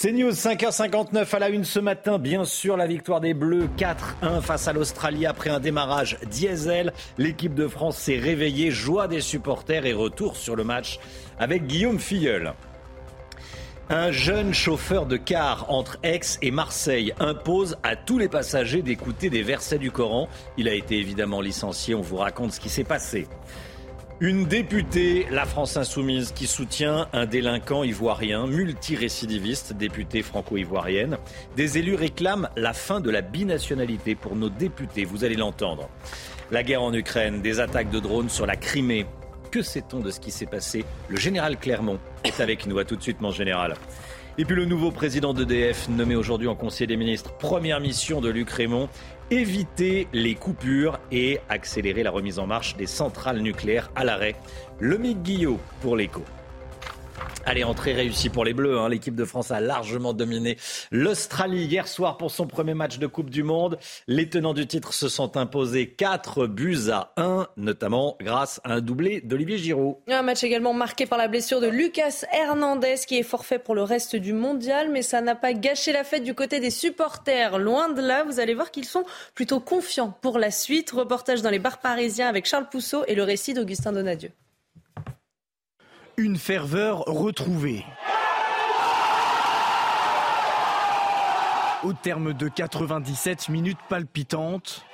C'est 0.00 0.12
News 0.12 0.30
5h59 0.30 1.34
à 1.34 1.38
la 1.40 1.48
une 1.48 1.64
ce 1.64 1.80
matin. 1.80 2.20
Bien 2.20 2.44
sûr, 2.44 2.76
la 2.76 2.86
victoire 2.86 3.20
des 3.20 3.34
Bleus 3.34 3.68
4-1 3.76 4.40
face 4.42 4.68
à 4.68 4.72
l'Australie 4.72 5.26
après 5.26 5.50
un 5.50 5.58
démarrage 5.58 6.18
diesel. 6.30 6.92
L'équipe 7.16 7.52
de 7.52 7.66
France 7.66 7.98
s'est 7.98 8.16
réveillée, 8.16 8.70
joie 8.70 9.08
des 9.08 9.20
supporters 9.20 9.86
et 9.86 9.92
retour 9.92 10.36
sur 10.36 10.54
le 10.54 10.62
match 10.62 11.00
avec 11.36 11.66
Guillaume 11.66 11.98
Filleul. 11.98 12.54
Un 13.90 14.12
jeune 14.12 14.54
chauffeur 14.54 15.04
de 15.04 15.16
car 15.16 15.68
entre 15.68 15.98
Aix 16.04 16.20
et 16.42 16.52
Marseille 16.52 17.12
impose 17.18 17.76
à 17.82 17.96
tous 17.96 18.18
les 18.18 18.28
passagers 18.28 18.82
d'écouter 18.82 19.30
des 19.30 19.42
versets 19.42 19.78
du 19.78 19.90
Coran. 19.90 20.28
Il 20.56 20.68
a 20.68 20.74
été 20.74 20.96
évidemment 20.96 21.40
licencié. 21.40 21.96
On 21.96 22.02
vous 22.02 22.18
raconte 22.18 22.52
ce 22.52 22.60
qui 22.60 22.68
s'est 22.68 22.84
passé. 22.84 23.26
Une 24.20 24.46
députée, 24.46 25.28
la 25.30 25.44
France 25.44 25.76
insoumise, 25.76 26.32
qui 26.32 26.48
soutient 26.48 27.06
un 27.12 27.24
délinquant 27.24 27.84
ivoirien, 27.84 28.48
multirécidiviste, 28.48 29.74
députée 29.74 30.22
franco-ivoirienne. 30.22 31.18
Des 31.54 31.78
élus 31.78 31.94
réclament 31.94 32.48
la 32.56 32.72
fin 32.72 33.00
de 33.00 33.10
la 33.10 33.20
binationalité 33.20 34.16
pour 34.16 34.34
nos 34.34 34.48
députés, 34.48 35.04
vous 35.04 35.22
allez 35.22 35.36
l'entendre. 35.36 35.88
La 36.50 36.64
guerre 36.64 36.82
en 36.82 36.92
Ukraine, 36.92 37.42
des 37.42 37.60
attaques 37.60 37.90
de 37.90 38.00
drones 38.00 38.28
sur 38.28 38.44
la 38.44 38.56
Crimée. 38.56 39.06
Que 39.52 39.62
sait-on 39.62 40.00
de 40.00 40.10
ce 40.10 40.18
qui 40.18 40.32
s'est 40.32 40.46
passé? 40.46 40.84
Le 41.06 41.16
général 41.16 41.56
Clermont 41.56 42.00
est 42.24 42.40
avec 42.40 42.66
nous. 42.66 42.80
À 42.80 42.84
tout 42.84 42.96
de 42.96 43.02
suite, 43.02 43.20
mon 43.20 43.30
général. 43.30 43.74
Et 44.36 44.44
puis 44.44 44.54
le 44.54 44.64
nouveau 44.64 44.92
président 44.92 45.32
d'EDF, 45.32 45.88
nommé 45.88 46.14
aujourd'hui 46.14 46.46
en 46.46 46.54
Conseil 46.54 46.86
des 46.86 46.96
ministres, 46.96 47.32
première 47.38 47.80
mission 47.80 48.20
de 48.20 48.30
Luc 48.30 48.50
Raymond, 48.50 48.88
éviter 49.30 50.08
les 50.12 50.34
coupures 50.34 50.98
et 51.12 51.40
accélérer 51.48 52.02
la 52.02 52.10
remise 52.10 52.38
en 52.38 52.46
marche 52.46 52.76
des 52.76 52.86
centrales 52.86 53.40
nucléaires 53.40 53.90
à 53.94 54.04
l'arrêt. 54.04 54.36
Le 54.78 54.96
Guillot 54.96 55.58
pour 55.80 55.96
l'écho. 55.96 56.24
Allez, 57.48 57.64
entrée 57.64 57.94
réussie 57.94 58.28
pour 58.28 58.44
les 58.44 58.52
Bleus. 58.52 58.78
Hein. 58.78 58.90
L'équipe 58.90 59.14
de 59.14 59.24
France 59.24 59.50
a 59.50 59.60
largement 59.60 60.12
dominé 60.12 60.58
l'Australie 60.90 61.64
hier 61.64 61.88
soir 61.88 62.18
pour 62.18 62.30
son 62.30 62.46
premier 62.46 62.74
match 62.74 62.98
de 62.98 63.06
Coupe 63.06 63.30
du 63.30 63.42
Monde. 63.42 63.78
Les 64.06 64.28
tenants 64.28 64.52
du 64.52 64.66
titre 64.66 64.92
se 64.92 65.08
sont 65.08 65.36
imposés 65.38 65.88
4 65.88 66.46
buts 66.46 66.90
à 66.92 67.14
1, 67.16 67.46
notamment 67.56 68.16
grâce 68.20 68.60
à 68.64 68.74
un 68.74 68.80
doublé 68.82 69.22
d'Olivier 69.22 69.56
Giroud. 69.56 69.96
Un 70.08 70.20
match 70.20 70.44
également 70.44 70.74
marqué 70.74 71.06
par 71.06 71.16
la 71.16 71.26
blessure 71.26 71.62
de 71.62 71.68
Lucas 71.68 72.26
Hernandez 72.32 72.96
qui 73.06 73.16
est 73.16 73.22
forfait 73.22 73.58
pour 73.58 73.74
le 73.74 73.82
reste 73.82 74.14
du 74.14 74.34
mondial, 74.34 74.90
mais 74.90 75.00
ça 75.00 75.22
n'a 75.22 75.34
pas 75.34 75.54
gâché 75.54 75.92
la 75.92 76.04
fête 76.04 76.24
du 76.24 76.34
côté 76.34 76.60
des 76.60 76.70
supporters. 76.70 77.58
Loin 77.58 77.88
de 77.88 78.02
là, 78.02 78.24
vous 78.24 78.40
allez 78.40 78.52
voir 78.52 78.70
qu'ils 78.70 78.84
sont 78.84 79.04
plutôt 79.34 79.60
confiants 79.60 80.14
pour 80.20 80.38
la 80.38 80.50
suite. 80.50 80.90
Reportage 80.90 81.40
dans 81.40 81.50
les 81.50 81.58
bars 81.58 81.78
parisiens 81.78 82.28
avec 82.28 82.44
Charles 82.44 82.68
Pousseau 82.68 83.04
et 83.06 83.14
le 83.14 83.22
récit 83.22 83.54
d'Augustin 83.54 83.92
Donadieu. 83.92 84.32
Une 86.18 86.36
ferveur 86.36 87.04
retrouvée. 87.06 87.86
Au 91.84 91.92
terme 91.92 92.32
de 92.32 92.48
97 92.48 93.48
minutes 93.48 93.78
palpitantes, 93.88 94.84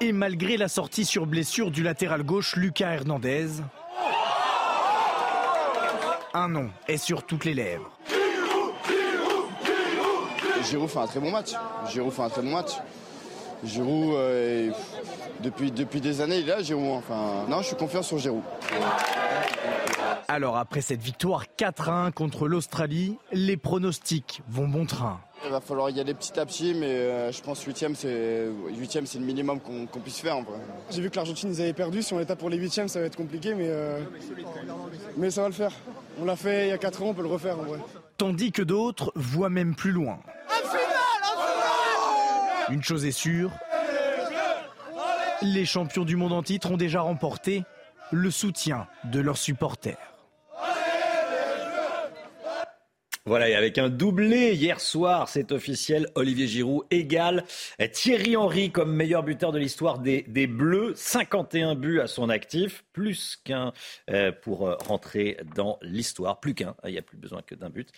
et 0.00 0.10
malgré 0.10 0.56
la 0.56 0.66
sortie 0.66 1.04
sur 1.04 1.26
blessure 1.26 1.70
du 1.70 1.84
latéral 1.84 2.24
gauche 2.24 2.56
Lucas 2.56 2.94
Hernandez, 2.94 3.46
un 6.34 6.48
nom 6.48 6.68
est 6.88 6.96
sur 6.96 7.24
toutes 7.24 7.44
les 7.44 7.54
lèvres. 7.54 7.88
Giroud 10.68 10.90
fait 10.90 10.98
un 10.98 11.06
très 11.06 11.20
bon 11.20 11.30
match. 11.30 11.52
Giroud 11.92 12.12
fait 12.12 12.22
un 12.22 12.28
très 12.28 12.42
bon 12.42 12.50
match. 12.50 12.72
Giroud, 13.62 14.14
euh, 14.16 14.72
depuis, 15.44 15.70
depuis 15.70 16.00
des 16.00 16.20
années, 16.20 16.40
il 16.40 16.48
est 16.48 16.56
là, 16.56 16.60
Giroud. 16.60 16.90
Enfin, 16.90 17.44
non, 17.48 17.62
je 17.62 17.68
suis 17.68 17.76
confiant 17.76 18.02
sur 18.02 18.18
Giroud. 18.18 18.42
Alors 20.28 20.56
après 20.56 20.80
cette 20.80 21.00
victoire 21.00 21.44
4-1 21.58 22.12
contre 22.12 22.48
l'Australie, 22.48 23.18
les 23.32 23.56
pronostics 23.56 24.42
vont 24.48 24.68
bon 24.68 24.86
train. 24.86 25.20
Il 25.44 25.50
va 25.50 25.60
falloir 25.60 25.90
y 25.90 26.00
aller 26.00 26.14
petit 26.14 26.38
à 26.38 26.46
petit, 26.46 26.72
mais 26.74 26.86
euh, 26.86 27.32
je 27.32 27.42
pense 27.42 27.62
8 27.62 27.86
c'est 27.94 28.48
c'est 29.04 29.18
le 29.18 29.24
minimum 29.24 29.60
qu'on 29.60 30.00
puisse 30.00 30.20
faire. 30.20 30.36
J'ai 30.90 31.02
vu 31.02 31.10
que 31.10 31.16
l'Argentine 31.16 31.50
ils 31.52 31.60
avaient 31.60 31.72
perdu. 31.72 32.02
Si 32.02 32.14
on 32.14 32.20
était 32.20 32.36
pour 32.36 32.48
les 32.48 32.56
8 32.56 32.88
ça 32.88 33.00
va 33.00 33.06
être 33.06 33.16
compliqué, 33.16 33.54
mais, 33.54 33.66
euh, 33.68 34.00
mais 35.16 35.30
ça 35.30 35.42
va 35.42 35.48
le 35.48 35.54
faire. 35.54 35.72
On 36.20 36.24
l'a 36.24 36.36
fait 36.36 36.66
il 36.66 36.70
y 36.70 36.72
a 36.72 36.78
4 36.78 37.02
ans, 37.02 37.06
on 37.06 37.14
peut 37.14 37.22
le 37.22 37.28
refaire 37.28 37.58
en 37.58 37.62
vrai. 37.62 37.78
Tandis 38.18 38.52
que 38.52 38.62
d'autres 38.62 39.12
voient 39.16 39.50
même 39.50 39.74
plus 39.74 39.92
loin. 39.92 40.20
Une 42.70 42.82
chose 42.82 43.04
est 43.04 43.10
sûre, 43.10 43.50
les 45.42 45.64
champions 45.64 46.04
du 46.04 46.16
monde 46.16 46.32
en 46.32 46.42
titre 46.42 46.70
ont 46.70 46.76
déjà 46.76 47.00
remporté 47.00 47.64
le 48.12 48.30
soutien 48.30 48.86
de 49.04 49.20
leurs 49.20 49.38
supporters. 49.38 50.12
Voilà, 53.24 53.48
et 53.48 53.54
avec 53.54 53.78
un 53.78 53.88
doublé 53.88 54.54
hier 54.54 54.80
soir, 54.80 55.28
c'est 55.28 55.52
officiel, 55.52 56.08
Olivier 56.16 56.48
Giroud 56.48 56.84
égale 56.90 57.44
Thierry 57.92 58.36
Henry 58.36 58.72
comme 58.72 58.92
meilleur 58.92 59.22
buteur 59.22 59.52
de 59.52 59.60
l'histoire 59.60 60.00
des, 60.00 60.24
Bleus, 60.48 60.94
51 60.96 61.76
buts 61.76 62.00
à 62.00 62.08
son 62.08 62.28
actif, 62.28 62.84
plus 62.92 63.38
qu'un 63.44 63.72
euh, 64.10 64.32
pour 64.32 64.66
euh, 64.66 64.74
rentrer 64.84 65.36
dans 65.54 65.78
l'histoire, 65.82 66.40
plus 66.40 66.54
qu'un, 66.54 66.74
il 66.84 66.90
n'y 66.90 66.98
a 66.98 67.02
plus 67.02 67.16
besoin 67.16 67.42
que 67.42 67.54
d'un 67.54 67.70
but. 67.70 67.90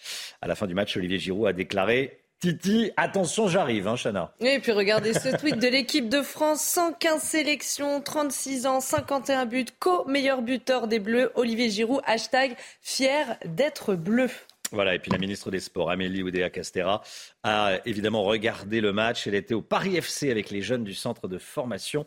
À 0.43 0.47
la 0.47 0.55
fin 0.55 0.67
du 0.67 0.75
match, 0.75 0.95
Olivier 0.99 1.19
Giroud 1.19 1.49
a 1.49 1.55
déclaré 1.55 2.24
Titi, 2.45 2.91
attention, 2.99 3.49
j'arrive, 3.49 3.89
hein, 3.89 3.95
Chana. 3.97 4.31
Et 4.41 4.59
puis 4.59 4.73
regardez 4.73 5.15
ce 5.15 5.35
tweet 5.35 5.59
de 5.59 5.67
l'équipe 5.67 6.11
de 6.11 6.21
France 6.21 6.61
115 6.61 7.23
sélections, 7.23 8.03
36 8.03 8.67
ans, 8.67 8.81
51 8.81 9.47
buts, 9.47 9.65
co-meilleur 9.79 10.43
buteur 10.43 10.87
des 10.87 10.99
Bleus, 10.99 11.33
Olivier 11.37 11.71
Giroud, 11.71 12.03
hashtag 12.05 12.55
fier 12.83 13.39
d'être 13.47 13.95
bleu. 13.95 14.29
Voilà, 14.73 14.95
et 14.95 14.99
puis 14.99 15.11
la 15.11 15.17
ministre 15.17 15.51
des 15.51 15.59
Sports, 15.59 15.91
Amélie 15.91 16.23
Oudéa-Castera, 16.23 17.03
a 17.45 17.79
évidemment 17.87 18.25
regardé 18.25 18.83
le 18.83 18.93
match. 18.93 19.27
Elle 19.27 19.37
était 19.37 19.55
au 19.55 19.63
Paris 19.63 19.97
FC 19.97 20.31
avec 20.31 20.51
les 20.51 20.61
jeunes 20.61 20.85
du 20.85 20.93
centre 20.93 21.29
de 21.29 21.39
formation 21.39 22.05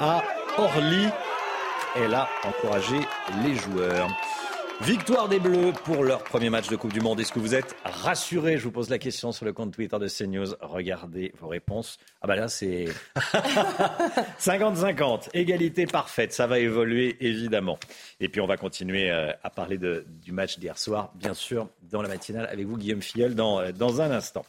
à 0.00 0.22
Orly. 0.56 1.08
Elle 1.94 2.14
a 2.14 2.26
encouragé 2.46 2.96
les 3.44 3.54
joueurs. 3.54 4.08
Victoire 4.82 5.28
des 5.28 5.38
Bleus 5.38 5.72
pour 5.84 6.02
leur 6.02 6.24
premier 6.24 6.50
match 6.50 6.68
de 6.68 6.74
Coupe 6.76 6.92
du 6.92 7.00
Monde. 7.00 7.20
Est-ce 7.20 7.32
que 7.32 7.38
vous 7.38 7.54
êtes 7.54 7.76
rassurés? 7.84 8.58
Je 8.58 8.64
vous 8.64 8.72
pose 8.72 8.90
la 8.90 8.98
question 8.98 9.30
sur 9.30 9.46
le 9.46 9.52
compte 9.52 9.72
Twitter 9.72 9.98
de 9.98 10.08
CNews. 10.08 10.56
Regardez 10.60 11.32
vos 11.40 11.46
réponses. 11.46 11.96
Ah 12.20 12.26
bah 12.26 12.34
là, 12.34 12.48
c'est 12.48 12.86
50-50. 14.40 15.28
Égalité 15.32 15.86
parfaite. 15.86 16.32
Ça 16.32 16.46
va 16.48 16.58
évoluer, 16.58 17.16
évidemment. 17.20 17.78
Et 18.20 18.28
puis, 18.28 18.40
on 18.40 18.46
va 18.46 18.56
continuer 18.56 19.10
euh, 19.10 19.30
à 19.44 19.48
parler 19.48 19.78
de, 19.78 20.04
du 20.22 20.32
match 20.32 20.58
d'hier 20.58 20.76
soir, 20.76 21.12
bien 21.14 21.34
sûr, 21.34 21.68
dans 21.82 22.02
la 22.02 22.08
matinale 22.08 22.46
avec 22.50 22.66
vous, 22.66 22.76
Guillaume 22.76 23.00
Filleul, 23.02 23.34
dans, 23.34 23.60
euh, 23.60 23.72
dans 23.72 24.02
un 24.02 24.10
instant. 24.10 24.44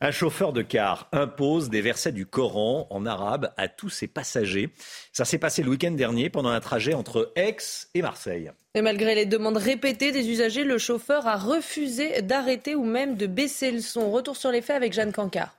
Un 0.00 0.10
chauffeur 0.10 0.52
de 0.52 0.62
car 0.62 1.08
impose 1.12 1.70
des 1.70 1.80
versets 1.80 2.12
du 2.12 2.26
Coran 2.26 2.86
en 2.90 3.06
arabe 3.06 3.52
à 3.56 3.68
tous 3.68 3.88
ses 3.88 4.06
passagers. 4.06 4.70
Ça 5.12 5.26
s'est 5.26 5.38
passé 5.38 5.62
le 5.62 5.68
week-end 5.68 5.90
dernier 5.90 6.30
pendant 6.30 6.48
un 6.48 6.60
trajet 6.60 6.94
entre 6.94 7.32
Aix 7.36 7.56
et 7.92 8.00
Marseille. 8.00 8.50
Et 8.74 8.80
malgré 8.80 9.14
les 9.14 9.26
demandes 9.26 9.58
répétées 9.58 10.10
des 10.10 10.30
usagers, 10.30 10.64
le 10.64 10.78
chauffeur 10.78 11.26
a 11.26 11.36
refusé 11.36 12.22
d'arrêter 12.22 12.74
ou 12.74 12.84
même 12.84 13.16
de 13.16 13.26
baisser 13.26 13.70
le 13.70 13.80
son. 13.80 14.10
Retour 14.10 14.38
sur 14.38 14.50
les 14.50 14.62
faits 14.62 14.76
avec 14.76 14.94
Jeanne 14.94 15.12
Cancard. 15.12 15.54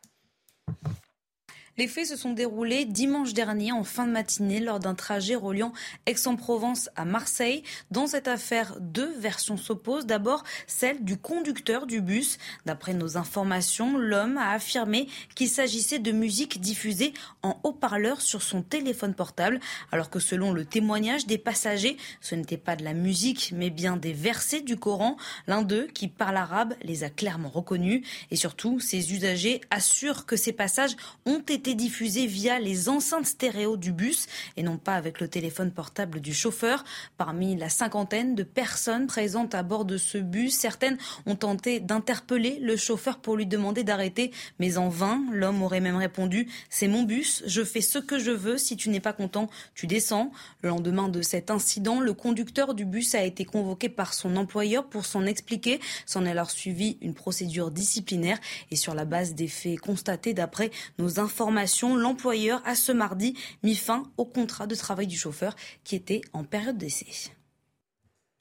Les 1.80 1.88
faits 1.88 2.06
se 2.06 2.16
sont 2.16 2.34
déroulés 2.34 2.86
dimanche 2.86 3.34
dernier 3.34 3.72
en 3.72 3.84
fin 3.84 4.06
de 4.06 4.12
matinée 4.12 4.60
lors 4.60 4.78
d'un 4.78 4.94
trajet 4.94 5.34
reliant 5.34 5.74
Aix-en-Provence 6.06 6.92
à 6.96 7.04
Marseille. 7.04 7.64
Dans 7.90 8.06
cette 8.06 8.28
affaire, 8.28 8.78
deux 8.80 9.12
versions 9.18 9.58
s'opposent. 9.58 10.06
D'abord, 10.06 10.44
celle 10.68 11.04
du 11.04 11.18
conducteur 11.18 11.88
du 11.88 12.00
bus. 12.00 12.38
D'après 12.68 12.94
nos 12.94 13.18
informations, 13.18 13.98
l'homme 13.98 14.38
a 14.38 14.52
affirmé 14.52 15.08
qu'il 15.34 15.50
s'agissait 15.50 15.98
de 15.98 16.12
musique 16.12 16.62
diffusée 16.62 17.12
en 17.42 17.60
haut-parleur 17.64 18.22
sur 18.22 18.44
son 18.44 18.62
téléphone 18.62 19.16
portable, 19.16 19.60
alors 19.92 20.12
que 20.12 20.20
selon 20.20 20.52
le 20.52 20.66
témoignage 20.66 21.26
des 21.26 21.40
passagers, 21.40 21.98
ce 22.22 22.36
n'était 22.36 22.58
pas 22.58 22.76
de 22.76 22.84
la 22.84 22.94
musique, 22.94 23.52
mais 23.52 23.72
bien 23.72 23.98
des 23.98 24.14
versets 24.14 24.62
du 24.62 24.78
Coran. 24.78 25.18
L'un 25.48 25.64
d'eux, 25.64 25.88
qui 25.92 26.08
parle 26.08 26.38
arabe, 26.38 26.76
les 26.84 27.04
a 27.04 27.10
clairement 27.10 27.50
reconnus. 27.50 28.06
Et 28.30 28.36
surtout, 28.36 28.80
ces 28.80 29.12
usagers 29.12 29.60
assurent 29.72 30.28
que 30.28 30.36
ces 30.36 30.54
passages 30.54 30.96
ont 31.26 31.40
été 31.40 31.63
été 31.64 31.76
diffusées 31.76 32.26
via 32.26 32.60
les 32.60 32.90
enceintes 32.90 33.26
stéréo 33.26 33.78
du 33.78 33.94
bus 33.94 34.28
et 34.58 34.64
non 34.64 34.78
pas 34.78 34.96
avec 34.96 35.22
le 35.22 35.30
téléphone 35.30 35.72
portable 35.72 36.20
du 36.20 36.34
chauffeur. 36.34 36.84
Parmi 37.16 37.56
la 37.56 37.70
cinquantaine 37.70 38.36
de 38.36 38.44
personnes 38.44 39.08
présentes 39.08 39.56
à 39.56 39.64
bord 39.64 39.86
de 39.86 39.96
ce 39.96 40.18
bus, 40.18 40.54
certaines 40.54 40.98
ont 41.26 41.38
tenté 41.38 41.80
d'interpeller 41.80 42.60
le 42.60 42.76
chauffeur 42.76 43.18
pour 43.20 43.38
lui 43.38 43.46
demander 43.46 43.86
d'arrêter, 43.86 44.32
mais 44.60 44.78
en 44.78 44.90
vain. 44.90 45.24
L'homme 45.32 45.64
aurait 45.64 45.80
même 45.80 45.96
répondu 45.96 46.50
C'est 46.70 46.90
mon 46.90 47.04
bus, 47.04 47.44
je 47.46 47.64
fais 47.64 47.80
ce 47.80 47.98
que 47.98 48.20
je 48.20 48.32
veux, 48.32 48.58
si 48.58 48.76
tu 48.76 48.90
n'es 48.90 49.00
pas 49.00 49.14
content, 49.14 49.50
tu 49.74 49.88
descends. 49.88 50.34
Le 50.64 50.68
lendemain 50.68 51.08
de 51.08 51.22
cet 51.22 51.50
incident, 51.50 52.02
le 52.02 52.14
conducteur 52.14 52.74
du 52.74 52.84
bus 52.84 53.16
a 53.16 53.24
été 53.24 53.46
convoqué 53.46 53.88
par 53.88 54.14
son 54.14 54.36
employeur 54.36 54.86
pour 54.90 55.06
s'en 55.06 55.26
expliquer. 55.26 55.80
S'en 56.06 56.26
est 56.26 56.32
alors 56.32 56.52
suivi 56.52 56.98
une 57.00 57.14
procédure 57.14 57.72
disciplinaire 57.72 58.38
et 58.70 58.76
sur 58.76 58.94
la 58.96 59.06
base 59.06 59.34
des 59.34 59.48
faits 59.48 59.80
constatés 59.80 60.34
d'après 60.34 60.70
nos 61.00 61.22
informations, 61.22 61.53
l'employeur 61.96 62.62
a 62.66 62.76
ce 62.76 62.92
mardi 62.92 63.38
mis 63.64 63.76
fin 63.76 64.04
au 64.18 64.26
contrat 64.26 64.68
de 64.68 64.76
travail 64.76 65.08
du 65.08 65.18
chauffeur 65.18 65.56
qui 65.84 65.96
était 65.96 66.22
en 66.34 66.44
période 66.44 66.78
d'essai. 66.78 67.32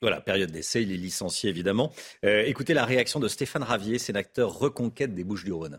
Voilà, 0.01 0.21
période 0.21 0.51
d'essai, 0.51 0.83
il 0.83 0.91
est 0.91 0.97
licencié 0.97 1.49
évidemment. 1.49 1.93
Euh, 2.25 2.43
écoutez 2.45 2.75
la 2.75 2.85
réaction 2.85 3.21
de 3.21 3.29
Stéphane 3.29 3.63
Ravier, 3.63 3.99
sénateur 3.99 4.59
reconquête 4.59 5.15
des 5.15 5.23
Bouches-du-Rhône. 5.23 5.79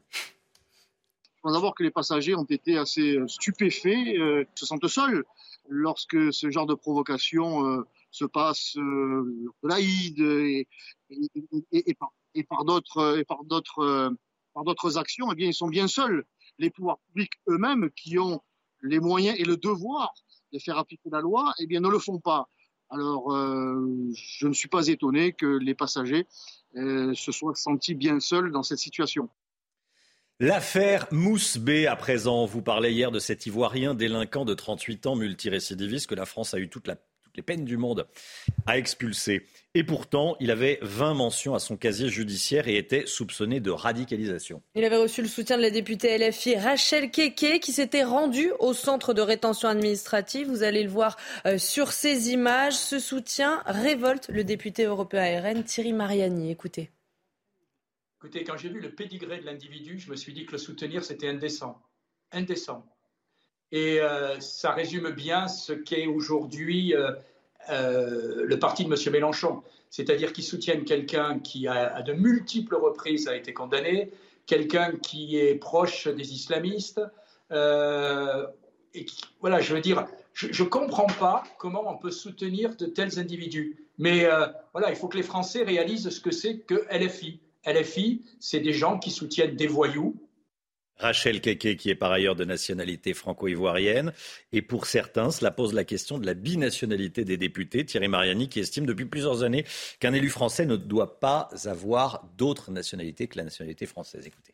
Il 1.36 1.40
faut 1.42 1.52
d'abord 1.52 1.76
que 1.76 1.84
les 1.84 1.92
passagers 1.92 2.36
ont 2.36 2.46
été 2.46 2.78
assez 2.78 3.18
euh, 3.18 3.28
stupéfaits, 3.28 4.18
euh, 4.18 4.46
se 4.56 4.66
sentent 4.66 4.88
seuls 4.88 5.26
lorsque 5.68 6.34
ce 6.34 6.50
genre 6.50 6.66
de 6.66 6.74
provocation 6.74 7.66
euh, 7.66 7.86
se 8.12 8.24
passe 8.24 8.78
euh, 8.78 9.52
de 9.62 9.68
l'Aïd 9.68 10.20
et, 10.20 10.68
et, 11.10 11.90
et, 11.90 11.94
par, 11.94 12.14
et 12.34 12.46
par 12.46 12.64
d'autres 12.64 13.28
actions, 14.98 15.32
eh 15.32 15.36
bien 15.36 15.48
ils 15.48 15.54
sont 15.54 15.68
bien 15.68 15.88
seuls. 15.88 16.26
Les 16.60 16.70
pouvoirs 16.70 17.00
publics 17.08 17.34
eux-mêmes 17.50 17.90
qui 17.96 18.18
ont 18.20 18.42
les 18.82 19.00
moyens 19.00 19.38
et 19.40 19.44
le 19.44 19.58
devoir 19.58 20.14
de 20.52 20.60
faire 20.60 20.78
appliquer 20.78 21.10
la 21.12 21.22
loi, 21.22 21.54
eh 21.60 21.68
bien 21.68 21.80
ne 21.80 21.90
le 21.90 22.00
font 22.00 22.20
pas. 22.20 22.48
Alors, 22.90 23.34
euh, 23.34 24.12
je 24.14 24.48
ne 24.48 24.54
suis 24.54 24.68
pas 24.68 24.88
étonné 24.88 25.34
que 25.34 25.46
les 25.46 25.74
passagers 25.74 26.28
euh, 26.76 27.14
se 27.16 27.32
soient 27.32 27.56
sentis 27.56 27.96
bien 27.96 28.20
seuls 28.20 28.52
dans 28.52 28.62
cette 28.62 28.78
situation. 28.78 29.30
L'affaire 30.40 31.08
Mousse 31.12 31.58
B, 31.58 31.86
à 31.88 31.96
présent, 31.96 32.46
vous 32.46 32.62
parlez 32.62 32.92
hier 32.92 33.12
de 33.12 33.20
cet 33.20 33.46
Ivoirien 33.46 33.94
délinquant 33.94 34.46
de 34.46 34.54
38 34.54 35.08
ans, 35.08 35.16
multirécidiviste, 35.16 36.08
que 36.08 36.16
la 36.16 36.26
France 36.26 36.54
a 36.54 36.60
eu 36.60 36.70
toute 36.70 36.88
la 36.88 36.98
les 37.36 37.42
peines 37.42 37.66
du 37.66 37.78
monde 37.78 38.08
à 38.66 38.78
expulser. 38.78 39.46
Et 39.76 39.84
pourtant, 39.84 40.36
il 40.40 40.52
avait 40.52 40.80
20 40.82 41.16
mentions 41.16 41.56
à 41.56 41.60
son 41.60 41.78
casier 41.78 42.10
judiciaire 42.10 42.68
et 42.68 42.78
était 42.78 43.06
soupçonné 43.08 43.60
de 43.60 43.72
radicalisation. 43.72 44.62
Il 44.76 44.84
avait 44.84 44.98
reçu 44.98 45.22
le 45.22 45.28
soutien 45.28 45.58
de 45.58 45.64
la 45.64 45.72
députée 45.72 46.18
LFI 46.18 46.58
Rachel 46.58 47.10
Keke 47.10 47.60
qui 47.60 47.72
s'était 47.72 48.04
rendue 48.04 48.52
au 48.60 48.74
centre 48.74 49.14
de 49.14 49.22
rétention 49.22 49.70
administrative. 49.70 50.48
Vous 50.48 50.64
allez 50.64 50.84
le 50.84 50.90
voir 50.90 51.18
euh, 51.46 51.58
sur 51.58 51.92
ces 51.92 52.32
images. 52.32 52.74
Ce 52.74 53.00
soutien 53.00 53.64
révolte 53.66 54.30
le 54.30 54.44
député 54.44 54.84
européen 54.84 55.42
RN 55.42 55.64
Thierry 55.64 55.94
Mariani. 55.94 56.52
Écoutez. 56.52 56.92
Écoutez, 58.18 58.44
quand 58.44 58.56
j'ai 58.56 58.70
vu 58.70 58.80
le 58.80 58.96
pédigré 58.96 59.40
de 59.40 59.46
l'individu, 59.46 60.00
je 60.00 60.10
me 60.10 60.16
suis 60.16 60.34
dit 60.34 60.46
que 60.46 60.54
le 60.54 60.58
soutenir, 60.58 61.04
c'était 61.04 61.28
indécent. 61.28 61.82
Indécent. 62.32 62.86
Et 63.74 64.00
euh, 64.00 64.40
ça 64.40 64.72
résume 64.72 65.10
bien 65.10 65.48
ce 65.48 65.74
qu'est 65.74 66.06
aujourd'hui 66.06 66.94
euh, 66.94 67.12
euh, 67.72 68.46
le 68.46 68.60
parti 68.60 68.86
de 68.86 68.94
M. 68.94 69.12
Mélenchon. 69.12 69.64
C'est-à-dire 69.90 70.32
qu'ils 70.32 70.44
soutiennent 70.44 70.86
quelqu'un 70.86 71.40
qui, 71.40 71.68
à 71.68 72.04
de 72.04 72.14
multiples 72.14 72.76
reprises, 72.76 73.28
a 73.28 73.36
été 73.36 73.52
condamné, 73.52 74.12
quelqu'un 74.46 74.92
qui 75.02 75.38
est 75.38 75.56
proche 75.56 76.08
des 76.08 76.34
islamistes. 76.34 77.02
voilà, 77.50 78.52
je 79.60 79.74
veux 79.74 79.82
dire, 79.82 80.06
je 80.34 80.64
ne 80.64 80.70
comprends 80.70 81.08
pas 81.20 81.44
comment 81.58 81.84
on 81.92 81.98
peut 81.98 82.12
soutenir 82.12 82.76
de 82.76 82.86
tels 82.86 83.18
individus. 83.20 83.88
Mais 83.98 84.28
voilà, 84.72 84.90
il 84.90 84.96
faut 84.96 85.08
que 85.08 85.18
les 85.18 85.24
Français 85.24 85.64
réalisent 85.64 86.10
ce 86.10 86.20
que 86.20 86.32
c'est 86.32 86.60
que 86.60 86.88
LFI. 86.92 87.40
LFI, 87.66 88.24
c'est 88.40 88.60
des 88.60 88.74
gens 88.74 88.98
qui 88.98 89.12
soutiennent 89.12 89.56
des 89.56 89.68
voyous, 89.68 90.16
Rachel 90.98 91.42
Keke, 91.42 91.76
qui 91.76 91.90
est 91.90 91.96
par 91.96 92.12
ailleurs 92.12 92.36
de 92.36 92.46
nationalité 92.46 93.14
franco-ivoirienne. 93.14 94.14
Et 94.52 94.62
pour 94.62 94.86
certains, 94.86 95.32
cela 95.32 95.52
pose 95.52 95.74
la 95.74 95.84
question 95.84 96.18
de 96.18 96.26
la 96.26 96.34
binationalité 96.34 97.26
des 97.26 97.38
députés. 97.38 97.86
Thierry 97.86 98.08
Mariani, 98.08 98.48
qui 98.48 98.60
estime 98.60 98.86
depuis 98.86 99.06
plusieurs 99.06 99.44
années 99.44 99.66
qu'un 100.00 100.14
élu 100.14 100.30
français 100.30 100.66
ne 100.66 100.76
doit 100.76 101.20
pas 101.20 101.50
avoir 101.66 102.30
d'autre 102.38 102.72
nationalité 102.72 103.28
que 103.28 103.38
la 103.38 103.44
nationalité 103.44 103.86
française. 103.86 104.26
Écoutez. 104.28 104.54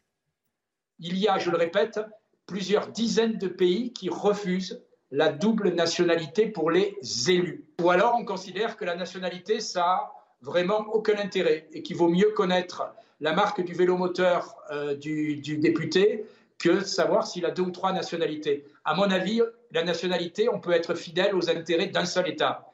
Il 0.99 1.17
y 1.17 1.27
a, 1.27 1.37
je 1.37 1.49
le 1.51 1.57
répète, 1.57 1.99
plusieurs 2.45 2.87
dizaines 2.87 3.37
de 3.37 3.47
pays 3.47 3.93
qui 3.93 4.09
refusent 4.09 4.81
la 5.11 5.31
double 5.31 5.73
nationalité 5.73 6.47
pour 6.47 6.71
les 6.71 6.95
élus. 7.27 7.65
Ou 7.81 7.89
alors 7.89 8.15
on 8.17 8.25
considère 8.25 8.77
que 8.77 8.85
la 8.85 8.95
nationalité, 8.95 9.59
ça 9.59 9.83
a 9.83 10.13
vraiment 10.41 10.79
aucun 10.93 11.17
intérêt 11.17 11.67
et 11.73 11.81
qu'il 11.81 11.95
vaut 11.95 12.09
mieux 12.09 12.31
connaître 12.31 12.83
la 13.19 13.33
marque 13.33 13.63
du 13.63 13.73
vélo 13.73 13.97
moteur 13.97 14.55
euh, 14.71 14.95
du, 14.95 15.37
du, 15.37 15.57
député 15.57 16.25
que 16.57 16.83
savoir 16.83 17.27
s'il 17.27 17.45
a 17.45 17.51
deux 17.51 17.63
ou 17.63 17.71
trois 17.71 17.93
nationalités. 17.93 18.65
À 18.83 18.93
mon 18.93 19.09
avis, 19.09 19.41
la 19.71 19.83
nationalité, 19.83 20.49
on 20.49 20.59
peut 20.59 20.71
être 20.71 20.93
fidèle 20.95 21.35
aux 21.35 21.49
intérêts 21.49 21.87
d'un 21.87 22.05
seul 22.05 22.27
État. 22.27 22.65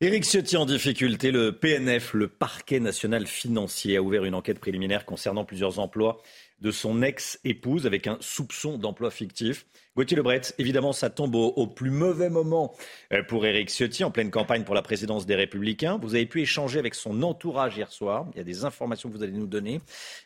Éric 0.00 0.24
Ciotti 0.24 0.56
en 0.56 0.64
difficulté, 0.64 1.32
le 1.32 1.50
PNF, 1.50 2.14
le 2.14 2.28
parquet 2.28 2.78
national 2.78 3.26
financier, 3.26 3.96
a 3.96 4.02
ouvert 4.02 4.24
une 4.24 4.34
enquête 4.34 4.60
préliminaire 4.60 5.04
concernant 5.04 5.44
plusieurs 5.44 5.80
emplois 5.80 6.22
de 6.60 6.70
son 6.70 7.02
ex-épouse 7.02 7.86
avec 7.86 8.06
un 8.06 8.18
soupçon 8.20 8.78
d'emploi 8.78 9.10
fictif. 9.10 9.66
Gauthier 9.96 10.16
Lebret, 10.16 10.42
évidemment, 10.58 10.92
ça 10.92 11.10
tombe 11.10 11.34
au, 11.34 11.66
plus 11.66 11.90
mauvais 11.90 12.30
moment 12.30 12.72
euh, 13.12 13.24
pour 13.24 13.44
Éric 13.44 13.68
Ciotti, 13.68 14.04
en 14.04 14.12
pleine 14.12 14.30
campagne 14.30 14.62
pour 14.62 14.76
la 14.76 14.82
présidence 14.82 15.26
des 15.26 15.34
Républicains. 15.34 15.98
Vous 16.00 16.14
avez 16.14 16.26
pu 16.26 16.40
échanger 16.40 16.78
avec 16.78 16.94
son 16.94 17.22
entourage 17.22 17.76
hier 17.76 17.90
soir. 17.90 18.26
Il 18.32 18.38
y 18.38 18.40
a 18.40 18.44
des 18.44 18.64
informations 18.64 19.08
que 19.08 19.16
vous 19.16 19.24
allez 19.24 19.32
nous 19.32 19.48
donner. 19.48 19.80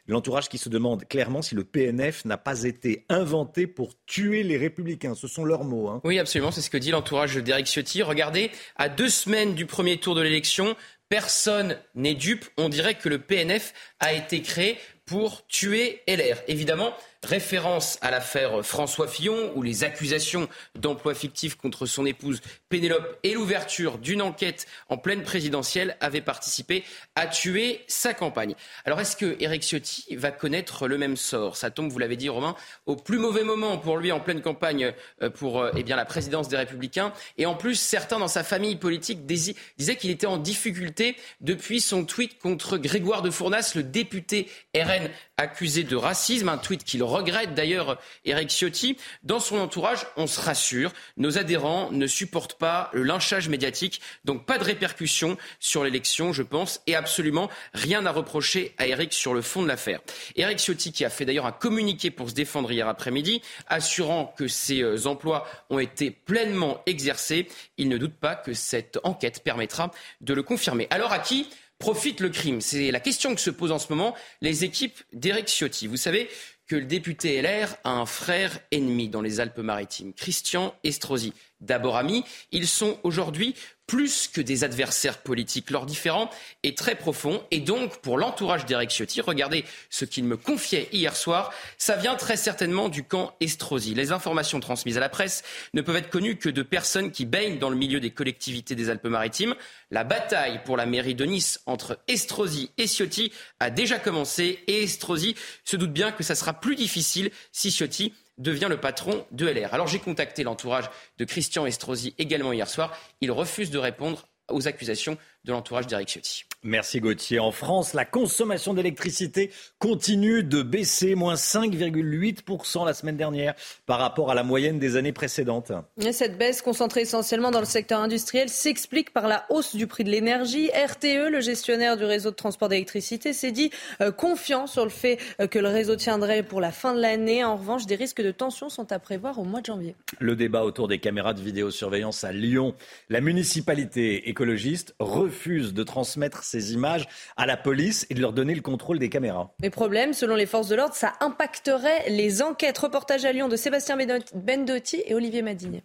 L'entourage 0.07 0.51
qui 0.51 0.59
se 0.59 0.69
demande 0.69 1.09
clairement 1.09 1.41
si 1.41 1.55
le 1.55 1.65
PNF 1.65 2.27
n'a 2.27 2.37
pas 2.37 2.65
été 2.65 3.07
inventé 3.09 3.67
pour 3.67 3.95
tuer 4.05 4.43
les 4.43 4.59
Républicains. 4.59 5.15
Ce 5.15 5.27
sont 5.27 5.45
leurs 5.45 5.65
mots. 5.65 5.89
Hein. 5.89 6.03
Oui, 6.05 6.19
absolument. 6.19 6.51
C'est 6.51 6.61
ce 6.61 6.69
que 6.69 6.77
dit 6.77 6.91
l'entourage 6.91 7.37
d'Éric 7.37 7.67
Ciotti. 7.67 8.03
Regardez, 8.03 8.51
à 8.77 8.91
deux 8.91 9.09
semaines 9.09 9.55
du 9.55 9.65
premier 9.65 9.97
tour 9.97 10.15
de 10.15 10.21
l'élection, 10.21 10.77
personne 11.13 11.79
n'est 11.95 12.15
dupe. 12.15 12.47
On 12.57 12.71
dirait 12.71 12.95
que 12.95 13.11
le 13.11 13.19
PNF 13.19 13.75
a 14.01 14.15
été 14.15 14.41
créé 14.41 14.79
pour 15.05 15.47
tuer 15.47 16.03
LR. 16.07 16.39
Évidemment, 16.49 16.95
référence 17.23 17.99
à 18.01 18.11
l'affaire 18.11 18.65
François 18.65 19.09
Fillon, 19.09 19.53
où 19.55 19.63
les 19.63 19.85
accusations 19.85 20.49
d'emploi 20.75 21.15
fictif 21.15 21.55
contre 21.57 21.87
son 21.87 22.05
épouse 22.07 22.41
Pénélope 22.69 23.19
et 23.23 23.35
l'ouverture 23.35 23.99
d'une 23.99 24.23
enquête 24.23 24.67
en 24.89 24.97
pleine 24.97 25.23
présidentielle 25.23 25.97
avaient 26.01 26.21
participé 26.21 26.85
à 27.15 27.27
tuer 27.27 27.83
sa 27.87 28.15
campagne. 28.15 28.55
Alors 28.85 29.01
est-ce 29.01 29.17
que 29.17 29.37
Éric 29.41 29.63
Ciotti 29.63 30.17
va 30.17 30.31
connaître 30.31 30.89
le 30.89 30.99
même 30.99 31.17
sort? 31.17 31.57
Ça 31.57 31.71
tombe, 31.71 31.91
vous 31.91 31.99
l'avez 31.99 32.17
dit 32.17 32.29
Romain, 32.29 32.57
au 32.87 32.97
plus 32.97 33.19
mauvais 33.19 33.45
moment 33.45 33.79
pour 33.79 33.99
lui 33.99 34.11
en 34.13 34.21
pleine 34.21 34.43
campagne 34.43 34.93
euh, 35.23 35.31
pour 35.31 35.61
euh, 35.61 35.71
eh 35.77 35.83
bien, 35.83 35.97
la 35.97 36.05
présidence 36.05 36.49
des 36.49 36.57
Républicains. 36.57 37.13
Et 37.39 37.47
en 37.47 37.55
plus, 37.55 37.77
certains 37.77 38.19
dans 38.19 38.29
sa 38.29 38.45
famille 38.45 38.77
politique 38.77 39.27
disaient 39.27 39.97
qu'il 39.97 40.11
était 40.11 40.27
en 40.27 40.39
difficulté 40.39 41.17
depuis 41.41 41.81
son 41.81 42.05
tweet 42.05 42.39
contre 42.39 42.79
Grégoire 42.79 43.23
de 43.23 43.31
Fournas, 43.31 43.73
le 43.75 43.83
député 43.83 44.49
RN 44.75 45.09
accusé 45.37 45.85
de 45.85 45.97
racisme, 45.97 46.49
un 46.49 46.59
tweet 46.59 46.85
qu'il 46.85 47.03
regrette 47.13 47.55
d'ailleurs 47.55 47.99
Éric 48.25 48.51
Ciotti. 48.51 48.97
Dans 49.23 49.41
son 49.41 49.59
entourage, 49.59 50.07
on 50.17 50.27
se 50.27 50.41
rassure, 50.41 50.93
nos 51.17 51.39
adhérents 51.39 51.91
ne 51.93 52.07
supportent 52.07 52.55
pas 52.55 52.91
le 52.93 53.03
lynchage 53.03 53.49
médiatique, 53.49 54.01
donc 54.25 54.47
pas 54.47 54.59
de 54.59 54.65
répercussions 54.65 55.37
sur 55.61 55.85
l'élection, 55.85 56.33
je 56.33 56.43
pense, 56.43 56.81
et 56.87 56.97
absolument 56.97 57.49
rien 57.75 58.05
à 58.07 58.11
reprocher 58.11 58.75
à 58.79 58.87
Éric 58.87 59.13
sur 59.13 59.35
le 59.35 59.43
fond 59.43 59.63
de 59.63 59.69
l'affaire. 59.69 60.01
Éric 60.37 60.59
Ciotti 60.59 60.93
qui 60.93 61.05
a 61.05 61.11
fait 61.11 61.25
d'ailleurs 61.25 61.47
un 61.47 61.53
communiqué 61.53 62.11
pour 62.11 62.31
se 62.31 62.35
défendre 62.35 62.73
hier 62.73 62.89
après-midi, 62.89 63.43
assurant 63.69 64.35
que 64.37 64.49
ses 64.49 64.83
euh, 64.83 65.07
emplois 65.07 65.47
ont 65.71 65.79
été 65.79 66.11
pleinement 66.11 66.83
exercés. 66.87 67.49
Il 67.77 67.89
ne 67.89 67.99
doute 67.99 68.15
pas 68.15 68.35
que 68.35 68.55
cette 68.55 68.99
enquête 69.05 69.43
permettra 69.43 69.91
de 70.21 70.35
le 70.35 70.43
confirmer. 70.43 70.87
Alors 70.91 71.13
à 71.13 71.19
qui 71.19 71.49
profite 71.79 72.21
le 72.21 72.29
crime? 72.29 72.61
C'est 72.61 72.93
la 72.93 73.01
question 73.01 73.35
que 73.35 73.41
se 73.41 73.51
posent 73.51 73.73
en 73.73 73.79
ce 73.79 73.89
moment 73.91 74.15
les 74.41 74.65
équipes 74.65 74.99
d'Éric 75.13 75.49
Ciotti. 75.49 75.89
Vous 75.89 75.97
savez 75.97 76.31
que 76.67 76.77
le 76.77 76.85
député 76.85 77.41
LR 77.43 77.77
a 77.85 77.93
un 77.93 78.07
frère 78.07 78.59
ennemi 78.71 79.09
dans 79.09 79.21
les 79.21 79.41
Alpes-Maritimes, 79.41 80.13
Christian 80.15 80.75
Estrosi. 80.85 81.33
D'abord 81.63 81.97
amis, 81.97 82.25
ils 82.51 82.69
sont 82.69 82.99
aujourd'hui 83.03 83.55
plus 83.87 84.27
que 84.27 84.41
des 84.41 84.65
adversaires 84.65 85.19
politiques. 85.19 85.71
Leur 85.71 85.87
différend 85.87 86.31
est 86.63 86.79
très 86.79 86.95
profond. 86.95 87.43
Et 87.51 87.61
donc, 87.61 87.99
pour 87.99 88.17
l'entourage 88.17 88.65
d'Eric 88.65 88.91
Ciotti, 88.91 89.21
regardez 89.21 89.65
ce 89.91 90.05
qu'il 90.05 90.25
me 90.25 90.37
confiait 90.37 90.89
hier 90.93 91.15
soir, 91.15 91.53
ça 91.79 91.97
vient 91.97 92.15
très 92.15 92.37
certainement 92.37 92.89
du 92.89 93.05
camp 93.05 93.35
Estrosi. 93.41 93.95
Les 93.95 94.13
informations 94.13 94.61
transmises 94.61 94.97
à 94.97 95.01
la 95.01 95.09
presse 95.09 95.43
ne 95.75 95.83
peuvent 95.83 95.97
être 95.97 96.11
connues 96.11 96.37
que 96.37 96.49
de 96.49 96.63
personnes 96.63 97.11
qui 97.11 97.27
baignent 97.27 97.59
dans 97.59 97.71
le 97.71 97.77
milieu 97.77 98.01
des 98.01 98.11
collectivités 98.11 98.75
des 98.75 98.89
Alpes-Maritimes. 98.89 99.55
La 99.91 100.05
bataille 100.05 100.63
pour 100.65 100.77
la 100.77 100.87
mairie 100.87 101.15
de 101.15 101.25
Nice 101.25 101.61
entre 101.67 101.99
Estrosi 102.09 102.71
et 102.79 102.87
Ciotti 102.87 103.33
a 103.61 103.71
déjà 103.71 103.99
commencé 103.99 104.61
et 104.69 104.85
Estrosi 104.85 105.35
se 105.65 105.77
doute 105.77 105.93
bien 105.93 106.13
que 106.13 106.23
ça 106.23 106.35
sera 106.35 106.55
plus 106.55 106.77
difficile 106.77 107.31
si 107.53 107.71
Ciotti 107.71 108.15
devient 108.43 108.67
le 108.69 108.77
patron 108.77 109.25
de 109.31 109.47
LR. 109.47 109.73
Alors 109.73 109.87
j'ai 109.87 109.99
contacté 109.99 110.43
l'entourage 110.43 110.91
de 111.19 111.25
Christian 111.25 111.65
Estrosi 111.65 112.15
également 112.19 112.53
hier 112.53 112.69
soir. 112.69 112.97
Il 113.21 113.31
refuse 113.31 113.71
de 113.71 113.79
répondre 113.79 114.27
aux 114.51 114.69
accusations 114.69 115.17
de 115.45 115.53
l'entourage 115.53 115.87
d'Eric 115.87 116.09
Ciotti. 116.09 116.45
Merci 116.65 117.01
Gauthier. 117.01 117.41
En 117.41 117.51
France, 117.51 117.93
la 117.93 118.05
consommation 118.05 118.73
d'électricité 118.73 119.51
continue 119.81 120.45
de 120.45 120.63
baisser, 120.63 121.17
moins 121.17 121.35
5,8% 121.35 122.87
la 122.87 122.95
semaine 122.95 123.17
dernière 123.17 123.55
par 123.85 123.99
rapport 123.99 124.31
à 124.31 124.35
la 124.37 124.45
moyenne 124.45 124.79
des 124.79 124.97
années 124.97 125.13
précédentes. 125.13 125.73
cette 126.13 126.39
baisse, 126.39 126.63
concentrée 126.63 127.01
essentiellement 127.01 127.51
dans 127.51 127.59
le 127.59 127.67
secteur 127.67 127.99
industriel, 127.99 128.49
s'explique 128.49 129.13
par 129.13 129.27
la 129.27 129.45
hausse 129.51 129.75
du 129.75 129.89
prix 129.89 130.05
de 130.05 130.11
l'énergie. 130.11 130.71
RTE, 130.71 131.31
le 131.33 131.41
gestionnaire 131.41 131.97
du 131.97 132.05
réseau 132.05 132.31
de 132.31 132.37
transport 132.37 132.69
d'électricité, 132.69 133.33
s'est 133.33 133.51
dit 133.51 133.73
euh, 134.01 134.13
confiant 134.13 134.69
sur 134.69 134.85
le 134.85 134.91
fait 134.91 135.19
euh, 135.41 135.49
que 135.49 135.59
le 135.59 135.69
réseau 135.69 135.97
tiendrait 135.97 136.45
pour 136.45 136.61
la 136.61 136.71
fin 136.71 136.95
de 136.95 137.01
l'année. 137.01 137.43
En 137.43 137.57
revanche, 137.57 137.87
des 137.87 137.97
risques 137.97 138.23
de 138.23 138.31
tension 138.31 138.69
sont 138.69 138.93
à 138.93 139.01
prévoir 139.01 139.41
au 139.41 139.45
mois 139.45 139.63
de 139.63 139.67
janvier. 139.67 139.97
Le 140.21 140.37
débat 140.37 140.63
autour 140.63 140.87
des 140.87 141.01
caméras 141.01 141.35
de 141.35 141.41
vidéosurveillance 141.41 142.23
à 142.23 142.31
Lyon. 142.31 142.77
La 143.09 143.21
municipalité 143.21 144.29
écologiste 144.29 144.95
refuse 145.33 145.73
de 145.73 145.83
transmettre 145.83 146.45
ces 146.45 146.75
images 146.75 147.09
à 147.37 147.47
la 147.47 147.57
police 147.57 148.07
et 148.11 148.15
de 148.15 148.21
leur 148.21 148.33
donner 148.33 148.55
le 148.55 148.61
contrôle 148.61 148.99
des 148.99 149.09
caméras. 149.09 149.55
Mais 149.63 149.71
problème, 149.71 150.13
selon 150.13 150.37
les 150.37 150.47
forces 150.47 150.69
de 150.69 150.77
l'ordre, 150.77 150.95
ça 150.95 151.15
impacterait 151.21 152.11
les 152.11 152.43
enquêtes. 152.43 152.79
Reportage 152.79 153.25
à 153.25 153.33
Lyon 153.33 153.49
de 153.49 153.57
Sébastien 153.57 153.97
Bendotti 154.35 155.03
et 155.07 155.15
Olivier 155.15 155.43
Madine. 155.43 155.81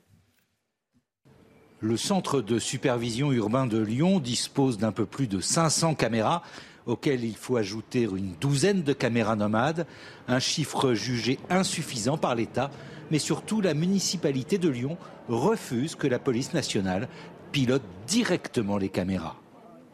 Le 1.80 1.96
centre 1.96 2.42
de 2.42 2.60
supervision 2.60 3.32
urbain 3.32 3.68
de 3.68 3.78
Lyon 3.78 4.20
dispose 4.20 4.78
d'un 4.78 4.92
peu 4.92 5.06
plus 5.06 5.28
de 5.28 5.40
500 5.40 5.96
caméras 5.96 6.42
auxquelles 6.86 7.24
il 7.24 7.36
faut 7.36 7.58
ajouter 7.58 8.04
une 8.04 8.34
douzaine 8.40 8.82
de 8.82 8.94
caméras 8.94 9.36
nomades, 9.36 9.86
un 10.28 10.40
chiffre 10.40 10.94
jugé 10.94 11.38
insuffisant 11.50 12.18
par 12.18 12.34
l'État, 12.34 12.72
mais 13.12 13.20
surtout 13.20 13.62
la 13.62 13.74
municipalité 13.74 14.58
de 14.58 14.70
Lyon 14.70 14.98
refuse 15.30 15.96
que 15.96 16.08
la 16.08 16.18
police 16.18 16.54
nationale 16.54 17.08
pilote 17.52 17.84
directement 18.08 18.78
les 18.78 18.90
caméras. 18.90 19.36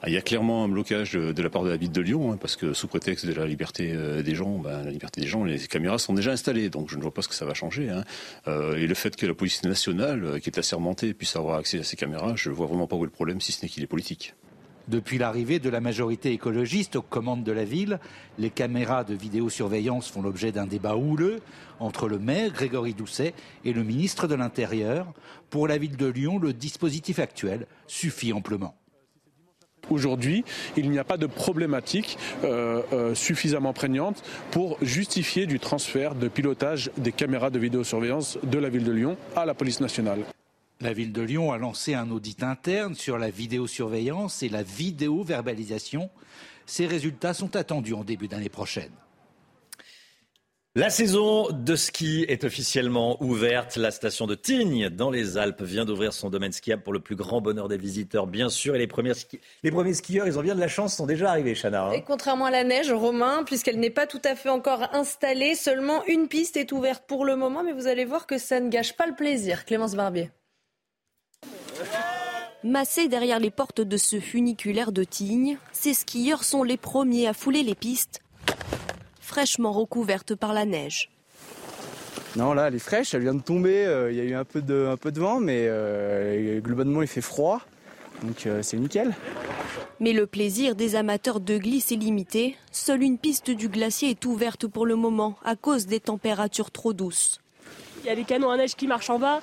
Ah, 0.06 0.10
il 0.10 0.14
y 0.16 0.18
a 0.18 0.22
clairement 0.22 0.66
un 0.66 0.68
blocage 0.68 1.14
de 1.14 1.42
la 1.42 1.50
part 1.50 1.64
de 1.64 1.70
la 1.70 1.78
ville 1.78 1.94
de 1.94 2.02
Lyon, 2.02 2.34
hein, 2.34 2.38
parce 2.38 2.58
que 2.58 2.74
sous 2.74 2.90
prétexte 2.90 3.26
de 3.26 3.32
la 3.32 3.46
liberté 3.46 3.94
euh, 3.94 4.22
des 4.22 4.36
gens, 4.36 4.58
ben, 4.58 4.84
la 4.84 4.92
liberté 4.92 5.22
des 5.22 5.28
gens, 5.28 5.46
les 5.46 5.58
caméras 5.60 5.98
sont 5.98 6.14
déjà 6.14 6.32
installées, 6.32 6.70
donc 6.70 6.90
je 6.90 6.98
ne 6.98 7.02
vois 7.02 7.14
pas 7.14 7.22
ce 7.22 7.30
que 7.30 7.36
ça 7.36 7.46
va 7.46 7.54
changer. 7.54 7.90
Hein. 7.90 8.04
Euh, 8.50 8.76
et 8.76 8.86
le 8.86 8.96
fait 8.96 9.16
que 9.16 9.26
la 9.26 9.34
police 9.34 9.64
nationale, 9.64 10.26
euh, 10.26 10.40
qui 10.40 10.50
est 10.50 10.60
assermentée, 10.60 11.14
puisse 11.14 11.38
avoir 11.38 11.58
accès 11.58 11.80
à 11.80 11.84
ces 11.84 11.96
caméras, 11.96 12.34
je 12.36 12.50
ne 12.50 12.54
vois 12.54 12.68
vraiment 12.68 12.86
pas 12.86 12.98
où 12.98 13.04
est 13.04 13.06
le 13.06 13.12
problème, 13.12 13.40
si 13.40 13.54
ce 13.54 13.64
n'est 13.64 13.70
qu'il 13.70 13.82
est 13.82 13.88
politique. 13.88 14.34
Depuis 14.90 15.18
l'arrivée 15.18 15.60
de 15.60 15.70
la 15.70 15.80
majorité 15.80 16.32
écologiste 16.32 16.98
aux 16.98 17.02
commandes 17.02 17.44
de 17.44 17.54
la 17.54 17.64
ville, 17.64 18.00
les 18.38 18.50
caméras 18.50 19.06
de 19.06 19.16
vidéosurveillance 19.16 20.10
font 20.10 20.22
l'objet 20.22 20.52
d'un 20.52 20.68
débat 20.68 20.98
houleux 20.98 21.40
entre 21.80 22.10
le 22.10 22.20
maire 22.20 22.52
Grégory 22.52 22.94
Doucet 22.94 23.34
et 23.64 23.72
le 23.72 23.84
ministre 23.84 24.28
de 24.28 24.36
l'Intérieur. 24.36 25.08
Pour 25.50 25.70
la 25.70 25.78
ville 25.78 25.96
de 25.96 26.08
Lyon, 26.08 26.38
le 26.38 26.52
dispositif 26.52 27.20
actuel 27.20 27.66
suffit 27.88 28.34
amplement. 28.34 28.76
Aujourd'hui, 29.90 30.44
il 30.78 30.90
n'y 30.90 31.00
a 31.00 31.04
pas 31.04 31.18
de 31.18 31.28
problématique 31.28 32.18
euh, 32.44 32.82
euh, 32.94 33.16
suffisamment 33.16 33.74
prégnante 33.74 34.24
pour 34.52 34.78
justifier 34.82 35.46
du 35.46 35.60
transfert 35.60 36.16
de 36.16 36.28
pilotage 36.28 36.92
des 36.98 37.12
caméras 37.12 37.50
de 37.50 37.60
vidéosurveillance 37.60 38.38
de 38.44 38.60
la 38.60 38.70
ville 38.70 38.86
de 38.86 38.92
Lyon 38.92 39.18
à 39.36 39.46
la 39.46 39.54
police 39.54 39.82
nationale. 39.82 40.20
La 40.84 40.92
ville 40.92 41.14
de 41.14 41.22
Lyon 41.22 41.54
a 41.54 41.58
lancé 41.58 41.94
un 41.94 42.12
audit 42.12 42.44
interne 42.44 42.94
sur 42.94 43.18
la 43.18 43.30
vidéosurveillance 43.30 44.44
et 44.44 44.50
la 44.50 44.64
vidéo-verbalisation. 44.64 46.10
Ces 46.66 46.88
résultats 46.88 47.34
sont 47.34 47.56
attendus 47.56 47.94
en 47.94 48.04
début 48.04 48.28
d'année 48.28 48.50
prochaine. 48.50 48.92
La 50.76 50.90
saison 50.90 51.50
de 51.52 51.78
ski 51.78 52.26
est 52.28 52.44
officiellement 52.44 53.24
ouverte. 53.24 53.78
La 53.78 53.92
station 53.92 54.28
de 54.28 54.36
Tignes, 54.36 54.90
dans 54.90 55.10
les 55.10 55.38
Alpes, 55.38 55.62
vient 55.62 55.86
d'ouvrir 55.86 56.12
son 56.12 56.30
domaine 56.30 56.52
skiable 56.52 56.84
pour 56.84 56.92
le 56.92 57.00
plus 57.00 57.16
grand 57.16 57.40
bonheur 57.40 57.70
des 57.70 57.78
visiteurs, 57.78 58.28
bien 58.28 58.50
sûr. 58.50 58.76
Et 58.76 58.80
les 58.80 58.88
premiers, 58.88 59.14
les 59.64 59.72
premiers 59.72 59.94
skieurs, 59.94 60.28
ils 60.28 60.38
ont 60.38 60.44
bien 60.44 60.56
de 60.56 60.60
la 60.60 60.68
chance, 60.68 60.98
sont 60.98 61.06
déjà 61.06 61.30
arrivés, 61.30 61.56
Chana. 61.56 61.86
Hein. 61.86 61.92
Et 61.94 62.02
contrairement 62.02 62.48
à 62.48 62.52
la 62.52 62.66
neige, 62.66 62.92
Romain, 62.92 63.44
puisqu'elle 63.46 63.80
n'est 63.80 63.90
pas 63.90 64.06
tout 64.06 64.22
à 64.26 64.36
fait 64.36 64.50
encore 64.50 64.94
installée, 64.94 65.56
seulement 65.56 66.04
une 66.08 66.28
piste 66.28 66.58
est 66.58 66.74
ouverte 66.74 67.06
pour 67.08 67.24
le 67.24 67.38
moment, 67.38 67.64
mais 67.64 67.72
vous 67.72 67.88
allez 67.88 68.04
voir 68.04 68.28
que 68.28 68.38
ça 68.38 68.60
ne 68.60 68.68
gâche 68.68 68.98
pas 68.98 69.08
le 69.08 69.16
plaisir. 69.16 69.64
Clémence 69.64 69.96
Barbier. 69.96 70.30
Massés 72.64 73.08
derrière 73.08 73.40
les 73.40 73.52
portes 73.52 73.82
de 73.82 73.98
ce 73.98 74.20
funiculaire 74.20 74.92
de 74.92 75.04
Tignes, 75.04 75.58
ces 75.74 75.94
skieurs 75.94 76.44
sont 76.44 76.64
les 76.64 76.78
premiers 76.78 77.28
à 77.28 77.34
fouler 77.34 77.64
les 77.64 77.76
pistes 77.76 78.24
fraîchement 79.34 79.72
recouverte 79.72 80.36
par 80.36 80.54
la 80.54 80.64
neige. 80.64 81.10
Non, 82.36 82.54
là, 82.54 82.68
elle 82.68 82.76
est 82.76 82.80
fraîche, 82.80 83.16
elle 83.16 83.24
vient 83.24 83.34
de 83.34 83.42
tomber. 83.42 83.84
Euh, 83.86 84.12
il 84.12 84.18
y 84.18 84.22
a 84.22 84.24
eu 84.24 84.36
un 84.36 84.44
peu 84.44 84.62
de, 84.62 84.88
un 84.92 84.98
peu 84.98 85.12
de 85.12 85.20
vent, 85.20 85.40
mais 85.40 85.66
euh, 85.68 86.60
globalement, 86.60 87.02
il 87.02 87.08
fait 87.08 87.22
froid. 87.22 87.62
Donc, 88.22 88.46
euh, 88.46 88.62
c'est 88.62 88.78
nickel. 88.78 89.16
Mais 90.00 90.14
le 90.14 90.28
plaisir 90.28 90.76
des 90.76 90.96
amateurs 90.96 91.40
de 91.40 91.58
glisse 91.58 91.92
est 91.92 91.96
limité. 91.96 92.56
Seule 92.72 93.02
une 93.02 93.18
piste 93.18 93.50
du 93.50 93.70
glacier 93.70 94.12
est 94.12 94.26
ouverte 94.26 94.68
pour 94.68 94.86
le 94.86 94.96
moment 94.96 95.36
à 95.44 95.56
cause 95.56 95.88
des 95.88 96.00
températures 96.00 96.70
trop 96.70 96.94
douces. 96.94 97.40
Il 98.04 98.08
y 98.08 98.10
a 98.10 98.16
les 98.16 98.26
canons 98.26 98.52
à 98.52 98.58
neige 98.58 98.76
qui 98.76 98.86
marchent 98.86 99.10
en 99.10 99.18
bas. 99.18 99.42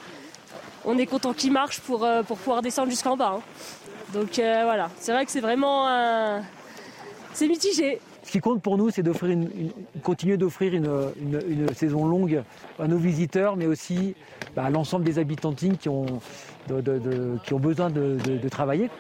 On 0.85 0.97
est 0.99 1.07
content 1.07 1.33
qu'ils 1.33 1.53
marchent 1.53 1.81
pour, 1.81 2.07
pour 2.27 2.39
pouvoir 2.39 2.63
descendre 2.63 2.91
jusqu'en 2.91 3.17
bas. 3.17 3.37
Hein. 3.37 3.43
Donc 4.13 4.35
voilà, 4.37 4.91
c'est 4.99 5.13
vrai 5.13 5.25
que 5.25 5.31
c'est 5.31 5.41
vraiment 5.41 5.87
un... 5.87 6.43
C'est 7.33 7.47
mitigé. 7.47 8.01
Ce 8.23 8.33
qui 8.33 8.41
compte 8.41 8.63
pour 8.63 8.77
nous, 8.77 8.91
c'est 8.91 9.03
d'offrir 9.03 9.31
une, 9.31 9.73
continuer 10.03 10.37
d'offrir 10.37 10.75
une, 10.75 11.75
saison 11.75 12.07
longue 12.07 12.43
à 12.79 12.87
nos 12.87 12.99
visiteurs, 12.99 13.57
mais 13.57 13.67
aussi 13.67 14.15
bah, 14.55 14.65
à 14.65 14.71
l'ensemble 14.71 15.05
des 15.05 15.19
habitants 15.19 15.55
qui 15.55 15.89
ont, 15.89 16.21
qui 17.45 17.55
ont 17.55 17.59
besoin 17.59 17.91
de, 17.91 18.49
travailler. 18.49 18.91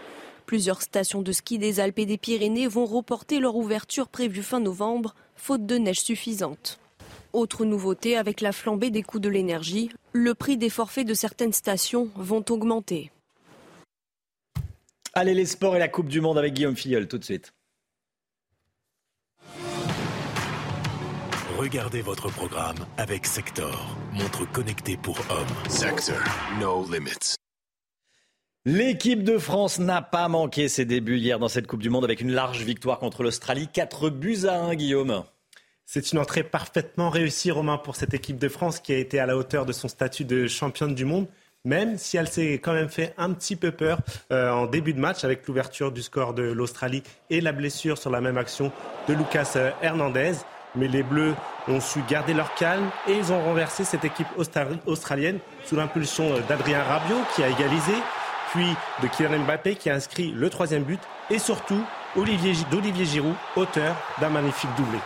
Plusieurs 0.47 0.83
stations 0.83 1.23
de 1.23 1.33
ski 1.33 1.59
des 1.59 1.81
Alpes 1.81 1.99
et 1.99 2.07
des 2.07 2.19
Pyrénées 2.19 2.67
vont 2.67 2.87
reporter 2.87 3.39
leur 3.39 3.57
ouverture 3.57 4.09
prévue 4.09 4.43
fin 4.43 4.59
novembre, 4.59 5.15
faute 5.37 5.67
de 5.67 5.77
neige 5.77 6.01
suffisante. 6.01 6.81
Autre 7.33 7.65
nouveauté, 7.65 8.17
avec 8.17 8.41
la 8.41 8.53
flambée 8.53 8.91
des 8.91 9.03
coûts 9.03 9.21
de 9.21 9.29
l'énergie, 9.29 9.91
le 10.13 10.35
prix 10.35 10.57
des 10.57 10.71
forfaits 10.71 11.07
de 11.07 11.15
certaines 11.15 11.53
stations 11.53 12.09
vont 12.17 12.45
augmenter. 12.51 13.13
Allez, 15.13 15.35
les 15.35 15.47
sports 15.47 15.77
et 15.77 15.79
la 15.79 15.89
Coupe 15.89 16.09
du 16.09 16.21
Monde 16.21 16.39
avec 16.39 16.55
Guillaume 16.55 16.77
Filleul, 16.77 17.07
tout 17.07 17.19
de 17.19 17.25
suite. 17.25 17.53
Regardez 21.59 22.01
votre 22.01 22.31
programme 22.31 22.79
avec 22.97 23.27
Sector, 23.27 23.97
montre 24.13 24.51
connectée 24.51 24.97
pour 24.97 25.19
hommes. 25.31 25.71
Sector, 25.71 26.17
no 26.59 26.85
limits. 26.91 27.37
L'équipe 28.65 29.23
de 29.23 29.39
France 29.39 29.79
n'a 29.79 30.03
pas 30.03 30.29
manqué 30.29 30.69
ses 30.69 30.85
débuts 30.85 31.19
hier 31.19 31.39
dans 31.39 31.49
cette 31.49 31.67
Coupe 31.67 31.83
du 31.83 31.91
Monde 31.91 32.05
avec 32.05 32.21
une 32.21 32.33
large 32.33 32.63
victoire 32.63 32.99
contre 32.99 33.23
l'Australie. 33.23 33.69
4 33.69 34.11
buts 34.11 34.47
à 34.47 34.61
1, 34.61 34.75
Guillaume. 34.75 35.25
C'est 35.93 36.13
une 36.13 36.21
entrée 36.21 36.45
parfaitement 36.45 37.11
réussie, 37.11 37.51
Romain, 37.51 37.77
pour 37.77 37.97
cette 37.97 38.15
équipe 38.15 38.39
de 38.39 38.49
France 38.49 38.79
qui 38.79 38.93
a 38.93 38.97
été 38.97 39.19
à 39.19 39.27
la 39.27 39.37
hauteur 39.37 39.67
de 39.67 39.73
son 39.73 39.89
statut 39.89 40.25
de 40.25 40.47
championne 40.47 40.95
du 40.95 41.05
monde, 41.05 41.27
même 41.65 41.99
si 41.99 42.17
elle 42.17 42.29
s'est 42.29 42.61
quand 42.63 42.75
même 42.75 42.89
fait 42.89 43.13
un 43.19 43.33
petit 43.33 43.57
peu 43.57 43.73
peur 43.73 43.99
euh, 44.31 44.53
en 44.53 44.67
début 44.67 44.95
de 44.95 45.01
match 45.01 45.25
avec 45.25 45.49
l'ouverture 45.49 45.91
du 45.91 46.01
score 46.01 46.33
de 46.33 46.45
l'Australie 46.45 47.03
et 47.29 47.41
la 47.41 47.51
blessure 47.51 47.99
sur 47.99 48.09
la 48.11 48.21
même 48.21 48.39
action 48.39 48.71
de 49.09 49.15
Lucas 49.15 49.55
euh, 49.57 49.73
Hernandez 49.83 50.35
mais 50.77 50.87
les 50.87 51.03
Bleus 51.03 51.35
ont 51.67 51.81
su 51.81 51.99
garder 52.09 52.35
leur 52.35 52.55
calme 52.55 52.89
et 53.09 53.15
ils 53.15 53.33
ont 53.33 53.43
renversé 53.43 53.83
cette 53.83 54.05
équipe 54.05 54.29
australienne 54.87 55.41
sous 55.65 55.75
l'impulsion 55.75 56.39
d'Adrien 56.49 56.85
Rabiot 56.85 57.19
qui 57.35 57.43
a 57.43 57.49
égalisé, 57.49 57.95
puis 58.53 58.77
de 59.03 59.09
Kylian 59.09 59.41
Mbappé 59.41 59.75
qui 59.75 59.91
a 59.91 59.97
inscrit 59.97 60.31
le 60.31 60.49
troisième 60.51 60.85
but 60.85 61.01
et 61.31 61.41
surtout 61.41 61.85
d'Olivier 62.15 63.05
Giroud, 63.05 63.35
auteur 63.57 63.97
d'un 64.21 64.29
magnifique 64.29 64.71
doublé. 64.77 65.01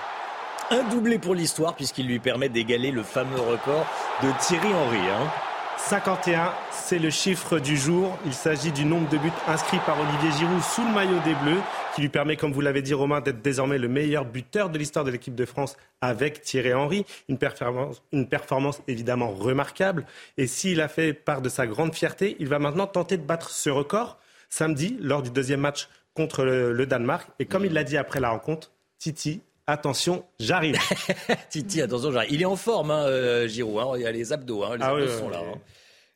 Un 0.70 0.82
doublé 0.88 1.18
pour 1.18 1.34
l'histoire 1.34 1.76
puisqu'il 1.76 2.06
lui 2.06 2.18
permet 2.18 2.48
d'égaler 2.48 2.90
le 2.90 3.02
fameux 3.02 3.40
record 3.40 3.86
de 4.22 4.28
Thierry 4.40 4.72
Henry. 4.72 5.10
Hein. 5.10 5.30
51, 5.76 6.54
c'est 6.70 6.98
le 6.98 7.10
chiffre 7.10 7.58
du 7.58 7.76
jour. 7.76 8.16
Il 8.24 8.32
s'agit 8.32 8.72
du 8.72 8.86
nombre 8.86 9.06
de 9.10 9.18
buts 9.18 9.30
inscrits 9.46 9.80
par 9.84 9.98
Olivier 10.00 10.38
Giroud 10.38 10.62
sous 10.62 10.82
le 10.82 10.94
maillot 10.94 11.20
des 11.22 11.34
Bleus, 11.34 11.60
qui 11.94 12.00
lui 12.00 12.08
permet, 12.08 12.36
comme 12.36 12.52
vous 12.52 12.62
l'avez 12.62 12.80
dit 12.80 12.94
Romain, 12.94 13.20
d'être 13.20 13.42
désormais 13.42 13.76
le 13.76 13.88
meilleur 13.88 14.24
buteur 14.24 14.70
de 14.70 14.78
l'histoire 14.78 15.04
de 15.04 15.10
l'équipe 15.10 15.34
de 15.34 15.44
France 15.44 15.76
avec 16.00 16.40
Thierry 16.40 16.72
Henry. 16.72 17.04
Une 17.28 17.36
performance, 17.36 18.02
une 18.12 18.26
performance 18.26 18.80
évidemment 18.88 19.32
remarquable. 19.32 20.06
Et 20.38 20.46
s'il 20.46 20.80
a 20.80 20.88
fait 20.88 21.12
part 21.12 21.42
de 21.42 21.50
sa 21.50 21.66
grande 21.66 21.94
fierté, 21.94 22.36
il 22.38 22.48
va 22.48 22.58
maintenant 22.58 22.86
tenter 22.86 23.18
de 23.18 23.22
battre 23.22 23.50
ce 23.50 23.68
record 23.68 24.18
samedi 24.48 24.96
lors 24.98 25.22
du 25.22 25.28
deuxième 25.28 25.60
match 25.60 25.90
contre 26.14 26.44
le, 26.44 26.86
Danemark. 26.86 27.28
Et 27.38 27.44
comme 27.44 27.66
il 27.66 27.74
l'a 27.74 27.84
dit 27.84 27.98
après 27.98 28.20
la 28.20 28.30
rencontre, 28.30 28.72
Titi 28.98 29.42
Attention, 29.66 30.24
j'arrive. 30.38 30.76
Titi, 31.48 31.80
attention, 31.80 32.12
j'arrive. 32.12 32.32
Il 32.32 32.42
est 32.42 32.46
en 32.46 32.56
forme, 32.56 32.90
hein, 32.90 33.06
euh, 33.06 33.48
Giroud. 33.48 33.78
Hein. 33.78 33.92
Il 33.96 34.02
y 34.02 34.06
a 34.06 34.12
les 34.12 34.32
abdos. 34.32 34.62
Hein. 34.62 34.76
Les 34.76 34.82
ah 34.82 34.90
abdos 34.90 35.08
sont 35.08 35.30
là. 35.30 35.40
Hein. 35.40 35.58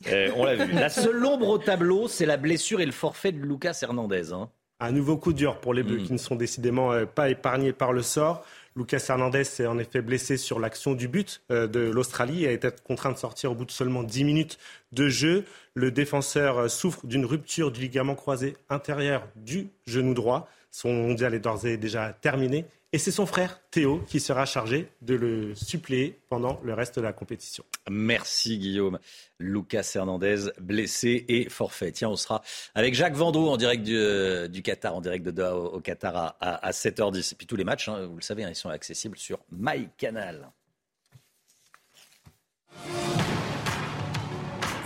Euh, 0.08 0.30
on 0.36 0.44
l'a 0.44 0.54
vu. 0.54 0.72
La 0.72 0.90
seule 0.90 1.24
ombre 1.24 1.48
au 1.48 1.58
tableau, 1.58 2.08
c'est 2.08 2.26
la 2.26 2.36
blessure 2.36 2.80
et 2.80 2.86
le 2.86 2.92
forfait 2.92 3.32
de 3.32 3.38
Lucas 3.38 3.78
Hernandez. 3.80 4.34
Un 4.80 4.92
nouveau 4.92 5.16
coup 5.16 5.32
dur 5.32 5.60
pour 5.60 5.72
les 5.72 5.82
Bleus 5.82 6.00
mm. 6.00 6.04
qui 6.04 6.12
ne 6.12 6.18
sont 6.18 6.36
décidément 6.36 6.92
euh, 6.92 7.06
pas 7.06 7.30
épargnés 7.30 7.72
par 7.72 7.94
le 7.94 8.02
sort. 8.02 8.44
Lucas 8.76 9.04
Hernandez 9.08 9.44
s'est 9.44 9.66
en 9.66 9.78
effet 9.78 10.02
blessé 10.02 10.36
sur 10.36 10.60
l'action 10.60 10.92
du 10.92 11.08
but 11.08 11.42
de 11.50 11.80
l'Australie 11.90 12.44
et 12.44 12.48
a 12.48 12.52
été 12.52 12.68
contraint 12.84 13.10
de 13.10 13.16
sortir 13.16 13.50
au 13.50 13.56
bout 13.56 13.64
de 13.64 13.72
seulement 13.72 14.04
10 14.04 14.22
minutes 14.22 14.58
de 14.92 15.08
jeu. 15.08 15.44
Le 15.74 15.90
défenseur 15.90 16.70
souffre 16.70 17.04
d'une 17.04 17.24
rupture 17.24 17.72
du 17.72 17.80
ligament 17.80 18.14
croisé 18.14 18.56
intérieur 18.70 19.26
du 19.34 19.70
genou 19.88 20.14
droit. 20.14 20.48
Son 20.70 20.92
mondial 20.92 21.34
est 21.34 21.40
d'ores 21.40 21.66
et 21.66 21.76
déjà 21.76 22.12
terminé. 22.12 22.66
Et 22.94 22.98
c'est 22.98 23.10
son 23.10 23.26
frère 23.26 23.60
Théo 23.70 24.00
qui 24.06 24.18
sera 24.18 24.46
chargé 24.46 24.88
de 25.02 25.14
le 25.14 25.54
suppléer 25.54 26.18
pendant 26.30 26.58
le 26.64 26.72
reste 26.72 26.96
de 26.96 27.02
la 27.02 27.12
compétition. 27.12 27.62
Merci 27.90 28.58
Guillaume. 28.58 28.98
Lucas 29.38 29.92
Hernandez, 29.94 30.50
blessé 30.58 31.26
et 31.28 31.50
forfait. 31.50 31.92
Tiens, 31.92 32.08
on 32.08 32.16
sera 32.16 32.42
avec 32.74 32.94
Jacques 32.94 33.14
Vendroux 33.14 33.48
en 33.48 33.58
direct 33.58 33.82
du, 33.82 33.94
euh, 33.94 34.48
Qatar, 34.64 34.94
en 34.94 35.02
direct 35.02 35.22
de 35.22 35.30
Doha 35.30 35.54
au, 35.54 35.80
Qatar 35.80 36.36
à, 36.40 36.70
7h10. 36.70 37.32
Et 37.32 37.36
puis 37.36 37.46
tous 37.46 37.56
les 37.56 37.64
matchs, 37.64 37.90
hein, 37.90 38.06
vous 38.06 38.16
le 38.16 38.22
savez, 38.22 38.44
hein, 38.44 38.48
ils 38.48 38.56
sont 38.56 38.70
accessibles 38.70 39.18
sur 39.18 39.38
MyCanal. 39.52 40.50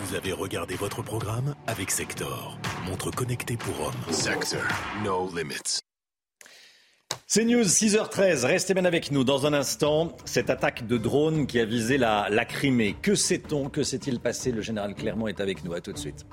Vous 0.00 0.14
avez 0.16 0.32
regardé 0.32 0.74
votre 0.74 1.02
programme 1.02 1.54
avec 1.68 1.92
Sector, 1.92 2.58
montre 2.84 3.12
connectée 3.12 3.56
pour 3.56 3.80
hommes. 3.80 4.12
Sector, 4.12 4.60
no 5.04 5.30
limits. 5.34 5.82
C'est 7.26 7.44
News 7.44 7.62
6h13. 7.62 8.44
Restez 8.44 8.74
bien 8.74 8.84
avec 8.84 9.10
nous. 9.10 9.24
Dans 9.24 9.46
un 9.46 9.52
instant, 9.52 10.16
cette 10.24 10.50
attaque 10.50 10.86
de 10.86 10.98
drone 10.98 11.46
qui 11.46 11.58
a 11.60 11.64
visé 11.64 11.96
la, 11.96 12.44
Crimée. 12.44 12.94
Que 13.00 13.14
sait-on? 13.14 13.70
Que 13.70 13.82
s'est-il 13.82 14.20
passé? 14.20 14.52
Le 14.52 14.60
général 14.60 14.94
Clermont 14.94 15.28
est 15.28 15.40
avec 15.40 15.64
nous. 15.64 15.72
À 15.72 15.80
tout 15.80 15.92
de 15.92 15.98
suite. 15.98 16.26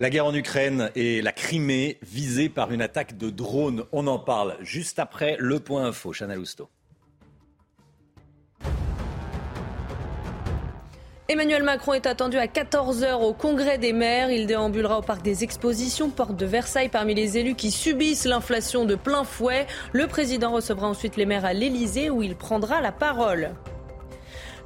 La 0.00 0.10
guerre 0.10 0.26
en 0.26 0.34
Ukraine 0.34 0.90
et 0.94 1.22
la 1.22 1.32
Crimée 1.32 1.98
visée 2.02 2.48
par 2.48 2.72
une 2.72 2.82
attaque 2.82 3.16
de 3.18 3.30
drone. 3.30 3.84
On 3.92 4.06
en 4.06 4.18
parle 4.18 4.56
juste 4.60 4.98
après 4.98 5.36
le 5.38 5.60
point 5.60 5.84
info. 5.84 6.12
Chanel 6.12 6.38
Housteau. 6.38 6.68
Emmanuel 11.26 11.62
Macron 11.62 11.94
est 11.94 12.04
attendu 12.04 12.36
à 12.36 12.44
14h 12.44 13.14
au 13.14 13.32
Congrès 13.32 13.78
des 13.78 13.94
maires. 13.94 14.30
Il 14.30 14.46
déambulera 14.46 14.98
au 14.98 15.02
parc 15.02 15.22
des 15.22 15.42
expositions, 15.42 16.10
porte 16.10 16.36
de 16.36 16.44
Versailles, 16.44 16.90
parmi 16.90 17.14
les 17.14 17.38
élus 17.38 17.54
qui 17.54 17.70
subissent 17.70 18.26
l'inflation 18.26 18.84
de 18.84 18.94
plein 18.94 19.24
fouet. 19.24 19.66
Le 19.92 20.06
président 20.06 20.52
recevra 20.52 20.86
ensuite 20.86 21.16
les 21.16 21.24
maires 21.24 21.46
à 21.46 21.54
l'Elysée 21.54 22.10
où 22.10 22.22
il 22.22 22.36
prendra 22.36 22.82
la 22.82 22.92
parole. 22.92 23.52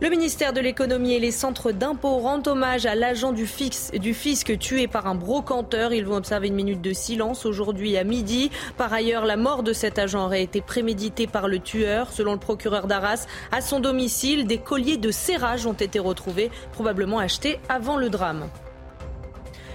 Le 0.00 0.11
ministère 0.11 0.52
de 0.52 0.61
l'économie 0.61 1.14
et 1.14 1.19
les 1.19 1.33
centres 1.33 1.73
d'impôts 1.73 2.19
rendent 2.19 2.47
hommage 2.47 2.87
à 2.87 2.95
l'agent 2.95 3.33
du, 3.33 3.49
du 3.95 4.14
fisc 4.14 4.57
tué 4.57 4.87
par 4.87 5.09
un 5.09 5.17
brocanteur. 5.17 5.93
Ils 5.93 6.07
vont 6.07 6.14
observer 6.14 6.47
une 6.47 6.55
minute 6.55 6.81
de 6.81 6.93
silence 6.93 7.45
aujourd'hui 7.45 7.97
à 7.97 8.05
midi. 8.05 8.52
Par 8.76 8.93
ailleurs, 8.93 9.25
la 9.25 9.37
mort 9.37 9.64
de 9.64 9.73
cet 9.73 9.99
agent 9.99 10.25
aurait 10.25 10.45
été 10.45 10.61
préméditée 10.61 11.26
par 11.26 11.49
le 11.49 11.59
tueur. 11.59 12.12
Selon 12.12 12.33
le 12.33 12.38
procureur 12.38 12.87
d'Arras, 12.87 13.26
à 13.50 13.61
son 13.61 13.81
domicile, 13.81 14.47
des 14.47 14.59
colliers 14.59 14.99
de 14.99 15.11
serrage 15.11 15.67
ont 15.67 15.73
été 15.73 15.99
retrouvés, 15.99 16.52
probablement 16.71 17.19
achetés 17.19 17.59
avant 17.69 17.97
le 17.97 18.09
drame. 18.09 18.49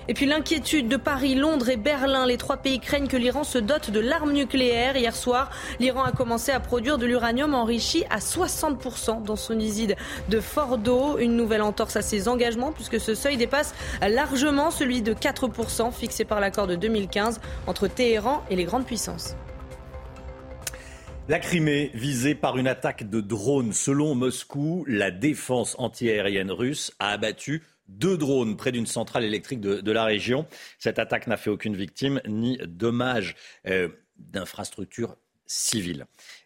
Et 0.10 0.14
puis 0.14 0.26
l'inquiétude 0.26 0.90
de 0.90 0.98
Paris, 0.98 1.36
Londres 1.36 1.70
et 1.70 1.78
Berlin. 1.78 2.26
Les 2.26 2.38
trois 2.38 2.58
pays 2.58 2.80
craignent 2.80 3.08
que 3.08 3.16
l'Iran 3.16 3.46
se 3.46 3.58
dote 3.58 3.90
de 3.90 4.02
l'arme 4.02 4.34
nucléaire. 4.34 4.98
Hier 4.98 5.16
soir, 5.16 5.50
l'Iran 5.80 6.04
a 6.04 6.12
commencé 6.12 6.52
à 6.52 6.60
produire 6.60 6.98
de 6.98 7.06
l'uranium 7.06 7.54
enrichi 7.54 8.04
à 8.10 8.20
60% 8.20 9.24
dans 9.24 9.38
son 9.38 9.58
usine 9.58 9.96
de 10.28 10.40
Fordo. 10.42 11.18
Une 11.20 11.38
nouvelle 11.38 11.62
entorse 11.62 11.96
à 11.96 12.02
ses 12.02 12.28
engagements 12.28 12.74
puisque 12.74 13.00
ce 13.00 13.16
seuil 13.16 13.38
dépasse 13.38 13.74
largement 14.02 14.72
celui 14.72 15.02
de 15.02 15.14
4% 15.14 15.94
fixé 15.94 16.26
par 16.26 16.42
l'accord 16.42 16.68
de 16.68 16.76
2015 16.76 17.40
entre 17.68 17.88
Téhéran 17.88 18.44
et 18.50 18.58
les 18.58 18.66
grandes 18.66 18.86
puissances. 18.86 19.38
La 21.30 21.40
Crimée 21.40 21.90
visée 21.94 22.36
par 22.36 22.58
une 22.58 22.68
attaque 22.68 23.10
de 23.10 23.22
drones. 23.22 23.72
Selon 23.72 24.14
Moscou, 24.14 24.84
la 24.90 25.10
défense 25.10 25.74
antiaérienne 25.80 26.52
russe 26.52 26.92
a 27.00 27.12
abattu 27.12 27.64
deux 27.88 28.18
drones 28.18 28.56
près 28.58 28.72
d'une 28.72 28.86
centrale 28.86 29.24
électrique 29.24 29.60
de, 29.60 29.92
la 29.92 30.04
région. 30.06 30.46
Cette 30.80 31.00
attaque 31.00 31.28
n'a 31.28 31.38
fait 31.38 31.50
aucune 31.50 31.76
victime 31.76 32.22
ni 32.28 32.58
dommage 32.66 33.36
euh, 33.68 33.90
d'infrastructures 34.18 35.18
civiles. 35.46 36.06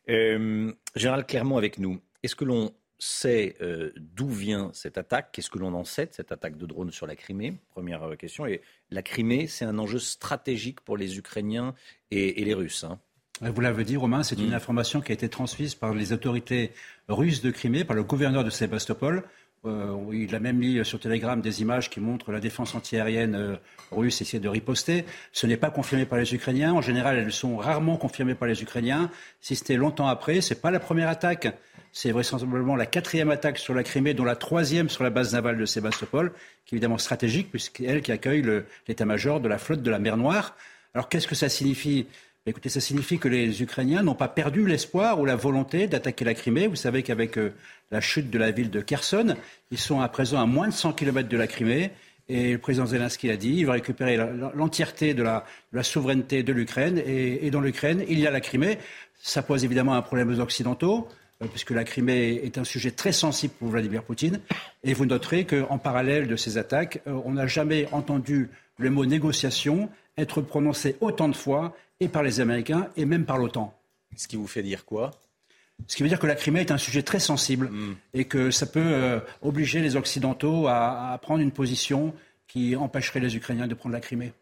Euh, 0.10 0.72
Général 0.96 1.26
Clermont 1.26 1.58
avec 1.58 1.80
nous. 1.80 2.02
Est-ce 2.24 2.36
que 2.36 2.46
l'on 2.46 2.74
sait 3.00 3.56
euh, 3.62 3.92
d'où 3.98 4.30
vient 4.30 4.72
cette 4.74 4.98
attaque? 4.98 5.30
Qu'est-ce 5.32 5.50
que 5.50 5.60
l'on 5.60 5.74
en 5.74 5.84
sait 5.84 6.08
de 6.08 6.14
cette 6.14 6.32
attaque 6.32 6.58
de 6.58 6.66
drone 6.66 6.92
sur 6.92 7.06
la 7.06 7.16
Crimée? 7.16 7.54
Première 7.70 8.18
question. 8.18 8.46
Et 8.46 8.62
la 8.90 9.04
Crimée, 9.04 9.48
c'est 9.48 9.66
un 9.66 9.78
enjeu 9.78 10.00
stratégique 10.00 10.82
pour 10.82 10.98
les 10.98 11.18
Ukrainiens 11.18 11.76
et, 12.12 12.44
les 12.44 12.54
Russes. 12.54 12.84
Hein. 12.84 13.00
Vous 13.42 13.62
l'avez 13.62 13.84
dit, 13.84 13.98
Romain, 13.98 14.24
c'est 14.24 14.40
une 14.40 14.50
mm. 14.50 14.56
information 14.56 15.02
qui 15.02 15.12
a 15.12 15.14
été 15.14 15.30
transmise 15.30 15.76
par 15.76 15.94
les 15.94 16.12
autorités 16.12 16.72
russes 17.08 17.42
de 17.42 17.52
Crimée, 17.52 17.84
par 17.84 17.96
le 17.96 18.04
gouverneur 18.04 18.44
de 18.44 18.50
Sébastopol, 18.50 19.24
euh, 19.68 20.14
il 20.14 20.34
a 20.36 20.40
même 20.40 20.58
mis 20.58 20.84
sur 20.86 21.00
Telegram 21.00 21.40
des 21.42 21.62
images 21.62 21.90
qui 21.90 22.00
montrent 22.00 22.32
la 22.32 22.40
défense 22.40 22.76
antiaérienne 22.76 23.36
euh, 23.36 23.56
russe 23.92 24.22
essayer 24.22 24.40
de 24.40 24.50
riposter. 24.50 25.06
Ce 25.32 25.46
n'est 25.48 25.58
pas 25.58 25.70
confirmé 25.70 26.06
par 26.06 26.18
les 26.18 26.34
Ukrainiens. 26.34 26.74
En 26.74 26.82
général, 26.82 27.18
elles 27.18 27.32
sont 27.32 27.58
rarement 27.58 27.98
confirmées 27.98 28.36
par 28.36 28.48
les 28.48 28.62
Ukrainiens. 28.62 29.10
Si 29.42 29.56
c'était 29.56 29.76
longtemps 29.76 30.08
après, 30.08 30.42
c'est 30.42 30.62
pas 30.62 30.72
la 30.72 30.80
première 30.80 31.10
attaque. 31.10 31.48
C'est 31.94 32.12
vraisemblablement 32.12 32.76
la 32.76 32.86
quatrième 32.86 33.32
attaque 33.32 33.58
sur 33.58 33.74
la 33.74 33.84
Crimée, 33.84 34.14
dont 34.14 34.24
la 34.26 34.36
troisième 34.36 34.90
sur 34.90 35.04
la 35.04 35.10
base 35.10 35.34
navale 35.34 35.58
de 35.58 35.66
Sébastopol, 35.66 36.32
qui 36.66 36.76
est 36.76 36.78
évidemment 36.78 36.98
stratégique, 36.98 37.50
puisqu'elle 37.50 38.04
accueille 38.12 38.44
l'état-major 38.88 39.40
de 39.40 39.48
la 39.48 39.58
flotte 39.58 39.82
de 39.82 39.90
la 39.90 40.00
mer 40.00 40.18
Noire. 40.18 40.56
Alors 40.94 41.10
qu'est-ce 41.10 41.28
que 41.28 41.36
ça 41.36 41.50
signifie? 41.50 42.08
Écoutez, 42.50 42.70
ça 42.70 42.80
signifie 42.80 43.20
que 43.20 43.28
les 43.28 43.62
Ukrainiens 43.62 44.04
n'ont 44.04 44.16
pas 44.16 44.30
perdu 44.30 44.66
l'espoir 44.66 45.20
ou 45.20 45.26
la 45.26 45.36
volonté 45.36 45.88
d'attaquer 45.88 46.24
la 46.24 46.34
Crimée. 46.34 46.68
Vous 46.68 46.78
savez 46.78 47.04
qu'avec 47.04 47.38
euh, 47.38 47.54
la 47.92 48.00
chute 48.00 48.30
de 48.30 48.38
la 48.38 48.52
ville 48.52 48.70
de 48.70 48.80
Kherson, 48.80 49.36
ils 49.70 49.78
sont 49.78 50.00
à 50.00 50.08
présent 50.08 50.40
à 50.42 50.46
moins 50.46 50.70
de 50.70 50.74
100 50.74 50.94
km 50.94 51.28
de 51.28 51.36
la 51.36 51.46
Crimée. 51.46 51.92
Et 52.30 52.54
le 52.54 52.58
président 52.58 52.86
Zelensky 52.86 53.30
a 53.30 53.36
dit 53.36 53.54
il 53.58 53.66
va 53.66 53.74
récupérer 53.74 54.16
l'entièreté 54.56 55.14
de 55.14 55.24
la, 55.24 55.44
souveraineté 55.84 56.42
de 56.42 56.54
l'Ukraine. 56.54 57.04
Et, 57.06 57.52
dans 57.52 57.60
l'Ukraine, 57.60 58.06
il 58.08 58.18
y 58.18 58.26
a 58.26 58.32
la 58.32 58.40
Crimée. 58.40 58.78
Ça 59.22 59.42
pose 59.42 59.66
évidemment 59.66 59.96
un 59.96 60.02
problème 60.02 60.30
aux 60.30 60.40
Occidentaux, 60.40 61.10
euh, 61.44 61.48
puisque 61.48 61.72
la 61.72 61.84
Crimée 61.84 62.40
est 62.46 62.58
un 62.58 62.64
sujet 62.64 62.92
très 62.92 63.12
sensible 63.12 63.56
pour 63.60 63.68
Vladimir 63.68 64.04
Poutine. 64.04 64.40
Et 64.86 64.94
vous 64.94 65.06
noterez 65.06 65.44
qu'en 65.44 65.80
parallèle 65.80 66.30
de 66.30 66.38
ces 66.38 66.58
attaques, 66.58 67.02
euh, 67.08 67.20
on 67.26 67.34
n'a 67.34 67.48
jamais 67.48 67.90
entendu 67.92 68.50
le 68.78 68.90
mot 68.90 69.06
négociation 69.06 69.90
être 70.18 70.42
prononcé 70.42 70.96
autant 71.02 71.28
de 71.28 71.36
fois 71.36 71.76
et 72.00 72.08
par 72.08 72.24
les 72.24 72.40
Américains 72.40 72.90
et 72.96 73.06
même 73.06 73.26
par 73.26 73.38
l'OTAN. 73.38 73.74
Ce 74.16 74.28
qui 74.28 74.36
vous 74.36 74.48
fait 74.48 74.64
dire 74.64 74.86
quoi? 74.86 75.12
Ce 75.86 75.96
qui 75.96 76.04
veut 76.04 76.10
dire 76.10 76.20
que 76.20 76.28
la 76.28 76.36
Crimée 76.36 76.62
est 76.62 76.72
un 76.72 76.78
sujet 76.78 77.04
très 77.04 77.20
sensible 77.20 77.70
hmm. 77.70 77.96
et 78.14 78.26
que 78.26 78.50
ça 78.50 78.66
peut 78.66 78.80
euh, 78.82 79.20
obliger 79.42 79.80
les 79.80 79.96
Occidentaux 79.96 80.68
à, 80.68 81.12
à, 81.12 81.18
prendre 81.20 81.42
une 81.42 81.52
position 81.52 82.14
qui 82.48 82.76
empêcherait 82.76 83.20
les 83.20 83.36
Ukrainiens 83.36 83.68
de 83.68 83.76
prendre 83.76 83.94
la 83.94 84.02
Crimée. 84.02 84.34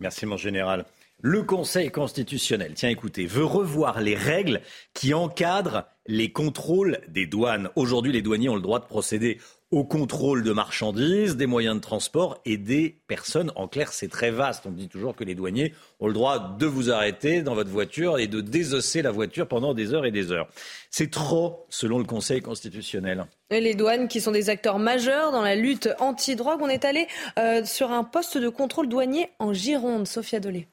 Merci, 0.00 0.26
mon 0.26 0.36
général. 0.36 0.84
Le 1.22 1.42
Conseil 1.42 1.90
constitutionnel, 1.90 2.72
tiens 2.74 2.90
écoutez, 2.90 3.26
veut 3.26 3.44
revoir 3.44 4.00
les 4.00 4.14
règles 4.14 4.60
qui 4.92 5.14
encadrent 5.14 5.84
les 6.06 6.30
contrôles 6.30 7.00
des 7.08 7.26
douanes. 7.26 7.70
Aujourd'hui, 7.74 8.12
les 8.12 8.20
douaniers 8.20 8.50
ont 8.50 8.54
le 8.54 8.60
droit 8.60 8.80
de 8.80 8.84
procéder 8.84 9.40
au 9.72 9.82
contrôle 9.82 10.44
de 10.44 10.52
marchandises, 10.52 11.36
des 11.36 11.46
moyens 11.46 11.76
de 11.76 11.80
transport 11.80 12.40
et 12.44 12.56
des 12.56 12.98
personnes. 13.08 13.50
En 13.56 13.66
clair, 13.66 13.92
c'est 13.92 14.08
très 14.08 14.30
vaste. 14.30 14.64
On 14.66 14.70
dit 14.70 14.88
toujours 14.88 15.16
que 15.16 15.24
les 15.24 15.34
douaniers 15.34 15.74
ont 15.98 16.06
le 16.06 16.12
droit 16.12 16.56
de 16.56 16.66
vous 16.66 16.90
arrêter 16.90 17.42
dans 17.42 17.54
votre 17.54 17.70
voiture 17.70 18.18
et 18.18 18.28
de 18.28 18.40
désosser 18.40 19.02
la 19.02 19.10
voiture 19.10 19.48
pendant 19.48 19.74
des 19.74 19.92
heures 19.92 20.06
et 20.06 20.12
des 20.12 20.30
heures. 20.30 20.48
C'est 20.90 21.10
trop, 21.10 21.66
selon 21.68 21.98
le 21.98 22.04
Conseil 22.04 22.42
constitutionnel. 22.42 23.26
Et 23.50 23.60
les 23.60 23.74
douanes, 23.74 24.06
qui 24.06 24.20
sont 24.20 24.30
des 24.30 24.50
acteurs 24.50 24.78
majeurs 24.78 25.32
dans 25.32 25.42
la 25.42 25.56
lutte 25.56 25.88
anti-drogue, 25.98 26.60
on 26.62 26.68
est 26.68 26.84
allé 26.84 27.08
euh, 27.38 27.64
sur 27.64 27.90
un 27.90 28.04
poste 28.04 28.38
de 28.38 28.48
contrôle 28.48 28.88
douanier 28.88 29.30
en 29.40 29.52
Gironde. 29.52 30.06
Sophia 30.06 30.38
Dolé. 30.38 30.68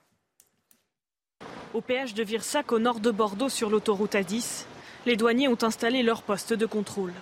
Au 1.73 1.81
péage 1.81 2.13
de 2.13 2.23
Virsac, 2.23 2.71
au 2.71 2.77
nord 2.77 2.99
de 2.99 3.09
Bordeaux, 3.09 3.49
sur 3.49 3.71
l'autoroute 3.71 4.13
A10, 4.13 4.65
les 5.07 5.15
douaniers 5.15 5.47
ont 5.47 5.63
installé 5.63 6.03
leur 6.03 6.21
poste 6.21 6.53
de 6.53 6.67
contrôle. 6.67 7.13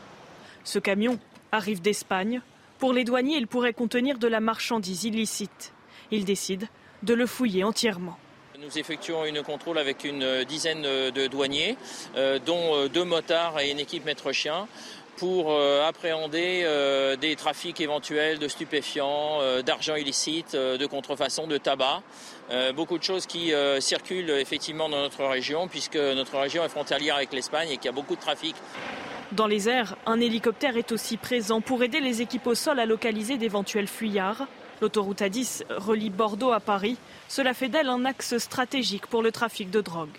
Ce 0.66 0.78
camion 0.78 1.18
arrive 1.52 1.82
d'Espagne. 1.82 2.42
Pour 2.80 2.94
les 2.94 3.04
douaniers, 3.04 3.38
il 3.38 3.48
pourrait 3.48 3.74
contenir 3.74 4.18
de 4.18 4.28
la 4.28 4.40
marchandise 4.40 5.04
illicite. 5.04 5.74
Ils 6.12 6.26
décident 6.26 6.68
de 7.04 7.14
le 7.14 7.26
fouiller 7.26 7.64
entièrement. 7.64 8.18
Nous 8.60 8.78
effectuons 8.78 9.26
une 9.26 9.42
contrôle 9.42 9.80
avec 9.80 10.04
une 10.04 10.44
dizaine 10.44 10.84
de 10.84 11.28
douaniers, 11.28 11.78
euh, 12.16 12.38
dont 12.38 12.76
euh, 12.76 12.90
deux 12.90 13.04
motards 13.04 13.60
et 13.60 13.72
une 13.72 13.80
équipe 13.80 14.06
maître-chien 14.06 14.68
pour 15.18 15.52
euh, 15.52 15.88
appréhender 15.88 16.66
des 17.20 17.36
trafics 17.36 17.80
éventuels 17.82 18.40
de 18.40 18.48
stupéfiants, 18.48 19.40
d'argent 19.64 19.96
illicite, 19.96 20.56
de 20.56 20.86
contrefaçon, 20.86 21.48
de 21.48 21.58
tabac. 21.58 22.02
beaucoup 22.76 22.98
de 22.98 23.04
choses 23.04 23.28
qui 23.28 23.52
circulent 23.80 24.32
effectivement 24.32 24.90
dans 24.90 25.02
notre 25.02 25.26
région, 25.26 25.68
puisque 25.68 25.98
notre 25.98 26.40
région 26.40 26.64
est 26.64 26.70
frontalière 26.70 27.18
avec 27.18 27.34
l'Espagne 27.34 27.70
et 27.70 27.78
qu'il 27.78 27.86
y 27.86 27.90
a 27.90 27.92
beaucoup 27.92 28.16
de 28.16 28.22
trafic. 28.22 28.56
Dans 29.32 29.48
les 29.48 29.70
airs, 29.70 29.96
un 30.06 30.20
hélicoptère 30.20 30.76
est 30.76 30.92
aussi 30.92 31.16
présent 31.16 31.62
pour 31.62 31.84
aider 31.84 32.02
les 32.02 32.22
équipes 32.22 32.48
au 32.48 32.56
sol 32.56 32.82
à 32.82 32.86
localiser 32.86 33.38
d'éventuels 33.38 33.88
fuyards. 33.88 34.46
L'autoroute 34.82 35.22
A10 35.22 35.64
relie 35.70 36.10
Bordeaux 36.10 36.52
à 36.52 36.60
Paris. 36.60 36.98
Cela 37.30 37.54
fait 37.54 37.70
d'elle 37.70 37.88
un 37.88 38.04
axe 38.04 38.38
stratégique 38.40 39.08
pour 39.08 39.22
le 39.22 39.32
trafic 39.32 39.72
de 39.72 39.80
drogue. 39.80 40.18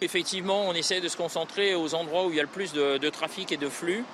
Effectivement, 0.00 0.68
on 0.68 0.74
essaie 0.74 1.00
de 1.00 1.08
se 1.08 1.16
concentrer 1.16 1.74
aux 1.74 1.94
endroits 1.94 2.26
où 2.26 2.30
il 2.30 2.36
y 2.36 2.40
a 2.40 2.44
le 2.44 2.48
plus 2.48 2.72
de, 2.72 3.08
trafic 3.08 3.50
et 3.50 3.56
de 3.56 3.68
flux. 3.68 4.04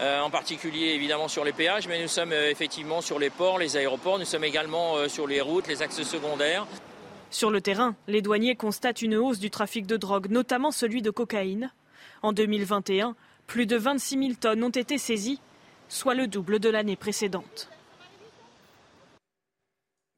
Euh, 0.00 0.20
en 0.20 0.30
particulier 0.30 0.94
évidemment 0.94 1.28
sur 1.28 1.44
les 1.44 1.52
péages, 1.52 1.86
mais 1.86 2.02
nous 2.02 2.08
sommes 2.08 2.32
euh, 2.32 2.50
effectivement 2.50 3.02
sur 3.02 3.20
les 3.20 3.30
ports, 3.30 3.58
les 3.58 3.76
aéroports, 3.76 4.18
nous 4.18 4.24
sommes 4.24 4.42
également 4.42 4.96
euh, 4.96 5.06
sur 5.06 5.28
les 5.28 5.40
routes, 5.40 5.68
les 5.68 5.80
axes 5.82 6.02
secondaires. 6.02 6.66
Sur 7.30 7.50
le 7.50 7.60
terrain, 7.60 7.94
les 8.08 8.20
douaniers 8.22 8.56
constatent 8.56 9.02
une 9.02 9.14
hausse 9.14 9.38
du 9.38 9.50
trafic 9.50 9.86
de 9.86 9.96
drogue, 9.96 10.28
notamment 10.28 10.72
celui 10.72 11.02
de 11.02 11.10
cocaïne. 11.10 11.72
En 12.22 12.32
2021, 12.32 13.14
plus 13.46 13.66
de 13.66 13.76
26 13.76 14.18
000 14.18 14.32
tonnes 14.40 14.64
ont 14.64 14.70
été 14.70 14.98
saisies, 14.98 15.40
soit 15.88 16.14
le 16.14 16.26
double 16.26 16.58
de 16.58 16.68
l'année 16.68 16.96
précédente. 16.96 17.68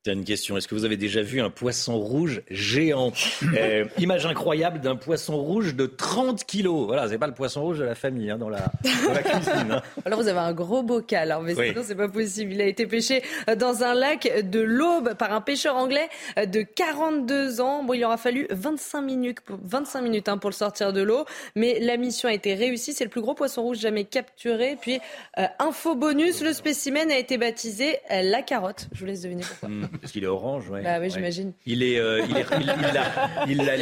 Une 0.07 0.25
question. 0.25 0.59
Est-ce 0.59 0.69
que 0.69 0.75
vous 0.75 0.85
avez 0.85 0.99
déjà 0.99 1.23
vu 1.23 1.41
un 1.41 1.49
poisson 1.49 1.99
rouge 1.99 2.43
géant 2.51 3.13
euh, 3.57 3.87
Image 3.97 4.27
incroyable 4.27 4.81
d'un 4.81 4.97
poisson 4.97 5.39
rouge 5.39 5.75
de 5.75 5.87
30 5.87 6.45
kilos. 6.45 6.87
Voilà, 6.87 7.09
c'est 7.09 7.17
pas 7.17 7.27
le 7.27 7.33
poisson 7.33 7.63
rouge 7.63 7.79
de 7.79 7.85
la 7.85 7.95
famille 7.95 8.31
hein, 8.31 8.37
dans, 8.37 8.51
la, 8.51 8.61
cuisine. 8.83 9.73
Hein. 9.73 9.83
Alors 10.05 10.21
vous 10.21 10.29
avez 10.29 10.41
un 10.41 10.53
gros 10.53 10.83
bocal, 10.83 11.33
hein, 11.33 11.41
mais 11.43 11.55
sinon 11.55 11.83
c'est 11.83 11.95
pas 11.95 12.09
possible. 12.09 12.53
Il 12.53 12.61
a 12.61 12.67
été 12.67 12.87
pêché 12.87 13.23
dans 13.57 13.83
un 13.83 13.95
lac 13.95 14.31
de 14.51 14.61
l'Aube 14.61 15.15
par 15.15 15.33
un 15.33 15.41
pêcheur 15.41 15.77
anglais 15.77 16.09
de 16.37 16.61
42 16.61 17.63
ans. 17.63 17.83
Bon, 17.83 17.95
il 17.95 18.05
aura 18.05 18.19
fallu 18.19 18.47
25 18.51 19.01
minutes, 19.01 19.39
25 19.49 20.03
minutes 20.03 20.29
pour 20.39 20.51
le 20.51 20.55
sortir 20.55 20.93
de 20.93 21.01
l'eau, 21.01 21.25
mais 21.57 21.79
la 21.81 21.97
mission 21.97 22.29
a 22.29 22.35
été 22.35 22.55
réussie. 22.55 22.93
C'est 22.93 23.05
le 23.05 23.11
plus 23.11 23.23
gros 23.23 23.35
poisson 23.35 23.63
rouge 23.63 23.79
jamais 23.79 24.05
capturé. 24.05 24.77
Puis 24.79 25.01
euh, 25.39 25.47
info 25.59 25.95
bonus, 25.95 26.43
le 26.43 26.53
spécimen 26.53 27.11
a 27.11 27.17
été 27.17 27.39
baptisé 27.39 27.97
euh, 28.11 28.23
la 28.23 28.43
carotte. 28.43 28.89
Je 28.93 29.01
vous 29.01 29.07
laisse 29.07 29.23
deviner 29.23 29.45
pourquoi. 29.49 29.69
Hmm. 29.71 29.89
Parce 30.01 30.13
qu'il 30.13 30.25
est 30.25 30.29
orange, 30.29 30.69
ouais. 30.71 30.83
Bah 30.83 30.99
oui, 31.01 31.11
j'imagine. 31.11 31.53
Il 31.67 31.83
est, 31.83 31.99
euh, 31.99 32.25
il, 32.29 32.37
est 32.37 32.47
il, 32.61 32.67
l'a, 32.67 33.47
il, 33.47 33.57
l'a, 33.59 33.77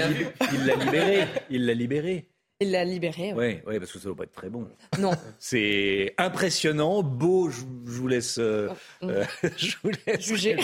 libéré. 0.77 1.27
Il 1.51 1.67
l'a 1.67 1.75
libéré. 1.75 2.29
Il 2.61 2.71
l'a 2.71 2.85
libéré. 2.85 3.33
Oui, 3.35 3.59
ouais, 3.67 3.81
parce 3.81 3.91
que 3.91 3.99
ça 3.99 4.09
ne 4.09 4.13
va 4.13 4.19
pas 4.19 4.25
être 4.25 4.33
très 4.33 4.49
bon. 4.49 4.69
Non. 4.99 5.11
C'est 5.41 6.15
impressionnant, 6.17 7.03
beau. 7.03 7.51
Je, 7.51 7.63
vous 7.85 8.07
laisse, 8.07 8.39
euh, 8.39 8.69
oh, 9.03 9.09
euh, 9.09 9.25
je 9.57 9.75
vous 9.83 9.91
laisse 10.07 10.25
juger. 10.25 10.57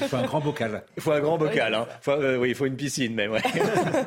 Il 0.00 0.08
faut 0.08 0.16
un 0.16 0.24
grand 0.24 0.40
bocal. 0.40 0.84
Il 0.96 1.02
faut 1.02 1.12
un 1.12 1.20
grand 1.20 1.38
bocal. 1.38 1.74
Hein. 1.74 1.86
oui, 2.40 2.48
il 2.48 2.54
faut 2.56 2.66
une 2.66 2.76
piscine 2.76 3.14
même. 3.14 3.30
Ouais. 3.30 3.42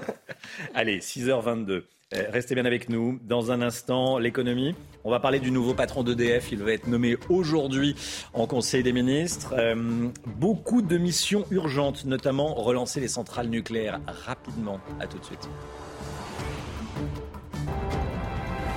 Allez, 0.73 0.99
6h22. 0.99 1.83
Euh, 2.13 2.23
restez 2.29 2.55
bien 2.55 2.65
avec 2.65 2.89
nous. 2.89 3.19
Dans 3.23 3.51
un 3.51 3.61
instant, 3.61 4.17
l'économie. 4.17 4.75
On 5.03 5.11
va 5.11 5.19
parler 5.19 5.39
du 5.39 5.49
nouveau 5.49 5.73
patron 5.73 6.03
d'EDF. 6.03 6.51
Il 6.51 6.61
va 6.61 6.73
être 6.73 6.87
nommé 6.87 7.17
aujourd'hui 7.29 7.95
en 8.33 8.47
Conseil 8.47 8.83
des 8.83 8.91
ministres. 8.91 9.53
Euh, 9.57 10.09
beaucoup 10.25 10.81
de 10.81 10.97
missions 10.97 11.45
urgentes, 11.51 12.05
notamment 12.05 12.53
relancer 12.53 12.99
les 12.99 13.07
centrales 13.07 13.47
nucléaires 13.47 14.01
rapidement. 14.07 14.79
À 14.99 15.07
tout 15.07 15.19
de 15.19 15.25
suite. 15.25 15.49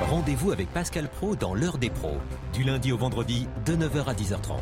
Rendez-vous 0.01 0.53
avec 0.53 0.69
Pascal 0.73 1.09
Pro 1.09 1.35
dans 1.35 1.55
l'heure 1.55 1.79
des 1.79 1.91
pros, 1.91 2.19
du 2.53 2.63
lundi 2.63 2.93
au 2.93 2.99
vendredi 2.99 3.49
de 3.65 3.75
9h 3.75 4.05
à 4.07 4.15
10h30. 4.15 4.59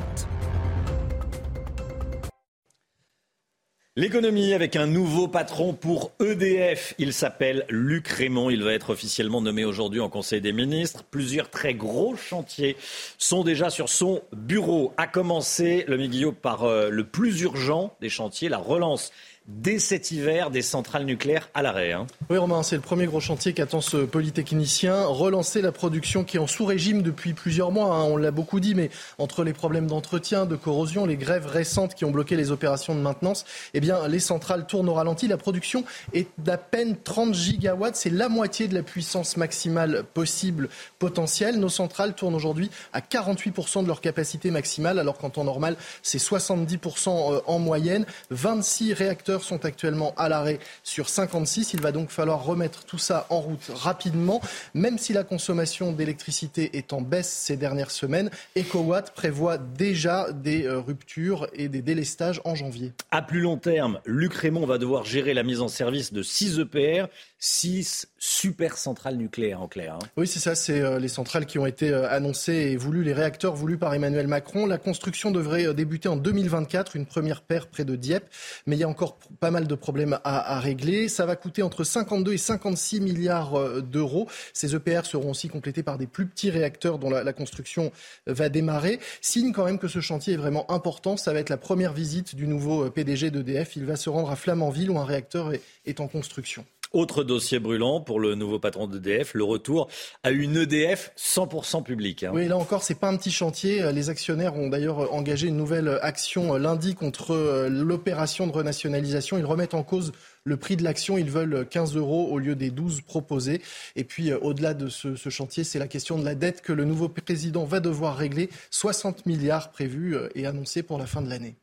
L'économie 3.94 4.54
avec 4.54 4.74
un 4.76 4.86
nouveau 4.86 5.28
patron 5.28 5.74
pour 5.74 6.12
EDF. 6.18 6.94
Il 6.96 7.12
s'appelle 7.12 7.66
Luc 7.68 8.08
Raymond. 8.08 8.48
Il 8.48 8.62
va 8.64 8.72
être 8.72 8.88
officiellement 8.88 9.42
nommé 9.42 9.66
aujourd'hui 9.66 10.00
en 10.00 10.08
Conseil 10.08 10.40
des 10.40 10.54
ministres. 10.54 11.04
Plusieurs 11.10 11.50
très 11.50 11.74
gros 11.74 12.16
chantiers 12.16 12.78
sont 13.18 13.44
déjà 13.44 13.68
sur 13.68 13.90
son 13.90 14.22
bureau. 14.32 14.94
A 14.96 15.06
commencer, 15.06 15.84
le 15.88 15.98
Guillaume, 15.98 16.34
par 16.34 16.64
euh, 16.64 16.88
le 16.88 17.04
plus 17.04 17.42
urgent 17.42 17.94
des 18.00 18.08
chantiers, 18.08 18.48
la 18.48 18.56
relance 18.56 19.12
dès 19.48 19.78
cet 19.78 20.10
hiver 20.12 20.50
des 20.50 20.62
centrales 20.62 21.04
nucléaires 21.04 21.50
à 21.54 21.62
l'arrêt. 21.62 21.92
Hein. 21.92 22.06
Oui, 22.30 22.38
Romain, 22.38 22.62
c'est 22.62 22.76
le 22.76 22.82
premier 22.82 23.06
gros 23.06 23.20
chantier 23.20 23.52
qu'attend 23.52 23.80
ce 23.80 23.98
polytechnicien. 23.98 25.04
Relancer 25.04 25.62
la 25.62 25.72
production 25.72 26.22
qui 26.22 26.36
est 26.36 26.40
en 26.40 26.46
sous-régime 26.46 27.02
depuis 27.02 27.32
plusieurs 27.32 27.72
mois. 27.72 27.94
Hein. 27.94 28.04
On 28.04 28.16
l'a 28.16 28.30
beaucoup 28.30 28.60
dit, 28.60 28.74
mais 28.74 28.90
entre 29.18 29.42
les 29.42 29.52
problèmes 29.52 29.88
d'entretien, 29.88 30.46
de 30.46 30.54
corrosion, 30.54 31.06
les 31.06 31.16
grèves 31.16 31.46
récentes 31.46 31.94
qui 31.94 32.04
ont 32.04 32.10
bloqué 32.10 32.36
les 32.36 32.52
opérations 32.52 32.94
de 32.94 33.00
maintenance, 33.00 33.44
eh 33.74 33.80
bien, 33.80 34.06
les 34.06 34.20
centrales 34.20 34.66
tournent 34.66 34.88
au 34.88 34.94
ralenti. 34.94 35.26
La 35.26 35.38
production 35.38 35.84
est 36.12 36.28
d'à 36.38 36.56
peine 36.56 36.96
30 37.02 37.34
gigawatts. 37.34 37.96
C'est 37.96 38.10
la 38.10 38.28
moitié 38.28 38.68
de 38.68 38.74
la 38.74 38.82
puissance 38.82 39.36
maximale 39.36 40.04
possible 40.14 40.68
potentielle. 41.00 41.58
Nos 41.58 41.68
centrales 41.68 42.14
tournent 42.14 42.34
aujourd'hui 42.34 42.70
à 42.92 43.00
48% 43.00 43.82
de 43.82 43.88
leur 43.88 44.00
capacité 44.00 44.50
maximale, 44.52 45.00
alors 45.00 45.18
qu'en 45.18 45.30
temps 45.30 45.44
normal, 45.44 45.76
c'est 46.02 46.18
70% 46.18 47.08
euh, 47.08 47.40
en 47.46 47.58
moyenne. 47.58 48.06
26 48.30 48.92
réacteurs 48.92 49.31
sont 49.40 49.64
actuellement 49.64 50.12
à 50.16 50.28
l'arrêt 50.28 50.58
sur 50.82 51.08
56. 51.08 51.74
Il 51.74 51.80
va 51.80 51.92
donc 51.92 52.10
falloir 52.10 52.44
remettre 52.44 52.84
tout 52.84 52.98
ça 52.98 53.26
en 53.30 53.40
route 53.40 53.70
rapidement. 53.74 54.40
Même 54.74 54.98
si 54.98 55.12
la 55.12 55.24
consommation 55.24 55.92
d'électricité 55.92 56.76
est 56.76 56.92
en 56.92 57.00
baisse 57.00 57.30
ces 57.30 57.56
dernières 57.56 57.90
semaines, 57.90 58.30
EcoWatt 58.56 59.14
prévoit 59.14 59.58
déjà 59.58 60.32
des 60.32 60.64
euh, 60.64 60.78
ruptures 60.78 61.48
et 61.54 61.68
des 61.68 61.82
délestages 61.82 62.40
en 62.44 62.54
janvier. 62.54 62.92
À 63.10 63.22
plus 63.22 63.40
long 63.40 63.56
terme, 63.56 64.00
Luc 64.04 64.34
Raymond 64.34 64.66
va 64.66 64.78
devoir 64.78 65.04
gérer 65.04 65.34
la 65.34 65.42
mise 65.42 65.60
en 65.60 65.68
service 65.68 66.12
de 66.12 66.22
6 66.22 66.58
EPR, 66.58 67.06
6 67.38 68.08
super 68.24 68.78
centrales 68.78 69.16
nucléaires 69.16 69.60
en 69.62 69.66
clair. 69.66 69.94
Hein. 69.96 70.06
Oui, 70.16 70.28
c'est 70.28 70.38
ça, 70.38 70.54
c'est 70.54 70.80
euh, 70.80 71.00
les 71.00 71.08
centrales 71.08 71.44
qui 71.44 71.58
ont 71.58 71.66
été 71.66 71.90
euh, 71.90 72.08
annoncées 72.08 72.52
et 72.52 72.76
voulues, 72.76 73.02
les 73.02 73.12
réacteurs 73.12 73.56
voulus 73.56 73.78
par 73.78 73.92
Emmanuel 73.94 74.28
Macron. 74.28 74.64
La 74.64 74.78
construction 74.78 75.32
devrait 75.32 75.74
débuter 75.74 76.08
en 76.08 76.14
2024, 76.14 76.94
une 76.94 77.04
première 77.04 77.42
paire 77.42 77.66
près 77.66 77.84
de 77.84 77.96
Dieppe, 77.96 78.28
mais 78.68 78.76
il 78.76 78.78
y 78.78 78.84
a 78.84 78.88
encore 78.88 79.18
pas 79.40 79.50
mal 79.50 79.66
de 79.66 79.74
problèmes 79.74 80.20
à, 80.22 80.60
régler. 80.60 81.08
Ça 81.08 81.26
va 81.26 81.34
coûter 81.34 81.64
entre 81.64 81.82
52 81.82 82.34
et 82.34 82.38
56 82.38 83.00
milliards 83.00 83.58
euh, 83.58 83.80
d'euros. 83.80 84.28
Ces 84.52 84.76
EPR 84.76 85.04
seront 85.04 85.32
aussi 85.32 85.48
complétés 85.48 85.82
par 85.82 85.98
des 85.98 86.06
plus 86.06 86.26
petits 86.26 86.50
réacteurs 86.50 87.00
dont 87.00 87.10
la, 87.10 87.32
construction 87.32 87.90
va 88.28 88.48
démarrer. 88.48 89.00
Signe 89.20 89.50
quand 89.50 89.64
même 89.64 89.80
que 89.80 89.88
ce 89.88 89.98
chantier 89.98 90.34
est 90.34 90.36
vraiment 90.36 90.70
important. 90.70 91.16
Ça 91.16 91.32
va 91.32 91.40
être 91.40 91.50
la 91.50 91.56
première 91.56 91.92
visite 91.92 92.36
du 92.36 92.46
nouveau 92.46 92.84
euh, 92.84 92.90
PDG 92.90 93.32
d'EDF. 93.32 93.74
Il 93.74 93.84
va 93.84 93.96
se 93.96 94.10
rendre 94.10 94.30
à 94.30 94.36
Flamanville 94.36 94.92
où 94.92 94.98
un 95.00 95.04
réacteur 95.04 95.50
est 95.86 95.98
en 95.98 96.06
construction. 96.06 96.64
Autre 96.92 97.24
dossier 97.24 97.58
brûlant 97.58 98.00
pour 98.00 98.20
le 98.20 98.34
nouveau 98.34 98.58
patron 98.58 98.86
d'EDF, 98.86 99.34
le 99.34 99.44
retour 99.44 99.88
à 100.22 100.30
une 100.30 100.56
EDF 100.56 101.12
100% 101.16 101.82
publique. 101.82 102.22
Hein. 102.22 102.32
Oui, 102.34 102.48
là 102.48 102.56
encore, 102.56 102.82
c'est 102.82 102.98
pas 102.98 103.08
un 103.08 103.16
petit 103.16 103.32
chantier. 103.32 103.92
Les 103.92 104.10
actionnaires 104.10 104.56
ont 104.56 104.68
d'ailleurs 104.68 105.12
engagé 105.12 105.48
une 105.48 105.56
nouvelle 105.56 105.98
action 106.02 106.54
lundi 106.56 106.94
contre 106.94 107.32
euh, 107.32 107.68
l'opération 107.68 108.46
de 108.46 108.52
renationalisation. 108.52 109.38
Ils 109.38 109.44
remettent 109.44 109.74
en 109.74 109.82
cause 109.82 110.12
le 110.44 110.56
prix 110.56 110.76
de 110.76 110.84
l'action. 110.84 111.18
Ils 111.18 111.30
veulent 111.30 111.66
15 111.68 111.96
euros 111.96 112.28
au 112.30 112.38
lieu 112.38 112.54
des 112.54 112.70
12 112.70 113.02
proposés. 113.02 113.62
Et 113.96 114.04
puis, 114.04 114.30
euh, 114.30 114.38
au-delà 114.40 114.74
de 114.74 114.88
ce, 114.88 115.16
chantier, 115.28 115.64
c'est 115.64 115.78
la 115.78 115.88
question 115.88 116.18
de 116.18 116.24
la 116.24 116.34
dette 116.34 116.62
que 116.62 116.72
le 116.72 116.84
nouveau 116.84 117.08
président 117.08 117.64
va 117.64 117.80
devoir 117.80 118.16
régler. 118.16 118.50
60 118.70 119.26
milliards 119.26 119.70
prévus 119.70 120.16
euh, 120.16 120.28
et 120.34 120.46
annoncés 120.46 120.82
pour 120.82 120.98
la 120.98 121.06
fin 121.06 121.22
de 121.22 121.28
l'année. 121.28 121.56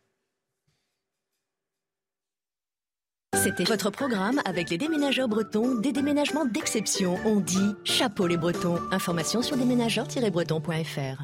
C'était 3.42 3.64
votre 3.64 3.90
programme 3.90 4.42
avec 4.44 4.70
les 4.70 4.78
déménageurs 4.78 5.30
bretons, 5.30 5.76
des 5.76 5.94
déménagements 5.94 6.44
d'exception. 6.44 7.18
On 7.26 7.40
dit 7.40 7.74
chapeau 7.86 8.28
les 8.28 8.36
bretons. 8.36 8.78
Information 8.92 9.42
sur 9.42 9.56
déménageurs-bretons.fr. 9.56 11.24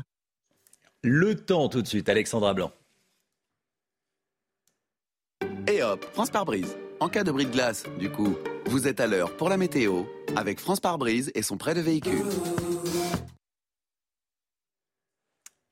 Le 1.03 1.35
temps 1.35 1.67
tout 1.67 1.81
de 1.81 1.87
suite, 1.87 2.07
Alexandra 2.07 2.53
Blanc. 2.53 2.71
Et 5.67 5.83
hop, 5.83 6.05
France 6.13 6.29
par 6.29 6.45
brise. 6.45 6.77
En 7.01 7.09
cas 7.09 7.25
de 7.25 7.31
bris 7.31 7.47
de 7.47 7.51
glace, 7.51 7.83
du 7.99 8.09
coup, 8.09 8.37
vous 8.67 8.87
êtes 8.87 9.01
à 9.01 9.07
l'heure 9.07 9.35
pour 9.35 9.49
la 9.49 9.57
météo 9.57 10.03
avec 10.37 10.61
France 10.61 10.79
par 10.79 10.97
brise 10.97 11.33
et 11.35 11.41
son 11.41 11.57
prêt 11.57 11.73
de 11.73 11.81
véhicule. 11.81 12.23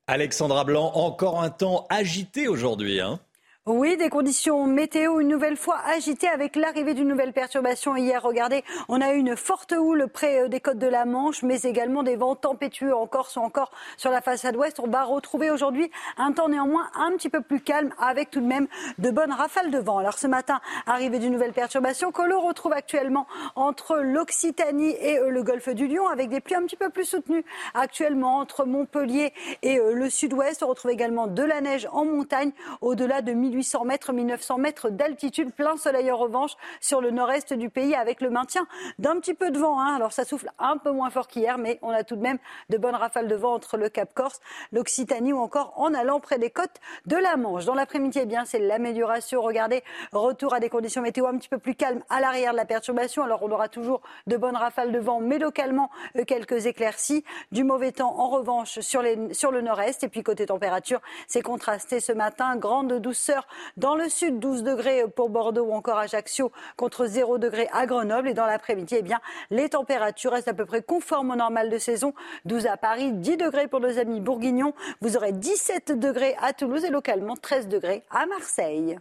Alexandra 0.08 0.66
Blanc, 0.66 0.92
encore 0.94 1.42
un 1.42 1.50
temps 1.50 1.88
agité 1.90 2.50
aujourd'hui. 2.50 3.00
Hein 3.00 3.22
oui, 3.66 3.96
des 3.96 4.10
conditions 4.10 4.68
météo 4.68 5.22
une 5.22 5.30
nouvelle 5.30 5.56
fois 5.56 5.78
agitées 5.86 6.28
avec 6.28 6.58
l'arrivée 6.58 6.94
d'une 6.94 7.08
nouvelle 7.08 7.32
perturbation 7.32 7.96
hier. 7.96 8.22
Regardez, 8.22 8.62
on 8.90 9.00
a 9.00 9.14
eu 9.14 9.18
une 9.18 9.38
forte 9.38 9.72
houle 9.72 10.10
près 10.10 10.42
euh, 10.42 10.48
des 10.50 10.60
côtes 10.60 10.80
de 10.80 10.88
la 10.88 11.06
Manche, 11.06 11.44
mais 11.44 11.62
également 11.62 12.04
des 12.04 12.18
vents 12.18 12.36
tempétueux 12.36 12.94
en 12.94 13.08
Corse 13.08 13.38
ou 13.38 13.40
encore 13.40 13.72
sur 13.96 14.12
la 14.12 14.20
façade 14.20 14.58
ouest. 14.58 14.82
On 14.82 14.90
va 14.90 15.06
retrouver 15.06 15.50
aujourd'hui 15.50 15.90
un 16.18 16.34
temps 16.34 16.50
néanmoins 16.50 16.90
un 16.94 17.12
petit 17.12 17.30
peu 17.30 17.40
plus 17.40 17.62
calme 17.62 17.94
avec 18.00 18.32
tout 18.32 18.42
de 18.42 18.46
même 18.46 18.68
de 18.98 19.10
bonnes 19.12 19.32
rafales 19.32 19.72
de 19.72 19.78
vent. 19.78 19.98
Alors 20.00 20.18
ce 20.18 20.28
matin, 20.28 20.60
arrivée 20.86 21.20
d'une 21.20 21.32
nouvelle 21.32 21.54
perturbation 21.54 22.12
que 22.12 22.24
l'on 22.24 22.42
retrouve 22.42 22.74
actuellement 22.74 23.28
entre 23.56 23.96
l'Occitanie 23.96 24.94
et 25.00 25.20
euh, 25.20 25.30
le 25.30 25.42
golfe 25.42 25.70
du 25.70 25.88
Lion 25.88 26.10
avec 26.10 26.28
des 26.28 26.42
pluies 26.42 26.56
un 26.56 26.64
petit 26.64 26.76
peu 26.76 26.90
plus 26.90 27.06
soutenues 27.06 27.46
actuellement 27.76 28.40
entre 28.40 28.66
Montpellier 28.66 29.32
et 29.62 29.80
euh, 29.80 29.94
le 29.94 30.10
sud-ouest. 30.10 30.64
On 30.64 30.68
retrouve 30.68 30.92
également 30.92 31.28
de 31.28 31.44
la 31.44 31.62
neige 31.62 31.88
en 31.94 32.04
montagne 32.04 32.52
au-delà 32.82 33.22
de 33.22 33.32
1000 33.32 33.53
1800 33.54 33.86
mètres, 33.86 34.14
1900 34.14 34.58
mètres 34.58 34.90
d'altitude. 34.90 35.54
Plein 35.54 35.78
soleil 35.78 36.12
en 36.12 36.18
revanche 36.18 36.54
sur 36.82 37.02
le 37.02 37.12
nord-est 37.12 37.54
du 37.54 37.70
pays 37.70 37.94
avec 37.94 38.20
le 38.22 38.30
maintien 38.30 38.68
d'un 39.00 39.20
petit 39.20 39.34
peu 39.34 39.52
de 39.52 39.60
vent. 39.60 39.80
Hein. 39.80 39.96
Alors 39.96 40.12
ça 40.12 40.26
souffle 40.26 40.50
un 40.58 40.78
peu 40.78 40.92
moins 40.92 41.10
fort 41.10 41.28
qu'hier, 41.28 41.58
mais 41.58 41.78
on 41.82 41.90
a 41.90 42.04
tout 42.04 42.16
de 42.16 42.22
même 42.22 42.40
de 42.70 42.78
bonnes 42.78 42.96
rafales 42.96 43.28
de 43.28 43.36
vent 43.36 43.54
entre 43.54 43.78
le 43.78 43.90
Cap 43.90 44.14
Corse, 44.14 44.42
l'Occitanie 44.72 45.34
ou 45.34 45.38
encore 45.38 45.74
en 45.76 45.94
allant 45.94 46.20
près 46.20 46.40
des 46.40 46.50
côtes 46.50 46.80
de 47.06 47.16
la 47.16 47.38
Manche. 47.38 47.66
Dans 47.66 47.76
l'après-midi, 47.76 48.20
eh 48.22 48.26
bien, 48.26 48.46
c'est 48.46 48.60
l'amélioration. 48.60 49.42
Regardez, 49.42 49.84
retour 50.12 50.54
à 50.54 50.60
des 50.60 50.70
conditions 50.70 51.02
météo 51.02 51.28
un 51.28 51.38
petit 51.38 51.50
peu 51.50 51.60
plus 51.60 51.76
calmes 51.76 52.02
à 52.10 52.20
l'arrière 52.20 52.52
de 52.52 52.58
la 52.58 52.66
perturbation. 52.66 53.24
Alors 53.24 53.44
on 53.44 53.52
aura 53.52 53.70
toujours 53.70 54.02
de 54.28 54.38
bonnes 54.38 54.56
rafales 54.56 54.92
de 54.92 55.00
vent, 55.00 55.20
mais 55.20 55.38
localement 55.38 55.92
euh, 56.18 56.24
quelques 56.26 56.66
éclaircies. 56.66 57.24
Du 57.52 57.64
mauvais 57.64 57.92
temps 57.92 58.20
en 58.20 58.30
revanche 58.30 58.80
sur, 58.80 59.02
le 59.04 59.62
nord-est. 59.62 60.04
Et 60.04 60.08
puis 60.08 60.24
côté 60.24 60.48
température, 60.48 61.02
c'est 61.28 61.42
contrasté 61.42 62.00
ce 62.00 62.12
matin. 62.12 62.56
Grande 62.56 62.94
douceur 62.94 63.43
dans 63.78 63.96
le 63.96 64.10
sud, 64.10 64.40
12 64.40 64.64
degrés 64.64 65.06
pour 65.16 65.30
Bordeaux 65.30 65.66
ou 65.66 65.74
encore 65.74 65.98
Ajaccio 65.98 66.52
contre 66.78 67.06
0 67.06 67.38
degrés 67.38 67.70
à 67.72 67.86
Grenoble. 67.86 68.30
Et 68.30 68.34
dans 68.34 68.46
l'après-midi, 68.46 68.96
eh 69.00 69.02
bien, 69.02 69.20
les 69.52 69.70
températures 69.70 70.32
restent 70.32 70.48
à 70.48 70.54
peu 70.54 70.66
près 70.66 70.82
conformes 70.82 71.32
au 71.32 71.36
normal 71.36 71.70
de 71.70 71.78
saison. 71.78 72.14
12 72.46 72.68
à 72.68 72.78
Paris, 72.78 73.12
10 73.12 73.38
degrés 73.38 73.68
pour 73.68 73.80
nos 73.80 73.98
amis 73.98 74.20
bourguignons. 74.20 74.74
Vous 75.02 75.18
aurez 75.18 75.32
17 75.32 76.00
degrés 76.00 76.36
à 76.42 76.54
Toulouse 76.54 76.84
et 76.84 76.90
localement 76.90 77.36
13 77.36 77.68
degrés 77.68 78.04
à 78.10 78.26
Marseille. 78.26 78.98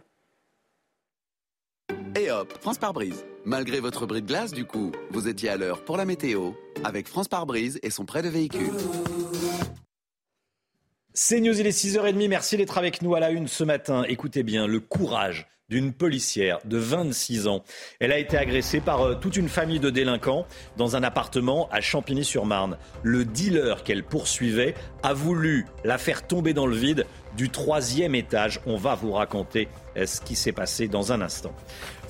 Et 2.15 2.29
hop, 2.29 2.53
France 2.61 2.77
par 2.77 2.93
brise. 2.93 3.25
Malgré 3.43 3.79
votre 3.79 4.05
bris 4.05 4.21
de 4.21 4.27
glace, 4.27 4.51
du 4.51 4.65
coup, 4.65 4.91
vous 5.09 5.27
étiez 5.27 5.49
à 5.49 5.57
l'heure 5.57 5.83
pour 5.83 5.97
la 5.97 6.05
météo 6.05 6.51
avec 6.83 7.07
France 7.07 7.27
par 7.27 7.45
brise 7.45 7.79
et 7.81 7.89
son 7.89 8.05
prêt 8.05 8.21
de 8.21 8.29
véhicule. 8.29 8.71
C'est 11.15 11.39
News, 11.41 11.59
il 11.59 11.67
est 11.67 11.69
6h30. 11.69 12.27
Merci 12.27 12.57
d'être 12.57 12.79
avec 12.79 13.03
nous 13.03 13.13
à 13.13 13.19
la 13.19 13.29
une 13.29 13.47
ce 13.47 13.63
matin. 13.63 14.03
Écoutez 14.07 14.41
bien, 14.41 14.65
le 14.65 14.79
courage 14.79 15.45
d'une 15.69 15.93
policière 15.93 16.57
de 16.65 16.77
26 16.77 17.47
ans. 17.47 17.63
Elle 17.99 18.11
a 18.11 18.17
été 18.17 18.35
agressée 18.35 18.79
par 18.79 19.01
euh, 19.01 19.13
toute 19.13 19.37
une 19.37 19.47
famille 19.47 19.79
de 19.79 19.91
délinquants 19.91 20.47
dans 20.75 20.95
un 20.95 21.03
appartement 21.03 21.69
à 21.71 21.81
Champigny-sur-Marne. 21.81 22.79
Le 23.03 23.25
dealer 23.25 23.83
qu'elle 23.83 24.03
poursuivait 24.03 24.73
a 25.03 25.13
voulu 25.13 25.67
la 25.83 25.99
faire 25.99 26.25
tomber 26.25 26.53
dans 26.53 26.65
le 26.65 26.75
vide 26.75 27.05
du 27.37 27.51
troisième 27.51 28.15
étage. 28.15 28.59
On 28.65 28.77
va 28.77 28.95
vous 28.95 29.11
raconter 29.11 29.67
euh, 29.97 30.07
ce 30.07 30.19
qui 30.19 30.35
s'est 30.35 30.51
passé 30.51 30.87
dans 30.87 31.11
un 31.11 31.21
instant. 31.21 31.53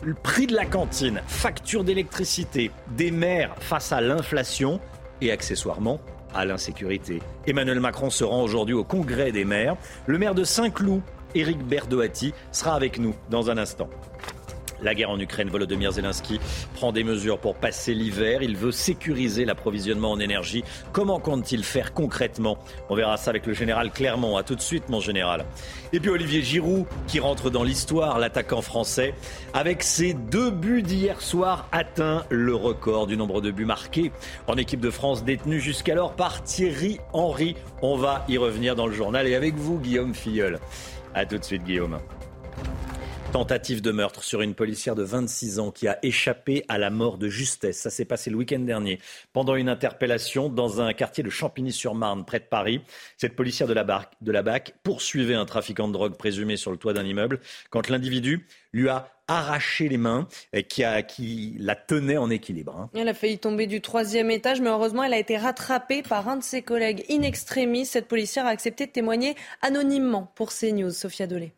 Le 0.01 0.13
prix 0.13 0.47
de 0.47 0.55
la 0.55 0.65
cantine, 0.65 1.21
facture 1.27 1.83
d'électricité, 1.83 2.71
des 2.95 3.11
maires 3.11 3.53
face 3.59 3.91
à 3.91 3.99
l'inflation 3.99 4.79
et 5.19 5.29
accessoirement 5.29 5.99
à 6.33 6.45
l'insécurité. 6.45 7.21
Emmanuel 7.47 7.79
Macron 7.79 8.09
se 8.09 8.23
rend 8.23 8.41
aujourd'hui 8.41 8.75
au 8.75 8.83
congrès 8.83 9.31
des 9.31 9.45
maires. 9.45 9.75
Le 10.07 10.17
maire 10.17 10.35
de 10.35 10.43
Saint-Cloud 10.43 11.01
Éric 11.35 11.59
Berdoati 11.65 12.33
sera 12.51 12.75
avec 12.75 12.99
nous 12.99 13.15
dans 13.29 13.49
un 13.49 13.57
instant. 13.57 13.89
La 14.83 14.93
guerre 14.93 15.11
en 15.11 15.19
Ukraine, 15.19 15.49
Volodymyr 15.49 15.93
Zelensky 15.93 16.39
prend 16.75 16.91
des 16.91 17.05
mesures 17.05 17.39
pour 17.39 17.55
passer 17.55 17.93
l'hiver. 17.93 18.43
Il 18.43 18.57
veut 18.57 18.71
sécuriser 18.71 19.45
l'approvisionnement 19.45 20.11
en 20.11 20.19
énergie. 20.19 20.63
Comment 20.91 21.19
compte-t-il 21.19 21.63
faire 21.63 21.93
concrètement? 21.93 22.57
On 22.89 22.95
verra 22.95 23.15
ça 23.15 23.29
avec 23.29 23.45
le 23.45 23.53
général 23.53 23.91
Clermont. 23.91 24.35
A 24.35 24.43
tout 24.43 24.55
de 24.55 24.61
suite, 24.61 24.89
mon 24.89 24.99
général. 24.99 25.45
Et 25.93 26.01
puis 26.01 26.09
Olivier 26.09 26.41
Giroud, 26.41 26.85
qui 27.07 27.21
rentre 27.21 27.49
dans 27.49 27.63
l'histoire, 27.63 28.19
l'attaquant 28.19 28.61
français, 28.61 29.13
avec 29.53 29.83
ses 29.83 30.13
deux 30.13 30.51
buts 30.51 30.83
d'hier 30.83 31.21
soir, 31.21 31.67
atteint 31.71 32.25
le 32.29 32.53
record 32.53 33.07
du 33.07 33.15
nombre 33.15 33.39
de 33.39 33.51
buts 33.51 33.65
marqués 33.65 34.11
en 34.47 34.57
équipe 34.57 34.81
de 34.81 34.89
France, 34.89 35.23
détenu 35.23 35.61
jusqu'alors 35.61 36.13
par 36.13 36.43
Thierry 36.43 36.99
Henry. 37.13 37.55
On 37.81 37.95
va 37.95 38.25
y 38.27 38.37
revenir 38.37 38.75
dans 38.75 38.87
le 38.87 38.93
journal 38.93 39.27
et 39.27 39.35
avec 39.35 39.55
vous, 39.55 39.79
Guillaume 39.79 40.13
Filleul. 40.13 40.59
A 41.13 41.25
tout 41.25 41.37
de 41.37 41.43
suite, 41.43 41.63
Guillaume. 41.63 41.99
Tentative 43.33 43.81
de 43.81 43.91
meurtre 43.91 44.23
sur 44.23 44.43
une 44.43 44.53
policière 44.53 44.93
de 44.93 45.01
26 45.01 45.57
ans 45.57 45.71
qui 45.71 45.87
a 45.87 45.97
échappé 46.03 46.63
à 46.67 46.77
la 46.77 46.91
mort 46.91 47.17
de 47.17 47.29
justesse. 47.29 47.79
Ça 47.79 47.89
s'est 47.89 48.05
passé 48.05 48.29
le 48.29 48.35
week-end 48.35 48.59
dernier 48.59 48.99
pendant 49.33 49.55
une 49.55 49.69
interpellation 49.69 50.49
dans 50.49 50.81
un 50.81 50.93
quartier 50.93 51.23
de 51.23 51.31
Champigny-sur-Marne, 51.31 52.25
près 52.25 52.39
de 52.39 52.45
Paris. 52.45 52.81
Cette 53.17 53.35
policière 53.35 53.67
de 53.67 53.73
la, 53.73 54.43
BAC 54.43 54.75
poursuivait 54.83 55.33
un 55.33 55.45
trafiquant 55.45 55.87
de 55.87 55.93
drogue 55.93 56.15
présumé 56.15 56.57
sur 56.57 56.69
le 56.69 56.77
toit 56.77 56.93
d'un 56.93 57.05
immeuble 57.05 57.39
quand 57.71 57.89
l'individu 57.89 58.45
lui 58.71 58.87
a 58.87 59.09
arraché 59.27 59.89
les 59.89 59.97
mains 59.97 60.27
et 60.53 60.61
qui 60.61 61.55
la 61.57 61.75
tenait 61.75 62.17
en 62.17 62.29
équilibre. 62.29 62.77
Hein. 62.77 62.91
Elle 62.93 63.09
a 63.09 63.15
failli 63.15 63.39
tomber 63.39 63.65
du 63.65 63.81
troisième 63.81 64.29
étage, 64.29 64.61
mais 64.61 64.69
heureusement, 64.69 65.03
elle 65.03 65.13
a 65.13 65.19
été 65.19 65.37
rattrapée 65.37 66.03
par 66.03 66.29
un 66.29 66.37
de 66.37 66.43
ses 66.43 66.61
collègues 66.61 67.03
in 67.09 67.23
extremis. 67.23 67.87
Cette 67.87 68.07
policière 68.07 68.45
a 68.45 68.49
accepté 68.49 68.85
de 68.85 68.91
témoigner 68.91 69.33
anonymement 69.63 70.31
pour 70.35 70.53
CNews. 70.53 70.91
Sophia 70.91 71.25
Dolé. 71.25 71.51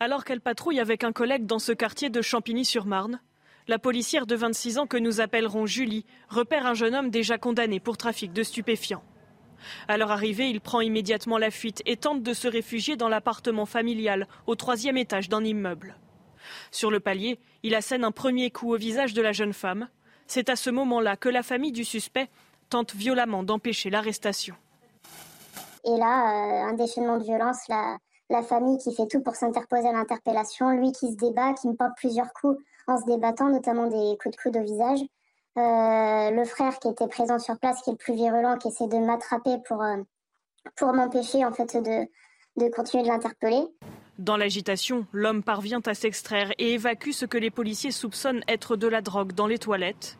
Alors 0.00 0.24
qu'elle 0.24 0.40
patrouille 0.40 0.80
avec 0.80 1.04
un 1.04 1.12
collègue 1.12 1.46
dans 1.46 1.58
ce 1.58 1.72
quartier 1.72 2.10
de 2.10 2.20
Champigny-sur-Marne, 2.20 3.20
la 3.66 3.78
policière 3.78 4.26
de 4.26 4.34
26 4.34 4.78
ans 4.78 4.86
que 4.86 4.96
nous 4.96 5.20
appellerons 5.20 5.64
Julie 5.64 6.04
repère 6.28 6.66
un 6.66 6.74
jeune 6.74 6.94
homme 6.94 7.10
déjà 7.10 7.38
condamné 7.38 7.80
pour 7.80 7.96
trafic 7.96 8.32
de 8.32 8.42
stupéfiants. 8.42 9.02
À 9.88 9.96
leur 9.96 10.10
arrivée, 10.10 10.50
il 10.50 10.60
prend 10.60 10.82
immédiatement 10.82 11.38
la 11.38 11.50
fuite 11.50 11.82
et 11.86 11.96
tente 11.96 12.22
de 12.22 12.34
se 12.34 12.48
réfugier 12.48 12.96
dans 12.96 13.08
l'appartement 13.08 13.64
familial 13.64 14.28
au 14.46 14.54
troisième 14.54 14.98
étage 14.98 15.30
d'un 15.30 15.42
immeuble. 15.42 15.96
Sur 16.70 16.90
le 16.90 17.00
palier, 17.00 17.38
il 17.62 17.74
assène 17.74 18.04
un 18.04 18.12
premier 18.12 18.50
coup 18.50 18.74
au 18.74 18.76
visage 18.76 19.14
de 19.14 19.22
la 19.22 19.32
jeune 19.32 19.54
femme. 19.54 19.88
C'est 20.26 20.50
à 20.50 20.56
ce 20.56 20.68
moment-là 20.68 21.16
que 21.16 21.30
la 21.30 21.42
famille 21.42 21.72
du 21.72 21.84
suspect 21.84 22.28
tente 22.68 22.94
violemment 22.94 23.42
d'empêcher 23.42 23.88
l'arrestation. 23.88 24.56
Et 25.86 25.96
là, 25.98 26.66
euh, 26.66 26.70
un 26.70 26.72
déchaînement 26.74 27.18
de 27.18 27.24
violence, 27.24 27.68
la, 27.68 27.96
la 28.30 28.42
famille 28.42 28.78
qui 28.78 28.94
fait 28.94 29.06
tout 29.06 29.20
pour 29.20 29.36
s'interposer 29.36 29.88
à 29.88 29.92
l'interpellation, 29.92 30.70
lui 30.70 30.92
qui 30.92 31.12
se 31.12 31.16
débat, 31.16 31.52
qui 31.54 31.68
me 31.68 31.74
porte 31.74 31.92
plusieurs 31.96 32.32
coups 32.32 32.58
en 32.86 32.98
se 32.98 33.04
débattant, 33.06 33.48
notamment 33.48 33.86
des 33.86 34.16
coups 34.18 34.36
de 34.36 34.40
coude 34.42 34.56
au 34.56 34.62
visage. 34.62 35.00
Euh, 35.56 36.30
le 36.30 36.44
frère 36.44 36.78
qui 36.78 36.88
était 36.88 37.06
présent 37.06 37.38
sur 37.38 37.58
place, 37.58 37.80
qui 37.82 37.90
est 37.90 37.92
le 37.92 37.98
plus 37.98 38.14
virulent, 38.14 38.58
qui 38.58 38.68
essaie 38.68 38.88
de 38.88 38.98
m'attraper 38.98 39.56
pour, 39.68 39.82
euh, 39.82 39.98
pour 40.76 40.92
m'empêcher 40.92 41.44
en 41.44 41.52
fait 41.52 41.76
de, 41.76 42.08
de 42.56 42.70
continuer 42.70 43.04
de 43.04 43.08
l'interpeller. 43.08 43.62
Dans 44.18 44.36
l'agitation, 44.36 45.06
l'homme 45.12 45.42
parvient 45.42 45.82
à 45.86 45.94
s'extraire 45.94 46.52
et 46.58 46.74
évacue 46.74 47.10
ce 47.10 47.26
que 47.26 47.38
les 47.38 47.50
policiers 47.50 47.90
soupçonnent 47.90 48.42
être 48.48 48.76
de 48.76 48.86
la 48.86 49.00
drogue 49.00 49.32
dans 49.32 49.46
les 49.46 49.58
toilettes. 49.58 50.18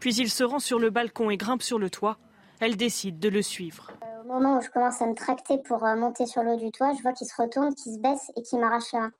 Puis 0.00 0.14
il 0.16 0.30
se 0.30 0.44
rend 0.44 0.58
sur 0.58 0.78
le 0.78 0.90
balcon 0.90 1.30
et 1.30 1.36
grimpe 1.36 1.62
sur 1.62 1.78
le 1.78 1.90
toit. 1.90 2.18
Elle 2.64 2.78
décide 2.78 3.18
de 3.18 3.28
le 3.28 3.42
suivre. 3.42 3.92
Au 4.22 4.26
moment 4.26 4.56
où 4.56 4.62
je 4.62 4.70
commence 4.70 5.02
à 5.02 5.06
me 5.06 5.14
tracter 5.14 5.58
pour 5.58 5.84
euh, 5.84 5.96
monter 5.96 6.24
sur 6.24 6.42
le 6.42 6.52
haut 6.52 6.56
du 6.56 6.70
toit, 6.70 6.94
je 6.96 7.02
vois 7.02 7.12
qu'il 7.12 7.26
se 7.26 7.34
retourne, 7.36 7.74
qu'il 7.74 7.92
se 7.92 7.98
baisse 7.98 8.32
et 8.36 8.42
qu'il 8.42 8.58
m'arrache 8.58 8.94
main. 8.94 9.12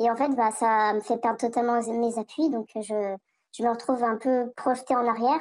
Et 0.00 0.10
en 0.10 0.16
fait, 0.16 0.30
bah, 0.30 0.50
ça 0.50 0.92
me 0.92 1.00
fait 1.00 1.16
perdre 1.18 1.38
totalement 1.38 1.80
mes 1.80 2.18
appuis, 2.18 2.50
donc 2.50 2.68
je, 2.74 3.14
je 3.56 3.62
me 3.62 3.70
retrouve 3.70 4.02
un 4.02 4.16
peu 4.16 4.50
projetée 4.56 4.96
en 4.96 5.06
arrière. 5.06 5.38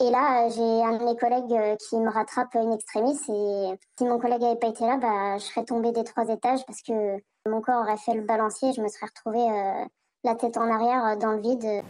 Et 0.00 0.10
là, 0.10 0.46
euh, 0.46 0.50
j'ai 0.56 0.82
un 0.82 0.96
de 0.96 1.04
mes 1.04 1.16
collègues 1.18 1.52
euh, 1.52 1.76
qui 1.76 1.98
me 1.98 2.10
rattrape 2.10 2.54
une 2.54 2.72
extrémiste. 2.72 3.28
Et 3.28 3.78
si 3.98 4.04
mon 4.06 4.18
collègue 4.18 4.40
n'avait 4.40 4.58
pas 4.58 4.68
été 4.68 4.86
là, 4.86 4.96
bah, 4.96 5.36
je 5.36 5.44
serais 5.44 5.66
tombée 5.66 5.92
des 5.92 6.04
trois 6.04 6.26
étages 6.30 6.64
parce 6.64 6.80
que 6.80 7.18
mon 7.46 7.60
corps 7.60 7.82
aurait 7.82 7.98
fait 7.98 8.14
le 8.14 8.22
balancier. 8.22 8.72
Je 8.72 8.80
me 8.80 8.88
serais 8.88 9.08
retrouvée 9.08 9.84
la 10.24 10.34
tête 10.34 10.56
en 10.56 10.72
arrière 10.72 11.18
dans 11.18 11.32
le 11.32 11.42
vide. 11.42 11.84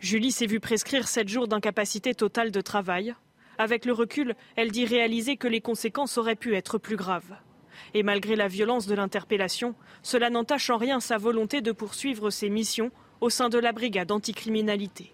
Julie 0.00 0.32
s'est 0.32 0.46
vue 0.46 0.60
prescrire 0.60 1.08
7 1.08 1.28
jours 1.28 1.46
d'incapacité 1.46 2.14
totale 2.14 2.50
de 2.50 2.62
travail. 2.62 3.14
Avec 3.58 3.84
le 3.84 3.92
recul, 3.92 4.34
elle 4.56 4.70
dit 4.70 4.84
réaliser 4.84 5.36
que 5.36 5.48
les 5.48 5.60
conséquences 5.60 6.18
auraient 6.18 6.36
pu 6.36 6.54
être 6.54 6.78
plus 6.78 6.96
graves. 6.96 7.36
Et 7.92 8.02
malgré 8.02 8.36
la 8.36 8.48
violence 8.48 8.86
de 8.86 8.94
l'interpellation, 8.94 9.74
cela 10.02 10.30
n'entache 10.30 10.70
en 10.70 10.76
rien 10.76 11.00
sa 11.00 11.18
volonté 11.18 11.60
de 11.60 11.72
poursuivre 11.72 12.30
ses 12.30 12.50
missions 12.50 12.90
au 13.20 13.30
sein 13.30 13.48
de 13.48 13.58
la 13.58 13.72
brigade 13.72 14.10
anticriminalité. 14.10 15.12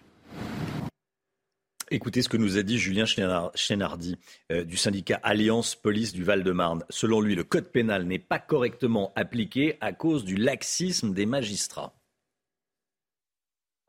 Écoutez 1.93 2.21
ce 2.21 2.29
que 2.29 2.37
nous 2.37 2.57
a 2.57 2.63
dit 2.63 2.79
Julien 2.79 3.03
Chénardi 3.05 4.17
euh, 4.49 4.63
du 4.63 4.77
syndicat 4.77 5.19
Alliance 5.23 5.75
Police 5.75 6.13
du 6.13 6.23
Val-de-Marne. 6.23 6.85
Selon 6.89 7.19
lui, 7.19 7.35
le 7.35 7.43
code 7.43 7.69
pénal 7.69 8.05
n'est 8.05 8.17
pas 8.17 8.39
correctement 8.39 9.11
appliqué 9.17 9.77
à 9.81 9.91
cause 9.91 10.23
du 10.23 10.37
laxisme 10.37 11.13
des 11.13 11.25
magistrats. 11.25 11.93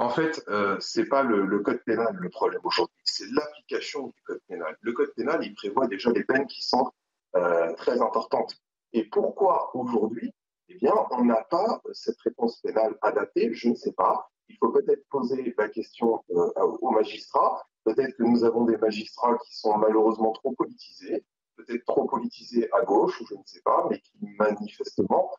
En 0.02 0.08
fait, 0.08 0.42
euh, 0.48 0.80
ce 0.80 0.98
n'est 0.98 1.06
pas 1.06 1.22
le, 1.22 1.60
code 1.60 1.80
pénal 1.84 2.08
le 2.14 2.28
problème 2.28 2.60
aujourd'hui, 2.64 3.00
c'est 3.04 3.30
l'application 3.30 4.08
du 4.08 4.20
code 4.26 4.40
pénal. 4.48 4.76
Le 4.80 4.92
code 4.92 5.14
pénal, 5.14 5.38
il 5.44 5.54
prévoit 5.54 5.86
déjà 5.86 6.10
des 6.10 6.24
peines 6.24 6.48
qui 6.48 6.60
sont 6.60 6.90
euh, 7.36 7.72
très 7.74 8.02
importantes. 8.02 8.56
Et 8.92 9.04
pourquoi 9.04 9.70
aujourd'hui 9.76 10.34
Eh 10.68 10.74
bien, 10.74 10.92
on 11.12 11.24
n'a 11.24 11.44
pas 11.44 11.80
cette 11.92 12.20
réponse 12.22 12.60
pénale 12.62 12.98
adaptée, 13.00 13.54
je 13.54 13.68
ne 13.68 13.76
sais 13.76 13.92
pas. 13.92 14.28
Il 14.48 14.56
faut 14.56 14.72
peut-être 14.72 15.06
poser 15.08 15.54
la 15.56 15.68
question 15.68 16.24
euh, 16.30 16.50
aux 16.80 16.90
magistrats. 16.90 17.62
Peut-être 17.84 18.16
que 18.16 18.24
nous 18.24 18.42
avons 18.42 18.64
des 18.64 18.78
magistrats 18.78 19.38
qui 19.46 19.56
sont 19.56 19.78
malheureusement 19.78 20.32
trop 20.32 20.50
politisés, 20.50 21.24
peut-être 21.56 21.84
trop 21.84 22.06
politisés 22.06 22.68
à 22.72 22.82
gauche, 22.82 23.20
ou 23.20 23.26
je 23.28 23.36
ne 23.36 23.42
sais 23.46 23.62
pas, 23.64 23.86
mais 23.88 24.00
qui 24.00 24.18
manifestement 24.36 25.30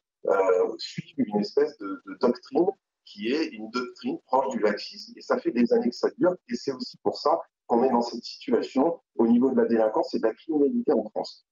suivent 0.78 1.16
une 1.18 1.42
espèce 1.42 1.78
de 1.80 2.02
doctrine 2.22 2.70
qui 3.06 3.30
est 3.30 3.48
une 3.48 3.70
doctrine 3.70 4.18
proche 4.26 4.54
du 4.54 4.60
laxisme. 4.60 5.14
Et 5.18 5.22
ça 5.22 5.38
fait 5.38 5.52
des 5.52 5.72
années 5.74 5.90
que 5.90 5.96
ça 5.96 6.10
dure. 6.18 6.36
Et 6.50 6.56
c'est 6.56 6.72
aussi 6.72 6.98
pour 7.04 7.18
ça 7.18 7.40
qu'on 7.68 7.84
est 7.84 7.92
dans 7.92 8.02
cette 8.02 8.24
situation 8.24 9.00
au 9.16 9.28
niveau 9.28 9.52
de 9.52 9.58
la 9.58 9.66
délinquance 9.66 10.14
et 10.14 10.20
de 10.20 10.28
la 10.28 10.34
criminalité 10.34 10.92
en 10.94 11.10
France. 11.10 11.46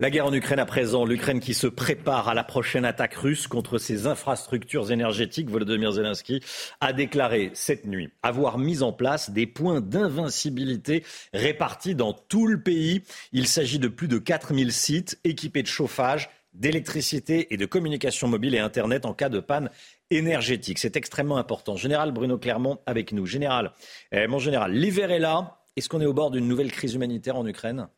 La 0.00 0.10
guerre 0.10 0.26
en 0.26 0.32
Ukraine 0.32 0.58
à 0.58 0.66
présent, 0.66 1.04
l'Ukraine 1.04 1.38
qui 1.38 1.54
se 1.54 1.68
prépare 1.68 2.28
à 2.28 2.34
la 2.34 2.42
prochaine 2.42 2.84
attaque 2.84 3.14
russe 3.14 3.46
contre 3.46 3.78
ses 3.78 4.08
infrastructures 4.08 4.90
énergétiques, 4.90 5.48
Volodymyr 5.48 5.92
Zelensky 5.92 6.40
a 6.80 6.92
déclaré 6.92 7.52
cette 7.54 7.86
nuit 7.86 8.10
avoir 8.24 8.58
mis 8.58 8.82
en 8.82 8.92
place 8.92 9.30
des 9.30 9.46
points 9.46 9.80
d'invincibilité 9.80 11.04
répartis 11.32 11.94
dans 11.94 12.12
tout 12.12 12.48
le 12.48 12.60
pays. 12.60 13.02
Il 13.30 13.46
s'agit 13.46 13.78
de 13.78 13.86
plus 13.86 14.08
de 14.08 14.18
4000 14.18 14.72
sites 14.72 15.20
équipés 15.22 15.62
de 15.62 15.68
chauffage, 15.68 16.28
d'électricité 16.54 17.54
et 17.54 17.56
de 17.56 17.66
communication 17.66 18.26
mobile 18.26 18.56
et 18.56 18.60
Internet 18.60 19.06
en 19.06 19.14
cas 19.14 19.28
de 19.28 19.38
panne 19.38 19.70
énergétique. 20.16 20.78
C'est 20.78 20.96
extrêmement 20.96 21.36
important. 21.36 21.76
Général 21.76 22.12
Bruno 22.12 22.38
Clermont 22.38 22.78
avec 22.86 23.12
nous. 23.12 23.26
Général, 23.26 23.72
eh, 24.12 24.26
mon 24.26 24.38
général, 24.38 24.72
l'hiver 24.72 25.10
est 25.10 25.18
là. 25.18 25.58
Est-ce 25.76 25.88
qu'on 25.88 26.00
est 26.00 26.06
au 26.06 26.12
bord 26.12 26.30
d'une 26.30 26.46
nouvelle 26.46 26.70
crise 26.70 26.94
humanitaire 26.94 27.36
en 27.36 27.46
Ukraine? 27.46 27.88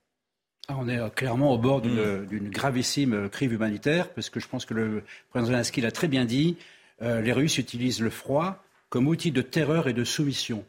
Ah, 0.68 0.76
on 0.78 0.88
est 0.88 1.14
clairement 1.14 1.52
au 1.52 1.58
bord 1.58 1.80
d'une 1.80 2.48
gravissime 2.48 3.28
crise 3.28 3.52
humanitaire, 3.52 4.08
parce 4.08 4.30
que 4.30 4.40
je 4.40 4.48
pense 4.48 4.64
que 4.64 4.74
le 4.74 5.04
président 5.30 5.52
Zelensky 5.52 5.80
l'a 5.80 5.92
très 5.92 6.08
bien 6.08 6.24
dit, 6.24 6.56
euh, 7.02 7.20
les 7.20 7.32
Russes 7.32 7.58
utilisent 7.58 8.00
le 8.00 8.10
froid 8.10 8.64
comme 8.88 9.06
outil 9.06 9.30
de 9.30 9.42
terreur 9.42 9.86
et 9.86 9.92
de 9.92 10.02
soumission. 10.02 10.64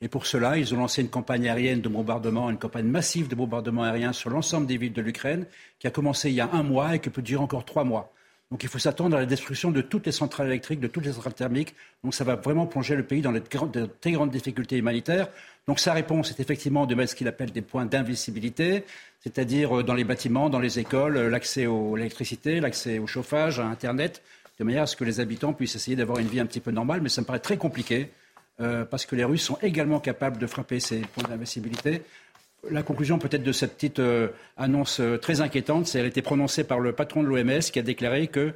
Et 0.00 0.08
pour 0.08 0.26
cela, 0.26 0.56
ils 0.56 0.74
ont 0.74 0.78
lancé 0.78 1.02
une 1.02 1.10
campagne 1.10 1.48
aérienne 1.48 1.80
de 1.80 1.88
bombardement, 1.88 2.50
une 2.50 2.58
campagne 2.58 2.86
massive 2.86 3.28
de 3.28 3.34
bombardement 3.34 3.82
aérien 3.82 4.12
sur 4.12 4.30
l'ensemble 4.30 4.66
des 4.66 4.76
villes 4.76 4.92
de 4.92 5.02
l'Ukraine, 5.02 5.46
qui 5.78 5.86
a 5.86 5.90
commencé 5.90 6.30
il 6.30 6.34
y 6.34 6.40
a 6.40 6.50
un 6.52 6.62
mois 6.62 6.96
et 6.96 6.98
qui 6.98 7.10
peut 7.10 7.22
durer 7.22 7.42
encore 7.42 7.64
trois 7.64 7.84
mois. 7.84 8.12
Donc 8.52 8.64
il 8.64 8.68
faut 8.68 8.78
s'attendre 8.78 9.16
à 9.16 9.20
la 9.20 9.24
destruction 9.24 9.70
de 9.70 9.80
toutes 9.80 10.04
les 10.04 10.12
centrales 10.12 10.48
électriques, 10.48 10.78
de 10.78 10.86
toutes 10.86 11.06
les 11.06 11.12
centrales 11.14 11.32
thermiques. 11.32 11.74
Donc 12.04 12.14
ça 12.14 12.22
va 12.22 12.36
vraiment 12.36 12.66
plonger 12.66 12.96
le 12.96 13.02
pays 13.02 13.22
dans 13.22 13.32
de 13.32 13.38
très 13.98 14.12
grandes 14.12 14.30
difficultés 14.30 14.76
humanitaires. 14.76 15.28
Donc 15.66 15.80
sa 15.80 15.94
réponse 15.94 16.28
est 16.28 16.38
effectivement 16.38 16.84
de 16.84 16.94
mettre 16.94 17.12
ce 17.12 17.16
qu'il 17.16 17.28
appelle 17.28 17.50
des 17.50 17.62
points 17.62 17.86
d'invisibilité, 17.86 18.84
c'est-à-dire 19.20 19.78
euh, 19.78 19.82
dans 19.82 19.94
les 19.94 20.04
bâtiments, 20.04 20.50
dans 20.50 20.58
les 20.58 20.78
écoles, 20.78 21.16
euh, 21.16 21.30
l'accès 21.30 21.64
à 21.64 21.96
l'électricité, 21.96 22.60
l'accès 22.60 22.98
au 22.98 23.06
chauffage, 23.06 23.58
à 23.58 23.64
Internet, 23.64 24.22
de 24.58 24.64
manière 24.64 24.82
à 24.82 24.86
ce 24.86 24.96
que 24.96 25.04
les 25.04 25.18
habitants 25.18 25.54
puissent 25.54 25.76
essayer 25.76 25.96
d'avoir 25.96 26.18
une 26.18 26.28
vie 26.28 26.40
un 26.40 26.46
petit 26.46 26.60
peu 26.60 26.72
normale. 26.72 27.00
Mais 27.00 27.08
ça 27.08 27.22
me 27.22 27.26
paraît 27.26 27.38
très 27.38 27.56
compliqué 27.56 28.10
euh, 28.60 28.84
parce 28.84 29.06
que 29.06 29.16
les 29.16 29.24
Russes 29.24 29.44
sont 29.44 29.58
également 29.62 29.98
capables 29.98 30.36
de 30.36 30.46
frapper 30.46 30.78
ces 30.78 30.98
points 30.98 31.26
d'invisibilité 31.26 32.02
la 32.70 32.82
conclusion 32.82 33.18
peut-être 33.18 33.42
de 33.42 33.52
cette 33.52 33.74
petite 33.74 33.98
euh, 33.98 34.28
annonce 34.56 35.00
euh, 35.00 35.18
très 35.18 35.40
inquiétante, 35.40 35.86
c'est 35.86 35.98
qu'elle 35.98 36.06
a 36.06 36.08
été 36.08 36.22
prononcée 36.22 36.64
par 36.64 36.80
le 36.80 36.92
patron 36.92 37.22
de 37.22 37.28
l'OMS 37.28 37.60
qui 37.60 37.78
a 37.78 37.82
déclaré 37.82 38.28
que 38.28 38.52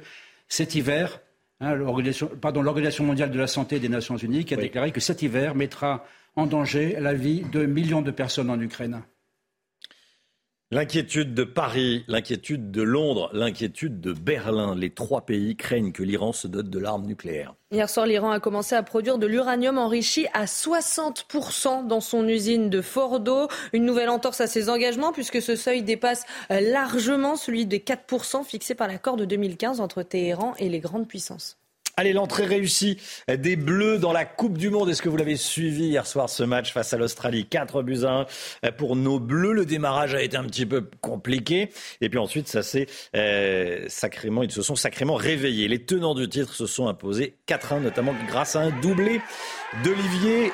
cet 0.47 0.75
hiver, 0.75 1.19
hein, 1.59 1.75
l'Organisation 1.75 3.03
mondiale 3.03 3.31
de 3.31 3.39
la 3.39 3.47
santé 3.47 3.79
des 3.79 3.89
Nations 3.89 4.17
unies, 4.17 4.45
qui 4.45 4.53
a 4.53 4.57
déclaré 4.57 4.91
que 4.91 5.01
cet 5.01 5.21
hiver 5.21 5.55
mettra 5.55 6.05
en 6.35 6.45
danger 6.45 6.97
la 6.99 7.13
vie 7.13 7.41
de 7.51 7.65
millions 7.65 8.01
de 8.01 8.11
personnes 8.11 8.49
en 8.49 8.59
Ukraine. 8.59 9.01
L'inquiétude 10.69 11.33
de 11.33 11.45
Paris, 11.45 12.03
l'inquiétude 12.09 12.71
de 12.71 12.81
Londres, 12.81 13.29
l'inquiétude 13.31 14.01
de 14.01 14.11
Berlin. 14.11 14.75
Les 14.75 14.89
trois 14.89 15.21
pays 15.21 15.55
craignent 15.55 15.93
que 15.93 16.03
l'Iran 16.03 16.33
se 16.33 16.45
dote 16.45 16.69
de 16.69 16.77
l'arme 16.77 17.05
nucléaire. 17.05 17.55
Hier 17.71 17.89
soir, 17.89 18.05
l'Iran 18.05 18.31
a 18.31 18.41
commencé 18.41 18.75
à 18.75 18.83
produire 18.83 19.17
de 19.17 19.27
l'uranium 19.27 19.77
enrichi 19.77 20.27
à 20.33 20.43
60% 20.43 21.87
dans 21.87 22.01
son 22.01 22.27
usine 22.27 22.69
de 22.69 22.81
Fordo. 22.81 23.47
Une 23.71 23.85
nouvelle 23.85 24.09
entorse 24.09 24.41
à 24.41 24.47
ses 24.47 24.69
engagements 24.69 25.13
puisque 25.13 25.41
ce 25.41 25.55
seuil 25.55 25.83
dépasse 25.83 26.25
euh, 26.51 26.59
largement 26.59 27.37
celui 27.37 27.65
des 27.65 27.79
4% 27.79 28.43
fixé 28.43 28.75
par 28.75 28.89
l'accord 28.89 29.15
de 29.15 29.23
2015 29.23 29.79
entre 29.79 30.03
Téhéran 30.03 30.53
et 30.59 30.67
les 30.67 30.81
grandes 30.81 31.07
puissances. 31.07 31.57
Allez, 31.99 32.13
l'entrée 32.13 32.45
réussie 32.45 32.99
des 33.27 33.55
Bleus 33.55 33.97
dans 33.97 34.13
la 34.13 34.23
Coupe 34.23 34.59
du 34.59 34.69
Monde. 34.69 34.87
Est-ce 34.87 35.01
que 35.01 35.09
vous 35.09 35.17
l'avez 35.17 35.35
suivi 35.35 35.85
hier 35.85 36.05
soir 36.05 36.29
ce 36.29 36.43
match 36.43 36.71
face 36.71 36.93
à 36.93 36.97
l'Australie? 36.97 37.47
4 37.47 37.81
buts 37.81 38.03
à 38.03 38.27
1 38.61 38.71
pour 38.73 38.95
nos 38.95 39.19
Bleus. 39.19 39.53
Le 39.53 39.65
démarrage 39.65 40.13
a 40.13 40.21
été 40.21 40.37
un 40.37 40.43
petit 40.43 40.67
peu 40.67 40.87
compliqué. 41.01 41.71
Et 42.01 42.09
puis 42.09 42.19
ensuite, 42.19 42.47
ça 42.49 42.61
s'est 42.61 42.85
euh, 43.15 43.85
sacrément, 43.87 44.43
ils 44.43 44.51
se 44.51 44.61
sont 44.61 44.75
sacrément 44.75 45.15
réveillés. 45.15 45.67
Les 45.67 45.85
tenants 45.85 46.13
du 46.13 46.29
titre 46.29 46.53
se 46.53 46.67
sont 46.67 46.87
imposés 46.87 47.33
4-1, 47.47 47.81
notamment 47.81 48.13
grâce 48.27 48.55
à 48.55 48.59
un 48.59 48.69
doublé 48.79 49.19
d'Olivier 49.83 50.51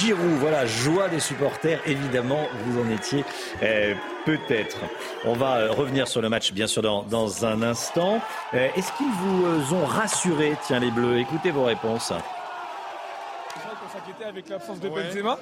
Giroud. 0.00 0.38
Voilà, 0.40 0.64
joie 0.64 1.10
des 1.10 1.20
supporters, 1.20 1.78
évidemment, 1.86 2.48
vous 2.64 2.80
en 2.80 2.90
étiez 2.90 3.22
euh, 3.62 3.92
peut-être. 4.26 4.76
On 5.24 5.32
va 5.32 5.56
euh, 5.56 5.72
revenir 5.72 6.06
sur 6.06 6.20
le 6.20 6.28
match, 6.28 6.52
bien 6.52 6.66
sûr, 6.66 6.82
dans, 6.82 7.02
dans 7.04 7.46
un 7.46 7.62
instant. 7.62 8.20
Euh, 8.52 8.68
est-ce 8.76 8.92
qu'ils 8.92 9.10
vous 9.22 9.74
ont 9.74 9.86
rassuré, 9.86 10.54
tiens, 10.66 10.80
les 10.80 10.90
Bleus? 10.90 11.20
Écoutez 11.20 11.50
vos 11.50 11.64
réponses. 11.64 12.12
On 12.12 13.98
s'inquiétait 13.98 14.24
avec 14.24 14.50
l'absence 14.50 14.80
de 14.80 14.90
Benzema. 14.90 15.38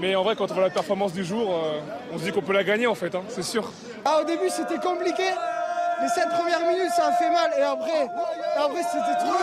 Mais 0.00 0.16
en 0.16 0.24
vrai, 0.24 0.34
quand 0.34 0.50
on 0.50 0.54
voit 0.54 0.64
la 0.64 0.70
performance 0.70 1.12
du 1.12 1.24
jour, 1.24 1.54
on 2.12 2.18
se 2.18 2.24
dit 2.24 2.32
qu'on 2.32 2.42
peut 2.42 2.52
la 2.52 2.64
gagner, 2.64 2.86
en 2.86 2.94
fait, 2.94 3.14
hein, 3.14 3.22
c'est 3.28 3.42
sûr. 3.42 3.70
Ah, 4.04 4.20
au 4.22 4.24
début, 4.24 4.48
c'était 4.48 4.78
compliqué. 4.78 5.24
Les 6.00 6.08
sept 6.08 6.28
premières 6.28 6.60
minutes, 6.60 6.92
ça 6.96 7.08
a 7.08 7.12
fait 7.12 7.30
mal. 7.30 7.50
Et 7.58 7.62
après, 7.62 8.08
après 8.56 8.82
c'était 8.82 9.18
trop 9.18 9.34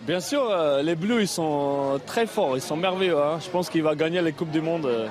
Bien 0.00 0.18
sûr, 0.18 0.50
euh, 0.50 0.82
les 0.82 0.96
Bleus, 0.96 1.20
ils 1.20 1.28
sont 1.28 2.00
très 2.06 2.26
forts, 2.26 2.56
ils 2.56 2.62
sont 2.62 2.76
merveilleux. 2.76 3.16
Hein. 3.18 3.38
Je 3.40 3.48
pense 3.50 3.68
qu'il 3.68 3.82
va 3.84 3.94
gagner 3.94 4.20
les 4.20 4.32
Coupes 4.32 4.50
du 4.50 4.60
Monde. 4.60 4.86
Euh. 4.86 5.06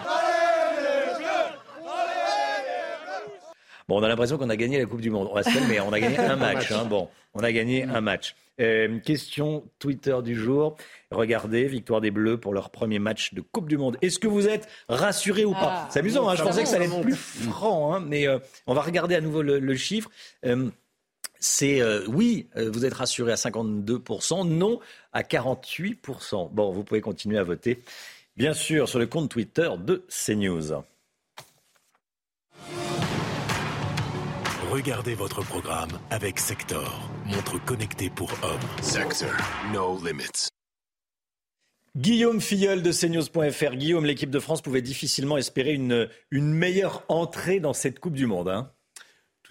Bon, 3.88 4.00
on 4.00 4.04
a 4.04 4.08
l'impression 4.08 4.38
qu'on 4.38 4.50
a 4.50 4.56
gagné 4.56 4.80
la 4.80 4.86
Coupe 4.86 5.02
du 5.02 5.10
Monde. 5.10 5.28
On 5.32 5.36
va 5.36 5.44
se 5.44 5.50
mais 5.70 5.80
on 5.80 5.91
a 5.94 6.00
gagné 6.00 6.17
un 6.20 6.36
match. 6.36 6.72
Hein. 6.72 6.86
Bon, 6.86 7.10
on 7.34 7.44
a 7.44 7.52
gagné 7.52 7.84
un 7.84 8.02
match. 8.02 8.36
Euh, 8.60 9.00
question 9.00 9.63
Twitter 9.80 10.17
du 10.24 10.36
jour. 10.36 10.76
Regardez, 11.10 11.65
victoire 11.65 12.02
des 12.02 12.12
Bleus 12.12 12.38
pour 12.38 12.54
leur 12.54 12.70
premier 12.70 13.00
match 13.00 13.34
de 13.34 13.41
Coupe 13.41 13.67
du 13.67 13.78
Monde. 13.78 13.98
Est-ce 14.02 14.20
que 14.20 14.28
vous 14.28 14.48
êtes 14.48 14.67
rassuré 14.88 15.46
ou 15.46 15.54
pas? 15.54 15.60
Ah. 15.86 15.88
C'est 15.91 16.00
amusant, 16.00 16.30
hein. 16.30 16.36
je 16.36 16.44
pensais 16.44 16.63
que 16.63 16.70
ça 16.70 16.76
allait 16.76 16.86
être 16.86 17.02
plus 17.02 17.15
franc, 17.15 18.00
mais 18.00 18.28
on 18.67 18.74
va 18.74 18.82
regarder 18.82 19.15
à 19.15 19.22
nouveau 19.22 19.41
le, 19.41 19.76
chiffre 19.76 20.10
c'est 21.41 21.82
euh, 21.82 22.06
oui, 22.08 22.48
euh, 22.56 22.70
vous 22.72 22.86
êtes 22.86 22.94
rassuré 22.94 23.32
à 23.34 23.36
52%, 23.36 24.48
non 24.48 24.80
à 25.12 25.24
48%. 25.24 26.52
Bon, 26.52 26.72
vous 26.72 26.84
pouvez 26.84 27.02
continuer 27.02 27.38
à 27.38 27.44
voter, 27.44 27.82
bien 28.38 28.54
sûr, 28.54 28.88
sur 28.88 29.00
le 29.00 29.08
compte 29.08 29.30
Twitter 29.30 29.70
de 29.78 30.06
CNews. 30.08 30.84
Regardez 34.72 35.16
votre 35.16 35.44
programme 35.44 35.90
avec 36.12 36.40
Sector, 36.40 37.12
montre 37.26 37.62
connectée 37.66 38.10
pour 38.10 38.32
hommes. 38.42 38.82
Sector, 38.82 39.30
no 39.74 40.00
limits. 40.02 40.48
Guillaume 41.98 42.40
Filleul 42.40 42.82
de 42.82 42.94
CNews.fr. 42.94 43.76
Guillaume, 43.76 44.06
l'équipe 44.06 44.30
de 44.30 44.40
France 44.40 44.62
pouvait 44.62 44.82
difficilement 44.82 45.36
espérer 45.36 45.74
une, 45.74 46.08
une 46.32 46.54
meilleure 46.54 47.04
entrée 47.10 47.60
dans 47.60 47.74
cette 47.74 48.00
Coupe 48.00 48.14
du 48.14 48.28
Monde. 48.28 48.48
Hein. 48.48 48.72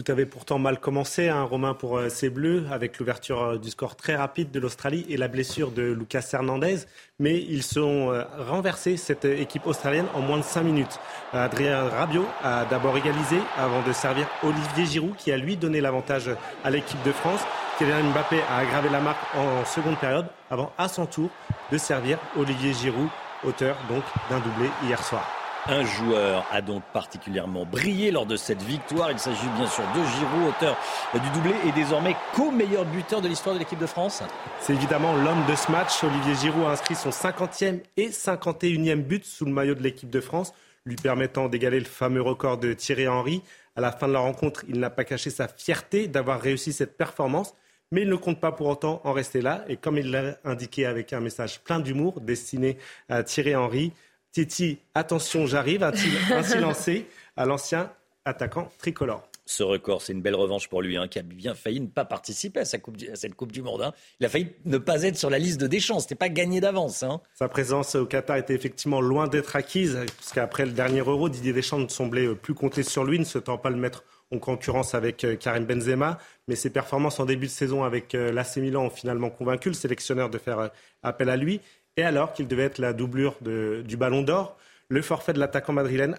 Tout 0.03 0.11
avait 0.11 0.25
pourtant 0.25 0.59
mal 0.59 0.81
commencé, 0.81 1.29
hein, 1.29 1.43
Romain, 1.43 1.75
pour 1.75 1.99
euh, 1.99 2.09
ces 2.09 2.31
Bleus, 2.31 2.65
avec 2.73 2.99
l'ouverture 2.99 3.43
euh, 3.43 3.59
du 3.59 3.69
score 3.69 3.97
très 3.97 4.17
rapide 4.17 4.51
de 4.51 4.59
l'Australie 4.59 5.05
et 5.11 5.19
la 5.19 5.29
blessure 5.29 5.73
de 5.73 5.83
Lucas 5.83 6.27
Hernandez. 6.33 6.87
Mais 7.19 7.39
ils 7.39 7.63
sont 7.63 8.11
euh, 8.11 8.25
renversés, 8.39 8.97
cette 8.97 9.27
équipe 9.27 9.67
australienne, 9.67 10.07
en 10.15 10.23
moins 10.23 10.39
de 10.39 10.43
5 10.43 10.63
minutes. 10.63 10.99
Adrien 11.35 11.87
Rabiot 11.87 12.25
a 12.43 12.65
d'abord 12.65 12.97
égalisé 12.97 13.37
avant 13.59 13.83
de 13.83 13.93
servir 13.93 14.27
Olivier 14.43 14.87
Giroud, 14.87 15.17
qui 15.17 15.33
a 15.33 15.37
lui 15.37 15.59
donné 15.59 15.83
l'avantage 15.83 16.31
à 16.65 16.71
l'équipe 16.71 17.03
de 17.03 17.13
France. 17.13 17.41
Kylian 17.77 18.05
Mbappé 18.15 18.41
a 18.49 18.57
aggravé 18.57 18.89
la 18.89 19.01
marque 19.03 19.23
en 19.37 19.67
seconde 19.67 19.99
période, 19.99 20.29
avant 20.51 20.73
à 20.79 20.89
son 20.89 21.05
tour 21.05 21.29
de 21.71 21.77
servir 21.77 22.19
Olivier 22.39 22.73
Giroud, 22.73 23.11
auteur 23.45 23.77
donc 23.91 24.05
d'un 24.31 24.39
doublé 24.39 24.71
hier 24.83 25.05
soir. 25.05 25.40
Un 25.67 25.85
joueur 25.85 26.47
a 26.51 26.63
donc 26.63 26.83
particulièrement 26.95 27.67
brillé 27.67 28.11
lors 28.11 28.25
de 28.25 28.37
cette 28.37 28.63
victoire. 28.63 29.11
Il 29.11 29.19
s'agit 29.19 29.47
bien 29.57 29.67
sûr 29.67 29.85
de 29.95 30.03
Giroud, 30.03 30.49
auteur 30.49 30.77
du 31.13 31.31
doublé 31.31 31.55
et 31.69 31.73
désormais 31.73 32.17
co-meilleur 32.35 32.87
buteur 32.87 33.21
de 33.21 33.29
l'histoire 33.29 33.55
de 33.55 33.61
l'équipe 33.61 33.79
de 33.79 33.87
France. 33.87 34.23
C'est 34.61 34.73
évidemment 34.73 35.15
l'homme 35.15 35.45
de 35.47 35.55
ce 35.55 35.71
match. 35.71 36.03
Olivier 36.03 36.35
Giroud 36.35 36.65
a 36.65 36.71
inscrit 36.71 36.95
son 36.95 37.11
50e 37.11 37.81
et 37.99 38.09
51e 38.09 39.03
but 39.03 39.25
sous 39.25 39.45
le 39.45 39.53
maillot 39.53 39.75
de 39.75 39.83
l'équipe 39.83 40.09
de 40.09 40.21
France, 40.21 40.55
lui 40.87 40.97
permettant 40.97 41.49
d'égaler 41.49 41.79
le 41.79 41.85
fameux 41.85 42.23
record 42.23 42.57
de 42.57 42.73
Thierry 42.73 43.07
Henry. 43.07 43.43
À 43.77 43.83
la 43.83 43.93
fin 43.93 44.09
de 44.09 44.15
la 44.15 44.21
rencontre, 44.21 44.65
il 44.67 44.81
n'a 44.81 44.91
pas 44.91 45.05
caché 45.05 45.29
sa 45.29 45.47
fierté 45.47 46.09
d'avoir 46.09 46.41
réussi 46.41 46.73
cette 46.73 46.97
performance. 46.97 47.55
Mais 47.93 48.03
il 48.03 48.09
ne 48.09 48.17
compte 48.17 48.41
pas 48.41 48.53
pour 48.53 48.69
autant 48.69 49.01
en 49.05 49.13
rester 49.13 49.43
là. 49.43 49.65
Et 49.69 49.77
comme 49.77 49.99
il 49.99 50.11
l'a 50.11 50.39
indiqué 50.45 50.87
avec 50.87 51.13
un 51.13 51.21
message 51.21 51.61
plein 51.61 51.81
d'humour 51.81 52.21
destiné 52.21 52.79
à 53.09 53.25
Thierry 53.25 53.57
Henry, 53.57 53.93
Titi, 54.33 54.79
attention, 54.95 55.47
j'arrive, 55.47 55.83
a-t-il 55.83 56.33
ainsi 56.33 56.59
lancé 56.59 57.07
à 57.37 57.47
l'ancien 57.47 57.93
attaquant 58.25 58.71
tricolore. 58.79 59.31
Ce 59.45 59.65
record, 59.65 60.01
c'est 60.01 60.13
une 60.13 60.23
belle 60.23 60.37
revanche 60.37 60.69
pour 60.69 60.81
lui, 60.81 60.97
hein, 60.97 61.09
qui 61.09 61.19
a 61.19 61.23
bien 61.23 61.57
failli 61.57 61.81
ne 61.81 61.89
pas 61.89 62.05
participer 62.05 62.61
à, 62.61 62.65
cette 62.65 63.35
Coupe 63.35 63.51
du 63.51 63.63
Monde. 63.63 63.83
Hein. 63.83 63.93
Il 64.21 64.27
a 64.27 64.29
failli 64.29 64.53
ne 64.65 64.79
pas 64.79 65.03
être 65.03 65.17
sur 65.17 65.29
la 65.29 65.41
liste 65.41 65.61
de 65.61 65.67
Deschamps. 65.67 65.99
Ce 65.99 66.05
n'était 66.05 66.15
pas 66.15 66.29
gagné 66.29 66.61
d'avance. 66.61 67.03
Hein. 67.03 67.21
Sa 67.35 67.49
présence 67.49 67.97
au 67.97 68.07
Qatar 68.07 68.37
était 68.37 68.55
effectivement 68.55 69.01
loin 69.01 69.27
d'être 69.27 69.57
acquise, 69.57 69.99
puisqu'après 70.19 70.67
le 70.67 70.71
dernier 70.71 71.01
Euro, 71.01 71.29
Didier 71.29 71.53
Deschamps 71.53 71.81
ne 71.81 71.89
semblait 71.89 72.27
euh, 72.27 72.37
plus 72.37 72.55
compter 72.55 72.85
sur 72.85 73.03
lui, 73.03 73.19
ne 73.19 73.25
se 73.25 73.39
tend 73.39 73.59
pas 73.59 73.71
le 73.71 73.77
mettre 73.77 74.05
en 74.33 74.39
concurrence 74.39 74.95
avec 74.95 75.25
euh, 75.25 75.35
Karim 75.35 75.65
Benzema. 75.65 76.19
Mais 76.47 76.55
ses 76.55 76.71
performances 76.71 77.19
en 77.19 77.25
début 77.25 77.47
de 77.47 77.51
saison 77.51 77.83
avec 77.83 78.15
euh, 78.15 78.31
l'AC 78.31 78.59
Milan 78.59 78.85
ont 78.85 78.91
finalement 78.91 79.31
convaincu 79.31 79.69
le 79.69 79.75
sélectionneur 79.75 80.31
de 80.31 80.39
faire 80.39 80.71
appel 81.03 81.29
à 81.29 81.37
lui. 81.37 81.61
Et 82.01 82.03
alors 82.03 82.33
qu'il 82.33 82.49
devait 82.49 82.63
être 82.63 82.79
la 82.79 82.95
doublure 82.95 83.37
du 83.43 83.97
ballon 83.99 84.23
d'or, 84.23 84.57
le 84.89 85.03
forfait 85.03 85.35
de 85.35 85.39
l'attaquant 85.39 85.75
madrilène 85.75 86.17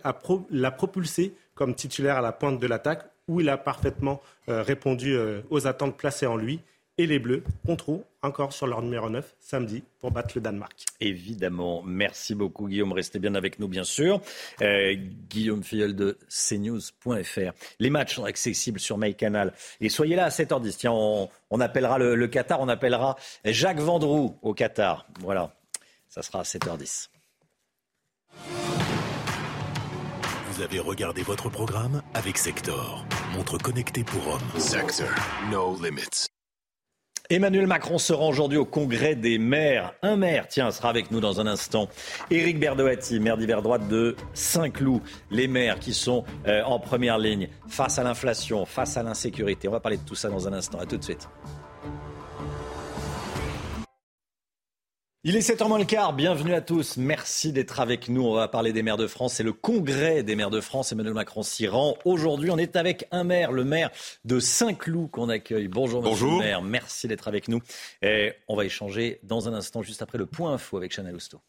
l'a 0.51 0.69
propulsé 0.69 1.33
comme 1.55 1.73
titulaire 1.73 2.17
à 2.17 2.21
la 2.21 2.31
pointe 2.31 2.59
de 2.59 2.67
l'attaque, 2.67 3.09
où 3.27 3.41
il 3.41 3.49
a 3.49 3.57
parfaitement 3.57 4.21
répondu 4.47 5.17
aux 5.49 5.65
attentes 5.65 5.97
placées 5.97 6.27
en 6.27 6.37
lui. 6.37 6.59
Et 6.99 7.07
les 7.07 7.17
Bleus 7.17 7.41
compteront 7.65 8.03
encore 8.21 8.53
sur 8.53 8.67
leur 8.67 8.83
numéro 8.83 9.09
9 9.09 9.35
samedi 9.39 9.81
pour 9.99 10.11
battre 10.11 10.33
le 10.35 10.41
Danemark. 10.41 10.85
Évidemment. 10.99 11.81
Merci 11.83 12.35
beaucoup, 12.35 12.67
Guillaume. 12.67 12.93
Restez 12.93 13.17
bien 13.17 13.33
avec 13.33 13.57
nous, 13.57 13.67
bien 13.67 13.83
sûr. 13.83 14.21
Euh, 14.61 14.93
Guillaume 15.27 15.63
Filleul 15.63 15.95
de 15.95 16.19
cnews.fr. 16.29 17.53
Les 17.79 17.89
matchs 17.89 18.17
sont 18.17 18.25
accessibles 18.25 18.79
sur 18.79 18.99
MyCanal. 18.99 19.51
Et 19.79 19.89
soyez 19.89 20.15
là 20.15 20.25
à 20.25 20.29
7h10. 20.29 20.77
Tiens, 20.77 20.91
on, 20.91 21.59
appellera 21.59 21.97
le, 21.97 22.13
le, 22.13 22.27
Qatar, 22.27 22.61
on 22.61 22.69
appellera 22.69 23.15
Jacques 23.45 23.79
Vendroux 23.79 24.37
au 24.43 24.53
Qatar. 24.53 25.07
Voilà. 25.21 25.55
Ça 26.11 26.21
sera 26.21 26.39
à 26.39 26.43
7h10. 26.43 27.07
Vous 30.51 30.61
avez 30.61 30.79
regardé 30.79 31.21
votre 31.23 31.49
programme 31.49 32.01
avec 32.13 32.37
Sector, 32.37 33.05
montre 33.33 33.57
connectée 33.57 34.03
pour 34.03 34.27
hommes. 34.27 34.59
Sector, 34.59 35.07
no 35.49 35.77
limits. 35.81 36.27
Emmanuel 37.29 37.65
Macron 37.65 37.97
se 37.97 38.11
rend 38.11 38.27
aujourd'hui 38.27 38.57
au 38.57 38.65
congrès 38.65 39.15
des 39.15 39.37
maires. 39.37 39.93
Un 40.01 40.17
maire, 40.17 40.49
tiens, 40.49 40.69
sera 40.71 40.89
avec 40.89 41.11
nous 41.11 41.21
dans 41.21 41.39
un 41.39 41.47
instant. 41.47 41.87
Éric 42.29 42.59
Berdoati, 42.59 43.21
maire 43.21 43.37
d'hiver 43.37 43.61
droite 43.61 43.87
de 43.87 44.17
Saint-Cloud. 44.33 45.01
Les 45.29 45.47
maires 45.47 45.79
qui 45.79 45.93
sont 45.93 46.25
euh, 46.45 46.61
en 46.63 46.77
première 46.77 47.19
ligne 47.19 47.47
face 47.69 47.99
à 47.99 48.03
l'inflation, 48.03 48.65
face 48.65 48.97
à 48.97 49.03
l'insécurité. 49.03 49.69
On 49.69 49.71
va 49.71 49.79
parler 49.79 49.97
de 49.97 50.03
tout 50.03 50.15
ça 50.15 50.29
dans 50.29 50.45
un 50.45 50.51
instant. 50.51 50.77
À 50.77 50.85
tout 50.85 50.97
de 50.97 51.03
suite. 51.05 51.29
Il 55.23 55.35
est 55.35 55.47
7h 55.47 55.67
moins 55.67 55.77
le 55.77 55.85
quart, 55.85 56.13
bienvenue 56.13 56.55
à 56.55 56.61
tous, 56.61 56.97
merci 56.97 57.53
d'être 57.53 57.79
avec 57.79 58.09
nous. 58.09 58.23
On 58.25 58.33
va 58.33 58.47
parler 58.47 58.73
des 58.73 58.81
maires 58.81 58.97
de 58.97 59.05
France, 59.05 59.35
c'est 59.35 59.43
le 59.43 59.53
congrès 59.53 60.23
des 60.23 60.35
maires 60.35 60.49
de 60.49 60.59
France, 60.59 60.91
Emmanuel 60.93 61.13
Macron 61.13 61.43
s'y 61.43 61.67
rend. 61.67 61.95
Aujourd'hui, 62.05 62.49
on 62.49 62.57
est 62.57 62.75
avec 62.75 63.07
un 63.11 63.23
maire, 63.23 63.51
le 63.51 63.63
maire 63.63 63.91
de 64.25 64.39
Saint-Cloud 64.39 65.11
qu'on 65.11 65.29
accueille. 65.29 65.67
Bonjour, 65.67 66.01
Bonjour. 66.01 66.27
monsieur 66.31 66.43
le 66.43 66.49
maire, 66.49 66.63
merci 66.63 67.07
d'être 67.07 67.27
avec 67.27 67.49
nous. 67.49 67.61
Et 68.01 68.33
on 68.47 68.55
va 68.55 68.65
échanger 68.65 69.19
dans 69.21 69.47
un 69.47 69.53
instant, 69.53 69.83
juste 69.83 70.01
après 70.01 70.17
le 70.17 70.25
point 70.25 70.53
info 70.53 70.77
avec 70.77 70.91
Chanel 70.91 71.15
Housteau. 71.15 71.39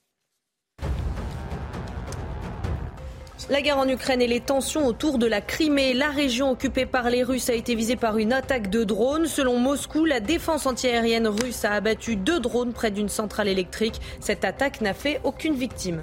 La 3.51 3.61
guerre 3.61 3.79
en 3.79 3.89
Ukraine 3.89 4.23
et 4.23 4.29
les 4.29 4.41
tensions 4.41 4.87
autour 4.87 5.19
de 5.19 5.27
la 5.27 5.41
Crimée, 5.41 5.95
la 5.95 6.11
région 6.11 6.51
occupée 6.51 6.87
par 6.87 7.11
les 7.11 7.25
Russes 7.25 7.51
a 7.51 7.55
été 7.55 7.75
visée 7.75 7.97
par 7.97 8.19
une 8.19 8.33
attaque 8.33 8.71
de 8.71 8.85
drones. 8.85 9.27
Selon 9.27 9.59
Moscou, 9.59 10.05
la 10.05 10.21
défense 10.21 10.65
antiaérienne 10.65 11.27
russe 11.27 11.65
a 11.65 11.73
abattu 11.73 12.15
deux 12.15 12.39
drones 12.39 12.73
près 12.73 12.93
d'une 12.93 13.09
centrale 13.09 13.49
électrique. 13.49 14.01
Cette 14.21 14.45
attaque 14.45 14.81
n'a 14.81 14.95
fait 14.95 15.21
aucune 15.25 15.55
victime. 15.55 16.03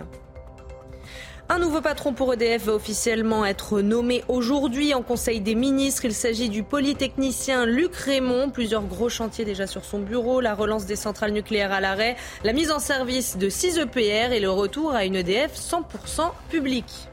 Un 1.48 1.58
nouveau 1.58 1.82
patron 1.82 2.14
pour 2.14 2.32
EDF 2.34 2.66
va 2.66 2.74
officiellement 2.74 3.46
être 3.46 3.82
nommé 3.82 4.24
aujourd'hui 4.28 4.94
en 4.94 5.02
Conseil 5.02 5.40
des 5.40 5.56
ministres. 5.56 6.06
Il 6.06 6.14
s'agit 6.14 6.50
du 6.50 6.62
polytechnicien 6.62 7.66
Luc 7.66 7.96
Raymond. 7.96 8.52
Plusieurs 8.52 8.84
gros 8.84 9.10
chantiers 9.10 9.46
déjà 9.46 9.66
sur 9.66 9.84
son 9.84 10.00
bureau, 10.00 10.42
la 10.42 10.54
relance 10.54 10.86
des 10.86 10.96
centrales 10.96 11.32
nucléaires 11.32 11.72
à 11.72 11.80
l'arrêt, 11.80 12.18
la 12.44 12.54
mise 12.54 12.70
en 12.70 12.80
service 12.80 13.38
de 13.38 13.50
6 13.50 13.80
EPR 13.80 14.34
et 14.34 14.40
le 14.40 14.52
retour 14.52 14.94
à 14.94 15.06
une 15.06 15.16
EDF 15.16 15.56
100% 15.56 16.32
publique. 16.50 17.09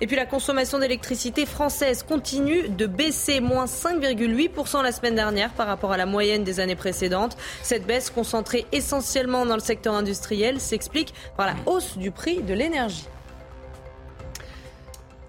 Et 0.00 0.06
puis 0.06 0.14
la 0.14 0.26
consommation 0.26 0.78
d'électricité 0.78 1.44
française 1.44 2.04
continue 2.04 2.68
de 2.68 2.86
baisser, 2.86 3.40
moins 3.40 3.64
5,8% 3.64 4.82
la 4.82 4.92
semaine 4.92 5.16
dernière 5.16 5.50
par 5.50 5.66
rapport 5.66 5.90
à 5.90 5.96
la 5.96 6.06
moyenne 6.06 6.44
des 6.44 6.60
années 6.60 6.76
précédentes. 6.76 7.36
Cette 7.62 7.84
baisse 7.84 8.10
concentrée 8.10 8.64
essentiellement 8.70 9.44
dans 9.44 9.56
le 9.56 9.60
secteur 9.60 9.94
industriel 9.94 10.60
s'explique 10.60 11.14
par 11.36 11.46
la 11.46 11.54
hausse 11.66 11.98
du 11.98 12.12
prix 12.12 12.42
de 12.42 12.54
l'énergie. 12.54 13.08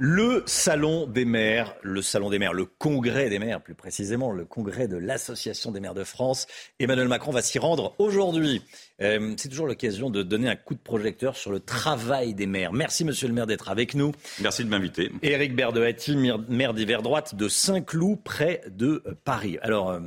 Le 0.02 0.44
salon 0.46 1.08
des 1.08 1.26
maires, 1.26 1.76
le 1.82 2.02
salon 2.02 2.30
des 2.30 2.40
maires, 2.40 2.54
le 2.54 2.66
congrès 2.66 3.30
des 3.30 3.38
maires 3.38 3.62
plus 3.62 3.76
précisément, 3.76 4.32
le 4.32 4.46
congrès 4.46 4.88
de 4.88 4.96
l'Association 4.96 5.72
des 5.72 5.82
maires 5.82 5.94
de 5.94 6.06
France. 6.06 6.48
Emmanuel 6.80 7.10
Macron 7.10 7.32
va 7.32 7.42
s'y 7.42 7.60
rendre 7.60 7.96
aujourd'hui. 8.00 8.62
Euh, 9.02 9.34
c'est 9.36 9.50
toujours 9.50 9.68
l'occasion 9.68 10.10
de 10.10 10.24
donner 10.24 10.48
un 10.48 10.56
coup 10.56 10.74
de 10.74 10.80
projecteur 10.80 11.36
sur 11.36 11.52
le 11.52 11.60
travail 11.60 12.34
des 12.34 12.46
maires. 12.46 12.72
Merci 12.72 13.04
monsieur 13.04 13.28
le 13.28 13.34
maire 13.34 13.46
d'être 13.46 13.68
avec 13.68 13.94
nous. 13.94 14.14
Merci 14.40 14.64
de 14.64 14.70
m'inviter. 14.70 15.12
Éric 15.22 15.54
Berdoati, 15.54 16.16
maire 16.48 16.74
d'hiver 16.74 17.02
droite 17.02 17.36
de 17.36 17.50
Saint-Cloud, 17.50 18.20
près 18.24 18.62
de 18.70 19.04
Paris. 19.26 19.58
Alors, 19.62 19.90
euh, 19.90 20.00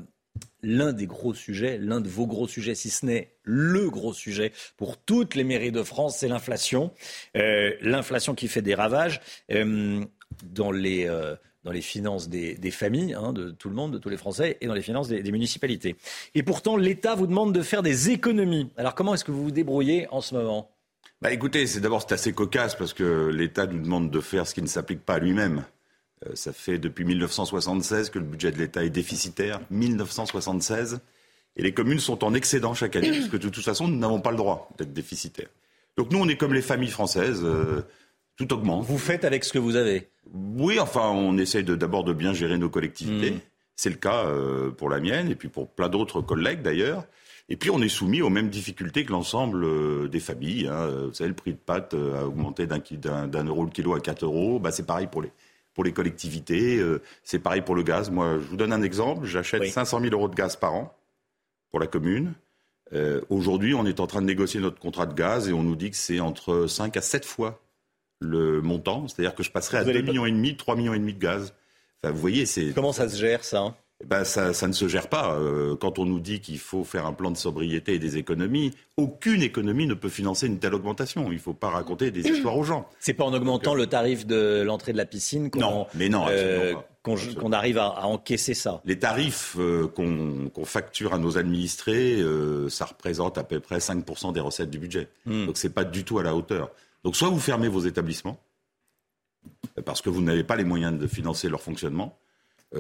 l'un 0.63 0.93
des 0.93 1.07
gros 1.07 1.35
sujets, 1.35 1.79
l'un 1.79 2.01
de 2.01 2.09
vos 2.09 2.27
gros 2.27 2.49
sujets, 2.49 2.75
si 2.75 2.91
ce 2.91 3.05
n'est 3.07 3.35
le 3.43 3.91
gros 3.91 4.13
sujet 4.15 4.53
pour 4.77 4.97
toutes 4.97 5.35
les 5.35 5.45
mairies 5.45 5.73
de 5.73 5.83
France, 5.83 6.19
c'est 6.19 6.29
l'inflation. 6.29 6.93
Euh, 7.37 7.73
l'inflation 7.81 8.35
qui 8.35 8.49
fait 8.49 8.63
des 8.63 8.75
ravages 8.75 9.21
euh, 9.51 10.05
dans 10.45 10.73
les... 10.73 11.07
Euh, 11.07 11.35
dans 11.65 11.71
les 11.71 11.81
finances 11.81 12.29
des, 12.29 12.71
familles, 12.73 13.15
hein, 13.15 13.33
de 13.33 13.53
tout 13.53 13.69
le 13.69 13.77
monde, 13.77 13.93
de 13.93 13.99
tous 13.99 14.09
les 14.09 14.17
Français, 14.17 14.59
et 14.61 14.67
dans 14.67 14.75
les 14.75 14.83
finances 14.83 15.07
des, 15.07 15.31
municipalités. 15.31 15.95
Et 16.35 16.43
pourtant, 16.43 16.77
l'État 16.77 17.15
vous 17.15 17.29
demande 17.29 17.55
de 17.55 17.63
faire 17.63 17.85
des 17.85 18.11
économies. 18.11 18.69
Alors 18.77 18.97
comment 18.97 19.15
est-ce 19.15 19.25
que 19.25 19.31
vous 19.31 19.45
vous 19.45 19.53
débrouillez 19.53 20.09
en 20.11 20.21
ce 20.21 20.35
moment? 20.35 20.73
Bah 21.21 21.31
écoutez, 21.31 21.69
c'est 21.69 21.79
d'abord 21.79 22.03
c'est 22.03 22.15
assez 22.15 22.33
cocasse 22.33 22.75
parce 22.75 22.93
que 22.93 23.29
l'État 23.29 23.69
nous 23.69 23.81
demande 23.81 24.11
de 24.11 24.21
faire 24.21 24.49
ce 24.49 24.55
qui 24.55 24.63
ne 24.63 24.67
s'applique 24.67 25.05
pas 25.05 25.15
à 25.15 25.19
lui-même. 25.21 25.65
Euh, 26.27 26.35
ça 26.35 26.53
fait 26.53 26.79
depuis 26.79 27.05
1976 27.05 28.11
que 28.11 28.19
le 28.19 28.25
budget 28.25 28.53
de 28.53 28.59
l'État 28.59 28.85
est 28.85 28.91
déficitaire. 28.91 29.61
1976. 29.71 31.01
Et 31.57 31.63
les 31.63 31.73
communes 31.73 31.99
sont 31.99 32.25
en 32.25 32.35
excédent 32.35 32.73
chaque 32.75 32.97
année, 32.97 33.11
parce 33.11 33.29
que 33.29 33.37
de 33.37 33.49
toute 33.49 33.65
façon, 33.65 33.87
nous 33.87 33.99
n'avons 33.99 34.21
pas 34.21 34.31
le 34.31 34.39
droit 34.39 34.71
d'être 34.79 34.93
déficitaires. 34.93 35.51
Donc 35.99 36.11
nous, 36.11 36.19
on 36.19 36.29
est 36.29 36.37
comme 36.37 36.55
les 36.55 36.63
familles 36.63 36.91
françaises, 36.91 37.43
euh, 37.45 37.83
tout 38.37 38.51
augmente. 38.55 38.87
Vous 38.87 38.97
faites 38.97 39.25
avec 39.25 39.45
ce 39.45 39.53
que 39.53 39.59
vous 39.59 39.77
avez? 39.77 40.09
Oui, 40.33 40.81
enfin, 40.81 41.11
on 41.11 41.37
essaye 41.37 41.63
d'abord 41.63 42.05
de, 42.05 42.15
bien 42.15 42.33
gérer 42.33 42.57
nos 42.57 42.71
collectivités. 42.71 43.33
Hmm. 43.33 43.41
C'est 43.77 43.91
le 43.91 43.97
cas 43.97 44.25
euh, 44.25 44.71
pour 44.71 44.89
la 44.89 44.99
mienne, 44.99 45.31
et 45.31 45.35
puis 45.35 45.49
pour 45.49 45.69
plein 45.69 45.91
d'autres 45.91 46.23
collègues 46.23 46.63
d'ailleurs. 46.63 47.05
Et 47.51 47.57
puis 47.57 47.69
on 47.69 47.83
est 47.83 47.89
soumis 47.89 48.23
aux 48.23 48.31
mêmes 48.31 48.49
difficultés 48.49 49.05
que 49.05 49.13
l'ensemble 49.13 50.09
des 50.09 50.21
familles. 50.21 50.69
Hein. 50.69 50.87
Vous 51.09 51.13
savez, 51.13 51.29
le 51.29 51.35
prix 51.35 51.53
de 51.53 51.59
pâte 51.59 51.93
a 51.93 52.25
augmenté 52.25 52.67
d'un 52.67 53.45
euro 53.45 53.65
le 53.65 53.71
kilo 53.71 53.95
à 53.95 54.01
4 54.01 54.25
euros. 54.25 54.59
Bah, 54.59 54.71
c'est 54.71 54.87
pareil 54.87 55.09
pour 55.11 55.21
les, 55.21 55.33
pour 55.75 55.85
les 55.85 55.93
collectivités. 55.93 56.79
Euh, 56.79 57.03
c'est 57.23 57.39
pareil 57.39 57.63
pour 57.63 57.75
le 57.75 57.83
gaz. 57.83 58.11
Moi, 58.11 58.39
je 58.39 58.47
vous 58.47 58.57
donne 58.57 58.73
un 58.73 58.83
exemple. 58.83 59.27
J'achète 59.27 59.67
500 59.67 60.01
000 60.01 60.13
euros 60.13 60.29
de 60.29 60.35
gaz 60.35 60.57
par 60.57 60.75
an 60.75 60.97
pour 61.71 61.81
la 61.81 61.87
commune. 61.87 62.35
Euh, 62.93 63.23
aujourd'hui, 63.31 63.75
on 63.75 63.87
est 63.87 64.01
en 64.01 64.07
train 64.07 64.21
de 64.21 64.27
négocier 64.27 64.61
notre 64.61 64.79
contrat 64.79 65.07
de 65.07 65.15
gaz 65.15 65.49
et 65.49 65.53
on 65.53 65.63
nous 65.63 65.77
dit 65.77 65.91
que 65.91 65.97
c'est 65.97 66.21
entre 66.21 66.67
5 66.67 66.97
à 66.97 67.01
7 67.01 67.25
fois 67.25 67.63
le 68.21 68.61
montant. 68.61 69.09
C'est-à-dire 69.09 69.35
que 69.35 69.43
je 69.43 69.51
passerai 69.51 69.79
à 69.79 69.85
2,5 69.85 70.03
millions 70.03 70.27
et 70.27 70.33
demi, 70.33 70.57
3 70.57 70.77
millions 70.77 70.95
et 70.95 70.99
demi 70.99 71.15
de 71.15 71.19
gaz. 71.19 71.55
Enfin, 72.03 72.13
vous 72.13 72.21
voyez, 72.21 72.47
c'est... 72.47 72.73
Comment 72.75 72.93
ça 72.93 73.09
se 73.09 73.17
gère, 73.17 73.45
ça 73.45 73.61
hein? 73.61 73.77
Ben, 74.07 74.25
ça, 74.25 74.53
ça, 74.53 74.69
ne 74.69 74.73
se 74.73 74.89
gère 74.89 75.09
pas. 75.09 75.35
Euh, 75.35 75.77
quand 75.77 75.99
on 75.99 76.05
nous 76.05 76.21
dit 76.21 76.41
qu'il 76.41 76.59
faut 76.59 76.85
faire 76.85 77.07
un 77.07 77.13
plan 77.13 77.31
de 77.31 77.37
sobriété 77.37 77.95
et 77.95 77.99
des 77.99 78.17
économies, 78.17 78.73
aucune 78.97 79.43
économie 79.43 79.87
ne 79.87 79.95
peut 79.95 80.09
financer 80.09 80.47
une 80.47 80.59
telle 80.59 80.75
augmentation. 80.75 81.27
Il 81.31 81.37
ne 81.37 81.41
faut 81.41 81.55
pas 81.55 81.71
raconter 81.71 82.11
des 82.11 82.29
histoires 82.31 82.57
aux 82.57 82.65
gens. 82.65 82.89
C'est 83.01 83.15
pas 83.15 83.25
en 83.25 83.35
augmentant 83.35 83.75
le 83.75 83.87
tarif 83.87 84.27
de 84.27 84.63
l'entrée 84.63 84.93
de 84.93 84.99
la 84.99 85.07
piscine 85.07 85.51
qu'on 85.51 85.61
non, 85.61 85.87
mais 85.95 86.09
non, 86.09 86.27
euh, 86.29 86.75
qu'on 87.03 87.53
arrive 87.53 87.79
à, 87.79 88.07
encaisser 88.07 88.55
ça. 88.55 88.81
Les 88.85 88.99
tarifs 88.99 89.57
euh, 89.59 89.89
qu'on 89.89 90.65
facture 90.65 91.15
à 91.15 91.19
nos 91.19 91.37
administrés, 91.37 92.21
euh, 92.21 92.69
ça 92.69 92.85
représente 92.85 93.39
à 93.39 93.45
peu 93.45 93.61
près 93.61 93.79
5% 93.79 94.33
des 94.33 94.41
recettes 94.41 94.71
du 94.71 94.79
budget. 94.79 95.09
Hmm. 95.27 95.47
Donc 95.47 95.57
c'est 95.57 95.75
pas 95.75 95.85
du 95.85 96.05
tout 96.05 96.19
à 96.19 96.23
la 96.23 96.35
hauteur. 96.35 96.71
Donc 97.05 97.17
soit 97.17 97.29
vous 97.29 97.41
fermez 97.41 97.69
vos 97.69 97.81
établissements 97.81 98.39
parce 99.85 100.01
que 100.01 100.11
vous 100.11 100.23
n'avez 100.23 100.45
pas 100.45 100.57
les 100.57 100.65
moyens 100.65 100.97
de 100.97 101.07
financer 101.09 101.49
leur 101.49 101.61
fonctionnement 101.61 102.17
euh, 102.17 102.32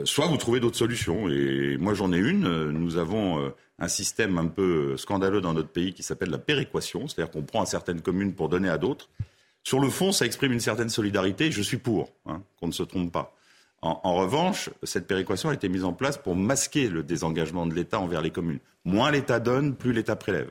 soit 0.04 0.26
vous 0.26 0.36
trouvez 0.36 0.60
d'autres 0.60 0.76
solutions. 0.76 1.28
Et 1.28 1.76
moi, 1.78 1.94
j'en 1.94 2.12
ai 2.12 2.18
une. 2.18 2.70
Nous 2.70 2.96
avons 2.96 3.40
euh, 3.40 3.50
un 3.78 3.88
système 3.88 4.38
un 4.38 4.46
peu 4.46 4.96
scandaleux 4.96 5.40
dans 5.40 5.52
notre 5.52 5.68
pays 5.68 5.92
qui 5.92 6.02
s'appelle 6.02 6.30
la 6.30 6.38
péréquation, 6.38 7.08
c'est-à-dire 7.08 7.30
qu'on 7.30 7.42
prend 7.42 7.62
à 7.62 7.66
certaines 7.66 8.00
communes 8.00 8.32
pour 8.32 8.48
donner 8.48 8.68
à 8.68 8.78
d'autres. 8.78 9.10
Sur 9.64 9.80
le 9.80 9.90
fond, 9.90 10.10
ça 10.10 10.26
exprime 10.26 10.52
une 10.52 10.60
certaine 10.60 10.88
solidarité. 10.88 11.52
Je 11.52 11.62
suis 11.62 11.76
pour, 11.76 12.10
hein, 12.26 12.42
qu'on 12.58 12.66
ne 12.66 12.72
se 12.72 12.82
trompe 12.82 13.12
pas. 13.12 13.34
En, 13.84 14.14
revanche, 14.14 14.70
cette 14.84 15.08
péréquation 15.08 15.48
a 15.48 15.54
été 15.54 15.68
mise 15.68 15.82
en 15.82 15.92
place 15.92 16.16
pour 16.16 16.36
masquer 16.36 16.88
le 16.88 17.02
désengagement 17.02 17.66
de 17.66 17.74
l'État 17.74 17.98
envers 17.98 18.22
les 18.22 18.30
communes. 18.30 18.60
Moins 18.84 19.10
l'État 19.10 19.40
donne, 19.40 19.74
plus 19.74 19.92
l'État 19.92 20.14
prélève. 20.14 20.50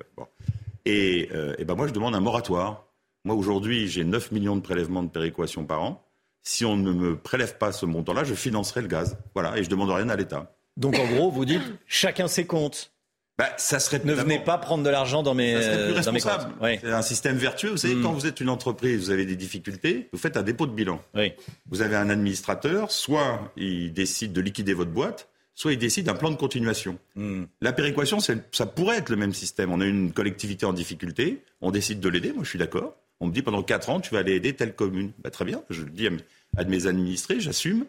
Et, 0.83 1.29
euh, 1.33 1.55
et 1.57 1.63
ben 1.63 1.75
moi, 1.75 1.87
je 1.87 1.93
demande 1.93 2.13
un 2.13 2.19
moratoire. 2.19 2.87
Moi, 3.23 3.33
aujourd'hui, 3.33 3.87
j'ai 3.87 4.03
9 4.03 4.33
millions 4.33 4.57
de 4.57 4.61
prélèvements 4.61 5.01
de 5.01 5.07
péréquation 5.07 5.63
par 5.63 5.81
an 5.81 6.03
si 6.43 6.65
on 6.65 6.75
ne 6.75 6.91
me 6.91 7.15
prélève 7.15 7.57
pas 7.57 7.71
ce 7.71 7.85
montant-là, 7.85 8.23
je 8.23 8.33
financerai 8.33 8.81
le 8.81 8.87
gaz. 8.87 9.17
Voilà, 9.33 9.57
et 9.57 9.63
je 9.63 9.69
demande 9.69 9.89
rien 9.89 10.09
à 10.09 10.15
l'État. 10.15 10.55
Donc 10.77 10.97
en 10.97 11.05
gros, 11.05 11.31
vous 11.31 11.45
dites 11.45 11.61
chacun 11.87 12.27
ses 12.27 12.45
comptes. 12.45 12.91
Bah, 13.37 13.49
ça 13.57 13.79
serait 13.79 14.01
ne 14.03 14.13
venez 14.13 14.39
pas 14.39 14.57
prendre 14.57 14.83
de 14.83 14.89
l'argent 14.89 15.23
dans 15.23 15.33
mes, 15.33 15.59
ça 15.59 15.75
plus 15.75 15.93
responsable. 15.93 16.53
C'est 16.61 16.91
un 16.91 17.01
système 17.01 17.37
vertueux. 17.37 17.71
Vous 17.71 17.77
savez, 17.77 17.95
hmm. 17.95 18.03
quand 18.03 18.11
vous 18.11 18.27
êtes 18.27 18.39
une 18.39 18.49
entreprise, 18.49 18.99
vous 18.99 19.09
avez 19.09 19.25
des 19.25 19.35
difficultés, 19.35 20.09
vous 20.11 20.19
faites 20.19 20.37
un 20.37 20.43
dépôt 20.43 20.67
de 20.67 20.73
bilan. 20.73 21.01
Oui. 21.15 21.33
Vous 21.69 21.81
avez 21.81 21.95
un 21.95 22.09
administrateur, 22.09 22.91
soit 22.91 23.51
il 23.57 23.93
décide 23.93 24.33
de 24.33 24.41
liquider 24.41 24.73
votre 24.73 24.91
boîte, 24.91 25.27
soit 25.55 25.73
il 25.73 25.79
décide 25.79 26.05
d'un 26.05 26.13
plan 26.13 26.29
de 26.29 26.35
continuation. 26.35 26.99
Hmm. 27.15 27.45
La 27.61 27.73
péréquation, 27.73 28.19
ça 28.19 28.65
pourrait 28.67 28.97
être 28.97 29.09
le 29.09 29.15
même 29.15 29.33
système. 29.33 29.71
On 29.71 29.81
a 29.81 29.85
une 29.85 30.11
collectivité 30.11 30.65
en 30.65 30.73
difficulté, 30.73 31.43
on 31.61 31.71
décide 31.71 31.99
de 31.99 32.09
l'aider, 32.09 32.33
moi 32.33 32.43
je 32.43 32.49
suis 32.49 32.59
d'accord 32.59 32.95
On 33.21 33.27
me 33.27 33.31
dit 33.31 33.43
pendant 33.43 33.61
4 33.61 33.89
ans, 33.91 33.99
tu 34.01 34.13
vas 34.13 34.19
aller 34.19 34.33
aider 34.33 34.53
telle 34.53 34.73
commune. 34.73 35.11
Bah, 35.19 35.29
très 35.29 35.45
bien, 35.45 35.63
je 35.69 35.83
le 35.83 35.91
dis 35.91 36.09
à, 36.57 36.63
mes 36.65 36.87
administrés, 36.87 37.39
j'assume. 37.39 37.85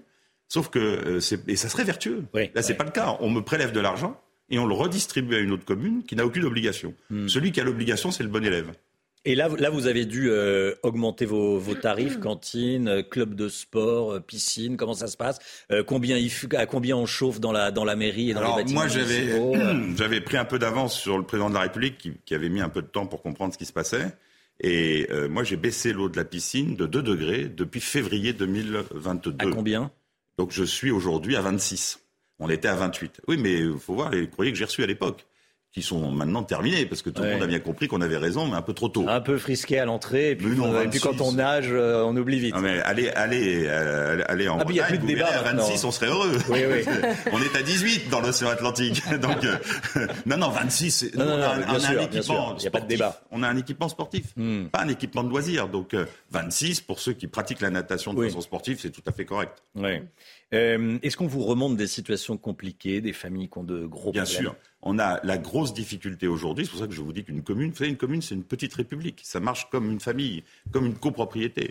Sauf 0.47 0.69
que, 0.69 0.79
euh, 0.79 1.39
et 1.49 1.57
ça 1.57 1.71
serait 1.71 1.85
vertueux. 1.85 2.25
Là, 2.55 2.61
c'est 2.61 2.75
pas 2.75 2.85
le 2.85 2.91
cas. 2.91 3.17
On 3.21 3.31
me 3.31 3.41
prélève 3.41 3.73
de 3.73 3.81
l'argent 3.81 4.21
et 4.51 4.59
on 4.59 4.67
le 4.67 4.75
redistribue 4.75 5.35
à 5.35 5.39
une 5.39 5.51
autre 5.51 5.65
commune 5.65 6.05
qui 6.05 6.15
n'a 6.17 6.27
aucune 6.27 6.45
obligation. 6.45 6.95
Hmm. 7.09 7.29
Celui 7.29 7.51
qui 7.51 7.63
a 7.63 7.65
l'obligation, 7.65 8.11
c'est 8.11 8.23
le 8.23 8.29
bon 8.29 8.45
élève. 8.45 8.73
Et 9.25 9.35
là, 9.35 9.49
là, 9.57 9.71
vous 9.71 9.87
avez 9.87 10.05
dû 10.05 10.29
euh, 10.29 10.75
augmenter 10.83 11.25
vos, 11.25 11.57
vos, 11.57 11.75
tarifs, 11.75 12.21
cantine, 12.21 12.89
euh, 12.89 13.03
club 13.03 13.35
de 13.35 13.49
sport, 13.49 14.21
piscine. 14.21 14.77
Comment 14.77 14.95
ça 14.95 15.07
se 15.07 15.17
passe? 15.17 15.39
Combien 15.87 16.19
il, 16.19 16.31
à 16.57 16.67
combien 16.67 16.97
on 16.97 17.07
chauffe 17.07 17.41
dans 17.41 17.53
la 17.53 17.71
dans 17.71 17.87
la 17.87 17.97
mairie 17.97 18.31
et 18.31 18.35
dans 18.35 18.41
Alors, 18.41 18.59
les 18.59 18.65
bâtiments 18.65 18.81
Moi, 18.81 18.89
j'avais 18.89 19.97
j'avais 19.97 20.21
pris 20.21 20.37
un 20.37 20.45
peu 20.45 20.59
d'avance 20.59 21.01
sur 21.01 21.17
le 21.17 21.25
président 21.25 21.49
de 21.49 21.55
la 21.55 21.61
République 21.61 21.97
qui, 21.97 22.13
qui, 22.27 22.35
avait 22.35 22.51
mis 22.51 22.61
un 22.61 22.69
peu 22.69 22.83
de 22.83 22.89
temps 22.89 23.07
pour 23.07 23.23
comprendre 23.23 23.55
ce 23.55 23.59
qui 23.59 23.65
se 23.65 23.73
passait. 23.73 24.13
Et 24.63 25.09
moi, 25.29 25.45
j'ai 25.45 25.57
baissé 25.57 25.93
l'eau 25.93 26.09
de 26.09 26.17
la 26.17 26.25
piscine 26.25 26.77
de 26.77 26.87
2 26.87 27.03
degrés 27.03 27.45
depuis 27.45 27.81
février 27.81 28.33
2022. 28.33 29.35
À 29.39 29.51
combien? 29.51 29.91
Donc, 30.39 30.53
je 30.53 30.65
suis 30.65 30.91
aujourd'hui 30.91 31.37
à 31.37 31.43
26. 31.43 32.01
On 32.39 32.49
était 32.49 32.69
à 32.69 32.77
28. 32.77 33.23
Oui, 33.29 33.37
mais 33.39 33.61
il 33.61 33.79
faut 33.79 33.95
voir 33.95 34.11
les 34.11 34.29
courriers 34.29 34.53
que 34.53 34.59
j'ai 34.59 34.65
reçus 34.65 34.83
à 34.83 34.87
l'époque? 34.87 35.27
Qui 35.73 35.81
sont 35.81 36.11
maintenant 36.11 36.43
terminés, 36.43 36.85
parce 36.85 37.01
que 37.01 37.09
tout 37.09 37.23
le 37.23 37.31
monde 37.33 37.43
a 37.43 37.47
bien 37.47 37.59
compris 37.59 37.89
qu'on 37.89 38.03
avait 38.03 38.19
raison, 38.19 38.47
mais 38.47 38.57
un 38.57 38.63
peu 38.63 38.75
trop 38.75 38.91
tôt. 38.91 39.07
Un 39.09 39.23
peu 39.23 39.39
frisqué 39.39 39.79
à 39.79 39.87
l'entrée, 39.87 40.33
et 40.33 40.37
puis, 40.37 40.47
et 40.53 40.89
puis 40.89 41.01
quand 41.01 41.19
on 41.23 41.33
nage, 41.33 41.69
euh, 41.71 42.03
on 42.05 42.15
oublie 42.15 42.39
vite. 42.41 42.55
Non 42.55 42.61
mais 42.61 42.81
allez, 42.83 43.09
allez, 43.09 43.65
euh, 43.67 44.23
allez 44.29 44.49
en 44.51 44.59
ah, 44.59 44.65
il 44.69 44.75
n'y 44.75 44.81
a 44.81 44.85
plus 44.85 44.99
de 44.99 45.07
débat 45.07 45.29
à 45.29 45.55
26, 45.55 45.83
on 45.85 45.91
serait 45.91 46.09
heureux. 46.09 46.33
Oui, 46.51 46.61
oui. 46.71 46.85
on 47.33 47.41
est 47.41 47.57
à 47.57 47.63
18 47.63 48.11
dans 48.11 48.21
l'océan 48.21 48.49
Atlantique. 48.51 49.03
Donc, 49.21 49.43
euh, 49.45 50.07
non, 50.27 50.37
non, 50.37 50.51
26, 50.51 51.13
non, 51.17 51.25
non, 51.25 51.33
on 51.37 51.41
a, 51.41 51.75
a 51.77 51.81
sûr, 51.81 51.99
un 51.99 52.03
équipement 52.03 52.55
Il 52.59 52.61
n'y 52.61 52.67
a 52.67 52.71
pas 52.71 52.81
de 52.81 52.87
débat. 52.89 53.23
On 53.31 53.43
a 53.43 53.49
un 53.49 53.57
équipement 53.57 53.89
sportif, 53.89 54.25
Hmm. 54.37 54.67
pas 54.67 54.83
un 54.83 54.89
équipement 54.89 55.25
de 55.25 55.31
loisirs. 55.31 55.69
Donc, 55.69 55.97
26, 56.33 56.83
pour 56.83 57.01
ceux 57.01 57.15
qui 57.15 57.29
pratiquent 57.29 57.63
la 57.63 57.71
natation 57.71 58.13
de 58.13 58.19
Oui. 58.21 58.27
façon 58.29 58.43
sportive, 58.43 58.79
c'est 58.81 58.91
tout 58.91 59.03
à 59.07 59.13
fait 59.13 59.25
correct. 59.25 59.63
Ouais. 59.75 60.03
Euh, 60.53 60.99
Est-ce 61.03 61.17
qu'on 61.17 61.27
vous 61.27 61.43
remonte 61.43 61.77
des 61.77 61.87
situations 61.87 62.37
compliquées, 62.37 63.01
des 63.01 63.13
familles 63.13 63.49
qui 63.49 63.59
ont 63.59 63.65
de 63.65 63.87
gros 63.87 64.13
Bien 64.13 64.25
problèmes 64.25 64.43
sûr. 64.43 64.57
On 64.83 64.99
a 64.99 65.21
la 65.25 65.39
grosse 65.39 65.73
difficulté 65.73 66.27
aujourd'hui, 66.27 66.65
c'est 66.65 66.71
pour 66.71 66.81
ça 66.81 66.87
que 66.87 66.93
je 66.93 67.01
vous 67.01 67.13
dis 67.13 67.25
qu'une 67.25 67.43
commune, 67.43 67.71
vous 67.71 67.77
savez, 67.77 67.91
une 67.91 67.97
commune, 67.97 68.21
c'est 68.21 68.35
une 68.35 68.45
petite 68.45 68.75
république. 68.75 69.21
Ça 69.23 69.41
marche 69.41 69.71
comme 69.71 69.91
une 69.91 70.01
famille, 70.01 70.43
comme 70.73 70.87
une 70.87 70.97
copropriété. 70.97 71.71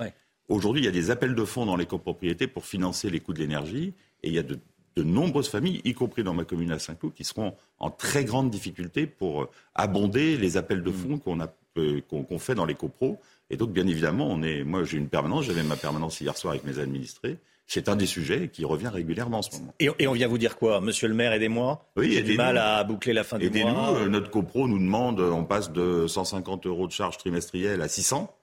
Aujourd'hui, 0.50 0.82
il 0.82 0.86
y 0.86 0.90
a 0.90 0.92
des 0.92 1.12
appels 1.12 1.36
de 1.36 1.46
fonds 1.46 1.66
dans 1.66 1.76
les 1.76 1.86
copropriétés 1.86 2.48
pour 2.48 2.66
financer 2.66 3.10
les 3.10 3.20
coûts 3.20 3.34
de 3.34 3.40
l'énergie. 3.40 3.94
Et 4.24 4.30
il 4.30 4.34
y 4.34 4.40
a 4.40 4.44
de, 4.44 4.60
de 4.96 5.04
nombreuses 5.04 5.50
familles, 5.50 5.82
y 5.84 5.94
compris 5.94 6.24
dans 6.24 6.34
ma 6.34 6.44
commune 6.44 6.72
à 6.72 6.80
Saint-Cloud, 6.80 7.14
qui 7.14 7.24
seront 7.24 7.56
en 7.80 7.90
très 7.90 8.26
grande 8.26 8.50
difficulté 8.50 9.08
pour 9.08 9.44
euh, 9.44 9.50
abonder 9.76 10.38
les 10.38 10.58
appels 10.58 10.84
de 10.84 10.92
fonds 10.92 11.18
qu'on 11.18 11.40
a 11.40 11.54
euh, 11.78 12.02
qu'on 12.10 12.40
fait 12.40 12.54
dans 12.56 12.66
les 12.66 12.76
copros. 12.76 13.18
Et 13.50 13.56
donc, 13.56 13.72
bien 13.72 13.88
évidemment, 13.88 14.28
on 14.30 14.44
est, 14.44 14.66
moi, 14.66 14.84
j'ai 14.84 14.98
une 14.98 15.08
permanence, 15.08 15.46
j'avais 15.46 15.64
ma 15.64 15.78
permanence 15.78 16.20
hier 16.20 16.38
soir 16.38 16.52
avec 16.52 16.66
mes 16.66 16.80
administrés. 16.80 17.38
C'est 17.74 17.88
un 17.88 17.96
des 17.96 18.06
sujets 18.06 18.50
qui 18.50 18.66
revient 18.66 18.90
régulièrement 18.90 19.38
en 19.38 19.42
ce 19.42 19.58
moment. 19.58 19.74
Et, 19.80 19.90
et 20.00 20.06
on 20.08 20.12
vient 20.12 20.28
vous 20.28 20.38
dire 20.38 20.58
quoi 20.58 20.82
Monsieur 20.82 21.08
le 21.08 21.14
maire, 21.14 21.32
aidez-moi 21.32 21.86
Oui, 21.96 22.08
J'ai 22.12 22.16
du 22.16 22.32
aidez-nous. 22.34 22.38
mal 22.38 22.58
à 22.58 22.84
boucler 22.84 23.14
la 23.14 23.24
fin 23.24 23.38
du 23.40 23.46
Aidez-nous. 23.46 23.70
mois. 23.72 23.96
Euh, 23.98 24.10
Notre 24.10 24.30
copro 24.30 24.68
nous 24.68 24.78
demande, 24.78 25.22
on 25.22 25.46
passe 25.46 25.72
de 25.72 26.06
150 26.06 26.66
euros 26.66 26.86
de 26.88 26.92
charge 26.92 27.18
trimestrielle 27.18 27.82
à 27.82 27.88
600. 27.88 28.36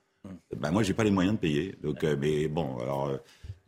Ben 0.56 0.70
moi, 0.70 0.82
j'ai 0.82 0.94
pas 0.94 1.04
les 1.04 1.10
moyens 1.10 1.34
de 1.36 1.40
payer. 1.40 1.74
Donc, 1.82 2.04
euh, 2.04 2.16
mais 2.18 2.48
bon, 2.48 2.78
alors. 2.80 3.08
euh, 3.08 3.16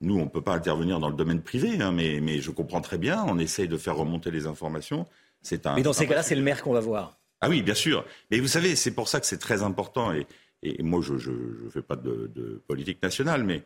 nous, 0.01 0.17
on 0.19 0.25
ne 0.25 0.31
peut 0.31 0.41
pas 0.41 0.55
intervenir 0.55 0.99
dans 0.99 1.11
le 1.11 1.15
domaine 1.15 1.43
privé, 1.43 1.79
hein, 1.79 1.93
mais, 1.93 2.21
mais 2.23 2.41
je 2.41 2.51
comprends 2.51 2.81
très 2.81 2.97
bien. 2.97 3.23
On 3.29 3.39
essaye 3.39 3.69
de 3.69 3.77
faire 3.77 3.97
remonter 3.97 4.31
les 4.31 4.47
informations. 4.47 5.05
C'est 5.43 5.67
un. 5.67 5.75
Mais 5.75 5.83
dans 5.83 5.93
ces 5.93 6.07
cas-là, 6.07 6.23
c'est 6.23 6.37
le 6.37 6.43
maire 6.43 6.63
qu'on 6.63 6.73
va 6.73 6.81
voir. 6.81 7.19
ah 7.43 7.51
oui, 7.51 7.61
bien 7.61 7.75
sûr. 7.75 8.07
Mais 8.31 8.41
vous 8.41 8.49
savez, 8.49 8.77
c'est 8.77 8.93
pour 8.93 9.09
ça 9.09 9.21
que 9.21 9.27
c'est 9.27 9.37
très 9.37 9.63
important. 9.63 10.11
Et, 10.15 10.27
et 10.63 10.83
moi, 10.83 11.03
je 11.03 11.13
ne 11.31 11.69
fais 11.71 11.83
pas 11.83 11.97
de, 11.97 12.31
de 12.35 12.63
politique 12.67 13.03
nationale, 13.03 13.45
mais 13.45 13.63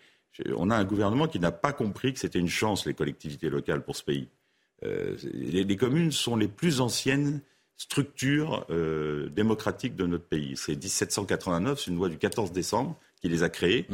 on 0.56 0.70
a 0.70 0.76
un 0.76 0.84
gouvernement 0.84 1.28
qui 1.28 1.38
n'a 1.38 1.52
pas 1.52 1.72
compris 1.72 2.12
que 2.12 2.18
c'était 2.18 2.38
une 2.38 2.48
chance, 2.48 2.86
les 2.86 2.94
collectivités 2.94 3.48
locales, 3.48 3.82
pour 3.82 3.96
ce 3.96 4.02
pays. 4.02 4.28
Euh, 4.84 5.16
les, 5.32 5.64
les 5.64 5.76
communes 5.76 6.10
sont 6.10 6.36
les 6.36 6.48
plus 6.48 6.80
anciennes 6.80 7.40
structures 7.76 8.66
euh, 8.70 9.28
démocratiques 9.30 9.96
de 9.96 10.06
notre 10.06 10.24
pays. 10.24 10.54
C'est 10.56 10.76
1789, 10.76 11.80
c'est 11.80 11.90
une 11.90 11.96
loi 11.96 12.08
du 12.08 12.18
14 12.18 12.52
décembre 12.52 12.96
qui 13.20 13.28
les 13.28 13.42
a 13.42 13.48
créées. 13.48 13.86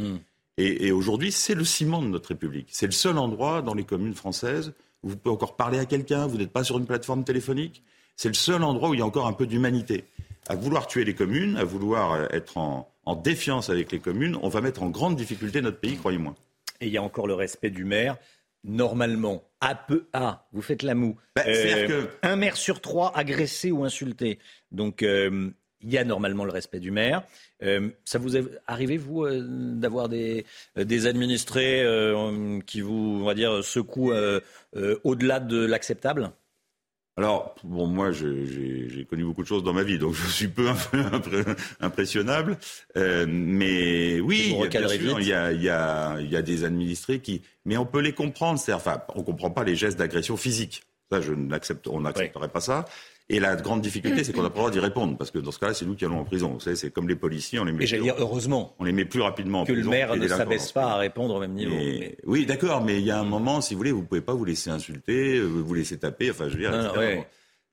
Et, 0.58 0.86
et 0.86 0.92
aujourd'hui, 0.92 1.32
c'est 1.32 1.54
le 1.54 1.64
ciment 1.64 2.02
de 2.02 2.08
notre 2.08 2.30
République. 2.30 2.68
C'est 2.70 2.86
le 2.86 2.92
seul 2.92 3.16
endroit 3.18 3.62
dans 3.62 3.74
les 3.74 3.84
communes 3.84 4.14
françaises 4.14 4.72
où 5.02 5.08
vous 5.08 5.16
pouvez 5.16 5.32
encore 5.32 5.56
parler 5.56 5.78
à 5.78 5.86
quelqu'un, 5.86 6.26
vous 6.26 6.36
n'êtes 6.36 6.52
pas 6.52 6.64
sur 6.64 6.78
une 6.78 6.86
plateforme 6.86 7.24
téléphonique. 7.24 7.82
C'est 8.16 8.28
le 8.28 8.34
seul 8.34 8.62
endroit 8.62 8.90
où 8.90 8.94
il 8.94 9.00
y 9.00 9.02
a 9.02 9.06
encore 9.06 9.26
un 9.26 9.32
peu 9.32 9.46
d'humanité. 9.46 10.04
À 10.48 10.54
vouloir 10.56 10.86
tuer 10.86 11.04
les 11.04 11.14
communes, 11.14 11.56
à 11.56 11.64
vouloir 11.64 12.12
euh, 12.12 12.26
être 12.30 12.56
en, 12.58 12.90
en 13.04 13.14
défiance 13.16 13.70
avec 13.70 13.92
les 13.92 13.98
communes, 14.00 14.36
on 14.42 14.48
va 14.48 14.60
mettre 14.60 14.82
en 14.82 14.88
grande 14.90 15.16
difficulté 15.16 15.60
notre 15.62 15.78
pays, 15.78 15.96
croyez-moi. 15.96 16.34
Et 16.80 16.86
il 16.86 16.92
y 16.92 16.96
a 16.98 17.02
encore 17.02 17.26
le 17.26 17.34
respect 17.34 17.70
du 17.70 17.84
maire. 17.84 18.16
Normalement, 18.64 19.42
à 19.60 19.74
peu 19.74 20.06
à, 20.12 20.46
vous 20.52 20.60
faites 20.62 20.82
la 20.82 20.94
moue. 20.94 21.16
Bah, 21.36 21.42
c'est-à-dire 21.44 21.86
que- 21.88 22.08
Un 22.22 22.36
maire 22.36 22.56
sur 22.56 22.80
trois 22.80 23.16
agressé 23.16 23.70
ou 23.70 23.84
insulté. 23.84 24.38
Donc, 24.70 25.02
euh, 25.02 25.50
il 25.82 25.90
y 25.90 25.96
a 25.96 26.04
normalement 26.04 26.44
le 26.44 26.52
respect 26.52 26.78
du 26.78 26.90
maire. 26.90 27.22
Euh, 27.62 27.88
ça 28.04 28.18
vous 28.18 28.36
est 28.36 28.44
arrivé, 28.66 28.98
vous, 28.98 29.24
euh, 29.24 29.42
d'avoir 29.46 30.10
des, 30.10 30.44
euh, 30.76 30.84
des 30.84 31.06
administrés 31.06 31.82
euh, 31.82 32.60
qui 32.66 32.82
vous, 32.82 33.20
on 33.22 33.24
va 33.24 33.34
dire, 33.34 33.64
secouent 33.64 34.12
euh, 34.12 34.40
euh, 34.76 34.98
au-delà 35.04 35.40
de 35.40 35.64
l'acceptable? 35.64 36.30
Alors, 37.20 37.54
bon, 37.64 37.86
moi, 37.86 38.12
j'ai 38.12 39.04
connu 39.10 39.24
beaucoup 39.24 39.42
de 39.42 39.46
choses 39.46 39.62
dans 39.62 39.74
ma 39.74 39.82
vie, 39.82 39.98
donc 39.98 40.14
je 40.26 40.26
suis 40.26 40.48
peu 40.48 40.68
impressionnable. 41.80 42.56
Euh, 42.96 43.26
mais 43.28 44.20
oui, 44.20 44.54
il 44.54 44.56
y 44.72 44.76
a, 44.78 44.88
sûr, 44.88 45.20
il 45.20 45.28
y 45.28 45.32
a, 45.34 45.52
il 45.52 45.62
y, 45.62 45.68
a, 45.68 46.16
il 46.20 46.30
y 46.30 46.36
a 46.36 46.40
des 46.40 46.64
administrés 46.64 47.20
qui... 47.20 47.42
Mais 47.66 47.76
on 47.76 47.84
peut 47.84 48.00
les 48.00 48.14
comprendre. 48.14 48.58
c'est- 48.58 48.72
Enfin, 48.72 49.02
on 49.14 49.18
ne 49.18 49.24
comprend 49.24 49.50
pas 49.50 49.64
les 49.64 49.76
gestes 49.76 49.98
d'agression 49.98 50.38
physique. 50.38 50.82
Ça, 51.12 51.20
je 51.20 51.34
n'accepte, 51.34 51.88
on 51.88 52.00
n'accepterait 52.00 52.48
pas 52.48 52.60
ça. 52.60 52.86
Et 53.32 53.38
la 53.40 53.54
grande 53.56 53.80
difficulté, 53.80 54.24
c'est 54.24 54.32
qu'on 54.32 54.42
n'a 54.42 54.50
pas 54.50 54.56
le 54.56 54.60
droit 54.62 54.70
d'y 54.72 54.80
répondre, 54.80 55.16
parce 55.16 55.30
que 55.30 55.38
dans 55.38 55.52
ce 55.52 55.58
cas-là, 55.60 55.72
c'est 55.72 55.86
nous 55.86 55.94
qui 55.94 56.04
allons 56.04 56.18
en 56.18 56.24
prison. 56.24 56.48
Vous 56.54 56.60
savez, 56.60 56.74
c'est 56.74 56.90
comme 56.90 57.08
les 57.08 57.14
policiers, 57.14 57.60
on 57.60 57.64
les 57.64 57.70
met 57.72 57.84
Et 57.84 57.86
j'allais 57.86 58.02
dire, 58.02 58.16
heureusement 58.18 58.74
on 58.80 58.84
les 58.84 58.92
met 58.92 59.04
plus 59.04 59.20
rapidement 59.20 59.60
en 59.60 59.64
que 59.64 59.72
le 59.72 59.78
prison 59.78 59.90
maire 59.90 60.08
que 60.08 60.14
les 60.14 60.20
ne 60.24 60.28
s'abaisse 60.28 60.72
pas 60.72 60.92
à 60.92 60.96
répondre 60.96 61.36
au 61.36 61.40
même 61.40 61.52
niveau. 61.52 61.70
Et- 61.76 61.98
Mais- 62.00 62.16
Oui, 62.26 62.44
d'accord, 62.44 62.82
mais 62.82 62.98
il 62.98 63.04
y 63.06 63.10
a 63.12 63.20
un 63.20 63.24
moment, 63.24 63.60
si 63.60 63.74
vous 63.74 63.78
voulez, 63.78 63.92
vous 63.92 64.02
pouvez 64.02 64.20
pas 64.20 64.34
vous 64.34 64.44
laisser 64.44 64.68
insulter, 64.70 65.38
euh, 65.38 65.44
vous 65.46 65.74
laisser 65.74 65.96
taper, 65.96 66.30
enfin, 66.30 66.48
je 66.48 66.54
veux 66.54 66.60
dire, 66.60 66.72
Non, 66.72 66.92
ouais. 66.98 67.24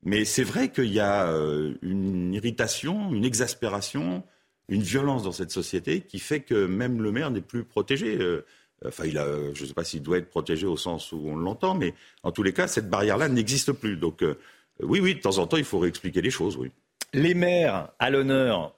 Mais 0.04 0.26
c'est 0.26 0.44
vrai 0.44 0.70
qu'il 0.72 0.94
y 0.94 1.00
a 1.00 1.28
euh, 1.28 1.74
une 1.82 2.36
irritation, 2.36 3.12
une 3.12 3.26
exaspération, 3.26 4.24
une 4.70 4.84
violence 4.84 5.24
dans 5.24 5.32
cette 5.32 5.50
société 5.52 6.02
qui 6.02 6.20
fait 6.20 6.42
que 6.42 6.68
même 6.68 7.02
le 7.02 7.12
maire 7.12 7.32
n'est 7.32 7.42
plus 7.42 7.64
protégé. 7.64 8.16
Euh, 8.20 8.46
Enfin, 8.86 9.06
il 9.08 9.18
a, 9.18 9.26
je 9.56 9.64
ne 9.64 9.68
sais 9.68 9.74
pas 9.74 9.84
s'il 9.84 10.04
doit 10.04 10.20
être 10.20 10.30
protégé 10.30 10.68
au 10.68 10.78
sens 10.78 11.12
où 11.12 11.20
on 11.26 11.36
l'entend, 11.36 11.74
mais 11.74 11.96
en 12.22 12.32
tous 12.32 12.44
les 12.44 12.54
cas, 12.54 12.68
cette 12.68 12.88
barrière-là 12.92 13.28
n'existe 13.28 13.72
plus. 13.72 13.98
Donc, 13.98 14.22
oui, 14.82 15.00
oui, 15.00 15.16
de 15.16 15.20
temps 15.20 15.38
en 15.38 15.48
temps, 15.48 15.58
il 15.58 15.64
faut 15.64 15.80
réexpliquer 15.80 16.22
les 16.22 16.30
choses, 16.30 16.58
oui. 16.58 16.72
Les 17.14 17.34
maires 17.34 17.90
à 18.00 18.10
l'honneur 18.10 18.76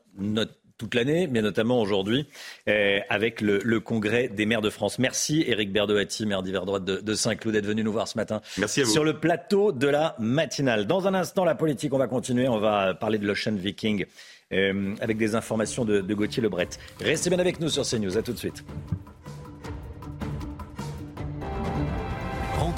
toute 0.77 0.95
l'année, 0.95 1.27
mais 1.27 1.41
notamment 1.41 1.81
aujourd'hui, 1.81 2.25
euh, 2.69 2.99
avec 3.09 3.41
le, 3.41 3.59
le 3.63 3.79
congrès 3.81 4.29
des 4.29 4.45
maires 4.45 4.61
de 4.61 4.69
France. 4.69 4.97
Merci 4.97 5.43
Éric 5.45 5.73
Berdoati, 5.73 6.25
maire 6.25 6.41
d'hiver 6.41 6.65
droite 6.65 6.85
de, 6.85 7.01
de 7.01 7.13
Saint-Cloud, 7.15 7.53
d'être 7.53 7.65
venu 7.65 7.83
nous 7.83 7.91
voir 7.91 8.07
ce 8.07 8.17
matin 8.17 8.39
Merci 8.57 8.81
à 8.81 8.83
vous. 8.85 8.91
sur 8.91 9.03
le 9.03 9.19
plateau 9.19 9.73
de 9.73 9.87
la 9.87 10.15
matinale. 10.19 10.87
Dans 10.87 11.05
un 11.05 11.13
instant, 11.13 11.43
la 11.43 11.55
politique, 11.55 11.93
on 11.93 11.97
va 11.97 12.07
continuer. 12.07 12.47
On 12.47 12.59
va 12.59 12.93
parler 12.93 13.17
de 13.17 13.27
l'Ocean 13.27 13.55
Viking 13.55 14.05
euh, 14.53 14.95
avec 15.01 15.17
des 15.17 15.35
informations 15.35 15.83
de, 15.83 15.99
de 15.99 16.13
Gauthier 16.13 16.41
Lebret. 16.41 16.69
Restez 17.01 17.29
bien 17.29 17.39
avec 17.39 17.59
nous 17.59 17.67
sur 17.69 17.83
CNews. 17.83 18.17
À 18.17 18.21
tout 18.21 18.31
de 18.31 18.37
suite. 18.37 18.63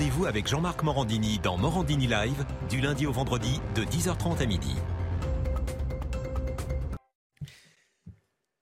Rendez-vous 0.02 0.26
avec 0.26 0.48
Jean-Marc 0.48 0.82
Morandini 0.82 1.38
dans 1.38 1.58
Morandini 1.58 2.08
Live 2.08 2.44
du 2.72 2.82
lundi 2.82 3.06
au 3.06 3.12
vendredi 3.12 3.62
de 3.76 3.84
10h30 3.84 4.42
à 4.42 4.48
midi. 4.48 4.74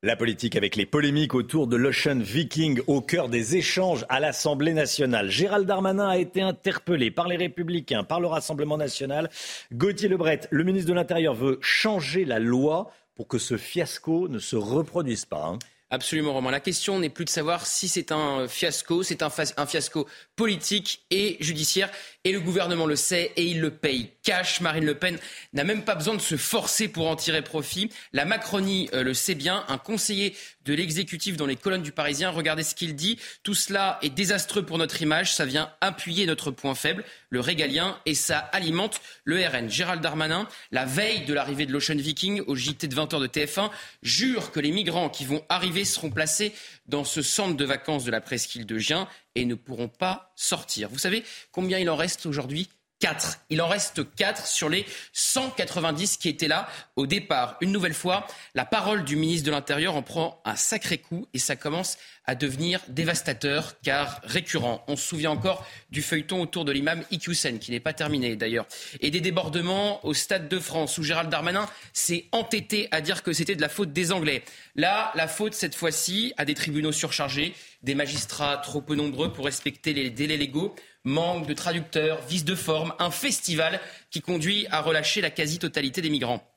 La 0.03 0.17
politique 0.17 0.57
avec 0.57 0.75
les 0.75 0.85
polémiques 0.85 1.33
autour 1.33 1.67
de 1.67 1.77
l'Ocean 1.77 2.19
Viking 2.19 2.81
au 2.87 2.99
cœur 2.99 3.29
des 3.29 3.55
échanges 3.55 4.05
à 4.09 4.19
l'Assemblée 4.19 4.73
nationale. 4.73 5.29
Gérald 5.29 5.65
Darmanin 5.65 6.09
a 6.09 6.17
été 6.17 6.41
interpellé 6.41 7.09
par 7.09 7.29
les 7.29 7.37
Républicains, 7.37 8.03
par 8.03 8.19
le 8.19 8.27
Rassemblement 8.27 8.75
national. 8.75 9.29
Gauthier 9.71 10.09
Lebret, 10.09 10.41
le 10.51 10.65
ministre 10.65 10.89
de 10.89 10.93
l'Intérieur, 10.93 11.35
veut 11.35 11.57
changer 11.61 12.25
la 12.25 12.39
loi 12.39 12.91
pour 13.15 13.29
que 13.29 13.37
ce 13.37 13.55
fiasco 13.55 14.27
ne 14.27 14.39
se 14.39 14.57
reproduise 14.57 15.23
pas. 15.23 15.45
hein. 15.45 15.59
Absolument, 15.91 16.33
Romain. 16.33 16.51
La 16.51 16.59
question 16.59 16.99
n'est 16.99 17.09
plus 17.09 17.25
de 17.25 17.31
savoir 17.31 17.65
si 17.65 17.87
c'est 17.87 18.11
un 18.11 18.47
fiasco, 18.47 19.01
c'est 19.01 19.23
un, 19.23 19.31
un 19.57 19.65
fiasco 19.65 20.07
politique 20.35 21.03
et 21.09 21.37
judiciaire. 21.39 21.89
Et 22.25 22.33
le 22.33 22.41
gouvernement 22.41 22.85
le 22.85 22.97
sait 22.97 23.31
et 23.37 23.45
il 23.45 23.61
le 23.61 23.71
paye 23.71 24.11
cash. 24.23 24.59
Marine 24.59 24.85
Le 24.85 24.95
Pen 24.95 25.17
n'a 25.53 25.63
même 25.63 25.83
pas 25.83 25.95
besoin 25.95 26.15
de 26.15 26.21
se 26.21 26.35
forcer 26.35 26.89
pour 26.89 27.07
en 27.07 27.15
tirer 27.15 27.41
profit. 27.41 27.89
La 28.11 28.25
Macronie 28.25 28.89
euh, 28.93 29.03
le 29.03 29.13
sait 29.13 29.35
bien. 29.35 29.63
Un 29.69 29.77
conseiller 29.77 30.35
de 30.65 30.73
l'exécutif 30.73 31.37
dans 31.37 31.45
les 31.45 31.55
colonnes 31.55 31.81
du 31.81 31.93
Parisien. 31.93 32.29
Regardez 32.29 32.63
ce 32.63 32.75
qu'il 32.75 32.93
dit. 32.93 33.17
Tout 33.43 33.55
cela 33.55 33.99
est 34.01 34.09
désastreux 34.09 34.65
pour 34.65 34.77
notre 34.77 35.01
image. 35.01 35.33
Ça 35.33 35.45
vient 35.45 35.71
appuyer 35.79 36.25
notre 36.25 36.51
point 36.51 36.75
faible, 36.75 37.05
le 37.29 37.39
régalien, 37.39 37.97
et 38.05 38.15
ça 38.15 38.37
alimente 38.37 38.99
le 39.23 39.37
RN. 39.43 39.69
Gérald 39.69 40.01
Darmanin, 40.01 40.47
la 40.71 40.85
veille 40.85 41.25
de 41.25 41.33
l'arrivée 41.33 41.65
de 41.65 41.71
l'Ocean 41.71 41.95
Viking 41.95 42.41
au 42.47 42.55
JT 42.55 42.87
de 42.87 42.95
20h 42.95 43.21
de 43.21 43.27
TF1, 43.27 43.69
jure 44.03 44.51
que 44.51 44.59
les 44.59 44.71
migrants 44.71 45.09
qui 45.09 45.25
vont 45.25 45.43
arriver 45.47 45.85
seront 45.85 46.11
placés 46.11 46.53
dans 46.89 47.03
ce 47.03 47.21
centre 47.21 47.55
de 47.55 47.65
vacances 47.65 48.03
de 48.03 48.11
la 48.11 48.21
presqu'île 48.21 48.65
de 48.65 48.77
Gien 48.77 49.07
et 49.35 49.45
ne 49.45 49.55
pourront 49.55 49.87
pas 49.87 50.33
sortir. 50.35 50.89
Vous 50.89 50.97
savez 50.97 51.23
combien 51.51 51.79
il 51.79 51.89
en 51.89 51.95
reste 51.95 52.25
aujourd'hui? 52.25 52.69
4. 52.99 53.45
Il 53.49 53.61
en 53.61 53.67
reste 53.67 54.13
4 54.15 54.45
sur 54.45 54.67
les 54.67 54.85
190 55.13 56.17
qui 56.17 56.29
étaient 56.29 56.47
là 56.47 56.67
au 56.95 57.07
départ. 57.07 57.57
Une 57.61 57.71
nouvelle 57.71 57.93
fois, 57.93 58.27
la 58.55 58.65
parole 58.65 59.05
du 59.05 59.15
ministre 59.15 59.45
de 59.45 59.51
l'Intérieur 59.51 59.95
en 59.95 60.01
prend 60.01 60.41
un 60.45 60.55
sacré 60.55 60.97
coup 60.97 61.25
et 61.33 61.39
ça 61.39 61.55
commence 61.55 61.97
à 62.29 62.35
devenir 62.35 62.79
dévastateur 62.89 63.73
car 63.81 64.21
récurrent. 64.23 64.83
On 64.87 64.95
se 64.95 65.07
souvient 65.07 65.31
encore 65.31 65.65
du 65.89 66.03
feuilleton 66.03 66.43
autour 66.43 66.63
de 66.63 66.71
l'imam 66.71 67.03
Iqiyoussen 67.09 67.57
qui 67.57 67.71
n'est 67.71 67.79
pas 67.79 67.93
terminé 67.93 68.35
d'ailleurs 68.35 68.67
et 69.01 69.09
des 69.09 69.19
débordements 69.19 70.05
au 70.05 70.13
Stade 70.13 70.47
de 70.47 70.59
France 70.59 70.99
où 70.99 71.03
Gérald 71.03 71.31
Darmanin 71.31 71.67
s'est 71.91 72.25
entêté 72.31 72.87
à 72.91 73.01
dire 73.01 73.23
que 73.23 73.33
c'était 73.33 73.55
de 73.55 73.61
la 73.61 73.67
faute 73.67 73.93
des 73.93 74.11
Anglais. 74.11 74.43
Là, 74.75 75.11
la 75.15 75.27
faute 75.27 75.55
cette 75.55 75.73
fois-ci 75.73 76.31
à 76.37 76.45
des 76.45 76.53
tribunaux 76.53 76.91
surchargés, 76.91 77.55
des 77.81 77.95
magistrats 77.95 78.57
trop 78.57 78.81
peu 78.81 78.93
nombreux 78.93 79.33
pour 79.33 79.45
respecter 79.45 79.93
les 79.93 80.11
délais 80.11 80.37
légaux 80.37 80.75
manque 81.03 81.47
de 81.47 81.55
traducteurs, 81.55 82.21
vice 82.27 82.45
de 82.45 82.53
forme, 82.53 82.93
un 82.99 83.09
festival 83.09 83.79
qui 84.11 84.21
conduit 84.21 84.67
à 84.69 84.81
relâcher 84.81 85.19
la 85.19 85.31
quasi-totalité 85.31 86.03
des 86.03 86.11
migrants. 86.11 86.47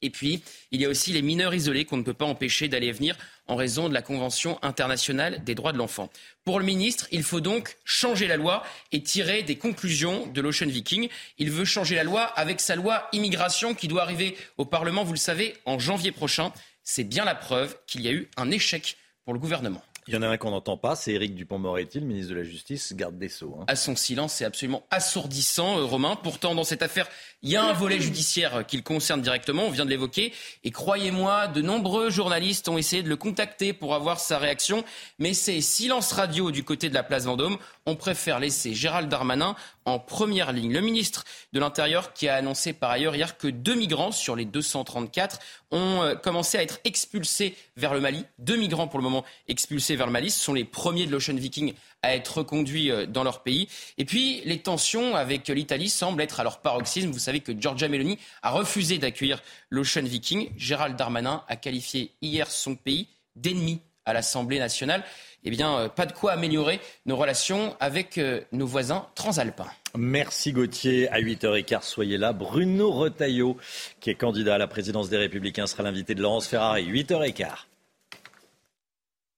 Et 0.00 0.10
puis, 0.10 0.42
il 0.70 0.80
y 0.80 0.84
a 0.84 0.88
aussi 0.88 1.12
les 1.12 1.22
mineurs 1.22 1.54
isolés 1.54 1.84
qu'on 1.84 1.96
ne 1.96 2.02
peut 2.02 2.14
pas 2.14 2.24
empêcher 2.24 2.68
d'aller 2.68 2.92
venir 2.92 3.16
en 3.48 3.56
raison 3.56 3.88
de 3.88 3.94
la 3.94 4.02
Convention 4.02 4.58
internationale 4.62 5.42
des 5.42 5.54
droits 5.54 5.72
de 5.72 5.78
l'enfant. 5.78 6.10
Pour 6.44 6.58
le 6.58 6.64
ministre, 6.64 7.08
il 7.10 7.22
faut 7.22 7.40
donc 7.40 7.76
changer 7.84 8.26
la 8.28 8.36
loi 8.36 8.62
et 8.92 9.02
tirer 9.02 9.42
des 9.42 9.56
conclusions 9.56 10.26
de 10.26 10.40
l'Ocean 10.40 10.68
Viking. 10.68 11.08
Il 11.38 11.50
veut 11.50 11.64
changer 11.64 11.96
la 11.96 12.04
loi 12.04 12.22
avec 12.22 12.60
sa 12.60 12.76
loi 12.76 13.08
immigration 13.12 13.74
qui 13.74 13.88
doit 13.88 14.02
arriver 14.02 14.36
au 14.58 14.64
Parlement, 14.64 15.04
vous 15.04 15.14
le 15.14 15.18
savez, 15.18 15.56
en 15.64 15.78
janvier 15.78 16.12
prochain. 16.12 16.52
C'est 16.84 17.04
bien 17.04 17.24
la 17.24 17.34
preuve 17.34 17.76
qu'il 17.86 18.02
y 18.02 18.08
a 18.08 18.12
eu 18.12 18.30
un 18.36 18.50
échec 18.50 18.96
pour 19.24 19.34
le 19.34 19.40
gouvernement. 19.40 19.82
Il 20.08 20.14
y 20.14 20.16
en 20.16 20.22
a 20.22 20.28
un 20.28 20.38
qu'on 20.38 20.52
n'entend 20.52 20.78
pas, 20.78 20.96
c'est 20.96 21.12
Éric 21.12 21.34
Dupont-Moretti, 21.34 22.00
le 22.00 22.06
ministre 22.06 22.30
de 22.30 22.36
la 22.36 22.42
Justice, 22.42 22.94
garde 22.94 23.18
des 23.18 23.28
Sceaux. 23.28 23.58
Hein. 23.60 23.64
À 23.66 23.76
son 23.76 23.94
silence, 23.94 24.32
c'est 24.32 24.46
absolument 24.46 24.82
assourdissant, 24.90 25.78
euh, 25.78 25.84
Romain. 25.84 26.16
Pourtant, 26.16 26.54
dans 26.54 26.64
cette 26.64 26.80
affaire, 26.80 27.06
il 27.42 27.50
y 27.50 27.56
a 27.56 27.62
un 27.62 27.74
volet 27.74 28.00
judiciaire 28.00 28.64
qui 28.66 28.78
le 28.78 28.82
concerne 28.82 29.20
directement, 29.20 29.64
on 29.64 29.70
vient 29.70 29.84
de 29.84 29.90
l'évoquer. 29.90 30.32
Et 30.64 30.70
croyez-moi, 30.70 31.48
de 31.48 31.60
nombreux 31.60 32.08
journalistes 32.08 32.70
ont 32.70 32.78
essayé 32.78 33.02
de 33.02 33.08
le 33.10 33.16
contacter 33.16 33.74
pour 33.74 33.94
avoir 33.94 34.18
sa 34.18 34.38
réaction. 34.38 34.82
Mais 35.18 35.34
c'est 35.34 35.60
silence 35.60 36.12
radio 36.12 36.52
du 36.52 36.64
côté 36.64 36.88
de 36.88 36.94
la 36.94 37.02
place 37.02 37.26
Vendôme. 37.26 37.58
On 37.84 37.94
préfère 37.94 38.40
laisser 38.40 38.72
Gérald 38.72 39.10
Darmanin 39.10 39.56
en 39.88 39.98
première 39.98 40.52
ligne. 40.52 40.72
Le 40.72 40.80
ministre 40.80 41.24
de 41.52 41.60
l'Intérieur 41.60 42.12
qui 42.12 42.28
a 42.28 42.36
annoncé 42.36 42.72
par 42.72 42.90
ailleurs 42.90 43.16
hier 43.16 43.38
que 43.38 43.48
deux 43.48 43.74
migrants 43.74 44.12
sur 44.12 44.36
les 44.36 44.44
234 44.44 45.38
ont 45.70 46.02
euh, 46.02 46.14
commencé 46.14 46.58
à 46.58 46.62
être 46.62 46.80
expulsés 46.84 47.56
vers 47.76 47.94
le 47.94 48.00
Mali. 48.00 48.24
Deux 48.38 48.56
migrants 48.56 48.88
pour 48.88 48.98
le 48.98 49.04
moment 49.04 49.24
expulsés 49.48 49.96
vers 49.96 50.06
le 50.06 50.12
Mali. 50.12 50.30
Ce 50.30 50.40
sont 50.40 50.54
les 50.54 50.64
premiers 50.64 51.06
de 51.06 51.12
l'Ocean 51.12 51.34
Viking 51.34 51.74
à 52.02 52.14
être 52.14 52.38
reconduits 52.38 52.90
euh, 52.90 53.06
dans 53.06 53.24
leur 53.24 53.42
pays. 53.42 53.68
Et 53.96 54.04
puis 54.04 54.42
les 54.44 54.60
tensions 54.60 55.16
avec 55.16 55.48
l'Italie 55.48 55.88
semblent 55.88 56.22
être 56.22 56.40
à 56.40 56.44
leur 56.44 56.60
paroxysme. 56.60 57.10
Vous 57.10 57.18
savez 57.18 57.40
que 57.40 57.52
Giorgia 57.58 57.88
Meloni 57.88 58.18
a 58.42 58.50
refusé 58.50 58.98
d'accueillir 58.98 59.42
l'Ocean 59.70 60.04
Viking. 60.04 60.50
Gérald 60.56 60.96
Darmanin 60.96 61.42
a 61.48 61.56
qualifié 61.56 62.12
hier 62.22 62.50
son 62.50 62.76
pays 62.76 63.08
d'ennemi 63.36 63.80
à 64.04 64.12
l'Assemblée 64.14 64.58
nationale 64.58 65.04
eh 65.44 65.50
bien, 65.50 65.78
euh, 65.78 65.88
pas 65.88 66.06
de 66.06 66.12
quoi 66.12 66.32
améliorer 66.32 66.80
nos 67.06 67.16
relations 67.16 67.76
avec 67.80 68.18
euh, 68.18 68.40
nos 68.52 68.66
voisins 68.66 69.06
transalpins. 69.14 69.68
Merci 69.96 70.52
Gauthier. 70.52 71.08
À 71.10 71.20
8h15, 71.20 71.82
soyez 71.82 72.18
là. 72.18 72.32
Bruno 72.32 72.90
Retailleau, 72.90 73.56
qui 74.00 74.10
est 74.10 74.14
candidat 74.14 74.56
à 74.56 74.58
la 74.58 74.66
présidence 74.66 75.08
des 75.08 75.16
Républicains, 75.16 75.66
sera 75.66 75.82
l'invité 75.82 76.14
de 76.14 76.22
Laurence 76.22 76.48
Ferrari. 76.48 76.90
8h15. 76.90 77.46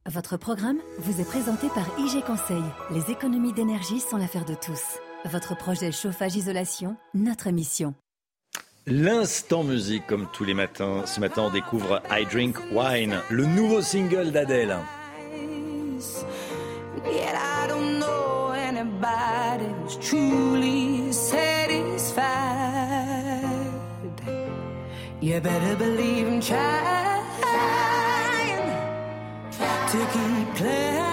Votre 0.06 0.36
programme 0.38 0.78
vous 0.98 1.20
est 1.20 1.28
présenté 1.28 1.68
par 1.68 1.86
IG 1.98 2.24
Conseil. 2.24 2.62
Les 2.90 3.12
économies 3.12 3.52
d'énergie 3.52 4.00
sont 4.00 4.16
l'affaire 4.16 4.46
de 4.46 4.54
tous. 4.54 4.98
Votre 5.26 5.54
projet 5.54 5.92
chauffage-isolation, 5.92 6.96
notre 7.12 7.50
mission. 7.50 7.94
L'instant 8.86 9.62
musique, 9.62 10.06
comme 10.06 10.26
tous 10.32 10.44
les 10.44 10.54
matins. 10.54 11.04
Ce 11.04 11.20
matin, 11.20 11.42
on 11.42 11.50
découvre 11.50 12.02
I 12.10 12.24
Drink 12.24 12.56
Wine, 12.72 13.20
le 13.28 13.44
nouveau 13.44 13.82
single 13.82 14.32
d'Adèle. 14.32 14.78
Yet 17.04 17.34
I 17.34 17.66
don't 17.66 17.98
know 17.98 18.52
anybody 18.52 19.66
who's 19.66 19.96
truly 19.96 21.12
satisfied. 21.12 22.20
You 25.20 25.40
better 25.40 25.76
believe 25.76 26.26
I'm 26.26 26.40
trying 26.40 27.26
to 29.92 29.98
keep 30.12 30.54
playing. 30.56 31.09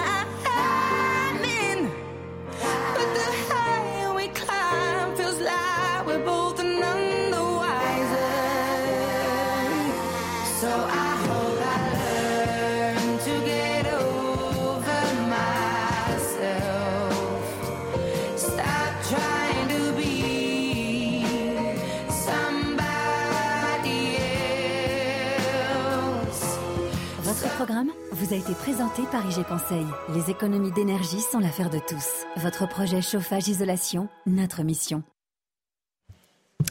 Programme 27.58 27.90
vous 28.12 28.32
a 28.32 28.36
été 28.36 28.52
présenté 28.52 29.02
par 29.10 29.26
IG 29.28 29.44
Conseil. 29.44 29.84
Les 30.14 30.30
économies 30.30 30.70
d'énergie 30.70 31.18
sont 31.18 31.40
l'affaire 31.40 31.70
de 31.70 31.80
tous. 31.80 32.24
Votre 32.36 32.68
projet 32.68 33.02
chauffage-isolation, 33.02 34.08
notre 34.26 34.62
mission. 34.62 35.02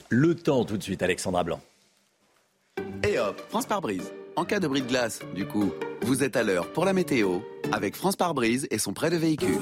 Le 0.07 0.33
temps 0.33 0.63
tout 0.63 0.77
de 0.77 0.83
suite, 0.83 1.03
Alexandra 1.03 1.43
Blanc. 1.43 1.59
Et 3.03 3.19
hop, 3.19 3.37
France 3.49 3.65
par 3.65 3.81
brise. 3.81 4.13
En 4.37 4.45
cas 4.45 4.61
de 4.61 4.67
bris 4.69 4.81
de 4.81 4.87
glace, 4.87 5.19
du 5.35 5.45
coup, 5.45 5.73
vous 6.03 6.23
êtes 6.23 6.37
à 6.37 6.43
l'heure 6.43 6.71
pour 6.71 6.85
la 6.85 6.93
météo 6.93 7.39
avec 7.73 7.97
France 7.97 8.15
par 8.15 8.33
brise 8.33 8.65
et 8.71 8.77
son 8.77 8.93
prêt 8.93 9.09
de 9.09 9.17
véhicule. 9.17 9.59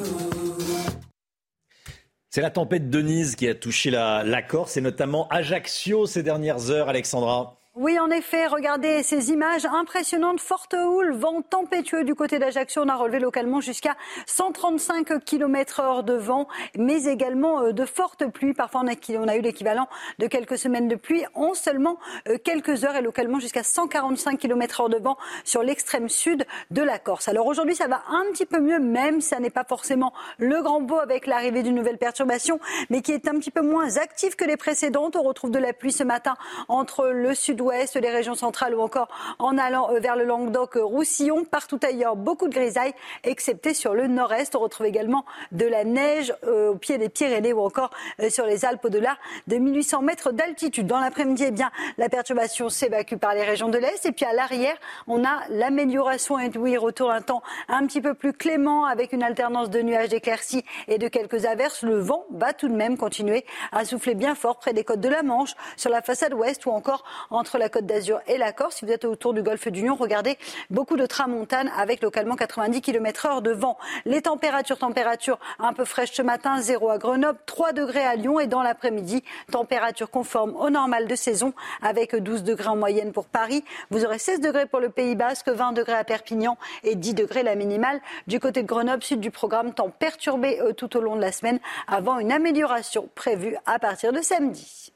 C'est 2.30 2.41
la 2.41 2.51
tempête 2.51 2.91
Denise 2.91 3.36
qui 3.36 3.47
a 3.47 3.55
touché 3.55 3.89
la, 3.89 4.23
la 4.23 4.43
Corse 4.43 4.78
et 4.78 4.82
notamment 4.82 5.28
Ajaccio 5.30 6.05
ces 6.05 6.21
dernières 6.21 6.69
heures, 6.69 6.88
Alexandra. 6.88 7.57
Oui, 7.78 7.99
en 7.99 8.09
effet, 8.09 8.47
regardez 8.47 9.03
ces 9.03 9.32
images 9.32 9.65
impressionnantes. 9.65 10.39
Forte 10.39 10.73
houle, 10.73 11.11
vent 11.11 11.41
tempétueux 11.41 12.05
du 12.05 12.15
côté 12.15 12.39
d'Ajaccio. 12.39 12.82
On 12.82 12.88
a 12.88 12.95
relevé 12.95 13.19
localement 13.19 13.59
jusqu'à 13.59 13.97
135 14.28 15.26
km 15.26 15.82
heure 15.82 16.03
de 16.03 16.13
vent, 16.13 16.47
mais 16.78 17.03
également 17.03 17.63
euh, 17.63 17.71
de 17.73 17.84
fortes 17.84 18.28
pluies. 18.28 18.53
Parfois, 18.53 18.84
on 18.86 19.28
a, 19.28 19.36
eu 19.36 19.41
l'équivalent 19.41 19.89
de 20.19 20.28
quelques 20.28 20.57
semaines 20.57 20.88
de 20.88 20.95
pluie 20.95 21.26
en 21.34 21.53
seulement 21.53 21.97
euh, 22.30 22.38
quelques 22.41 22.86
heures 22.86 22.95
et 22.95 23.01
localement 23.01 23.41
jusqu'à 23.41 23.63
145 23.63 24.39
km 24.39 24.80
heure 24.80 24.89
de 24.89 24.97
vent 24.97 25.17
sur 25.43 25.61
l'extrême 25.61 26.07
sud 26.07 26.45
de 26.71 26.82
la 26.82 26.97
Corse. 26.97 27.28
Alors 27.28 27.45
aujourd'hui, 27.45 27.76
ça 27.76 27.88
va 27.88 28.03
un 28.07 28.23
petit 28.32 28.45
peu 28.45 28.61
mieux, 28.61 28.80
même 28.80 29.19
ça 29.19 29.41
n'est 29.41 29.49
pas 29.49 29.65
forcément 29.65 30.13
le 30.38 30.61
grand 30.61 30.80
beau 30.80 30.99
avec 30.99 31.28
l'arrivée 31.28 31.61
d'une 31.61 31.76
nouvelle 31.76 31.97
perturbation, 31.97 32.57
mais 32.89 33.01
qui 33.01 33.11
est 33.11 33.28
un 33.28 33.34
petit 33.34 33.51
peu 33.51 33.61
moins 33.61 33.97
active 33.97 34.38
que 34.38 34.45
les 34.45 34.55
précédentes. 34.55 35.17
On 35.17 35.23
retrouve 35.23 35.51
de 35.51 35.59
la 35.59 35.73
pluie 35.73 35.91
ce 35.91 36.05
matin 36.05 36.36
entre 36.69 37.07
le 37.07 37.36
sud 37.36 37.64
les 37.72 38.09
régions 38.09 38.36
centrales 38.36 38.76
ou 38.76 38.82
encore 38.82 39.07
en 39.39 39.57
allant 39.57 39.89
euh, 39.91 39.99
vers 39.99 40.16
le 40.16 40.24
Languedoc-Roussillon. 40.24 41.45
Partout 41.45 41.80
ailleurs, 41.84 42.16
beaucoup 42.16 42.47
de 42.47 42.53
grisailles, 42.53 42.93
excepté 43.24 43.74
sur 43.74 43.93
le 43.93 44.07
nord-est. 44.07 44.55
On 44.55 44.59
retrouve 44.59 44.86
également 44.86 45.26
de 45.51 45.66
la 45.66 45.84
neige 45.84 46.34
euh, 46.45 46.72
au 46.72 46.76
pied 46.76 46.97
des 46.97 47.09
Pyrénées 47.09 47.53
ou 47.53 47.61
encore 47.61 47.91
euh, 48.22 48.30
sur 48.30 48.45
les 48.45 48.66
Alpes 48.66 48.86
au-delà 48.86 49.18
de 49.47 49.57
1800 49.57 50.01
mètres 50.01 50.32
d'altitude. 50.32 50.88
Dans 50.88 50.99
l'après-midi, 50.99 51.45
eh 51.47 51.51
bien, 51.51 51.72
la 51.97 52.09
perturbation 52.09 52.70
s'évacue 52.70 53.16
par 53.16 53.34
les 53.34 53.43
régions 53.43 53.70
de 53.70 53.78
l'Est. 53.78 54.05
Et 54.05 54.11
puis 54.11 54.26
à 54.26 54.34
l'arrière, 54.34 54.78
on 55.07 55.24
a 55.24 55.41
l'amélioration 55.49 56.39
et 56.39 56.51
oui, 56.57 56.78
retour 56.78 57.11
un 57.11 57.22
temps 57.22 57.41
un 57.68 57.86
petit 57.88 58.01
peu 58.01 58.13
plus 58.13 58.34
clément 58.34 58.86
avec 58.86 59.13
une 59.13 59.24
alternance 59.24 59.70
de 59.70 59.82
nuages 59.82 60.09
d'éclaircies 60.09 60.63
et 60.88 60.97
de 60.97 61.07
quelques 61.07 61.45
averses. 61.45 61.84
Le 61.84 61.97
vent 61.99 62.26
va 62.32 62.53
tout 62.53 62.68
de 62.68 62.76
même 62.76 62.97
continuer 62.97 63.45
à 63.72 63.86
souffler 63.86 64.16
bien 64.16 64.36
fort 64.36 64.57
près 64.57 64.74
des 64.74 64.84
côtes 64.84 64.99
de 65.01 65.09
la 65.09 65.24
Manche, 65.24 65.53
sur 65.76 65.89
la 65.89 66.01
façade 66.01 66.34
ouest 66.34 66.66
ou 66.66 66.72
encore 66.72 67.03
entre 67.30 67.55
la 67.58 67.70
Côte 67.70 67.86
d'Azur 67.86 68.20
et 68.28 68.38
la 68.38 68.51
Corse. 68.51 68.78
Si 68.78 68.86
vous 68.86 68.91
êtes 68.91 69.06
autour 69.06 69.34
du 69.34 69.41
golfe 69.41 69.68
du 69.68 69.86
Lion, 69.86 69.95
regardez 69.95 70.38
beaucoup 70.70 70.97
de 70.97 71.06
tramontane 71.06 71.72
avec 71.78 72.01
localement 72.01 72.36
90 72.36 72.82
km 72.82 73.26
heure 73.26 73.41
de 73.41 73.51
vent. 73.51 73.78
Les 74.06 74.22
températures, 74.22 74.78
températures 74.78 75.39
un 75.60 75.74
peu 75.74 75.86
fraîches 75.86 76.12
ce 76.12 76.22
matin, 76.22 76.60
0 76.62 76.89
à 76.89 76.97
Grenoble, 76.97 77.39
3 77.45 77.74
degrés 77.74 78.06
à 78.06 78.16
Lyon 78.16 78.39
et 78.39 78.47
dans 78.47 78.62
l'après-midi, 78.62 79.24
température 79.51 80.10
conforme 80.10 80.56
au 80.56 80.70
normal 80.70 81.08
de 81.08 81.16
saison 81.16 81.53
avec 81.82 82.16
12 82.16 82.43
degrés 82.43 82.70
en 82.70 82.76
moyenne 82.76 83.12
pour 83.12 83.26
Paris. 83.26 83.64
Vous 83.91 84.06
aurez 84.06 84.20
16 84.20 84.41
degrés 84.41 84.66
pour 84.66 84.80
le 84.80 84.89
Pays 84.89 85.16
Basque, 85.16 85.49
20 85.49 85.74
degrés 85.74 85.93
à 85.93 86.03
Perpignan 86.03 86.58
et 86.84 86.95
10 86.95 87.14
degrés 87.14 87.43
la 87.43 87.56
minimale. 87.56 88.01
Du 88.28 88.39
côté 88.39 88.62
de 88.62 88.68
Grenoble, 88.68 89.03
sud 89.03 89.20
du 89.20 89.32
programme, 89.32 89.74
temps 89.74 89.89
perturbé 89.89 90.60
euh, 90.62 90.74
tout 90.74 90.97
au 90.97 91.01
long 91.01 91.16
de 91.16 91.22
la 91.22 91.32
semaine 91.32 91.60
avant 91.88 92.20
une 92.20 92.32
amélioration 92.32 93.10
prévue 93.16 93.56
à 93.66 93.80
partir 93.80 94.12
de 94.12 94.22
samedi. 94.22 94.95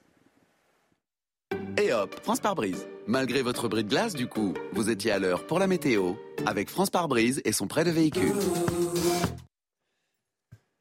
Et 1.77 1.93
hop, 1.93 2.15
France 2.23 2.39
par 2.39 2.55
brise. 2.55 2.87
Malgré 3.07 3.41
votre 3.41 3.67
bris 3.67 3.83
de 3.83 3.89
glace, 3.89 4.13
du 4.13 4.27
coup, 4.27 4.53
vous 4.73 4.89
étiez 4.89 5.11
à 5.11 5.19
l'heure 5.19 5.45
pour 5.45 5.59
la 5.59 5.67
météo 5.67 6.13
avec 6.45 6.69
France 6.69 6.89
par 6.89 7.07
brise 7.07 7.41
et 7.45 7.51
son 7.51 7.67
prêt 7.67 7.83
de 7.83 7.91
véhicule. 7.91 8.33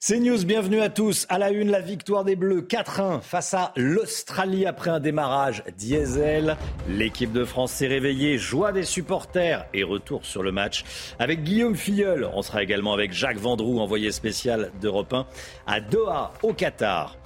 C'est 0.01 0.21
News, 0.21 0.45
bienvenue 0.45 0.81
à 0.81 0.91
tous. 0.91 1.27
À 1.29 1.39
la 1.39 1.51
une, 1.51 1.71
la 1.71 1.81
victoire 1.81 2.25
des 2.25 2.37
Bleus 2.37 2.63
4-1 2.63 3.21
face 3.21 3.53
à 3.53 3.73
l'Australie 3.75 4.65
après 4.65 4.91
un 4.91 5.01
démarrage 5.01 5.65
diesel. 5.77 6.57
L'équipe 6.89 7.33
de 7.33 7.45
France 7.45 7.73
s'est 7.73 7.89
réveillée, 7.89 8.39
joie 8.39 8.71
des 8.71 8.85
supporters 8.85 9.67
et 9.75 9.83
retour 9.83 10.25
sur 10.25 10.45
le 10.45 10.53
match 10.53 10.85
avec 11.19 11.43
Guillaume 11.43 11.75
Filleul. 11.75 12.31
On 12.33 12.43
sera 12.43 12.63
également 12.63 12.93
avec 12.93 13.13
Jacques 13.13 13.39
Vendroux, 13.39 13.81
envoyé 13.81 14.13
spécial 14.13 14.71
d'Europe 14.81 15.13
1 15.13 15.27
à 15.67 15.81
Doha, 15.81 16.33
au 16.43 16.53
Qatar. 16.53 17.17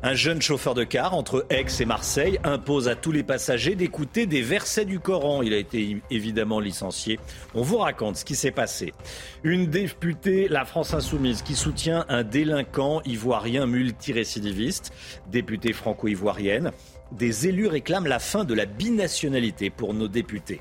Un 0.00 0.14
jeune 0.14 0.40
chauffeur 0.40 0.74
de 0.74 0.84
car 0.84 1.12
entre 1.14 1.44
Aix 1.50 1.66
et 1.80 1.84
Marseille 1.84 2.38
impose 2.44 2.86
à 2.86 2.94
tous 2.94 3.10
les 3.10 3.24
passagers 3.24 3.74
d'écouter 3.74 4.26
des 4.26 4.42
versets 4.42 4.84
du 4.84 5.00
Coran. 5.00 5.42
Il 5.42 5.52
a 5.52 5.56
été 5.56 6.00
évidemment 6.08 6.60
licencié. 6.60 7.18
On 7.52 7.62
vous 7.62 7.78
raconte 7.78 8.16
ce 8.16 8.24
qui 8.24 8.36
s'est 8.36 8.52
passé. 8.52 8.94
Une 9.42 9.66
députée, 9.66 10.46
la 10.46 10.64
France 10.64 10.94
Insoumise, 10.94 11.42
qui 11.42 11.56
soutient 11.56 12.06
un 12.08 12.22
délinquant 12.22 13.02
ivoirien 13.06 13.66
multirécidiviste, 13.66 14.92
députée 15.32 15.72
franco-ivoirienne. 15.72 16.70
Des 17.10 17.48
élus 17.48 17.66
réclament 17.66 18.06
la 18.06 18.20
fin 18.20 18.44
de 18.44 18.54
la 18.54 18.66
binationalité 18.66 19.68
pour 19.68 19.94
nos 19.94 20.08
députés. 20.08 20.60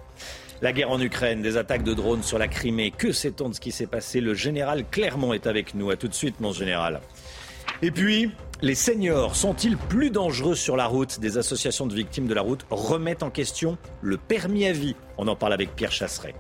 La 0.64 0.74
guerre 0.74 0.90
en 0.90 1.00
Ukraine, 1.00 1.44
des 1.44 1.58
attaques 1.58 1.84
de 1.84 1.94
drones 1.94 2.24
sur 2.24 2.40
la 2.40 2.48
Crimée. 2.48 2.90
Que 2.90 3.12
sait-on 3.12 3.50
de 3.50 3.54
ce 3.54 3.60
qui 3.60 3.72
s'est 3.72 3.86
passé? 3.86 4.20
Le 4.20 4.34
général 4.34 4.84
Clermont 4.90 5.34
est 5.34 5.46
avec 5.46 5.76
nous. 5.76 5.92
À 5.92 5.96
tout 5.96 6.08
de 6.08 6.16
suite, 6.16 6.40
mon 6.40 6.54
général. 6.54 7.02
Et 7.84 7.92
puis, 7.92 8.32
les 8.62 8.76
seniors 8.76 9.36
sont-ils 9.36 9.78
plus 9.78 10.10
dangereux 10.10 10.56
sur 10.56 10.76
la 10.78 10.88
route? 10.88 11.20
Des 11.20 11.38
associations 11.38 11.86
de 11.86 11.94
victimes 11.94 12.28
de 12.28 12.34
la 12.34 12.42
route 12.42 12.66
remettent 12.70 13.24
en 13.24 13.30
question 13.30 13.78
le 14.02 14.18
permis 14.18 14.66
à 14.66 14.72
vie. 14.72 14.96
On 15.18 15.28
en 15.28 15.36
parle 15.36 15.54
avec 15.54 15.76
Pierre 15.76 15.92
Chasseret. 15.92 16.36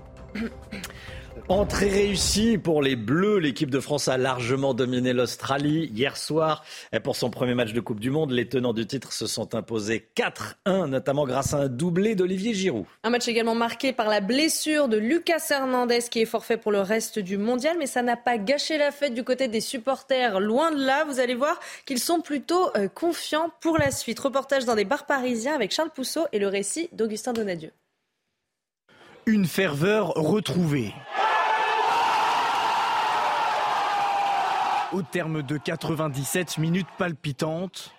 Entrée 1.49 1.87
réussie 1.87 2.57
pour 2.57 2.81
les 2.81 2.97
Bleus. 2.97 3.37
L'équipe 3.39 3.71
de 3.71 3.79
France 3.79 4.09
a 4.09 4.17
largement 4.17 4.73
dominé 4.73 5.13
l'Australie 5.13 5.89
hier 5.95 6.17
soir. 6.17 6.65
Et 6.91 6.99
pour 6.99 7.15
son 7.15 7.29
premier 7.29 7.53
match 7.53 7.71
de 7.71 7.79
Coupe 7.79 8.01
du 8.01 8.09
Monde, 8.09 8.31
les 8.31 8.49
tenants 8.49 8.73
du 8.73 8.85
titre 8.85 9.13
se 9.13 9.27
sont 9.27 9.55
imposés 9.55 10.09
4-1, 10.17 10.87
notamment 10.87 11.25
grâce 11.25 11.53
à 11.53 11.59
un 11.59 11.67
doublé 11.69 12.15
d'Olivier 12.15 12.53
Giroud. 12.53 12.83
Un 13.03 13.11
match 13.11 13.29
également 13.29 13.55
marqué 13.55 13.93
par 13.93 14.09
la 14.09 14.19
blessure 14.19 14.89
de 14.89 14.97
Lucas 14.97 15.41
Hernandez 15.49 16.01
qui 16.11 16.19
est 16.19 16.25
forfait 16.25 16.57
pour 16.57 16.73
le 16.73 16.81
reste 16.81 17.17
du 17.17 17.37
mondial, 17.37 17.77
mais 17.79 17.87
ça 17.87 18.01
n'a 18.01 18.17
pas 18.17 18.37
gâché 18.37 18.77
la 18.77 18.91
fête 18.91 19.13
du 19.13 19.23
côté 19.23 19.47
des 19.47 19.61
supporters. 19.61 20.41
Loin 20.41 20.71
de 20.71 20.85
là, 20.85 21.05
vous 21.05 21.21
allez 21.21 21.35
voir 21.35 21.61
qu'ils 21.85 21.99
sont 21.99 22.19
plutôt 22.19 22.75
euh, 22.75 22.89
confiants 22.89 23.51
pour 23.61 23.77
la 23.77 23.91
suite. 23.91 24.19
Reportage 24.19 24.65
dans 24.65 24.75
des 24.75 24.83
bars 24.83 25.05
parisiens 25.05 25.55
avec 25.55 25.71
Charles 25.71 25.91
Pousseau 25.95 26.25
et 26.33 26.39
le 26.39 26.49
récit 26.49 26.89
d'Augustin 26.91 27.31
Donadieu. 27.31 27.71
Une 29.25 29.45
ferveur 29.45 30.09
retrouvée. 30.09 30.93
Au 34.93 35.01
terme 35.01 35.43
de 35.43 35.57
97 35.57 36.57
minutes 36.59 36.87
palpitantes, 36.97 37.91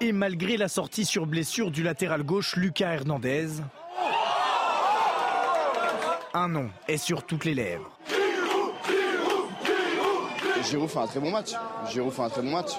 et 0.00 0.10
malgré 0.10 0.56
la 0.56 0.66
sortie 0.66 1.04
sur 1.04 1.26
blessure 1.26 1.70
du 1.70 1.84
latéral 1.84 2.24
gauche 2.24 2.56
Lucas 2.56 2.94
Hernandez, 2.94 3.48
un 6.34 6.48
nom 6.48 6.68
est 6.88 6.96
sur 6.96 7.24
toutes 7.24 7.44
les 7.44 7.54
lèvres. 7.54 7.88
Giroud 10.68 10.88
fait 10.88 10.98
un 10.98 11.06
très 11.06 11.20
bon 11.20 11.30
match. 11.30 11.52
Giroud 11.90 12.12
fait 12.12 12.22
un 12.22 12.28
très 12.30 12.42
bon 12.42 12.50
match. 12.50 12.72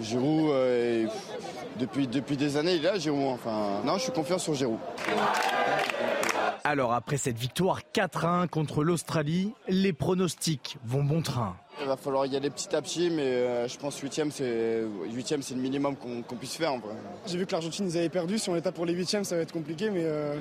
Giroud, 0.00 0.50
euh, 0.50 1.06
depuis, 1.80 2.06
depuis 2.06 2.36
des 2.36 2.56
années, 2.56 2.76
il 2.76 2.84
est 2.84 2.92
là, 2.92 2.98
Giroud. 2.98 3.34
Enfin, 3.34 3.80
non, 3.84 3.94
je 3.94 4.04
suis 4.04 4.12
confiant 4.12 4.38
sur 4.38 4.54
Giroud. 4.54 4.78
Alors 6.62 6.92
après 6.92 7.16
cette 7.16 7.38
victoire 7.38 7.80
4-1 7.94 8.46
contre 8.46 8.84
l'Australie, 8.84 9.54
les 9.68 9.92
pronostics 9.92 10.76
vont 10.84 11.02
bon 11.02 11.22
train. 11.22 11.56
Il 11.80 11.86
va 11.86 11.96
falloir 11.96 12.26
y 12.26 12.36
aller 12.36 12.50
petit 12.50 12.74
à 12.74 12.82
petit, 12.82 13.08
mais 13.10 13.22
euh, 13.22 13.68
je 13.68 13.78
pense 13.78 13.98
8 13.98 14.30
c'est 14.30 14.82
huitième, 15.12 15.42
c'est 15.42 15.54
le 15.54 15.60
minimum 15.60 15.96
qu'on 15.96 16.36
puisse 16.36 16.56
faire. 16.56 16.72
J'ai 17.26 17.38
vu 17.38 17.46
que 17.46 17.52
l'Argentine 17.52 17.86
ils 17.88 17.96
avaient 17.96 18.08
perdu. 18.08 18.38
Si 18.38 18.50
on 18.50 18.56
est 18.56 18.64
là 18.64 18.72
pour 18.72 18.84
les 18.84 18.94
huitièmes, 18.94 19.24
ça 19.24 19.36
va 19.36 19.42
être 19.42 19.52
compliqué, 19.52 19.90
mais, 19.90 20.04
euh, 20.04 20.36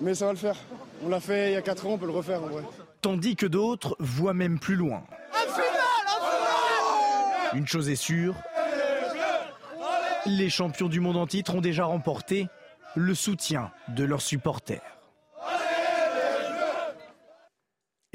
mais 0.00 0.14
ça 0.14 0.26
va 0.26 0.32
le 0.32 0.38
faire. 0.38 0.56
On 1.04 1.08
l'a 1.08 1.20
fait 1.20 1.50
il 1.50 1.54
y 1.54 1.56
a 1.56 1.62
4 1.62 1.86
ans, 1.86 1.90
on 1.92 1.98
peut 1.98 2.06
le 2.06 2.12
refaire 2.12 2.42
en 2.42 2.48
vrai. 2.48 2.62
Tandis 3.02 3.36
que 3.36 3.46
d'autres 3.46 3.96
voient 4.00 4.34
même 4.34 4.58
plus 4.58 4.76
loin. 4.76 5.02
Une 7.54 7.66
chose 7.66 7.88
est 7.88 7.96
sûre, 7.96 8.34
les 10.26 10.50
champions 10.50 10.88
du 10.88 11.00
monde 11.00 11.16
en 11.16 11.26
titre 11.26 11.54
ont 11.54 11.60
déjà 11.60 11.84
remporté 11.84 12.48
le 12.96 13.14
soutien 13.14 13.70
de 13.88 14.04
leurs 14.04 14.22
supporters. 14.22 14.95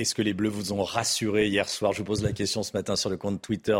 Est-ce 0.01 0.15
que 0.15 0.23
les 0.23 0.33
Bleus 0.33 0.49
vous 0.49 0.73
ont 0.73 0.83
rassuré 0.83 1.47
hier 1.47 1.69
soir? 1.69 1.93
Je 1.93 1.99
vous 1.99 2.05
pose 2.05 2.23
la 2.23 2.33
question 2.33 2.63
ce 2.63 2.71
matin 2.73 2.95
sur 2.95 3.11
le 3.11 3.17
compte 3.17 3.39
Twitter 3.39 3.77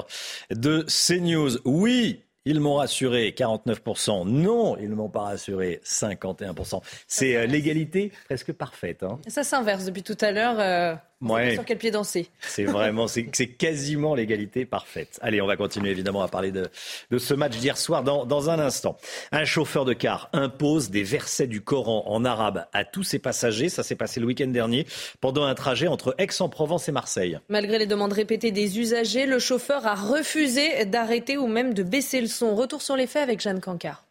de 0.51 0.85
CNews. 0.87 1.57
Oui, 1.65 2.21
ils 2.45 2.59
m'ont 2.59 2.75
rassuré 2.75 3.33
49%. 3.35 4.27
Non, 4.27 4.77
ils 4.77 4.89
ne 4.89 4.93
m'ont 4.93 5.09
pas 5.09 5.21
rassuré 5.21 5.81
51%. 5.83 6.81
C'est 7.07 7.35
euh, 7.35 7.47
l'égalité 7.47 8.11
presque 8.25 8.53
parfaite. 8.53 9.01
Hein. 9.01 9.19
Ça 9.27 9.43
s'inverse 9.43 9.85
depuis 9.85 10.03
tout 10.03 10.17
à 10.21 10.31
l'heure. 10.31 10.59
Euh, 10.59 10.95
Ouais. 11.21 11.53
Sur 11.53 11.65
quel 11.65 11.77
pied 11.77 11.91
danser 11.91 12.27
C'est 12.39 12.63
vraiment, 12.63 13.07
c'est 13.07 13.25
quasiment 13.25 14.15
l'égalité 14.15 14.65
parfaite. 14.65 15.19
Allez, 15.21 15.41
on 15.41 15.47
va 15.47 15.55
continuer 15.55 15.91
évidemment 15.91 16.23
à 16.23 16.27
parler 16.27 16.51
de, 16.51 16.69
de 17.11 17.17
ce 17.17 17.33
match 17.33 17.57
d'hier 17.57 17.77
soir 17.77 18.03
dans, 18.03 18.25
dans 18.25 18.49
un 18.49 18.59
instant. 18.59 18.97
Un 19.31 19.45
chauffeur 19.45 19.85
de 19.85 19.93
car 19.93 20.29
impose 20.33 20.89
des 20.89 21.03
versets 21.03 21.47
du 21.47 21.61
Coran 21.61 22.03
en 22.07 22.25
arabe 22.25 22.65
à 22.73 22.85
tous 22.85 23.03
ses 23.03 23.19
passagers. 23.19 23.69
Ça 23.69 23.83
s'est 23.83 23.95
passé 23.95 24.19
le 24.19 24.25
week-end 24.25 24.47
dernier 24.47 24.85
pendant 25.19 25.43
un 25.43 25.55
trajet 25.55 25.87
entre 25.87 26.15
Aix-en-Provence 26.17 26.89
et 26.89 26.91
Marseille. 26.91 27.39
Malgré 27.49 27.77
les 27.77 27.87
demandes 27.87 28.13
répétées 28.13 28.51
des 28.51 28.79
usagers, 28.79 29.25
le 29.25 29.39
chauffeur 29.39 29.85
a 29.85 29.95
refusé 29.95 30.85
d'arrêter 30.85 31.37
ou 31.37 31.47
même 31.47 31.73
de 31.73 31.83
baisser 31.83 32.21
le 32.21 32.27
son. 32.27 32.55
Retour 32.55 32.81
sur 32.81 32.95
les 32.95 33.07
faits 33.07 33.23
avec 33.23 33.41
Jeanne 33.41 33.61
Cancard. 33.61 34.03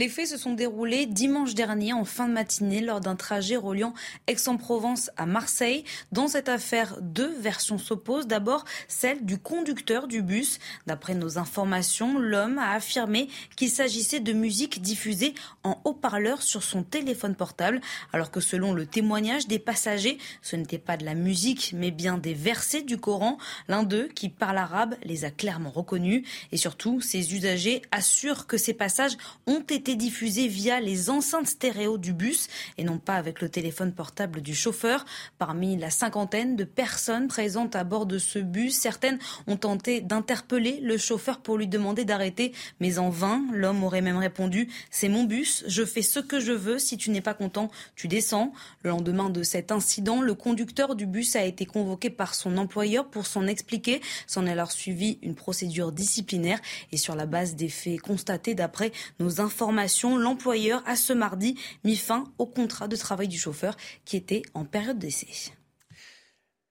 Les 0.00 0.08
faits 0.08 0.28
se 0.28 0.38
sont 0.38 0.54
déroulés 0.54 1.04
dimanche 1.04 1.52
dernier 1.52 1.92
en 1.92 2.06
fin 2.06 2.26
de 2.26 2.32
matinée 2.32 2.80
lors 2.80 3.00
d'un 3.00 3.16
trajet 3.16 3.56
reliant 3.56 3.92
Aix-en-Provence 4.28 5.10
à 5.18 5.26
Marseille. 5.26 5.84
Dans 6.10 6.26
cette 6.26 6.48
affaire, 6.48 6.96
deux 7.02 7.34
versions 7.38 7.76
s'opposent. 7.76 8.26
D'abord, 8.26 8.64
celle 8.88 9.26
du 9.26 9.36
conducteur 9.36 10.08
du 10.08 10.22
bus. 10.22 10.58
D'après 10.86 11.14
nos 11.14 11.36
informations, 11.36 12.18
l'homme 12.18 12.56
a 12.56 12.70
affirmé 12.70 13.28
qu'il 13.56 13.68
s'agissait 13.68 14.20
de 14.20 14.32
musique 14.32 14.80
diffusée 14.80 15.34
en 15.64 15.78
haut-parleur 15.84 16.40
sur 16.40 16.62
son 16.62 16.82
téléphone 16.82 17.34
portable, 17.34 17.82
alors 18.14 18.30
que 18.30 18.40
selon 18.40 18.72
le 18.72 18.86
témoignage 18.86 19.48
des 19.48 19.58
passagers, 19.58 20.16
ce 20.40 20.56
n'était 20.56 20.78
pas 20.78 20.96
de 20.96 21.04
la 21.04 21.14
musique, 21.14 21.74
mais 21.76 21.90
bien 21.90 22.16
des 22.16 22.32
versets 22.32 22.80
du 22.80 22.96
Coran. 22.96 23.36
L'un 23.68 23.82
d'eux, 23.82 24.08
qui 24.14 24.30
parle 24.30 24.56
arabe, 24.56 24.94
les 25.04 25.26
a 25.26 25.30
clairement 25.30 25.68
reconnus. 25.68 26.26
Et 26.52 26.56
surtout, 26.56 27.02
ces 27.02 27.34
usagers 27.34 27.82
assurent 27.90 28.46
que 28.46 28.56
ces 28.56 28.72
passages 28.72 29.18
ont 29.46 29.60
été 29.60 29.89
diffusé 29.96 30.48
via 30.48 30.80
les 30.80 31.10
enceintes 31.10 31.46
stéréo 31.46 31.98
du 31.98 32.12
bus 32.12 32.48
et 32.78 32.84
non 32.84 32.98
pas 32.98 33.14
avec 33.14 33.40
le 33.40 33.48
téléphone 33.48 33.92
portable 33.92 34.40
du 34.40 34.54
chauffeur. 34.54 35.04
Parmi 35.38 35.76
la 35.76 35.90
cinquantaine 35.90 36.56
de 36.56 36.64
personnes 36.64 37.28
présentes 37.28 37.76
à 37.76 37.84
bord 37.84 38.06
de 38.06 38.18
ce 38.18 38.38
bus, 38.38 38.74
certaines 38.74 39.18
ont 39.46 39.56
tenté 39.56 40.00
d'interpeller 40.00 40.80
le 40.82 40.98
chauffeur 40.98 41.40
pour 41.40 41.56
lui 41.56 41.66
demander 41.66 42.04
d'arrêter, 42.04 42.52
mais 42.80 42.98
en 42.98 43.10
vain. 43.10 43.42
L'homme 43.52 43.84
aurait 43.84 44.02
même 44.02 44.18
répondu 44.18 44.68
C'est 44.90 45.08
mon 45.08 45.24
bus, 45.24 45.64
je 45.66 45.84
fais 45.84 46.02
ce 46.02 46.20
que 46.20 46.40
je 46.40 46.52
veux, 46.52 46.78
si 46.78 46.96
tu 46.96 47.10
n'es 47.10 47.20
pas 47.20 47.34
content, 47.34 47.70
tu 47.96 48.08
descends. 48.08 48.52
Le 48.82 48.90
lendemain 48.90 49.30
de 49.30 49.42
cet 49.42 49.72
incident, 49.72 50.20
le 50.20 50.34
conducteur 50.34 50.94
du 50.94 51.06
bus 51.06 51.36
a 51.36 51.44
été 51.44 51.66
convoqué 51.66 52.10
par 52.10 52.34
son 52.34 52.56
employeur 52.56 53.08
pour 53.08 53.26
s'en 53.26 53.46
expliquer. 53.46 54.00
S'en 54.26 54.46
est 54.46 54.52
alors 54.52 54.72
suivi 54.72 55.18
une 55.22 55.34
procédure 55.34 55.92
disciplinaire 55.92 56.60
et 56.92 56.96
sur 56.96 57.14
la 57.14 57.26
base 57.26 57.54
des 57.56 57.68
faits 57.68 58.00
constatés 58.00 58.54
d'après 58.54 58.92
nos 59.18 59.40
informations 59.40 59.69
l'employeur 60.16 60.82
a 60.86 60.96
ce 60.96 61.12
mardi 61.12 61.58
mis 61.84 61.96
fin 61.96 62.24
au 62.38 62.46
contrat 62.46 62.88
de 62.88 62.96
travail 62.96 63.28
du 63.28 63.38
chauffeur 63.38 63.76
qui 64.04 64.16
était 64.16 64.42
en 64.54 64.64
période 64.64 64.98
d'essai. 64.98 65.28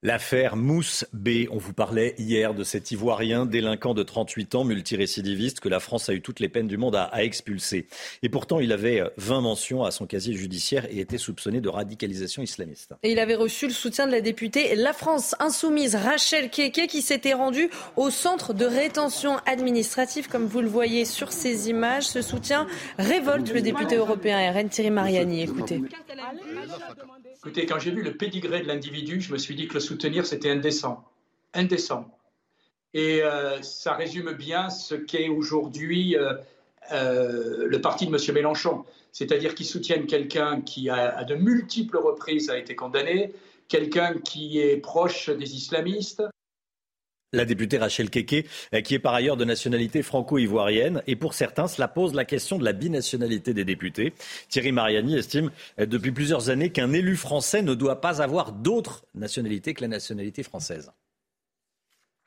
L'affaire 0.02 0.56
Mousse 0.56 1.06
B. 1.12 1.47
On 1.52 1.58
vous 1.58 1.74
parlait 1.74 2.16
hier 2.18 2.54
de 2.54 2.64
cet 2.64 2.89
Ivoirien 2.91 3.45
délinquant 3.45 3.93
de 3.93 4.02
38 4.02 4.56
ans, 4.56 4.64
multirécidiviste, 4.64 5.60
que 5.60 5.68
la 5.68 5.82
France 5.82 6.08
a 6.08 6.14
eu 6.14 6.22
toutes 6.22 6.39
les 6.39 6.47
peines 6.47 6.70
du 6.70 6.78
monde 6.78 6.95
à, 6.95 7.10
expulser. 7.22 7.86
Et 8.24 8.30
pourtant, 8.30 8.62
il 8.62 8.72
avait 8.72 9.04
20 9.18 9.41
mentions 9.41 9.84
à 9.84 9.91
son 9.91 10.06
casier 10.06 10.34
judiciaire 10.36 10.86
et 10.89 11.00
était 11.00 11.18
soupçonné 11.18 11.60
de 11.60 11.68
radicalisation 11.68 12.41
islamiste. 12.41 12.93
Et 13.04 13.12
il 13.12 13.20
avait 13.20 13.36
reçu 13.36 13.68
le 13.68 13.74
soutien 13.74 14.08
de 14.08 14.14
la 14.14 14.22
députée 14.22 14.74
La 14.78 14.93
France 14.93 15.36
Insoumise, 15.39 15.95
Rachel 15.95 16.50
Keke, 16.50 16.88
qui 16.88 17.02
s'était 17.02 17.34
rendue 17.34 17.70
au 17.97 18.10
centre 18.10 18.54
de 18.54 18.64
rétention 18.64 19.36
administrative, 19.45 20.30
comme 20.30 20.45
vous 20.45 20.62
le 20.62 20.70
voyez 20.70 21.04
sur 21.04 21.34
ces 21.34 21.70
images. 21.70 22.08
Ce 22.08 22.22
soutien 22.22 22.68
révolte 22.97 23.54
le 23.54 23.62
député 23.62 23.97
européen 23.97 24.50
RN 24.54 24.70
Thierry 24.70 24.91
Mariani. 24.91 25.41
Écoutez. 25.41 25.82
Écoutez, 27.42 27.66
quand 27.66 27.80
j'ai 27.80 27.92
vu 27.92 28.04
le 28.04 28.18
pédigré 28.18 28.60
de 28.62 28.68
l'individu, 28.68 29.22
je 29.22 29.32
me 29.32 29.38
suis 29.38 29.56
dit 29.56 29.70
que 29.70 29.76
le 29.76 29.80
soutenir, 29.80 30.26
c'était 30.26 30.50
indécent. 30.50 31.06
Indécent. 31.54 32.06
Et 32.94 33.24
euh, 33.24 33.62
ça 33.62 33.94
résume 33.94 34.34
bien 34.34 34.70
ce 34.70 34.94
qu'est 34.94 35.30
aujourd'hui 35.30 36.18
euh, 36.18 36.34
euh, 36.92 37.66
le 37.66 37.80
parti 37.80 38.08
de 38.08 38.14
M. 38.14 38.36
Mélenchon. 38.36 38.84
C'est-à-dire 39.14 39.56
qu'ils 39.56 39.68
soutiennent 39.68 40.06
quelqu'un 40.06 40.60
qui, 40.60 40.90
à 40.90 41.24
de 41.24 41.36
multiples 41.36 41.98
reprises, 41.98 42.50
a 42.50 42.58
été 42.58 42.76
condamné, 42.76 43.34
quelqu'un 43.70 44.16
qui 44.20 44.60
est 44.60 44.76
proche 44.76 45.30
des 45.30 45.56
islamistes, 45.56 46.24
la 47.34 47.46
députée 47.46 47.78
Rachel 47.78 48.10
Keke, 48.10 48.48
euh, 48.74 48.82
qui 48.82 48.96
est 48.96 49.00
par 49.00 49.14
ailleurs 49.14 49.38
de 49.38 49.46
nationalité 49.46 50.02
franco-ivoirienne. 50.02 51.04
Et 51.08 51.16
pour 51.16 51.34
certains, 51.34 51.68
cela 51.68 51.88
pose 51.88 52.14
la 52.14 52.26
question 52.26 52.58
de 52.58 52.66
la 52.66 52.74
binationalité 52.74 53.54
des 53.54 53.66
députés. 53.66 54.14
Thierry 54.50 54.72
Mariani 54.72 55.16
estime 55.16 55.52
euh, 55.80 55.86
depuis 55.86 56.12
plusieurs 56.12 56.50
années 56.50 56.72
qu'un 56.72 56.92
élu 56.94 57.16
français 57.16 57.62
ne 57.62 57.74
doit 57.74 58.02
pas 58.02 58.22
avoir 58.22 58.52
d'autre 58.52 59.06
nationalité 59.14 59.74
que 59.74 59.82
la 59.82 59.88
nationalité 59.88 60.44
française. 60.44 60.92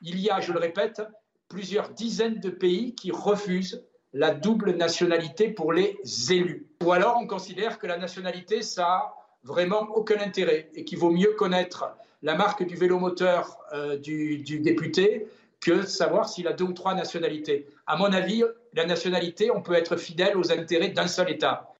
Il 0.01 0.19
y 0.19 0.29
a, 0.29 0.39
je 0.39 0.51
le 0.51 0.59
répète, 0.59 1.01
plusieurs 1.47 1.89
dizaines 1.89 2.39
de 2.39 2.49
pays 2.49 2.95
qui 2.95 3.11
refusent 3.11 3.85
la 4.13 4.33
double 4.33 4.75
nationalité 4.75 5.49
pour 5.49 5.73
les 5.73 5.97
élus. 6.29 6.67
Ou 6.83 6.91
alors 6.91 7.17
on 7.19 7.27
considère 7.27 7.79
que 7.79 7.87
la 7.87 7.97
nationalité, 7.97 8.61
ça 8.61 8.85
a 8.85 9.15
vraiment 9.43 9.87
aucun 9.95 10.19
intérêt 10.19 10.69
et 10.75 10.83
qu'il 10.85 10.99
vaut 10.99 11.11
mieux 11.11 11.33
connaître 11.33 11.85
la 12.23 12.35
marque 12.35 12.65
du 12.65 12.75
vélomoteur 12.75 13.59
euh, 13.73 13.97
du, 13.97 14.37
du 14.37 14.59
député 14.59 15.27
que 15.59 15.85
savoir 15.85 16.27
s'il 16.27 16.47
a 16.47 16.53
deux 16.53 16.65
ou 16.65 16.73
trois 16.73 16.95
nationalités. 16.95 17.67
À 17.85 17.95
mon 17.95 18.11
avis, 18.11 18.43
la 18.73 18.85
nationalité, 18.85 19.51
on 19.51 19.61
peut 19.61 19.73
être 19.73 19.97
fidèle 19.97 20.35
aux 20.37 20.51
intérêts 20.51 20.89
d'un 20.89 21.07
seul 21.07 21.29
État 21.29 21.72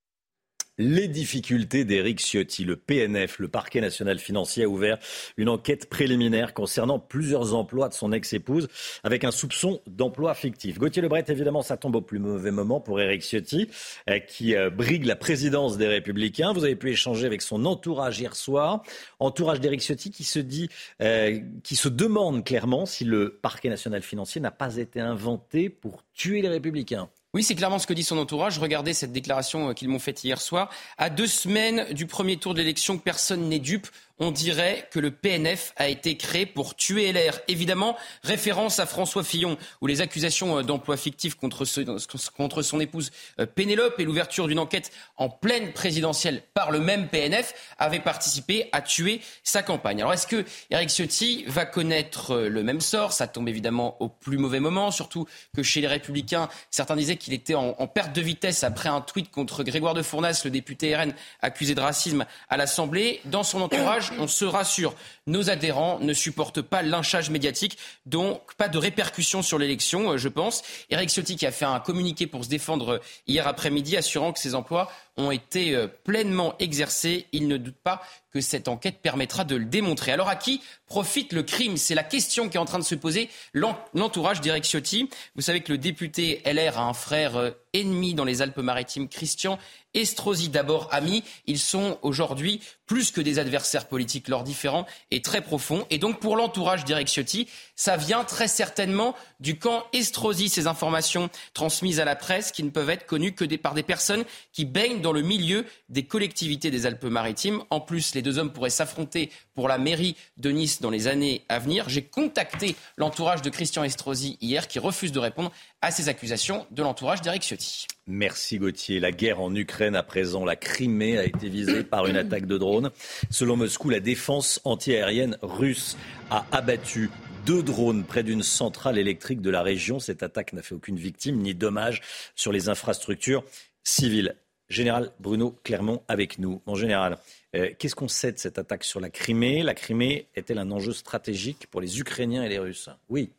les 0.78 1.08
difficultés 1.08 1.86
d'Éric 1.86 2.20
Ciotti. 2.20 2.66
Le 2.66 2.76
PNF, 2.76 3.40
le 3.40 3.48
parquet 3.48 3.82
national 3.82 4.20
financier, 4.20 4.64
a 4.64 4.68
ouvert 4.68 4.98
une 5.38 5.50
enquête 5.50 5.90
préliminaire 5.90 6.54
concernant 6.54 7.00
plusieurs 7.00 7.54
emplois 7.54 7.90
de 7.90 7.94
son 7.94 8.12
ex-épouse 8.12 8.68
avec 9.04 9.24
un 9.24 9.32
soupçon 9.32 9.82
d'emploi 9.88 10.34
fictif. 10.34 10.80
Gauthier 10.80 11.02
Lebret, 11.02 11.26
évidemment, 11.28 11.62
ça 11.62 11.78
tombe 11.78 11.96
au 11.96 12.02
plus 12.02 12.20
mauvais 12.20 12.52
moment 12.52 12.80
pour 12.80 13.00
Éric 13.00 13.22
Ciotti, 13.22 13.70
euh, 14.10 14.20
qui 14.20 14.56
euh, 14.56 14.70
brigue 14.70 15.06
la 15.06 15.16
présidence 15.16 15.78
des 15.78 15.88
Républicains. 15.88 16.54
Vous 16.54 16.64
avez 16.64 16.76
pu 16.76 16.92
échanger 16.92 17.26
avec 17.26 17.42
son 17.42 17.66
entourage 17.66 18.20
hier 18.20 18.36
soir. 18.36 18.84
Entourage 19.20 19.60
d'Éric 19.60 19.82
Ciotti 19.82 20.12
qui 20.12 20.24
se 20.24 20.40
dit, 20.40 20.70
euh, 21.02 21.40
qui 21.64 21.76
se 21.76 21.90
demande 21.90 22.44
clairement 22.44 22.86
si 22.86 23.06
le 23.06 23.38
parquet 23.42 23.70
national 23.70 24.02
financier 24.02 24.42
n'a 24.42 24.52
pas 24.52 24.78
été 24.78 25.00
inventé 25.00 25.70
pour 25.70 26.04
tuer 26.14 26.42
les 26.42 26.50
Républicains. 26.50 27.10
Oui, 27.36 27.42
c'est 27.42 27.56
clairement 27.56 27.80
ce 27.80 27.88
que 27.88 27.94
dit 27.94 28.04
son 28.04 28.20
entourage. 28.20 28.60
Regardez 28.60 28.94
cette 28.94 29.12
déclaration 29.12 29.74
qu'ils 29.74 29.90
m'ont 29.90 29.98
faite 29.98 30.24
hier 30.24 30.40
soir. 30.40 30.70
À 31.00 31.10
deux 31.10 31.26
semaines 31.26 31.92
du 31.92 32.06
premier 32.06 32.38
tour 32.38 32.54
de 32.54 32.60
l'élection, 32.60 33.00
personne 33.00 33.50
n'est 33.50 33.58
dupe 33.58 33.88
on 34.20 34.32
dirait 34.32 34.88
que 34.92 35.00
le 35.00 35.12
PNF 35.12 35.74
a 35.76 35.88
été 35.88 36.18
créé 36.18 36.46
pour 36.46 36.76
tuer 36.76 37.12
LR. 37.12 37.40
Évidemment, 37.48 37.98
référence 38.24 38.80
à 38.80 38.86
François 38.86 39.24
Fillon, 39.24 39.58
où 39.82 39.88
les 39.88 40.02
accusations 40.02 40.60
euh, 40.60 40.64
d'emploi 40.64 40.98
fictif 40.98 41.36
contre, 41.36 41.66
son 41.66 42.80
épouse 42.80 43.12
euh, 43.40 43.46
Pénélope 43.46 44.00
et 44.00 44.04
l'ouverture 44.04 44.48
d'une 44.48 44.60
enquête 44.60 44.92
en 45.18 45.30
pleine 45.30 45.74
présidentielle 45.74 46.44
par 46.54 46.72
le 46.72 46.80
même 46.80 47.08
PNF 47.08 47.54
avaient 47.80 48.00
participé 48.00 48.70
à 48.72 48.82
tuer 48.82 49.22
sa 49.44 49.64
campagne. 49.64 50.02
Alors 50.02 50.14
est-ce 50.14 50.28
que 50.28 50.46
Eric 50.70 50.90
Ciotti 50.90 51.46
va 51.48 51.66
connaître 51.66 52.32
euh, 52.32 52.50
le 52.50 52.64
même 52.64 52.82
sort? 52.82 53.14
Ça 53.14 53.28
tombe 53.28 53.50
évidemment 53.50 53.98
au 54.00 54.10
plus 54.10 54.38
mauvais 54.38 54.60
moment, 54.60 54.92
surtout 54.92 55.28
que 55.56 55.64
chez 55.64 55.82
les 55.82 55.88
Républicains, 55.88 56.50
certains 56.70 56.96
disaient 56.96 57.18
qu'il 57.18 57.34
était 57.34 57.56
en, 57.56 57.76
en, 57.80 57.88
perte 57.88 58.16
de 58.16 58.22
vitesse 58.22 58.64
après 58.64 58.90
un 58.90 59.02
tweet 59.02 59.32
contre 59.32 59.64
Grégoire 59.64 59.96
de 59.96 60.04
Fournas, 60.04 60.42
le 60.46 60.52
député 60.52 60.96
RN 60.96 61.14
accusé 61.42 61.74
de 61.74 61.82
racisme 61.82 62.26
à 62.50 62.58
l'Assemblée. 62.58 63.20
Dans 63.26 63.44
son 63.44 63.62
entourage, 63.62 64.03
on 64.20 64.28
se 64.28 64.46
rassure. 64.46 64.94
Nos 65.26 65.50
adhérents 65.50 66.00
ne 66.00 66.14
supportent 66.14 66.62
pas 66.62 66.82
lynchage 66.82 67.30
médiatique, 67.30 67.78
donc 68.06 68.54
pas 68.56 68.68
de 68.68 68.78
répercussions 68.78 69.42
sur 69.42 69.58
l'élection, 69.58 70.12
euh, 70.12 70.18
je 70.18 70.28
pense. 70.28 70.64
Eric 70.90 71.10
Ciotti 71.10 71.36
qui 71.36 71.46
a 71.46 71.52
fait 71.52 71.66
un 71.66 71.80
communiqué 71.80 72.28
pour 72.28 72.44
se 72.44 72.50
défendre 72.50 72.96
euh, 72.96 73.00
hier 73.28 73.48
après-midi, 73.48 73.96
assurant 73.96 74.34
que 74.34 74.40
ses 74.40 74.56
emplois 74.56 74.92
ont 75.18 75.32
été 75.32 75.76
euh, 75.76 75.88
pleinement 75.88 76.56
exercés. 76.60 77.28
Il 77.32 77.48
ne 77.48 77.58
doute 77.58 77.78
pas 77.84 78.02
que 78.32 78.42
cette 78.42 78.68
enquête 78.68 79.00
permettra 79.02 79.44
de 79.44 79.56
le 79.56 79.66
démontrer. 79.66 80.12
Alors 80.12 80.28
à 80.28 80.36
qui 80.36 80.62
profite 80.94 81.34
le 81.34 81.42
crime 81.42 81.76
C'est 81.76 81.96
la 81.96 82.04
question 82.04 82.50
qui 82.50 82.58
est 82.58 82.60
en 82.60 82.66
train 82.66 82.78
de 82.78 82.84
se 82.84 82.94
poser 82.94 83.28
l'entourage 83.56 84.42
d'Eric 84.42 84.64
Ciotti. 84.64 85.10
Vous 85.36 85.42
savez 85.42 85.62
que 85.62 85.72
le 85.72 85.80
député 85.80 86.44
LR 86.46 86.78
a 86.78 86.84
un 86.84 86.94
frère 86.94 87.56
ennemi 87.74 88.14
dans 88.14 88.26
les 88.26 88.44
Alpes-Maritimes, 88.44 89.10
Christian 89.10 89.58
Estrosi, 89.96 90.50
d'abord 90.50 90.90
amis. 90.92 91.24
Ils 91.48 91.60
sont 91.60 91.98
aujourd'hui 92.02 92.62
plus 92.86 93.12
que 93.12 93.22
des 93.22 93.40
adversaires 93.40 93.88
politiques, 93.88 94.28
leurs 94.28 94.44
différents 94.44 94.86
est 95.12 95.24
très 95.24 95.42
profond. 95.42 95.86
Et 95.90 95.98
donc 95.98 96.20
pour 96.20 96.36
l'entourage 96.36 96.86
d'Eric 96.86 97.08
Ciotti, 97.08 97.48
ça 97.76 97.98
vient 97.98 98.24
très 98.24 98.48
certainement 98.48 99.16
du 99.40 99.58
camp 99.58 99.84
Estrosi, 99.94 100.50
ces 100.50 100.68
informations 100.68 101.30
transmises 101.54 102.00
à 102.00 102.06
la 102.06 102.16
presse 102.16 102.52
qui 102.52 102.64
ne 102.64 102.70
peuvent 102.70 102.90
être 102.90 103.06
connues 103.06 103.34
que 103.34 103.46
par 103.56 103.74
des 103.74 103.84
personnes 103.84 104.26
qui 104.52 104.66
baignent 104.66 105.02
dans 105.02 105.12
le 105.12 105.22
milieu 105.22 105.66
des 105.90 106.06
collectivités 106.06 106.72
des 106.72 106.86
Alpes-Maritimes. 106.86 107.64
En 107.70 107.80
plus, 107.80 108.16
les 108.16 108.22
deux 108.22 108.38
hommes 108.38 108.52
pourraient 108.52 108.70
s'affronter 108.70 109.32
pour 109.54 109.68
la 109.68 109.78
mairie 109.78 110.16
de 110.38 110.52
Nice 110.52 110.82
dans 110.84 110.92
les 110.92 111.08
années 111.08 111.44
à 111.50 111.58
venir. 111.58 111.90
J'ai 111.90 112.04
contacté 112.04 112.76
l'entourage 112.98 113.42
de 113.42 113.50
Christian 113.50 113.84
Estrosi 113.84 114.38
hier 114.42 114.68
qui 114.68 114.78
refuse 114.78 115.12
de 115.12 115.20
répondre 115.20 115.52
à 115.82 115.90
ces 115.90 116.10
accusations 116.10 116.68
de 116.70 116.84
l'entourage 116.84 117.22
d'Eric 117.22 117.42
Ciotti. 117.42 117.88
Merci 118.06 118.60
Gauthier. 118.60 119.00
La 119.00 119.12
guerre 119.12 119.42
en 119.42 119.56
Ukraine 119.56 119.96
à 119.96 120.04
présent, 120.04 120.46
la 120.46 120.58
Crimée 120.58 121.18
a 121.18 121.24
été 121.24 121.48
visée 121.50 121.84
par 121.84 122.06
une 122.06 122.18
attaque 122.18 122.46
de 122.46 122.58
drone. 122.58 122.92
Selon 123.32 123.56
Moscou, 123.56 123.90
la 123.90 124.02
défense 124.02 124.60
antiaérienne 124.66 125.38
russe 125.42 125.98
a 126.30 126.46
abattu 126.52 127.10
deux 127.46 127.64
drones 127.64 128.04
près 128.04 128.24
d'une 128.24 128.44
centrale 128.44 128.98
électrique 128.98 129.42
de 129.42 129.50
la 129.50 129.64
région. 129.64 130.00
Cette 130.00 130.22
attaque 130.22 130.54
n'a 130.54 130.62
fait 130.62 130.76
aucune 130.76 130.98
victime 130.98 131.38
ni 131.38 131.56
dommage 131.56 132.02
sur 132.36 132.52
les 132.52 132.68
infrastructures 132.68 133.44
civiles. 133.84 134.36
Général 134.74 135.12
Bruno 135.20 135.56
Clermont 135.64 136.02
avec 136.08 136.40
nous. 136.40 136.62
En 136.66 136.76
général, 136.76 137.18
euh, 137.56 137.70
qu'est-ce 137.78 137.96
qu'on 137.96 138.08
sait 138.08 138.32
de 138.32 138.40
cette 138.40 138.58
attaque 138.58 138.84
sur 138.84 139.00
la 139.00 139.10
Crimée? 139.10 139.64
La 139.64 139.74
Crimée 139.74 140.28
est-elle 140.36 140.58
un 140.58 140.72
enjeu 140.72 140.92
stratégique 140.92 141.68
pour 141.72 141.80
les 141.80 142.00
Ukrainiens 142.00 142.44
et 142.44 142.50
les 142.50 142.60
Russes? 142.60 142.90
Oui. 143.10 143.30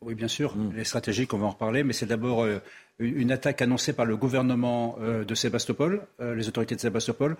Oui, 0.00 0.14
bien 0.14 0.28
sûr. 0.28 0.54
Les 0.74 0.82
mm. 0.82 0.84
stratégiques, 0.84 1.34
on 1.34 1.38
va 1.38 1.46
en 1.46 1.50
reparler, 1.50 1.82
mais 1.82 1.92
c'est 1.92 2.06
d'abord 2.06 2.44
euh, 2.44 2.60
une 2.98 3.32
attaque 3.32 3.60
annoncée 3.62 3.92
par 3.92 4.06
le 4.06 4.16
gouvernement 4.16 4.96
euh, 5.00 5.24
de 5.24 5.34
Sébastopol, 5.34 6.06
les 6.20 6.48
autorités 6.48 6.76
de 6.76 6.80
Sébastopol, 6.80 7.36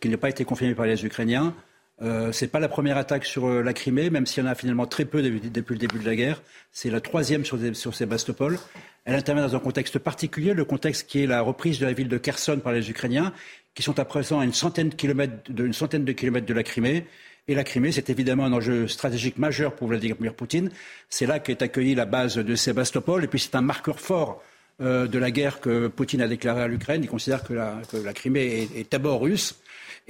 qui 0.00 0.08
n'a 0.08 0.18
pas 0.18 0.28
été 0.28 0.44
confirmée 0.44 0.74
par 0.74 0.86
les 0.86 1.04
Ukrainiens. 1.04 1.54
Euh, 2.02 2.32
Ce 2.32 2.44
n'est 2.44 2.48
pas 2.48 2.60
la 2.60 2.68
première 2.68 2.96
attaque 2.96 3.24
sur 3.24 3.46
euh, 3.46 3.62
la 3.62 3.72
Crimée, 3.72 4.10
même 4.10 4.26
s'il 4.26 4.42
y 4.42 4.46
en 4.46 4.50
a 4.50 4.54
finalement 4.54 4.86
très 4.86 5.04
peu 5.04 5.22
depuis, 5.22 5.74
le 5.74 5.78
début 5.78 5.98
de 5.98 6.06
la 6.06 6.16
guerre. 6.16 6.42
C'est 6.72 6.90
la 6.90 7.00
troisième 7.00 7.44
sur, 7.44 7.94
Sébastopol. 7.94 8.58
Elle 9.04 9.14
intervient 9.14 9.46
dans 9.46 9.56
un 9.56 9.60
contexte 9.60 9.98
particulier, 9.98 10.54
le 10.54 10.64
contexte 10.64 11.08
qui 11.08 11.22
est 11.22 11.26
la 11.26 11.42
reprise 11.42 11.78
de 11.78 11.86
la 11.86 11.92
ville 11.92 12.08
de 12.08 12.18
Kherson 12.18 12.60
par 12.62 12.72
les 12.72 12.90
Ukrainiens, 12.90 13.32
qui 13.74 13.82
sont 13.82 13.98
à 13.98 14.04
présent 14.04 14.40
à 14.40 14.44
une 14.44 14.52
centaine 14.52 14.90
de 14.90 14.94
kilomètres 14.94 15.50
de, 15.50 15.70
centaine 15.72 16.04
de, 16.04 16.12
kilomètres 16.12 16.46
de 16.46 16.54
la 16.54 16.62
Crimée. 16.62 17.06
Et 17.48 17.54
la 17.54 17.64
Crimée, 17.64 17.92
c'est 17.92 18.10
évidemment 18.10 18.44
un 18.44 18.52
enjeu 18.52 18.86
stratégique 18.88 19.38
majeur 19.38 19.74
pour 19.74 19.88
Vladimir 19.88 20.34
Poutine. 20.34 20.70
C'est 21.08 21.26
là 21.26 21.38
qu'est 21.38 21.62
accueillie 21.62 21.94
la 21.94 22.04
base 22.06 22.36
de 22.36 22.54
Sébastopol, 22.54 23.24
et 23.24 23.26
puis 23.26 23.40
c'est 23.40 23.54
un 23.54 23.62
marqueur 23.62 24.00
fort 24.00 24.42
euh, 24.80 25.06
de 25.06 25.18
la 25.18 25.30
guerre 25.30 25.60
que 25.60 25.88
Poutine 25.88 26.22
a 26.22 26.28
déclarée 26.28 26.62
à 26.62 26.68
l'Ukraine. 26.68 27.02
Il 27.02 27.08
considère 27.08 27.42
que 27.42 27.52
la, 27.52 27.82
que 27.90 27.96
la 27.96 28.12
Crimée 28.12 28.68
est, 28.74 28.80
est 28.80 28.92
d'abord 28.92 29.20
russe. 29.20 29.60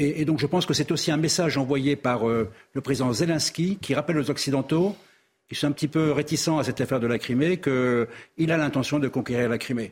Et, 0.02 0.24
donc 0.24 0.38
je 0.38 0.46
pense 0.46 0.64
que 0.64 0.72
c'est 0.72 0.90
aussi 0.92 1.10
un 1.10 1.18
message 1.18 1.58
envoyé 1.58 1.94
par 1.94 2.26
euh, 2.26 2.50
le 2.72 2.80
président 2.80 3.12
Zelensky 3.12 3.76
qui 3.82 3.92
rappelle 3.92 4.16
aux 4.18 4.30
Occidentaux, 4.30 4.96
qui 5.46 5.54
sont 5.54 5.66
un 5.66 5.72
petit 5.72 5.88
peu 5.88 6.12
réticents 6.12 6.58
à 6.58 6.64
cette 6.64 6.80
affaire 6.80 7.00
de 7.00 7.06
la 7.06 7.18
Crimée, 7.18 7.60
qu'il 7.60 8.50
a 8.50 8.56
l'intention 8.56 8.98
de 8.98 9.08
conquérir 9.08 9.50
la 9.50 9.58
Crimée. 9.58 9.90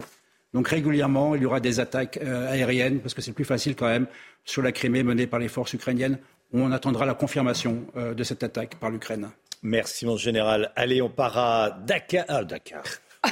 Donc 0.54 0.68
régulièrement, 0.68 1.34
il 1.34 1.42
y 1.42 1.44
aura 1.44 1.60
des 1.60 1.78
attaques 1.78 2.18
euh, 2.22 2.50
aériennes, 2.50 3.00
parce 3.00 3.12
que 3.12 3.20
c'est 3.20 3.32
plus 3.32 3.44
facile 3.44 3.76
quand 3.76 3.86
même, 3.86 4.06
sur 4.46 4.62
la 4.62 4.72
Crimée 4.72 5.02
menée 5.02 5.26
par 5.26 5.40
les 5.40 5.48
forces 5.48 5.74
ukrainiennes, 5.74 6.18
on 6.54 6.72
attendra 6.72 7.04
la 7.04 7.12
confirmation 7.12 7.84
euh, 7.94 8.14
de 8.14 8.24
cette 8.24 8.42
attaque 8.42 8.76
par 8.76 8.88
l'Ukraine. 8.88 9.28
Merci 9.62 10.06
mon 10.06 10.16
général. 10.16 10.72
Allez, 10.74 11.02
on 11.02 11.10
part 11.10 11.36
à 11.36 11.70
Dakar. 11.70 12.24
Ah, 12.28 12.44
Dakar. 12.44 12.84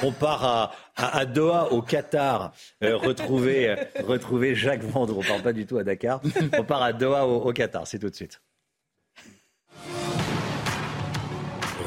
On 0.03 0.13
part 0.13 0.75
à, 0.97 1.25
Doha, 1.27 1.73
au 1.73 1.83
Qatar, 1.83 2.53
euh, 2.83 2.97
retrouver, 2.97 3.77
retrouver 4.05 4.55
Jacques 4.55 4.83
Vendre. 4.83 5.17
On 5.19 5.23
ne 5.23 5.29
part 5.29 5.43
pas 5.43 5.53
du 5.53 5.67
tout 5.67 5.79
à 5.79 5.85
Dakar. 5.85 6.21
On 6.59 6.65
part 6.65 6.83
à 6.83 6.93
Doha, 6.93 7.27
au, 7.27 7.37
au 7.37 7.53
Qatar. 7.53 7.87
C'est 7.87 7.99
tout 7.99 8.11
de 8.11 8.15
suite. 8.15 8.41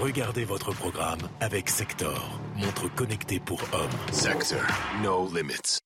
Regardez 0.01 0.45
votre 0.45 0.71
programme 0.71 1.19
avec 1.41 1.69
Sector, 1.69 2.39
montre 2.55 2.87
connectée 2.95 3.39
pour 3.39 3.61
hommes. 3.73 4.13
Sector, 4.13 4.61
no 5.03 5.29
limits. 5.33 5.79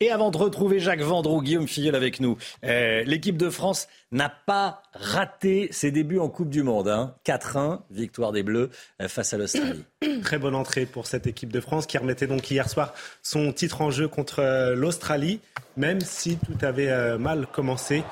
Et 0.00 0.10
avant 0.10 0.30
de 0.30 0.36
retrouver 0.36 0.80
Jacques 0.80 1.02
Vendroux, 1.02 1.40
Guillaume 1.40 1.68
Filleul 1.68 1.94
avec 1.94 2.18
nous, 2.18 2.36
euh, 2.64 3.04
l'équipe 3.04 3.36
de 3.36 3.48
France 3.48 3.86
n'a 4.10 4.28
pas 4.28 4.82
raté 4.92 5.68
ses 5.70 5.92
débuts 5.92 6.18
en 6.18 6.28
Coupe 6.28 6.50
du 6.50 6.64
Monde. 6.64 6.88
Hein. 6.88 7.14
4-1, 7.24 7.80
victoire 7.90 8.32
des 8.32 8.42
Bleus 8.42 8.70
euh, 9.00 9.08
face 9.08 9.32
à 9.34 9.38
l'Australie. 9.38 9.84
Très 10.22 10.38
bonne 10.38 10.56
entrée 10.56 10.84
pour 10.84 11.06
cette 11.06 11.28
équipe 11.28 11.52
de 11.52 11.60
France 11.60 11.86
qui 11.86 11.96
remettait 11.96 12.26
donc 12.26 12.50
hier 12.50 12.68
soir 12.68 12.92
son 13.22 13.52
titre 13.52 13.82
en 13.82 13.90
jeu 13.92 14.08
contre 14.08 14.40
euh, 14.40 14.74
l'Australie, 14.74 15.40
même 15.76 16.00
si 16.00 16.38
tout 16.38 16.64
avait 16.64 17.18
mal 17.18 17.48
commencé 17.48 18.04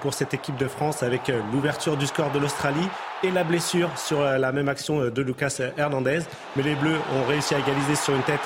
pour 0.00 0.12
cette 0.12 0.34
équipe 0.34 0.56
de 0.56 0.66
France 0.66 1.04
avec 1.04 1.30
l'ouverture 1.52 1.96
du 1.96 2.06
score 2.06 2.32
de 2.32 2.40
l'Australie 2.40 2.88
et 3.22 3.30
la 3.30 3.44
blessure 3.44 3.96
sur 3.96 4.22
la 4.22 4.50
même 4.50 4.68
action 4.68 5.08
de 5.08 5.22
Lucas 5.22 5.60
Hernandez. 5.76 6.22
Mais 6.56 6.64
les 6.64 6.74
Bleus 6.74 6.98
ont 7.14 7.24
réussi 7.28 7.54
à 7.54 7.60
égaliser 7.60 7.94
sur 7.94 8.12
une 8.14 8.24
tête 8.24 8.40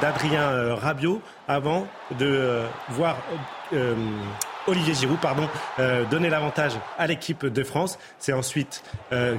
d'Adrien 0.00 0.74
Rabiot 0.74 1.20
avant 1.48 1.86
de 2.18 2.26
euh, 2.26 2.66
voir 2.90 3.16
euh, 3.72 3.94
Olivier 4.66 4.94
Giroud 4.94 5.18
euh, 5.78 6.04
donner 6.06 6.28
l'avantage 6.28 6.72
à 6.98 7.06
l'équipe 7.06 7.46
de 7.46 7.62
France. 7.62 7.98
C'est 8.18 8.32
ensuite 8.32 8.82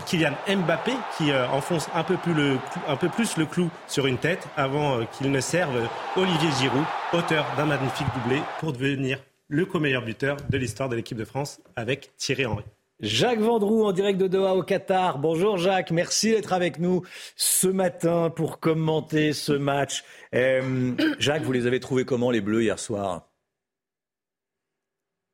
Kylian 0.06 0.34
Mbappé 0.48 0.94
qui 1.18 1.34
enfonce 1.34 1.90
un 1.94 2.04
peu, 2.04 2.16
plus 2.16 2.34
le, 2.34 2.58
un 2.88 2.96
peu 2.96 3.10
plus 3.10 3.38
le 3.38 3.46
clou 3.46 3.70
sur 3.88 4.08
une 4.08 4.18
tête 4.18 4.48
avant 4.56 5.06
qu'il 5.06 5.32
ne 5.32 5.40
serve 5.42 5.88
Olivier 6.16 6.50
Giroud, 6.60 6.86
auteur 7.14 7.46
d'un 7.58 7.66
magnifique 7.66 8.08
doublé, 8.16 8.42
pour 8.60 8.72
devenir 8.72 9.20
le 9.50 9.66
co-meilleur 9.66 10.04
buteur 10.04 10.38
de 10.50 10.58
l'histoire 10.58 10.90
de 10.90 10.96
l'équipe 10.96 11.18
de 11.18 11.26
France 11.26 11.60
avec 11.76 12.12
Thierry 12.18 12.46
Henry. 12.46 12.64
Jacques 13.00 13.40
Vendroux 13.40 13.84
en 13.84 13.92
direct 13.92 14.20
de 14.20 14.28
Doha 14.28 14.56
au 14.56 14.64
Qatar. 14.64 15.20
Bonjour 15.20 15.60
Jacques, 15.60 15.92
merci 15.92 16.32
d'être 16.32 16.52
avec 16.52 16.80
nous 16.80 17.04
ce 17.36 17.68
matin 17.68 18.32
pour 18.32 18.60
commenter 18.60 19.34
ce 19.34 19.52
match. 19.52 20.04
Euh, 20.34 20.94
Jacques, 21.20 21.44
vous 21.44 21.52
les 21.52 21.68
avez 21.68 21.80
trouvés 21.80 22.06
comment 22.06 22.32
les 22.32 22.42
Bleus 22.42 22.64
hier 22.64 22.80
soir? 22.80 23.30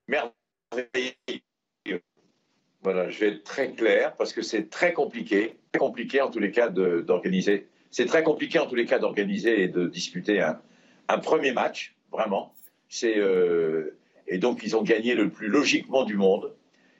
Merveilleux. 0.09 1.13
Voilà, 2.81 3.09
je 3.09 3.19
vais 3.21 3.27
être 3.29 3.45
très 3.45 3.71
clair 3.71 4.13
parce 4.17 4.33
que 4.33 4.41
c'est 4.41 4.69
très 4.69 4.91
compliqué, 4.91 5.55
compliqué 5.79 6.19
en 6.19 6.29
tous 6.29 6.39
les 6.39 6.51
cas 6.51 6.67
d'organiser. 6.67 7.69
C'est 7.91 8.07
très 8.07 8.23
compliqué 8.23 8.59
en 8.59 8.65
tous 8.65 8.75
les 8.75 8.85
cas 8.85 8.99
d'organiser 8.99 9.63
et 9.63 9.67
de 9.69 9.87
disputer 9.87 10.41
un, 10.41 11.17
premier 11.19 11.53
match, 11.53 11.95
vraiment. 12.11 12.53
Euh, 13.05 13.95
et 14.27 14.37
donc 14.37 14.63
ils 14.63 14.75
ont 14.75 14.83
gagné 14.83 15.15
le 15.15 15.29
plus 15.29 15.47
logiquement 15.47 16.03
du 16.03 16.17
monde. 16.17 16.53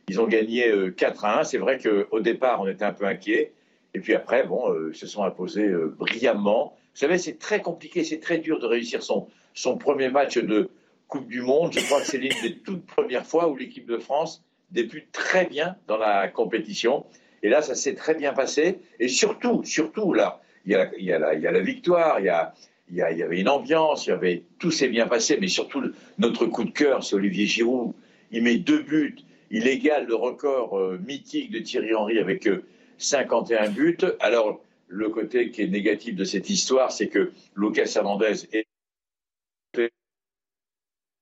Ils 0.10 0.20
ont 0.20 0.28
gagné 0.28 0.72
4 0.96 1.26
euh, 1.26 1.28
à 1.28 1.40
1. 1.40 1.44
C'est 1.44 1.58
vrai 1.58 1.80
qu'au 1.80 2.20
départ, 2.20 2.62
on 2.62 2.68
était 2.68 2.86
un 2.86 2.94
peu 2.94 3.06
inquiet. 3.06 3.54
Et 3.94 4.00
puis 4.00 4.16
après, 4.16 4.44
bon, 4.44 4.72
euh, 4.72 4.92
ils 4.94 4.98
se 4.98 5.08
sont 5.08 5.24
imposés 5.24 5.68
euh, 5.68 5.96
brillamment. 5.98 6.76
Vous 6.94 7.00
savez, 7.00 7.18
c'est 7.18 7.38
très 7.40 7.62
compliqué, 7.62 8.04
c'est 8.04 8.20
très 8.20 8.38
dur 8.38 8.60
de 8.60 8.66
réussir 8.66 9.04
son, 9.04 9.28
son 9.54 9.78
premier 9.78 10.10
match 10.10 10.38
de 10.38 10.70
Coupe 11.08 11.28
du 11.28 11.42
Monde. 11.42 11.74
Je 11.74 11.84
crois 11.86 12.02
que 12.02 12.08
c'est 12.08 12.18
l'une 12.18 12.34
des 12.42 12.58
toutes 12.58 12.86
premières 12.86 13.26
fois 13.26 13.50
où 13.50 13.56
l'équipe 13.56 13.86
de 13.86 13.98
France 13.98 14.44
débute 14.72 15.12
très 15.12 15.46
bien 15.46 15.76
dans 15.88 15.98
la 15.98 16.28
compétition. 16.28 17.06
Et 17.44 17.50
là, 17.50 17.62
ça 17.62 17.76
s'est 17.76 17.94
très 17.94 18.16
bien 18.16 18.34
passé. 18.34 18.80
Et 19.00 19.08
surtout, 19.08 19.64
surtout, 19.64 20.14
là, 20.14 20.42
il 20.66 20.72
y 20.72 21.12
a, 21.12 21.20
la, 21.20 21.60
victoire, 21.60 22.20
il 22.20 22.26
y 22.26 22.30
a, 22.30 22.54
il 22.90 22.96
y, 22.96 23.02
a, 23.02 23.12
il 23.12 23.18
y 23.18 23.24
avait 23.24 23.40
une 23.40 23.50
ambiance, 23.50 24.08
il 24.08 24.10
y 24.10 24.14
avait, 24.14 24.44
tout 24.60 24.72
s'est 24.72 24.88
bien 24.88 25.08
passé, 25.08 25.38
mais 25.40 25.48
surtout, 25.48 25.84
notre 26.18 26.46
coup 26.46 26.64
de 26.64 26.72
cœur, 26.72 27.04
c'est 27.04 27.16
Olivier 27.16 27.46
Giroud. 27.46 27.94
Il 28.32 28.44
met 28.44 28.58
deux 28.58 28.82
buts 28.82 29.18
il 29.54 29.68
égale 29.68 30.08
le 30.08 30.16
record 30.16 30.78
euh, 30.80 31.00
mythique 31.06 31.52
de 31.52 31.60
Thierry 31.60 31.94
Henry 31.94 32.18
avec 32.18 32.50
51 32.98 33.66
euh, 33.66 33.70
buts. 33.70 33.98
Alors, 34.20 34.60
le 34.88 35.10
côté 35.10 35.52
qui 35.52 35.62
est 35.62 35.68
négatif 35.68 36.16
de 36.16 36.24
cette 36.24 36.50
histoire, 36.50 36.92
c'est 36.92 37.08
que 37.08 37.32
Lucas 37.56 37.94
Hernandez 37.96 38.48
est 38.52 38.66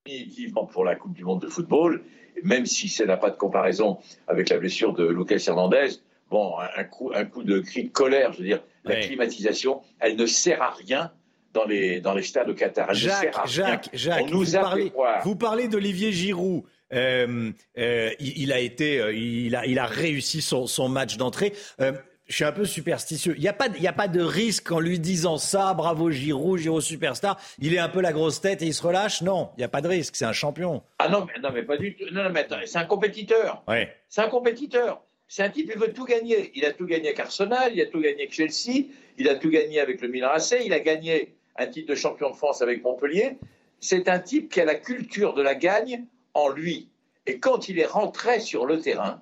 définitivement 0.05 0.65
pour 0.65 0.85
la 0.85 0.95
Coupe 0.95 1.13
du 1.13 1.25
Monde 1.25 1.41
de 1.41 1.47
football, 1.47 2.03
même 2.43 2.65
si 2.65 2.87
ça 2.87 3.05
n'a 3.05 3.17
pas 3.17 3.29
de 3.31 3.35
comparaison 3.35 3.99
avec 4.27 4.49
la 4.49 4.57
blessure 4.57 4.93
de 4.93 5.05
Lucas 5.05 5.43
Hernandez. 5.47 5.89
Bon, 6.29 6.55
un 6.77 6.83
coup, 6.85 7.11
un 7.13 7.25
coup 7.25 7.43
de 7.43 7.59
cri 7.59 7.83
de 7.83 7.89
colère, 7.89 8.31
je 8.31 8.37
veux 8.39 8.45
dire, 8.45 8.63
la 8.85 8.95
climatisation, 8.95 9.81
elle 9.99 10.15
ne 10.15 10.25
sert 10.25 10.61
à 10.61 10.71
rien 10.71 11.11
dans 11.53 11.65
les, 11.65 11.99
dans 11.99 12.13
les 12.13 12.23
stades 12.23 12.49
au 12.49 12.53
Qatar. 12.53 12.87
Elle 12.91 12.95
Jacques, 12.95 13.13
ne 13.13 13.31
sert 13.31 13.39
à 13.41 13.45
Jacques, 13.45 13.85
rien. 13.87 13.99
Jacques, 13.99 14.23
On 14.23 14.29
nous 14.29 14.37
vous, 14.37 14.55
a 14.55 14.61
parlez, 14.61 14.83
fait 14.85 14.89
croire. 14.91 15.21
vous 15.25 15.35
parlez 15.35 15.67
d'Olivier 15.67 16.13
Giroud. 16.13 16.63
Euh, 16.93 17.51
euh, 17.77 18.11
il, 18.19 18.43
il 18.43 18.51
a 18.53 18.59
été, 18.59 18.99
euh, 18.99 19.13
il 19.13 19.55
a, 19.55 19.65
il 19.65 19.79
a 19.79 19.85
réussi 19.85 20.41
son, 20.41 20.67
son 20.67 20.89
match 20.89 21.17
d'entrée. 21.17 21.53
Euh, 21.79 21.93
je 22.27 22.35
suis 22.35 22.43
un 22.45 22.51
peu 22.53 22.63
superstitieux. 22.65 23.33
Il 23.37 23.41
n'y 23.41 23.49
a, 23.49 23.53
pas 23.53 23.67
de- 23.67 23.75
il 23.77 23.83
y 23.83 23.87
a 23.87 23.93
pas 23.93 24.07
de 24.07 24.21
risque 24.21 24.71
en 24.71 24.79
lui 24.79 24.99
disant 24.99 25.37
ça, 25.37 25.73
bravo 25.73 26.11
Giroud, 26.11 26.59
Giroud 26.59 26.81
superstar. 26.81 27.37
Il 27.59 27.73
est 27.73 27.77
un 27.79 27.89
peu 27.89 27.99
la 28.01 28.13
grosse 28.13 28.39
tête 28.39 28.61
et 28.61 28.65
il 28.67 28.73
se 28.73 28.81
relâche. 28.83 29.21
Non, 29.21 29.49
il 29.57 29.59
n'y 29.59 29.63
a 29.65 29.69
pas 29.69 29.81
de 29.81 29.87
risque. 29.89 30.15
C'est 30.15 30.23
un 30.25 30.31
champion. 30.33 30.81
Ah 30.99 31.09
non, 31.09 31.25
mais, 31.27 31.41
non, 31.41 31.49
mais 31.53 31.63
pas 31.63 31.75
du 31.77 31.95
tout. 31.95 32.05
Non, 32.13 32.23
non, 32.23 32.29
mais 32.29 32.47
c'est 32.65 32.77
un 32.77 32.85
compétiteur. 32.85 33.63
Ouais. 33.67 33.93
C'est 34.07 34.21
un 34.21 34.29
compétiteur. 34.29 35.01
C'est 35.27 35.43
un 35.43 35.49
type, 35.49 35.71
il 35.73 35.79
veut 35.79 35.91
tout 35.93 36.05
gagner. 36.05 36.51
Il 36.55 36.65
a 36.65 36.71
tout 36.71 36.85
gagné 36.85 37.07
avec 37.07 37.19
Arsenal, 37.19 37.71
il 37.73 37.81
a 37.81 37.85
tout 37.85 37.99
gagné 38.01 38.15
avec 38.23 38.33
Chelsea, 38.33 38.85
il 39.17 39.27
a 39.29 39.35
tout 39.35 39.49
gagné 39.49 39.79
avec 39.79 40.01
le 40.01 40.07
Milan 40.09 40.29
AC, 40.33 40.55
il 40.65 40.73
a 40.73 40.79
gagné 40.79 41.35
un 41.57 41.67
titre 41.67 41.89
de 41.89 41.95
champion 41.95 42.29
de 42.31 42.35
France 42.35 42.61
avec 42.61 42.83
Montpellier. 42.83 43.37
C'est 43.79 44.07
un 44.09 44.19
type 44.19 44.49
qui 44.51 44.61
a 44.61 44.65
la 44.65 44.75
culture 44.75 45.33
de 45.33 45.41
la 45.41 45.55
gagne 45.55 46.05
en 46.33 46.49
lui. 46.49 46.89
Et 47.27 47.39
quand 47.39 47.69
il 47.69 47.79
est 47.79 47.85
rentré 47.85 48.39
sur 48.39 48.65
le 48.65 48.79
terrain, 48.79 49.21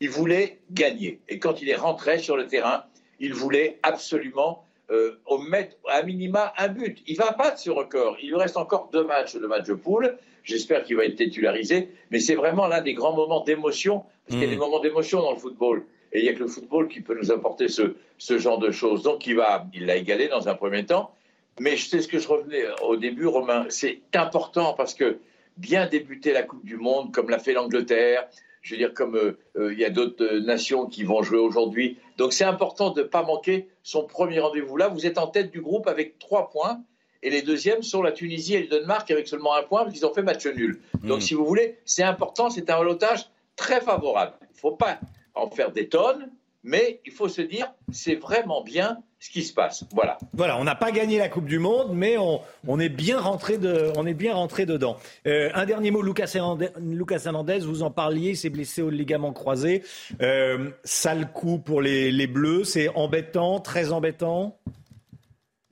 il 0.00 0.10
voulait 0.10 0.60
gagner. 0.70 1.20
Et 1.28 1.38
quand 1.38 1.60
il 1.60 1.68
est 1.68 1.76
rentré 1.76 2.18
sur 2.18 2.36
le 2.36 2.46
terrain, 2.46 2.84
il 3.18 3.34
voulait 3.34 3.78
absolument 3.82 4.64
euh, 4.90 5.18
mettre 5.48 5.76
à 5.88 6.02
minima 6.02 6.52
un 6.56 6.68
but. 6.68 7.02
Il 7.06 7.16
va 7.16 7.32
battre 7.32 7.58
ce 7.58 7.70
record. 7.70 8.16
Il 8.22 8.30
lui 8.30 8.36
reste 8.36 8.56
encore 8.56 8.88
deux 8.92 9.04
matchs, 9.04 9.34
le 9.34 9.46
match 9.46 9.66
de 9.66 9.74
poule. 9.74 10.16
J'espère 10.42 10.84
qu'il 10.84 10.96
va 10.96 11.04
être 11.04 11.16
titularisé. 11.16 11.90
Mais 12.10 12.18
c'est 12.18 12.34
vraiment 12.34 12.66
l'un 12.66 12.80
des 12.80 12.94
grands 12.94 13.14
moments 13.14 13.44
d'émotion. 13.44 14.04
Parce 14.26 14.40
qu'il 14.40 14.48
y 14.48 14.50
a 14.50 14.54
des 14.54 14.58
moments 14.58 14.80
d'émotion 14.80 15.20
dans 15.20 15.32
le 15.32 15.38
football. 15.38 15.84
Et 16.12 16.20
il 16.20 16.22
n'y 16.24 16.28
a 16.30 16.32
que 16.32 16.40
le 16.40 16.48
football 16.48 16.88
qui 16.88 17.02
peut 17.02 17.16
nous 17.16 17.30
apporter 17.30 17.68
ce, 17.68 17.94
ce 18.18 18.38
genre 18.38 18.58
de 18.58 18.70
choses. 18.70 19.02
Donc 19.02 19.26
il 19.26 19.36
va, 19.36 19.66
il 19.74 19.86
l'a 19.86 19.96
égalé 19.96 20.28
dans 20.28 20.48
un 20.48 20.54
premier 20.54 20.86
temps. 20.86 21.14
Mais 21.60 21.76
je 21.76 21.86
sais 21.86 22.00
ce 22.00 22.08
que 22.08 22.18
je 22.18 22.26
revenais 22.26 22.64
au 22.82 22.96
début, 22.96 23.26
Romain. 23.26 23.66
C'est 23.68 24.00
important 24.14 24.72
parce 24.72 24.94
que 24.94 25.18
bien 25.56 25.86
débuter 25.86 26.32
la 26.32 26.42
Coupe 26.42 26.64
du 26.64 26.76
Monde, 26.76 27.12
comme 27.12 27.30
l'a 27.30 27.38
fait 27.38 27.52
l'Angleterre, 27.52 28.28
je 28.62 28.74
veux 28.74 28.78
dire, 28.78 28.92
comme 28.92 29.16
euh, 29.16 29.38
euh, 29.56 29.72
il 29.72 29.78
y 29.78 29.84
a 29.84 29.90
d'autres 29.90 30.24
euh, 30.24 30.40
nations 30.40 30.86
qui 30.86 31.04
vont 31.04 31.22
jouer 31.22 31.38
aujourd'hui. 31.38 31.98
Donc 32.18 32.32
c'est 32.32 32.44
important 32.44 32.90
de 32.90 33.02
ne 33.02 33.06
pas 33.06 33.22
manquer 33.22 33.68
son 33.82 34.04
premier 34.04 34.40
rendez-vous. 34.40 34.76
Là, 34.76 34.88
vous 34.88 35.06
êtes 35.06 35.18
en 35.18 35.26
tête 35.26 35.50
du 35.50 35.60
groupe 35.60 35.86
avec 35.86 36.18
trois 36.18 36.50
points. 36.50 36.82
Et 37.22 37.28
les 37.28 37.42
deuxièmes 37.42 37.82
sont 37.82 38.02
la 38.02 38.12
Tunisie 38.12 38.54
et 38.54 38.62
le 38.62 38.68
Danemark 38.68 39.10
avec 39.10 39.28
seulement 39.28 39.54
un 39.54 39.62
point 39.62 39.82
parce 39.82 39.94
qu'ils 39.94 40.06
ont 40.06 40.14
fait 40.14 40.22
match 40.22 40.46
nul. 40.46 40.80
Donc 41.04 41.20
si 41.20 41.34
vous 41.34 41.44
voulez, 41.44 41.78
c'est 41.84 42.02
important, 42.02 42.48
c'est 42.48 42.70
un 42.70 42.76
relotage 42.76 43.26
très 43.56 43.82
favorable. 43.82 44.32
Il 44.40 44.54
ne 44.54 44.58
faut 44.58 44.72
pas 44.72 44.98
en 45.34 45.50
faire 45.50 45.70
des 45.70 45.88
tonnes, 45.88 46.30
mais 46.62 47.00
il 47.06 47.12
faut 47.12 47.28
se 47.28 47.42
dire, 47.42 47.72
c'est 47.90 48.16
vraiment 48.16 48.62
bien 48.62 48.98
ce 49.18 49.30
qui 49.30 49.42
se 49.42 49.52
passe. 49.52 49.84
Voilà. 49.92 50.18
Voilà, 50.32 50.58
on 50.58 50.64
n'a 50.64 50.74
pas 50.74 50.92
gagné 50.92 51.18
la 51.18 51.28
Coupe 51.28 51.46
du 51.46 51.58
Monde, 51.58 51.90
mais 51.92 52.16
on, 52.16 52.40
on 52.66 52.80
est 52.80 52.88
bien 52.88 53.20
rentré 53.20 53.58
de, 53.58 53.92
on 53.96 54.06
est 54.06 54.14
bien 54.14 54.34
rentré 54.34 54.66
dedans. 54.66 54.96
Euh, 55.26 55.50
un 55.54 55.66
dernier 55.66 55.90
mot, 55.90 56.02
Lucas 56.02 56.30
Hernandez, 56.34 56.68
Lucas 56.80 57.22
Hernandez, 57.24 57.58
vous 57.60 57.82
en 57.82 57.90
parliez, 57.90 58.30
il 58.30 58.36
s'est 58.36 58.50
blessé 58.50 58.82
au 58.82 58.90
ligament 58.90 59.32
croisé. 59.32 59.82
Euh, 60.22 60.70
sale 60.84 61.32
coup 61.32 61.58
pour 61.58 61.82
les, 61.82 62.10
les 62.10 62.26
Bleus, 62.26 62.64
c'est 62.64 62.88
embêtant, 62.88 63.60
très 63.60 63.92
embêtant? 63.92 64.58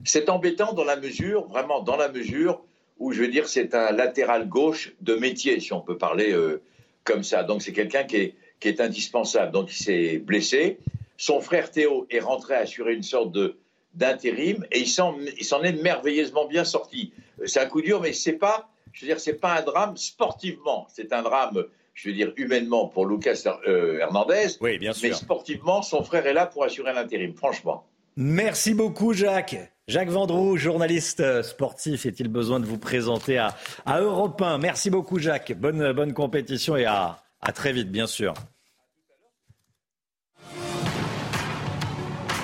C'est 0.05 0.29
embêtant 0.29 0.73
dans 0.73 0.85
la 0.85 0.95
mesure, 0.95 1.47
vraiment 1.47 1.81
dans 1.81 1.97
la 1.97 2.09
mesure 2.09 2.61
où 2.99 3.11
je 3.13 3.21
veux 3.21 3.29
dire 3.29 3.47
c'est 3.47 3.73
un 3.73 3.91
latéral 3.91 4.47
gauche 4.47 4.93
de 5.01 5.15
métier, 5.15 5.59
si 5.59 5.73
on 5.73 5.81
peut 5.81 5.97
parler 5.97 6.31
euh, 6.33 6.61
comme 7.03 7.23
ça. 7.23 7.43
Donc 7.43 7.61
c'est 7.61 7.73
quelqu'un 7.73 8.03
qui 8.03 8.17
est, 8.17 8.35
qui 8.59 8.67
est 8.67 8.81
indispensable. 8.81 9.51
Donc 9.51 9.71
il 9.71 9.83
s'est 9.83 10.17
blessé. 10.17 10.79
Son 11.17 11.41
frère 11.41 11.71
Théo 11.71 12.07
est 12.09 12.19
rentré 12.19 12.55
assurer 12.55 12.93
une 12.93 13.03
sorte 13.03 13.31
de 13.31 13.57
d'intérim 13.95 14.65
et 14.71 14.79
il 14.79 14.87
s'en 14.87 15.15
il 15.37 15.43
s'en 15.43 15.63
est 15.63 15.73
merveilleusement 15.73 16.45
bien 16.47 16.63
sorti. 16.63 17.11
Euh, 17.41 17.47
C'est 17.47 17.59
un 17.59 17.65
coup 17.65 17.81
dur, 17.81 17.99
mais 18.01 18.13
c'est 18.13 18.33
pas, 18.33 18.69
je 18.93 19.01
veux 19.01 19.07
dire, 19.07 19.19
c'est 19.19 19.33
pas 19.33 19.55
un 19.59 19.61
drame 19.63 19.97
sportivement. 19.97 20.87
C'est 20.93 21.11
un 21.11 21.23
drame, 21.23 21.65
je 21.95 22.09
veux 22.09 22.15
dire, 22.15 22.31
humainement 22.37 22.87
pour 22.87 23.05
Lucas 23.07 23.41
euh, 23.67 23.97
Hernandez. 23.99 24.47
Oui, 24.61 24.77
bien 24.77 24.91
Mais 25.01 25.09
sûr. 25.09 25.17
sportivement, 25.17 25.81
son 25.81 26.03
frère 26.03 26.27
est 26.27 26.33
là 26.33 26.45
pour 26.45 26.63
assurer 26.63 26.93
l'intérim. 26.93 27.33
Franchement. 27.35 27.85
Merci 28.15 28.73
beaucoup, 28.75 29.13
Jacques. 29.13 29.55
Jacques 29.87 30.09
Vendroux, 30.09 30.55
journaliste 30.55 31.19
euh, 31.21 31.41
sportif, 31.41 32.05
est-il 32.05 32.27
besoin 32.27 32.59
de 32.59 32.65
vous 32.65 32.77
présenter 32.77 33.39
à, 33.39 33.55
à 33.87 34.01
Europe 34.01 34.39
1 34.39 34.59
Merci 34.59 34.91
beaucoup, 34.91 35.17
Jacques. 35.17 35.53
Bonne, 35.57 35.93
bonne 35.93 36.13
compétition 36.13 36.75
et 36.77 36.85
à, 36.85 37.23
à 37.41 37.51
très 37.51 37.73
vite, 37.73 37.91
bien 37.91 38.07
sûr. 38.07 38.33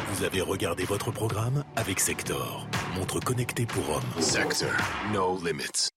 Vous 0.10 0.24
avez 0.24 0.42
regardé 0.42 0.86
votre 0.86 1.12
programme 1.12 1.64
avec 1.76 2.00
Sector, 2.00 2.68
montre 2.96 3.20
connectée 3.20 3.66
pour 3.66 3.90
hommes. 3.90 4.22
Sector, 4.22 4.70
no 5.14 5.38
limits. 5.46 5.90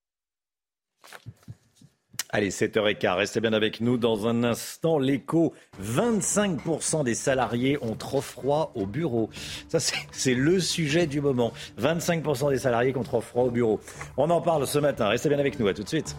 Allez, 2.31 2.51
7h15, 2.51 3.15
restez 3.15 3.39
bien 3.41 3.53
avec 3.53 3.81
nous 3.81 3.97
dans 3.97 4.27
un 4.27 4.43
instant. 4.43 4.99
L'écho, 4.99 5.55
25% 5.81 7.03
des 7.03 7.15
salariés 7.15 7.79
ont 7.81 7.95
trop 7.95 8.21
froid 8.21 8.71
au 8.75 8.85
bureau. 8.85 9.31
Ça, 9.67 9.79
c'est 10.11 10.35
le 10.35 10.59
sujet 10.59 11.07
du 11.07 11.21
moment. 11.21 11.53
25% 11.79 12.51
des 12.51 12.59
salariés 12.59 12.91
qui 12.91 12.99
ont 12.99 13.03
trop 13.03 13.21
froid 13.21 13.45
au 13.45 13.49
bureau. 13.49 13.79
On 14.15 14.29
en 14.29 14.41
parle 14.41 14.67
ce 14.67 14.77
matin. 14.77 15.07
Restez 15.07 15.29
bien 15.29 15.39
avec 15.39 15.59
nous. 15.59 15.67
À 15.67 15.73
tout 15.73 15.81
de 15.83 15.89
suite. 15.89 16.15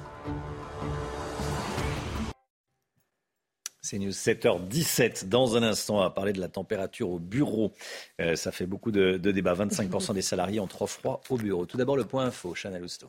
C'est 3.82 3.98
News 3.98 4.10
7h17. 4.10 5.28
Dans 5.28 5.56
un 5.56 5.62
instant, 5.62 6.04
on 6.04 6.10
parler 6.10 6.34
de 6.34 6.40
la 6.40 6.48
température 6.48 7.08
au 7.08 7.18
bureau. 7.18 7.72
Euh, 8.20 8.36
ça 8.36 8.52
fait 8.52 8.66
beaucoup 8.66 8.90
de, 8.90 9.16
débats. 9.16 9.54
25% 9.54 10.12
des 10.12 10.22
salariés 10.22 10.60
ont 10.60 10.66
trop 10.66 10.86
froid 10.86 11.22
au 11.30 11.36
bureau. 11.36 11.64
Tout 11.64 11.78
d'abord, 11.78 11.96
le 11.96 12.04
point 12.04 12.26
info. 12.26 12.54
Chanel 12.54 12.84
Housteau. 12.84 13.08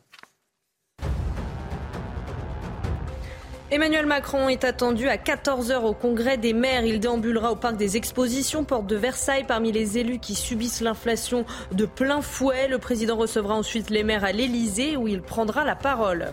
Emmanuel 3.70 4.06
Macron 4.06 4.48
est 4.48 4.64
attendu 4.64 5.08
à 5.08 5.16
14h 5.16 5.82
au 5.82 5.94
Congrès 5.94 6.36
des 6.36 6.52
maires. 6.52 6.84
Il 6.84 7.00
déambulera 7.00 7.52
au 7.52 7.56
parc 7.56 7.76
des 7.76 7.96
expositions, 7.96 8.64
porte 8.64 8.86
de 8.86 8.96
Versailles, 8.96 9.44
parmi 9.46 9.72
les 9.72 9.98
élus 9.98 10.18
qui 10.18 10.34
subissent 10.34 10.82
l'inflation 10.82 11.44
de 11.72 11.86
plein 11.86 12.22
fouet. 12.22 12.68
Le 12.68 12.78
président 12.78 13.16
recevra 13.16 13.54
ensuite 13.54 13.88
les 13.90 14.04
maires 14.04 14.24
à 14.24 14.32
l'Elysée 14.32 14.96
où 14.96 15.08
il 15.08 15.22
prendra 15.22 15.64
la 15.64 15.74
parole. 15.74 16.32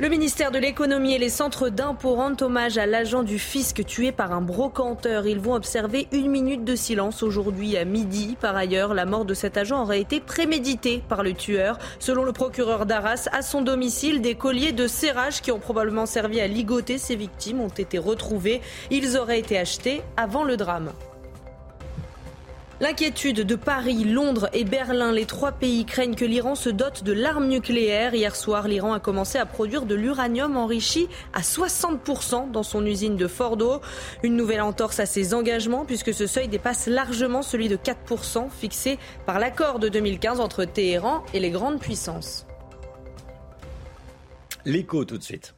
Le 0.00 0.08
ministère 0.08 0.52
de 0.52 0.60
l'économie 0.60 1.14
et 1.14 1.18
les 1.18 1.28
centres 1.28 1.70
d'impôts 1.70 2.14
rendent 2.14 2.40
hommage 2.40 2.78
à 2.78 2.86
l'agent 2.86 3.24
du 3.24 3.36
fisc 3.36 3.84
tué 3.84 4.12
par 4.12 4.30
un 4.30 4.40
brocanteur. 4.40 5.26
Ils 5.26 5.40
vont 5.40 5.54
observer 5.54 6.06
une 6.12 6.30
minute 6.30 6.64
de 6.64 6.76
silence 6.76 7.24
aujourd'hui 7.24 7.76
à 7.76 7.84
midi. 7.84 8.36
Par 8.40 8.54
ailleurs, 8.54 8.94
la 8.94 9.06
mort 9.06 9.24
de 9.24 9.34
cet 9.34 9.56
agent 9.56 9.82
aurait 9.82 10.00
été 10.00 10.20
préméditée 10.20 11.02
par 11.08 11.24
le 11.24 11.32
tueur. 11.32 11.78
Selon 11.98 12.22
le 12.22 12.32
procureur 12.32 12.86
d'Arras, 12.86 13.28
à 13.32 13.42
son 13.42 13.60
domicile, 13.60 14.22
des 14.22 14.36
colliers 14.36 14.70
de 14.70 14.86
serrage 14.86 15.42
qui 15.42 15.50
ont 15.50 15.58
probablement 15.58 16.06
servi 16.06 16.40
à 16.40 16.46
ligoter 16.46 16.96
ses 16.96 17.16
victimes 17.16 17.60
ont 17.60 17.66
été 17.66 17.98
retrouvés. 17.98 18.60
Ils 18.92 19.16
auraient 19.16 19.40
été 19.40 19.58
achetés 19.58 20.02
avant 20.16 20.44
le 20.44 20.56
drame. 20.56 20.92
L'inquiétude 22.80 23.40
de 23.40 23.56
Paris, 23.56 24.04
Londres 24.04 24.48
et 24.52 24.62
Berlin, 24.62 25.10
les 25.10 25.26
trois 25.26 25.50
pays 25.50 25.84
craignent 25.84 26.14
que 26.14 26.24
l'Iran 26.24 26.54
se 26.54 26.68
dote 26.68 27.02
de 27.02 27.12
l'arme 27.12 27.48
nucléaire. 27.48 28.14
Hier 28.14 28.36
soir, 28.36 28.68
l'Iran 28.68 28.92
a 28.92 29.00
commencé 29.00 29.36
à 29.36 29.46
produire 29.46 29.84
de 29.84 29.96
l'uranium 29.96 30.56
enrichi 30.56 31.08
à 31.32 31.40
60% 31.40 32.52
dans 32.52 32.62
son 32.62 32.86
usine 32.86 33.16
de 33.16 33.26
Fordo. 33.26 33.80
Une 34.22 34.36
nouvelle 34.36 34.60
entorse 34.60 35.00
à 35.00 35.06
ses 35.06 35.34
engagements 35.34 35.84
puisque 35.84 36.14
ce 36.14 36.28
seuil 36.28 36.46
dépasse 36.46 36.86
largement 36.86 37.42
celui 37.42 37.66
de 37.66 37.76
4% 37.76 38.48
fixé 38.48 39.00
par 39.26 39.40
l'accord 39.40 39.80
de 39.80 39.88
2015 39.88 40.38
entre 40.38 40.64
Téhéran 40.64 41.24
et 41.34 41.40
les 41.40 41.50
grandes 41.50 41.80
puissances. 41.80 42.46
L'écho 44.64 45.04
tout 45.04 45.18
de 45.18 45.24
suite. 45.24 45.57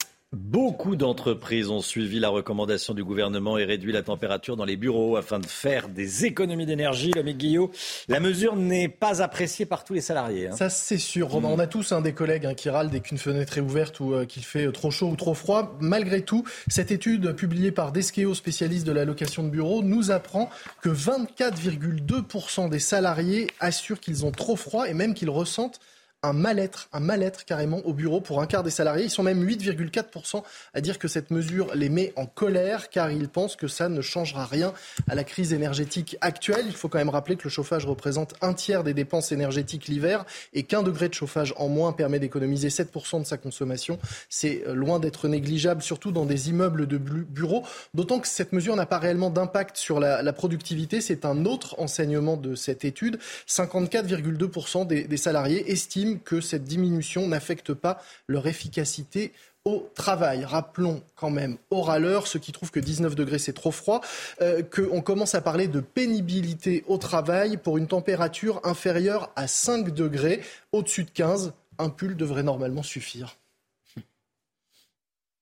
Beaucoup 0.33 0.95
d'entreprises 0.95 1.69
ont 1.69 1.81
suivi 1.81 2.17
la 2.17 2.29
recommandation 2.29 2.93
du 2.93 3.03
gouvernement 3.03 3.57
et 3.57 3.65
réduit 3.65 3.91
la 3.91 4.01
température 4.01 4.55
dans 4.55 4.63
les 4.63 4.77
bureaux 4.77 5.17
afin 5.17 5.39
de 5.39 5.45
faire 5.45 5.89
des 5.89 6.23
économies 6.23 6.65
d'énergie. 6.65 7.11
Guillot, 7.11 7.69
la 8.07 8.21
mesure 8.21 8.55
n'est 8.55 8.87
pas 8.87 9.21
appréciée 9.21 9.65
par 9.65 9.83
tous 9.83 9.93
les 9.93 9.99
salariés. 9.99 10.47
Hein. 10.47 10.55
Ça, 10.55 10.69
c'est 10.69 10.97
sûr. 10.97 11.35
On 11.35 11.59
a 11.59 11.67
tous 11.67 11.91
un 11.91 11.99
des 11.99 12.13
collègues 12.13 12.45
hein, 12.45 12.53
qui 12.53 12.69
râlent 12.69 12.89
dès 12.89 13.01
qu'une 13.01 13.17
fenêtre 13.17 13.57
est 13.57 13.61
ouverte 13.61 13.99
ou 13.99 14.13
euh, 14.13 14.23
qu'il 14.23 14.45
fait 14.45 14.71
trop 14.71 14.89
chaud 14.89 15.09
ou 15.09 15.17
trop 15.17 15.33
froid. 15.33 15.75
Malgré 15.81 16.21
tout, 16.21 16.45
cette 16.69 16.91
étude 16.91 17.33
publiée 17.33 17.73
par 17.73 17.91
Deskeo, 17.91 18.33
spécialiste 18.33 18.87
de 18.87 18.93
la 18.93 19.03
location 19.03 19.43
de 19.43 19.49
bureaux, 19.49 19.83
nous 19.83 20.11
apprend 20.11 20.49
que 20.81 20.87
24,2% 20.87 22.69
des 22.69 22.79
salariés 22.79 23.47
assurent 23.59 23.99
qu'ils 23.99 24.25
ont 24.25 24.31
trop 24.31 24.55
froid 24.55 24.87
et 24.87 24.93
même 24.93 25.13
qu'ils 25.13 25.29
ressentent 25.29 25.81
un 26.23 26.33
mal-être, 26.33 26.87
un 26.93 26.99
mal-être 26.99 27.45
carrément 27.45 27.79
au 27.79 27.93
bureau 27.93 28.21
pour 28.21 28.41
un 28.41 28.45
quart 28.45 28.61
des 28.61 28.69
salariés. 28.69 29.05
Ils 29.05 29.09
sont 29.09 29.23
même 29.23 29.43
8,4% 29.43 30.43
à 30.73 30.81
dire 30.81 30.99
que 30.99 31.07
cette 31.07 31.31
mesure 31.31 31.73
les 31.73 31.89
met 31.89 32.13
en 32.15 32.27
colère 32.27 32.89
car 32.91 33.09
ils 33.09 33.27
pensent 33.27 33.55
que 33.55 33.67
ça 33.67 33.89
ne 33.89 34.01
changera 34.01 34.45
rien 34.45 34.71
à 35.09 35.15
la 35.15 35.23
crise 35.23 35.51
énergétique 35.51 36.17
actuelle. 36.21 36.65
Il 36.67 36.75
faut 36.75 36.89
quand 36.89 36.99
même 36.99 37.09
rappeler 37.09 37.37
que 37.37 37.45
le 37.45 37.49
chauffage 37.49 37.87
représente 37.87 38.35
un 38.41 38.53
tiers 38.53 38.83
des 38.83 38.93
dépenses 38.93 39.31
énergétiques 39.31 39.87
l'hiver 39.87 40.23
et 40.53 40.61
qu'un 40.61 40.83
degré 40.83 41.09
de 41.09 41.15
chauffage 41.15 41.55
en 41.57 41.69
moins 41.69 41.91
permet 41.91 42.19
d'économiser 42.19 42.69
7% 42.69 43.21
de 43.21 43.25
sa 43.25 43.37
consommation. 43.37 43.97
C'est 44.29 44.63
loin 44.67 44.99
d'être 44.99 45.27
négligeable, 45.27 45.81
surtout 45.81 46.11
dans 46.11 46.25
des 46.25 46.49
immeubles 46.49 46.85
de 46.85 46.97
bureaux, 46.97 47.63
d'autant 47.95 48.19
que 48.19 48.27
cette 48.27 48.53
mesure 48.53 48.75
n'a 48.75 48.85
pas 48.85 48.99
réellement 48.99 49.31
d'impact 49.31 49.75
sur 49.75 49.99
la, 49.99 50.31
productivité. 50.33 51.01
C'est 51.01 51.25
un 51.25 51.45
autre 51.45 51.75
enseignement 51.77 52.37
de 52.37 52.55
cette 52.55 52.85
étude. 52.85 53.19
54,2% 53.47 54.87
des, 54.87 55.03
des 55.03 55.17
salariés 55.17 55.69
estiment 55.69 56.10
que 56.19 56.41
cette 56.41 56.63
diminution 56.63 57.27
n'affecte 57.27 57.73
pas 57.73 58.01
leur 58.27 58.47
efficacité 58.47 59.31
au 59.65 59.89
travail. 59.93 60.43
Rappelons 60.43 61.03
quand 61.15 61.29
même 61.29 61.57
au 61.69 61.81
râleur, 61.81 62.27
ceux 62.27 62.39
qui 62.39 62.51
trouvent 62.51 62.71
que 62.71 62.79
19 62.79 63.15
degrés 63.15 63.39
c'est 63.39 63.53
trop 63.53 63.71
froid, 63.71 64.01
euh, 64.41 64.63
qu'on 64.63 65.01
commence 65.01 65.35
à 65.35 65.41
parler 65.41 65.67
de 65.67 65.79
pénibilité 65.79 66.83
au 66.87 66.97
travail 66.97 67.57
pour 67.57 67.77
une 67.77 67.87
température 67.87 68.59
inférieure 68.63 69.31
à 69.35 69.47
5 69.47 69.93
degrés. 69.93 70.41
Au-dessus 70.71 71.03
de 71.03 71.11
15, 71.11 71.53
un 71.77 71.89
pull 71.89 72.15
devrait 72.15 72.43
normalement 72.43 72.83
suffire. 72.83 73.37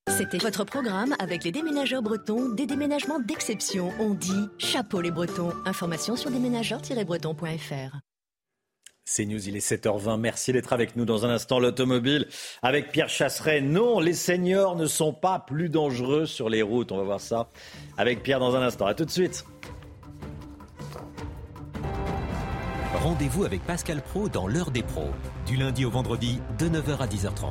C'était 0.09 0.39
votre 0.39 0.63
programme 0.65 1.15
avec 1.19 1.43
les 1.43 1.51
déménageurs 1.51 2.01
bretons, 2.01 2.49
des 2.49 2.65
déménagements 2.65 3.19
d'exception. 3.19 3.93
On 3.99 4.15
dit 4.15 4.47
chapeau 4.57 5.01
les 5.01 5.11
bretons. 5.11 5.53
Information 5.65 6.15
sur 6.15 6.31
déménageurs-bretons.fr. 6.31 7.99
C'est 9.11 9.25
News, 9.25 9.49
il 9.49 9.57
est 9.57 9.67
7h20. 9.67 10.19
Merci 10.19 10.53
d'être 10.53 10.71
avec 10.71 10.95
nous 10.95 11.03
dans 11.03 11.25
un 11.25 11.31
instant. 11.31 11.59
L'automobile 11.59 12.27
avec 12.61 12.91
Pierre 12.91 13.09
Chasseret. 13.09 13.59
Non, 13.59 13.99
les 13.99 14.13
seniors 14.13 14.75
ne 14.75 14.85
sont 14.85 15.13
pas 15.13 15.39
plus 15.39 15.67
dangereux 15.67 16.27
sur 16.27 16.47
les 16.47 16.61
routes. 16.61 16.91
On 16.91 16.97
va 16.97 17.03
voir 17.03 17.19
ça 17.19 17.49
avec 17.97 18.21
Pierre 18.21 18.39
dans 18.39 18.55
un 18.55 18.61
instant. 18.61 18.85
A 18.85 18.93
tout 18.93 19.05
de 19.05 19.09
suite. 19.09 19.45
Rendez-vous 22.93 23.45
avec 23.45 23.65
Pascal 23.65 24.03
Pro 24.03 24.29
dans 24.29 24.45
l'heure 24.45 24.69
des 24.69 24.83
pros, 24.83 25.09
du 25.47 25.55
lundi 25.55 25.85
au 25.85 25.89
vendredi 25.89 26.39
de 26.59 26.69
9h 26.69 26.99
à 26.99 27.07
10h30. 27.07 27.49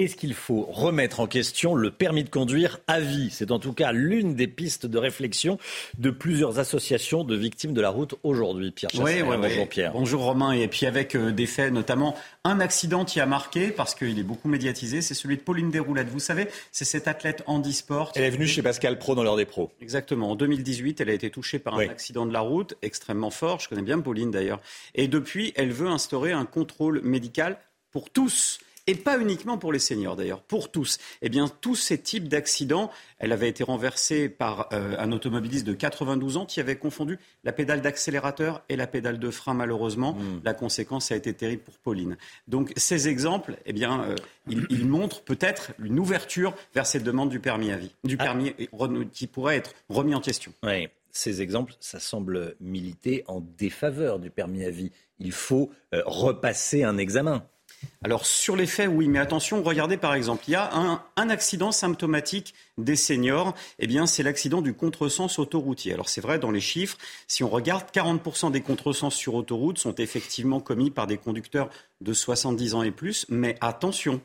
Est-ce 0.00 0.16
qu'il 0.16 0.32
faut 0.32 0.62
remettre 0.62 1.20
en 1.20 1.26
question 1.26 1.74
le 1.74 1.90
permis 1.90 2.24
de 2.24 2.30
conduire 2.30 2.78
à 2.86 3.00
vie? 3.00 3.28
C'est 3.30 3.50
en 3.50 3.58
tout 3.58 3.74
cas 3.74 3.92
l'une 3.92 4.34
des 4.34 4.46
pistes 4.46 4.86
de 4.86 4.96
réflexion 4.96 5.58
de 5.98 6.08
plusieurs 6.08 6.58
associations 6.58 7.22
de 7.22 7.36
victimes 7.36 7.74
de 7.74 7.82
la 7.82 7.90
route 7.90 8.14
aujourd'hui. 8.22 8.70
Pierre 8.70 8.90
oui, 8.98 9.22
bonjour 9.22 9.68
Pierre. 9.68 9.92
Bonjour 9.92 10.22
Romain. 10.22 10.52
Et 10.52 10.68
puis 10.68 10.86
avec 10.86 11.14
euh, 11.14 11.32
des 11.32 11.44
faits, 11.44 11.70
notamment 11.70 12.16
un 12.44 12.60
accident 12.60 13.04
qui 13.04 13.20
a 13.20 13.26
marqué, 13.26 13.68
parce 13.68 13.94
qu'il 13.94 14.18
est 14.18 14.22
beaucoup 14.22 14.48
médiatisé, 14.48 15.02
c'est 15.02 15.12
celui 15.12 15.36
de 15.36 15.42
Pauline 15.42 15.70
Desroulettes. 15.70 16.08
Vous 16.08 16.18
savez, 16.18 16.46
c'est 16.72 16.86
cette 16.86 17.06
athlète 17.06 17.42
handisport. 17.44 18.12
Elle 18.14 18.24
est 18.24 18.30
venue 18.30 18.46
chez 18.46 18.62
Pascal 18.62 18.98
Pro 18.98 19.14
dans 19.14 19.22
l'heure 19.22 19.36
des 19.36 19.44
pros. 19.44 19.70
Exactement. 19.82 20.30
En 20.30 20.34
2018, 20.34 21.02
elle 21.02 21.10
a 21.10 21.12
été 21.12 21.28
touchée 21.28 21.58
par 21.58 21.74
un 21.74 21.86
accident 21.86 22.24
de 22.24 22.32
la 22.32 22.40
route 22.40 22.74
extrêmement 22.80 23.30
fort. 23.30 23.60
Je 23.60 23.68
connais 23.68 23.82
bien 23.82 24.00
Pauline 24.00 24.30
d'ailleurs. 24.30 24.62
Et 24.94 25.08
depuis, 25.08 25.52
elle 25.56 25.72
veut 25.72 25.88
instaurer 25.88 26.32
un 26.32 26.46
contrôle 26.46 27.02
médical 27.02 27.58
pour 27.90 28.08
tous 28.08 28.60
et 28.90 28.96
pas 28.96 29.20
uniquement 29.20 29.56
pour 29.56 29.72
les 29.72 29.78
seniors 29.78 30.16
d'ailleurs, 30.16 30.42
pour 30.42 30.72
tous. 30.72 30.98
Eh 31.22 31.28
bien, 31.28 31.48
tous 31.60 31.76
ces 31.76 31.96
types 31.98 32.28
d'accidents, 32.28 32.90
elle 33.18 33.30
avait 33.30 33.48
été 33.48 33.62
renversée 33.62 34.28
par 34.28 34.68
euh, 34.72 34.96
un 34.98 35.12
automobiliste 35.12 35.64
de 35.64 35.74
92 35.74 36.36
ans 36.38 36.44
qui 36.44 36.58
avait 36.58 36.74
confondu 36.74 37.20
la 37.44 37.52
pédale 37.52 37.82
d'accélérateur 37.82 38.64
et 38.68 38.74
la 38.74 38.88
pédale 38.88 39.20
de 39.20 39.30
frein, 39.30 39.54
malheureusement. 39.54 40.14
Hmm. 40.14 40.40
La 40.42 40.54
conséquence 40.54 41.12
a 41.12 41.16
été 41.16 41.32
terrible 41.32 41.62
pour 41.62 41.78
Pauline. 41.78 42.16
Donc, 42.48 42.72
ces 42.76 43.08
exemples, 43.08 43.56
eh 43.64 43.72
bien, 43.72 44.02
euh, 44.02 44.16
ils, 44.48 44.86
montrent 44.86 45.22
peut-être 45.22 45.70
une 45.78 46.00
ouverture 46.00 46.52
vers 46.74 46.84
cette 46.84 47.04
demande 47.04 47.30
du 47.30 47.38
permis 47.38 47.70
à 47.70 47.76
vie, 47.76 47.94
du 48.02 48.16
ah. 48.18 48.24
permis 48.24 48.54
qui 49.12 49.28
pourrait 49.28 49.56
être 49.56 49.72
remis 49.88 50.16
en 50.16 50.20
question. 50.20 50.52
Oui. 50.64 50.88
Ces 51.12 51.42
exemples, 51.42 51.74
ça 51.78 52.00
semble 52.00 52.56
militer 52.60 53.24
en 53.28 53.40
défaveur 53.40 54.18
du 54.18 54.30
permis 54.30 54.64
à 54.64 54.70
vie. 54.70 54.90
Il 55.20 55.32
faut 55.32 55.70
euh, 55.94 56.02
repasser 56.06 56.82
un 56.82 56.98
examen. 56.98 57.44
Alors 58.02 58.24
sur 58.24 58.56
les 58.56 58.66
faits, 58.66 58.88
oui, 58.88 59.08
mais 59.08 59.18
attention, 59.18 59.62
regardez 59.62 59.96
par 59.96 60.14
exemple, 60.14 60.44
il 60.48 60.52
y 60.52 60.54
a 60.54 60.70
un, 60.72 61.30
accident 61.30 61.70
symptomatique 61.70 62.54
des 62.78 62.96
seniors, 62.96 63.54
eh 63.78 63.86
bien 63.86 64.06
c'est 64.06 64.22
l'accident 64.22 64.62
du 64.62 64.74
contresens 64.74 65.38
autoroutier. 65.38 65.92
Alors 65.92 66.08
c'est 66.08 66.20
vrai, 66.20 66.38
dans 66.38 66.50
les 66.50 66.60
chiffres, 66.60 66.96
si 67.28 67.44
on 67.44 67.48
regarde, 67.48 67.84
40% 67.92 68.50
des 68.50 68.62
contresens 68.62 69.14
sur 69.14 69.34
autoroute 69.34 69.78
sont 69.78 69.94
effectivement 69.94 70.60
commis 70.60 70.90
par 70.90 71.06
des 71.06 71.18
conducteurs 71.18 71.70
de 72.00 72.12
70 72.12 72.74
ans 72.74 72.82
et 72.82 72.90
plus, 72.90 73.26
mais 73.28 73.56
attention, 73.60 74.20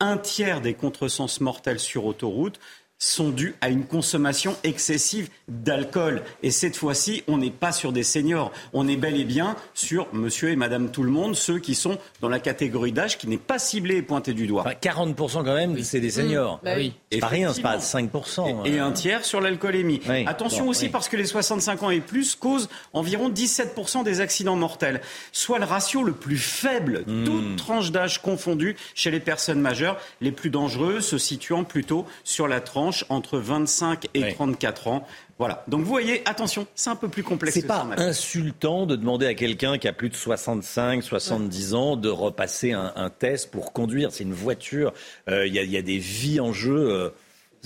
un 0.00 0.16
tiers 0.18 0.60
des 0.60 0.74
contresens 0.74 1.40
mortels 1.40 1.78
sur 1.78 2.06
autoroute 2.06 2.58
sont 3.04 3.30
dus 3.30 3.56
à 3.60 3.68
une 3.68 3.84
consommation 3.84 4.56
excessive 4.62 5.28
d'alcool. 5.48 6.22
Et 6.44 6.50
cette 6.52 6.76
fois-ci, 6.76 7.24
on 7.26 7.38
n'est 7.38 7.50
pas 7.50 7.72
sur 7.72 7.90
des 7.92 8.04
seniors. 8.04 8.52
On 8.72 8.86
est 8.86 8.96
bel 8.96 9.16
et 9.18 9.24
bien 9.24 9.56
sur 9.74 10.06
monsieur 10.12 10.50
et 10.50 10.56
madame 10.56 10.90
tout 10.92 11.02
le 11.02 11.10
monde, 11.10 11.34
ceux 11.34 11.58
qui 11.58 11.74
sont 11.74 11.98
dans 12.20 12.28
la 12.28 12.38
catégorie 12.38 12.92
d'âge 12.92 13.18
qui 13.18 13.26
n'est 13.26 13.38
pas 13.38 13.58
ciblée 13.58 13.96
et 13.96 14.02
pointée 14.02 14.34
du 14.34 14.46
doigt. 14.46 14.64
40% 14.80 15.16
quand 15.44 15.54
même, 15.54 15.82
c'est 15.82 15.98
des 15.98 16.10
seniors. 16.10 16.60
Bah 16.62 16.74
oui. 16.76 16.94
C'est 17.10 17.18
pas 17.18 17.26
rien, 17.26 17.52
c'est 17.52 17.62
pas 17.62 17.78
5%. 17.78 18.66
Et, 18.66 18.78
hein. 18.78 18.86
un 18.86 18.92
tiers 18.92 19.24
sur 19.24 19.40
l'alcoolémie. 19.40 20.00
Oui. 20.08 20.24
Attention 20.26 20.64
Bon, 20.64 20.70
aussi 20.70 20.84
oui. 20.84 20.90
parce 20.90 21.08
que 21.08 21.16
les 21.16 21.26
65 21.26 21.82
ans 21.82 21.90
et 21.90 22.00
plus 22.00 22.36
causent 22.36 22.68
environ 22.92 23.30
17% 23.30 24.04
des 24.04 24.20
accidents 24.20 24.54
mortels, 24.56 25.00
soit 25.32 25.58
le 25.58 25.64
ratio 25.64 26.04
le 26.04 26.12
plus 26.12 26.38
faible, 26.38 27.02
Hmm. 27.06 27.24
toutes 27.24 27.56
tranches 27.56 27.90
d'âge 27.90 28.22
confondues 28.22 28.76
chez 28.94 29.10
les 29.10 29.18
personnes 29.18 29.60
majeures, 29.60 29.98
les 30.20 30.30
plus 30.30 30.50
dangereuses 30.50 31.04
se 31.06 31.18
situant 31.18 31.64
plutôt 31.64 32.06
sur 32.22 32.46
la 32.46 32.60
tranche 32.60 32.91
entre 33.08 33.38
25 33.38 34.08
et 34.14 34.32
34 34.34 34.88
ans. 34.88 35.06
Voilà. 35.38 35.64
Donc 35.68 35.80
vous 35.80 35.86
voyez, 35.86 36.22
attention, 36.26 36.66
c'est 36.74 36.90
un 36.90 36.96
peu 36.96 37.08
plus 37.08 37.22
complexe. 37.22 37.54
C'est 37.54 37.66
pas 37.66 37.86
insultant 37.96 38.86
de 38.86 38.94
demander 38.96 39.26
à 39.26 39.34
quelqu'un 39.34 39.78
qui 39.78 39.88
a 39.88 39.92
plus 39.92 40.08
de 40.08 40.14
65, 40.14 41.02
70 41.02 41.74
ans 41.74 41.96
de 41.96 42.08
repasser 42.08 42.72
un, 42.72 42.92
un 42.96 43.10
test 43.10 43.50
pour 43.50 43.72
conduire. 43.72 44.12
C'est 44.12 44.24
une 44.24 44.34
voiture. 44.34 44.92
Euh, 45.28 45.46
Il 45.46 45.54
y, 45.54 45.58
a, 45.58 45.62
il 45.62 45.70
y 45.70 45.76
a 45.76 45.82
des 45.82 45.98
vies 45.98 46.38
en 46.40 46.52
jeu. 46.52 46.76
euh. 46.90 47.10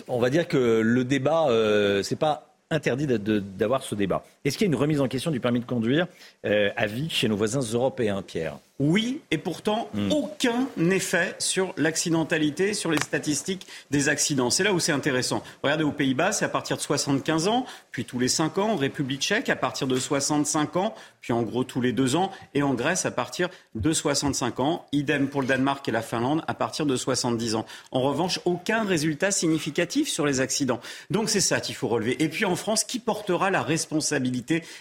on 0.08 0.18
va 0.20 0.30
dire 0.30 0.48
que 0.48 0.80
le 0.80 1.04
débat, 1.04 1.48
euh, 1.48 2.02
c'est 2.02 2.16
pas 2.16 2.54
interdit 2.70 3.06
d'avoir 3.06 3.82
ce 3.82 3.94
débat. 3.94 4.24
Est-ce 4.46 4.56
qu'il 4.58 4.66
y 4.66 4.70
a 4.70 4.72
une 4.72 4.80
remise 4.80 5.00
en 5.00 5.08
question 5.08 5.32
du 5.32 5.40
permis 5.40 5.58
de 5.58 5.64
conduire 5.64 6.06
euh, 6.44 6.70
à 6.76 6.86
vie 6.86 7.10
chez 7.10 7.26
nos 7.26 7.36
voisins 7.36 7.60
européens, 7.60 8.22
Pierre? 8.22 8.58
Oui, 8.78 9.22
et 9.30 9.38
pourtant, 9.38 9.88
Hmm. 9.94 10.12
aucun 10.12 10.66
effet 10.90 11.34
sur 11.38 11.72
l'accidentalité, 11.78 12.74
sur 12.74 12.90
les 12.90 12.98
statistiques 12.98 13.66
des 13.90 14.10
accidents. 14.10 14.50
C'est 14.50 14.64
là 14.64 14.74
où 14.74 14.78
c'est 14.80 14.92
intéressant. 14.92 15.42
Regardez, 15.62 15.82
aux 15.82 15.92
Pays-Bas, 15.92 16.32
c'est 16.32 16.44
à 16.44 16.48
partir 16.50 16.76
de 16.76 16.82
75 16.82 17.48
ans, 17.48 17.64
puis 17.90 18.04
tous 18.04 18.18
les 18.18 18.28
5 18.28 18.58
ans. 18.58 18.72
En 18.72 18.76
République 18.76 19.22
tchèque, 19.22 19.48
à 19.48 19.56
partir 19.56 19.86
de 19.86 19.98
65 19.98 20.76
ans, 20.76 20.94
puis 21.22 21.32
en 21.32 21.42
gros 21.42 21.64
tous 21.64 21.80
les 21.80 21.92
2 21.92 22.16
ans. 22.16 22.30
Et 22.54 22.62
en 22.62 22.74
Grèce, 22.74 23.06
à 23.06 23.10
partir 23.10 23.48
de 23.74 23.92
65 23.92 24.60
ans. 24.60 24.84
Idem 24.92 25.28
pour 25.28 25.40
le 25.40 25.46
Danemark 25.46 25.88
et 25.88 25.92
la 25.92 26.02
Finlande, 26.02 26.42
à 26.46 26.52
partir 26.52 26.84
de 26.84 26.96
70 26.96 27.54
ans. 27.54 27.64
En 27.92 28.02
revanche, 28.02 28.40
aucun 28.44 28.84
résultat 28.84 29.30
significatif 29.30 30.06
sur 30.08 30.26
les 30.26 30.40
accidents. 30.40 30.80
Donc 31.10 31.30
c'est 31.30 31.40
ça 31.40 31.60
qu'il 31.60 31.74
faut 31.74 31.88
relever. 31.88 32.22
Et 32.22 32.28
puis 32.28 32.44
en 32.44 32.56
France, 32.56 32.84
qui 32.84 32.98
portera 32.98 33.50
la 33.50 33.62
responsabilité 33.62 34.35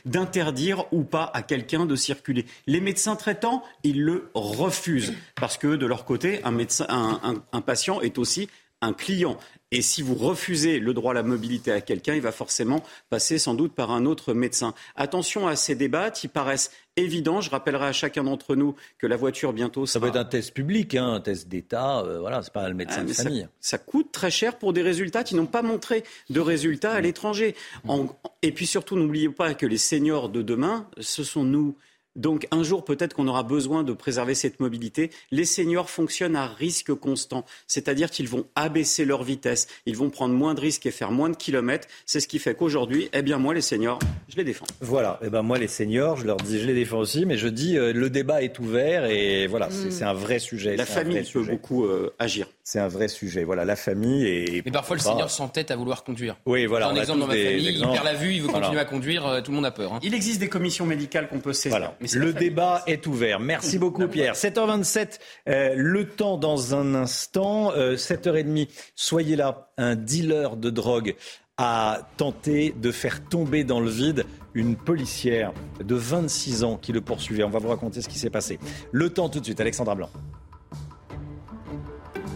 d'interdire 0.06 0.86
ou 0.92 1.04
pas 1.04 1.30
à 1.34 1.42
quelqu'un 1.42 1.86
de 1.86 1.96
circuler 1.96 2.46
Les 2.68 2.82
médecins 2.82 3.16
traitants, 3.16 3.64
ils 3.84 4.02
le 4.02 4.30
refusent. 4.34 5.14
Parce 5.36 5.58
que 5.58 5.76
de 5.76 5.86
leur 5.86 6.06
côté, 6.06 6.44
un, 6.44 6.52
médecin, 6.52 6.86
un, 6.90 7.44
un- 7.52 7.62
patient 7.62 8.02
est 8.02 8.18
aussi 8.18 8.50
un 8.82 8.94
client. 8.94 9.38
Et 9.72 9.82
si 9.82 10.02
vous 10.02 10.16
refusez 10.16 10.80
le 10.80 10.94
droit 10.94 11.12
à 11.12 11.16
la 11.16 11.24
mobilité 11.24 11.72
à 11.72 11.82
quelqu'un, 11.82 12.14
il 12.14 12.22
va 12.22 12.32
forcément 12.32 12.84
passer 13.10 13.40
sans 13.40 13.54
doute 13.54 13.74
par 13.74 13.92
un 13.92 14.06
autre 14.06 14.34
médecin. 14.34 14.74
Attention 14.96 15.48
à 15.48 15.56
ces 15.56 15.76
débats 15.76 16.12
qui 16.12 16.28
paraissent 16.28 16.72
évidents. 16.96 17.42
Je 17.42 17.50
rappellerai 17.50 17.88
à 17.88 17.92
chacun 17.94 18.24
d'entre 18.24 18.56
nous 18.56 18.76
que 18.98 19.08
la 19.08 19.18
voiture 19.18 19.54
bientôt 19.54 19.86
Ça 19.86 20.00
peut 20.00 20.08
être 20.08 20.16
un 20.16 20.26
test 20.26 20.54
public, 20.54 20.96
hein, 20.96 21.14
un 21.14 21.20
test 21.22 21.48
d'État. 21.48 22.00
euh, 22.00 22.20
voilà, 22.20 22.42
c'est 22.42 22.54
pas 22.54 22.68
le 22.70 22.76
médecin 22.76 23.02
Ah, 23.02 23.04
de 23.04 23.14
ça, 23.14 23.24
famille. 23.24 23.48
ça 23.60 23.78
coûte 23.78 24.12
très 24.12 24.32
cher 24.32 24.58
pour 24.58 24.74
des 24.74 24.82
résultats 24.82 25.24
qui 25.24 25.36
n'ont 25.36 25.46
pas 25.46 25.62
montré 25.62 26.04
de 26.30 26.40
résultats 26.40 26.94
à 26.94 27.02
l'étranger. 27.02 27.56
En- 27.88 28.08
et 28.42 28.52
puis 28.52 28.66
surtout, 28.68 28.96
n'oubliez 28.96 29.30
pas 29.30 29.54
que 29.54 29.66
les 29.66 29.78
seniors 29.78 30.30
de 30.30 30.42
demain, 30.42 30.88
ce 31.00 31.24
sont 31.24 31.44
nous. 31.44 31.76
Donc 32.16 32.48
un 32.52 32.64
jour, 32.64 32.84
peut-être 32.86 33.14
qu'on 33.14 33.28
aura 33.28 33.44
besoin 33.44 33.84
de 33.84 33.94
préserver 33.94 34.36
cette 34.36 34.60
mobilité. 34.60 35.10
Les 35.32 35.46
seniors 35.46 35.90
fonctionnent 35.90 36.36
à 36.36 36.48
risque 36.48 36.94
constant, 36.94 37.46
c'est-à-dire 37.68 38.10
qu'ils 38.10 38.28
vont 38.28 38.46
abaisser 38.56 39.06
leur 39.06 39.24
vitesse, 39.24 39.68
ils 39.86 39.96
vont 39.96 40.10
prendre 40.10 40.34
moins 40.34 40.54
de 40.54 40.62
risques 40.62 40.86
et 40.86 40.92
faire 40.92 41.12
moins 41.12 41.30
de 41.30 41.36
kilomètres. 41.36 41.88
C'est 42.06 42.20
ce 42.20 42.28
qui 42.28 42.40
fait 42.40 42.56
qu'aujourd'hui, 42.56 43.10
eh 43.14 43.22
bien 43.22 43.38
moi, 43.38 43.54
les 43.54 43.62
seniors, 43.62 44.00
je 44.30 44.36
les 44.38 44.44
défends. 44.44 44.66
Voilà, 44.82 45.20
et 45.24 45.30
ben 45.30 45.42
moi 45.42 45.58
les 45.58 45.68
seniors, 45.68 46.18
je 46.18 46.26
leur 46.26 46.38
dis, 46.38 46.60
je 46.60 46.68
les 46.68 46.74
défends 46.74 47.00
aussi, 47.00 47.26
mais 47.26 47.38
je 47.38 47.48
dis 47.48 47.78
euh, 47.78 47.94
le 47.94 48.10
débat 48.10 48.44
est 48.44 48.60
ouvert 48.60 49.06
et 49.06 49.48
voilà, 49.48 49.70
c'est 49.72 49.86
Mm. 49.86 49.92
c'est 49.92 50.04
un 50.04 50.14
vrai 50.14 50.40
sujet. 50.40 50.76
La 50.76 50.86
famille 50.86 51.18
peut 51.20 51.24
sujet. 51.24 51.52
beaucoup 51.52 51.86
euh, 51.86 52.14
agir. 52.20 52.48
C'est 52.68 52.80
un 52.80 52.88
vrai 52.88 53.08
sujet. 53.08 53.44
Voilà, 53.44 53.64
la 53.64 53.76
famille 53.76 54.26
et. 54.26 54.64
Mais 54.66 54.72
parfois, 54.72 54.96
le 54.96 55.04
Bah, 55.04 55.12
senior 55.12 55.30
s'entête 55.30 55.70
à 55.70 55.76
vouloir 55.76 56.04
conduire. 56.04 56.36
Oui, 56.48 56.66
voilà, 56.66 56.88
un 56.88 56.96
a 56.96 57.00
exemple 57.00 57.20
dans 57.20 57.28
ma 57.28 57.34
famille, 57.36 57.60
il 57.62 57.68
exemples. 57.68 57.94
perd 57.94 58.06
la 58.06 58.14
vue, 58.16 58.34
il 58.34 58.42
veut 58.42 58.48
Voilà. 58.48 58.62
continuer 58.62 58.82
à 58.82 58.86
conduire, 58.86 59.28
euh, 59.28 59.42
tout 59.42 59.52
le 59.52 59.56
monde 59.58 59.68
a 59.68 59.72
peur. 59.72 59.94
hein. 59.94 60.00
Il 60.02 60.16
existe 60.16 60.40
des 60.40 60.50
commissions 60.50 60.88
médicales 60.88 61.28
qu'on 61.30 61.40
peut 61.40 61.54
saisir. 61.54 61.78
Voilà. 61.78 61.96
mais 62.02 62.08
c'est 62.08 62.18
Le 62.18 62.34
débat 62.34 62.82
est 62.88 63.06
ouvert. 63.06 63.40
Merci 63.40 63.78
beaucoup, 63.78 64.08
Pierre. 64.08 64.34
7h27, 64.36 65.20
euh, 65.48 65.74
le 65.78 66.08
temps 66.08 66.38
dans 66.38 66.74
un 66.74 66.96
instant. 66.96 67.72
Euh, 67.76 67.98
7h30, 67.98 68.68
soyez 68.96 69.36
là. 69.36 69.70
Un 69.78 69.96
dealer 69.96 70.56
de 70.58 70.72
drogue 70.72 71.16
a 71.58 72.00
tenté 72.18 72.74
de 72.76 72.92
faire 72.92 73.24
tomber 73.28 73.64
dans 73.64 73.80
le 73.80 73.90
vide 73.92 74.26
une 74.56 74.76
policière 74.76 75.54
de 75.84 75.94
26 75.96 76.64
ans 76.64 76.78
qui 76.78 76.94
le 76.94 77.02
poursuivait. 77.02 77.44
On 77.44 77.50
va 77.52 77.60
vous 77.60 77.70
raconter 77.70 78.02
ce 78.02 78.10
qui 78.10 78.18
s'est 78.18 78.32
passé. 78.32 78.58
Le 78.92 79.12
temps 79.12 79.30
tout 79.30 79.40
de 79.40 79.46
suite, 79.46 79.62
Alexandra 79.62 79.94
Blanc. 79.94 80.10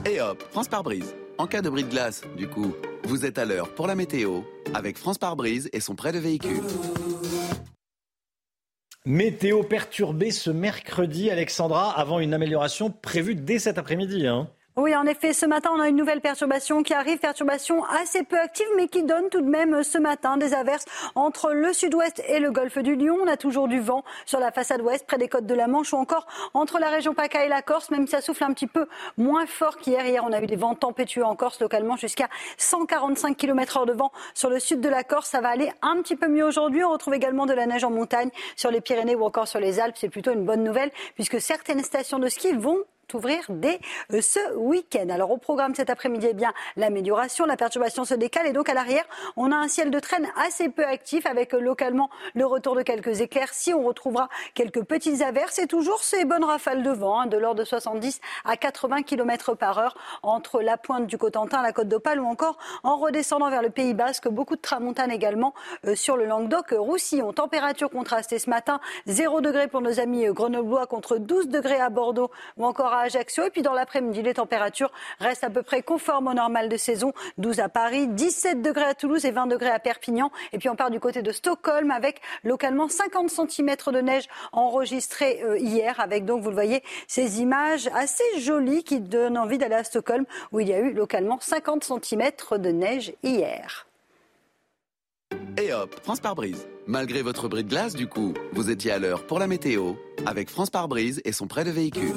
Et 0.05 0.21
hop, 0.21 0.43
France 0.51 0.67
par 0.67 0.83
brise. 0.83 1.15
En 1.37 1.47
cas 1.47 1.61
de 1.61 1.69
bris 1.69 1.83
de 1.83 1.89
glace, 1.89 2.23
du 2.37 2.47
coup, 2.47 2.73
vous 3.03 3.25
êtes 3.25 3.37
à 3.37 3.45
l'heure 3.45 3.73
pour 3.73 3.87
la 3.87 3.95
météo 3.95 4.41
avec 4.73 4.97
France 4.97 5.17
par 5.17 5.35
brise 5.35 5.69
et 5.73 5.79
son 5.79 5.95
prêt 5.95 6.11
de 6.11 6.19
véhicule. 6.19 6.61
Météo 9.05 9.63
perturbée 9.63 10.31
ce 10.31 10.49
mercredi, 10.49 11.31
Alexandra, 11.31 11.97
avant 11.97 12.19
une 12.19 12.33
amélioration 12.33 12.91
prévue 12.91 13.35
dès 13.35 13.59
cet 13.59 13.77
après-midi. 13.77 14.27
hein. 14.27 14.49
Oui, 14.81 14.95
en 14.95 15.05
effet, 15.05 15.33
ce 15.33 15.45
matin, 15.45 15.71
on 15.75 15.79
a 15.81 15.89
une 15.89 15.97
nouvelle 15.97 16.21
perturbation 16.21 16.83
qui 16.83 16.93
arrive, 16.93 17.17
perturbation 17.17 17.83
assez 17.83 18.23
peu 18.23 18.39
active, 18.39 18.65
mais 18.77 18.87
qui 18.87 19.03
donne 19.03 19.27
tout 19.27 19.41
de 19.41 19.49
même 19.49 19.73
euh, 19.73 19.83
ce 19.83 19.97
matin 19.97 20.37
des 20.37 20.53
averses 20.53 20.85
entre 21.15 21.51
le 21.51 21.73
sud-ouest 21.73 22.23
et 22.29 22.39
le 22.39 22.49
golfe 22.49 22.77
du 22.77 22.95
Lion. 22.95 23.17
On 23.21 23.27
a 23.27 23.35
toujours 23.35 23.67
du 23.67 23.81
vent 23.81 24.05
sur 24.25 24.39
la 24.39 24.53
façade 24.53 24.81
ouest, 24.81 25.05
près 25.05 25.17
des 25.17 25.27
côtes 25.27 25.45
de 25.45 25.53
la 25.53 25.67
Manche, 25.67 25.91
ou 25.91 25.97
encore 25.97 26.27
entre 26.53 26.79
la 26.79 26.87
région 26.87 27.13
PACA 27.13 27.43
et 27.43 27.49
la 27.49 27.61
Corse, 27.61 27.91
même 27.91 28.07
si 28.07 28.11
ça 28.11 28.21
souffle 28.21 28.45
un 28.45 28.53
petit 28.53 28.67
peu 28.67 28.87
moins 29.17 29.45
fort 29.45 29.75
qu'hier. 29.75 30.05
Hier, 30.05 30.23
on 30.25 30.31
a 30.31 30.41
eu 30.41 30.47
des 30.47 30.55
vents 30.55 30.75
tempétueux 30.75 31.25
en 31.25 31.35
Corse, 31.35 31.59
localement 31.59 31.97
jusqu'à 31.97 32.29
145 32.55 33.35
km 33.35 33.79
heure 33.79 33.85
de 33.85 33.91
vent 33.91 34.13
sur 34.33 34.49
le 34.49 34.61
sud 34.61 34.79
de 34.79 34.87
la 34.87 35.03
Corse. 35.03 35.27
Ça 35.27 35.41
va 35.41 35.49
aller 35.49 35.73
un 35.81 35.97
petit 36.01 36.15
peu 36.15 36.29
mieux 36.29 36.45
aujourd'hui. 36.45 36.85
On 36.85 36.91
retrouve 36.91 37.15
également 37.15 37.45
de 37.45 37.53
la 37.53 37.65
neige 37.65 37.83
en 37.83 37.91
montagne 37.91 38.29
sur 38.55 38.71
les 38.71 38.79
Pyrénées 38.79 39.15
ou 39.15 39.25
encore 39.25 39.49
sur 39.49 39.59
les 39.59 39.81
Alpes. 39.81 39.97
C'est 39.99 40.07
plutôt 40.07 40.31
une 40.31 40.45
bonne 40.45 40.63
nouvelle, 40.63 40.91
puisque 41.15 41.41
certaines 41.41 41.83
stations 41.83 42.17
de 42.17 42.29
ski 42.29 42.53
vont 42.53 42.85
ouvrir 43.13 43.43
dès 43.49 43.79
euh, 44.13 44.21
ce 44.21 44.55
week-end. 44.55 45.09
Alors 45.09 45.31
au 45.31 45.37
programme 45.37 45.75
cet 45.75 45.89
après-midi, 45.89 46.27
eh 46.29 46.33
bien 46.33 46.53
l'amélioration, 46.75 47.45
la 47.45 47.57
perturbation 47.57 48.05
se 48.05 48.13
décale 48.13 48.47
et 48.47 48.53
donc 48.53 48.69
à 48.69 48.73
l'arrière, 48.73 49.05
on 49.35 49.51
a 49.51 49.55
un 49.55 49.67
ciel 49.67 49.91
de 49.91 49.99
traîne 49.99 50.27
assez 50.35 50.69
peu 50.69 50.85
actif 50.85 51.25
avec 51.25 51.53
euh, 51.53 51.59
localement 51.59 52.09
le 52.35 52.45
retour 52.45 52.75
de 52.75 52.81
quelques 52.81 53.21
éclaircies. 53.21 53.73
On 53.73 53.83
retrouvera 53.83 54.29
quelques 54.53 54.83
petites 54.83 55.21
averses 55.21 55.59
et 55.59 55.67
toujours 55.67 56.03
ces 56.03 56.25
bonnes 56.25 56.43
rafales 56.43 56.83
de 56.83 56.91
vent 56.91 57.21
hein, 57.21 57.25
de 57.25 57.37
l'ordre 57.37 57.59
de 57.59 57.65
70 57.65 58.21
à 58.45 58.57
80 58.57 59.03
km 59.03 59.55
par 59.55 59.77
heure 59.79 59.97
entre 60.23 60.61
la 60.61 60.77
pointe 60.77 61.07
du 61.07 61.17
Cotentin, 61.17 61.61
la 61.61 61.73
côte 61.73 61.87
d'Opale 61.87 62.19
ou 62.19 62.25
encore 62.25 62.57
en 62.83 62.97
redescendant 62.97 63.49
vers 63.49 63.61
le 63.61 63.69
Pays 63.69 63.93
Basque. 63.93 64.27
Beaucoup 64.27 64.55
de 64.55 64.61
tramontane 64.61 65.11
également 65.11 65.53
euh, 65.85 65.95
sur 65.95 66.17
le 66.17 66.25
Languedoc-Roussillon. 66.25 67.33
Température 67.33 67.89
contrastée 67.89 68.39
ce 68.39 68.49
matin, 68.49 68.79
0 69.07 69.41
degré 69.41 69.67
pour 69.67 69.81
nos 69.81 69.99
amis 69.99 70.25
grenoblois 70.27 70.87
contre 70.87 71.17
12 71.17 71.47
degrés 71.47 71.79
à 71.79 71.89
Bordeaux 71.89 72.31
ou 72.57 72.65
encore 72.65 72.93
à 72.93 72.98
Ajaccio. 72.99 73.43
Et 73.45 73.49
puis 73.49 73.61
dans 73.61 73.73
l'après-midi, 73.73 74.21
les 74.21 74.33
températures 74.33 74.91
restent 75.19 75.43
à 75.43 75.49
peu 75.49 75.63
près 75.63 75.81
conformes 75.81 76.27
au 76.27 76.33
normal 76.33 76.69
de 76.69 76.77
saison. 76.77 77.13
12 77.37 77.59
à 77.59 77.69
Paris, 77.69 78.07
17 78.07 78.61
degrés 78.61 78.85
à 78.85 78.93
Toulouse 78.93 79.25
et 79.25 79.31
20 79.31 79.47
degrés 79.47 79.69
à 79.69 79.79
Perpignan. 79.79 80.31
Et 80.53 80.57
puis 80.57 80.69
on 80.69 80.75
part 80.75 80.91
du 80.91 80.99
côté 80.99 81.21
de 81.21 81.31
Stockholm 81.31 81.91
avec 81.91 82.21
localement 82.43 82.87
50 82.87 83.29
cm 83.29 83.75
de 83.87 84.01
neige 84.01 84.27
enregistrés 84.51 85.41
euh, 85.43 85.57
hier 85.57 85.99
avec 85.99 86.25
donc, 86.25 86.41
vous 86.41 86.49
le 86.49 86.55
voyez, 86.55 86.83
ces 87.07 87.41
images 87.41 87.89
assez 87.93 88.39
jolies 88.39 88.83
qui 88.83 88.99
donnent 88.99 89.37
envie 89.37 89.57
d'aller 89.57 89.75
à 89.75 89.83
Stockholm 89.83 90.25
où 90.51 90.59
il 90.59 90.69
y 90.69 90.73
a 90.73 90.79
eu 90.79 90.93
localement 90.93 91.39
50 91.39 91.83
cm 91.83 92.31
de 92.57 92.69
neige 92.69 93.13
hier. 93.23 93.88
Et 95.61 95.73
hop, 95.73 95.93
France 96.03 96.21
par 96.21 96.35
brise. 96.35 96.67
Malgré 96.87 97.21
votre 97.21 97.49
bris 97.49 97.63
de 97.63 97.69
glace, 97.69 97.93
du 97.93 98.07
coup, 98.07 98.33
vous 98.53 98.69
étiez 98.69 98.91
à 98.91 98.99
l'heure 98.99 99.27
pour 99.27 99.39
la 99.39 99.47
météo 99.47 99.93
avec 100.25 100.49
France 100.49 100.69
par 100.69 100.87
brise 100.87 101.21
et 101.25 101.33
son 101.33 101.47
prêt 101.47 101.65
de 101.65 101.69
véhicule. 101.69 102.13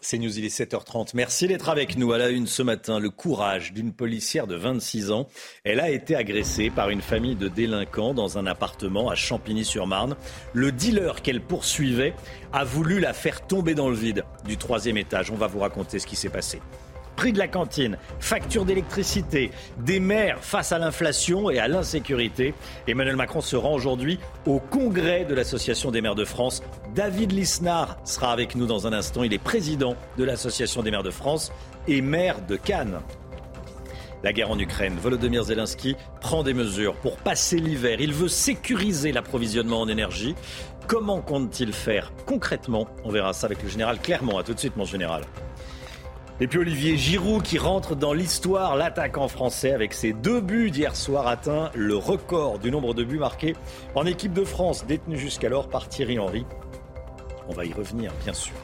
C'est 0.00 0.18
News, 0.18 0.36
il 0.36 0.44
est 0.44 0.58
7h30. 0.58 1.10
Merci 1.14 1.46
d'être 1.46 1.68
avec 1.68 1.96
nous 1.96 2.12
à 2.12 2.18
la 2.18 2.30
une 2.30 2.46
ce 2.46 2.62
matin. 2.62 2.98
Le 2.98 3.10
courage 3.10 3.72
d'une 3.72 3.92
policière 3.92 4.46
de 4.46 4.56
26 4.56 5.12
ans. 5.12 5.28
Elle 5.64 5.80
a 5.80 5.90
été 5.90 6.16
agressée 6.16 6.70
par 6.70 6.90
une 6.90 7.02
famille 7.02 7.36
de 7.36 7.46
délinquants 7.46 8.14
dans 8.14 8.38
un 8.38 8.46
appartement 8.46 9.10
à 9.10 9.14
Champigny-sur-Marne. 9.14 10.16
Le 10.54 10.72
dealer 10.72 11.22
qu'elle 11.22 11.40
poursuivait 11.40 12.14
a 12.52 12.64
voulu 12.64 13.00
la 13.00 13.12
faire 13.12 13.46
tomber 13.46 13.74
dans 13.74 13.90
le 13.90 13.94
vide 13.94 14.24
du 14.44 14.56
troisième 14.56 14.96
étage. 14.96 15.30
On 15.30 15.36
va 15.36 15.46
vous 15.46 15.60
raconter 15.60 15.98
ce 15.98 16.06
qui 16.06 16.16
s'est 16.16 16.30
passé. 16.30 16.60
Prix 17.16 17.32
de 17.32 17.38
la 17.38 17.48
cantine, 17.48 17.98
facture 18.20 18.64
d'électricité, 18.64 19.50
des 19.78 20.00
maires 20.00 20.38
face 20.40 20.72
à 20.72 20.78
l'inflation 20.78 21.50
et 21.50 21.58
à 21.58 21.68
l'insécurité. 21.68 22.54
Emmanuel 22.88 23.16
Macron 23.16 23.40
se 23.40 23.54
rend 23.54 23.74
aujourd'hui 23.74 24.18
au 24.46 24.58
congrès 24.58 25.24
de 25.24 25.34
l'Association 25.34 25.90
des 25.90 26.00
maires 26.00 26.14
de 26.14 26.24
France. 26.24 26.62
David 26.94 27.32
Lisnard 27.32 27.98
sera 28.04 28.32
avec 28.32 28.56
nous 28.56 28.66
dans 28.66 28.86
un 28.86 28.92
instant. 28.92 29.22
Il 29.22 29.32
est 29.32 29.38
président 29.38 29.94
de 30.18 30.24
l'Association 30.24 30.82
des 30.82 30.90
maires 30.90 31.02
de 31.02 31.10
France 31.10 31.52
et 31.86 32.00
maire 32.00 32.36
de 32.46 32.56
Cannes. 32.56 33.00
la 34.22 34.32
guerre 34.32 34.50
en 34.50 34.58
Ukraine. 34.58 34.96
Volodymyr 35.00 35.44
Zelensky 35.44 35.96
prend 36.20 36.42
des 36.42 36.54
mesures 36.54 36.94
pour 36.96 37.16
passer 37.16 37.56
l'hiver. 37.56 38.00
Il 38.00 38.12
veut 38.12 38.28
sécuriser 38.28 39.12
l'approvisionnement 39.12 39.80
en 39.80 39.88
énergie. 39.88 40.34
Comment 40.86 41.20
compte-t-il 41.20 41.72
faire 41.72 42.12
concrètement? 42.26 42.88
On 43.04 43.10
verra 43.10 43.32
ça 43.32 43.46
avec 43.46 43.62
le 43.62 43.68
général 43.68 43.98
Clermont. 44.00 44.38
A 44.38 44.42
tout 44.42 44.54
de 44.54 44.58
suite, 44.58 44.76
mon 44.76 44.84
général. 44.84 45.22
Et 46.42 46.48
puis 46.48 46.58
Olivier 46.58 46.96
Giroud 46.96 47.40
qui 47.40 47.56
rentre 47.56 47.94
dans 47.94 48.12
l'histoire, 48.12 48.74
l'attaquant 48.74 49.28
français 49.28 49.70
avec 49.70 49.92
ses 49.92 50.12
deux 50.12 50.40
buts 50.40 50.72
d'hier 50.72 50.96
soir 50.96 51.28
atteint 51.28 51.70
le 51.72 51.94
record 51.94 52.58
du 52.58 52.72
nombre 52.72 52.94
de 52.94 53.04
buts 53.04 53.20
marqués 53.20 53.54
en 53.94 54.06
équipe 54.06 54.32
de 54.32 54.42
France, 54.42 54.84
détenu 54.84 55.16
jusqu'alors 55.16 55.68
par 55.68 55.88
Thierry 55.88 56.18
Henry. 56.18 56.44
On 57.46 57.52
va 57.52 57.64
y 57.64 57.72
revenir, 57.72 58.12
bien 58.24 58.32
sûr. 58.32 58.56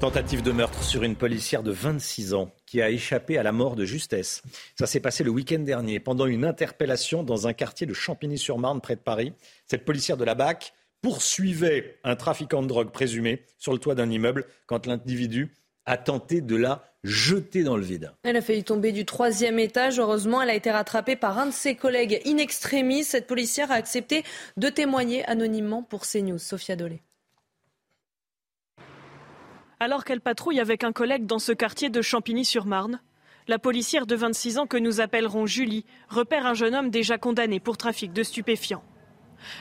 Tentative 0.00 0.42
de 0.42 0.52
meurtre 0.52 0.82
sur 0.82 1.02
une 1.02 1.16
policière 1.16 1.62
de 1.62 1.70
26 1.70 2.32
ans 2.32 2.50
qui 2.64 2.80
a 2.80 2.88
échappé 2.88 3.36
à 3.36 3.42
la 3.42 3.52
mort 3.52 3.76
de 3.76 3.84
justesse. 3.84 4.42
Ça 4.74 4.86
s'est 4.86 5.00
passé 5.00 5.22
le 5.22 5.32
week-end 5.32 5.58
dernier 5.58 6.00
pendant 6.00 6.24
une 6.24 6.46
interpellation 6.46 7.24
dans 7.24 7.46
un 7.46 7.52
quartier 7.52 7.86
de 7.86 7.92
Champigny-sur-Marne 7.92 8.80
près 8.80 8.96
de 8.96 9.02
Paris. 9.02 9.34
Cette 9.66 9.84
policière 9.84 10.16
de 10.16 10.24
la 10.24 10.34
BAC 10.34 10.72
poursuivait 11.02 11.98
un 12.04 12.16
trafiquant 12.16 12.62
de 12.62 12.68
drogue 12.68 12.90
présumé 12.90 13.42
sur 13.58 13.74
le 13.74 13.78
toit 13.78 13.94
d'un 13.94 14.08
immeuble 14.08 14.46
quand 14.64 14.86
l'individu 14.86 15.52
a 15.86 15.96
tenté 15.96 16.40
de 16.40 16.56
la 16.56 16.84
jeter 17.04 17.62
dans 17.62 17.76
le 17.76 17.82
vide. 17.82 18.12
Elle 18.22 18.36
a 18.36 18.40
failli 18.40 18.64
tomber 18.64 18.92
du 18.92 19.04
troisième 19.04 19.58
étage. 19.58 19.98
Heureusement, 19.98 20.40
elle 20.40 20.50
a 20.50 20.54
été 20.54 20.70
rattrapée 20.70 21.16
par 21.16 21.38
un 21.38 21.46
de 21.46 21.52
ses 21.52 21.74
collègues 21.74 22.20
in 22.26 22.38
extremis. 22.38 23.04
Cette 23.04 23.26
policière 23.26 23.70
a 23.70 23.74
accepté 23.74 24.24
de 24.56 24.68
témoigner 24.68 25.24
anonymement 25.26 25.82
pour 25.82 26.06
CNews. 26.06 26.38
Sophia 26.38 26.76
Dolé. 26.76 27.02
Alors 29.80 30.04
qu'elle 30.04 30.22
patrouille 30.22 30.60
avec 30.60 30.82
un 30.82 30.92
collègue 30.92 31.26
dans 31.26 31.38
ce 31.38 31.52
quartier 31.52 31.90
de 31.90 32.00
Champigny-sur-Marne, 32.00 33.00
la 33.48 33.58
policière 33.58 34.06
de 34.06 34.14
26 34.14 34.58
ans 34.58 34.66
que 34.66 34.78
nous 34.78 35.02
appellerons 35.02 35.44
Julie 35.44 35.84
repère 36.08 36.46
un 36.46 36.54
jeune 36.54 36.74
homme 36.74 36.88
déjà 36.88 37.18
condamné 37.18 37.60
pour 37.60 37.76
trafic 37.76 38.14
de 38.14 38.22
stupéfiants. 38.22 38.82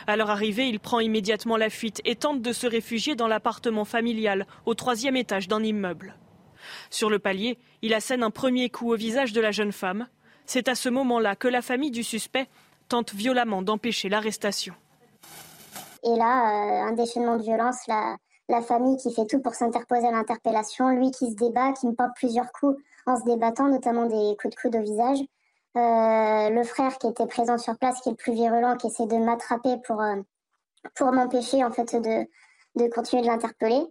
À 0.07 0.15
leur 0.15 0.29
arrivée, 0.29 0.67
il 0.67 0.79
prend 0.79 0.99
immédiatement 0.99 1.57
la 1.57 1.69
fuite 1.69 2.01
et 2.05 2.15
tente 2.15 2.41
de 2.41 2.53
se 2.53 2.67
réfugier 2.67 3.15
dans 3.15 3.27
l'appartement 3.27 3.85
familial 3.85 4.45
au 4.65 4.73
troisième 4.73 5.15
étage 5.15 5.47
d'un 5.47 5.63
immeuble. 5.63 6.15
Sur 6.89 7.09
le 7.09 7.19
palier, 7.19 7.57
il 7.81 7.93
assène 7.93 8.23
un 8.23 8.31
premier 8.31 8.69
coup 8.69 8.91
au 8.91 8.95
visage 8.95 9.33
de 9.33 9.41
la 9.41 9.51
jeune 9.51 9.71
femme. 9.71 10.07
C'est 10.45 10.67
à 10.67 10.75
ce 10.75 10.89
moment-là 10.89 11.35
que 11.35 11.47
la 11.47 11.61
famille 11.61 11.91
du 11.91 12.03
suspect 12.03 12.47
tente 12.89 13.13
violemment 13.13 13.61
d'empêcher 13.61 14.09
l'arrestation. 14.09 14.73
Et 16.03 16.15
là, 16.17 16.85
euh, 16.85 16.89
un 16.89 16.91
déchaînement 16.93 17.37
de 17.37 17.43
violence, 17.43 17.87
la, 17.87 18.17
la 18.49 18.61
famille 18.61 18.97
qui 18.97 19.13
fait 19.13 19.25
tout 19.25 19.39
pour 19.39 19.55
s'interposer 19.55 20.07
à 20.07 20.11
l'interpellation, 20.11 20.89
lui 20.89 21.11
qui 21.11 21.31
se 21.31 21.35
débat, 21.35 21.71
qui 21.73 21.87
me 21.87 21.93
porte 21.93 22.11
plusieurs 22.15 22.51
coups 22.51 22.77
en 23.05 23.17
se 23.17 23.23
débattant, 23.23 23.69
notamment 23.69 24.05
des 24.05 24.35
coups 24.37 24.55
de 24.55 24.61
coude 24.61 24.75
au 24.75 24.81
visage. 24.81 25.19
Euh, 25.75 26.49
le 26.49 26.63
frère 26.63 26.97
qui 26.99 27.07
était 27.07 27.25
présent 27.25 27.57
sur 27.57 27.75
place, 27.77 27.99
qui 28.01 28.09
est 28.09 28.11
le 28.11 28.17
plus 28.17 28.33
virulent, 28.33 28.77
qui 28.77 28.87
essaie 28.87 29.07
de 29.07 29.15
m'attraper 29.15 29.77
pour, 29.87 30.01
euh, 30.01 30.21
pour 30.95 31.11
m'empêcher 31.11 31.63
en 31.63 31.71
fait 31.71 31.95
de, 31.95 32.27
de 32.75 32.89
continuer 32.93 33.23
de 33.23 33.27
l'interpeller. 33.27 33.81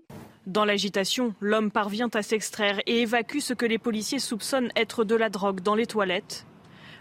Dans 0.47 0.65
l'agitation, 0.65 1.35
l'homme 1.41 1.73
parvient 1.73 2.11
à 2.15 2.23
s'extraire 2.23 2.81
et 2.87 3.03
évacue 3.03 3.39
ce 3.39 3.53
que 3.53 3.67
les 3.67 3.79
policiers 3.79 4.21
soupçonnent 4.21 4.71
être 4.77 5.03
de 5.03 5.17
la 5.17 5.29
drogue 5.29 5.61
dans 5.61 5.75
les 5.75 5.87
toilettes. 5.87 6.47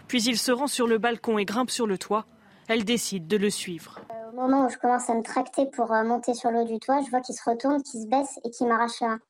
Puis 0.08 0.24
il 0.24 0.36
se 0.36 0.50
rend 0.50 0.66
sur 0.66 0.88
le 0.88 0.98
balcon 0.98 1.38
et 1.38 1.44
grimpe 1.44 1.70
sur 1.70 1.86
le 1.86 1.96
toit. 1.96 2.26
Elle 2.68 2.84
décide 2.84 3.28
de 3.28 3.36
le 3.36 3.50
suivre. 3.50 4.00
Euh, 4.10 4.30
au 4.32 4.34
moment 4.34 4.66
où 4.66 4.68
je 4.68 4.78
commence 4.78 5.08
à 5.08 5.14
me 5.14 5.22
tracter 5.22 5.66
pour 5.66 5.92
monter 5.92 6.34
sur 6.34 6.50
le 6.50 6.60
haut 6.60 6.64
du 6.66 6.80
toit, 6.80 7.00
je 7.04 7.10
vois 7.10 7.20
qu'il 7.20 7.36
se 7.36 7.48
retourne, 7.48 7.82
qu'il 7.82 8.02
se 8.02 8.08
baisse 8.08 8.40
et 8.44 8.50
qu'il 8.50 8.66
m'arrache 8.66 9.00
main. 9.00 9.20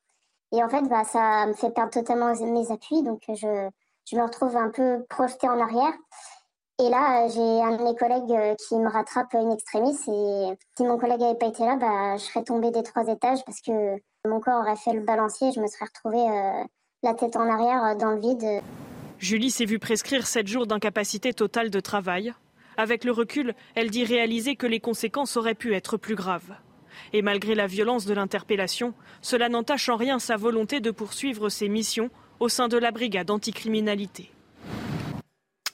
Et 0.51 0.63
en 0.63 0.69
fait, 0.69 0.83
bah, 0.83 1.03
ça 1.03 1.45
me 1.45 1.53
fait 1.53 1.71
perdre 1.71 1.91
totalement 1.91 2.33
mes 2.33 2.71
appuis, 2.71 3.01
donc 3.03 3.21
je, 3.27 3.69
je 4.09 4.15
me 4.15 4.23
retrouve 4.23 4.55
un 4.55 4.69
peu 4.69 5.03
projetée 5.09 5.47
en 5.47 5.59
arrière. 5.59 5.93
Et 6.79 6.89
là, 6.89 7.27
j'ai 7.27 7.39
un 7.39 7.77
de 7.77 7.83
mes 7.83 7.95
collègues 7.95 8.31
euh, 8.31 8.55
qui 8.55 8.75
me 8.75 8.89
rattrape 8.89 9.33
une 9.33 9.51
extrémiste. 9.51 10.07
Et 10.07 10.57
si 10.75 10.83
mon 10.83 10.97
collègue 10.97 11.19
n'avait 11.19 11.37
pas 11.37 11.47
été 11.47 11.63
là, 11.63 11.75
bah, 11.75 12.17
je 12.17 12.23
serais 12.23 12.43
tombée 12.43 12.71
des 12.71 12.81
trois 12.81 13.07
étages 13.07 13.45
parce 13.45 13.61
que 13.61 13.95
mon 14.27 14.39
corps 14.39 14.59
aurait 14.61 14.75
fait 14.75 14.93
le 14.93 15.01
balancier. 15.01 15.51
Je 15.51 15.61
me 15.61 15.67
serais 15.67 15.85
retrouvée 15.85 16.27
euh, 16.27 16.63
la 17.03 17.13
tête 17.13 17.35
en 17.35 17.47
arrière 17.47 17.83
euh, 17.83 17.95
dans 17.95 18.11
le 18.11 18.19
vide. 18.19 18.61
Julie 19.19 19.51
s'est 19.51 19.65
vue 19.65 19.79
prescrire 19.79 20.25
sept 20.25 20.47
jours 20.47 20.65
d'incapacité 20.65 21.31
totale 21.31 21.69
de 21.69 21.79
travail. 21.79 22.33
Avec 22.75 23.03
le 23.03 23.11
recul, 23.11 23.53
elle 23.75 23.91
dit 23.91 24.03
réaliser 24.03 24.55
que 24.55 24.65
les 24.65 24.79
conséquences 24.79 25.37
auraient 25.37 25.53
pu 25.53 25.75
être 25.75 25.97
plus 25.97 26.15
graves. 26.15 26.55
Et 27.13 27.21
malgré 27.21 27.53
la 27.53 27.67
violence 27.67 28.05
de 28.05 28.15
l'interpellation, 28.15 28.95
cela 29.21 29.47
n'entache 29.47 29.89
en 29.89 29.95
rien 29.95 30.17
sa 30.17 30.37
volonté 30.37 30.79
de 30.79 30.89
poursuivre 30.89 31.49
ses 31.49 31.69
missions 31.69 32.09
au 32.39 32.49
sein 32.49 32.67
de 32.67 32.77
la 32.77 32.91
brigade 32.91 33.31
anticriminalité. 33.31 34.31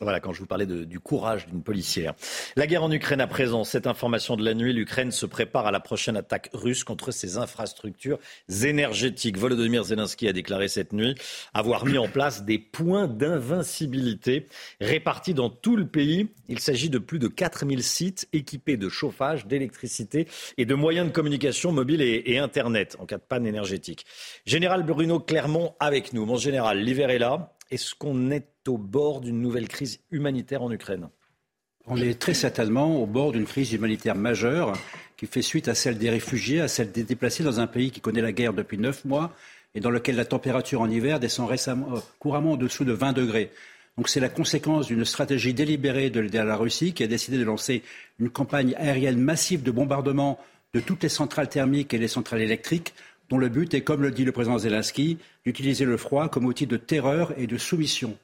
Voilà, 0.01 0.21
quand 0.21 0.31
je 0.31 0.39
vous 0.39 0.45
parlais 0.45 0.65
du 0.65 0.99
courage 1.01 1.47
d'une 1.47 1.61
policière. 1.61 2.13
La 2.55 2.67
guerre 2.67 2.83
en 2.83 2.91
Ukraine 2.91 3.19
à 3.19 3.27
présent, 3.27 3.65
cette 3.65 3.85
information 3.85 4.37
de 4.37 4.45
la 4.45 4.53
nuit, 4.53 4.71
l'Ukraine 4.71 5.11
se 5.11 5.25
prépare 5.25 5.67
à 5.67 5.71
la 5.71 5.81
prochaine 5.81 6.15
attaque 6.15 6.49
russe 6.53 6.85
contre 6.85 7.11
ses 7.11 7.35
infrastructures 7.35 8.17
énergétiques. 8.63 9.37
Volodymyr 9.37 9.83
Zelensky 9.83 10.29
a 10.29 10.31
déclaré 10.31 10.69
cette 10.69 10.93
nuit 10.93 11.15
avoir 11.53 11.85
mis 11.85 11.97
en 11.97 12.07
place 12.07 12.45
des 12.45 12.59
points 12.59 13.09
d'invincibilité 13.09 14.47
répartis 14.79 15.33
dans 15.33 15.49
tout 15.49 15.75
le 15.75 15.85
pays. 15.85 16.29
Il 16.47 16.59
s'agit 16.59 16.89
de 16.89 16.97
plus 16.97 17.19
de 17.19 17.27
4000 17.27 17.83
sites 17.83 18.29
équipés 18.31 18.77
de 18.77 18.87
chauffage, 18.87 19.47
d'électricité 19.47 20.29
et 20.57 20.65
de 20.65 20.75
moyens 20.75 21.07
de 21.07 21.11
communication 21.11 21.73
mobile 21.73 22.01
et, 22.01 22.23
et 22.25 22.37
Internet 22.37 22.95
en 22.99 23.05
cas 23.05 23.17
de 23.17 23.23
panne 23.27 23.45
énergétique. 23.45 24.05
Général 24.45 24.83
Bruno 24.83 25.19
Clermont 25.19 25.75
avec 25.81 26.13
nous. 26.13 26.25
Mon 26.25 26.37
général, 26.37 26.79
l'hiver 26.79 27.09
est 27.09 27.19
là. 27.19 27.53
Est-ce 27.71 27.93
qu'on 27.93 28.31
est 28.31 28.47
au 28.67 28.77
bord 28.77 29.21
d'une 29.21 29.41
nouvelle 29.41 29.67
crise 29.67 29.99
humanitaire 30.09 30.63
en 30.63 30.71
Ukraine? 30.71 31.09
On 31.85 31.97
est 31.97 32.19
très 32.19 32.33
certainement 32.33 33.01
au 33.01 33.05
bord 33.05 33.31
d'une 33.31 33.45
crise 33.45 33.73
humanitaire 33.73 34.15
majeure 34.15 34.73
qui 35.17 35.27
fait 35.27 35.41
suite 35.41 35.67
à 35.67 35.75
celle 35.75 35.97
des 35.97 36.09
réfugiés, 36.09 36.61
à 36.61 36.67
celle 36.67 36.91
des 36.91 37.03
déplacés 37.03 37.43
dans 37.43 37.59
un 37.59 37.67
pays 37.67 37.91
qui 37.91 38.01
connaît 38.01 38.21
la 38.21 38.31
guerre 38.31 38.53
depuis 38.53 38.77
neuf 38.77 39.05
mois 39.05 39.33
et 39.75 39.81
dans 39.81 39.91
lequel 39.91 40.15
la 40.15 40.25
température 40.25 40.81
en 40.81 40.89
hiver 40.89 41.19
descend 41.19 41.47
récemment, 41.47 41.95
euh, 41.95 41.99
couramment 42.17 42.53
au-dessous 42.53 42.85
de 42.85 42.93
20 42.93 43.13
degrés. 43.13 43.51
Donc 43.97 44.09
c'est 44.09 44.19
la 44.19 44.29
conséquence 44.29 44.87
d'une 44.87 45.05
stratégie 45.05 45.53
délibérée 45.53 46.09
de 46.09 46.21
la 46.21 46.55
Russie 46.55 46.93
qui 46.93 47.03
a 47.03 47.07
décidé 47.07 47.37
de 47.37 47.43
lancer 47.43 47.83
une 48.19 48.29
campagne 48.29 48.73
aérienne 48.77 49.19
massive 49.19 49.61
de 49.61 49.71
bombardement 49.71 50.39
de 50.73 50.79
toutes 50.79 51.03
les 51.03 51.09
centrales 51.09 51.49
thermiques 51.49 51.93
et 51.93 51.97
les 51.97 52.07
centrales 52.07 52.41
électriques 52.41 52.93
dont 53.29 53.37
le 53.37 53.49
but 53.49 53.73
est, 53.73 53.81
comme 53.81 54.01
le 54.01 54.11
dit 54.11 54.25
le 54.25 54.31
président 54.31 54.57
Zelensky, 54.57 55.17
d'utiliser 55.45 55.85
le 55.85 55.97
froid 55.97 56.29
comme 56.29 56.45
outil 56.45 56.67
de 56.67 56.77
terreur 56.77 57.33
et 57.37 57.47
de 57.47 57.57
soumission. 57.57 58.17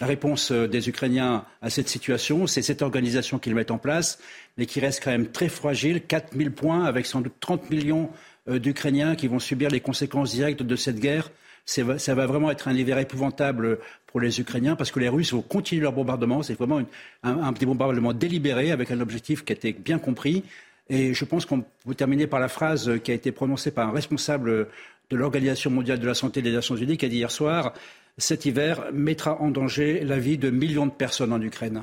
La 0.00 0.06
réponse 0.06 0.50
euh, 0.50 0.66
des 0.66 0.88
Ukrainiens 0.88 1.44
à 1.60 1.70
cette 1.70 1.88
situation, 1.88 2.46
c'est 2.46 2.62
cette 2.62 2.82
organisation 2.82 3.38
qu'ils 3.38 3.54
mettent 3.54 3.70
en 3.70 3.78
place, 3.78 4.18
mais 4.56 4.66
qui 4.66 4.80
reste 4.80 5.02
quand 5.02 5.10
même 5.10 5.28
très 5.28 5.48
fragile, 5.48 6.02
4000 6.02 6.50
points 6.50 6.84
avec 6.84 7.06
sans 7.06 7.20
doute 7.20 7.34
30 7.40 7.70
millions 7.70 8.10
euh, 8.48 8.58
d'Ukrainiens 8.58 9.14
qui 9.14 9.28
vont 9.28 9.38
subir 9.38 9.70
les 9.70 9.80
conséquences 9.80 10.32
directes 10.32 10.62
de 10.62 10.76
cette 10.76 10.98
guerre. 10.98 11.30
Ça 11.64 11.84
va 11.84 12.26
vraiment 12.26 12.50
être 12.50 12.66
un 12.66 12.74
hiver 12.74 12.98
épouvantable 12.98 13.78
pour 14.08 14.18
les 14.18 14.40
Ukrainiens 14.40 14.74
parce 14.74 14.90
que 14.90 14.98
les 14.98 15.08
Russes 15.08 15.32
vont 15.32 15.42
continuer 15.42 15.82
leur 15.82 15.92
bombardement. 15.92 16.42
C'est 16.42 16.54
vraiment 16.54 16.80
un, 17.22 17.40
un, 17.40 17.52
petit 17.52 17.66
bombardement 17.66 18.12
délibéré 18.12 18.72
avec 18.72 18.90
un 18.90 18.98
objectif 18.98 19.44
qui 19.44 19.52
a 19.52 19.54
été 19.54 19.72
bien 19.72 20.00
compris. 20.00 20.42
Et 20.88 21.14
je 21.14 21.24
pense 21.24 21.46
qu'on 21.46 21.64
peut 21.84 21.94
terminer 21.94 22.26
par 22.26 22.40
la 22.40 22.48
phrase 22.48 22.90
qui 23.02 23.10
a 23.10 23.14
été 23.14 23.32
prononcée 23.32 23.70
par 23.70 23.88
un 23.88 23.92
responsable 23.92 24.68
de 25.10 25.16
l'Organisation 25.16 25.70
mondiale 25.70 25.98
de 25.98 26.06
la 26.06 26.14
santé 26.14 26.42
des 26.42 26.52
Nations 26.52 26.76
unies 26.76 26.96
qui 26.96 27.06
a 27.06 27.08
dit 27.08 27.16
hier 27.16 27.30
soir 27.30 27.72
cet 28.18 28.44
hiver 28.44 28.90
mettra 28.92 29.40
en 29.40 29.50
danger 29.50 30.04
la 30.04 30.18
vie 30.18 30.38
de 30.38 30.50
millions 30.50 30.86
de 30.86 30.92
personnes 30.92 31.32
en 31.32 31.40
Ukraine. 31.40 31.82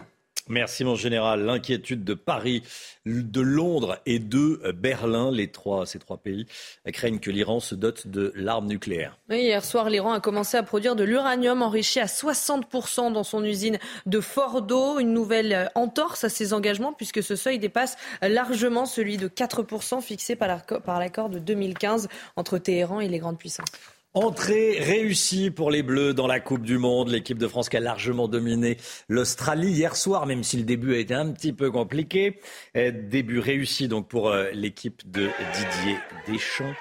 Merci 0.50 0.84
mon 0.84 0.96
général. 0.96 1.46
L'inquiétude 1.46 2.04
de 2.04 2.16
Paris, 2.16 2.64
de 3.06 3.42
Londres 3.42 4.00
et 4.08 4.18
de 4.18 4.72
Berlin, 4.76 5.32
les 5.32 5.52
trois, 5.52 5.86
ces 5.86 6.00
trois 6.00 6.18
pays, 6.18 6.48
craignent 6.88 7.20
que 7.20 7.30
l'Iran 7.30 7.60
se 7.60 7.76
dote 7.76 8.08
de 8.08 8.34
l'arme 8.36 8.66
nucléaire. 8.66 9.20
hier 9.30 9.64
soir, 9.64 9.92
l'Iran 9.92 10.14
a 10.14 10.20
commencé 10.20 10.58
à 10.58 10.64
produire 10.64 10.96
de 10.96 11.04
l'uranium 11.04 11.62
enrichi 11.62 12.00
à 12.00 12.08
60% 12.08 13.14
dans 13.14 13.24
son 13.24 13.44
usine 13.44 13.78
de 14.08 14.20
Fordo. 14.20 15.00
Une 15.00 15.14
nouvelle 15.14 15.70
entorse 15.76 16.24
à 16.24 16.30
ses 16.30 16.54
engagements 16.54 16.94
puisque 16.94 17.22
ce 17.22 17.36
seuil 17.36 17.60
dépasse 17.60 17.96
largement 18.24 18.88
celui 18.88 19.18
de 19.18 19.28
4% 19.28 20.02
fixé 20.02 20.36
par 20.36 21.00
l'accord 21.00 21.30
de 21.30 21.38
2015 21.38 22.08
entre 22.36 22.58
Téhéran 22.58 23.00
et 23.02 23.08
les 23.08 23.20
grandes 23.20 23.38
puissances. 23.38 23.70
Entrée 24.16 24.80
réussie 24.80 25.52
pour 25.52 25.70
les 25.70 25.84
Bleus 25.84 26.16
dans 26.16 26.26
la 26.26 26.40
Coupe 26.40 26.64
du 26.64 26.80
Monde. 26.80 27.10
L'équipe 27.10 27.38
de 27.38 27.48
France 27.48 27.70
qui 27.70 27.78
a 27.78 27.80
largement 27.80 28.28
dominé 28.28 28.78
l'Australie 29.08 29.70
hier 29.70 29.96
soir, 29.96 30.26
même 30.26 30.44
si 30.44 30.58
le 30.58 30.64
début 30.64 30.96
a 30.96 30.98
été 30.98 31.14
un 31.14 31.32
petit 31.32 31.54
peu 31.54 31.70
compliqué. 31.70 32.40
Euh, 32.76 32.92
début 32.92 33.38
réussi 33.38 33.88
donc 33.88 34.08
pour 34.08 34.30
euh, 34.30 34.50
l'équipe 34.52 35.08
de 35.12 35.30
Didier 35.54 36.00
Deschamps. 36.28 36.74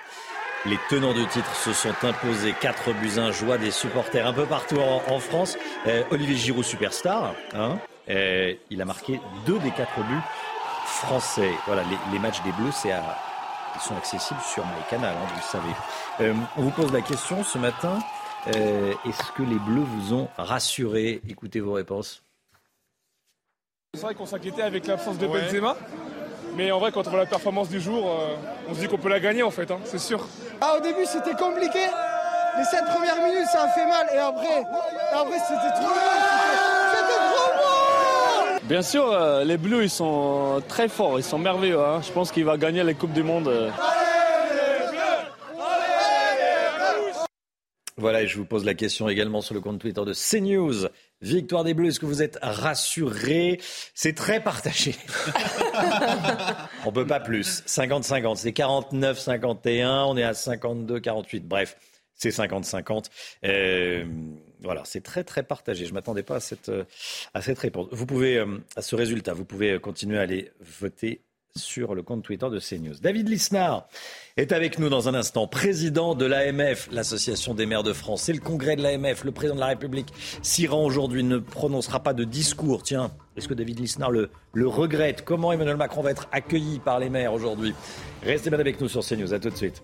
Les 0.65 0.79
tenants 0.89 1.13
de 1.13 1.23
titre 1.27 1.55
se 1.55 1.75
sont 1.75 1.95
imposés 2.03 2.55
4 2.63 2.95
buts 2.95 3.19
1, 3.19 3.33
joie 3.33 3.59
des 3.59 3.73
supporters 3.73 4.27
un 4.27 4.33
peu 4.33 4.47
partout 4.47 4.79
en, 4.79 5.19
France. 5.19 5.59
Euh, 5.87 6.05
Olivier 6.11 6.35
Giroud, 6.35 6.65
superstar, 6.65 7.35
hein, 7.53 7.79
il 8.09 8.81
a 8.81 8.85
marqué 8.87 9.21
deux 9.45 9.59
des 9.59 9.71
quatre 9.71 10.01
buts 10.01 10.25
français. 10.87 11.51
Voilà, 11.67 11.83
les 12.11 12.19
matchs 12.19 12.43
des 12.43 12.53
Bleus, 12.53 12.73
c'est 12.73 12.91
à 12.91 13.28
ils 13.79 13.87
sont 13.87 13.97
accessibles 13.97 14.41
sur 14.41 14.65
MyCanal, 14.67 15.15
hein, 15.15 15.27
vous 15.29 15.37
le 15.37 15.43
savez. 15.43 15.75
Euh, 16.21 16.35
on 16.57 16.63
vous 16.63 16.71
pose 16.71 16.93
la 16.93 17.01
question 17.01 17.45
ce 17.45 17.59
matin. 17.59 17.99
Euh, 18.55 18.93
est-ce 19.07 19.33
que 19.33 19.43
les 19.43 19.59
Bleus 19.59 19.85
vous 19.85 20.15
ont 20.15 20.29
rassuré? 20.37 21.21
Écoutez 21.29 21.61
vos 21.61 21.73
réponses. 21.73 22.23
C'est 23.95 24.03
vrai 24.03 24.15
qu'on 24.15 24.27
s'inquiétait 24.27 24.63
avec 24.63 24.87
l'absence 24.87 25.19
de 25.19 25.27
Benzema. 25.27 25.77
Mais 26.57 26.73
en 26.73 26.79
vrai, 26.79 26.91
quand 26.93 27.07
on 27.07 27.11
voit 27.11 27.21
la 27.21 27.27
performance 27.27 27.69
du 27.69 27.81
jour, 27.81 28.11
euh, 28.11 28.35
on 28.69 28.75
se 28.75 28.81
dit 28.81 28.89
qu'on 28.89 28.99
peut 28.99 29.09
la 29.09 29.21
gagner 29.21 29.43
en 29.43 29.51
fait, 29.51 29.71
hein, 29.71 29.79
c'est 29.85 29.99
sûr. 29.99 30.27
Ah, 30.61 30.77
au 30.77 30.81
début, 30.81 31.05
c'était 31.07 31.35
compliqué. 31.35 31.87
Les 32.57 32.65
sept 32.65 32.85
premières 32.87 33.23
minutes, 33.23 33.47
ça 33.53 33.65
a 33.65 33.69
fait 33.69 33.87
mal. 33.87 34.07
Et 34.13 34.19
après, 34.19 34.65
après 35.13 35.39
c'était 35.39 35.73
trop 35.75 35.95
mal. 35.95 36.48
Bien 38.69 38.83
sûr, 38.83 39.11
euh, 39.11 39.45
les 39.45 39.57
Bleus, 39.57 39.85
ils 39.85 39.91
sont 39.91 40.63
très 40.69 40.89
forts, 40.89 41.19
ils 41.19 41.25
sont 41.25 41.39
merveilleux. 41.39 41.81
Hein. 41.81 42.03
Je 42.03 42.13
pense 42.13 42.31
qu'il 42.31 42.45
va 42.45 42.59
gagner 42.59 42.85
les 42.85 42.95
Coupes 42.95 43.15
du 43.15 43.23
Monde. 43.23 43.49
euh. 43.49 43.71
Voilà, 47.97 48.23
et 48.23 48.27
je 48.29 48.37
vous 48.37 48.45
pose 48.45 48.67
la 48.67 48.75
question 48.75 49.09
également 49.09 49.41
sur 49.41 49.55
le 49.55 49.61
compte 49.61 49.81
Twitter 49.81 50.03
de 50.05 50.13
CNews. 50.13 50.87
Victoire 51.23 51.65
des 51.65 51.73
Bleus, 51.73 51.89
est-ce 51.89 51.99
que 51.99 52.07
vous 52.07 52.23
êtes 52.23 52.39
rassurés? 52.43 53.59
C'est 53.95 54.15
très 54.15 54.41
partagé. 54.41 54.95
on 56.85 56.93
peut 56.93 57.07
pas 57.07 57.21
plus. 57.21 57.63
50-50, 57.67 58.37
c'est 58.37 58.51
49-51, 58.51 60.05
on 60.09 60.17
est 60.19 60.23
à 60.23 60.33
52-48. 60.33 61.41
Bref, 61.41 61.77
c'est 62.15 62.29
50-50. 62.29 63.07
Euh, 63.45 64.05
voilà, 64.63 64.83
c'est 64.85 65.03
très 65.03 65.25
très 65.25 65.43
partagé. 65.43 65.87
Je 65.87 65.95
m'attendais 65.95 66.23
pas 66.23 66.37
à 66.37 66.41
cette, 66.41 66.69
euh, 66.69 66.85
à 67.35 67.43
cette 67.43 67.59
réponse. 67.59 67.89
Vous 67.93 68.07
pouvez, 68.07 68.39
euh, 68.39 68.59
à 68.77 68.83
ce 68.83 68.97
résultat, 68.97 69.35
vous 69.35 69.45
pouvez 69.45 69.79
continuer 69.79 70.19
à 70.19 70.23
aller 70.23 70.51
voter 70.61 71.23
sur 71.57 71.95
le 71.95 72.03
compte 72.03 72.23
Twitter 72.23 72.49
de 72.51 72.61
CNews. 72.61 72.95
David 73.01 73.29
Lisnard 73.29 73.89
est 74.37 74.53
avec 74.53 74.79
nous 74.79 74.89
dans 74.89 75.09
un 75.09 75.15
instant, 75.15 75.49
président 75.49 76.15
de 76.15 76.25
l'AMF, 76.25 76.89
l'Association 76.93 77.55
des 77.55 77.67
maires 77.67 77.83
de 77.83 77.93
France. 77.93 78.23
C'est 78.23 78.33
le 78.33 78.41
congrès 78.41 78.77
de 78.77 78.83
l'AMF. 78.83 79.25
Le 79.25 79.33
président 79.33 79.57
de 79.57 79.61
la 79.61 79.67
République 79.67 80.13
s'y 80.43 80.67
rend 80.67 80.85
aujourd'hui, 80.85 81.25
ne 81.25 81.39
prononcera 81.39 82.03
pas 82.03 82.15
de 82.15 82.25
discours. 82.25 82.83
Tiens, 82.83 83.11
est-ce 83.37 83.49
que 83.49 83.55
David 83.55 83.81
Lisnard 83.81 84.13
le, 84.13 84.31
le 84.53 84.69
regrette? 84.69 85.25
Comment 85.25 85.53
Emmanuel 85.53 85.77
Macron 85.77 86.03
va 86.03 86.13
être 86.13 86.29
accueilli 86.33 86.79
par 86.79 87.01
les 87.01 87.11
maires 87.11 87.33
aujourd'hui? 87.33 87.75
Restez 88.23 88.51
bien 88.51 88.61
avec 88.61 88.81
nous 88.81 88.89
sur 88.89 89.05
CNews. 89.05 89.35
À 89.35 89.39
tout 89.41 89.51
de 89.51 89.57
suite. 89.57 89.83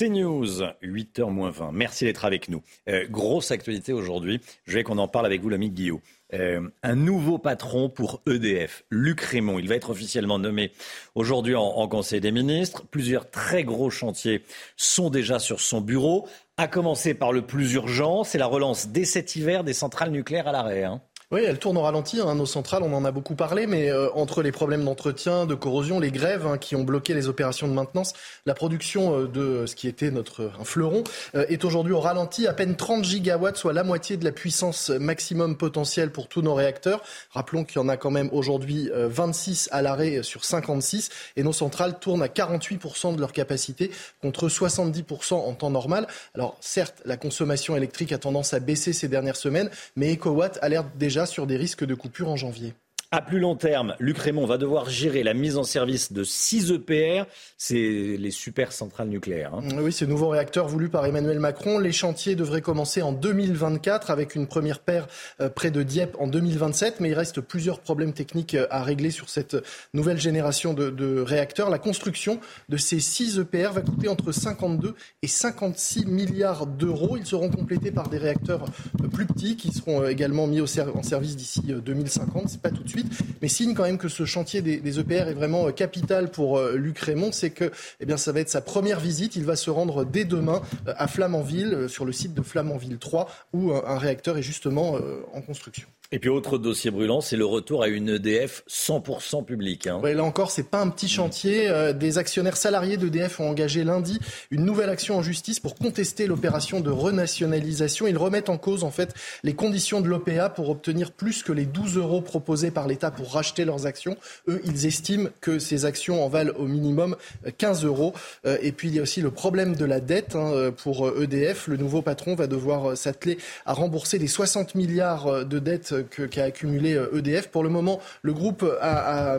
CNews, 0.00 0.62
8h20. 0.82 1.72
Merci 1.72 2.06
d'être 2.06 2.24
avec 2.24 2.48
nous. 2.48 2.62
Euh, 2.88 3.06
grosse 3.10 3.50
actualité 3.50 3.92
aujourd'hui. 3.92 4.40
Je 4.64 4.72
vais 4.72 4.82
qu'on 4.82 4.96
en 4.96 5.08
parle 5.08 5.26
avec 5.26 5.42
vous, 5.42 5.50
l'ami 5.50 5.68
Guillaume. 5.68 6.00
Euh, 6.32 6.66
un 6.82 6.94
nouveau 6.94 7.36
patron 7.36 7.90
pour 7.90 8.22
EDF, 8.26 8.84
Luc 8.88 9.20
Raymond. 9.20 9.58
Il 9.58 9.68
va 9.68 9.74
être 9.74 9.90
officiellement 9.90 10.38
nommé 10.38 10.72
aujourd'hui 11.14 11.54
en, 11.54 11.64
en 11.64 11.86
Conseil 11.86 12.22
des 12.22 12.32
ministres. 12.32 12.84
Plusieurs 12.90 13.28
très 13.30 13.62
gros 13.62 13.90
chantiers 13.90 14.42
sont 14.78 15.10
déjà 15.10 15.38
sur 15.38 15.60
son 15.60 15.82
bureau. 15.82 16.26
À 16.56 16.66
commencer 16.66 17.12
par 17.12 17.32
le 17.32 17.42
plus 17.42 17.74
urgent, 17.74 18.24
c'est 18.24 18.38
la 18.38 18.46
relance 18.46 18.88
dès 18.88 19.04
cet 19.04 19.36
hiver 19.36 19.64
des 19.64 19.74
centrales 19.74 20.12
nucléaires 20.12 20.48
à 20.48 20.52
l'arrêt. 20.52 20.84
hein. 20.84 21.02
Oui, 21.32 21.42
elle 21.46 21.60
tourne 21.60 21.76
au 21.76 21.82
ralenti, 21.82 22.20
hein, 22.20 22.34
nos 22.34 22.44
centrales, 22.44 22.82
on 22.82 22.92
en 22.92 23.04
a 23.04 23.12
beaucoup 23.12 23.36
parlé, 23.36 23.68
mais 23.68 23.88
euh, 23.88 24.08
entre 24.14 24.42
les 24.42 24.50
problèmes 24.50 24.84
d'entretien, 24.84 25.46
de 25.46 25.54
corrosion, 25.54 26.00
les 26.00 26.10
grèves 26.10 26.44
hein, 26.44 26.58
qui 26.58 26.74
ont 26.74 26.82
bloqué 26.82 27.14
les 27.14 27.28
opérations 27.28 27.68
de 27.68 27.72
maintenance, 27.72 28.14
la 28.46 28.54
production 28.54 29.16
euh, 29.16 29.28
de 29.28 29.64
ce 29.64 29.76
qui 29.76 29.86
était 29.86 30.10
notre 30.10 30.50
un 30.58 30.64
fleuron 30.64 31.04
euh, 31.36 31.46
est 31.48 31.64
aujourd'hui 31.64 31.92
au 31.92 32.00
ralenti, 32.00 32.48
à 32.48 32.52
peine 32.52 32.74
30 32.74 33.04
gigawatts, 33.04 33.58
soit 33.58 33.72
la 33.72 33.84
moitié 33.84 34.16
de 34.16 34.24
la 34.24 34.32
puissance 34.32 34.90
maximum 34.90 35.56
potentielle 35.56 36.10
pour 36.10 36.26
tous 36.26 36.42
nos 36.42 36.52
réacteurs. 36.52 37.00
Rappelons 37.30 37.62
qu'il 37.62 37.76
y 37.76 37.84
en 37.84 37.88
a 37.88 37.96
quand 37.96 38.10
même 38.10 38.28
aujourd'hui 38.32 38.90
euh, 38.92 39.06
26 39.08 39.68
à 39.70 39.82
l'arrêt 39.82 40.24
sur 40.24 40.44
56, 40.44 41.10
et 41.36 41.44
nos 41.44 41.52
centrales 41.52 42.00
tournent 42.00 42.24
à 42.24 42.26
48% 42.26 43.14
de 43.14 43.20
leur 43.20 43.32
capacité, 43.32 43.92
contre 44.20 44.48
70% 44.48 45.34
en 45.34 45.52
temps 45.54 45.70
normal. 45.70 46.08
Alors 46.34 46.56
certes, 46.60 47.00
la 47.04 47.16
consommation 47.16 47.76
électrique 47.76 48.10
a 48.10 48.18
tendance 48.18 48.52
à 48.52 48.58
baisser 48.58 48.92
ces 48.92 49.06
dernières 49.06 49.36
semaines, 49.36 49.70
mais 49.94 50.12
EcoWatt 50.12 50.58
alerte 50.60 50.88
déjà 50.98 51.19
sur 51.26 51.46
des 51.46 51.56
risques 51.56 51.84
de 51.84 51.94
coupure 51.94 52.28
en 52.28 52.36
janvier. 52.36 52.74
À 53.12 53.22
plus 53.22 53.40
long 53.40 53.56
terme, 53.56 53.96
Luc 53.98 54.18
Raymond 54.18 54.46
va 54.46 54.56
devoir 54.56 54.88
gérer 54.88 55.24
la 55.24 55.34
mise 55.34 55.56
en 55.56 55.64
service 55.64 56.12
de 56.12 56.22
6 56.22 56.70
EPR, 56.70 57.24
c'est 57.58 57.74
les 58.16 58.30
super 58.30 58.70
centrales 58.70 59.08
nucléaires. 59.08 59.52
hein. 59.52 59.62
Oui, 59.82 59.92
ces 59.92 60.06
nouveaux 60.06 60.28
réacteurs 60.28 60.68
voulus 60.68 60.90
par 60.90 61.04
Emmanuel 61.04 61.40
Macron. 61.40 61.80
Les 61.80 61.90
chantiers 61.90 62.36
devraient 62.36 62.60
commencer 62.60 63.02
en 63.02 63.10
2024 63.10 64.12
avec 64.12 64.36
une 64.36 64.46
première 64.46 64.78
paire 64.78 65.08
euh, 65.40 65.48
près 65.48 65.72
de 65.72 65.82
Dieppe 65.82 66.16
en 66.20 66.28
2027, 66.28 67.00
mais 67.00 67.08
il 67.08 67.14
reste 67.14 67.40
plusieurs 67.40 67.80
problèmes 67.80 68.12
techniques 68.12 68.54
euh, 68.54 68.68
à 68.70 68.84
régler 68.84 69.10
sur 69.10 69.28
cette 69.28 69.56
nouvelle 69.92 70.20
génération 70.20 70.72
de, 70.72 71.20
réacteurs. 71.20 71.68
La 71.68 71.80
construction 71.80 72.38
de 72.68 72.76
ces 72.76 73.00
6 73.00 73.40
EPR 73.40 73.72
va 73.72 73.80
coûter 73.80 74.06
entre 74.06 74.30
52 74.30 74.94
et 75.22 75.26
56 75.26 76.06
milliards 76.06 76.68
d'euros. 76.68 77.16
Ils 77.16 77.26
seront 77.26 77.50
complétés 77.50 77.90
par 77.90 78.08
des 78.08 78.18
réacteurs 78.18 78.66
euh, 79.02 79.08
plus 79.08 79.26
petits 79.26 79.56
qui 79.56 79.72
seront 79.72 80.06
également 80.06 80.46
mis 80.46 80.60
en 80.60 80.66
service 81.02 81.34
d'ici 81.34 81.62
euh, 81.70 81.80
2050. 81.80 82.48
C'est 82.50 82.62
pas 82.62 82.70
tout 82.70 82.84
de 82.84 82.88
suite, 82.88 82.99
mais 83.42 83.48
signe 83.48 83.74
quand 83.74 83.84
même 83.84 83.98
que 83.98 84.08
ce 84.08 84.24
chantier 84.24 84.62
des, 84.62 84.98
EPR 84.98 85.28
est 85.28 85.34
vraiment 85.34 85.68
euh, 85.68 85.72
capital 85.72 86.30
pour 86.30 86.58
euh, 86.58 86.76
Luc 86.76 86.98
Raymond, 86.98 87.32
c'est 87.32 87.50
que 87.50 87.70
eh 88.00 88.16
ça 88.16 88.32
va 88.32 88.40
être 88.40 88.48
sa 88.48 88.60
première 88.60 89.00
visite. 89.00 89.36
Il 89.36 89.44
va 89.44 89.56
se 89.56 89.70
rendre 89.70 90.04
dès 90.04 90.24
demain 90.24 90.62
euh, 90.86 90.94
à 90.96 91.06
Flamanville, 91.06 91.88
sur 91.88 92.04
le 92.04 92.12
site 92.12 92.34
de 92.34 92.42
Flamanville 92.42 92.98
3, 92.98 93.28
où 93.52 93.72
un 93.72 93.98
réacteur 93.98 94.36
est 94.36 94.42
justement 94.42 94.98
en 95.32 95.40
construction. 95.40 95.86
Et 96.12 96.18
puis 96.18 96.28
autre 96.28 96.58
dossier 96.58 96.90
brûlant, 96.90 97.20
c'est 97.20 97.36
le 97.36 97.44
retour 97.44 97.84
à 97.84 97.88
une 97.88 98.08
EDF 98.08 98.64
100% 98.68 99.44
publique. 99.44 99.86
hein. 99.86 100.00
Ouais, 100.02 100.12
là 100.12 100.24
encore, 100.24 100.50
c'est 100.50 100.68
pas 100.68 100.80
un 100.80 100.88
petit 100.88 101.08
chantier. 101.08 101.68
Euh, 101.68 101.92
des 101.92 102.18
actionnaires 102.18 102.56
salariés 102.56 102.96
d'EDF 102.96 103.38
ont 103.38 103.48
engagé 103.48 103.84
lundi 103.84 104.18
une 104.50 104.64
nouvelle 104.64 104.90
action 104.90 105.18
en 105.18 105.22
justice 105.22 105.60
pour 105.60 105.76
contester 105.76 106.26
l'opération 106.26 106.80
de 106.80 106.90
renationalisation. 106.90 108.08
Ils 108.08 108.18
remettent 108.18 108.48
en 108.48 108.58
cause 108.58 108.82
en 108.82 108.90
fait 108.90 109.14
les 109.44 109.54
conditions 109.54 110.00
de 110.00 110.08
l'OPA 110.08 110.48
pour 110.48 110.68
obtenir 110.70 111.12
plus 111.12 111.44
que 111.44 111.52
les 111.52 111.64
12 111.64 111.96
euros 111.98 112.20
proposés 112.22 112.72
par 112.72 112.88
l'État 112.88 113.12
pour 113.12 113.32
racheter 113.32 113.64
leurs 113.64 113.86
actions. 113.86 114.16
Eux, 114.48 114.60
ils 114.64 114.86
estiment 114.86 115.28
que 115.40 115.60
ces 115.60 115.84
actions 115.84 116.24
en 116.24 116.28
valent 116.28 116.54
au 116.58 116.64
minimum 116.66 117.14
euh, 117.46 117.50
15 117.56 117.84
euros. 117.84 118.14
Euh, 118.46 118.58
Et 118.62 118.72
puis 118.72 118.88
il 118.88 118.96
y 118.96 118.98
a 118.98 119.02
aussi 119.02 119.20
le 119.20 119.30
problème 119.30 119.76
de 119.76 119.84
la 119.84 120.00
dette 120.00 120.34
hein, 120.34 120.50
euh, 120.54 120.70
pour 120.72 121.06
euh, 121.06 121.22
EDF. 121.22 121.68
Le 121.68 121.76
nouveau 121.76 122.02
patron 122.02 122.34
va 122.34 122.48
devoir 122.48 122.90
euh, 122.90 122.94
s'atteler 122.96 123.38
à 123.64 123.74
rembourser 123.74 124.18
les 124.18 124.26
60 124.26 124.74
milliards 124.74 125.28
euh, 125.28 125.44
de 125.44 125.60
dettes 125.60 125.94
qu'a 126.02 126.44
accumulé 126.44 126.94
euh, 126.94 127.16
EDF. 127.16 127.48
Pour 127.48 127.62
le 127.62 127.68
moment, 127.68 128.00
le 128.22 128.32
groupe 128.32 128.64
a 128.80 129.38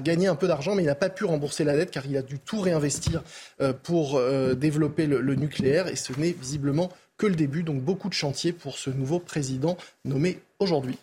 gagné 0.00 0.26
un 0.26 0.34
peu 0.34 0.48
d'argent, 0.48 0.74
mais 0.74 0.82
il 0.82 0.86
n'a 0.86 0.94
pas 0.94 1.10
pu 1.10 1.24
rembourser 1.24 1.64
la 1.64 1.76
dette 1.76 1.90
car 1.90 2.06
il 2.06 2.16
a 2.16 2.22
dû 2.22 2.38
tout 2.38 2.60
réinvestir 2.60 3.22
euh, 3.60 3.72
pour 3.72 4.16
euh, 4.16 4.54
développer 4.54 5.06
le, 5.06 5.20
le 5.20 5.34
nucléaire. 5.34 5.88
Et 5.88 5.96
ce 5.96 6.12
n'est 6.18 6.32
visiblement 6.32 6.90
que 7.16 7.26
le 7.26 7.34
début. 7.34 7.62
Donc 7.62 7.82
beaucoup 7.82 8.08
de 8.08 8.14
chantiers 8.14 8.52
pour 8.52 8.78
ce 8.78 8.90
nouveau 8.90 9.18
président 9.18 9.76
nommé 10.04 10.40
aujourd'hui. 10.58 10.98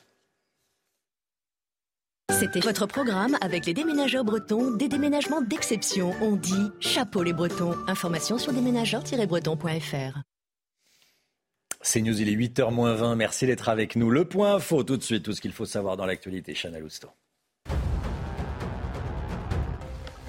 C'était 2.32 2.60
votre 2.60 2.86
programme 2.86 3.38
avec 3.40 3.66
les 3.66 3.74
déménageurs 3.74 4.26
bretons, 4.26 4.72
des 4.72 4.90
déménagements 4.90 5.42
d'exception. 5.42 6.12
On 6.22 6.36
dit 6.36 6.72
chapeau 6.80 7.24
les 7.24 7.34
bretons. 7.34 7.76
Information 7.88 8.38
sur 8.38 8.52
déménageurs-bretons.fr. 8.52 10.20
C'est 11.86 12.02
News, 12.02 12.20
il 12.20 12.30
est 12.30 12.36
8h20. 12.36 13.14
Merci 13.16 13.46
d'être 13.46 13.70
avec 13.70 13.96
nous. 13.96 14.10
Le 14.10 14.26
point 14.26 14.56
info, 14.56 14.84
tout 14.84 14.98
de 14.98 15.04
suite, 15.04 15.22
tout 15.22 15.34
ce 15.34 15.40
qu'il 15.40 15.52
faut 15.52 15.68
savoir 15.68 15.96
dans 15.98 16.08
l'actualité. 16.08 16.56
Chanel 16.56 16.84
Housteau. 16.84 17.10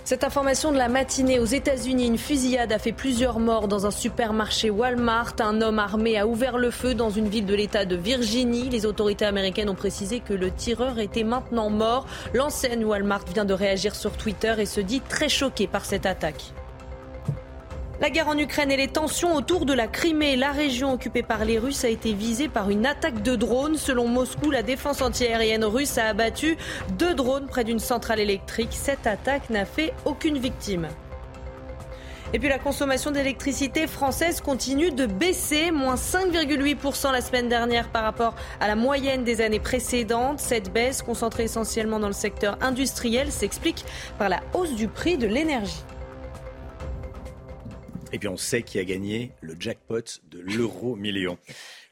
Cette 0.04 0.22
information 0.22 0.70
de 0.70 0.76
la 0.76 0.90
matinée 0.90 1.40
aux 1.40 1.46
États-Unis, 1.46 2.06
une 2.06 2.18
fusillade 2.18 2.72
a 2.72 2.78
fait 2.78 2.92
plusieurs 2.92 3.40
morts 3.40 3.68
dans 3.68 3.86
un 3.86 3.90
supermarché 3.90 4.68
Walmart. 4.68 5.32
Un 5.40 5.62
homme 5.62 5.78
armé 5.78 6.18
a 6.18 6.26
ouvert 6.26 6.58
le 6.58 6.70
feu 6.70 6.94
dans 6.94 7.10
une 7.10 7.28
ville 7.28 7.46
de 7.46 7.54
l'État 7.54 7.86
de 7.86 7.96
Virginie. 7.96 8.68
Les 8.68 8.84
autorités 8.84 9.24
américaines 9.24 9.70
ont 9.70 9.74
précisé 9.74 10.20
que 10.20 10.34
le 10.34 10.50
tireur 10.50 10.98
était 10.98 11.24
maintenant 11.24 11.70
mort. 11.70 12.06
L'enseigne 12.34 12.84
Walmart 12.84 13.24
vient 13.32 13.46
de 13.46 13.54
réagir 13.54 13.94
sur 13.94 14.12
Twitter 14.12 14.54
et 14.58 14.66
se 14.66 14.80
dit 14.80 15.00
très 15.00 15.30
choquée 15.30 15.66
par 15.66 15.86
cette 15.86 16.04
attaque. 16.04 16.52
La 17.98 18.10
guerre 18.10 18.28
en 18.28 18.36
Ukraine 18.36 18.70
et 18.70 18.76
les 18.76 18.88
tensions 18.88 19.34
autour 19.34 19.64
de 19.64 19.72
la 19.72 19.86
Crimée, 19.86 20.36
la 20.36 20.52
région 20.52 20.92
occupée 20.92 21.22
par 21.22 21.46
les 21.46 21.58
Russes 21.58 21.82
a 21.82 21.88
été 21.88 22.12
visée 22.12 22.46
par 22.46 22.68
une 22.68 22.84
attaque 22.84 23.22
de 23.22 23.36
drones. 23.36 23.76
Selon 23.76 24.06
Moscou, 24.06 24.50
la 24.50 24.62
défense 24.62 25.00
antiaérienne 25.00 25.64
russe 25.64 25.96
a 25.96 26.08
abattu 26.08 26.58
deux 26.98 27.14
drones 27.14 27.46
près 27.46 27.64
d'une 27.64 27.78
centrale 27.78 28.20
électrique. 28.20 28.68
Cette 28.72 29.06
attaque 29.06 29.48
n'a 29.48 29.64
fait 29.64 29.94
aucune 30.04 30.36
victime. 30.36 30.88
Et 32.34 32.38
puis 32.38 32.50
la 32.50 32.58
consommation 32.58 33.12
d'électricité 33.12 33.86
française 33.86 34.42
continue 34.42 34.90
de 34.90 35.06
baisser, 35.06 35.70
moins 35.70 35.94
5,8% 35.94 37.12
la 37.12 37.22
semaine 37.22 37.48
dernière 37.48 37.88
par 37.88 38.02
rapport 38.02 38.34
à 38.60 38.68
la 38.68 38.76
moyenne 38.76 39.24
des 39.24 39.40
années 39.40 39.58
précédentes. 39.58 40.38
Cette 40.38 40.70
baisse, 40.70 41.00
concentrée 41.00 41.44
essentiellement 41.44 41.98
dans 41.98 42.08
le 42.08 42.12
secteur 42.12 42.58
industriel, 42.60 43.32
s'explique 43.32 43.86
par 44.18 44.28
la 44.28 44.40
hausse 44.52 44.74
du 44.74 44.86
prix 44.86 45.16
de 45.16 45.26
l'énergie. 45.26 45.82
Et 48.12 48.18
puis 48.18 48.28
on 48.28 48.36
sait 48.36 48.62
qui 48.62 48.78
a 48.78 48.84
gagné 48.84 49.32
le 49.40 49.56
jackpot 49.58 50.02
de 50.30 50.38
l'euro 50.40 50.96
million. 50.96 51.38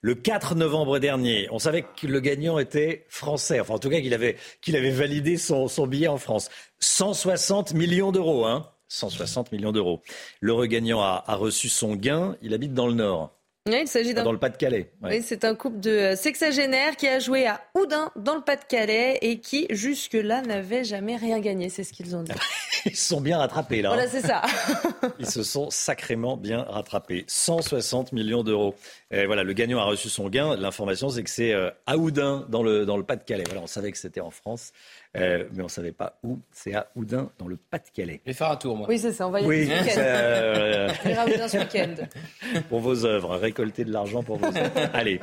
Le 0.01 0.15
4 0.15 0.55
novembre 0.55 0.99
dernier, 0.99 1.49
on 1.51 1.59
savait 1.59 1.82
que 1.82 2.07
le 2.07 2.20
gagnant 2.20 2.59
était 2.59 3.05
français, 3.09 3.59
enfin 3.61 3.74
en 3.74 3.78
tout 3.78 3.91
cas 3.91 4.01
qu'il 4.01 4.15
avait, 4.15 4.36
avait 4.69 4.91
validé 4.91 5.36
son, 5.36 5.69
billet 5.86 6.09
en 6.09 6.19
France. 6.19 6.51
160 6.81 7.74
millions 7.74 8.12
d'euros, 8.12 8.45
hein 8.47 8.70
160 8.89 9.51
millions 9.51 9.73
d'euros. 9.73 10.03
Le 10.41 10.53
regagnant 10.53 11.01
a, 11.01 11.24
a 11.27 11.35
reçu 11.35 11.69
son 11.69 11.97
gain. 11.97 12.36
Il 12.43 12.55
habite 12.55 12.74
dans 12.74 12.86
le 12.86 12.95
Nord. 12.95 13.35
Oui, 13.66 13.78
il 13.81 13.89
s'agit 13.89 14.12
d'un. 14.12 14.24
Dans 14.24 14.32
le 14.32 14.39
Pas-de-Calais. 14.39 14.91
Oui, 15.03 15.23
c'est 15.23 15.43
un 15.43 15.55
couple 15.55 15.81
de 15.81 15.91
euh, 15.91 16.16
sexagénaires 16.16 16.97
qui 16.97 17.09
a 17.09 17.19
joué 17.19 17.47
à 17.47 17.62
Oudin 17.74 18.11
dans 18.15 18.35
le 18.35 18.43
Pas-de-Calais 18.43 19.19
et 19.23 19.39
qui 19.41 19.66
jusque-là 19.70 20.43
n'avait 20.43 20.85
jamais 20.85 21.16
rien 21.16 21.41
gagné. 21.41 21.70
C'est 21.70 21.82
ce 21.82 21.95
qu'ils 21.95 22.15
ont 22.15 22.23
dit. 22.23 22.32
Ils 22.86 22.95
se 22.95 23.09
sont 23.09 23.23
bien 23.23 23.39
rattrapés 23.39 23.81
là. 23.81 23.89
Voilà, 23.89 24.03
hein. 24.03 24.09
c'est 24.11 24.20
ça. 24.20 24.43
Ils 25.19 25.24
se 25.24 25.43
sont 25.43 25.70
sacrément 25.70 26.36
bien 26.36 26.61
rattrapés. 26.69 27.24
160 27.27 28.12
millions 28.12 28.43
d'euros. 28.45 28.74
Et 29.11 29.24
voilà, 29.24 29.43
le 29.45 29.53
gagnant 29.55 29.78
a 29.78 29.85
reçu 29.85 30.11
son 30.11 30.28
gain. 30.28 30.55
L'information, 30.57 31.09
c'est 31.09 31.23
que 31.23 31.31
c'est 31.31 31.55
euh, 31.55 31.70
à 31.86 31.97
Oudin, 31.97 32.45
dans 32.51 32.62
le, 32.62 32.85
dans 32.85 32.99
le 32.99 33.03
Pas-de-Calais. 33.05 33.45
Voilà, 33.47 33.62
on 33.62 33.66
savait 33.66 33.91
que 33.93 33.97
c'était 33.97 34.20
en 34.20 34.31
France, 34.31 34.73
euh, 35.16 35.45
mais 35.55 35.62
on 35.62 35.66
ne 35.66 35.70
savait 35.70 35.93
pas 35.93 36.19
où. 36.23 36.41
C'est 36.53 36.74
à 36.74 36.89
Oudin, 36.97 37.31
dans 37.39 37.47
le 37.49 37.57
Pas-de-Calais. 37.57 38.20
Je 38.27 38.31
vais 38.32 38.36
faire 38.36 38.51
un 38.51 38.57
tour, 38.57 38.77
moi. 38.77 38.86
Oui, 38.86 38.99
c'est 38.99 39.12
ça. 39.15 39.27
On 39.27 39.31
va 39.31 39.41
y 39.41 39.47
Oui, 39.47 39.73
aller 39.73 39.91
ce 39.91 39.97
week-end. 39.97 40.01
euh, 40.03 40.89
On 41.05 41.09
ira 41.09 41.23
à 41.23 41.27
Oudin 41.27 41.49
ce 41.49 41.57
week-end. 41.57 41.95
pour 42.69 42.81
vos 42.81 43.07
œuvres, 43.07 43.39
récolter 43.55 43.85
de 43.85 43.93
l'argent 43.93 44.22
pour 44.22 44.43
œuvres. 44.43 44.59
Allez. 44.93 45.20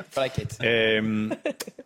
Euh, 0.62 1.28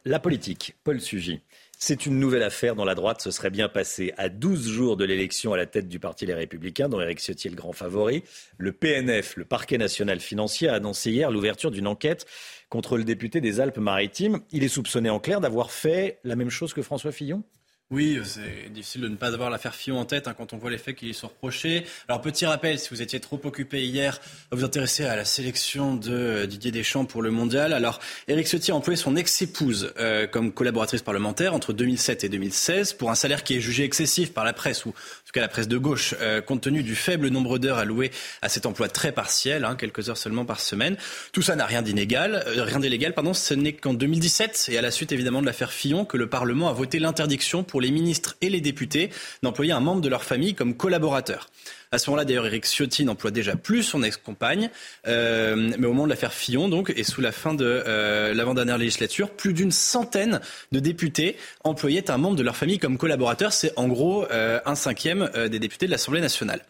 la 0.05 0.19
politique, 0.21 0.77
Paul 0.85 1.01
Sugy. 1.01 1.41
C'est 1.79 2.07
une 2.07 2.19
nouvelle 2.19 2.43
affaire 2.43 2.75
dont 2.75 2.87
la 2.87 2.95
droite 2.95 3.21
se 3.21 3.31
serait 3.31 3.51
bien 3.51 3.69
passée 3.69 4.15
à 4.17 4.31
12 4.31 4.67
jours 4.67 4.97
de 4.97 5.05
l'élection 5.05 5.53
à 5.53 5.59
la 5.59 5.67
tête 5.67 5.89
du 5.89 5.99
Parti 5.99 6.25
Les 6.25 6.33
Républicains, 6.33 6.89
dont 6.89 7.01
Éric 7.01 7.19
Ciotti 7.19 7.49
est 7.49 7.51
le 7.51 7.57
grand 7.57 7.73
favori. 7.73 8.23
Le 8.57 8.73
PNF, 8.73 9.37
le 9.37 9.45
parquet 9.45 9.77
national 9.77 10.21
financier, 10.21 10.69
a 10.69 10.75
annoncé 10.75 11.11
hier 11.11 11.31
l'ouverture 11.31 11.71
d'une 11.71 11.87
enquête 11.87 12.25
contre 12.71 12.97
le 12.97 13.05
député 13.05 13.43
des 13.43 13.61
Alpes-Maritimes. 13.61 14.41
Il 14.53 14.65
est 14.65 14.69
soupçonné 14.69 15.11
en 15.11 15.21
clair 15.21 15.43
d'avoir 15.43 15.71
fait 15.71 16.19
la 16.25 16.35
même 16.35 16.51
chose 16.51 16.73
que 16.73 16.81
François 16.81 17.13
Fillon? 17.13 17.43
Oui, 17.93 18.19
c'est 18.25 18.69
difficile 18.73 19.03
de 19.03 19.09
ne 19.09 19.15
pas 19.15 19.33
avoir 19.33 19.49
l'affaire 19.49 19.73
Fillon 19.73 20.01
en 20.01 20.05
tête 20.05 20.27
hein, 20.27 20.35
quand 20.37 20.53
on 20.53 20.57
voit 20.57 20.71
les 20.71 20.79
faits 20.79 20.97
qui 20.97 21.07
lui 21.07 21.15
sont 21.15 21.29
reprochés. 21.29 21.87
Alors 22.09 22.21
petit 22.21 22.45
rappel, 22.45 22.81
si 22.81 22.89
vous 22.91 23.01
étiez 23.01 23.21
trop 23.21 23.41
occupé 23.45 23.85
hier 23.85 24.19
à 24.51 24.57
vous 24.57 24.65
intéresser 24.65 25.05
à 25.05 25.15
la 25.15 25.25
sélection 25.25 25.95
de 25.95 26.11
euh, 26.11 26.47
Didier 26.47 26.73
Deschamps 26.73 27.05
pour 27.05 27.23
le 27.23 27.31
mondial, 27.31 27.73
alors 27.73 28.01
Éric 28.27 28.49
Ciotti 28.49 28.73
a 28.73 28.75
employé 28.75 28.97
son 28.97 29.15
ex-épouse 29.15 29.95
euh, 30.01 30.27
comme 30.27 30.51
collaboratrice 30.51 31.03
parlementaire 31.03 31.55
entre 31.55 31.73
2007 31.73 32.25
et 32.25 32.29
2016 32.29 32.95
pour 32.95 33.13
un 33.13 33.15
salaire 33.15 33.45
qui 33.45 33.55
est 33.55 33.61
jugé 33.61 33.85
excessif 33.85 34.35
par 34.35 34.45
la 34.45 34.53
presse 34.53 34.85
ou 34.85 34.89
en 34.89 34.93
tout 34.93 35.33
cas 35.33 35.41
la 35.41 35.47
presse 35.47 35.69
de 35.69 35.79
gauche, 35.79 36.17
euh, 36.21 36.41
compte 36.41 36.63
tenu 36.63 36.83
du 36.83 36.97
faible 36.97 37.29
nombre 37.29 37.61
d'heures 37.61 37.79
allouées 37.79 38.11
à 38.43 38.49
cet 38.49 38.67
emploi 38.67 38.89
très 38.89 39.13
partiel, 39.13 39.65
hein, 39.65 39.77
quelques 39.77 40.11
heures 40.11 40.19
seulement 40.19 40.45
par 40.45 40.59
semaine. 40.59 40.97
Tout 41.31 41.43
ça 41.43 41.55
n'a 41.55 41.67
rien 41.67 41.83
d'inégal, 41.83 42.43
euh, 42.49 42.65
rien 42.65 42.81
d'illégal, 42.81 43.15
pardon. 43.15 43.33
Ce 43.33 43.55
n'est 43.55 43.75
qu'en 43.75 43.95
2017 43.95 44.71
et 44.73 44.79
à 44.79 44.83
la 44.83 44.91
suite 44.91 45.13
évidemment 45.13 45.41
de 45.41 45.47
l'affaire 45.47 45.73
Fillon 45.73 46.05
que 46.05 46.17
le 46.17 46.29
Parlement 46.29 46.69
a 46.69 46.73
voté 46.73 46.99
l'interdiction 46.99 47.63
pour 47.63 47.76
les 47.81 47.91
ministres 47.91 48.37
et 48.41 48.49
les 48.49 48.61
députés 48.61 49.11
d'employer 49.43 49.73
un 49.73 49.81
membre 49.81 50.01
de 50.01 50.09
leur 50.09 50.25
famille 50.25 50.55
comme 50.55 50.77
collaborateur. 50.77 51.49
À 51.93 51.99
ce 51.99 52.11
moment-là, 52.11 52.25
d'ailleurs, 52.25 52.47
Éric 52.47 52.67
Ciotti 52.67 53.05
n'emploie 53.05 53.31
déjà 53.31 53.55
plus 53.55 53.83
son 53.83 54.03
ex-compagne, 54.03 54.71
euh, 55.07 55.55
mais 55.79 55.87
au 55.87 55.93
moment 55.93 56.05
de 56.05 56.11
l'affaire 56.11 56.33
Fillon, 56.33 56.69
donc, 56.69 56.93
et 56.97 57.05
sous 57.05 57.21
la 57.21 57.31
fin 57.31 57.55
de 57.55 57.65
euh, 57.65 58.35
l'avant-dernière 58.35 58.77
législature, 58.77 59.31
plus 59.31 59.53
d'une 59.53 59.71
centaine 59.71 60.41
de 60.73 60.81
députés 60.81 61.37
employaient 61.63 62.11
un 62.11 62.19
membre 62.19 62.37
de 62.37 62.43
leur 62.43 62.57
famille 62.57 62.79
comme 62.79 62.99
collaborateur. 62.99 63.53
C'est 63.53 63.73
en 63.77 63.87
gros 63.87 64.27
euh, 64.33 64.59
un 64.67 64.75
cinquième 64.75 65.31
euh, 65.37 65.49
des 65.49 65.61
députés 65.61 65.87
de 65.87 65.93
l'Assemblée 65.93 66.21
nationale. 66.21 66.65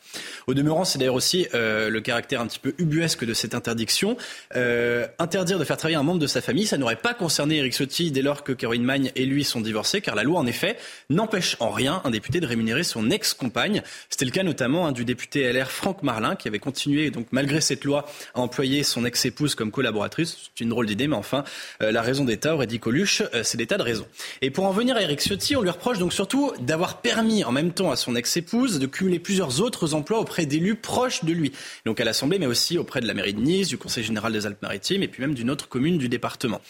Au 0.46 0.54
demeurant, 0.54 0.84
c'est 0.84 0.98
d'ailleurs 0.98 1.14
aussi 1.14 1.46
euh, 1.54 1.88
le 1.88 2.00
caractère 2.00 2.42
un 2.42 2.46
petit 2.46 2.58
peu 2.58 2.74
ubuesque 2.78 3.24
de 3.24 3.32
cette 3.32 3.54
interdiction. 3.54 4.18
Euh, 4.54 5.06
interdire 5.18 5.58
de 5.58 5.64
faire 5.64 5.78
travailler 5.78 5.96
un 5.96 6.02
membre 6.02 6.20
de 6.20 6.26
sa 6.26 6.42
famille, 6.42 6.66
ça 6.66 6.76
n'aurait 6.76 6.96
pas 6.96 7.14
concerné 7.14 7.56
Éric 7.56 7.72
Ciotti 7.72 8.10
dès 8.10 8.22
lors 8.22 8.44
que 8.44 8.52
Caroline 8.52 8.84
Magne 8.84 9.12
et 9.16 9.24
lui 9.24 9.44
sont 9.44 9.62
divorcés, 9.62 10.02
car 10.02 10.14
la 10.14 10.24
loi, 10.24 10.38
en 10.38 10.46
effet, 10.46 10.76
n'empêche 11.08 11.56
en 11.60 11.70
rien 11.70 12.02
un 12.04 12.10
député 12.10 12.40
de 12.40 12.46
rémunérer 12.46 12.84
son 12.84 13.10
ex-compagne. 13.10 13.82
C'était 14.10 14.26
le 14.26 14.30
cas 14.30 14.42
notamment 14.42 14.86
hein, 14.86 14.92
du 14.92 15.05
député 15.06 15.50
LR 15.50 15.70
Franck 15.70 16.02
Marlin, 16.02 16.36
qui 16.36 16.48
avait 16.48 16.58
continué, 16.58 17.10
donc 17.10 17.26
malgré 17.30 17.60
cette 17.60 17.84
loi, 17.84 18.06
à 18.34 18.40
employer 18.40 18.82
son 18.82 19.04
ex-épouse 19.04 19.54
comme 19.54 19.70
collaboratrice. 19.70 20.36
C'est 20.54 20.64
une 20.64 20.70
drôle 20.70 20.86
d'idée, 20.86 21.08
mais 21.08 21.16
enfin, 21.16 21.44
euh, 21.82 21.92
la 21.92 22.02
raison 22.02 22.24
d'État, 22.24 22.54
aurait 22.54 22.66
dit 22.66 22.78
Coluche, 22.78 23.22
euh, 23.34 23.42
c'est 23.42 23.58
l'état 23.58 23.78
de 23.78 23.82
raison. 23.82 24.06
Et 24.42 24.50
pour 24.50 24.64
en 24.64 24.72
venir 24.72 24.96
à 24.96 25.02
Éric 25.02 25.20
Ciotti, 25.20 25.56
on 25.56 25.62
lui 25.62 25.70
reproche 25.70 25.98
donc 25.98 26.12
surtout 26.12 26.52
d'avoir 26.60 27.00
permis 27.00 27.44
en 27.44 27.52
même 27.52 27.72
temps 27.72 27.90
à 27.90 27.96
son 27.96 28.16
ex-épouse 28.16 28.78
de 28.78 28.86
cumuler 28.86 29.18
plusieurs 29.18 29.60
autres 29.60 29.94
emplois 29.94 30.20
auprès 30.20 30.46
d'élus 30.46 30.74
proches 30.74 31.24
de 31.24 31.32
lui. 31.32 31.52
Donc 31.84 32.00
à 32.00 32.04
l'Assemblée, 32.04 32.38
mais 32.38 32.46
aussi 32.46 32.78
auprès 32.78 33.00
de 33.00 33.06
la 33.06 33.14
mairie 33.14 33.34
de 33.34 33.40
Nice, 33.40 33.68
du 33.68 33.78
Conseil 33.78 34.04
général 34.04 34.32
des 34.32 34.46
Alpes-Maritimes 34.46 35.02
et 35.02 35.08
puis 35.08 35.22
même 35.22 35.34
d'une 35.34 35.50
autre 35.50 35.68
commune 35.68 35.98
du 35.98 36.08
département. 36.08 36.60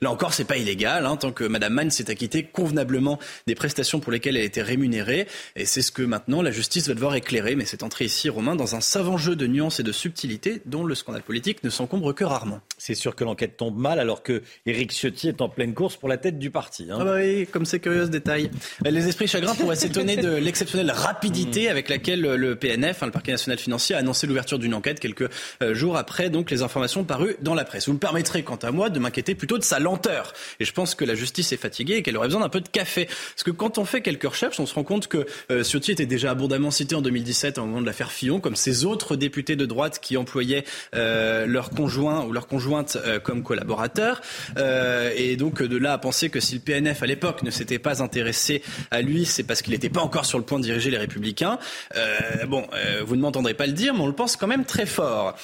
Là 0.00 0.10
encore, 0.10 0.34
c'est 0.34 0.44
pas 0.44 0.56
illégal, 0.56 1.06
hein, 1.06 1.16
tant 1.16 1.32
que 1.32 1.44
Madame 1.44 1.72
Mann 1.72 1.90
s'est 1.90 2.10
acquittée 2.10 2.44
convenablement 2.44 3.18
des 3.46 3.54
prestations 3.54 4.00
pour 4.00 4.12
lesquelles 4.12 4.36
elle 4.36 4.44
était 4.44 4.62
rémunérée. 4.62 5.26
Et 5.54 5.64
c'est 5.64 5.82
ce 5.82 5.92
que 5.92 6.02
maintenant 6.02 6.42
la 6.42 6.50
justice 6.50 6.88
va 6.88 6.94
devoir 6.94 7.14
éclairer. 7.14 7.56
Mais 7.56 7.64
c'est 7.64 7.82
entré 7.86 8.04
ici, 8.04 8.28
Romain, 8.28 8.56
dans 8.56 8.74
un 8.74 8.80
savant 8.80 9.16
jeu 9.16 9.36
de 9.36 9.46
nuances 9.46 9.80
et 9.80 9.82
de 9.82 9.92
subtilités 9.92 10.60
dont 10.66 10.84
le 10.84 10.94
scandale 10.94 11.22
politique 11.22 11.64
ne 11.64 11.70
s'encombre 11.70 12.12
que 12.14 12.24
rarement. 12.24 12.60
C'est 12.78 12.94
sûr 12.94 13.14
que 13.16 13.24
l'enquête 13.24 13.56
tombe 13.56 13.78
mal 13.78 13.98
alors 13.98 14.22
que 14.22 14.42
Éric 14.66 14.92
Ciotti 14.92 15.28
est 15.28 15.40
en 15.40 15.48
pleine 15.48 15.72
course 15.72 15.96
pour 15.96 16.08
la 16.08 16.18
tête 16.18 16.38
du 16.38 16.50
parti. 16.50 16.88
hein. 16.90 16.98
Ah 17.00 17.04
bah 17.04 17.14
oui, 17.16 17.46
comme 17.46 17.64
c'est 17.64 17.80
curieux 17.80 18.04
ce 18.04 18.10
détail. 18.10 18.50
Les 18.84 19.08
esprits 19.08 19.28
chagrins 19.28 19.54
pourraient 19.54 19.76
s'étonner 19.76 20.16
de 20.16 20.28
l'exceptionnelle 20.36 20.90
rapidité 20.90 21.68
avec 21.68 21.88
laquelle 21.88 22.20
le 22.20 22.56
PNF, 22.56 23.02
hein, 23.02 23.06
le 23.06 23.12
parquet 23.12 23.32
national 23.32 23.58
financier, 23.58 23.94
a 23.94 23.98
annoncé 23.98 24.26
l'ouverture 24.26 24.58
d'une 24.58 24.74
enquête 24.74 25.00
quelques 25.00 25.30
euh, 25.62 25.74
jours 25.74 25.96
après 25.96 26.28
donc 26.28 26.50
les 26.50 26.62
informations 26.62 27.04
parues 27.04 27.36
dans 27.40 27.54
la 27.54 27.64
presse. 27.64 27.86
Vous 27.86 27.94
me 27.94 27.98
permettrez, 27.98 28.42
quant 28.42 28.56
à 28.56 28.70
moi, 28.72 28.90
de 28.90 28.98
m'inquiéter 28.98 29.34
plutôt 29.34 29.58
de 29.58 29.62
sa 29.64 29.78
lenteur. 29.78 30.32
Et 30.60 30.64
je 30.64 30.72
pense 30.72 30.94
que 30.94 31.04
la 31.04 31.14
justice 31.14 31.52
est 31.52 31.56
fatiguée 31.56 31.94
et 31.94 32.02
qu'elle 32.02 32.16
aurait 32.16 32.28
besoin 32.28 32.40
d'un 32.40 32.48
peu 32.48 32.60
de 32.60 32.68
café. 32.68 33.06
Parce 33.06 33.44
que 33.44 33.50
quand 33.50 33.78
on 33.78 33.84
fait 33.84 34.00
quelques 34.00 34.28
recherches, 34.28 34.58
on 34.60 34.66
se 34.66 34.74
rend 34.74 34.84
compte 34.84 35.06
que 35.06 35.26
euh, 35.50 35.62
Ciotti 35.62 35.92
était 35.92 36.06
déjà 36.06 36.32
abondamment 36.32 36.70
cité 36.70 36.94
en 36.94 37.02
2017 37.02 37.58
au 37.58 37.62
moment 37.76 37.82
de 37.82 37.86
l'affaire 37.86 38.10
Fillon, 38.10 38.40
comme 38.40 38.56
ces 38.56 38.84
autres 38.84 39.16
députés 39.16 39.56
de 39.56 39.66
droite 39.66 39.98
qui 40.00 40.16
employaient 40.16 40.64
euh, 40.94 41.46
leur 41.46 41.70
conjoint 41.70 42.24
ou 42.24 42.32
leur 42.32 42.46
conjointe 42.46 42.96
euh, 43.04 43.20
comme 43.20 43.42
collaborateurs. 43.42 44.22
Euh, 44.56 45.12
et 45.16 45.36
donc 45.36 45.62
de 45.62 45.76
là 45.76 45.92
à 45.92 45.98
penser 45.98 46.30
que 46.30 46.40
si 46.40 46.54
le 46.54 46.60
PNF 46.60 47.02
à 47.02 47.06
l'époque 47.06 47.42
ne 47.42 47.50
s'était 47.50 47.78
pas 47.78 48.02
intéressé 48.02 48.62
à 48.90 49.02
lui, 49.02 49.26
c'est 49.26 49.42
parce 49.42 49.62
qu'il 49.62 49.72
n'était 49.72 49.90
pas 49.90 50.00
encore 50.00 50.24
sur 50.24 50.38
le 50.38 50.44
point 50.44 50.58
de 50.58 50.64
diriger 50.64 50.90
les 50.90 50.98
Républicains. 50.98 51.58
Euh, 51.96 52.46
bon, 52.46 52.66
vous 53.04 53.16
ne 53.16 53.20
m'entendrez 53.20 53.54
pas 53.54 53.66
le 53.66 53.72
dire, 53.72 53.94
mais 53.94 54.00
on 54.00 54.06
le 54.06 54.14
pense 54.14 54.36
quand 54.36 54.46
même 54.46 54.64
très 54.64 54.86
fort. 54.86 55.36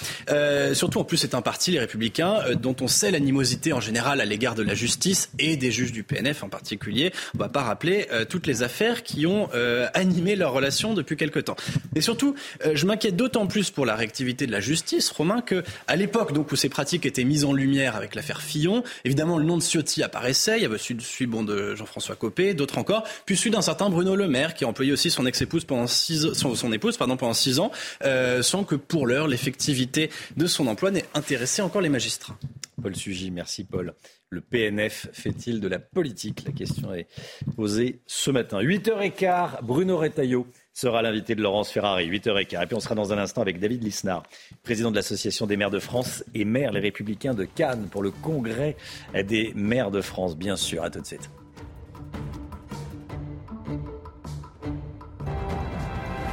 Surtout 0.73 1.01
en 1.01 1.05
plus 1.05 1.17
c'est 1.17 1.35
un 1.35 1.43
parti, 1.43 1.71
les 1.71 1.81
Républicains, 1.81 2.39
dont 2.61 2.77
on 2.81 2.89
sait 2.89 3.11
l'animosité 3.11 3.73
en 3.73 3.81
général 3.81 4.21
à 4.21 4.25
l'égard 4.25 4.55
de 4.55 4.63
la 4.63 4.75
justice 4.75 5.31
et 5.39 5.57
des 5.57 5.71
juges 5.71 5.93
du 5.93 6.03
PNF 6.03 6.43
en 6.43 6.49
particulier. 6.49 7.13
On 7.35 7.39
ne 7.39 7.43
va 7.43 7.49
pas 7.49 7.63
rappeler 7.63 8.07
toutes 8.29 8.47
les 8.47 8.63
affaires 8.63 9.03
qui 9.03 9.27
ont 9.27 9.49
animé 9.95 10.37
leur 10.37 10.53
relation 10.53 10.95
depuis 10.95 11.17
quelque 11.17 11.41
temps. 11.41 11.57
Et 11.95 12.01
surtout, 12.01 12.22
euh, 12.65 12.73
je 12.75 12.87
m'inquiète 12.87 13.17
d'autant 13.17 13.47
plus 13.47 13.71
pour 13.71 13.87
la 13.87 13.97
réactivité 13.97 14.47
de 14.47 14.53
la 14.53 14.61
justice, 14.61 15.11
Romain, 15.11 15.41
que 15.41 15.63
à 15.87 15.97
l'époque 15.97 16.33
donc 16.33 16.53
où 16.53 16.57
ces 16.57 16.69
pratiques 16.69 17.07
étaient 17.07 17.25
mises 17.25 17.45
en 17.45 17.53
lumière 17.53 17.97
avec 17.97 18.15
l'affaire 18.15 18.43
Fillon, 18.43 18.83
évidemment 19.05 19.39
le 19.39 19.45
nom 19.45 19.57
de 19.57 19.63
Ciotti 19.63 20.03
apparaissait. 20.03 20.59
Il 20.59 20.63
y 20.63 20.67
avait 20.67 20.79
celui, 20.79 21.27
de 21.27 21.75
Jean-François 21.75 22.17
Copé, 22.17 22.55
d'autres 22.55 22.79
encore, 22.79 23.05
puis 23.27 23.37
celui 23.37 23.51
d'un 23.51 23.63
certain 23.63 23.91
Bruno 23.91 24.17
Le 24.17 24.29
Maire 24.29 24.55
qui 24.55 24.65
a 24.65 24.69
employé 24.69 24.93
aussi 24.93 25.11
son 25.11 25.27
ex-épouse 25.27 25.65
pendant 25.65 25.87
six, 25.87 26.27
six 27.35 27.59
ans, 27.59 27.71
euh, 28.05 28.43
sans 28.43 28.65
que 28.65 28.75
pour 28.75 29.07
l'heure 29.07 29.29
l'effectivité 29.29 30.11
de 30.37 30.47
son 30.47 30.67
emploi 30.67 30.91
n'ait 30.91 31.05
intéressé 31.15 31.63
encore 31.63 31.81
les 31.81 31.89
magistrats. 31.89 32.37
Paul 32.83 32.97
Sugy, 32.97 33.31
merci 33.31 33.65
Paul. 33.65 33.95
Le 34.31 34.41
PNF 34.41 35.09
fait-il 35.13 35.61
de 35.61 35.69
la 35.69 35.79
politique? 35.79 36.45
La 36.47 36.53
question 36.53 36.95
est 36.95 37.07
posée 37.55 38.01
ce 38.07 38.31
matin. 38.31 38.63
8h15, 38.63 39.63
Bruno 39.63 39.99
Retailleau 39.99 40.47
sera 40.73 41.03
l'invité 41.03 41.35
de 41.35 41.43
Laurence 41.43 41.71
Ferrari. 41.71 42.09
8h15. 42.09 42.63
Et 42.63 42.67
puis 42.67 42.77
on 42.77 42.81
sera 42.81 42.95
dans 42.95 43.13
un 43.13 43.19
instant 43.19 43.43
avec 43.43 43.61
David 43.61 43.83
Lisnard, 43.83 44.23
président 44.63 44.91
de 44.91 44.97
l'Association 44.97 45.47
des 45.47 45.57
maires 45.57 45.71
de 45.71 45.79
France 45.79 46.25
et 46.35 46.45
maire 46.45 46.73
Les 46.73 46.81
Républicains 46.81 47.35
de 47.35 47.45
Cannes 47.45 47.89
pour 47.91 48.03
le 48.03 48.11
congrès 48.11 48.77
des 49.15 49.53
maires 49.55 49.91
de 49.91 50.01
France, 50.01 50.37
bien 50.37 50.57
sûr. 50.57 50.83
À 50.83 50.91
tout 50.91 51.01
de 51.01 51.07
suite. 51.07 51.31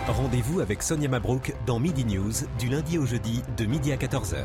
Rendez-vous 0.07 0.59
avec 0.59 0.83
Sonia 0.83 1.07
Mabrouk 1.07 1.53
dans 1.65 1.79
Midi 1.79 2.03
News 2.03 2.33
du 2.59 2.67
lundi 2.67 2.97
au 2.97 3.05
jeudi 3.05 3.41
de 3.57 3.65
midi 3.65 3.91
à 3.91 3.95
14h. 3.95 4.37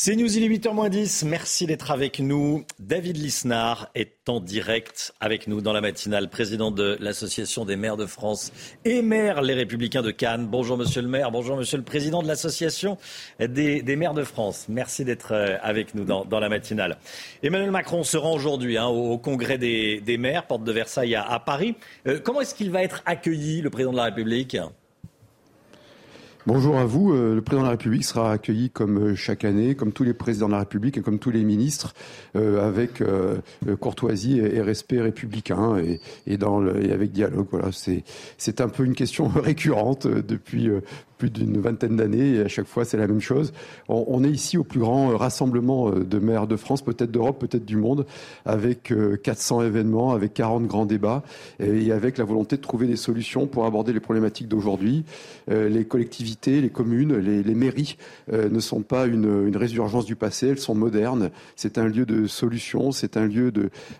C'est 0.00 0.14
News, 0.14 0.36
il 0.36 0.44
est 0.44 0.48
8h10. 0.48 1.26
Merci 1.26 1.66
d'être 1.66 1.90
avec 1.90 2.20
nous. 2.20 2.64
David 2.78 3.16
Lisnard 3.16 3.90
est 3.96 4.28
en 4.28 4.38
direct 4.38 5.12
avec 5.18 5.48
nous 5.48 5.60
dans 5.60 5.72
la 5.72 5.80
matinale, 5.80 6.30
président 6.30 6.70
de 6.70 6.96
l'Association 7.00 7.64
des 7.64 7.74
maires 7.74 7.96
de 7.96 8.06
France 8.06 8.52
et 8.84 9.02
maire 9.02 9.42
Les 9.42 9.54
Républicains 9.54 10.02
de 10.02 10.12
Cannes. 10.12 10.46
Bonjour 10.46 10.78
monsieur 10.78 11.02
le 11.02 11.08
maire, 11.08 11.32
bonjour 11.32 11.56
monsieur 11.56 11.78
le 11.78 11.82
président 11.82 12.22
de 12.22 12.28
l'Association 12.28 12.96
des, 13.40 13.82
maires 13.96 14.14
de 14.14 14.22
France. 14.22 14.66
Merci 14.68 15.04
d'être 15.04 15.34
avec 15.62 15.96
nous 15.96 16.04
dans, 16.04 16.38
la 16.38 16.48
matinale. 16.48 16.98
Emmanuel 17.42 17.72
Macron 17.72 18.04
se 18.04 18.16
rend 18.16 18.34
aujourd'hui 18.34 18.78
hein, 18.78 18.86
au, 18.86 19.18
congrès 19.18 19.58
des, 19.58 20.16
maires, 20.16 20.46
porte 20.46 20.62
de 20.62 20.70
Versailles 20.70 21.16
à, 21.16 21.28
à 21.28 21.40
Paris. 21.40 21.74
Euh, 22.06 22.20
comment 22.22 22.40
est-ce 22.40 22.54
qu'il 22.54 22.70
va 22.70 22.84
être 22.84 23.02
accueilli, 23.04 23.62
le 23.62 23.70
président 23.70 23.90
de 23.90 23.96
la 23.96 24.04
République? 24.04 24.56
Bonjour 26.48 26.78
à 26.78 26.86
vous. 26.86 27.12
Euh, 27.12 27.34
le 27.34 27.42
président 27.42 27.60
de 27.60 27.66
la 27.66 27.72
République 27.72 28.04
sera 28.04 28.32
accueilli 28.32 28.70
comme 28.70 29.10
euh, 29.10 29.14
chaque 29.14 29.44
année, 29.44 29.74
comme 29.74 29.92
tous 29.92 30.02
les 30.02 30.14
présidents 30.14 30.46
de 30.46 30.52
la 30.52 30.60
République 30.60 30.96
et 30.96 31.02
comme 31.02 31.18
tous 31.18 31.30
les 31.30 31.44
ministres, 31.44 31.92
euh, 32.36 32.66
avec 32.66 33.02
courtoisie 33.78 34.38
et, 34.38 34.62
respect 34.62 35.02
républicain 35.02 35.76
et, 35.76 36.00
avec 36.90 37.12
dialogue. 37.12 37.48
Voilà, 37.50 37.68
c'est 38.38 38.60
un 38.62 38.70
peu 38.70 38.86
une 38.86 38.94
question 38.94 39.28
récurrente 39.34 40.06
depuis 40.06 40.70
plus 41.18 41.30
d'une 41.30 41.60
vingtaine 41.60 41.96
d'années 41.96 42.36
et 42.36 42.40
à 42.40 42.48
chaque 42.48 42.66
fois 42.66 42.84
c'est 42.84 42.96
la 42.96 43.06
même 43.06 43.20
chose. 43.20 43.52
On, 43.88 44.24
est 44.24 44.30
ici 44.30 44.56
au 44.58 44.64
plus 44.64 44.80
grand 44.80 45.16
rassemblement 45.16 45.90
de 45.90 46.18
maires 46.18 46.46
de 46.46 46.56
France, 46.56 46.82
peut-être 46.82 47.10
d'Europe, 47.10 47.38
peut-être 47.40 47.64
du 47.64 47.76
monde, 47.76 48.06
avec 48.44 48.92
400 49.22 49.62
événements, 49.62 50.12
avec 50.12 50.34
40 50.34 50.66
grands 50.66 50.86
débats 50.86 51.22
et 51.60 51.92
avec 51.92 52.18
la 52.18 52.24
volonté 52.24 52.56
de 52.56 52.62
trouver 52.62 52.86
des 52.86 52.96
solutions 52.96 53.46
pour 53.46 53.64
aborder 53.64 53.92
les 53.92 54.00
problématiques 54.00 54.48
d'aujourd'hui. 54.48 55.04
Les 55.48 55.84
collectivités 55.84 56.38
les 56.46 56.70
communes, 56.70 57.16
les, 57.16 57.54
mairies 57.54 57.96
euh, 58.32 58.48
ne 58.48 58.60
sont 58.60 58.82
pas 58.82 59.06
une, 59.06 59.56
résurgence 59.56 60.04
du 60.04 60.16
passé, 60.16 60.48
elles 60.48 60.58
sont 60.58 60.74
modernes. 60.74 61.30
C'est 61.56 61.78
un 61.78 61.88
lieu 61.88 62.06
de 62.06 62.26
solution, 62.26 62.92
c'est 62.92 63.16
un 63.16 63.26
lieu 63.26 63.52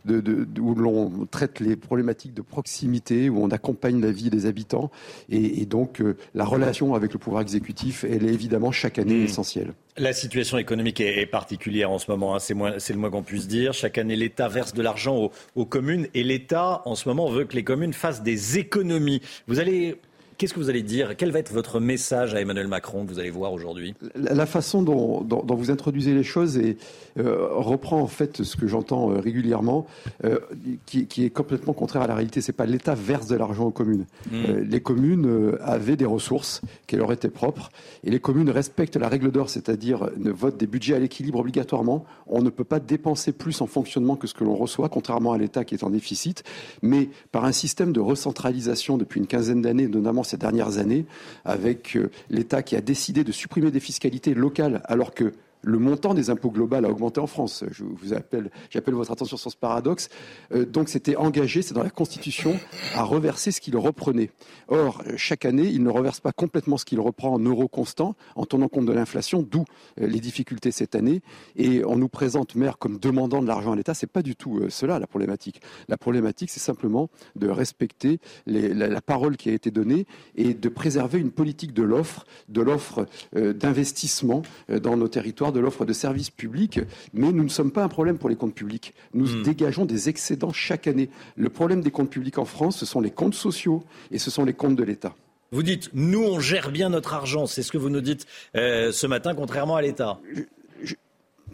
où 0.09 0.75
l'on 0.75 1.27
traite 1.31 1.61
les 1.61 1.77
problématiques 1.77 2.35
de 2.35 2.43
proximité, 2.43 3.29
où 3.29 3.43
on 3.43 3.49
accompagne 3.49 4.01
la 4.01 4.11
vie 4.11 4.31
des 4.31 4.47
habitants. 4.47 4.91
Et, 5.29 5.67
donc 5.67 6.01
euh, 6.01 6.17
la 6.35 6.45
relation 6.45 6.95
avec 6.95 7.08
le 7.15 7.19
pouvoir 7.19 7.43
exécutif, 7.43 8.05
elle 8.05 8.25
est 8.25 8.33
évidemment 8.33 8.73
chaque 8.73 8.99
année 8.99 9.21
mmh. 9.21 9.25
essentielle. 9.25 9.73
La 9.97 10.13
situation 10.13 10.59
économique 10.59 11.01
est, 11.01 11.27
particulière 11.27 11.91
en 11.91 11.99
ce 11.99 12.11
moment, 12.11 12.37
hein. 12.37 12.39
c'est, 12.39 12.55
le 12.55 12.99
moins 12.99 13.11
qu'on 13.11 13.23
puisse 13.23 13.49
dire. 13.49 13.73
Chaque 13.73 13.99
année, 13.99 14.17
l'État 14.17 14.49
verse 14.49 14.73
de 14.75 14.83
l'argent 14.83 15.17
aux, 15.17 15.33
aux 15.57 15.67
communes 15.67 16.07
et 16.15 16.23
l'État, 16.23 16.83
en 16.85 16.95
ce 16.95 17.09
moment, 17.09 17.29
veut 17.29 17.45
que 17.45 17.55
les 17.55 17.65
communes 17.65 17.93
fassent 17.93 18.23
des 18.23 18.59
économies. 18.59 19.23
Vous 19.47 19.59
allez 19.59 19.97
Qu'est-ce 20.39 20.55
que 20.55 20.61
vous 20.61 20.71
allez 20.71 20.85
dire? 20.85 21.17
Quel 21.17 21.33
va 21.33 21.41
être 21.41 21.53
votre 21.53 21.81
message 21.81 22.33
à 22.33 22.41
Emmanuel 22.41 22.69
Macron 22.69 23.05
que 23.05 23.11
vous 23.11 23.19
allez 23.19 23.29
voir 23.29 23.53
aujourd'hui? 23.53 23.97
La, 24.15 24.47
façon 24.47 24.83
dont, 24.83 25.27
vous 25.57 25.71
introduisez 25.73 26.15
les 26.15 26.23
choses 26.23 26.57
et, 26.59 26.77
euh, 27.19 27.49
reprend 27.51 28.01
en 28.01 28.07
fait 28.07 28.45
ce 28.45 28.57
que 28.57 28.69
j'entends 28.69 29.11
euh, 29.11 29.19
régulièrement, 29.19 29.89
euh, 30.25 30.39
qui, 30.87 31.25
est 31.25 31.31
complètement 31.31 31.73
contraire 31.73 32.03
à 32.03 32.07
la 32.07 32.15
réalité. 32.15 32.41
C'est 32.41 32.53
pas 32.53 32.67
l'État 32.67 32.95
verse 32.95 33.27
de 33.27 33.35
l'argent 33.35 33.65
aux 33.65 33.73
communes. 33.73 34.07
Hmm. 34.31 34.59
les 34.63 34.81
communes 34.81 35.59
avaient 35.61 35.97
des 35.97 36.05
ressources 36.05 36.61
qui 36.87 36.95
leur 36.95 37.11
étaient 37.11 37.31
propres 37.31 37.71
et 38.05 38.11
les 38.11 38.21
communes 38.21 38.51
respectent 38.51 38.97
la 38.97 39.09
règle 39.09 39.33
d'or, 39.33 39.51
c'est-à-dire 39.51 40.09
ne 40.19 40.31
votent 40.31 40.57
des 40.57 40.69
budgets 40.69 40.95
à 40.95 41.01
l'équilibre 41.01 41.41
obligatoirement. 41.41 42.05
On 42.29 42.43
ne 42.43 42.51
peut 42.51 42.63
pas 42.63 42.79
dépenser 42.79 43.33
plus 43.33 43.61
en 43.61 43.67
fonctionnement 43.67 44.15
que 44.15 44.29
ce 44.29 44.35
que 44.35 44.45
l'on 44.45 44.55
reçoit, 44.55 44.89
contrairement 44.89 45.33
à 45.33 45.39
l'État 45.39 45.65
qui 45.65 45.75
est 45.75 45.83
en 45.83 45.91
déficit. 45.91 46.45
Mais 46.81 47.09
par 47.33 47.45
un 47.45 47.53
système 47.53 47.93
de 47.93 47.99
recentralisation 47.99 48.99
depuis 48.99 49.19
une 49.19 49.27
quinzaine 49.27 49.63
d'années, 49.63 49.89
notamment 49.89 50.23
ces 50.29 50.37
dernières 50.37 50.79
années, 50.79 51.07
avec 51.45 51.97
euh, 51.97 52.11
l'État 52.31 52.63
qui 52.63 52.77
a 52.77 52.81
décidé 52.81 53.25
de 53.25 53.33
supprimer 53.33 53.71
des 53.71 53.81
fiscalités 53.81 54.35
locales 54.35 54.83
alors 54.85 55.15
que 55.15 55.33
le 55.63 55.79
montant 55.79 56.15
des 56.15 56.31
impôts 56.31 56.51
globaux 56.51 56.77
a 56.77 56.89
augmenté 56.89 57.21
en 57.21 57.27
France. 57.27 57.65
Je 57.71 57.85
vous 57.85 58.13
appelle, 58.13 58.51
j'appelle 58.71 58.95
votre 58.95 59.11
attention 59.11 59.37
sur 59.37 59.51
ce 59.51 59.57
paradoxe. 59.57 60.09
Euh, 60.53 60.65
donc, 60.65 60.89
c'était 60.89 61.17
engagé, 61.17 61.63
c'est 61.63 61.75
dans 61.75 61.83
la 61.83 61.91
Constitution, 61.91 62.59
à 62.95 63.03
reverser 63.03 63.51
ce 63.53 63.61
qu'il 63.61 63.77
reprenait. 63.77 64.31
Or, 64.69 65.03
chaque 65.17 65.45
année, 65.45 65.67
il 65.67 65.83
ne 65.83 65.91
reverse 65.91 66.21
pas 66.21 66.33
complètement 66.33 66.77
ce 66.77 66.85
qu'il 66.85 67.01
reprend 67.01 67.35
en 67.35 67.39
euros 67.39 67.69
constants, 67.69 68.15
en 68.37 68.45
tenant 68.45 68.69
compte 68.69 68.87
de 68.87 68.93
l'inflation, 68.93 69.43
d'où 69.43 69.65
euh, 70.01 70.07
les 70.07 70.21
difficultés 70.21 70.71
cette 70.71 70.95
année. 70.95 71.23
Et 71.57 71.85
on 71.85 71.97
nous 71.97 72.09
présente 72.09 72.55
maire 72.55 72.79
comme 72.79 72.99
demandant 72.99 73.43
de 73.43 73.47
l'argent 73.47 73.73
à 73.73 73.77
l'État. 73.77 73.95
C'est 73.95 74.07
pas 74.07 74.23
du 74.23 74.37
tout 74.37 74.59
euh, 74.59 74.71
cela 74.71 74.99
la 74.99 75.07
problématique. 75.07 75.61
La 75.89 75.97
problématique, 75.97 76.51
c'est 76.51 76.61
simplement 76.61 77.09
de 77.37 77.49
respecter 77.49 78.21
la, 78.47 79.01
parole 79.01 79.37
qui 79.37 79.49
a 79.49 79.53
été 79.53 79.71
donnée 79.71 80.07
et 80.37 80.55
de 80.55 80.69
préserver 80.69 81.19
une 81.19 81.31
politique 81.31 81.73
de 81.73 81.83
l'offre, 81.83 82.27
de 82.49 82.61
l'offre 82.61 83.07
d'investissement 83.35 84.43
dans 84.69 84.97
nos 84.97 85.09
territoires 85.09 85.48
de 85.53 85.61
l'offre 85.61 85.85
de 85.85 85.93
services 85.93 86.31
publics, 86.31 86.81
mais 87.13 87.33
nous 87.33 87.45
ne 87.45 87.49
sommes 87.49 87.71
pas 87.71 87.83
un 87.83 87.89
problème 87.89 88.19
pour 88.19 88.29
les 88.29 88.37
comptes 88.37 88.55
publics. 88.55 88.95
Nous 89.15 89.27
hmm. 89.27 89.43
dégageons 89.43 89.85
des 89.85 90.09
excédents 90.09 90.53
chaque 90.53 90.87
année. 90.87 91.11
Le 91.37 91.49
problème 91.49 91.81
des 91.81 91.91
comptes 91.91 92.11
publics 92.11 92.39
en 92.39 92.45
France, 92.45 92.79
ce 92.79 92.87
sont 92.87 93.01
les 93.01 93.11
comptes 93.11 93.35
sociaux 93.35 93.83
et 94.11 94.19
ce 94.19 94.31
sont 94.31 94.45
les 94.45 94.55
comptes 94.55 94.77
de 94.77 94.85
l'État. 94.85 95.15
Vous 95.51 95.63
dites, 95.63 95.91
nous, 95.95 96.23
on 96.23 96.41
gère 96.41 96.71
bien 96.71 96.91
notre 96.91 97.15
argent. 97.15 97.47
C'est 97.47 97.63
ce 97.63 97.73
que 97.73 97.79
vous 97.79 97.89
nous 97.89 98.03
dites 98.03 98.27
euh, 98.55 98.93
ce 98.93 99.07
matin, 99.07 99.35
contrairement 99.35 99.77
à 99.77 99.83
l'État. 99.83 100.21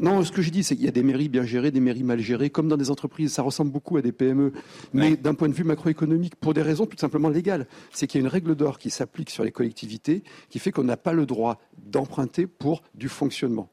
Non, 0.00 0.24
ce 0.24 0.32
que 0.32 0.42
je 0.42 0.50
dis, 0.50 0.64
c'est 0.64 0.74
qu'il 0.74 0.84
y 0.84 0.88
a 0.88 0.92
des 0.92 1.04
mairies 1.04 1.28
bien 1.28 1.44
gérées, 1.44 1.70
des 1.70 1.78
mairies 1.78 2.02
mal 2.02 2.18
gérées, 2.18 2.50
comme 2.50 2.66
dans 2.66 2.76
des 2.76 2.90
entreprises. 2.90 3.32
Ça 3.32 3.42
ressemble 3.42 3.70
beaucoup 3.70 3.96
à 3.96 4.02
des 4.02 4.10
PME. 4.10 4.52
Mais 4.92 5.16
d'un 5.16 5.34
point 5.34 5.48
de 5.48 5.54
vue 5.54 5.62
macroéconomique, 5.62 6.34
pour 6.34 6.52
des 6.52 6.62
raisons 6.62 6.86
tout 6.86 6.96
simplement 6.98 7.28
légales, 7.28 7.68
c'est 7.92 8.08
qu'il 8.08 8.20
y 8.20 8.24
a 8.24 8.26
une 8.26 8.32
règle 8.32 8.56
d'or 8.56 8.78
qui 8.78 8.90
s'applique 8.90 9.30
sur 9.30 9.44
les 9.44 9.52
collectivités 9.52 10.24
qui 10.50 10.58
fait 10.58 10.72
qu'on 10.72 10.82
n'a 10.82 10.96
pas 10.96 11.12
le 11.12 11.26
droit 11.26 11.60
d'emprunter 11.78 12.48
pour 12.48 12.82
du 12.94 13.08
fonctionnement 13.08 13.70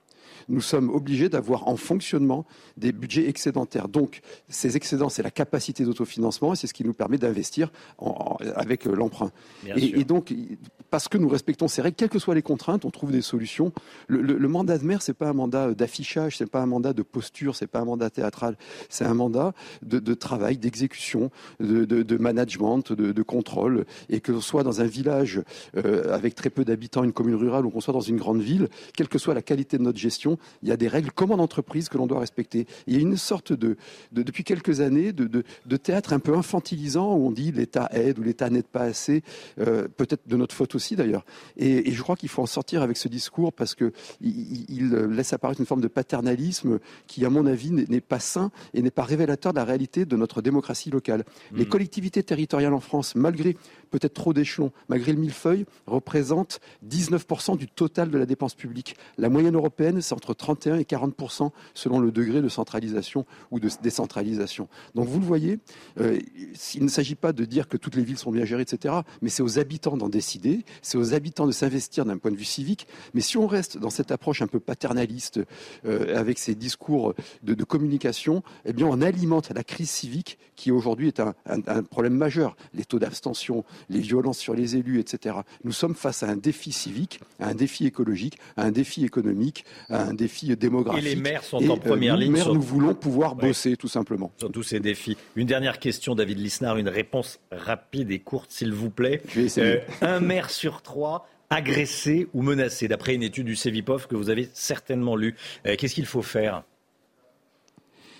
nous 0.49 0.61
sommes 0.61 0.89
obligés 0.89 1.29
d'avoir 1.29 1.67
en 1.67 1.75
fonctionnement 1.75 2.45
des 2.77 2.91
budgets 2.91 3.27
excédentaires. 3.27 3.87
Donc, 3.87 4.21
ces 4.49 4.77
excédents, 4.77 5.09
c'est 5.09 5.23
la 5.23 5.31
capacité 5.31 5.83
d'autofinancement 5.83 6.53
et 6.53 6.55
c'est 6.55 6.67
ce 6.67 6.73
qui 6.73 6.83
nous 6.83 6.93
permet 6.93 7.17
d'investir 7.17 7.71
avec 8.55 8.87
euh, 8.87 8.95
l'emprunt. 8.95 9.31
Et, 9.75 10.03
donc, 10.03 10.33
parce 10.89 11.07
que 11.07 11.17
nous 11.17 11.29
respectons 11.29 11.67
ces 11.67 11.81
règles, 11.81 11.95
quelles 11.95 12.09
que 12.09 12.19
soient 12.19 12.35
les 12.35 12.41
contraintes, 12.41 12.85
on 12.85 12.91
trouve 12.91 13.11
des 13.11 13.21
solutions. 13.21 13.71
Le, 14.07 14.47
mandat 14.47 14.77
de 14.77 14.85
maire, 14.85 15.01
c'est 15.01 15.13
pas 15.13 15.29
un 15.29 15.33
mandat 15.33 15.73
d'affichage, 15.73 16.37
c'est 16.37 16.49
pas 16.49 16.61
un 16.61 16.65
mandat 16.65 16.93
de 16.93 17.01
posture, 17.01 17.55
c'est 17.55 17.67
pas 17.67 17.79
un 17.79 17.85
mandat 17.85 18.09
théâtral, 18.09 18.57
c'est 18.89 19.05
un 19.05 19.13
mandat 19.13 19.53
de, 19.83 20.13
travail, 20.13 20.57
d'exécution, 20.57 21.31
de, 21.59 22.17
management, 22.17 22.91
de, 22.91 23.23
contrôle. 23.23 23.85
Et 24.09 24.19
que 24.19 24.31
l'on 24.31 24.41
soit 24.41 24.63
dans 24.63 24.81
un 24.81 24.85
village 24.85 25.41
euh, 25.77 26.13
avec 26.13 26.35
très 26.35 26.49
peu 26.49 26.65
d'habitants, 26.65 27.03
une 27.03 27.13
commune 27.13 27.35
rurale, 27.35 27.65
ou 27.65 27.69
qu'on 27.69 27.81
soit 27.81 27.93
dans 27.93 28.01
une 28.01 28.17
grande 28.17 28.41
ville, 28.41 28.67
quelle 28.95 29.07
que 29.07 29.17
soit 29.17 29.33
la 29.33 29.41
qualité 29.41 29.77
de 29.77 29.83
notre 29.83 29.99
gestion, 29.99 30.30
il 30.63 30.69
y 30.69 30.71
a 30.71 30.77
des 30.77 30.87
règles 30.87 31.11
comme 31.11 31.31
en 31.31 31.39
entreprise 31.39 31.89
que 31.89 31.97
l'on 31.97 32.07
doit 32.07 32.19
respecter. 32.19 32.67
Il 32.87 32.95
y 32.95 32.97
a 32.97 32.99
une 32.99 33.17
sorte 33.17 33.53
de, 33.53 33.77
depuis 34.11 34.43
quelques 34.43 34.81
années, 34.81 35.11
de, 35.11 35.43
théâtre 35.77 36.13
un 36.13 36.19
peu 36.19 36.35
infantilisant 36.35 37.15
où 37.15 37.27
on 37.27 37.31
dit 37.31 37.51
l'État 37.51 37.89
aide 37.91 38.19
ou 38.19 38.23
l'État 38.23 38.49
n'aide 38.49 38.67
pas 38.67 38.81
assez, 38.81 39.23
euh, 39.59 39.87
peut-être 39.87 40.27
de 40.27 40.37
notre 40.37 40.53
faute 40.53 40.75
aussi 40.75 40.95
d'ailleurs. 40.95 41.25
Et, 41.57 41.91
je 41.91 42.01
crois 42.01 42.15
qu'il 42.15 42.29
faut 42.29 42.41
en 42.41 42.47
sortir 42.47 42.81
avec 42.81 42.97
ce 42.97 43.07
discours 43.07 43.53
parce 43.53 43.75
qu'il 43.75 43.91
il, 44.21 44.89
laisse 44.89 45.33
apparaître 45.33 45.59
une 45.59 45.65
forme 45.65 45.81
de 45.81 45.87
paternalisme 45.87 46.79
qui, 47.07 47.25
à 47.25 47.29
mon 47.29 47.45
avis, 47.45 47.71
n'est 47.71 48.01
pas 48.01 48.19
sain 48.19 48.51
et 48.73 48.81
n'est 48.81 48.91
pas 48.91 49.03
révélateur 49.03 49.53
de 49.53 49.57
la 49.57 49.65
réalité 49.65 50.05
de 50.05 50.15
notre 50.15 50.41
démocratie 50.41 50.89
locale. 50.89 51.23
Les 51.53 51.65
hmm. 51.65 51.69
collectivités 51.69 52.23
territoriales 52.23 52.73
en 52.73 52.79
France, 52.79 53.15
malgré 53.15 53.57
peut-être 53.89 54.13
trop 54.13 54.33
d'échelons, 54.33 54.71
malgré 54.89 55.13
le 55.13 55.19
millefeuille, 55.19 55.65
représentent 55.85 56.59
19% 56.89 57.57
du 57.57 57.67
total 57.67 58.09
de 58.09 58.17
la 58.17 58.25
dépense 58.25 58.55
publique. 58.55 58.95
La 59.17 59.29
moyenne 59.29 59.55
européenne, 59.55 60.01
c'est 60.01 60.13
entre 60.21 60.35
31 60.35 60.77
et 60.77 60.85
40 60.85 61.15
selon 61.73 61.99
le 61.99 62.11
degré 62.11 62.41
de 62.41 62.49
centralisation 62.49 63.25
ou 63.49 63.59
de 63.59 63.69
décentralisation. 63.81 64.67
Donc 64.93 65.07
vous 65.07 65.19
le 65.19 65.25
voyez, 65.25 65.59
euh, 65.99 66.19
il 66.75 66.83
ne 66.83 66.89
s'agit 66.89 67.15
pas 67.15 67.33
de 67.33 67.43
dire 67.43 67.67
que 67.67 67.77
toutes 67.77 67.95
les 67.95 68.03
villes 68.03 68.19
sont 68.19 68.31
bien 68.31 68.45
gérées, 68.45 68.61
etc. 68.61 68.93
Mais 69.23 69.29
c'est 69.29 69.41
aux 69.41 69.57
habitants 69.57 69.97
d'en 69.97 70.09
décider, 70.09 70.63
c'est 70.83 70.97
aux 70.97 71.15
habitants 71.15 71.47
de 71.47 71.51
s'investir 71.51 72.05
d'un 72.05 72.17
point 72.17 72.29
de 72.29 72.35
vue 72.35 72.45
civique. 72.45 72.87
Mais 73.15 73.21
si 73.21 73.37
on 73.37 73.47
reste 73.47 73.79
dans 73.79 73.89
cette 73.89 74.11
approche 74.11 74.43
un 74.43 74.47
peu 74.47 74.59
paternaliste, 74.59 75.39
euh, 75.85 76.19
avec 76.19 76.37
ces 76.37 76.53
discours 76.53 77.15
de, 77.41 77.63
communication, 77.63 78.43
eh 78.65 78.73
bien 78.73 78.85
on 78.85 79.01
alimente 79.01 79.51
la 79.51 79.63
crise 79.63 79.89
civique 79.89 80.37
qui 80.55 80.71
aujourd'hui 80.71 81.07
est 81.07 81.19
un, 81.19 81.33
problème 81.83 82.13
majeur. 82.13 82.55
Les 82.73 82.85
taux 82.85 82.99
d'abstention, 82.99 83.63
les 83.89 83.99
violences 83.99 84.37
sur 84.37 84.53
les 84.53 84.75
élus, 84.75 84.99
etc. 84.99 85.37
Nous 85.63 85.71
sommes 85.71 85.95
face 85.95 86.21
à 86.21 86.27
un 86.27 86.35
défi 86.35 86.71
civique, 86.71 87.19
à 87.39 87.47
un 87.47 87.55
défi 87.55 87.85
écologique, 87.85 88.37
à 88.57 88.65
un 88.65 88.71
défi 88.71 89.03
économique, 89.03 89.65
à 89.89 90.03
un 90.03 90.10
défi 90.13 90.55
démographique. 90.55 91.05
Et 91.05 91.15
les 91.15 91.15
maires 91.15 91.43
sont 91.43 91.69
en 91.69 91.77
première 91.77 92.15
euh, 92.15 92.17
ligne. 92.17 92.33
Les 92.33 92.39
maires, 92.39 92.53
nous 92.53 92.61
voulons 92.61 92.93
pouvoir 92.93 93.35
bosser, 93.35 93.75
tout 93.77 93.87
simplement. 93.87 94.31
Sur 94.37 94.51
tous 94.51 94.63
ces 94.63 94.79
défis. 94.79 95.17
Une 95.35 95.47
dernière 95.47 95.79
question, 95.79 96.15
David 96.15 96.39
Lisnard, 96.39 96.77
une 96.77 96.89
réponse 96.89 97.39
rapide 97.51 98.11
et 98.11 98.19
courte, 98.19 98.51
s'il 98.51 98.73
vous 98.73 98.89
plaît. 98.89 99.21
Euh, 99.57 99.79
un 100.01 100.19
maire 100.19 100.49
sur 100.49 100.81
trois 100.81 101.27
agressé 101.51 102.27
ou 102.33 102.41
menacé, 102.41 102.87
d'après 102.87 103.13
une 103.13 103.23
étude 103.23 103.45
du 103.45 103.55
CEVIPOF 103.55 104.07
que 104.07 104.15
vous 104.15 104.29
avez 104.29 104.49
certainement 104.53 105.15
lue. 105.15 105.35
Euh, 105.67 105.75
qu'est-ce 105.77 105.93
qu'il 105.93 106.05
faut 106.05 106.21
faire? 106.21 106.63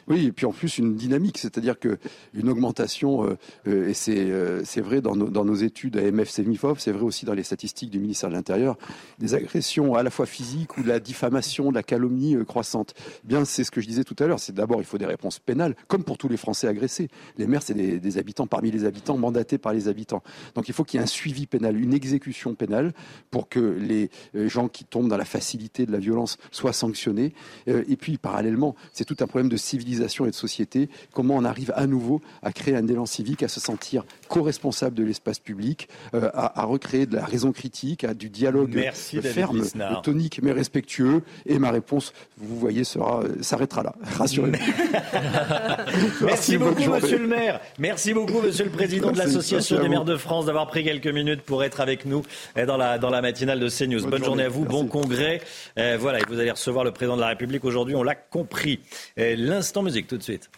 Oui, 0.08 0.28
et 0.28 0.32
puis 0.32 0.46
en 0.46 0.52
plus 0.52 0.78
une 0.78 0.96
dynamique, 0.96 1.38
c'est-à-dire 1.38 1.78
qu'une 1.80 2.50
augmentation, 2.50 3.26
euh, 3.26 3.38
euh, 3.68 3.90
et 3.90 4.10
euh, 4.10 4.62
c'est 4.66 4.82
vrai 4.82 5.02
dans 5.02 5.16
nos, 5.16 5.30
dans 5.30 5.46
nos 5.46 5.56
études 5.56 5.98
à 5.98 6.12
MF 6.12 6.30
Semifov, 6.30 6.80
c'est 6.80 6.92
vrai 6.92 7.04
aussi 7.04 7.26
dans 7.26 7.34
les 7.34 7.44
statistiques 7.44 7.90
du 7.90 8.00
ministère 8.00 8.30
de 8.30 8.36
l'Intérieur, 8.36 8.78
des 9.20 9.36
agressions 9.36 9.96
à 9.96 10.04
la 10.04 10.10
fois 10.10 10.26
physiques 10.26 10.78
ou 10.78 10.84
de 10.84 10.88
la 10.88 11.00
diffamation, 11.00 11.70
de 11.70 11.76
la 11.76 11.84
calomnie 11.84 12.36
croissante. 12.46 12.94
Bien, 13.24 13.46
c'est 13.46 13.64
ce 13.64 13.72
que 13.72 13.82
je 13.82 13.88
disais 13.88 14.04
tout 14.04 14.16
à 14.20 14.28
l'heure, 14.28 14.40
c'est 14.40 14.54
d'abord 14.54 14.82
il 14.82 14.86
faut 14.86 14.98
des 14.98 15.06
réponses 15.06 15.40
pénales, 15.40 15.76
comme 15.88 16.04
pour 16.04 16.18
tous 16.18 16.30
les 16.30 16.38
Français 16.38 16.68
agressés. 16.68 17.10
Les 17.38 17.48
maires, 17.48 17.64
c'est 17.64 17.74
des, 17.74 18.00
des, 18.00 18.18
habitants 18.18 18.48
parmi 18.48 18.72
les 18.72 18.86
habitants, 18.86 19.18
mandatés 19.18 19.58
par 19.58 19.74
les 19.74 19.88
habitants. 19.88 20.24
Donc 20.56 20.68
il 20.68 20.74
faut 20.74 20.84
qu'il 20.84 21.00
y 21.00 21.02
ait 21.02 21.04
un 21.04 21.08
suivi 21.08 21.46
pénal, 21.46 21.80
une 21.80 21.94
exécution 21.94 22.56
pénale, 22.56 22.94
pour 23.30 23.50
que 23.50 23.60
les 23.60 24.10
gens 24.34 24.68
qui 24.68 24.84
tombent 24.84 25.10
dans 25.10 25.18
la 25.18 25.26
facilité 25.26 25.86
de 25.86 25.92
la 25.92 26.00
violence 26.00 26.38
soient 26.52 26.74
sanctionnés. 26.74 27.34
et 27.68 27.96
puis 27.96 28.18
parallèlement, 28.18 28.76
c'est 28.94 29.06
tout 29.06 29.18
un 29.20 29.28
problème 29.28 29.50
de 29.50 29.58
civilisation 29.58 29.91
et 30.00 30.30
de 30.30 30.36
société, 30.36 30.90
comment 31.14 31.36
on 31.36 31.46
arrive 31.46 31.74
à 31.76 31.88
nouveau 31.88 32.22
à 32.42 32.54
créer 32.54 32.76
un 32.76 32.88
élan 32.88 33.06
civique, 33.06 33.44
à 33.44 33.48
se 33.48 33.60
sentir 33.60 34.04
co-responsable 34.32 34.96
de 34.96 35.04
l'espace 35.04 35.40
public, 35.40 35.90
à, 36.14 36.64
recréer 36.64 37.06
de 37.06 37.18
la 37.18 37.26
raison 37.26 37.52
critique, 37.52 38.06
à 38.06 38.14
du 38.14 38.30
dialogue 38.30 38.80
ferme, 38.94 39.62
tonique 40.04 40.40
mais 40.42 40.54
respectueux. 40.54 41.24
Et 41.46 41.60
ma 41.60 41.70
réponse, 41.70 42.14
vous 42.38 42.58
voyez, 42.58 42.86
sera 42.86 43.24
s'arrêtera 43.42 43.84
là. 43.84 43.94
Rassurez-vous. 44.18 44.58
Merci, 46.26 46.58
beaucoup, 46.58 46.90
monsieur 46.90 47.18
le 47.18 47.28
maire. 47.28 47.60
Merci 47.78 48.14
beaucoup, 48.14 48.42
monsieur 48.42 48.64
le 48.64 48.72
président 48.72 49.12
de 49.12 49.18
l'Association 49.18 49.82
des 49.82 49.90
maires 49.90 50.06
de 50.06 50.16
France, 50.16 50.46
d'avoir 50.46 50.68
pris 50.68 50.86
quelques 50.86 51.08
minutes 51.08 51.42
pour 51.42 51.64
être 51.64 51.82
avec 51.82 52.06
nous 52.06 52.24
dans 52.56 52.78
la, 52.78 52.98
dans 52.98 53.10
la 53.10 53.22
matinale 53.22 53.60
de 53.60 53.68
CNews. 53.68 54.08
Bonne, 54.08 54.24
journée, 54.24 54.44
à 54.44 54.50
vous, 54.50 54.64
bon 54.64 54.88
congrès. 54.88 55.42
voilà, 55.76 56.20
et 56.20 56.24
vous 56.28 56.40
allez 56.40 56.52
recevoir 56.52 56.86
le 56.86 56.92
président 56.92 57.18
de 57.18 57.22
la 57.22 57.28
République 57.28 57.66
aujourd'hui, 57.66 57.96
on 57.96 58.04
l'a 58.04 58.16
compris. 58.16 58.80
L'instant 59.18 59.84
musique 59.84 60.08
tout 60.08 60.18
de 60.18 60.24
suite. 60.24 60.50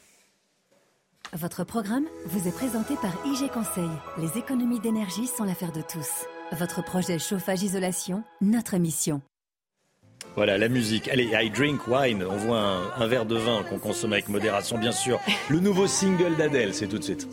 Votre 1.36 1.64
programme 1.64 2.06
vous 2.28 2.48
est 2.48 2.52
présenté 2.52 2.94
par 2.96 3.12
IG 3.26 3.50
Conseil. 3.52 3.90
Les 4.20 4.38
économies 4.38 4.80
d'énergie 4.80 5.26
sont 5.26 5.44
l'affaire 5.44 5.72
de 5.72 5.82
tous. 5.82 6.28
Votre 6.52 6.84
projet 6.84 7.18
chauffage-isolation, 7.18 8.24
notre 8.42 8.78
mission. 8.78 9.20
Voilà, 10.36 10.60
la 10.60 10.70
musique. 10.70 11.08
Allez, 11.08 11.32
I 11.34 11.50
drink 11.50 11.88
wine. 11.88 12.24
On 12.24 12.38
voit 12.38 12.94
un, 12.98 13.08
verre 13.08 13.26
de 13.26 13.36
vin 13.36 13.64
qu'on 13.64 13.80
consomme 13.80 14.14
avec 14.14 14.30
modération, 14.30 14.78
bien 14.78 14.92
sûr. 14.92 15.20
Le 15.50 15.60
nouveau 15.60 15.88
single 15.88 16.36
d'Adèle, 16.36 16.76
c'est 16.76 16.88
tout 16.88 17.00
de 17.00 17.04
suite. 17.04 17.28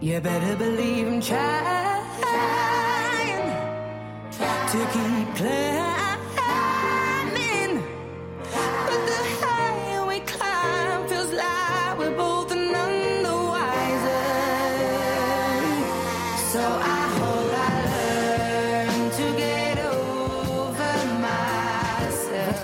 You 0.00 0.20
better 0.20 0.56
believe 0.56 1.22
Playing. 5.34 5.82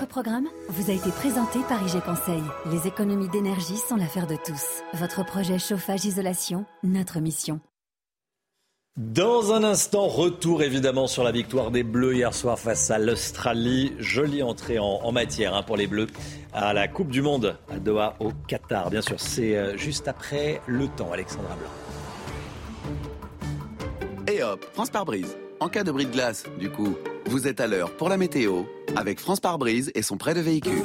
programme 0.09 0.47
vous 0.67 0.89
a 0.89 0.93
été 0.93 1.11
présenté 1.11 1.59
par 1.69 1.81
IG 1.81 2.01
Conseil. 2.01 2.43
Les 2.71 2.87
économies 2.87 3.29
d'énergie 3.29 3.77
sont 3.77 3.95
l'affaire 3.95 4.27
de 4.27 4.35
tous. 4.35 4.81
Votre 4.95 5.23
projet 5.23 5.57
chauffage-isolation, 5.57 6.65
notre 6.83 7.21
mission. 7.21 7.61
Dans 8.99 9.53
un 9.53 9.63
instant, 9.63 10.07
retour 10.07 10.61
évidemment 10.61 11.07
sur 11.07 11.23
la 11.23 11.31
victoire 11.31 11.71
des 11.71 11.83
Bleus 11.83 12.15
hier 12.15 12.33
soir 12.33 12.59
face 12.59 12.91
à 12.91 12.99
l'Australie. 12.99 13.93
Jolie 13.97 14.43
entrée 14.43 14.77
en, 14.77 15.09
matière 15.13 15.55
hein, 15.55 15.63
pour 15.63 15.77
les 15.77 15.87
Bleus 15.87 16.07
à 16.51 16.73
la 16.73 16.89
Coupe 16.89 17.07
du 17.07 17.21
Monde 17.21 17.57
à 17.71 17.79
Doha 17.79 18.17
au 18.19 18.33
Qatar. 18.49 18.89
Bien 18.89 19.01
sûr, 19.01 19.17
c'est 19.17 19.55
euh, 19.55 19.77
juste 19.77 20.09
après 20.09 20.59
le 20.67 20.89
temps, 20.89 21.13
Alexandra 21.13 21.55
Blanc. 21.55 21.69
Et 24.27 24.43
hop, 24.43 24.65
France 24.73 24.89
par 24.89 25.05
brise. 25.05 25.37
En 25.61 25.69
cas 25.69 25.85
de 25.85 25.93
bris 25.93 26.05
de 26.05 26.11
glace, 26.11 26.43
du 26.59 26.69
coup, 26.69 26.97
vous 27.25 27.47
êtes 27.47 27.61
à 27.61 27.67
l'heure 27.67 27.95
pour 27.95 28.09
la 28.09 28.17
météo 28.17 28.63
avec 28.97 29.21
France 29.21 29.39
par 29.39 29.57
brise 29.57 29.93
et 29.95 30.01
son 30.01 30.17
prêt 30.17 30.33
de 30.33 30.41
véhicule. 30.41 30.83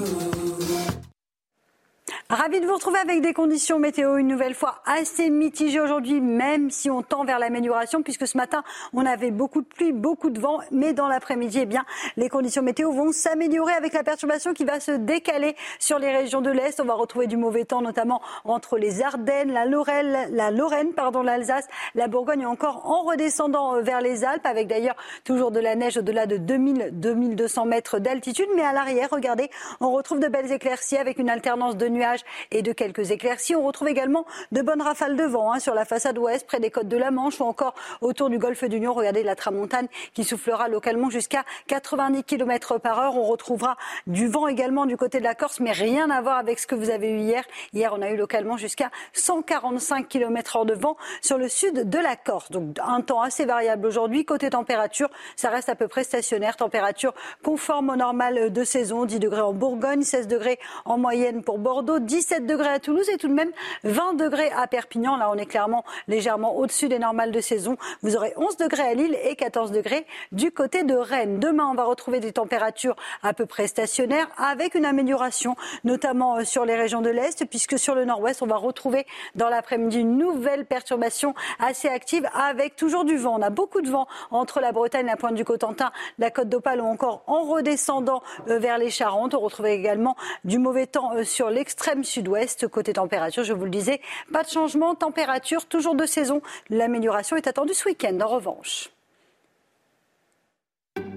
Ravi 2.31 2.59
de 2.59 2.67
vous 2.67 2.73
retrouver 2.73 2.99
avec 3.01 3.21
des 3.21 3.35
conditions 3.35 3.79
météo 3.79 4.17
une 4.17 4.29
nouvelle 4.29 4.55
fois 4.55 4.81
assez 4.87 5.29
mitigées 5.29 5.79
aujourd'hui, 5.79 6.23
même 6.23 6.71
si 6.71 6.91
on 6.91 7.03
tend 7.03 7.23
vers 7.27 7.39
l'amélioration, 7.39 8.03
puisque 8.03 8.27
ce 8.27 8.39
matin 8.39 8.65
on 8.95 9.05
avait 9.05 9.31
beaucoup 9.31 9.61
de 9.61 9.67
pluie, 9.67 9.93
beaucoup 9.93 10.31
de 10.31 10.41
vent, 10.41 10.61
mais 10.71 10.95
dans 10.95 11.07
l'après-midi, 11.07 11.59
eh 11.61 11.67
bien, 11.67 11.85
les 12.17 12.31
conditions 12.31 12.63
météo 12.63 12.93
vont 12.93 13.13
s'améliorer 13.13 13.75
avec 13.75 13.93
la 13.93 14.03
perturbation 14.03 14.55
qui 14.55 14.65
va 14.65 14.81
se 14.81 14.93
décaler 14.93 15.55
sur 15.79 15.99
les 15.99 16.17
régions 16.17 16.41
de 16.41 16.51
l'Est. 16.51 16.81
On 16.81 16.87
va 16.87 16.95
retrouver 16.95 17.27
du 17.27 17.37
mauvais 17.37 17.67
temps, 17.67 17.83
notamment 17.83 18.23
entre 18.45 18.79
les 18.79 19.03
Ardennes, 19.03 19.53
la 19.53 19.67
Lorraine, 19.67 20.17
la 20.31 20.51
Lorraine, 20.51 20.95
pardon, 20.95 21.23
l'Alsace, 21.23 21.69
la 21.95 22.09
Bourgogne, 22.09 22.47
encore 22.47 22.91
en 22.91 23.03
redescendant 23.03 23.77
euh, 23.77 23.83
vers 23.83 24.01
les 24.01 24.25
Alpes, 24.25 24.47
avec 24.47 24.67
d'ailleurs 24.67 24.97
toujours 25.25 25.51
de 25.51 25.61
la 25.61 25.77
neige 25.77 25.99
au-delà 25.99 26.25
de 26.25 26.39
2000-2200 26.39 27.69
mètres 27.69 27.99
d'altitude. 27.99 28.49
Mais 28.57 28.63
à 28.63 28.73
l'arrière, 28.73 29.09
regardez, 29.13 29.51
on 29.83 29.93
retrouve 29.93 30.21
de 30.21 30.29
belles 30.29 30.51
éclaircies 30.51 30.97
avec 30.97 31.19
une 31.19 31.29
alternance 31.29 31.77
de 31.77 31.87
nuages 31.87 32.14
et 32.51 32.63
de 32.63 32.73
quelques 32.73 33.11
éclaircies. 33.11 33.57
On 33.57 33.67
retrouve 33.67 33.89
également 33.89 34.27
de 34.53 34.63
bonnes 34.63 34.83
rafales 34.83 35.17
de 35.17 35.25
vent 35.25 35.53
hein, 35.53 35.59
sur 35.59 35.75
la 35.75 35.85
façade 35.85 36.19
ouest, 36.19 36.47
près 36.47 36.61
des 36.61 36.71
côtes 36.71 36.89
de 36.89 36.97
la 36.97 37.11
Manche 37.11 37.41
ou 37.41 37.45
encore 37.45 37.75
autour 38.01 38.31
du 38.31 38.39
golfe 38.39 38.65
d'Union. 38.65 38.93
Regardez 38.93 39.23
la 39.23 39.37
tramontane 39.37 39.89
qui 40.13 40.25
soufflera 40.25 40.69
localement 40.69 41.11
jusqu'à 41.11 41.45
90 41.69 42.25
km 42.25 42.79
par 42.79 42.99
heure. 42.99 43.17
On 43.17 43.25
retrouvera 43.25 43.77
du 44.07 44.29
vent 44.29 44.49
également 44.49 44.87
du 44.87 44.97
côté 44.97 45.19
de 45.19 45.25
la 45.25 45.35
Corse, 45.35 45.61
mais 45.61 45.73
rien 45.73 46.11
à 46.11 46.21
voir 46.21 46.39
avec 46.39 46.59
ce 46.59 46.67
que 46.67 46.75
vous 46.75 46.91
avez 46.91 47.11
eu 47.11 47.19
hier. 47.19 47.45
Hier, 47.73 47.93
on 47.97 48.03
a 48.03 48.11
eu 48.11 48.17
localement 48.17 48.57
jusqu'à 48.57 48.91
145 49.13 50.09
km 50.09 50.57
heure 50.57 50.65
de 50.67 50.75
vent 50.75 50.97
sur 51.21 51.39
le 51.39 51.49
sud 51.49 51.89
de 51.89 51.99
la 51.99 52.17
Corse. 52.17 52.51
Donc 52.51 52.77
un 52.85 53.01
temps 53.01 53.23
assez 53.23 53.45
variable 53.45 53.87
aujourd'hui. 53.87 54.25
Côté 54.25 54.51
température, 54.51 55.11
ça 55.37 55.51
reste 55.51 55.69
à 55.69 55.75
peu 55.75 55.89
près 55.89 56.05
stationnaire. 56.05 56.57
Température 56.57 57.15
conforme 57.43 57.91
au 57.91 57.97
normal 57.97 58.53
de 58.53 58.65
saison. 58.65 59.05
10 59.05 59.19
degrés 59.19 59.41
en 59.41 59.53
Bourgogne, 59.53 60.03
16 60.03 60.29
degrés 60.29 60.59
en 60.85 60.99
moyenne 60.99 61.43
pour 61.43 61.59
Bordeaux, 61.59 61.99
17 62.05 62.47
degrés 62.47 62.69
à 62.69 62.79
Toulouse 62.81 63.09
et 63.09 63.17
tout 63.17 63.29
de 63.29 63.35
même 63.35 63.51
20 63.85 64.15
degrés 64.15 64.51
à 64.51 64.67
Perpignan. 64.67 65.17
Là, 65.17 65.31
on 65.31 65.37
est 65.37 65.47
clairement 65.47 65.85
légèrement 66.09 66.57
au-dessus 66.57 66.89
des 66.89 66.99
normales 66.99 67.33
de 67.33 67.41
saison. 67.41 67.77
Vous 68.03 68.17
aurez 68.17 68.33
11 68.37 68.57
degrés 68.57 68.83
à 68.83 68.95
Lille 68.95 69.17
et 69.25 69.37
14 69.37 69.71
degrés 69.73 70.07
du 70.33 70.51
côté 70.51 70.85
de 70.85 70.95
Rennes. 70.95 71.39
Demain, 71.39 71.67
on 71.71 71.75
va 71.75 71.85
retrouver 71.85 72.21
des 72.21 72.33
températures 72.33 72.97
à 73.23 73.33
peu 73.33 73.47
près 73.47 73.67
stationnaires 73.67 74.29
avec 74.37 74.75
une 74.75 74.85
amélioration, 74.85 75.57
notamment 75.85 76.37
euh, 76.39 76.45
sur 76.45 76.65
les 76.65 76.77
régions 76.77 77.01
de 77.01 77.11
l'Est, 77.11 77.45
puisque 77.47 77.79
sur 77.79 77.95
le 77.95 78.05
nord-ouest, 78.05 78.43
on 78.43 78.47
va 78.47 78.57
retrouver 78.57 79.07
dans 79.35 79.49
l'après-midi 79.49 80.01
une 80.01 80.19
nouvelle 80.19 80.67
perturbation 80.67 81.35
assez 81.59 81.89
active 81.89 82.29
avec 82.35 82.77
toujours 82.77 83.05
du 83.05 83.17
vent. 83.17 83.37
On 83.39 83.43
a 83.43 83.51
beaucoup 83.51 83.81
de 83.81 83.91
vent 83.91 84.07
entre 84.31 84.61
la 84.61 84.73
Bretagne, 84.73 85.07
la 85.07 85.17
pointe 85.17 85.35
du 85.35 85.45
Cotentin, 85.45 85.93
la 86.19 86.31
côte 86.31 86.49
d'Opale 86.49 86.81
ou 86.81 86.87
encore 86.87 87.23
en 87.27 87.43
redescendant 87.43 88.23
euh, 88.49 88.59
vers 88.59 88.79
les 88.79 88.91
Charentes. 88.91 89.35
On 89.35 89.41
retrouve 89.41 89.67
également 89.67 90.17
du 90.45 90.59
mauvais 90.59 90.87
temps 90.87 91.15
euh, 91.15 91.25
sur 91.25 91.51
l'extrême 91.51 91.94
sud-ouest. 92.03 92.67
Côté 92.67 92.95
température, 92.95 93.45
je 93.45 93.53
vous 93.53 93.65
le 93.65 93.71
disais, 93.71 94.01
pas 94.33 94.43
de 94.43 94.49
changement. 94.49 94.95
Température 94.95 95.67
toujours 95.67 95.95
de 95.95 96.07
saison. 96.07 96.43
L'amélioration 96.71 97.37
est 97.37 97.47
attendue 97.47 97.75
ce 97.75 97.89
week-end 97.89 98.19
en 98.21 98.29
revanche. 98.29 98.91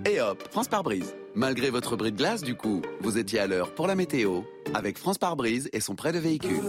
Et 0.05 0.21
hop, 0.21 0.43
France 0.51 0.67
par 0.67 0.83
brise. 0.83 1.15
Malgré 1.35 1.69
votre 1.69 1.95
bris 1.95 2.11
de 2.11 2.17
glace, 2.17 2.41
du 2.41 2.55
coup, 2.55 2.81
vous 3.01 3.17
étiez 3.17 3.39
à 3.39 3.47
l'heure 3.47 3.73
pour 3.73 3.87
la 3.87 3.95
météo 3.95 4.41
avec 4.73 4.97
France 4.97 5.17
par 5.17 5.35
brise 5.35 5.69
et 5.73 5.79
son 5.79 5.95
prêt 5.95 6.11
de 6.11 6.19
véhicule. 6.19 6.61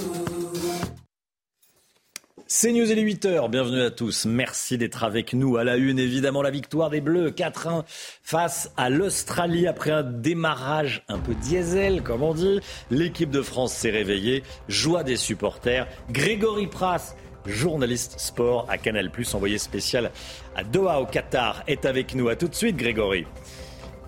C'est 2.50 2.72
News 2.72 2.90
et 2.90 2.94
les 2.94 3.04
8h. 3.04 3.50
Bienvenue 3.50 3.82
à 3.82 3.90
tous. 3.90 4.24
Merci 4.24 4.78
d'être 4.78 5.04
avec 5.04 5.34
nous. 5.34 5.58
À 5.58 5.64
la 5.64 5.76
une, 5.76 5.98
évidemment, 5.98 6.40
la 6.40 6.50
victoire 6.50 6.88
des 6.88 7.02
Bleus 7.02 7.28
4-1 7.28 7.84
face 8.22 8.72
à 8.78 8.88
l'Australie 8.88 9.66
après 9.66 9.90
un 9.90 10.02
démarrage 10.02 11.04
un 11.08 11.18
peu 11.18 11.34
diesel, 11.34 12.02
comme 12.02 12.22
on 12.22 12.32
dit. 12.32 12.60
L'équipe 12.90 13.28
de 13.28 13.42
France 13.42 13.74
s'est 13.74 13.90
réveillée. 13.90 14.44
Joie 14.66 15.04
des 15.04 15.16
supporters. 15.16 15.86
Grégory 16.10 16.68
Pras, 16.68 17.14
journaliste 17.44 18.18
sport 18.18 18.64
à 18.70 18.78
Canal+, 18.78 19.10
envoyé 19.34 19.58
spécial 19.58 20.10
à 20.56 20.64
Doha 20.64 21.02
au 21.02 21.06
Qatar, 21.06 21.62
est 21.66 21.84
avec 21.84 22.14
nous. 22.14 22.30
À 22.30 22.36
tout 22.36 22.48
de 22.48 22.54
suite, 22.54 22.78
Grégory. 22.78 23.26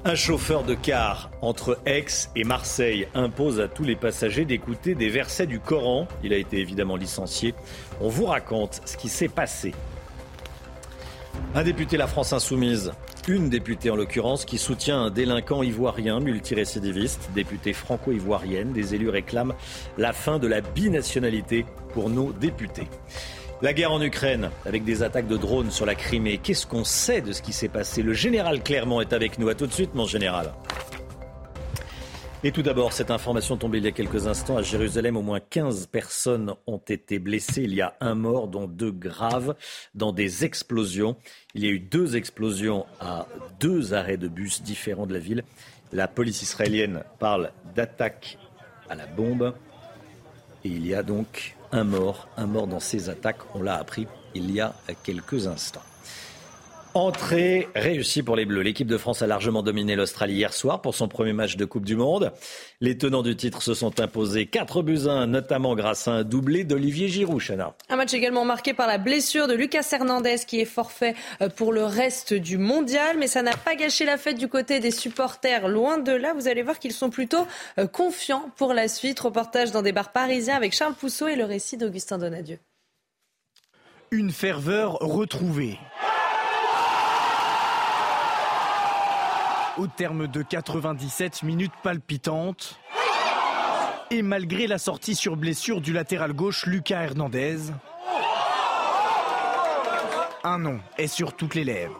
Un 0.02 0.14
chauffeur 0.14 0.64
de 0.64 0.74
car 0.74 1.31
entre 1.43 1.78
Aix 1.85 2.06
et 2.35 2.44
Marseille 2.44 3.06
impose 3.12 3.60
à 3.60 3.68
tous 3.68 3.85
les 3.85 3.97
passagers 3.97 4.47
d'écouter 4.47 4.94
des 4.94 5.10
versets 5.10 5.47
du 5.47 5.60
Coran. 5.60 6.09
Il 6.24 6.32
a 6.32 6.39
été 6.39 6.59
évidemment 6.59 6.97
licencié. 6.97 7.55
On 8.01 8.09
vous 8.09 8.24
raconte 8.24 8.81
ce 8.86 8.97
qui 8.97 9.10
s'est 9.10 9.28
passé. 9.28 9.74
Un 11.55 11.64
député 11.64 11.98
La 11.98 12.06
France 12.06 12.32
Insoumise, 12.32 12.93
une 13.28 13.51
députée 13.51 13.90
en 13.90 13.97
l'occurrence, 13.97 14.47
qui 14.47 14.56
soutient 14.56 15.02
un 15.02 15.10
délinquant 15.10 15.62
ivoirien 15.62 16.18
multirécidiviste, 16.18 17.28
députée 17.35 17.74
franco-ivoirienne. 17.74 18.72
Des 18.72 18.94
élus 18.94 19.10
réclament 19.10 19.55
la 19.98 20.14
fin 20.14 20.39
de 20.39 20.47
la 20.47 20.62
binationalité 20.62 21.66
pour 21.93 22.09
nos 22.09 22.32
députés. 22.32 22.89
La 23.62 23.74
guerre 23.74 23.93
en 23.93 24.01
Ukraine, 24.01 24.49
avec 24.65 24.85
des 24.85 25.03
attaques 25.03 25.28
de 25.28 25.37
drones 25.37 25.70
sur 25.70 25.85
la 25.85 25.95
Crimée. 25.95 26.39
Qu'est-ce 26.39 26.66
qu'on 26.66 26.82
sait 26.82 27.20
de 27.20 27.32
ce 27.32 27.43
qui 27.43 27.53
s'est 27.53 27.69
passé? 27.69 28.03
Le 28.03 28.15
général 28.15 28.62
Clermont 28.62 29.03
est 29.03 29.12
avec 29.12 29.39
nous. 29.39 29.51
À 29.51 29.55
tout 29.55 29.66
de 29.66 29.73
suite, 29.73 29.95
mon 29.95 30.07
général. 30.07 30.55
Et 32.43 32.53
tout 32.53 32.62
d'abord, 32.62 32.95
cette 32.95 33.11
information 33.11 33.59
tombée 33.59 33.77
il 33.77 33.85
y 33.85 33.89
a 33.89 33.93
quelques 33.93 34.27
instants 34.27 34.57
à 34.57 34.62
Jérusalem, 34.62 35.19
au 35.19 35.20
moins 35.20 35.41
15 35.41 35.89
personnes 35.89 36.55
ont 36.66 36.81
été 36.89 37.19
blessées. 37.19 37.65
Il 37.65 37.74
y 37.74 37.82
a 37.82 37.97
un 38.01 38.15
mort, 38.15 38.49
dont 38.49 38.66
deux 38.66 38.93
graves, 38.93 39.55
dans 39.95 40.15
des 40.15 40.47
explosions. 40.47 41.16
Il 41.55 41.62
y 41.62 41.69
a 41.69 41.70
eu 41.70 41.81
deux 41.81 42.16
explosions 42.16 42.87
à 42.99 43.27
deux 43.61 43.93
arrêts 43.93 44.16
de 44.16 44.28
bus 44.28 44.62
différents 44.62 45.07
de 45.07 45.12
la 45.12 45.20
ville. 45.20 45.45
La 45.93 46.09
police 46.09 46.41
israélienne 46.41 47.03
parle 47.19 47.53
d'attaque 47.74 48.39
à 48.89 48.95
la 48.95 49.05
bombe. 49.05 49.53
Et 50.65 50.69
il 50.69 50.87
y 50.87 50.95
a 50.95 51.03
donc 51.03 51.57
un 51.73 51.85
mort, 51.85 52.29
un 52.37 52.47
mort 52.47 52.67
dans 52.67 52.81
ces 52.81 53.09
attaques. 53.09 53.55
On 53.55 53.63
l'a 53.63 53.77
appris 53.77 54.07
il 54.35 54.51
y 54.51 54.61
a 54.61 54.75
quelques 55.03 55.47
instants. 55.47 55.83
Entrée 56.95 57.69
réussie 57.77 58.25
pour 58.25 58.35
les 58.35 58.45
Bleus. 58.45 58.62
L'équipe 58.62 58.89
de 58.89 58.97
France 58.97 59.23
a 59.23 59.29
largement 59.29 59.62
dominé 59.62 59.95
l'Australie 59.95 60.35
hier 60.35 60.53
soir 60.53 60.83
pour 60.83 60.97
son 60.97 61.07
premier 61.07 61.33
match 61.33 61.57
de 61.57 61.65
Coupe 61.65 61.85
du 61.85 61.95
Monde. 61.95 62.33
Les 62.81 62.99
tenants 62.99 63.23
du 63.23 63.37
titre 63.37 63.62
se 63.62 63.75
sont 63.75 64.01
imposés 64.01 64.47
4 64.47 64.83
buts 64.83 65.07
1, 65.07 65.29
notamment 65.29 65.77
grâce 65.77 66.09
à 66.09 66.12
un 66.12 66.25
doublé 66.25 66.65
d'Olivier 66.65 67.07
Giroud, 67.07 67.41
Chana. 67.41 67.75
Un 67.91 67.97
match 67.97 68.12
également 68.12 68.45
marqué 68.45 68.75
par 68.75 68.89
la 68.89 68.99
blessure 68.99 69.47
de 69.47 69.55
Lucas 69.55 69.87
Hernandez 69.93 70.39
qui 70.45 70.61
est 70.61 70.65
forfait 70.65 71.15
euh, 71.41 71.49
pour 71.49 71.73
le 71.73 71.85
reste 71.85 72.35
du 72.35 72.59
mondial, 72.59 73.17
mais 73.19 73.29
ça 73.29 73.43
n'a 73.43 73.57
pas 73.57 73.77
gâché 73.77 74.05
la 74.05 74.17
fête 74.17 74.37
du 74.37 74.49
côté 74.49 74.81
des 74.81 74.91
supporters. 74.91 75.69
Loin 75.69 75.99
de 75.99 76.12
là, 76.12 76.35
vous 76.35 76.49
allez 76.49 76.62
voir 76.62 76.81
qu'ils 76.81 76.93
sont 76.93 77.11
plutôt 77.11 77.47
euh, 77.79 77.87
confiants 77.87 78.51
pour 78.57 78.75
la 78.75 78.89
suite. 78.89 79.21
Reportage 79.21 79.71
dans 79.71 79.83
des 79.83 79.93
bars 79.93 80.11
parisiens 80.11 80.57
avec 80.57 80.75
Charles 80.75 80.95
Pousseau 80.95 81.29
et 81.29 81.37
le 81.37 81.45
récit 81.45 81.77
d'Augustin 81.77 82.19
Donadieu. 82.19 82.59
Une 84.11 84.33
ferveur 84.33 84.95
retrouvée. 84.95 85.79
Au 89.81 89.86
terme 89.86 90.27
de 90.27 90.43
97 90.43 91.43
minutes 91.43 91.73
palpitantes, 91.82 92.78
et 94.11 94.20
malgré 94.20 94.66
la 94.66 94.77
sortie 94.77 95.15
sur 95.15 95.39
blessure 95.39 95.81
du 95.81 95.94
latéral 95.94 96.35
gauche 96.35 96.66
Lucas 96.66 97.05
Hernandez, 97.05 97.57
un 100.44 100.59
nom 100.59 100.81
est 100.98 101.07
sur 101.07 101.35
toutes 101.35 101.55
les 101.55 101.65
lèvres. 101.65 101.98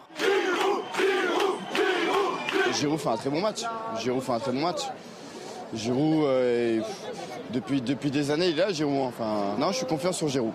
Giroud 2.78 2.98
fait 2.98 3.09
un 3.09 3.16
très 3.16 3.31
bon 3.31 3.40
match. 3.40 3.62
Giroud 3.98 4.23
fait 4.23 4.32
un 4.32 4.40
très 4.40 4.52
bon 4.52 4.61
match. 4.61 4.82
Giroud, 5.73 6.24
euh, 6.24 6.82
depuis, 7.51 7.81
des 8.11 8.31
années, 8.31 8.48
il 8.48 8.59
est 8.59 8.66
là, 8.66 8.73
Giroud. 8.74 9.07
Enfin, 9.07 9.55
non, 9.59 9.73
je 9.73 9.78
suis 9.78 9.86
confiant 9.86 10.12
sur 10.12 10.28
Giroud. 10.28 10.52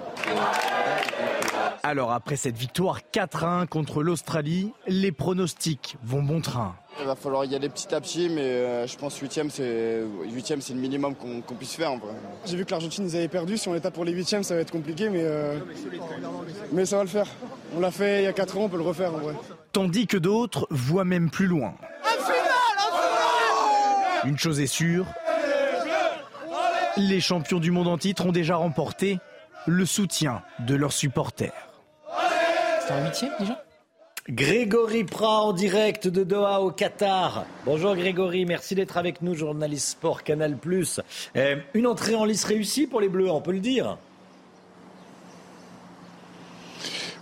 Alors 1.88 2.14
après 2.14 2.36
cette 2.36 2.58
victoire 2.58 3.02
4-1 3.14 3.68
contre 3.68 4.02
l'Australie, 4.02 4.74
les 4.88 5.12
pronostics 5.12 5.98
vont 6.04 6.24
bon 6.24 6.42
train. 6.42 6.74
Il 7.00 7.06
va 7.06 7.16
falloir 7.16 7.46
y 7.46 7.54
aller 7.54 7.70
petit 7.70 7.94
à 7.94 8.02
petit, 8.02 8.28
mais 8.28 8.42
euh, 8.42 8.88
je 8.88 8.98
pense 8.98 9.20
8 9.20 9.52
c'est 9.52 10.02
c'est 10.62 10.74
le 10.74 10.80
minimum 10.80 11.14
qu'on 11.14 11.54
puisse 11.54 11.76
faire. 11.76 11.92
J'ai 12.48 12.58
vu 12.58 12.66
que 12.66 12.72
l'Argentine 12.72 13.04
nous 13.04 13.16
avait 13.16 13.28
perdu. 13.28 13.56
Si 13.56 13.70
on 13.70 13.76
est 13.76 13.92
pour 13.92 14.04
les 14.04 14.14
8 14.14 14.42
ça 14.44 14.56
va 14.56 14.62
être 14.62 14.72
compliqué, 14.72 15.10
mais, 15.10 15.22
euh, 15.22 15.60
mais 16.72 16.88
ça 16.88 16.98
va 16.98 17.04
le 17.04 17.10
faire. 17.10 17.28
On 17.78 17.80
l'a 17.80 17.92
fait 17.92 18.22
il 18.22 18.24
y 18.24 18.28
a 18.28 18.34
4 18.34 18.58
ans, 18.58 18.62
on 18.62 18.70
peut 18.70 18.78
le 18.78 18.84
refaire 18.84 19.14
en 19.14 19.20
vrai. 19.20 19.36
Tandis 19.72 20.08
que 20.08 20.18
d'autres 20.18 20.66
voient 20.72 21.06
même 21.06 21.30
plus 21.30 21.46
loin. 21.46 21.76
Une 24.24 24.40
chose 24.40 24.60
est 24.60 24.66
sûre, 24.66 25.06
les 26.98 27.22
champions 27.22 27.60
du 27.60 27.70
monde 27.70 27.90
en 27.90 28.00
titre 28.00 28.26
ont 28.26 28.32
déjà 28.32 28.56
remporté 28.56 29.20
le 29.68 29.86
soutien 29.86 30.42
de 30.60 30.74
leurs 30.74 30.94
supporters. 30.94 31.65
C'est 32.88 32.94
un 32.94 33.04
huitième 33.04 33.32
déjà 33.40 33.64
Grégory 34.30 35.04
Prat 35.06 35.42
en 35.42 35.54
direct 35.54 36.08
de 36.08 36.24
Doha 36.24 36.62
au 36.62 36.70
Qatar. 36.70 37.46
Bonjour 37.66 37.96
Grégory, 37.96 38.46
merci 38.46 38.76
d'être 38.76 38.98
avec 38.98 39.24
nous, 39.24 39.34
journaliste 39.34 39.90
sport 39.90 40.24
Canal+. 40.24 40.58
Euh, 41.36 41.56
une 41.74 41.88
entrée 41.88 42.14
en 42.14 42.26
lice 42.26 42.44
réussie 42.44 42.86
pour 42.86 43.02
les 43.02 43.10
Bleus, 43.10 43.32
on 43.32 43.42
peut 43.42 43.54
le 43.54 43.60
dire 43.60 43.98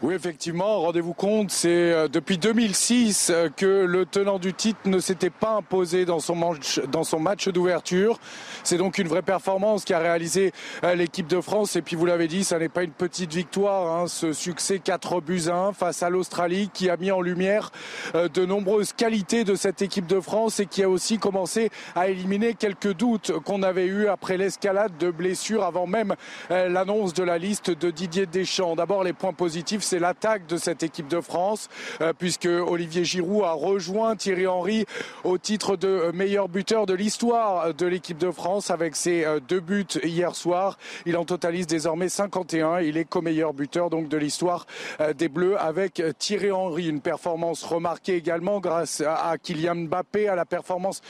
Oui, 0.03 0.15
effectivement, 0.15 0.81
rendez-vous 0.81 1.13
compte, 1.13 1.49
c'est 1.49 1.69
euh, 1.69 2.09
depuis 2.09 2.37
2006 2.37 3.31
euh, 3.33 3.47
que 3.47 3.85
le 3.85 4.05
tenant 4.05 4.37
du 4.37 4.53
titre 4.53 4.81
ne 4.83 4.99
s'était 4.99 5.29
pas 5.29 5.51
imposé 5.51 6.03
dans 6.03 6.19
son 6.19 6.35
match, 6.35 6.81
dans 6.91 7.05
son 7.05 7.21
match 7.21 7.47
d'ouverture. 7.47 8.19
C'est 8.65 8.75
donc 8.75 8.97
une 8.97 9.07
vraie 9.07 9.21
performance 9.21 9.85
qu'a 9.85 9.99
réalisé 9.99 10.51
euh, 10.83 10.95
l'équipe 10.95 11.27
de 11.27 11.39
France. 11.39 11.77
Et 11.77 11.81
puis 11.81 11.95
vous 11.95 12.05
l'avez 12.05 12.27
dit, 12.27 12.43
ça 12.43 12.59
n'est 12.59 12.67
pas 12.67 12.83
une 12.83 12.91
petite 12.91 13.33
victoire. 13.33 13.95
Hein, 13.95 14.07
ce 14.07 14.33
succès 14.33 14.79
4 14.79 15.21
buts 15.21 15.43
1 15.49 15.71
face 15.71 16.03
à 16.03 16.09
l'Australie 16.09 16.69
qui 16.73 16.89
a 16.89 16.97
mis 16.97 17.11
en 17.11 17.21
lumière 17.21 17.71
de 18.13 18.45
nombreuses 18.45 18.91
qualités 18.91 19.45
de 19.45 19.55
cette 19.55 19.81
équipe 19.81 20.05
de 20.05 20.19
France 20.19 20.59
et 20.59 20.65
qui 20.65 20.83
a 20.83 20.89
aussi 20.89 21.17
commencé 21.17 21.69
à 21.95 22.09
éliminer 22.09 22.55
quelques 22.55 22.93
doutes 22.93 23.31
qu'on 23.45 23.63
avait 23.63 23.85
eu 23.85 24.07
après 24.07 24.35
l'escalade 24.35 24.97
de 24.97 25.11
blessures 25.11 25.63
avant 25.63 25.87
même 25.87 26.15
l'annonce 26.49 27.13
de 27.13 27.23
la 27.23 27.37
liste 27.37 27.71
de 27.71 27.89
Didier 27.89 28.25
Deschamps. 28.25 28.75
D'abord 28.75 29.05
les 29.05 29.13
points 29.13 29.31
positifs 29.31 29.83
c'est 29.93 29.99
l'attaque 29.99 30.47
de 30.47 30.57
cette 30.57 30.81
équipe 30.81 31.07
de 31.07 31.21
France, 31.21 31.69
euh, 32.01 32.13
puisque 32.17 32.47
Olivier 32.47 33.05
Giroud 33.05 33.43
a 33.43 33.51
rejoint 33.51 34.15
Thierry 34.15 34.47
Henry 34.47 34.87
au 35.23 35.37
titre 35.37 35.75
de 35.75 36.09
meilleur 36.15 36.49
buteur 36.49 36.87
de 36.87 36.95
l'histoire 36.95 37.75
de 37.75 37.85
l'équipe 37.85 38.17
de 38.17 38.31
France 38.31 38.71
avec 38.71 38.95
ses 38.95 39.23
euh, 39.23 39.39
deux 39.39 39.59
buts 39.59 39.85
hier 40.01 40.35
soir. 40.35 40.79
Il 41.05 41.15
en 41.15 41.25
totalise 41.25 41.67
désormais 41.67 42.09
51. 42.09 42.79
Il 42.79 42.97
est 42.97 43.05
co-meilleur 43.05 43.53
buteur 43.53 43.91
donc 43.91 44.07
de 44.07 44.17
l'histoire 44.17 44.65
euh, 44.99 45.13
des 45.13 45.29
Bleus 45.29 45.59
avec 45.59 46.01
Thierry 46.17 46.49
Henry. 46.49 46.87
Une 46.87 46.99
performance 46.99 47.63
remarquée 47.63 48.15
également 48.15 48.59
grâce 48.59 49.03
à 49.05 49.35
Kylian 49.37 49.75
Mbappé, 49.75 50.27
à 50.27 50.33
la 50.33 50.45
performance 50.45 51.01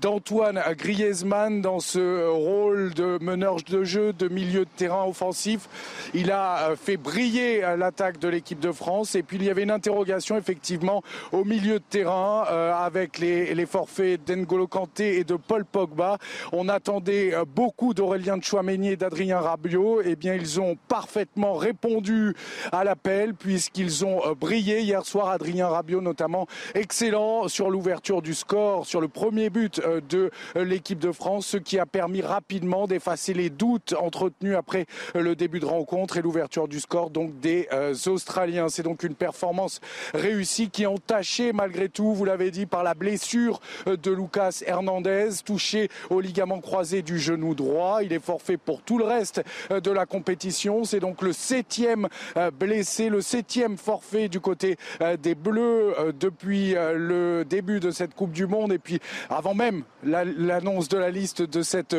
d'Antoine 0.00 0.62
Griezmann 0.70 1.60
dans 1.60 1.80
ce 1.80 2.26
rôle 2.26 2.94
de 2.94 3.18
meneur 3.20 3.56
de 3.56 3.84
jeu, 3.84 4.14
de 4.14 4.28
milieu 4.28 4.60
de 4.60 4.70
terrain 4.74 5.04
offensif. 5.04 5.68
Il 6.14 6.30
a 6.30 6.70
fait 6.76 6.96
briller 6.96 7.60
l'attaque 7.76 8.05
de 8.12 8.28
l'équipe 8.28 8.60
de 8.60 8.72
France. 8.72 9.14
Et 9.14 9.22
puis 9.22 9.36
il 9.36 9.44
y 9.44 9.50
avait 9.50 9.64
une 9.64 9.70
interrogation 9.70 10.36
effectivement 10.36 11.02
au 11.32 11.44
milieu 11.44 11.74
de 11.74 11.84
terrain 11.88 12.44
euh, 12.50 12.72
avec 12.72 13.18
les, 13.18 13.54
les 13.54 13.66
forfaits 13.66 14.24
d'Engolo 14.24 14.66
Kanté 14.66 15.18
et 15.18 15.24
de 15.24 15.36
Paul 15.36 15.64
Pogba. 15.64 16.18
On 16.52 16.68
attendait 16.68 17.34
euh, 17.34 17.44
beaucoup 17.44 17.94
d'Aurélien 17.94 18.40
Chouameni 18.40 18.90
et 18.90 18.96
d'Adrien 18.96 19.40
Rabiot. 19.40 20.02
Eh 20.04 20.16
bien 20.16 20.34
ils 20.34 20.60
ont 20.60 20.76
parfaitement 20.88 21.54
répondu 21.54 22.34
à 22.72 22.84
l'appel 22.84 23.34
puisqu'ils 23.34 24.04
ont 24.04 24.24
euh, 24.24 24.34
brillé 24.34 24.80
hier 24.80 25.04
soir. 25.04 25.28
Adrien 25.28 25.68
Rabiot 25.68 26.00
notamment 26.00 26.46
excellent 26.74 27.48
sur 27.48 27.70
l'ouverture 27.70 28.22
du 28.22 28.34
score, 28.34 28.86
sur 28.86 29.00
le 29.00 29.08
premier 29.08 29.50
but 29.50 29.80
de 30.08 30.30
l'équipe 30.54 30.98
de 30.98 31.12
France, 31.12 31.46
ce 31.46 31.56
qui 31.56 31.78
a 31.78 31.86
permis 31.86 32.22
rapidement 32.22 32.86
d'effacer 32.86 33.34
les 33.34 33.50
doutes 33.50 33.94
entretenus 33.98 34.54
après 34.56 34.86
le 35.14 35.34
début 35.34 35.60
de 35.60 35.66
rencontre 35.66 36.16
et 36.16 36.22
l'ouverture 36.22 36.68
du 36.68 36.80
score 36.80 37.10
donc 37.10 37.38
des 37.40 37.68
Australiens. 38.06 38.68
C'est 38.68 38.82
donc 38.82 39.02
une 39.02 39.14
performance 39.14 39.80
réussie 40.14 40.70
qui 40.70 40.84
est 40.84 40.86
entachée 40.86 41.52
malgré 41.52 41.88
tout, 41.88 42.14
vous 42.14 42.24
l'avez 42.24 42.50
dit, 42.50 42.66
par 42.66 42.82
la 42.82 42.94
blessure 42.94 43.60
de 43.86 44.10
Lucas 44.10 44.62
Hernandez, 44.66 45.30
touché 45.44 45.88
au 46.10 46.20
ligament 46.20 46.60
croisé 46.60 47.02
du 47.02 47.18
genou 47.18 47.54
droit. 47.54 48.02
Il 48.02 48.12
est 48.12 48.24
forfait 48.24 48.56
pour 48.56 48.82
tout 48.82 48.98
le 48.98 49.04
reste 49.04 49.42
de 49.70 49.90
la 49.90 50.06
compétition. 50.06 50.84
C'est 50.84 51.00
donc 51.00 51.22
le 51.22 51.32
septième 51.32 52.08
euh, 52.36 52.50
blessé, 52.50 53.08
le 53.08 53.20
septième 53.20 53.76
forfait 53.76 54.28
du 54.28 54.40
côté 54.40 54.76
euh, 55.00 55.16
des 55.16 55.34
Bleus 55.34 55.94
euh, 55.98 56.12
depuis 56.18 56.74
le 56.74 57.44
début 57.44 57.80
de 57.80 57.90
cette 57.90 58.14
Coupe 58.14 58.32
du 58.32 58.46
Monde 58.46 58.72
et 58.72 58.78
puis 58.78 59.00
avant 59.30 59.54
même 59.54 59.84
l'annonce 60.02 60.88
de 60.88 60.98
la 60.98 61.10
liste 61.10 61.42
de 61.42 61.62
cette 61.62 61.96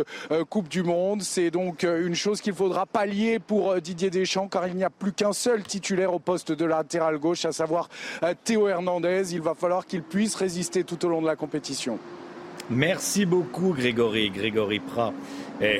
Coupe 0.50 0.68
du 0.68 0.84
Monde. 0.84 1.22
C'est 1.22 1.52
donc 1.52 1.84
une 1.84 2.16
chose 2.16 2.42
qu'il 2.42 2.54
faudra 2.54 2.86
pallier 2.86 3.40
pour 3.40 3.80
Didier 3.82 4.10
Deschamps 4.10 4.48
car 4.48 4.68
il 4.68 4.76
n'y 4.76 4.84
a 4.84 4.90
plus 4.90 5.14
qu'un 5.14 5.34
seul 5.34 5.64
titulaire 5.80 6.12
au 6.12 6.18
poste 6.18 6.52
de 6.52 6.66
latéral 6.66 7.20
gauche, 7.20 7.46
à 7.46 7.52
savoir 7.52 7.88
euh, 8.24 8.34
Théo 8.44 8.68
Hernandez. 8.68 9.36
Il 9.36 9.42
va 9.42 9.54
falloir 9.54 9.86
qu'il 9.86 10.02
puisse 10.02 10.34
résister 10.34 10.84
tout 10.84 11.06
au 11.06 11.10
long 11.10 11.22
de 11.22 11.28
la 11.28 11.36
compétition. 11.36 12.00
Merci 12.72 13.28
beaucoup 13.28 13.74
Grégory, 13.74 14.32
Grégory 14.32 14.80
Prat, 14.80 15.14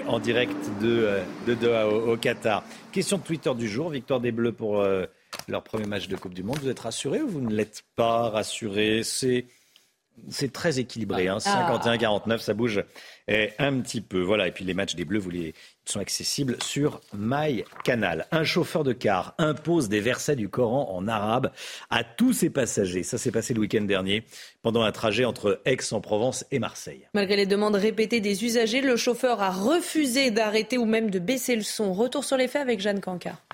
en 0.08 0.20
direct 0.20 0.56
de, 0.82 1.24
euh, 1.48 1.56
Doha 1.56 1.88
au, 1.88 2.16
Qatar. 2.16 2.64
Question 2.92 3.18
de 3.18 3.24
Twitter 3.24 3.54
du 3.56 3.68
jour, 3.68 3.90
victoire 3.90 4.20
des 4.20 4.32
Bleus 4.32 4.52
pour 4.52 4.82
euh, 4.82 5.06
leur 5.48 5.64
premier 5.64 5.88
match 5.88 6.08
de 6.08 6.16
Coupe 6.16 6.36
du 6.36 6.44
Monde. 6.44 6.60
Vous 6.62 6.70
êtes 6.70 6.80
rassuré 6.80 7.22
ou 7.22 7.28
vous 7.28 7.42
ne 7.42 7.54
l'êtes 7.54 7.84
pas 7.96 8.30
rassuré 8.30 9.02
C'est 9.04 9.46
c'est 10.30 10.52
très 10.52 10.80
équilibré, 10.80 11.28
hein, 11.28 11.38
51-49, 11.38 12.22
ah. 12.28 12.38
ça 12.40 12.56
bouge 12.56 12.84
un 13.28 13.80
petit 13.82 14.02
peu. 14.02 14.20
Voilà, 14.20 14.48
et 14.48 14.52
puis 14.52 14.66
les 14.66 14.74
matchs 14.74 14.96
des 14.96 15.06
Bleus, 15.06 15.20
vous 15.20 15.30
les 15.30 15.54
sont 15.90 16.00
accessibles 16.00 16.58
sur 16.62 17.02
MyCanal. 17.14 18.28
Un 18.32 18.44
chauffeur 18.44 18.84
de 18.84 18.94
car 18.94 19.34
impose 19.38 19.90
des 19.90 20.00
versets 20.00 20.36
du 20.36 20.50
Coran 20.50 20.90
en 20.94 21.08
arabe 21.08 21.52
à 21.90 22.04
tous 22.04 22.34
ses 22.34 22.50
passagers. 22.50 23.04
Ça 23.04 23.18
s'est 23.18 23.32
passé 23.32 23.54
le 23.54 23.62
week-end 23.62 23.82
dernier 23.82 24.24
pendant 24.62 24.82
un 24.82 24.92
trajet 24.92 25.26
entre 25.26 25.62
Aix-en-Provence 25.66 26.46
et 26.52 26.60
Marseille. 26.60 27.08
Malgré 27.14 27.36
les 27.36 27.46
demandes 27.46 27.76
répétées 27.76 28.20
des 28.20 28.44
usagers, 28.44 28.82
le 28.82 28.96
chauffeur 28.98 29.42
a 29.42 29.52
refusé 29.52 30.32
d'arrêter 30.32 30.78
ou 30.78 30.86
même 30.86 31.10
de 31.10 31.20
baisser 31.20 31.56
le 31.56 31.64
son. 31.64 31.94
Retour 31.94 32.24
sur 32.24 32.38
les 32.38 32.48
faits 32.48 32.62
avec 32.62 32.80
Jeanne 32.80 33.02
Cancard. 33.02 33.47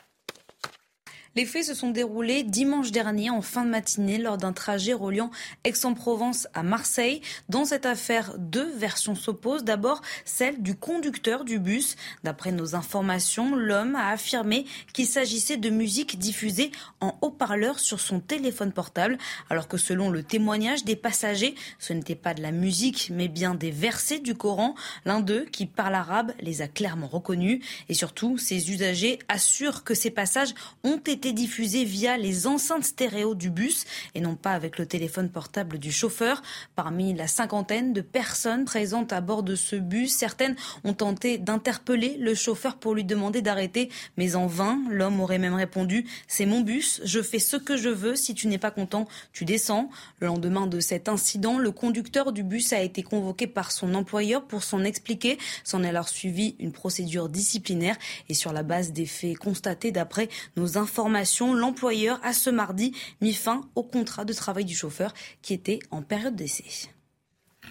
Les 1.36 1.48
faits 1.48 1.66
se 1.66 1.74
sont 1.74 1.90
déroulés 1.90 2.44
dimanche 2.44 2.92
dernier 2.92 3.32
en 3.32 3.42
fin 3.42 3.66
de 3.66 3.70
matinée 3.72 4.20
lors 4.20 4.38
d'un 4.38 4.54
trajet 4.54 4.94
reliant 4.94 5.32
Aix-en-Provence 5.64 6.48
à 6.54 6.62
Marseille. 6.62 7.22
Dans 7.50 7.66
cette 7.66 7.88
affaire, 7.88 8.36
deux 8.38 8.72
versions 8.76 9.16
s'opposent. 9.16 9.64
D'abord, 9.64 10.04
celle 10.26 10.62
du 10.62 10.76
conducteur 10.76 11.44
du 11.44 11.58
bus. 11.58 11.96
D'après 12.24 12.52
nos 12.52 12.76
informations, 12.76 13.56
l'homme 13.56 13.96
a 13.96 14.10
affirmé 14.10 14.66
qu'il 14.94 15.08
s'agissait 15.08 15.58
de 15.58 15.72
musique 15.72 16.20
diffusée 16.20 16.72
en 17.02 17.18
haut-parleur 17.22 17.80
sur 17.80 18.00
son 18.00 18.20
téléphone 18.20 18.72
portable, 18.72 19.18
alors 19.50 19.68
que 19.68 19.78
selon 19.78 20.12
le 20.12 20.22
témoignage 20.22 20.84
des 20.84 20.96
passagers, 20.96 21.56
ce 21.80 21.94
n'était 21.94 22.14
pas 22.14 22.36
de 22.36 22.44
la 22.44 22.52
musique, 22.52 23.10
mais 23.12 23.28
bien 23.28 23.56
des 23.56 23.72
versets 23.72 24.20
du 24.20 24.36
Coran. 24.36 24.76
L'un 25.04 25.20
d'eux, 25.20 25.46
qui 25.52 25.66
parle 25.66 25.96
arabe, 25.96 26.32
les 26.42 26.62
a 26.62 26.68
clairement 26.68 27.08
reconnus. 27.08 27.66
Et 27.90 27.96
surtout, 27.96 28.38
ces 28.38 28.70
usagers 28.70 29.18
assurent 29.30 29.84
que 29.84 29.96
ces 29.96 30.12
passages 30.12 30.54
ont 30.84 30.98
été 30.98 31.23
été 31.24 31.32
diffusées 31.32 31.86
via 31.86 32.18
les 32.18 32.48
enceintes 32.48 32.84
stéréo 32.84 33.34
du 33.34 33.50
bus 33.50 33.86
et 34.14 34.20
non 34.20 34.36
pas 34.36 34.52
avec 34.52 34.78
le 34.78 34.86
téléphone 34.86 35.30
portable 35.30 35.78
du 35.80 35.90
chauffeur. 35.90 36.42
Parmi 36.76 37.14
la 37.14 37.28
cinquantaine 37.28 37.94
de 37.94 38.02
personnes 38.02 38.66
présentes 38.66 39.14
à 39.14 39.22
bord 39.22 39.42
de 39.42 39.56
ce 39.56 39.78
bus, 39.78 40.14
certaines 40.14 40.58
ont 40.84 40.94
tenté 40.94 41.38
d'interpeller 41.38 42.18
le 42.20 42.36
chauffeur 42.36 42.76
pour 42.76 42.94
lui 42.94 43.06
demander 43.06 43.42
d'arrêter, 43.42 43.90
mais 44.18 44.36
en 44.36 44.48
vain. 44.48 44.82
L'homme 44.90 45.22
aurait 45.22 45.38
même 45.38 45.54
répondu 45.54 46.06
C'est 46.28 46.46
mon 46.46 46.60
bus, 46.60 47.00
je 47.06 47.22
fais 47.22 47.40
ce 47.40 47.56
que 47.56 47.78
je 47.78 47.88
veux, 47.88 48.18
si 48.18 48.36
tu 48.36 48.48
n'es 48.48 48.58
pas 48.58 48.72
content, 48.72 49.08
tu 49.32 49.46
descends. 49.46 49.90
Le 50.20 50.28
lendemain 50.28 50.68
de 50.68 50.82
cet 50.82 51.08
incident, 51.08 51.58
le 51.58 51.72
conducteur 51.72 52.34
du 52.34 52.44
bus 52.44 52.74
a 52.74 52.82
été 52.82 53.02
convoqué 53.02 53.48
par 53.48 53.72
son 53.72 53.94
employeur 53.94 54.44
pour 54.44 54.62
s'en 54.62 54.84
expliquer. 54.84 55.38
S'en 55.64 55.84
est 55.84 55.90
alors 55.90 56.10
suivi 56.10 56.58
une 56.60 56.74
procédure 56.74 57.30
disciplinaire 57.30 57.96
et 58.28 58.34
sur 58.34 58.52
la 58.52 58.64
base 58.64 58.92
des 58.92 59.06
faits 59.06 59.38
constatés 59.38 59.94
d'après 59.94 60.28
nos 60.58 60.78
informations, 60.78 61.13
l'employeur 61.54 62.20
a 62.24 62.34
ce 62.34 62.50
mardi 62.50 62.94
mis 63.22 63.34
fin 63.34 63.62
au 63.76 63.84
contrat 63.84 64.26
de 64.26 64.34
travail 64.34 64.66
du 64.66 64.76
chauffeur 64.76 65.14
qui 65.42 65.54
était 65.54 65.80
en 65.92 66.02
période 66.02 66.36
d'essai. 66.36 66.90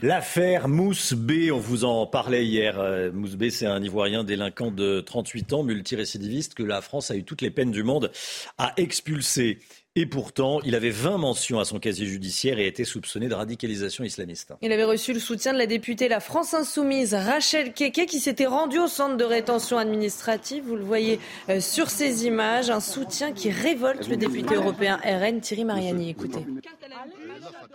L'affaire 0.00 0.68
Mousse 0.68 1.12
B, 1.12 1.50
on 1.52 1.58
vous 1.58 1.84
en 1.84 2.06
parlait 2.06 2.44
hier. 2.44 2.80
Euh, 2.80 3.12
Mousse 3.12 3.36
B, 3.36 3.50
c'est 3.50 3.66
un 3.66 3.80
Ivoirien 3.82 4.24
délinquant 4.24 4.70
de 4.70 5.00
38 5.00 5.52
ans, 5.52 5.62
multirécidiviste, 5.62 6.54
que 6.54 6.62
la 6.62 6.80
France 6.80 7.10
a 7.10 7.16
eu 7.16 7.22
toutes 7.22 7.40
les 7.40 7.50
peines 7.50 7.70
du 7.70 7.84
monde 7.84 8.10
à 8.58 8.72
expulser. 8.78 9.60
Et 9.94 10.06
pourtant, 10.06 10.62
il 10.64 10.74
avait 10.74 10.88
20 10.88 11.18
mentions 11.18 11.60
à 11.60 11.66
son 11.66 11.78
casier 11.78 12.06
judiciaire 12.06 12.58
et 12.58 12.66
était 12.66 12.84
soupçonné 12.84 13.28
de 13.28 13.34
radicalisation 13.34 14.04
islamiste. 14.04 14.54
Il 14.62 14.72
avait 14.72 14.84
reçu 14.84 15.12
le 15.12 15.18
soutien 15.18 15.52
de 15.52 15.58
la 15.58 15.66
députée 15.66 16.08
La 16.08 16.20
France 16.20 16.54
Insoumise, 16.54 17.12
Rachel 17.12 17.74
Keke, 17.74 18.06
qui 18.06 18.18
s'était 18.18 18.46
rendue 18.46 18.78
au 18.78 18.86
centre 18.86 19.18
de 19.18 19.24
rétention 19.24 19.76
administrative. 19.76 20.64
Vous 20.64 20.76
le 20.76 20.82
voyez 20.82 21.20
euh, 21.50 21.60
sur 21.60 21.90
ces 21.90 22.24
images, 22.24 22.70
un 22.70 22.80
soutien 22.80 23.32
qui 23.32 23.50
révolte 23.50 24.08
le 24.08 24.16
député 24.16 24.54
européen 24.54 24.98
RN 25.04 25.42
Thierry 25.42 25.66
Mariani. 25.66 26.08
Écoutez. 26.08 26.46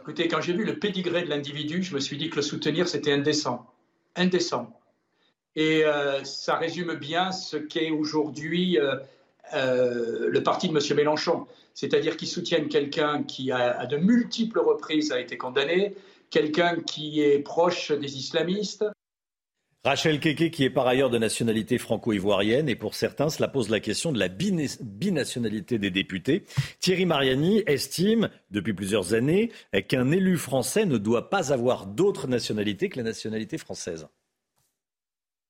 Écoutez, 0.02 0.28
quand 0.28 0.42
j'ai 0.42 0.54
vu 0.54 0.64
le 0.64 0.80
pédigré 0.80 1.22
de 1.22 1.30
l'individu, 1.30 1.84
je 1.84 1.94
me 1.94 2.00
suis 2.00 2.18
dit 2.18 2.32
que 2.32 2.38
le 2.38 2.42
soutenir, 2.42 2.88
c'était 2.88 3.12
indécent. 3.12 3.68
Indécent. 4.16 4.76
Et 5.56 5.86
euh, 5.86 6.24
ça 6.24 6.56
résume 6.56 6.96
bien 6.96 7.32
ce 7.32 7.58
qu'est 7.58 7.92
aujourd'hui 7.92 8.80
euh, 8.80 10.30
le 10.30 10.42
parti 10.42 10.68
de 10.68 10.76
M. 10.76 10.96
Mélenchon 10.96 11.46
c'est-à-dire 11.78 12.18
qu'ils 12.18 12.28
soutiennent 12.28 12.70
quelqu'un 12.70 13.22
qui, 13.22 13.52
à 13.52 13.86
de 13.86 13.98
multiples 13.98 14.58
reprises, 14.58 15.12
a 15.12 15.20
été 15.20 15.38
condamné, 15.38 15.94
quelqu'un 16.32 16.82
qui 16.82 17.22
est 17.22 17.38
proche 17.38 17.92
des 17.92 18.18
islamistes. 18.18 18.84
Rachel 19.84 20.20
Keke, 20.20 20.50
qui 20.50 20.64
est 20.64 20.72
par 20.72 20.88
ailleurs 20.88 21.12
de 21.12 21.20
nationalité 21.20 21.78
franco-ivoirienne, 21.78 22.68
et 22.68 22.76
pour 22.76 22.96
certains, 22.96 23.30
cela 23.30 23.48
pose 23.48 23.70
la 23.70 23.80
question 23.80 24.12
de 24.12 24.18
la 24.18 24.28
binationalité 24.28 25.78
des 25.78 25.92
députés. 25.92 26.46
Thierry 26.80 27.06
Mariani 27.06 27.62
estime, 27.68 28.32
depuis 28.50 28.74
plusieurs 28.74 29.14
années, 29.14 29.52
qu'un 29.88 30.10
élu 30.10 30.38
français 30.38 30.88
ne 30.88 30.98
doit 30.98 31.30
pas 31.30 31.54
avoir 31.54 31.86
d'autre 31.86 32.28
nationalité 32.28 32.90
que 32.90 32.98
la 32.98 33.04
nationalité 33.04 33.60
française. 33.60 34.08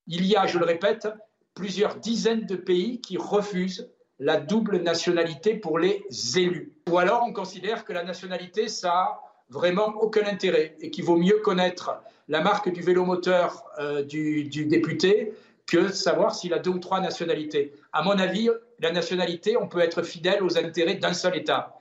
Il 0.08 0.26
y 0.26 0.36
a, 0.36 0.46
je 0.46 0.60
le 0.60 0.66
répète, 0.66 1.08
plusieurs 1.54 1.96
dizaines 1.96 2.46
de 2.46 2.58
pays 2.58 3.00
qui 3.00 3.16
refusent 3.16 3.90
la 4.20 4.38
double 4.38 4.78
nationalité 4.82 5.56
pour 5.56 5.80
les 5.80 6.04
élus. 6.36 6.74
Ou 6.90 6.98
alors 6.98 7.24
on 7.26 7.34
considère 7.34 7.86
que 7.86 7.94
la 7.94 8.04
nationalité, 8.04 8.68
ça 8.68 8.92
a 8.92 9.22
vraiment 9.50 9.88
aucun 10.02 10.26
intérêt 10.26 10.76
et 10.82 10.90
qu'il 10.90 11.06
vaut 11.06 11.18
mieux 11.18 11.40
connaître 11.44 12.02
la 12.28 12.42
marque 12.42 12.72
du 12.72 12.82
vélo 12.82 13.06
moteur 13.06 13.64
euh, 13.80 14.04
du, 14.04 14.44
du, 14.46 14.66
député 14.66 15.34
que 15.66 15.90
savoir 15.90 16.36
s'il 16.36 16.54
a 16.54 16.60
deux 16.60 16.72
ou 16.72 16.80
trois 16.80 17.00
nationalités. 17.00 17.74
À 17.94 18.02
mon 18.02 18.12
avis, 18.12 18.50
la 18.80 18.92
nationalité, 18.92 19.58
on 19.58 19.68
peut 19.68 19.80
être 19.80 20.02
fidèle 20.02 20.44
aux 20.44 20.58
intérêts 20.58 20.96
d'un 20.96 21.14
seul 21.14 21.36
État. 21.38 21.77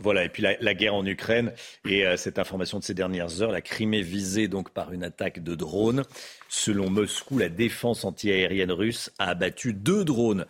Voilà, 0.00 0.24
et 0.24 0.28
puis 0.28 0.42
la, 0.42 0.74
guerre 0.74 0.94
en 0.94 1.04
Ukraine 1.04 1.52
et 1.84 2.06
euh, 2.06 2.16
cette 2.16 2.38
information 2.38 2.78
de 2.78 2.84
ces 2.84 2.94
dernières 2.94 3.42
heures, 3.42 3.50
la 3.50 3.60
Crimée 3.60 4.02
visée 4.02 4.46
donc 4.46 4.70
par 4.70 4.92
une 4.92 5.02
attaque 5.02 5.42
de 5.42 5.56
drones. 5.56 6.04
Selon 6.48 6.88
Moscou, 6.88 7.38
la 7.38 7.48
défense 7.48 8.04
antiaérienne 8.04 8.70
russe 8.70 9.10
a 9.18 9.30
abattu 9.30 9.72
deux 9.72 10.04
drones 10.04 10.46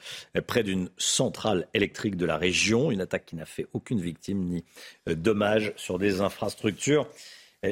près 0.46 0.62
d'une 0.62 0.90
centrale 0.98 1.66
électrique 1.72 2.16
de 2.16 2.26
la 2.26 2.36
région, 2.36 2.90
une 2.90 3.00
attaque 3.00 3.24
qui 3.24 3.36
n'a 3.36 3.46
fait 3.46 3.66
aucune 3.72 4.00
victime 4.00 4.44
ni 4.44 4.64
euh, 5.08 5.14
dommage 5.14 5.72
sur 5.76 5.98
des 5.98 6.20
infrastructures 6.20 7.08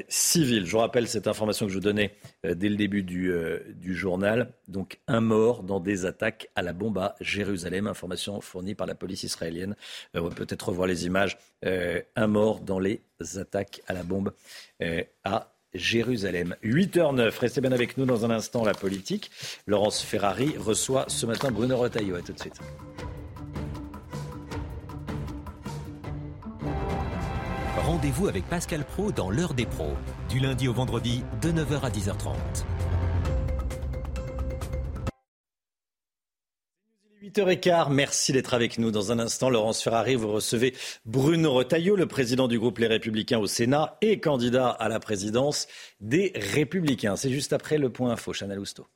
civile. 0.08 0.66
Je 0.66 0.76
rappelle 0.76 1.08
cette 1.08 1.26
information 1.26 1.66
que 1.66 1.72
je 1.72 1.76
vous 1.76 1.84
donnais 1.84 2.12
euh, 2.44 2.54
dès 2.54 2.68
le 2.68 2.76
début 2.76 3.02
du, 3.02 3.30
euh, 3.30 3.60
du, 3.74 3.94
journal. 3.94 4.52
Donc 4.68 4.98
un 5.06 5.20
mort 5.20 5.62
dans 5.62 5.80
des 5.80 6.06
attaques 6.06 6.48
à 6.54 6.62
la 6.62 6.72
bombe 6.72 6.98
à 6.98 7.14
Jérusalem. 7.20 7.86
Information 7.86 8.40
fournie 8.40 8.74
par 8.74 8.86
la 8.86 8.94
police 8.94 9.22
israélienne. 9.22 9.76
on 10.14 10.22
va 10.22 10.34
peut-être 10.34 10.68
revoir 10.68 10.86
les 10.86 11.06
images. 11.06 11.38
un 11.62 12.26
mort 12.26 12.60
dans 12.60 12.78
les 12.78 13.00
attaques 13.36 13.80
à 13.86 13.92
la 13.92 14.02
bombe 14.02 14.32
à 15.24 15.52
Jérusalem. 15.74 16.56
8h09. 16.64 17.38
Restez 17.38 17.60
bien 17.60 17.72
avec 17.72 17.96
nous 17.96 18.06
dans 18.06 18.24
un 18.24 18.30
instant 18.30 18.64
la 18.64 18.74
politique. 18.74 19.30
Laurence 19.66 20.02
Ferrari 20.02 20.54
reçoit 20.58 21.04
ce 21.08 21.26
matin 21.26 21.50
Bruno 21.50 21.76
Retailleau. 21.76 22.16
À 22.16 22.22
tout 22.22 22.32
de 22.32 22.40
suite. 22.40 22.60
Rendez-vous 27.86 28.26
avec 28.26 28.44
Pascal 28.48 28.84
Pro 28.84 29.12
dans 29.12 29.30
l'heure 29.30 29.54
des 29.54 29.64
pros, 29.64 29.94
du 30.28 30.40
lundi 30.40 30.66
au 30.66 30.72
vendredi 30.72 31.22
de 31.40 31.52
9h 31.52 31.82
à 31.82 31.88
10h30. 31.88 32.34
8h15, 37.22 37.92
merci 37.92 38.32
d'être 38.32 38.54
avec 38.54 38.78
nous. 38.78 38.90
Dans 38.90 39.12
un 39.12 39.20
instant, 39.20 39.50
Laurence 39.50 39.80
Ferrari, 39.80 40.16
vous 40.16 40.32
recevez 40.32 40.74
Bruno 41.04 41.52
Retailleau, 41.52 41.94
le 41.94 42.06
président 42.06 42.48
du 42.48 42.58
groupe 42.58 42.78
Les 42.78 42.88
Républicains 42.88 43.38
au 43.38 43.46
Sénat 43.46 43.98
et 44.00 44.18
candidat 44.18 44.68
à 44.68 44.88
la 44.88 44.98
présidence 44.98 45.68
des 46.00 46.32
Républicains. 46.34 47.14
C'est 47.14 47.30
juste 47.30 47.52
après 47.52 47.78
le 47.78 47.90
point 47.90 48.10
info, 48.10 48.32
Chanel 48.32 48.58
Housteau. 48.58 48.88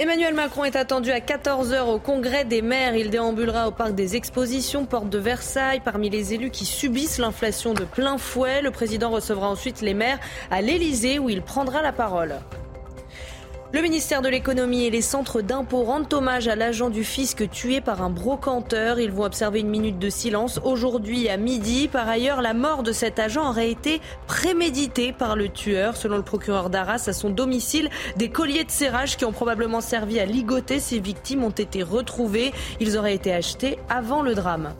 Emmanuel 0.00 0.32
Macron 0.32 0.62
est 0.62 0.76
attendu 0.76 1.10
à 1.10 1.18
14h 1.18 1.80
au 1.88 1.98
Congrès 1.98 2.44
des 2.44 2.62
maires. 2.62 2.94
Il 2.94 3.10
déambulera 3.10 3.66
au 3.66 3.72
parc 3.72 3.96
des 3.96 4.14
expositions, 4.14 4.86
porte 4.86 5.10
de 5.10 5.18
Versailles. 5.18 5.82
Parmi 5.84 6.08
les 6.08 6.34
élus 6.34 6.50
qui 6.50 6.66
subissent 6.66 7.18
l'inflation 7.18 7.74
de 7.74 7.82
plein 7.82 8.16
fouet, 8.16 8.62
le 8.62 8.70
président 8.70 9.10
recevra 9.10 9.48
ensuite 9.48 9.80
les 9.80 9.94
maires 9.94 10.20
à 10.52 10.62
l'Elysée 10.62 11.18
où 11.18 11.28
il 11.28 11.42
prendra 11.42 11.82
la 11.82 11.90
parole. 11.90 12.36
Le 13.70 13.82
ministère 13.82 14.22
de 14.22 14.30
l'économie 14.30 14.84
et 14.84 14.90
les 14.90 15.02
centres 15.02 15.42
d'impôts 15.42 15.82
rendent 15.82 16.10
hommage 16.14 16.48
à 16.48 16.56
l'agent 16.56 16.88
du 16.88 17.04
fisc 17.04 17.50
tué 17.50 17.82
par 17.82 18.00
un 18.00 18.08
brocanteur. 18.08 18.98
Ils 18.98 19.12
vont 19.12 19.24
observer 19.24 19.60
une 19.60 19.68
minute 19.68 19.98
de 19.98 20.08
silence 20.08 20.58
aujourd'hui 20.64 21.28
à 21.28 21.36
midi. 21.36 21.86
Par 21.86 22.08
ailleurs, 22.08 22.40
la 22.40 22.54
mort 22.54 22.82
de 22.82 22.92
cet 22.92 23.18
agent 23.18 23.46
aurait 23.46 23.70
été 23.70 24.00
préméditée 24.26 25.12
par 25.12 25.36
le 25.36 25.50
tueur. 25.50 25.98
Selon 25.98 26.16
le 26.16 26.22
procureur 26.22 26.70
d'Arras, 26.70 27.04
à 27.08 27.12
son 27.12 27.28
domicile, 27.28 27.90
des 28.16 28.30
colliers 28.30 28.64
de 28.64 28.70
serrage 28.70 29.18
qui 29.18 29.26
ont 29.26 29.32
probablement 29.32 29.82
servi 29.82 30.18
à 30.18 30.24
ligoter 30.24 30.80
ses 30.80 30.98
victimes 30.98 31.44
ont 31.44 31.50
été 31.50 31.82
retrouvés. 31.82 32.54
Ils 32.80 32.96
auraient 32.96 33.14
été 33.14 33.34
achetés 33.34 33.78
avant 33.90 34.22
le 34.22 34.34
drame. 34.34 34.72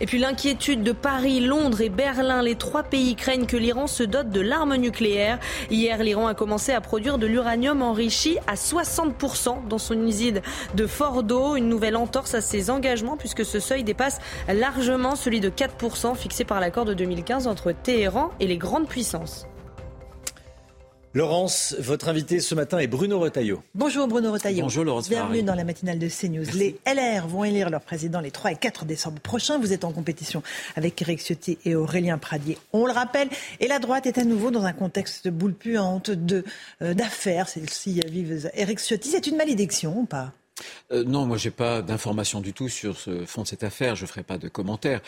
Et 0.00 0.06
puis 0.06 0.18
l'inquiétude 0.18 0.82
de 0.82 0.92
Paris, 0.92 1.40
Londres 1.40 1.82
et 1.82 1.90
Berlin, 1.90 2.40
les 2.42 2.54
trois 2.54 2.82
pays 2.82 3.14
craignent 3.16 3.44
que 3.44 3.58
l'Iran 3.58 3.86
se 3.86 4.02
dote 4.02 4.30
de 4.30 4.40
l'arme 4.40 4.76
nucléaire. 4.76 5.38
Hier, 5.70 6.02
l'Iran 6.02 6.26
a 6.26 6.34
commencé 6.34 6.72
à 6.72 6.80
produire 6.80 7.18
de 7.18 7.26
l'uranium 7.26 7.82
enrichi 7.82 8.38
à 8.46 8.54
60% 8.54 9.68
dans 9.68 9.78
son 9.78 10.06
usine 10.06 10.40
de 10.74 10.86
Fordo, 10.86 11.56
une 11.56 11.68
nouvelle 11.68 11.96
entorse 11.96 12.34
à 12.34 12.40
ses 12.40 12.70
engagements 12.70 13.18
puisque 13.18 13.44
ce 13.44 13.60
seuil 13.60 13.84
dépasse 13.84 14.20
largement 14.48 15.16
celui 15.16 15.40
de 15.40 15.50
4% 15.50 16.16
fixé 16.16 16.44
par 16.44 16.60
l'accord 16.60 16.86
de 16.86 16.94
2015 16.94 17.46
entre 17.46 17.72
Téhéran 17.72 18.30
et 18.40 18.46
les 18.46 18.56
grandes 18.56 18.88
puissances. 18.88 19.46
Laurence, 21.12 21.74
votre 21.80 22.08
invité 22.08 22.38
ce 22.38 22.54
matin 22.54 22.78
est 22.78 22.86
Bruno 22.86 23.18
Retailleau. 23.18 23.64
Bonjour 23.74 24.06
Bruno 24.06 24.30
Retailleau. 24.30 24.62
Bonjour 24.62 24.84
Laurence. 24.84 25.08
Bienvenue 25.08 25.42
dans 25.42 25.56
la 25.56 25.64
matinale 25.64 25.98
de 25.98 26.08
CNews. 26.08 26.44
Les 26.54 26.78
LR 26.86 27.26
vont 27.26 27.42
élire 27.42 27.68
leur 27.68 27.80
président 27.80 28.20
les 28.20 28.30
3 28.30 28.52
et 28.52 28.54
4 28.54 28.84
décembre 28.84 29.18
prochains. 29.18 29.58
Vous 29.58 29.72
êtes 29.72 29.82
en 29.82 29.90
compétition 29.90 30.40
avec 30.76 31.02
Eric 31.02 31.18
Ciotti 31.20 31.58
et 31.64 31.74
Aurélien 31.74 32.16
Pradier. 32.16 32.58
On 32.72 32.86
le 32.86 32.92
rappelle. 32.92 33.28
Et 33.58 33.66
la 33.66 33.80
droite 33.80 34.06
est 34.06 34.18
à 34.18 34.24
nouveau 34.24 34.52
dans 34.52 34.62
un 34.62 34.72
contexte 34.72 35.24
de 35.24 35.30
boule 35.30 35.54
puante, 35.54 36.12
de, 36.12 36.44
euh, 36.80 36.94
d'affaires. 36.94 37.48
Celle-ci 37.48 38.02
vive 38.08 38.48
Eric 38.54 38.78
Ciotti. 38.78 39.08
C'est 39.08 39.26
une 39.26 39.36
malédiction 39.36 39.98
ou 39.98 40.04
pas? 40.04 40.32
Euh, 40.92 41.04
non, 41.04 41.26
moi 41.26 41.36
j'ai 41.36 41.50
pas 41.50 41.82
d'informations 41.82 42.40
du 42.40 42.52
tout 42.52 42.68
sur 42.68 42.98
ce 42.98 43.24
fond 43.24 43.42
de 43.42 43.46
cette 43.46 43.64
affaire. 43.64 43.96
Je 43.96 44.06
ferai 44.06 44.22
pas 44.22 44.38
de 44.38 44.48
commentaire. 44.48 45.00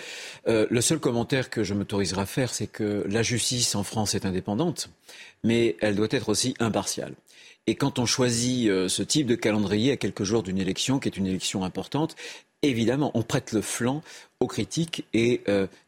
Euh, 0.49 0.67
le 0.71 0.81
seul 0.81 0.99
commentaire 0.99 1.51
que 1.51 1.65
je 1.65 1.75
m'autoriserai 1.75 2.23
à 2.23 2.27
faire, 2.27 2.55
c'est 2.55 2.67
que 2.67 3.05
la 3.09 3.23
justice 3.23 3.75
en 3.75 3.83
France 3.83 4.15
est 4.15 4.27
indépendante, 4.27 4.91
mais 5.45 5.77
elle 5.81 5.97
doit 5.97 6.09
être 6.11 6.29
aussi 6.29 6.55
impartiale. 6.61 7.15
Et 7.67 7.75
quand 7.75 7.99
on 7.99 8.07
choisit 8.07 8.69
euh, 8.69 8.89
ce 8.89 9.03
type 9.03 9.27
de 9.27 9.35
calendrier 9.35 9.93
à 9.93 9.97
quelques 9.97 10.25
jours 10.25 10.43
d'une 10.43 10.59
élection, 10.59 10.99
qui 10.99 11.09
est 11.09 11.17
une 11.17 11.27
élection 11.27 11.65
importante, 11.65 12.17
évidemment, 12.63 13.11
on 13.15 13.23
prête 13.23 13.53
le 13.53 13.63
flanc 13.63 14.03
aux 14.41 14.47
critiques 14.47 15.05
et 15.15 15.43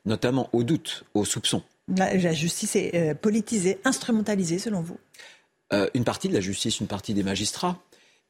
notamment 0.05 0.49
aux 0.53 0.62
doutes, 0.62 1.05
aux 1.15 1.24
soupçons. 1.24 1.62
La, 1.97 2.32
justice 2.32 2.77
est 2.77 3.15
politisée, 3.15 3.78
instrumentalisée, 3.85 4.59
selon 4.59 4.81
vous? 4.81 4.99
Une 5.95 6.05
partie 6.05 6.28
de 6.28 6.35
la 6.35 6.41
justice, 6.41 6.81
une 6.81 6.86
partie 6.86 7.15
des 7.15 7.23
magistrats 7.23 7.81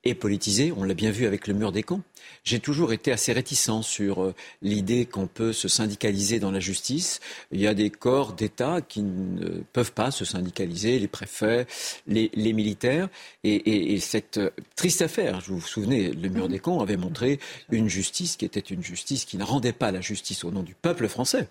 est 0.04 0.14
politisé. 0.14 0.72
On 0.76 0.84
l'a 0.84 0.94
bien 0.94 1.10
vu 1.10 1.26
avec 1.26 1.46
le 1.46 1.54
mur 1.54 1.72
des 1.72 1.82
camps. 1.82 2.02
J'ai 2.44 2.60
toujours 2.60 2.92
été 2.92 3.12
assez 3.12 3.32
réticent 3.32 3.82
sur 3.82 4.22
euh, 4.22 4.34
l'idée 4.62 5.06
qu'on 5.06 5.26
peut 5.26 5.52
se 5.52 5.68
syndicaliser 5.68 6.38
dans 6.38 6.50
la 6.50 6.60
justice. 6.60 7.20
Il 7.52 7.60
y 7.60 7.66
a 7.66 7.74
des 7.74 7.90
corps 7.90 8.32
d'État 8.32 8.80
qui 8.80 9.02
ne 9.02 9.62
peuvent 9.72 9.92
pas 9.92 10.10
se 10.10 10.24
syndicaliser, 10.24 10.98
les 10.98 11.08
préfets, 11.08 11.66
les, 12.06 12.30
militaires. 12.52 13.08
Et, 13.44 13.98
cette 14.00 14.38
euh, 14.38 14.50
triste 14.76 15.02
affaire, 15.02 15.40
vous 15.46 15.58
vous 15.58 15.66
souvenez, 15.66 16.12
le 16.12 16.28
mur 16.28 16.48
des 16.48 16.58
camps 16.58 16.80
avait 16.80 16.96
montré 16.96 17.38
une 17.70 17.88
justice 17.88 18.36
qui 18.36 18.44
était 18.44 18.60
une 18.60 18.82
justice 18.82 19.24
qui 19.24 19.36
ne 19.36 19.44
rendait 19.44 19.72
pas 19.72 19.90
la 19.90 20.00
justice 20.00 20.44
au 20.44 20.50
nom 20.50 20.62
du 20.62 20.74
peuple 20.74 21.08
français, 21.08 21.48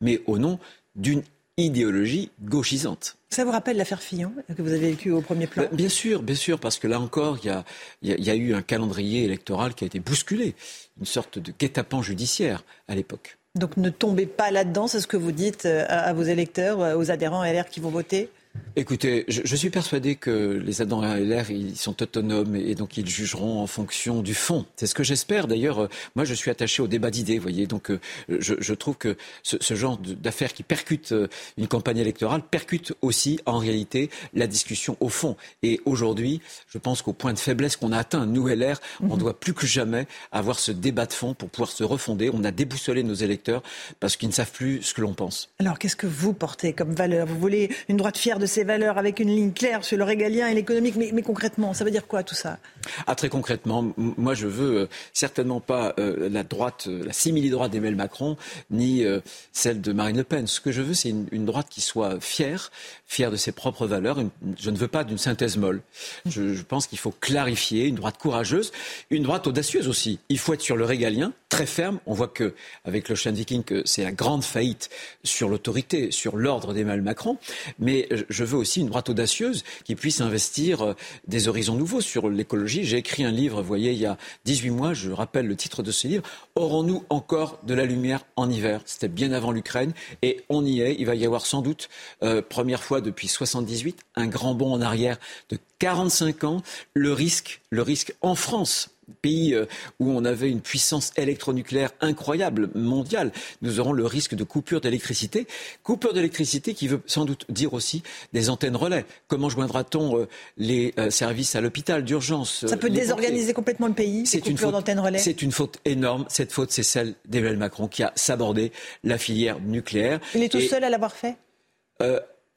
mais 0.00 0.20
au 0.26 0.38
nom 0.38 0.58
d'une 0.96 1.22
idéologie 1.56 2.30
gauchisante. 2.42 3.16
Ça 3.30 3.44
vous 3.44 3.50
rappelle 3.50 3.76
l'affaire 3.76 4.02
Fillon 4.02 4.32
que 4.56 4.62
vous 4.62 4.72
avez 4.72 4.90
vécue 4.90 5.10
au 5.10 5.20
premier 5.20 5.46
plan 5.46 5.64
Bien 5.72 5.88
sûr, 5.88 6.22
bien 6.22 6.34
sûr, 6.34 6.58
parce 6.58 6.78
que 6.78 6.86
là 6.86 7.00
encore, 7.00 7.38
il 7.42 7.64
y 8.02 8.30
a, 8.30 8.34
eu 8.34 8.54
un 8.54 8.62
calendrier 8.62 9.24
électoral 9.24 9.74
qui 9.74 9.84
a 9.84 9.86
été 9.86 10.00
bousculé, 10.00 10.54
une 10.98 11.06
sorte 11.06 11.38
de 11.38 11.52
guet-apens 11.58 12.02
judiciaire 12.02 12.64
à 12.88 12.94
l'époque. 12.94 13.38
Donc 13.54 13.76
ne 13.76 13.90
tombez 13.90 14.26
pas 14.26 14.50
là-dedans, 14.50 14.86
c'est 14.86 15.00
ce 15.00 15.06
que 15.06 15.18
vous 15.18 15.32
dites 15.32 15.66
euh, 15.66 15.84
à, 15.88 16.12
vos 16.14 16.22
électeurs, 16.22 16.80
euh, 16.80 16.96
aux 16.96 17.10
adhérents 17.10 17.44
LR 17.44 17.68
qui 17.68 17.80
vont 17.80 17.90
voter 17.90 18.30
Écoutez, 18.74 19.26
je, 19.28 19.54
suis 19.54 19.68
persuadé 19.68 20.16
que 20.16 20.62
les 20.64 20.80
adhérents 20.80 21.02
LR, 21.02 21.50
ils 21.50 21.76
sont 21.76 22.02
autonomes 22.02 22.56
et, 22.56 22.74
donc 22.74 22.96
ils 22.96 23.06
jugeront 23.06 23.60
en 23.60 23.66
fonction 23.66 24.22
du 24.22 24.32
fond. 24.34 24.64
C'est 24.76 24.86
ce 24.86 24.94
que 24.94 25.04
j'espère. 25.04 25.46
D'ailleurs, 25.46 25.80
euh, 25.80 25.88
moi, 26.16 26.24
je 26.24 26.32
suis 26.32 26.50
attaché 26.50 26.80
au 26.80 26.86
débat 26.86 27.10
d'idées, 27.10 27.36
vous 27.36 27.42
voyez. 27.42 27.66
Donc, 27.66 27.90
euh, 27.90 28.00
je, 28.28 28.72
trouve 28.72 28.96
que 28.96 29.18
ce, 29.42 29.74
genre 29.74 29.98
d'affaires 29.98 30.54
qui 30.54 30.62
percutent 30.62 31.12
euh, 31.12 31.28
une 31.58 31.68
campagne 31.68 31.98
électorale 31.98 32.42
percute 32.42 32.94
aussi, 33.02 33.40
en 33.44 33.58
réalité, 33.58 34.08
la 34.32 34.46
discussion 34.46 34.96
au 35.00 35.10
fond. 35.10 35.36
Et 35.62 35.82
aujourd'hui, 35.84 36.40
je 36.68 36.78
pense 36.78 37.02
qu'au 37.02 37.12
point 37.12 37.34
de 37.34 37.38
faiblesse 37.38 37.76
qu'on 37.76 37.92
a 37.92 37.98
atteint, 37.98 38.24
nous, 38.24 38.48
LR, 38.48 38.80
on 39.02 39.14
mhm. 39.14 39.18
doit 39.18 39.38
plus 39.38 39.52
que 39.52 39.66
jamais 39.66 40.06
avoir 40.30 40.58
ce 40.58 40.72
débat 40.72 41.04
de 41.04 41.12
fond 41.12 41.34
pour 41.34 41.50
pouvoir 41.50 41.70
se 41.70 41.84
refonder. 41.84 42.30
On 42.32 42.42
a 42.42 42.50
déboussolé 42.50 43.02
nos 43.02 43.14
électeurs 43.14 43.62
parce 44.00 44.16
qu'ils 44.16 44.28
ne 44.28 44.34
savent 44.34 44.52
plus 44.52 44.82
ce 44.82 44.94
que 44.94 45.02
l'on 45.02 45.12
pense. 45.12 45.50
Alors, 45.58 45.78
qu'est-ce 45.78 45.96
que 45.96 46.06
vous 46.06 46.32
portez 46.32 46.72
comme 46.72 46.94
valeur? 46.94 47.26
Vous 47.26 47.38
voulez 47.38 47.70
une 47.90 47.98
droite 47.98 48.16
fière 48.16 48.38
de 48.38 48.41
ses 48.46 48.64
valeurs 48.64 48.98
avec 48.98 49.20
une 49.20 49.28
ligne 49.28 49.52
claire 49.52 49.84
sur 49.84 49.96
le 49.96 50.04
régalien 50.04 50.48
et 50.48 50.54
l'économique. 50.54 50.96
Mais, 50.96 51.22
concrètement, 51.22 51.74
ça 51.74 51.84
veut 51.84 51.90
dire 51.90 52.06
quoi 52.06 52.22
tout 52.22 52.34
ça? 52.34 52.58
Ah, 53.06 53.14
Très 53.14 53.28
concrètement, 53.28 53.92
moi 53.96 54.34
je 54.34 54.46
veux 54.46 54.80
euh, 54.80 54.88
certainement 55.12 55.60
pas 55.60 55.94
euh, 55.98 56.28
la 56.28 56.42
droite, 56.42 56.86
euh, 56.88 57.04
la 57.04 57.12
simili-droite 57.12 57.70
d'Emmanuel 57.70 57.96
Macron, 57.96 58.36
ni 58.70 59.04
celle 59.52 59.80
de 59.80 59.92
Marine 59.92 60.16
Le 60.16 60.24
Pen. 60.24 60.46
Ce 60.46 60.60
que 60.60 60.72
je 60.72 60.82
veux, 60.82 60.94
c'est 60.94 61.10
une, 61.10 61.44
droite 61.44 61.66
qui 61.68 61.80
soit 61.80 62.20
fière, 62.20 62.70
fière 63.12 63.30
de 63.30 63.36
ses 63.36 63.52
propres 63.52 63.86
valeurs. 63.86 64.18
je 64.58 64.70
ne 64.70 64.76
veux 64.76 64.88
pas 64.88 65.04
d'une 65.04 65.18
synthèse 65.18 65.58
molle. 65.58 65.82
Je, 66.24 66.62
pense 66.62 66.86
qu'il 66.86 66.98
faut 66.98 67.10
clarifier, 67.10 67.86
une 67.86 67.96
droite 67.96 68.16
courageuse, 68.18 68.72
une 69.10 69.22
droite 69.22 69.46
audacieuse 69.46 69.86
aussi. 69.86 70.18
Il 70.30 70.38
faut 70.38 70.54
être 70.54 70.62
sur 70.62 70.76
le 70.76 70.86
régalien, 70.86 71.34
très 71.50 71.66
ferme. 71.66 71.98
On 72.06 72.14
voit 72.14 72.28
que 72.28 72.54
avec 72.86 73.10
l'Ocean 73.10 73.32
Viking, 73.32 73.64
que 73.64 73.82
c'est 73.84 74.02
la 74.02 74.12
grande 74.12 74.44
faillite 74.44 74.88
sur 75.24 75.50
l'autorité, 75.50 76.10
sur 76.10 76.38
l'ordre 76.38 76.72
d'Emmanuel 76.72 77.02
Macron. 77.02 77.36
Mais 77.78 78.08
je 78.30 78.44
veux 78.44 78.56
aussi 78.56 78.80
une 78.80 78.86
droite 78.86 79.10
audacieuse 79.10 79.62
qui 79.84 79.94
puisse 79.94 80.22
investir 80.22 80.80
euh, 80.80 80.94
des 81.28 81.48
horizons 81.48 81.74
nouveaux 81.74 82.00
sur 82.00 82.30
l'écologie. 82.30 82.84
J'ai 82.84 82.96
écrit 82.96 83.24
un 83.24 83.30
livre, 83.30 83.60
vous 83.60 83.68
voyez, 83.68 83.92
il 83.92 83.98
y 83.98 84.06
a 84.06 84.16
18 84.46 84.70
mois, 84.70 84.94
je 84.94 85.10
rappelle 85.10 85.46
le 85.46 85.56
titre 85.56 85.82
de 85.82 85.90
ce 85.90 86.08
livre, 86.08 86.22
Aurons-nous 86.54 87.04
encore 87.10 87.58
de 87.66 87.74
la 87.74 87.84
lumière 87.84 88.24
en 88.36 88.48
hiver? 88.48 88.80
C'était 88.86 89.08
bien 89.08 89.32
avant 89.32 89.52
l'Ukraine 89.52 89.92
et 90.22 90.42
on 90.48 90.64
y 90.64 90.80
est. 90.80 90.96
Il 90.98 91.06
va 91.06 91.14
y 91.14 91.26
avoir 91.26 91.44
sans 91.44 91.60
doute, 91.60 91.90
euh, 92.22 92.40
première 92.40 92.82
fois 92.82 93.01
depuis 93.02 93.28
78, 93.28 94.00
un 94.16 94.26
grand 94.26 94.54
bond 94.54 94.72
en 94.72 94.80
arrière 94.80 95.18
de 95.50 95.58
45 95.78 96.44
ans. 96.44 96.62
Le 96.94 97.12
risque, 97.12 97.60
le 97.70 97.82
risque 97.82 98.14
en 98.20 98.34
France 98.34 98.90
pays 99.20 99.54
euh, 99.54 99.66
où 100.00 100.10
on 100.10 100.24
avait 100.24 100.50
une 100.50 100.60
puissance 100.60 101.12
électronucléaire 101.16 101.90
incroyable, 102.00 102.70
mondiale, 102.74 103.32
nous 103.60 103.80
aurons 103.80 103.92
le 103.92 104.06
risque 104.06 104.34
de 104.34 104.44
coupure 104.44 104.80
d'électricité. 104.80 105.46
Coupure 105.82 106.12
d'électricité 106.12 106.74
qui 106.74 106.88
veut 106.88 107.00
sans 107.06 107.24
doute 107.24 107.44
dire 107.48 107.74
aussi 107.74 108.02
des 108.32 108.50
antennes 108.50 108.76
relais. 108.76 109.04
Comment 109.28 109.48
joindra-t-on 109.48 110.18
euh, 110.18 110.28
les 110.56 110.94
euh, 110.98 111.10
services 111.10 111.56
à 111.56 111.60
l'hôpital 111.60 112.04
d'urgence 112.04 112.66
Ça 112.66 112.76
peut 112.76 112.90
désorganiser 112.90 113.52
complètement 113.52 113.88
le 113.88 113.94
pays, 113.94 114.26
C'est 114.26 114.46
une 114.46 114.58
faute 114.58 114.74
relais 114.74 115.18
C'est 115.18 115.42
une 115.42 115.52
faute 115.52 115.78
énorme. 115.84 116.24
Cette 116.28 116.52
faute, 116.52 116.70
c'est 116.70 116.82
celle 116.82 117.14
d'Emmanuel 117.26 117.58
Macron 117.58 117.88
qui 117.88 118.02
a 118.02 118.12
sabordé 118.14 118.72
la 119.04 119.18
filière 119.18 119.60
nucléaire. 119.60 120.20
Il 120.34 120.42
est 120.42 120.48
tout 120.48 120.60
seul 120.60 120.84
à 120.84 120.90
l'avoir 120.90 121.12
fait? 121.12 121.36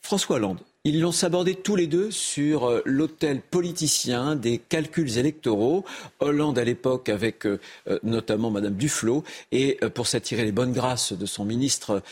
François 0.06 0.36
Hollande 0.36 0.60
ils 0.88 1.02
l'ont 1.02 1.12
sabordé 1.12 1.56
tous 1.56 1.76
les 1.76 1.88
deux 1.88 2.12
sur 2.12 2.70
euh, 2.70 2.84
l'hôtel 2.86 3.42
politicien 3.42 4.36
des 4.36 4.60
calculs 4.60 5.18
électoraux. 5.18 5.84
Hollande 6.20 6.60
à 6.60 6.64
l'époque 6.64 7.10
avec 7.10 7.48
euh, 7.48 7.60
euh, 7.88 7.98
notamment 8.04 8.52
Madame 8.52 8.76
Duflot 8.76 9.24
et 9.52 9.80
pour 9.96 10.06
s'attirer 10.06 10.46
les 10.46 10.52
bonnes 10.52 10.74
grâces 10.74 11.14
de 11.14 11.26
son 11.26 11.44
ministre 11.44 12.04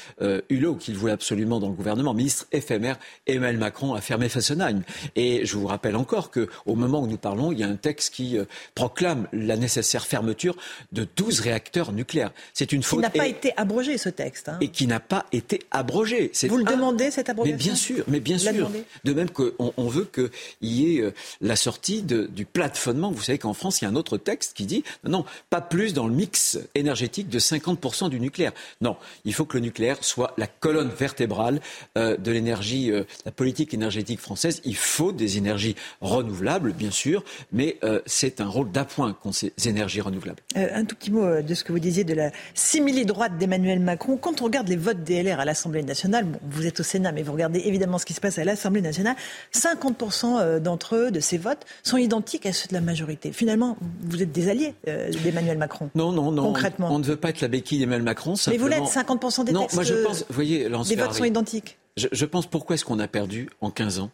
Hulot 0.50 0.76
qu'il 0.76 0.96
voulait 0.96 1.14
absolument 1.14 1.60
dans 1.60 1.68
le 1.68 1.76
gouvernement, 1.76 2.16
ministre 2.16 2.48
éphémère, 2.52 2.98
Emmanuel 3.28 3.60
Macron 3.60 3.94
a 3.94 4.02
fermé 4.02 4.28
Fessenheim. 4.28 4.82
Et 5.16 5.46
je 5.46 5.56
vous 5.56 5.68
rappelle 5.68 5.96
encore 5.96 6.32
qu'au 6.32 6.76
moment 6.76 7.02
où 7.02 7.08
nous 7.08 7.18
parlons, 7.18 7.52
il 7.52 7.60
y 7.60 7.64
a 7.64 7.68
un 7.68 7.76
texte 7.76 8.14
qui 8.14 8.38
proclame 8.74 9.28
la 9.34 9.56
nécessaire 9.56 10.06
fermeture 10.06 10.56
de 10.92 11.06
12 11.16 11.42
réacteurs 11.42 11.92
nucléaires. 11.92 12.32
C'est 12.54 12.72
une 12.72 12.82
faute. 12.82 13.00
Qui 13.00 13.04
n'a 13.04 13.10
pas 13.10 13.28
été 13.28 13.54
abrogé 13.56 13.98
ce 14.00 14.10
texte. 14.10 14.50
Hein. 14.50 14.58
Et 14.62 14.70
qui 14.70 14.88
n'a 14.88 15.00
pas 15.00 15.26
été 15.32 15.60
abrogé. 15.70 16.32
Vous 16.48 16.58
le 16.58 16.64
demandez 16.64 17.12
cette 17.12 17.30
abrogation 17.30 17.58
Mais 17.58 17.64
bien 17.64 17.76
sûr, 17.76 18.04
mais 18.08 18.20
bien 18.20 18.38
sûr. 18.38 18.63
De 19.04 19.14
même 19.14 19.30
qu'on 19.30 19.74
on 19.78 19.88
veut 19.88 20.06
qu'il 20.06 20.30
y 20.62 20.98
ait 20.98 21.02
euh, 21.02 21.14
la 21.42 21.56
sortie 21.56 22.02
du 22.02 22.46
plafonnement. 22.46 23.12
Vous 23.12 23.22
savez 23.22 23.38
qu'en 23.38 23.54
France, 23.54 23.82
il 23.82 23.86
y 23.86 23.88
a 23.88 23.92
un 23.92 23.96
autre 23.96 24.18
texte 24.18 24.54
qui 24.56 24.66
dit 24.66 24.84
non, 25.04 25.12
non, 25.12 25.26
pas 25.50 25.62
plus 25.62 25.94
dans 25.94 26.08
le 26.08 26.14
mix 26.14 26.60
énergétique 26.76 27.30
de 27.30 27.40
50% 27.40 28.10
du 28.10 28.20
nucléaire. 28.20 28.52
Non, 28.82 28.98
il 29.26 29.34
faut 29.34 29.46
que 29.46 29.58
le 29.58 29.64
nucléaire 29.64 30.04
soit 30.04 30.34
la 30.38 30.48
colonne 30.48 30.90
vertébrale 30.90 31.62
euh, 31.98 32.18
de 32.18 32.32
l'énergie, 32.32 32.92
euh, 32.92 33.04
la 33.26 33.32
politique 33.32 33.74
énergétique 33.74 34.20
française. 34.20 34.62
Il 34.66 34.76
faut 34.76 35.12
des 35.12 35.38
énergies 35.38 35.76
renouvelables, 36.02 36.74
bien 36.74 36.92
sûr, 36.92 37.24
mais 37.52 37.80
c'est 38.06 38.42
un 38.42 38.48
rôle 38.48 38.72
d'appoint 38.72 39.14
qu'ont 39.14 39.32
ces 39.32 39.54
énergies 39.66 40.02
renouvelables. 40.02 40.42
un 40.56 40.86
tout 40.86 40.96
petit 40.96 41.12
mot 41.12 41.42
de 41.42 41.54
ce 41.54 41.64
que 41.64 41.72
vous 41.72 41.80
disiez 41.80 42.04
de 42.04 42.14
la 42.14 42.32
simili-droite 42.54 43.38
d'Emmanuel 43.38 43.80
Macron. 43.80 44.18
Quand 44.18 44.42
on 44.42 44.46
regarde 44.46 44.68
les 44.68 44.76
votes 44.76 45.04
DLR 45.04 45.40
à 45.40 45.46
l'Assemblée 45.46 45.84
nationale, 45.84 46.26
bon, 46.26 46.40
vous 46.50 46.66
êtes 46.66 46.80
au 46.80 46.84
Sénat, 46.84 47.12
mais 47.12 47.24
vous 47.24 47.34
regardez 47.34 47.62
évidemment 47.66 47.98
ce 47.98 48.06
qui 48.06 48.14
se 48.14 48.22
passe 48.22 48.40
à 48.40 48.44
l'Assemblée 48.44 48.53
nationale, 48.82 49.16
50% 49.54 50.40
euh, 50.40 50.60
d'entre 50.60 50.96
eux, 50.96 51.12
de 51.12 51.20
ces 51.20 51.38
votes, 51.38 51.66
sont 51.84 51.98
identiques 51.98 52.46
à 52.46 52.54
ceux 52.54 52.68
de 52.68 52.74
la 52.74 52.82
majorité. 52.82 53.32
Finalement, 53.32 53.78
vous 54.02 54.22
êtes 54.22 54.32
des 54.32 54.50
alliés 54.50 54.74
euh, 54.88 55.12
d'Emmanuel 55.24 55.58
Macron. 55.58 55.90
Non, 55.96 56.12
non, 56.12 56.32
non. 56.32 56.44
Concrètement. 56.44 56.90
On, 56.92 57.00
ne 57.00 57.04
veut 57.04 57.16
pas 57.16 57.30
être 57.30 57.42
la 57.42 57.48
béquille 57.48 57.80
d'Emmanuel 57.80 58.04
Macron. 58.04 58.36
Mais 58.48 58.58
vous 58.58 58.68
l'êtes, 58.68 58.84
50% 58.84 59.46
des 59.46 59.52
non, 59.52 59.68
moi 59.74 59.84
je 59.84 59.94
pense, 59.96 60.20
vous 60.28 60.34
voyez, 60.34 60.70
les 60.70 60.96
votes 60.96 61.14
sont 61.14 61.24
identiques. 61.24 61.78
Je, 61.96 62.26
pense 62.26 62.48
pourquoi 62.48 62.76
est-ce 62.76 62.86
qu'on 62.86 63.00
a 63.00 63.08
perdu 63.08 63.50
en 63.62 63.70
15 63.70 64.00
ans 64.00 64.12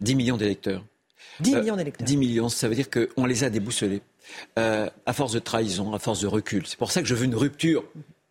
10 0.00 0.16
millions 0.16 0.36
d'électeurs? 0.36 0.84
10 1.40 1.56
millions 1.56 1.76
d'électeurs. 1.76 2.06
10 2.06 2.16
millions, 2.16 2.48
ça 2.48 2.68
veut 2.68 2.74
dire 2.74 2.88
qu'on 2.90 3.26
les 3.26 3.44
a 3.44 3.50
déboussolés. 3.50 4.02
Euh, 4.58 4.88
à 5.06 5.12
force 5.12 5.32
de 5.32 5.38
trahison, 5.38 5.92
à 5.94 5.98
force 5.98 6.20
de 6.20 6.26
recul. 6.26 6.66
C'est 6.66 6.78
pour 6.78 6.90
ça 6.90 7.02
que 7.02 7.08
je 7.08 7.14
veux 7.14 7.24
une 7.24 7.34
rupture 7.34 7.84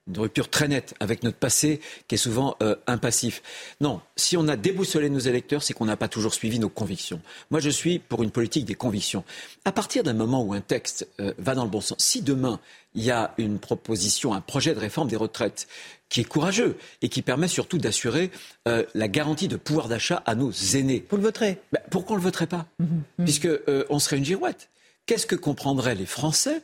une 0.08 0.20
rupture 0.20 0.50
très 0.50 0.68
nette 0.68 0.94
avec 1.00 1.24
notre 1.24 1.38
passé 1.38 1.80
qui 2.08 2.16
est 2.16 2.18
souvent 2.18 2.56
euh, 2.62 2.76
impassif. 2.88 3.42
Non, 3.80 4.02
si 4.16 4.36
on 4.36 4.48
a 4.48 4.56
déboussolé 4.56 5.10
nos 5.10 5.20
électeurs, 5.20 5.64
c'est 5.64 5.74
qu'on 5.74 5.86
n'a 5.86 5.98
pas 5.98 6.08
toujours 6.08 6.34
suivi 6.34 6.60
nos 6.60 6.70
convictions. 6.70 7.22
Moi, 7.52 7.60
je 7.60 7.70
suis 7.70 8.00
pour 8.00 8.24
une 8.24 8.32
politique 8.32 8.66
des 8.66 8.76
convictions. 8.76 9.24
À 9.66 9.72
partir 9.72 10.04
d'un 10.04 10.14
moment 10.14 10.44
où 10.44 10.54
un 10.54 10.62
texte 10.62 11.08
euh, 11.20 11.34
va 11.38 11.56
dans 11.56 11.64
le 11.64 11.70
bon 11.70 11.82
sens, 11.82 11.98
si 12.00 12.22
demain 12.22 12.60
il 12.96 13.04
y 13.04 13.12
a 13.12 13.34
une 13.38 13.60
proposition, 13.60 14.34
un 14.34 14.42
projet 14.42 14.76
de 14.76 14.80
réforme 14.80 15.08
des 15.08 15.16
retraites 15.16 15.68
qui 16.10 16.22
est 16.22 16.26
courageux 16.26 16.78
et 17.02 17.10
qui 17.10 17.24
permet 17.24 17.48
surtout 17.48 17.80
d'assurer 17.80 18.30
euh, 18.68 18.84
la 18.94 19.08
garantie 19.08 19.48
de 19.48 19.56
pouvoir 19.56 19.88
d'achat 19.88 20.22
à 20.26 20.36
nos 20.36 20.52
aînés. 20.52 21.06
Vous 21.10 21.18
le 21.18 21.24
voterez? 21.24 21.60
Ben, 21.72 21.82
Pourquoi 21.90 22.14
on 22.14 22.18
le 22.18 22.24
voterait 22.24 22.46
pas? 22.46 22.68
Mmh, 22.78 22.84
mmh. 22.84 23.24
Puisque 23.24 23.50
on 23.90 23.98
serait 24.00 24.18
une 24.18 24.26
girouette. 24.26 24.70
Qu'est-ce 25.06 25.26
que 25.26 25.36
comprendraient 25.36 25.96
les 25.96 26.06
Français 26.06 26.62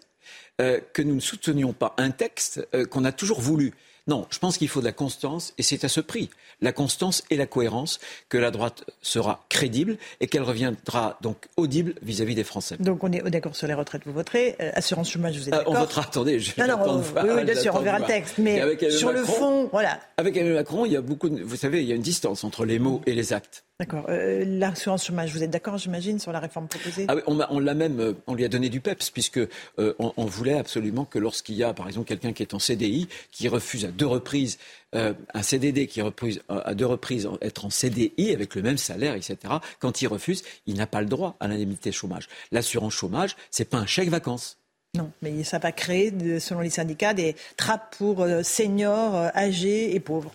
euh, 0.59 0.79
que 0.93 1.01
nous 1.01 1.15
ne 1.15 1.19
soutenions 1.19 1.73
pas 1.73 1.93
un 1.97 2.11
texte 2.11 2.67
euh, 2.73 2.85
qu'on 2.85 3.05
a 3.05 3.11
toujours 3.11 3.39
voulu. 3.39 3.73
Non, 4.07 4.25
je 4.31 4.39
pense 4.39 4.57
qu'il 4.57 4.67
faut 4.67 4.79
de 4.79 4.85
la 4.85 4.91
constance 4.91 5.53
et 5.57 5.63
c'est 5.63 5.83
à 5.83 5.87
ce 5.87 6.01
prix, 6.01 6.31
la 6.61 6.71
constance 6.71 7.23
et 7.29 7.37
la 7.37 7.45
cohérence, 7.45 7.99
que 8.27 8.39
la 8.39 8.49
droite 8.49 8.83
sera 9.03 9.45
crédible 9.49 9.97
et 10.19 10.25
qu'elle 10.25 10.41
reviendra 10.41 11.19
donc 11.21 11.47
audible 11.57 11.93
vis-à-vis 12.01 12.33
des 12.33 12.43
Français. 12.43 12.75
Donc 12.79 13.03
on 13.03 13.11
est 13.11 13.21
d'accord 13.29 13.55
sur 13.55 13.67
les 13.67 13.75
retraites, 13.75 14.01
vous 14.05 14.13
voterez. 14.13 14.55
Euh, 14.59 14.71
assurance 14.73 15.11
chômage, 15.11 15.37
vous 15.37 15.43
êtes 15.43 15.51
d'accord 15.51 15.73
On 15.73 15.79
votera, 15.79 16.01
attendez, 16.01 16.39
je 16.39 16.59
non, 16.59 16.67
non, 16.67 17.03
oui, 17.23 17.43
bien 17.43 17.55
sûr, 17.55 17.75
on 17.75 17.81
verra 17.81 17.99
le 17.99 18.05
texte. 18.05 18.39
Mais 18.39 18.89
sur 18.89 19.11
le 19.11 19.23
fond, 19.23 19.69
voilà. 19.71 19.99
Avec 20.17 20.35
Emmanuel 20.35 20.55
Macron, 20.55 20.85
il 20.85 20.93
y 20.93 20.97
a 20.97 21.01
beaucoup, 21.01 21.29
vous 21.29 21.55
savez, 21.55 21.83
il 21.83 21.87
y 21.87 21.91
a 21.91 21.95
une 21.95 22.01
distance 22.01 22.43
entre 22.43 22.65
les 22.65 22.79
mots 22.79 23.01
et 23.05 23.13
les 23.13 23.31
actes. 23.31 23.63
D'accord. 23.79 24.07
Euh, 24.09 24.43
l'assurance 24.45 25.05
chômage, 25.05 25.31
vous 25.31 25.41
êtes 25.41 25.51
d'accord, 25.51 25.77
j'imagine, 25.77 26.19
sur 26.19 26.33
la 26.33 26.41
réforme 26.41 26.67
proposée? 26.67 27.05
Ah 27.07 27.15
on, 27.27 27.59
l'a 27.59 27.73
même, 27.73 28.01
euh, 28.01 28.13
on 28.27 28.33
lui 28.33 28.43
a 28.43 28.49
donné 28.49 28.67
du 28.67 28.81
peps, 28.81 29.09
puisque 29.09 29.37
euh, 29.37 29.93
on, 29.99 30.25
voulait 30.25 30.57
absolument 30.57 31.05
que 31.05 31.17
lorsqu'il 31.17 31.55
y 31.55 31.63
a, 31.63 31.73
par 31.73 31.87
exemple, 31.87 32.05
quelqu'un 32.05 32.33
qui 32.33 32.43
est 32.43 32.53
en 32.53 32.59
CDI, 32.59 33.07
qui 33.31 33.47
refuse 33.47 33.85
à 33.85 33.91
deux 33.91 34.05
reprises 34.05 34.57
un 34.91 35.43
CDD, 35.43 35.85
qui 35.85 36.01
refuse 36.01 36.41
à 36.49 36.73
deux 36.73 36.87
reprises 36.87 37.29
être 37.41 37.65
en 37.65 37.69
CDI 37.69 38.33
avec 38.33 38.55
le 38.55 38.63
même 38.63 38.79
salaire, 38.79 39.13
etc., 39.13 39.37
quand 39.77 40.01
il 40.01 40.07
refuse, 40.07 40.43
il 40.65 40.77
n'a 40.77 40.87
pas 40.87 41.01
le 41.01 41.07
droit 41.07 41.35
à 41.39 41.47
l'indemnité 41.47 41.91
chômage. 41.91 42.27
L'assurance 42.51 42.93
chômage, 42.93 43.35
c'est 43.51 43.69
pas 43.69 43.77
un 43.77 43.85
chèque 43.85 44.09
vacances. 44.09 44.57
Non, 44.95 45.11
mais 45.21 45.43
ça 45.43 45.59
va 45.59 45.71
créer, 45.71 46.11
selon 46.39 46.61
les 46.61 46.71
syndicats, 46.71 47.13
des 47.13 47.35
trappes 47.55 47.95
pour 47.97 48.25
seniors, 48.41 49.13
âgés 49.35 49.93
et 49.93 49.99
pauvres. 49.99 50.33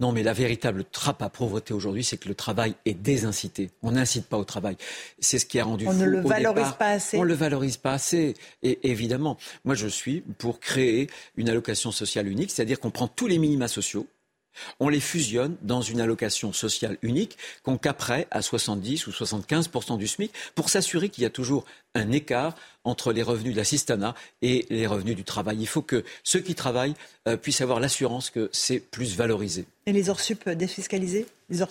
Non, 0.00 0.12
mais 0.12 0.22
la 0.22 0.32
véritable 0.32 0.84
trappe 0.84 1.22
à 1.22 1.28
pauvreté 1.28 1.74
aujourd'hui, 1.74 2.04
c'est 2.04 2.16
que 2.16 2.28
le 2.28 2.34
travail 2.34 2.74
est 2.84 2.94
désincité. 2.94 3.70
On 3.82 3.92
n'incite 3.92 4.26
pas 4.26 4.38
au 4.38 4.44
travail. 4.44 4.76
C'est 5.18 5.38
ce 5.38 5.46
qui 5.46 5.58
a 5.58 5.64
rendu 5.64 5.86
On 5.88 5.94
ne 5.94 6.04
le 6.04 6.20
valorise 6.20 6.72
pas 6.78 6.90
assez. 6.90 7.18
On 7.18 7.22
ne 7.22 7.28
le 7.28 7.34
valorise 7.34 7.76
pas 7.76 7.92
assez. 7.92 8.34
Et 8.62 8.90
évidemment, 8.90 9.36
moi 9.64 9.74
je 9.74 9.86
suis 9.86 10.22
pour 10.38 10.60
créer 10.60 11.08
une 11.36 11.48
allocation 11.48 11.92
sociale 11.92 12.28
unique, 12.28 12.50
c'est-à-dire 12.50 12.80
qu'on 12.80 12.90
prend 12.90 13.08
tous 13.08 13.26
les 13.26 13.38
minima 13.38 13.68
sociaux, 13.68 14.06
on 14.80 14.88
les 14.88 15.00
fusionne 15.00 15.56
dans 15.62 15.82
une 15.82 16.00
allocation 16.00 16.52
sociale 16.52 16.98
unique 17.02 17.38
qu'on 17.62 17.78
caperait 17.78 18.26
à 18.30 18.42
70 18.42 19.06
ou 19.06 19.10
75% 19.10 19.98
du 19.98 20.06
SMIC 20.06 20.32
pour 20.54 20.68
s'assurer 20.68 21.08
qu'il 21.08 21.22
y 21.22 21.26
a 21.26 21.30
toujours 21.30 21.64
un 21.94 22.10
écart 22.10 22.54
entre 22.84 23.12
les 23.12 23.22
revenus 23.22 23.52
de 23.52 23.58
l'assistanat 23.58 24.14
et 24.40 24.66
les 24.70 24.86
revenus 24.86 25.14
du 25.14 25.24
travail. 25.24 25.58
Il 25.60 25.66
faut 25.66 25.82
que 25.82 26.04
ceux 26.24 26.40
qui 26.40 26.54
travaillent 26.54 26.94
euh, 27.28 27.36
puissent 27.36 27.60
avoir 27.60 27.80
l'assurance 27.80 28.30
que 28.30 28.50
c'est 28.52 28.80
plus 28.80 29.16
valorisé. 29.16 29.66
Et 29.86 29.92
les 29.92 30.10
heures 30.10 30.20
sup 30.20 30.48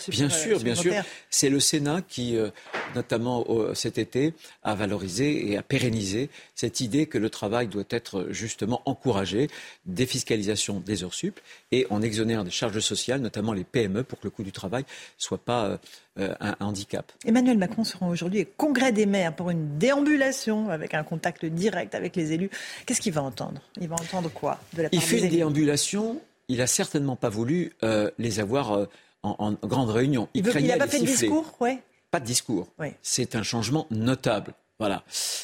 Bien 0.09 0.29
sûr, 0.29 0.59
bien 0.59 0.75
sûr. 0.75 0.93
C'est 1.29 1.49
le 1.49 1.59
Sénat 1.59 2.01
qui, 2.07 2.37
euh, 2.37 2.49
notamment 2.95 3.45
cet 3.73 3.97
été, 3.97 4.33
a 4.63 4.75
valorisé 4.75 5.51
et 5.51 5.57
a 5.57 5.63
pérennisé 5.63 6.29
cette 6.55 6.79
idée 6.79 7.05
que 7.05 7.17
le 7.17 7.29
travail 7.29 7.67
doit 7.67 7.83
être 7.89 8.27
justement 8.29 8.81
encouragé, 8.85 9.49
défiscalisation 9.85 10.79
des 10.79 11.03
heures 11.03 11.13
sup, 11.13 11.39
et 11.71 11.87
on 11.89 12.01
exonère 12.01 12.43
des 12.43 12.51
charges 12.51 12.79
sociales, 12.79 13.21
notamment 13.21 13.53
les 13.53 13.63
PME, 13.63 14.03
pour 14.03 14.19
que 14.19 14.27
le 14.27 14.29
coût 14.29 14.43
du 14.43 14.51
travail 14.51 14.83
ne 14.83 14.87
soit 15.17 15.37
pas 15.37 15.65
euh, 15.65 15.77
euh, 16.19 16.35
un 16.41 16.55
handicap. 16.59 17.09
Emmanuel 17.25 17.57
Macron 17.57 17.85
sera 17.85 18.05
aujourd'hui 18.05 18.41
au 18.41 18.45
Congrès 18.57 18.91
des 18.91 19.05
maires 19.05 19.33
pour 19.33 19.49
une 19.49 19.77
déambulation 19.77 20.69
avec 20.69 20.93
un 20.93 21.03
contact 21.03 21.45
direct 21.45 21.95
avec 21.95 22.17
les 22.17 22.33
élus. 22.33 22.49
Qu'est-ce 22.85 22.99
qu'il 22.99 23.13
va 23.13 23.23
entendre? 23.23 23.61
Il 23.79 23.87
va 23.87 23.95
entendre 23.95 24.29
quoi 24.29 24.59
de 24.73 24.81
la 24.81 24.89
part 24.89 24.99
Il 24.99 25.01
fait 25.01 25.19
une 25.19 25.29
déambulation. 25.29 26.21
Il 26.49 26.57
n'a 26.57 26.67
certainement 26.67 27.15
pas 27.15 27.29
voulu 27.29 27.71
euh, 27.83 28.11
les 28.17 28.41
avoir 28.41 28.73
euh, 28.73 28.85
en, 29.23 29.53
grande 29.63 29.89
réunion. 29.89 30.27
Il 30.33 30.43
n'a 30.43 30.77
pas 30.77 30.87
fait 30.87 30.99
de 30.99 31.05
discours? 31.05 31.55
Ouais. 31.59 31.81
Pas 32.09 32.19
de 32.19 32.25
discours. 32.25 32.67
C'est 33.01 33.35
un 33.35 33.43
changement 33.43 33.87
notable. 33.89 34.53
Voilà. 34.79 35.03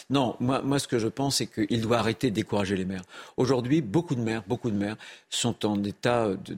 Non, 0.10 0.36
moi, 0.40 0.62
moi, 0.64 0.80
ce 0.80 0.88
que 0.88 0.98
je 0.98 1.08
pense, 1.08 1.38
c'est 1.38 1.48
qu'il 1.48 1.82
doit 1.82 2.00
arrêter 2.00 2.32
de 2.32 2.36
décourager 2.36 2.76
les 2.76 2.86
maires. 2.86 3.04
Aujourd'hui, 3.38 3.82
beaucoup 3.82 4.16
de 4.16 4.22
maires, 4.22 4.44
beaucoup 4.48 4.72
de 4.72 4.76
maires 4.76 4.98
sont 5.30 5.66
en 5.66 5.84
état 5.84 6.30
de, 6.30 6.58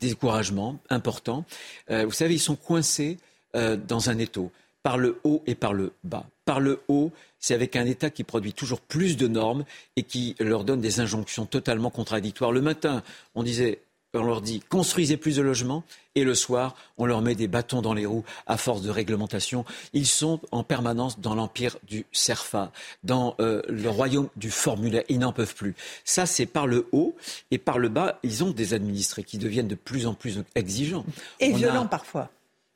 découragement 0.00 0.78
important. 0.90 1.44
vous 1.88 2.12
savez, 2.12 2.34
ils 2.34 2.40
sont 2.40 2.54
coincés 2.54 3.18
euh, 3.56 3.76
dans 3.76 4.10
un 4.10 4.18
étau, 4.18 4.52
par 4.82 4.98
le 4.98 5.20
haut 5.24 5.42
et 5.46 5.54
par 5.54 5.72
le 5.72 5.92
bas. 6.04 6.26
Par 6.44 6.60
le 6.60 6.82
haut, 6.88 7.12
c'est 7.38 7.54
avec 7.54 7.76
un 7.76 7.86
État 7.86 8.10
qui 8.10 8.22
produit 8.22 8.52
toujours 8.52 8.82
plus 8.82 9.16
de 9.16 9.26
normes 9.26 9.64
et 9.96 10.02
qui 10.02 10.36
leur 10.38 10.64
donne 10.64 10.82
des 10.82 11.00
injonctions 11.00 11.46
totalement 11.46 11.88
contradictoires. 11.88 12.52
Le 12.52 12.60
matin, 12.60 13.02
on 13.34 13.42
disait 13.42 13.80
on 14.14 14.22
leur 14.22 14.40
dit 14.40 14.60
construisez 14.68 15.16
plus 15.16 15.36
de 15.36 15.42
logements 15.42 15.84
et 16.14 16.24
le 16.24 16.34
soir, 16.34 16.74
on 16.96 17.06
leur 17.06 17.22
met 17.22 17.34
des 17.34 17.46
bâtons 17.46 17.82
dans 17.82 17.94
les 17.94 18.06
roues 18.06 18.24
à 18.46 18.56
force 18.56 18.82
de 18.82 18.90
réglementation. 18.90 19.64
Ils 19.92 20.06
sont 20.06 20.40
en 20.50 20.64
permanence 20.64 21.20
dans 21.20 21.34
l'empire 21.34 21.76
du 21.86 22.06
CERFA, 22.10 22.72
dans 23.04 23.36
euh, 23.40 23.62
le 23.68 23.88
royaume 23.88 24.28
du 24.36 24.50
formulaire. 24.50 25.04
Ils 25.08 25.20
n'en 25.20 25.32
peuvent 25.32 25.54
plus. 25.54 25.74
Ça, 26.04 26.26
c'est 26.26 26.46
par 26.46 26.66
le 26.66 26.88
haut 26.92 27.14
et 27.50 27.58
par 27.58 27.78
le 27.78 27.88
bas, 27.88 28.18
ils 28.22 28.42
ont 28.42 28.50
des 28.50 28.74
administrés 28.74 29.22
qui 29.22 29.38
deviennent 29.38 29.68
de 29.68 29.76
plus 29.76 30.06
en 30.06 30.14
plus 30.14 30.42
exigeants. 30.54 31.04
Et 31.38 31.52
violents 31.52 31.86
parfois 31.86 32.30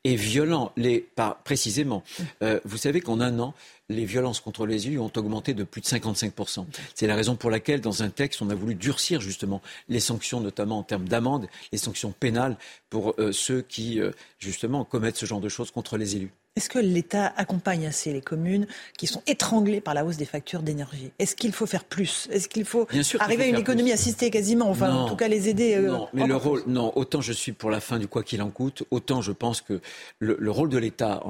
et 0.05 0.17
violents. 0.17 0.73
Les, 0.77 1.07
précisément, 1.45 2.03
euh, 2.43 2.61
vous 2.65 2.77
savez 2.77 3.01
qu'en 3.01 3.21
un 3.21 3.39
an, 3.39 3.55
les 3.93 4.05
violences 4.05 4.41
contre 4.41 4.67
les 4.67 4.87
élus 4.87 4.99
ont 4.99 5.13
augmenté 5.17 5.55
de 5.55 5.65
plus 5.65 5.81
de 5.81 5.87
55%. 5.87 6.67
C'est 6.95 7.07
la 7.07 7.15
raison 7.15 7.37
pour 7.37 7.51
laquelle, 7.51 7.81
dans 7.81 8.03
un 8.03 8.11
texte, 8.11 8.43
on 8.43 8.51
a 8.51 8.55
voulu 8.55 8.75
durcir 8.75 9.21
justement 9.21 9.63
les 9.89 10.01
sanctions, 10.01 10.41
notamment 10.41 10.79
en 10.79 10.83
termes 10.83 11.09
d'amende, 11.09 11.49
les 11.73 11.79
sanctions 11.79 12.13
pénales 12.19 12.57
pour 12.91 13.15
euh, 13.19 13.33
ceux 13.33 13.63
qui, 13.63 14.01
euh, 14.01 14.11
justement, 14.39 14.85
commettent 14.85 15.17
ce 15.17 15.27
genre 15.27 15.41
de 15.41 15.49
choses 15.49 15.71
contre 15.71 15.97
les 15.97 16.17
élus. 16.17 16.33
Est-ce 16.55 16.69
que 16.69 16.79
l'État 16.79 17.33
accompagne 17.39 17.87
assez 17.87 18.13
les 18.13 18.21
communes 18.21 18.67
qui 18.99 19.07
sont 19.07 19.23
étranglées 19.27 19.81
par 19.81 19.95
la 19.95 20.05
hausse 20.05 20.19
des 20.19 20.27
factures 20.27 20.63
d'énergie? 20.63 21.11
Est-ce 21.19 21.35
qu'il 21.35 21.51
faut 21.53 21.65
faire 21.65 21.85
plus? 21.85 22.29
Est-ce 22.31 22.47
qu'il 22.47 22.67
faut 22.67 22.87
arriver 23.21 23.45
à 23.45 23.47
une 23.47 23.57
économie 23.57 23.91
assistée 23.91 24.29
quasiment 24.29 24.69
Enfin, 24.69 24.95
en 24.95 25.09
tout 25.09 25.17
cas, 25.17 25.29
les 25.29 25.49
aider 25.49 25.77
euh, 25.77 25.91
Non, 25.91 26.09
mais 26.13 26.27
le 26.27 26.37
rôle, 26.37 26.63
non, 26.67 26.93
autant 26.95 27.23
je 27.23 27.33
suis 27.33 27.53
pour 27.53 27.71
la 27.71 27.81
fin 27.81 27.99
du 27.99 28.07
quoi 28.07 28.23
qu'il 28.23 28.43
en 28.43 28.51
coûte, 28.51 28.83
autant 28.91 29.23
je 29.23 29.33
pense 29.33 29.63
que 29.63 29.81
le, 30.19 30.51
rôle 30.51 30.69
de 30.69 30.77
l'État 30.77 31.23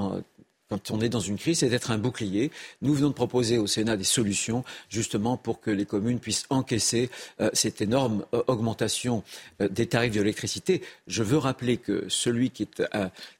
quand 0.72 0.90
on 0.90 1.02
est 1.02 1.10
dans 1.10 1.20
une 1.20 1.36
crise, 1.36 1.58
c'est 1.58 1.68
d'être 1.68 1.90
un 1.90 1.98
bouclier. 1.98 2.50
Nous 2.80 2.94
venons 2.94 3.10
de 3.10 3.14
proposer 3.14 3.58
au 3.58 3.66
Sénat 3.66 3.98
des 3.98 4.04
solutions 4.04 4.64
justement 4.88 5.36
pour 5.36 5.60
que 5.60 5.70
les 5.70 5.84
communes 5.84 6.18
puissent 6.18 6.46
encaisser 6.48 7.10
euh, 7.42 7.50
cette 7.52 7.82
énorme 7.82 8.24
euh, 8.32 8.42
augmentation 8.46 9.22
euh, 9.60 9.68
des 9.68 9.86
tarifs 9.86 10.14
de 10.14 10.20
l'électricité. 10.20 10.80
Je 11.08 11.22
veux 11.22 11.36
rappeler 11.36 11.76
que 11.76 12.06
celui 12.08 12.48
qui 12.48 12.62
est, 12.62 12.82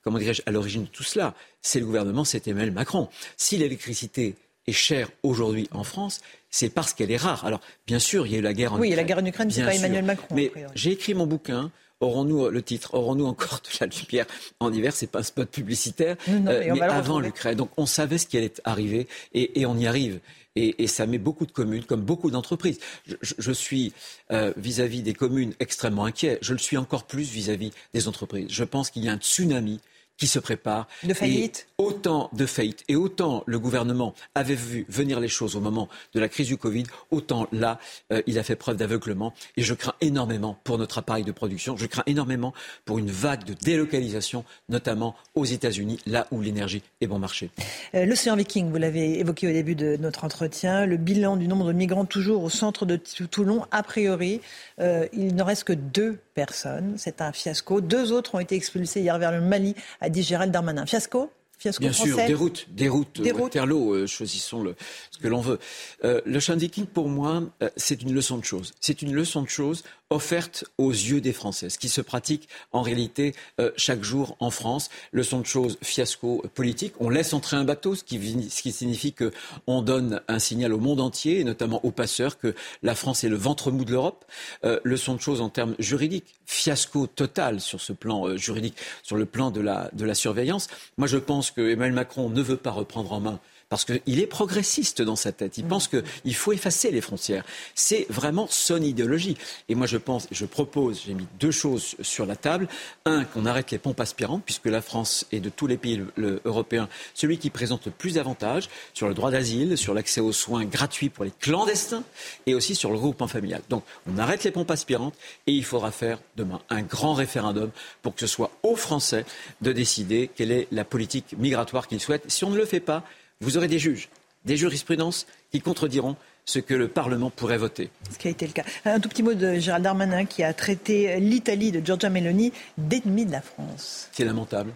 comment 0.05 0.19
dirais-je, 0.19 0.43
à 0.45 0.51
l'origine 0.51 0.83
de 0.83 0.89
tout 0.89 1.05
cela, 1.05 1.35
c'est 1.63 1.81
le 1.81 1.87
gouvernement, 1.87 2.25
c'est 2.25 2.47
Emmanuel 2.49 2.73
Macron. 2.73 3.09
Si 3.39 3.57
l'électricité 3.57 4.37
est 4.67 4.73
chère 4.73 5.09
aujourd'hui 5.23 5.69
en 5.71 5.85
France, 5.85 6.21
c'est 6.51 6.69
parce 6.69 6.93
qu'elle 6.93 7.11
est 7.11 7.17
rare. 7.17 7.47
Alors, 7.47 7.61
bien 7.87 7.99
sûr, 7.99 8.27
il 8.27 8.33
y 8.33 8.37
a 8.37 8.39
eu 8.41 8.43
la 8.43 8.53
guerre 8.53 8.75
en 8.75 8.77
Ukraine. 8.77 8.83
Oui, 8.83 8.89
il 8.89 8.91
y 8.91 8.95
a 8.95 8.97
la 8.97 9.05
guerre 9.05 9.19
en 9.19 9.25
Ukraine, 9.25 9.51
c'est 9.51 9.65
pas 9.65 9.75
Emmanuel 9.75 10.05
Macron. 10.05 10.35
Mais 10.35 10.53
j'ai 10.75 10.93
écrit 10.93 11.15
mon 11.15 11.27
bouquin 11.27 11.71
aurons-nous 12.03 12.49
le 12.49 12.63
titre, 12.63 12.95
aurons-nous 12.95 13.27
encore 13.27 13.61
de 13.65 13.71
la 13.81 13.87
lumière 13.87 14.27
en 14.61 14.73
hiver? 14.73 14.93
C'est 14.95 15.07
pas 15.07 15.21
un 15.21 15.25
spot 15.25 15.49
publicitaire, 15.49 16.17
mais, 16.29 16.51
euh, 16.51 16.89
avant 16.91 17.21
l'Ukraine. 17.21 17.57
Donc 17.57 17.71
on 17.77 17.87
savait 17.87 18.19
ce 18.19 18.27
qui 18.27 18.37
allait 18.37 18.53
arriver 18.65 19.07
et, 19.33 19.65
on 19.65 19.79
y 19.79 19.87
arrive. 19.87 20.21
Et, 20.55 20.87
ça 20.87 21.07
met 21.07 21.19
beaucoup 21.19 21.47
de 21.47 21.53
communes, 21.53 21.85
comme 21.85 22.03
beaucoup 22.03 22.31
d'entreprises. 22.31 22.79
Je, 23.07 23.53
suis 23.53 23.95
euh, 24.31 24.53
vis-à-vis 24.59 25.03
des 25.03 25.15
communes 25.15 25.55
extrêmement 25.61 26.05
inquiet. 26.05 26.39
Je 26.43 26.53
le 26.53 26.59
suis 26.59 26.77
encore 26.77 27.05
plus 27.05 27.31
vis-à-vis 27.31 27.71
-vis 27.71 27.95
des 27.95 28.09
entreprises. 28.09 28.49
Je 28.51 28.65
pense 28.65 28.91
qu'il 28.91 29.05
y 29.05 29.09
a 29.09 29.13
un 29.13 29.19
tsunami 29.19 29.81
qui 30.17 30.27
se 30.27 30.39
prépare. 30.39 30.87
De 31.03 31.15
faillite 31.15 31.69
Autant 31.79 32.31
de 32.33 32.47
faillite 32.47 32.85
et 32.89 32.95
autant 32.95 33.43
le 33.47 33.59
gouvernement 33.59 34.15
avait 34.35 34.55
vu 34.55 34.87
venir 34.89 35.19
les 35.19 35.29
choses 35.29 35.57
au 35.57 35.61
moment 35.61 35.89
de 36.15 36.21
la 36.21 36.29
crise 36.29 36.47
du 36.47 36.57
Covid, 36.57 36.85
autant 37.11 37.49
là, 37.51 37.81
euh, 38.13 38.23
il 38.27 38.39
a 38.39 38.45
fait 38.45 38.55
preuve 38.55 38.77
d'aveuglement. 38.77 39.33
Et 39.57 39.63
je 39.63 39.75
crains 39.75 39.95
énormément 40.01 40.57
pour 40.63 40.79
notre 40.79 40.99
appareil 40.99 41.25
de 41.25 41.33
production. 41.33 41.77
Je 41.77 41.87
crains 41.87 42.05
énormément 42.07 42.55
pour 42.85 42.99
une 42.99 43.11
vague 43.11 43.45
de 43.45 43.55
délocalisation, 43.55 44.45
notamment 44.69 45.17
aux 45.35 45.45
États-Unis, 45.45 45.99
là 46.07 46.27
où 46.31 46.41
l'énergie 46.41 46.83
est 47.01 47.07
bon 47.07 47.19
marché. 47.19 47.51
Euh, 47.95 48.07
l'océan 48.07 48.37
Viking, 48.37 48.71
vous 48.71 48.77
l'avez 48.77 49.19
évoqué 49.19 49.49
au 49.49 49.53
début 49.53 49.75
de 49.75 49.97
notre 49.97 50.25
entretien. 50.25 50.87
Le 50.87 50.97
bilan 50.97 51.37
du 51.37 51.49
nombre 51.49 51.67
de 51.67 51.73
migrants 51.73 52.05
toujours 52.05 52.45
au 52.45 52.51
centre 52.51 52.87
de 52.87 52.97
Toulon, 52.97 53.67
a 53.71 53.83
priori, 53.83 54.41
euh, 54.81 55.07
il 55.13 55.35
ne 55.35 55.43
reste 55.43 55.65
que 55.65 55.73
deux 55.73 56.19
personnes. 56.35 56.95
C'est 56.97 57.21
un 57.21 57.33
fiasco. 57.33 57.81
Deux 57.81 58.13
autres 58.13 58.35
ont 58.35 58.41
été 58.41 58.55
expulsés 58.55 59.01
hier 59.01 59.19
vers 59.19 59.33
le 59.33 59.41
Mali, 59.41 59.75
a 60.03 60.09
dit 60.09 60.23
Gérald 60.23 60.53
Darmanin. 60.53 60.87
Fiasco 60.87 61.31
Fiasco 61.59 61.81
Bien 61.81 61.93
sûr, 61.93 62.17
routes, 62.17 62.67
des 62.71 62.89
routes, 62.89 63.21
des 63.21 63.31
routes. 63.31 63.55
Euh, 63.55 64.07
choisissons 64.09 64.65
le, 64.65 64.75
ce 65.13 65.19
que 65.19 65.29
l'on 65.29 65.41
veut. 65.41 65.61
Euh, 66.05 66.21
le 66.25 66.41
champ 66.41 66.57
Viking, 66.57 66.87
pour 66.87 67.09
moi, 67.09 67.45
euh, 67.63 67.71
c'est 67.77 68.03
une 68.03 68.13
leçon 68.13 68.37
de 68.37 68.45
choses. 68.45 68.73
C'est 68.81 69.01
une 69.01 69.15
leçon 69.15 69.43
de 69.43 69.49
choses 69.49 69.85
offerte 70.13 70.65
aux 70.79 70.91
yeux 70.91 71.21
des 71.21 71.33
Français, 71.33 71.71
ce 71.71 71.79
qui 71.79 71.89
se 71.89 72.01
pratique 72.01 72.49
en 72.71 72.83
réalité 72.83 73.35
euh, 73.61 73.71
chaque 73.77 74.05
jour 74.05 74.37
en 74.41 74.51
France. 74.51 74.91
Leçon 75.13 75.41
de 75.41 75.47
choses, 75.47 75.79
fiasco 75.83 76.45
politique. 76.55 76.93
On 77.01 77.09
laisse 77.09 77.33
entrer 77.33 77.57
un 77.57 77.65
bateau, 77.65 77.95
ce 77.95 78.05
qui, 78.05 78.73
signifie 78.73 79.15
qu'on 79.15 79.83
donne 79.83 80.21
un 80.29 80.39
signal 80.39 80.73
au 80.75 80.79
monde 80.79 81.01
entier, 81.01 81.41
et 81.41 81.45
notamment 81.45 81.85
aux 81.85 81.91
passeurs, 81.91 82.39
que 82.39 82.55
la 82.83 82.95
France 82.95 83.25
est 83.25 83.29
le 83.29 83.37
ventre 83.37 83.71
mou 83.71 83.85
de 83.85 83.93
l'Europe. 83.93 84.25
Euh, 84.65 84.79
leçon 84.85 85.15
de 85.15 85.21
choses 85.21 85.41
en 85.41 85.49
termes 85.49 85.75
juridiques, 85.79 86.35
fiasco 86.45 87.07
total 87.07 87.61
sur 87.61 87.81
ce 87.81 87.93
plan 87.93 88.29
euh, 88.29 88.37
juridique, 88.37 88.77
sur 89.03 89.17
le 89.17 89.25
plan 89.25 89.51
de 89.51 89.61
la, 89.61 89.91
de 89.95 90.05
la 90.05 90.15
surveillance. 90.15 90.69
Moi, 90.99 91.07
je 91.07 91.17
pense 91.17 91.51
que 91.51 91.63
Emmanuel 91.71 91.95
Macron 91.95 92.29
ne 92.29 92.43
veut 92.43 92.57
pas 92.57 92.71
reprendre 92.71 93.13
en 93.13 93.21
main 93.21 93.41
parce 93.73 93.87
qu'il 93.87 94.21
est 94.21 94.27
progressiste 94.27 95.01
dans 95.01 95.17
sa 95.17 95.33
tête. 95.33 95.57
Il 95.57 95.65
pense 95.65 95.89
qu'il 95.89 96.35
faut 96.35 96.53
effacer 96.53 96.91
les 96.91 97.01
frontières. 97.01 97.43
C'est 97.75 98.05
vraiment 98.11 98.47
son 98.51 98.83
idéologie. 98.83 99.39
Et 99.71 99.75
moi, 99.75 99.87
je 99.87 99.97
pense, 99.97 100.29
je 100.31 100.45
propose, 100.45 101.05
j'ai 101.07 101.15
mis 101.15 101.27
deux 101.41 101.51
choses 101.51 101.97
sur 102.03 102.27
la 102.27 102.37
table. 102.37 102.69
Un, 103.07 103.25
qu'on 103.25 103.47
arrête 103.47 103.71
les 103.71 103.79
pompes 103.79 103.99
aspirantes, 103.99 104.43
puisque 104.45 104.67
la 104.67 104.83
France 104.83 105.25
est 105.33 105.41
de 105.41 105.49
tous 105.49 105.67
les 105.67 105.79
pays 105.79 106.03
européens 106.45 106.87
celui 107.15 107.39
qui 107.39 107.49
présente 107.49 107.87
le 107.87 107.93
plus 107.93 108.17
d'avantages 108.17 108.69
sur 108.93 109.09
le 109.09 109.15
droit 109.15 109.31
d'asile, 109.31 109.79
sur 109.79 109.95
l'accès 109.95 110.21
aux 110.21 110.33
soins 110.33 110.67
gratuits 110.67 111.09
pour 111.09 111.25
les 111.25 111.33
clandestins 111.41 112.05
et 112.45 112.55
aussi 112.55 112.75
sur 112.75 112.91
le 112.91 112.97
regroupement 112.97 113.27
familial. 113.27 113.63
Donc, 113.71 113.85
on 114.07 114.19
arrête 114.19 114.45
les 114.45 114.51
pompes 114.51 114.71
aspirantes 114.71 115.15
et 115.47 115.53
il 115.53 115.65
faudra 115.65 115.93
faire 115.93 116.19
demain 116.37 116.61
un 116.69 116.83
grand 116.83 117.15
référendum 117.15 117.71
pour 118.03 118.15
que 118.15 118.21
ce 118.21 118.27
soit 118.27 118.51
aux 118.63 118.77
Français 118.77 119.25
de 119.63 119.73
décider 119.73 120.29
quelle 120.37 120.53
est 120.53 120.69
la 120.73 120.85
politique 120.85 121.35
migratoire 121.39 121.89
qu'ils 121.89 122.01
souhaitent. 122.01 122.31
Si 122.31 122.45
on 122.45 122.51
ne 122.51 122.59
le 122.59 122.67
fait 122.67 122.81
pas, 122.81 123.03
vous 123.43 123.57
aurez 123.57 123.69
des 123.69 123.79
juges, 123.79 124.09
des 124.45 124.57
jurisprudences 124.57 125.27
qui 125.51 125.61
contrediront 125.61 126.17
ce 126.45 126.59
que 126.59 126.75
le 126.75 126.89
Parlement 126.89 127.31
pourrait 127.31 127.59
voter. 127.59 127.91
Ce 128.11 128.19
qui 128.19 128.29
a 128.29 128.31
été 128.31 128.47
le 128.47 128.53
cas. 128.53 128.65
Un 128.85 129.01
tout 129.01 129.09
petit 129.09 129.23
mot 129.23 129.35
de 129.35 129.55
Gérald 129.55 129.85
Darmanin 129.85 130.25
qui 130.25 130.43
a 130.43 130.53
traité 130.55 131.21
l'Italie 131.21 131.71
de 131.71 131.85
Giorgia 131.85 132.09
Meloni 132.09 132.53
d'ennemi 132.79 133.27
de 133.27 133.33
la 133.33 133.43
France. 133.43 134.09
C'est 134.13 134.25
lamentable. 134.25 134.73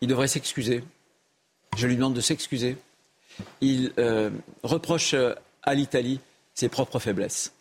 Il 0.00 0.08
devrait 0.08 0.28
s'excuser. 0.28 0.82
Je 1.76 1.86
lui 1.86 1.96
demande 1.96 2.14
de 2.14 2.20
s'excuser. 2.20 2.76
Il 3.60 3.92
euh, 3.98 4.30
reproche 4.62 5.14
euh, 5.14 5.34
à 5.62 5.74
l'Italie 5.74 6.20
ses 6.54 6.68
propres 6.68 6.98
faiblesses. 6.98 7.52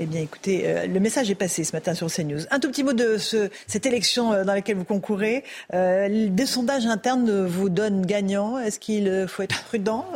Eh 0.00 0.06
bien, 0.06 0.20
écoutez, 0.22 0.66
euh, 0.66 0.86
le 0.86 1.00
message 1.00 1.30
est 1.30 1.34
passé 1.34 1.64
ce 1.64 1.74
matin 1.74 1.94
sur 1.94 2.10
CNews. 2.10 2.40
Un 2.50 2.60
tout 2.60 2.70
petit 2.70 2.82
mot 2.82 2.92
de 2.92 3.18
cette 3.18 3.86
élection 3.86 4.30
dans 4.30 4.54
laquelle 4.54 4.76
vous 4.76 4.84
concourez. 4.84 5.44
des 5.72 6.46
sondages 6.46 6.86
internes 6.86 7.46
vous 7.46 7.68
donnent 7.68 8.06
gagnant. 8.06 8.58
Est-ce 8.58 8.78
qu'il 8.78 9.26
faut 9.28 9.42
être 9.42 9.62
prudent 9.64 10.06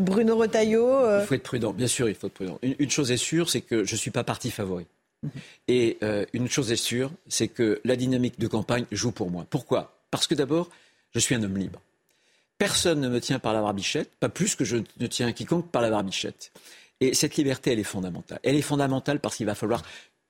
Bruno 0.00 0.36
Retailleau 0.36 1.20
Il 1.20 1.26
faut 1.26 1.34
être 1.34 1.42
prudent, 1.42 1.72
bien 1.72 1.86
sûr, 1.86 2.08
il 2.08 2.14
faut 2.14 2.26
être 2.26 2.34
prudent. 2.34 2.58
Une, 2.62 2.90
chose 2.90 3.12
est 3.12 3.16
sûre, 3.16 3.50
c'est 3.50 3.60
que 3.60 3.84
je 3.84 3.92
ne 3.92 3.98
suis 3.98 4.10
pas 4.10 4.24
parti 4.24 4.50
favori. 4.50 4.86
Mhm. 5.22 5.30
Et 5.68 5.98
une 6.32 6.48
chose 6.48 6.72
est 6.72 6.76
sûre, 6.76 7.10
c'est 7.28 7.48
que 7.48 7.80
la 7.84 7.96
dynamique 7.96 8.38
de 8.38 8.48
campagne 8.48 8.84
joue 8.90 9.12
pour 9.12 9.30
moi. 9.30 9.46
Pourquoi? 9.48 9.98
Parce 10.10 10.26
que 10.26 10.34
d'abord, 10.34 10.70
je 11.14 11.20
suis 11.20 11.34
un 11.34 11.42
homme 11.42 11.56
libre. 11.56 11.80
Personne 12.58 13.00
ne 13.00 13.08
me 13.08 13.20
tient 13.20 13.38
par 13.38 13.52
la 13.52 13.62
barbichette, 13.62 14.10
pas 14.18 14.28
plus 14.28 14.56
que 14.56 14.64
je 14.64 14.78
ne 14.98 15.06
tiens 15.06 15.32
quiconque 15.32 15.70
par 15.70 15.80
la 15.80 15.90
barbichette. 15.90 16.50
Et 17.00 17.14
cette 17.14 17.36
liberté, 17.36 17.72
elle 17.72 17.78
est 17.78 17.84
fondamentale. 17.84 18.40
Elle 18.42 18.56
est 18.56 18.62
fondamentale 18.62 19.20
parce 19.20 19.36
qu'il 19.36 19.46
va 19.46 19.54
falloir 19.54 19.82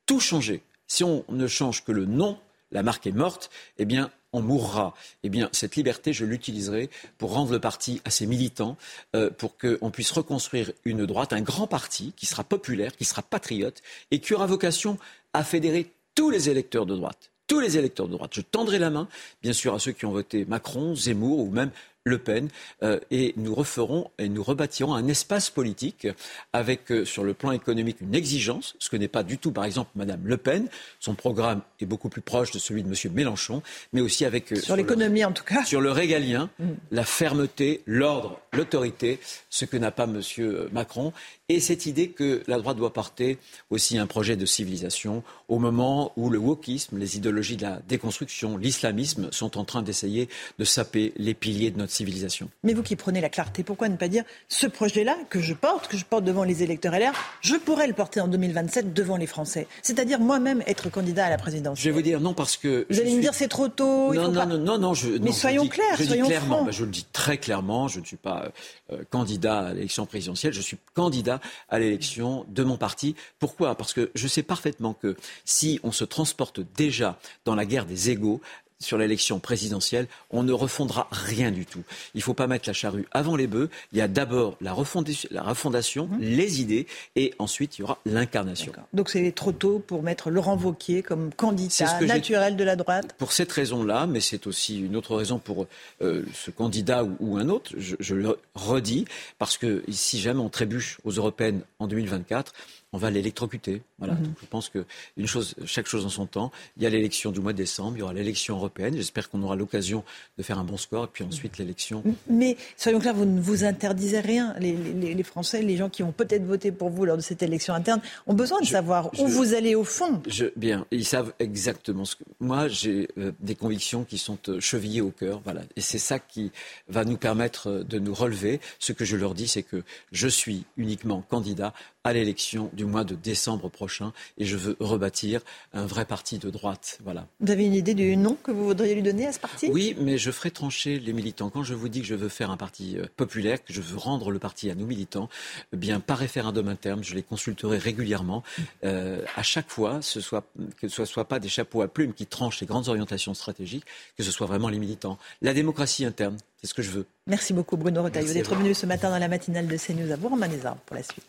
tout 0.07 0.21
changer. 0.21 0.63
Si 0.87 1.05
on 1.05 1.25
ne 1.29 1.47
change 1.47 1.85
que 1.85 1.93
le 1.93 2.05
nom, 2.05 2.39
la 2.73 2.83
marque 2.83 3.07
est 3.07 3.13
morte, 3.13 3.51
eh 3.79 3.85
bien, 3.85 4.11
on 4.33 4.43
mourra. 4.43 4.95
Eh 5.23 5.31
bien, 5.31 5.49
cette 5.53 5.77
liberté, 5.77 6.13
je 6.13 6.25
l'utiliserai 6.25 6.91
pour 7.17 7.33
rendre 7.33 7.53
le 7.53 7.61
parti 7.61 8.03
à 8.05 8.11
ses 8.11 8.27
militants, 8.27 8.77
euh, 9.17 9.31
pour 9.31 9.57
qu'on 9.57 9.91
puisse 9.91 10.11
reconstruire 10.11 10.71
une 10.85 11.07
droite, 11.07 11.33
un 11.33 11.41
grand 11.41 11.67
parti 11.67 12.13
qui 12.17 12.27
sera 12.27 12.45
populaire, 12.45 12.95
qui 12.97 13.05
sera 13.05 13.23
patriote 13.23 13.83
et 14.11 14.21
qui 14.21 14.35
aura 14.35 14.47
vocation 14.47 14.99
à 15.33 15.45
fédérer 15.45 15.91
tous 16.15 16.31
les 16.31 16.51
électeurs 16.51 16.87
de 16.87 16.97
droite 16.97 17.31
tous 17.49 17.61
les 17.61 17.79
électeurs 17.79 18.07
de 18.07 18.13
droite. 18.13 18.33
Je 18.35 18.43
tendrai 18.43 18.79
la 18.79 18.91
main, 18.91 19.09
bien 19.43 19.55
sûr, 19.55 19.75
à 19.75 19.79
ceux 19.79 19.93
qui 19.93 20.05
ont 20.05 20.13
voté 20.13 20.45
Macron, 20.45 20.95
Zemmour 20.95 21.41
ou 21.41 21.51
même 21.51 21.71
le 22.09 22.19
Pen, 22.19 22.49
euh, 22.83 22.99
et 23.11 23.35
nous 23.37 23.55
referons 23.55 24.11
et 24.19 24.29
nous 24.29 24.43
rebâtirons 24.43 24.95
un 24.95 25.07
espace 25.09 25.51
politique 25.51 26.09
avec, 26.53 26.91
euh, 26.91 27.05
sur 27.05 27.25
le 27.25 27.35
plan 27.35 27.53
économique, 27.53 28.01
une 28.01 28.15
exigence, 28.15 28.75
ce 28.79 28.89
que 28.89 28.97
n'est 28.97 29.09
pas 29.09 29.23
du 29.23 29.39
tout, 29.39 29.53
par 29.53 29.65
exemple, 29.65 29.91
Madame 29.95 30.21
Le 30.25 30.37
Pen. 30.37 30.69
Son 31.01 31.15
programme 31.15 31.63
est 31.81 31.87
beaucoup 31.87 32.09
plus 32.09 32.21
proche 32.21 32.51
de 32.51 32.59
celui 32.59 32.83
de 32.83 32.89
Monsieur 32.89 33.11
Mélenchon, 33.11 33.63
mais 33.93 34.01
aussi 34.01 34.25
avec 34.25 34.53
euh, 34.53 34.57
sur, 34.57 34.77
l'économie 34.77 35.25
en 35.25 35.33
tout 35.33 35.45
cas, 35.45 35.65
sur 35.65 35.81
le 35.81 35.91
régalien, 35.91 36.51
mm. 36.59 36.65
la 36.91 37.05
fermeté, 37.05 37.83
l'ordre, 37.87 38.41
l'autorité, 38.53 39.21
ce 39.51 39.65
que 39.65 39.77
n'a 39.77 39.91
pas 39.91 40.07
Monsieur 40.07 40.69
Macron, 40.73 41.13
et 41.51 41.61
cette 41.61 41.87
idée 41.87 42.09
que 42.09 42.43
la 42.47 42.59
droite 42.59 42.77
doit 42.77 42.93
porter 42.93 43.39
aussi 43.71 43.97
un 43.97 44.07
projet 44.07 44.37
de 44.37 44.45
civilisation 44.45 45.23
au 45.49 45.59
moment 45.59 46.13
où 46.17 46.29
le 46.29 46.39
wokisme, 46.39 46.99
les 46.99 47.17
idéologies 47.17 47.57
de 47.57 47.63
la 47.63 47.81
déconstruction, 47.89 48.59
l'islamisme 48.59 49.29
sont 49.33 49.57
en 49.57 49.65
train 49.65 49.81
d'essayer 49.81 50.29
de 50.59 50.65
saper 50.65 51.15
les 51.17 51.33
piliers 51.33 51.71
de 51.71 51.79
notre 51.79 51.93
civilisation. 51.93 52.51
Mais 52.65 52.75
vous 52.75 52.83
qui 52.83 52.97
prenez 52.97 53.23
la 53.23 53.31
clarté, 53.31 53.63
pourquoi 53.63 53.89
ne 53.89 53.97
pas 53.97 54.09
dire 54.09 54.25
ce 54.49 54.67
projet-là 54.67 55.17
que 55.31 55.41
je 55.41 55.55
porte, 55.55 55.89
que 55.89 55.97
je 55.97 56.05
porte 56.05 56.25
devant 56.25 56.45
les 56.45 56.63
électeurs 56.63 56.93
LR, 56.93 57.13
je 57.41 57.55
pourrais 57.55 57.87
le 57.87 57.95
porter 57.95 58.21
en 58.21 58.29
2027 58.29 58.93
devant 58.93 59.17
les 59.17 59.27
Français 59.27 59.67
C'est-à-dire 59.83 60.21
moi-même 60.21 60.63
être 60.67 60.91
candidat 60.91 61.27
à 61.27 61.31
la 61.31 61.39
présidence. 61.39 61.79
Je 61.81 61.85
vais 61.85 61.93
vous 61.93 62.03
dire 62.03 62.21
non 62.21 62.35
parce 62.35 62.59
que. 62.59 62.87
Vous 62.91 63.01
allez 63.01 63.15
me 63.15 63.23
dire 63.23 63.33
c'est 63.33 63.49
trop 63.49 63.69
tôt. 63.69 64.13
Non, 64.13 64.31
non, 64.31 64.47
non, 64.47 64.59
non, 64.59 64.79
non, 64.79 64.95
je, 64.95 65.09
Mais 65.19 65.33
soyons 65.33 65.67
clairs, 65.67 65.97
je 65.99 66.05
soyons 66.05 66.27
dis 66.27 66.31
clairement, 66.31 66.65
bah, 66.65 66.73
je 66.73 66.85
le 66.85 66.91
dis 66.91 67.07
très 67.11 67.39
clairement, 67.39 67.89
je 67.89 68.01
ne 68.01 68.05
suis 68.05 68.17
pas 68.17 68.53
euh, 68.93 69.03
candidat 69.09 69.61
à 69.61 69.73
l'élection 69.73 70.05
présidentielle, 70.05 70.53
je 70.53 70.61
suis 70.61 70.77
candidat 70.95 71.38
à 71.69 71.79
l'élection 71.79 72.45
de 72.49 72.65
mon 72.65 72.77
parti. 72.77 73.15
Pourquoi? 73.39 73.75
Parce 73.75 73.93
que 73.93 74.11
je 74.15 74.29
sais 74.29 74.43
parfaitement 74.43 74.95
que 74.95 75.17
si 75.45 75.81
on 75.83 75.93
se 75.93 76.05
transporte 76.05 76.61
déjà 76.77 77.19
dans 77.45 77.55
la 77.55 77.67
guerre 77.67 77.87
des 77.87 78.11
égaux, 78.11 78.41
sur 78.81 78.99
l'élection 78.99 79.41
présidentielle, 79.41 80.07
on 80.31 80.43
ne 80.43 80.53
refondera 80.53 81.09
rien 81.11 81.51
du 81.51 81.67
tout. 81.67 81.83
Il 82.15 82.19
ne 82.19 82.23
faut 82.23 82.35
pas 82.35 82.47
mettre 82.47 82.69
la 82.69 82.73
charrue 82.73 83.07
avant 83.13 83.37
les 83.37 83.47
bœufs. 83.47 83.71
Il 83.93 83.99
y 83.99 84.01
a 84.01 84.09
d'abord 84.09 84.57
la 84.61 84.73
refondation, 84.73 85.29
la 85.33 85.43
refondation 85.43 86.07
mhm. 86.07 86.19
les 86.21 86.61
idées, 86.61 86.87
et 87.17 87.35
ensuite 87.39 87.79
il 87.79 87.83
y 87.83 87.85
aura 87.85 87.99
l'incarnation. 88.07 88.73
Donc 88.93 89.11
c'est 89.11 89.33
trop 89.33 89.53
tôt 89.53 89.79
pour 89.79 90.03
mettre 90.03 90.31
Laurent 90.31 90.57
Vauquier 90.57 91.03
comme 91.03 91.33
candidat 91.35 92.01
naturel 92.01 92.57
de 92.57 92.65
la 92.65 92.77
droite? 92.77 93.15
Pour 93.19 93.33
cette 93.33 93.53
raison-là, 93.53 94.07
mais 94.07 94.21
c'est 94.21 94.47
aussi 94.47 94.81
une 94.81 94.97
autre 94.97 95.17
raison 95.17 95.39
pour 95.39 95.67
euh, 96.03 96.25
ce 96.35 96.51
candidat 96.51 97.05
ou, 97.21 97.37
un 97.37 97.49
autre, 97.49 97.73
je, 97.77 97.97
je, 98.01 98.15
le 98.15 98.39
redis, 98.55 99.05
parce 99.39 99.59
que 99.59 99.83
si 99.91 100.21
jamais 100.21 100.41
on 100.41 100.49
trébuche 100.49 100.99
aux 101.05 101.13
européennes 101.13 101.63
en 101.79 101.87
2024, 101.87 102.53
on 102.93 102.99
va 102.99 103.11
l'électrocuter. 103.11 103.83
Voilà. 103.99 104.15
Mhm. 104.15 104.35
je 104.41 104.47
pense 104.47 104.69
que 104.69 104.85
une 105.17 105.27
chose, 105.27 105.55
chaque 105.67 105.87
chose 105.87 106.07
en 106.07 106.09
son 106.09 106.27
temps. 106.27 106.51
Il 106.77 106.83
y 106.83 106.87
a 106.87 106.91
l'élection 106.91 107.33
du 107.33 107.41
mois 107.41 107.53
de 107.53 107.59
décembre, 107.59 107.97
il 107.97 108.01
y 108.01 108.03
aura 108.03 108.15
l'élection 108.15 108.57
européenne. 108.57 108.97
J'espère 108.97 109.29
qu'on 109.29 109.43
aura 109.43 109.57
l'occasion 109.57 110.05
de 110.39 110.43
faire 110.43 110.59
un 110.59 110.65
bon 110.65 110.77
score, 110.77 111.05
et 111.05 111.09
puis 111.13 111.25
ensuite 111.25 111.59
l'élection. 111.59 112.03
Mais 112.31 112.57
soyons 112.77 112.99
clairs, 112.99 113.15
vous 113.15 113.27
ne 113.27 113.41
vous 113.41 113.65
interdisez 113.65 114.21
rien. 114.21 114.55
Les, 114.59 115.23
Français, 115.23 115.63
les 115.63 115.77
gens 115.77 115.91
qui 115.91 116.03
ont 116.03 116.13
peut-être 116.13 116.45
voté 116.45 116.73
pour 116.73 116.91
vous 116.91 117.05
lors 117.05 117.17
de 117.17 117.23
cette 117.23 117.43
élection 117.43 117.75
interne, 117.75 118.01
ont 118.27 118.35
besoin 118.35 118.61
de 118.61 118.67
savoir 118.67 119.11
où 119.19 119.27
vous 119.27 119.55
allez 119.55 119.75
au 119.75 119.85
fond. 119.85 120.23
Je, 120.27 120.47
bien, 120.57 120.87
ils 120.91 121.05
savent 121.05 121.33
exactement 121.39 122.05
ce 122.05 122.17
que. 122.17 122.25
Moi, 122.41 122.69
j'ai 122.69 123.09
euh, 123.19 123.33
des 123.41 123.55
convictions 123.55 124.05
qui 124.05 124.17
sont 124.17 124.39
euh, 124.49 124.61
chevillées 124.61 125.01
au 125.01 125.11
cœur. 125.11 125.41
Voilà, 125.45 125.63
et 125.77 125.81
c'est 125.81 125.99
ça 125.99 126.19
qui 126.19 126.53
va 126.89 127.05
nous 127.05 127.17
permettre 127.17 127.69
euh, 127.69 127.85
de 127.85 127.99
nous 127.99 128.15
relever. 128.15 128.61
Ce 128.79 128.93
que 128.93 129.05
je 129.05 129.17
leur 129.17 129.35
dis, 129.35 129.49
c'est 129.49 129.63
que 129.63 129.83
je 130.13 130.29
suis 130.29 130.65
uniquement 130.77 131.23
candidat 131.23 131.75
à 132.05 132.13
l'élection 132.13 132.71
du 132.79 132.85
mois 132.85 133.05
de 133.05 133.17
décembre 133.17 133.69
prochain 133.69 134.13
et 134.39 134.45
je 134.45 134.57
veux 134.57 134.77
rebâtir 134.79 135.41
un 135.75 135.85
vrai 135.85 136.05
parti 136.05 136.39
de 136.39 136.49
droite. 136.49 136.99
Voilà. 137.05 137.27
Vous 137.41 137.51
avez 137.51 137.67
une 137.67 137.75
idée 137.75 137.95
du 137.95 138.17
nom 138.17 138.37
que 138.43 138.53
vous 138.53 138.65
voudriez 138.65 138.95
lui 138.95 139.03
donner 139.03 139.27
à 139.27 139.33
ce 139.33 139.41
parti? 139.41 139.69
Oui, 139.71 139.97
mais 139.99 140.17
je 140.17 140.31
ferai 140.31 140.53
trancher 140.53 141.01
les 141.01 141.13
militants. 141.13 141.51
Quand 141.51 141.65
je 141.65 141.75
vous 141.75 141.89
dis 141.89 142.01
que 142.01 142.07
je 142.07 142.15
veux 142.15 142.29
faire 142.29 142.51
un 142.51 142.57
parti 142.57 142.97
euh, 142.97 143.05
populaire, 143.17 143.63
que 143.63 143.73
je 143.73 143.81
veux 143.81 143.99
rendre 143.99 144.31
le 144.31 144.39
parti 144.39 144.71
à 144.71 144.77
nos 144.77 144.87
militants, 144.87 145.29
eh 145.73 145.77
bien 145.77 145.99
par 145.99 146.19
référendum 146.19 146.69
interne, 146.69 147.03
je 147.03 147.15
les 147.15 147.23
consulterai 147.25 147.79
régulièrement. 147.79 148.45
Euh, 148.85 149.23
à 149.35 149.43
chaque 149.43 149.69
fois, 149.69 150.01
ce 150.01 150.21
soit, 150.21 150.45
que 150.81 150.89
ce 150.89 151.03
ne 151.03 151.07
soit 151.07 151.27
pas 151.27 151.41
des 151.41 151.49
chapeaux 151.49 151.83
à 151.83 151.89
plumes 151.89 152.15
qui 152.15 152.27
tranchent 152.27 152.61
les 152.61 152.67
grandes 152.67 152.89
orientations 152.89 153.35
stratégiques, 153.35 153.85
que 154.17 154.23
ce 154.23 154.31
soit 154.31 154.47
vraiment 154.47 154.69
les 154.69 154.79
militants. 154.79 155.19
La 155.43 155.53
démocratie 155.53 156.05
interne, 156.05 156.37
c'est 156.61 156.69
ce 156.69 156.75
que 156.75 156.83
je 156.83 156.91
veux. 156.91 157.07
Merci 157.27 157.53
beaucoup 157.53 157.77
Bruno 157.77 158.05
Retailleau 158.05 158.33
d'être 158.33 158.55
venu 158.55 158.73
ce 158.73 158.87
matin 158.87 159.11
dans 159.11 159.19
la 159.19 159.29
matinale 159.29 159.67
de 159.67 159.77
CNews 159.77 160.13
à 160.13 160.17
Bourg-en-Manézard 160.17 160.77
pour 160.87 160.95
la 160.95 161.03
suite. 161.03 161.25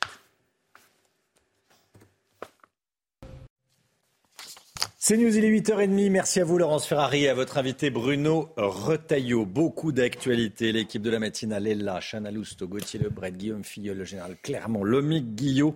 C'est 5.02 5.16
News, 5.16 5.38
il 5.38 5.46
est 5.46 5.50
8h30. 5.50 6.10
Merci 6.10 6.42
à 6.42 6.44
vous, 6.44 6.58
Laurence 6.58 6.86
Ferrari, 6.86 7.24
et 7.24 7.30
à 7.30 7.34
votre 7.34 7.58
invité 7.58 7.90
Bruno 7.90 8.50
Retailleau. 8.58 9.46
Beaucoup 9.46 9.94
d'actualités. 9.94 10.74
L'équipe 10.74 11.02
de 11.02 11.10
la 11.10 11.20
matinale 11.20 11.68
est 11.68 11.76
là. 11.76 12.02
Chana 12.02 12.32
Lousteau, 12.32 12.68
Gauthier 12.68 13.00
Lebret, 13.00 13.32
Guillaume 13.32 13.64
Filleul, 13.64 13.98
le 13.98 14.04
général 14.04 14.36
Clermont, 14.44 14.84
Lomic 14.84 15.36
Guillot. 15.36 15.74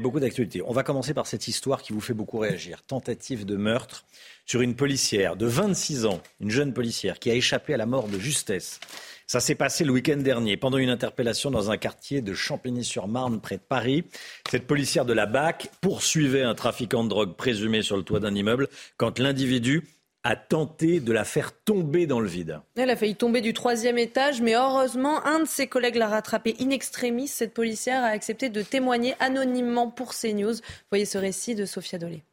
Beaucoup 0.00 0.20
d'actualités. 0.20 0.62
On 0.64 0.70
va 0.70 0.84
commencer 0.84 1.14
par 1.14 1.26
cette 1.26 1.48
histoire 1.48 1.82
qui 1.82 1.92
vous 1.92 2.00
fait 2.00 2.14
beaucoup 2.14 2.38
réagir. 2.38 2.84
Tentative 2.84 3.44
de 3.44 3.56
meurtre 3.56 4.04
sur 4.46 4.60
une 4.60 4.76
policière 4.76 5.34
de 5.34 5.46
26 5.46 6.06
ans, 6.06 6.20
une 6.40 6.52
jeune 6.52 6.72
policière 6.72 7.18
qui 7.18 7.32
a 7.32 7.34
échappé 7.34 7.74
à 7.74 7.76
la 7.76 7.86
mort 7.86 8.06
de 8.06 8.20
justesse. 8.20 8.78
Ça 9.26 9.40
s'est 9.40 9.54
passé 9.54 9.84
le 9.84 9.92
week-end 9.92 10.18
dernier, 10.18 10.56
pendant 10.56 10.76
une 10.76 10.90
interpellation 10.90 11.50
dans 11.50 11.70
un 11.70 11.78
quartier 11.78 12.20
de 12.20 12.34
Champigny-sur-Marne, 12.34 13.40
près 13.40 13.56
de 13.56 13.62
Paris. 13.62 14.04
Cette 14.50 14.66
policière 14.66 15.06
de 15.06 15.14
la 15.14 15.24
BAC 15.24 15.70
poursuivait 15.80 16.42
un 16.42 16.54
trafiquant 16.54 17.04
de 17.04 17.08
drogue 17.08 17.34
présumé 17.34 17.80
sur 17.80 17.96
le 17.96 18.02
toit 18.02 18.20
d'un 18.20 18.34
immeuble 18.34 18.68
quand 18.98 19.18
l'individu 19.18 19.84
a 20.24 20.36
tenté 20.36 21.00
de 21.00 21.12
la 21.12 21.24
faire 21.24 21.52
tomber 21.52 22.06
dans 22.06 22.20
le 22.20 22.28
vide. 22.28 22.60
Elle 22.76 22.90
a 22.90 22.96
failli 22.96 23.14
tomber 23.14 23.40
du 23.40 23.52
troisième 23.52 23.98
étage, 23.98 24.40
mais 24.40 24.54
heureusement, 24.54 25.24
un 25.26 25.40
de 25.40 25.44
ses 25.46 25.68
collègues 25.68 25.96
l'a 25.96 26.08
rattrapée 26.08 26.56
in 26.60 26.70
extremis. 26.70 27.28
Cette 27.28 27.52
policière 27.52 28.02
a 28.02 28.08
accepté 28.08 28.48
de 28.48 28.62
témoigner 28.62 29.14
anonymement 29.20 29.90
pour 29.90 30.14
CNews. 30.14 30.54
Voyez 30.90 31.04
ce 31.04 31.18
récit 31.18 31.54
de 31.54 31.66
Sophia 31.66 31.98
Dolé. 31.98 32.24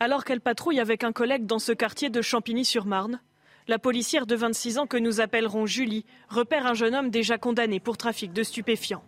Alors 0.00 0.24
qu'elle 0.24 0.40
patrouille 0.40 0.78
avec 0.78 1.02
un 1.02 1.12
collègue 1.12 1.46
dans 1.46 1.58
ce 1.58 1.72
quartier 1.72 2.10
de 2.10 2.22
Champigny-sur-Marne, 2.22 3.20
La 3.68 3.78
policière 3.78 4.24
de 4.24 4.34
26 4.34 4.78
ans 4.78 4.86
que 4.86 4.96
nous 4.96 5.20
appellerons 5.20 5.66
Julie 5.66 6.06
repère 6.30 6.64
un 6.64 6.72
jeune 6.72 6.94
homme 6.94 7.10
déjà 7.10 7.36
condamné 7.36 7.80
pour 7.80 7.98
trafic 7.98 8.32
de 8.32 8.42
stupéfiants. 8.42 9.02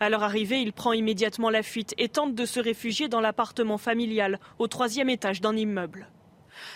À 0.00 0.10
leur 0.10 0.22
arrivée, 0.22 0.60
il 0.60 0.74
prend 0.74 0.92
immédiatement 0.92 1.48
la 1.48 1.62
fuite 1.62 1.94
et 1.96 2.10
tente 2.10 2.34
de 2.34 2.44
se 2.44 2.60
réfugier 2.60 3.08
dans 3.08 3.22
l'appartement 3.22 3.78
familial 3.78 4.38
au 4.58 4.66
troisième 4.66 5.08
étage 5.08 5.40
d'un 5.40 5.56
immeuble. 5.56 6.10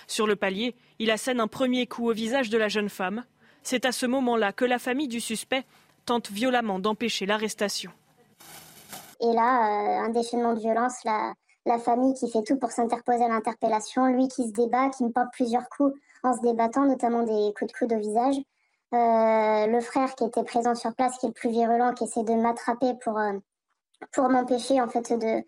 Sur 0.06 0.26
le 0.26 0.34
palier, 0.34 0.74
il 0.98 1.10
assène 1.10 1.40
un 1.40 1.46
premier 1.46 1.86
coup 1.86 2.08
au 2.08 2.14
visage 2.14 2.48
de 2.48 2.56
la 2.56 2.68
jeune 2.68 2.88
femme. 2.88 3.24
C'est 3.62 3.84
à 3.84 3.92
ce 3.92 4.06
moment-là 4.06 4.54
que 4.54 4.64
la 4.64 4.78
famille 4.78 5.08
du 5.08 5.20
suspect 5.20 5.66
tente 6.06 6.30
violemment 6.30 6.78
d'empêcher 6.78 7.26
l'arrestation. 7.26 7.90
Et 9.20 9.30
là, 9.34 10.00
euh, 10.00 10.06
un 10.06 10.08
déchaînement 10.08 10.54
de 10.54 10.60
violence, 10.60 11.04
la, 11.04 11.34
la 11.66 11.78
famille 11.78 12.14
qui 12.14 12.30
fait 12.30 12.42
tout 12.42 12.56
pour 12.56 12.70
s'interposer 12.70 13.24
à 13.24 13.28
l'interpellation, 13.28 14.06
lui 14.06 14.28
qui 14.28 14.48
se 14.48 14.52
débat, 14.52 14.88
qui 14.88 15.04
me 15.04 15.10
porte 15.10 15.28
plusieurs 15.34 15.68
coups 15.68 15.94
en 16.24 16.34
se 16.34 16.40
débattant, 16.40 16.86
notamment 16.86 17.22
des 17.22 17.52
coups 17.54 17.72
de 17.72 17.78
coude 17.78 17.92
au 17.92 17.98
visage. 17.98 18.36
Euh, 18.92 19.66
le 19.66 19.80
frère 19.80 20.14
qui 20.14 20.24
était 20.24 20.44
présent 20.44 20.74
sur 20.74 20.94
place, 20.94 21.18
qui 21.18 21.26
est 21.26 21.28
le 21.28 21.34
plus 21.34 21.50
virulent, 21.50 21.92
qui 21.94 22.04
essaie 22.04 22.22
de 22.22 22.34
m'attraper 22.34 22.94
pour, 23.02 23.18
euh, 23.18 23.32
pour 24.12 24.28
m'empêcher 24.28 24.80
en 24.80 24.88
fait 24.88 25.12
de, 25.12 25.42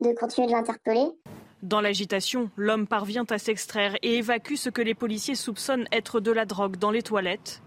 de 0.00 0.14
continuer 0.14 0.46
de 0.46 0.52
l'interpeller. 0.52 1.08
Dans 1.62 1.80
l'agitation, 1.80 2.50
l'homme 2.56 2.86
parvient 2.86 3.24
à 3.30 3.38
s'extraire 3.38 3.96
et 4.02 4.18
évacue 4.18 4.54
ce 4.54 4.68
que 4.70 4.82
les 4.82 4.94
policiers 4.94 5.34
soupçonnent 5.34 5.86
être 5.92 6.20
de 6.20 6.30
la 6.30 6.44
drogue 6.44 6.76
dans 6.76 6.90
les 6.90 7.02
toilettes. 7.02 7.62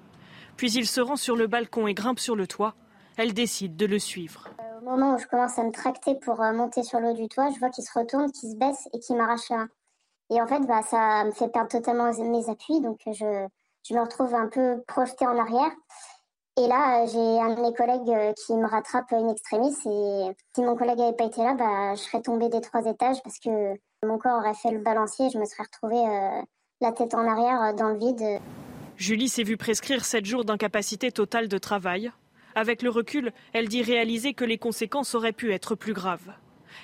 Puis 0.58 0.72
il 0.72 0.88
se 0.88 1.02
rend 1.02 1.16
sur 1.16 1.36
le 1.36 1.48
balcon 1.48 1.88
et 1.88 1.94
grimpe 1.94 2.20
sur 2.20 2.36
le 2.36 2.48
toit. 2.48 2.76
Elle 3.18 3.34
décide 3.34 3.76
de 3.76 3.86
le 3.86 4.00
suivre. 4.00 4.50
Euh, 4.60 4.80
au 4.82 4.86
moment 4.86 5.16
où 5.16 5.18
je 5.18 5.28
commence 5.28 5.58
à 5.60 5.64
me 5.64 5.72
tracter 5.72 6.16
pour 6.16 6.38
monter 6.38 6.84
sur 6.84 7.00
le 7.00 7.10
haut 7.10 7.14
du 7.14 7.28
toit, 7.28 7.50
je 7.54 7.60
vois 7.60 7.70
qu'il 7.70 7.84
se 7.84 7.98
retourne, 7.98 8.32
qu'il 8.32 8.52
se 8.52 8.56
baisse 8.56 8.88
et 8.94 9.00
qu'il 9.00 9.18
m'arrache 9.18 9.50
la. 9.50 9.68
Et 10.30 10.42
en 10.42 10.48
fait, 10.48 10.62
bah, 10.62 10.82
ça 10.82 11.24
me 11.26 11.32
fait 11.32 11.50
perdre 11.50 11.70
totalement 11.70 12.12
mes 12.12 12.50
appuis, 12.50 12.82
donc 12.82 13.00
je, 13.06 13.48
je 13.88 13.94
me 13.94 14.02
retrouve 14.02 14.34
un 14.34 14.48
peu 14.48 14.82
projetée 14.88 15.28
en 15.28 15.38
arrière. 15.38 15.72
Et 16.58 16.68
là, 16.68 17.06
j'ai 17.06 17.42
un 17.42 17.54
de 17.54 17.62
mes 17.62 17.74
collègues 17.74 18.10
euh, 18.10 18.34
qui 18.34 18.54
me 18.54 18.66
rattrape 18.66 19.12
une 19.12 19.30
extrémiste. 19.30 19.86
Et 19.86 20.32
si 20.56 20.62
mon 20.62 20.78
collègue 20.78 21.00
n'avait 21.00 21.16
pas 21.16 21.26
été 21.26 21.44
là, 21.44 21.54
bah, 21.54 21.96
je 21.96 22.02
serais 22.02 22.22
tombée 22.22 22.48
des 22.48 22.62
trois 22.62 22.86
étages 22.86 23.22
parce 23.24 23.40
que 23.40 23.74
mon 24.06 24.18
corps 24.18 24.40
aurait 24.40 24.54
fait 24.54 24.72
le 24.72 24.80
balancier. 24.80 25.26
Et 25.26 25.30
je 25.30 25.38
me 25.38 25.44
serais 25.44 25.64
retrouvée 25.64 26.08
euh, 26.08 26.42
la 26.80 26.94
tête 26.94 27.14
en 27.14 27.28
arrière 27.28 27.62
euh, 27.62 27.74
dans 27.74 27.90
le 27.90 27.98
vide. 27.98 28.40
Julie 28.96 29.28
s'est 29.28 29.44
vue 29.44 29.58
prescrire 29.58 30.06
sept 30.06 30.26
jours 30.26 30.46
d'incapacité 30.46 31.12
totale 31.12 31.50
de 31.50 31.58
travail. 31.58 32.14
Avec 32.56 32.82
le 32.84 32.90
recul, 32.90 33.34
elle 33.52 33.68
dit 33.68 33.84
réaliser 33.84 34.34
que 34.34 34.46
les 34.46 34.58
conséquences 34.58 35.14
auraient 35.14 35.34
pu 35.34 35.52
être 35.52 35.76
plus 35.76 35.92
graves. 35.92 36.32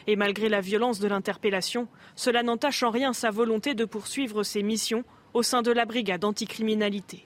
Et 0.08 0.16
malgré 0.16 0.50
la 0.50 0.62
violence 0.62 1.00
de 1.00 1.08
l'interpellation, 1.08 1.88
cela 2.16 2.44
n'entache 2.44 2.84
en 2.84 2.92
rien 2.92 3.14
sa 3.14 3.32
volonté 3.32 3.74
de 3.74 3.86
poursuivre 3.86 4.44
ses 4.44 4.64
missions 4.64 5.04
au 5.34 5.44
sein 5.44 5.62
de 5.62 5.72
la 5.72 5.86
brigade 5.86 6.26
anticriminalité. 6.26 7.26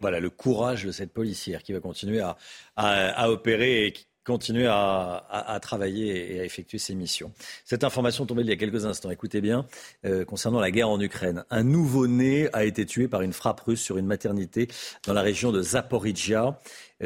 Voilà 0.00 0.20
le 0.20 0.30
courage 0.30 0.84
de 0.84 0.92
cette 0.92 1.12
policière 1.12 1.62
qui 1.62 1.72
va 1.72 1.80
continuer 1.80 2.22
à, 2.76 3.30
opérer 3.30 3.86
et 3.86 3.92
qui 3.92 4.06
à, 4.66 5.58
travailler 5.60 6.34
et 6.34 6.40
à 6.40 6.44
effectuer 6.44 6.78
ses 6.78 6.94
missions. 6.94 7.32
Cette 7.64 7.84
information 7.84 8.26
tombée 8.26 8.42
il 8.42 8.48
y 8.48 8.52
a 8.52 8.56
quelques 8.56 8.86
instants, 8.86 9.10
écoutez 9.10 9.40
bien, 9.40 9.66
euh, 10.04 10.24
concernant 10.24 10.60
la 10.60 10.70
guerre 10.70 10.88
en 10.88 11.00
Ukraine. 11.00 11.44
Un 11.50 11.64
nouveau-né 11.64 12.48
a 12.52 12.64
été 12.64 12.86
tué 12.86 13.08
par 13.08 13.22
une 13.22 13.32
frappe 13.32 13.60
russe 13.60 13.82
sur 13.82 13.98
une 13.98 14.06
maternité 14.06 14.68
dans 15.04 15.12
la 15.12 15.22
région 15.22 15.52
de 15.52 15.62
Zaporizhia. 15.62 16.58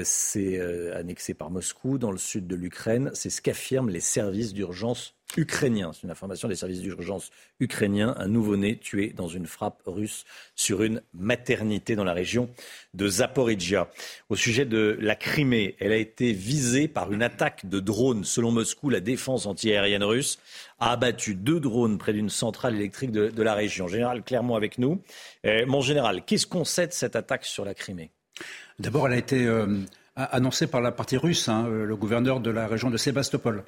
C'est 0.02 0.58
euh, 0.58 0.98
annexé 0.98 1.34
par 1.34 1.50
Moscou 1.50 1.98
dans 1.98 2.10
le 2.10 2.18
sud 2.18 2.48
de 2.48 2.56
l'Ukraine. 2.56 3.12
C'est 3.14 3.30
ce 3.30 3.40
qu'affirment 3.40 3.90
les 3.90 4.00
services 4.00 4.52
d'urgence 4.52 5.14
ukrainiens. 5.36 5.92
C'est 5.92 6.02
une 6.02 6.10
information 6.10 6.48
des 6.48 6.56
services 6.56 6.80
d'urgence 6.80 7.30
ukrainiens. 7.60 8.14
Un 8.18 8.26
nouveau-né 8.26 8.76
tué 8.76 9.12
dans 9.16 9.28
une 9.28 9.46
frappe 9.46 9.82
russe 9.86 10.24
sur 10.56 10.82
une 10.82 11.00
maternité 11.12 11.94
dans 11.94 12.02
la 12.02 12.12
région 12.12 12.50
de 12.94 13.06
Zaporizhia. 13.06 13.88
Au 14.30 14.36
sujet 14.36 14.64
de 14.64 14.98
la 15.00 15.14
Crimée, 15.14 15.76
elle 15.78 15.92
a 15.92 15.96
été 15.96 16.32
visée 16.32 16.88
par 16.88 17.12
une 17.12 17.22
attaque 17.22 17.68
de 17.68 17.78
drones. 17.78 18.24
Selon 18.24 18.50
Moscou, 18.50 18.90
la 18.90 19.00
défense 19.00 19.46
antiaérienne 19.46 20.04
russe 20.04 20.40
a 20.80 20.90
abattu 20.90 21.36
deux 21.36 21.60
drones 21.60 21.98
près 21.98 22.12
d'une 22.12 22.30
centrale 22.30 22.74
électrique 22.74 23.12
de, 23.12 23.42
la 23.42 23.54
région. 23.54 23.86
Général 23.86 24.24
Clermont 24.24 24.56
avec 24.56 24.78
nous. 24.78 25.00
Euh, 25.46 25.66
mon 25.66 25.82
général, 25.82 26.24
qu'est-ce 26.24 26.48
qu'on 26.48 26.64
sait 26.64 26.88
de 26.88 26.92
cette 26.92 27.14
attaque 27.14 27.44
sur 27.44 27.64
la 27.64 27.74
Crimée? 27.74 28.10
D'abord, 28.78 29.06
elle 29.06 29.14
a 29.14 29.18
été 29.18 29.46
euh, 29.46 29.66
annoncée 30.16 30.66
par 30.66 30.80
la 30.80 30.90
partie 30.90 31.16
russe, 31.16 31.48
hein, 31.48 31.66
euh, 31.68 31.86
le 31.86 31.96
gouverneur 31.96 32.40
de 32.40 32.51
la 32.51 32.66
région 32.66 32.90
de 32.90 32.96
Sébastopol. 32.96 33.62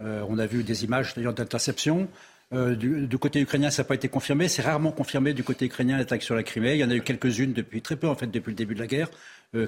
Euh, 0.00 0.22
on 0.28 0.38
a 0.38 0.46
vu 0.46 0.62
des 0.62 0.84
images 0.84 1.14
d'ailleurs 1.14 1.34
d'interception. 1.34 2.08
Du, 2.52 3.18
côté 3.18 3.40
ukrainien, 3.40 3.70
ça 3.70 3.82
n'a 3.82 3.88
pas 3.88 3.96
été 3.96 4.08
confirmé. 4.08 4.46
C'est 4.46 4.62
rarement 4.62 4.92
confirmé 4.92 5.34
du 5.34 5.42
côté 5.42 5.66
ukrainien 5.66 5.98
l'attaque 5.98 6.22
sur 6.22 6.36
la 6.36 6.44
Crimée. 6.44 6.74
Il 6.74 6.78
y 6.78 6.84
en 6.84 6.90
a 6.90 6.94
eu 6.94 7.02
quelques-unes 7.02 7.52
depuis 7.52 7.82
très 7.82 7.96
peu, 7.96 8.06
en 8.06 8.14
fait, 8.14 8.28
depuis 8.28 8.50
le 8.50 8.54
début 8.54 8.76
de 8.76 8.78
la 8.78 8.86
guerre. 8.86 9.10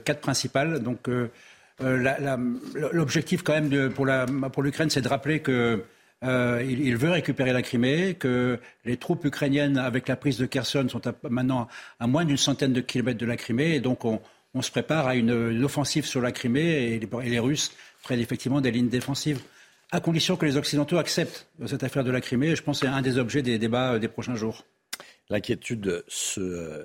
quatre 0.04 0.20
principales. 0.20 0.78
Donc, 0.78 1.08
l'objectif, 1.80 3.42
quand 3.42 3.60
même, 3.60 3.90
pour 3.92 4.62
l'Ukraine, 4.62 4.90
c'est 4.90 5.00
de 5.00 5.08
rappeler 5.08 5.42
qu'il 5.42 5.80
il, 6.22 6.96
veut 6.96 7.10
récupérer 7.10 7.52
la 7.52 7.62
Crimée, 7.62 8.14
que 8.14 8.60
les 8.84 8.96
troupes 8.96 9.24
ukrainiennes, 9.24 9.76
avec 9.76 10.06
la 10.06 10.14
prise 10.14 10.38
de 10.38 10.46
Kherson, 10.46 10.86
sont 10.88 11.02
maintenant 11.28 11.66
à 11.98 12.06
moins 12.06 12.24
d'une 12.24 12.36
centaine 12.36 12.72
de 12.72 12.80
kilomètres 12.80 13.18
de 13.18 13.26
la 13.26 13.36
Crimée. 13.36 13.74
Et 13.74 13.80
donc, 13.80 14.04
on, 14.04 14.20
on 14.58 14.62
se 14.62 14.72
prépare 14.72 15.06
à 15.06 15.14
une, 15.14 15.64
offensive 15.64 16.04
sur 16.04 16.20
la 16.20 16.32
Crimée 16.32 16.94
et 16.94 17.00
les, 17.28 17.38
Russes 17.38 17.70
prennent 18.02 18.18
effectivement 18.18 18.60
des 18.60 18.72
lignes 18.72 18.88
défensives 18.88 19.40
à 19.92 20.00
condition 20.00 20.36
que 20.36 20.44
les 20.44 20.56
Occidentaux 20.56 20.98
acceptent 20.98 21.46
cette 21.66 21.84
affaire 21.84 22.02
de 22.02 22.10
la 22.10 22.20
Crimée. 22.20 22.56
Je 22.56 22.62
pense 22.62 22.80
que 22.80 22.86
c'est 22.86 22.92
un 22.92 23.00
des 23.00 23.18
objets 23.18 23.42
des 23.42 23.58
débats 23.58 23.94
euh, 23.94 23.98
des 24.00 24.08
prochains 24.08 24.34
jours. 24.34 24.64
L'inquiétude 25.30 26.02
se 26.08 26.84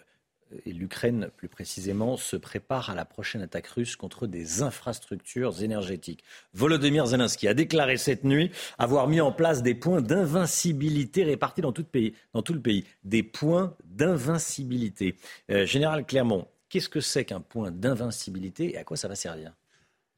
et 0.66 0.72
l'Ukraine 0.72 1.30
plus 1.36 1.48
précisément 1.48 2.18
se 2.18 2.36
prépare 2.36 2.92
à 2.92 2.96
la 2.96 3.06
prochaine 3.06 3.42
attaque 3.42 3.68
russe 3.68 3.96
contre 3.96 4.28
des 4.28 4.62
infrastructures 4.62 5.64
énergétiques. 5.64 6.24
Volodymyr 6.54 7.08
Zelensky 7.08 7.48
a 7.48 7.56
déclaré 7.56 7.98
cette 7.98 8.24
nuit 8.24 8.52
avoir 8.78 9.08
mis 9.08 9.20
en 9.20 9.32
place 9.32 9.64
des 9.64 9.74
points 9.74 10.02
d'invincibilité 10.02 11.24
répartis 11.24 11.62
dans 11.62 11.72
tout, 11.72 11.82
le 11.82 11.88
pays, 11.88 12.14
dans 12.34 12.44
tout 12.44 12.54
le 12.54 12.62
pays. 12.62 12.86
Des 13.04 13.24
points 13.24 13.76
d'invincibilité. 13.86 15.16
Euh, 15.50 15.66
Général 15.66 16.06
Clermont, 16.06 16.48
Qu'est-ce 16.74 16.90
que 16.90 17.02
c'est 17.02 17.24
qu'un 17.24 17.40
point 17.40 17.70
d'invincibilité 17.70 18.74
et 18.74 18.78
à 18.80 18.84
quoi 18.84 18.98
ça 18.98 19.08
va 19.08 19.14
servir? 19.14 19.52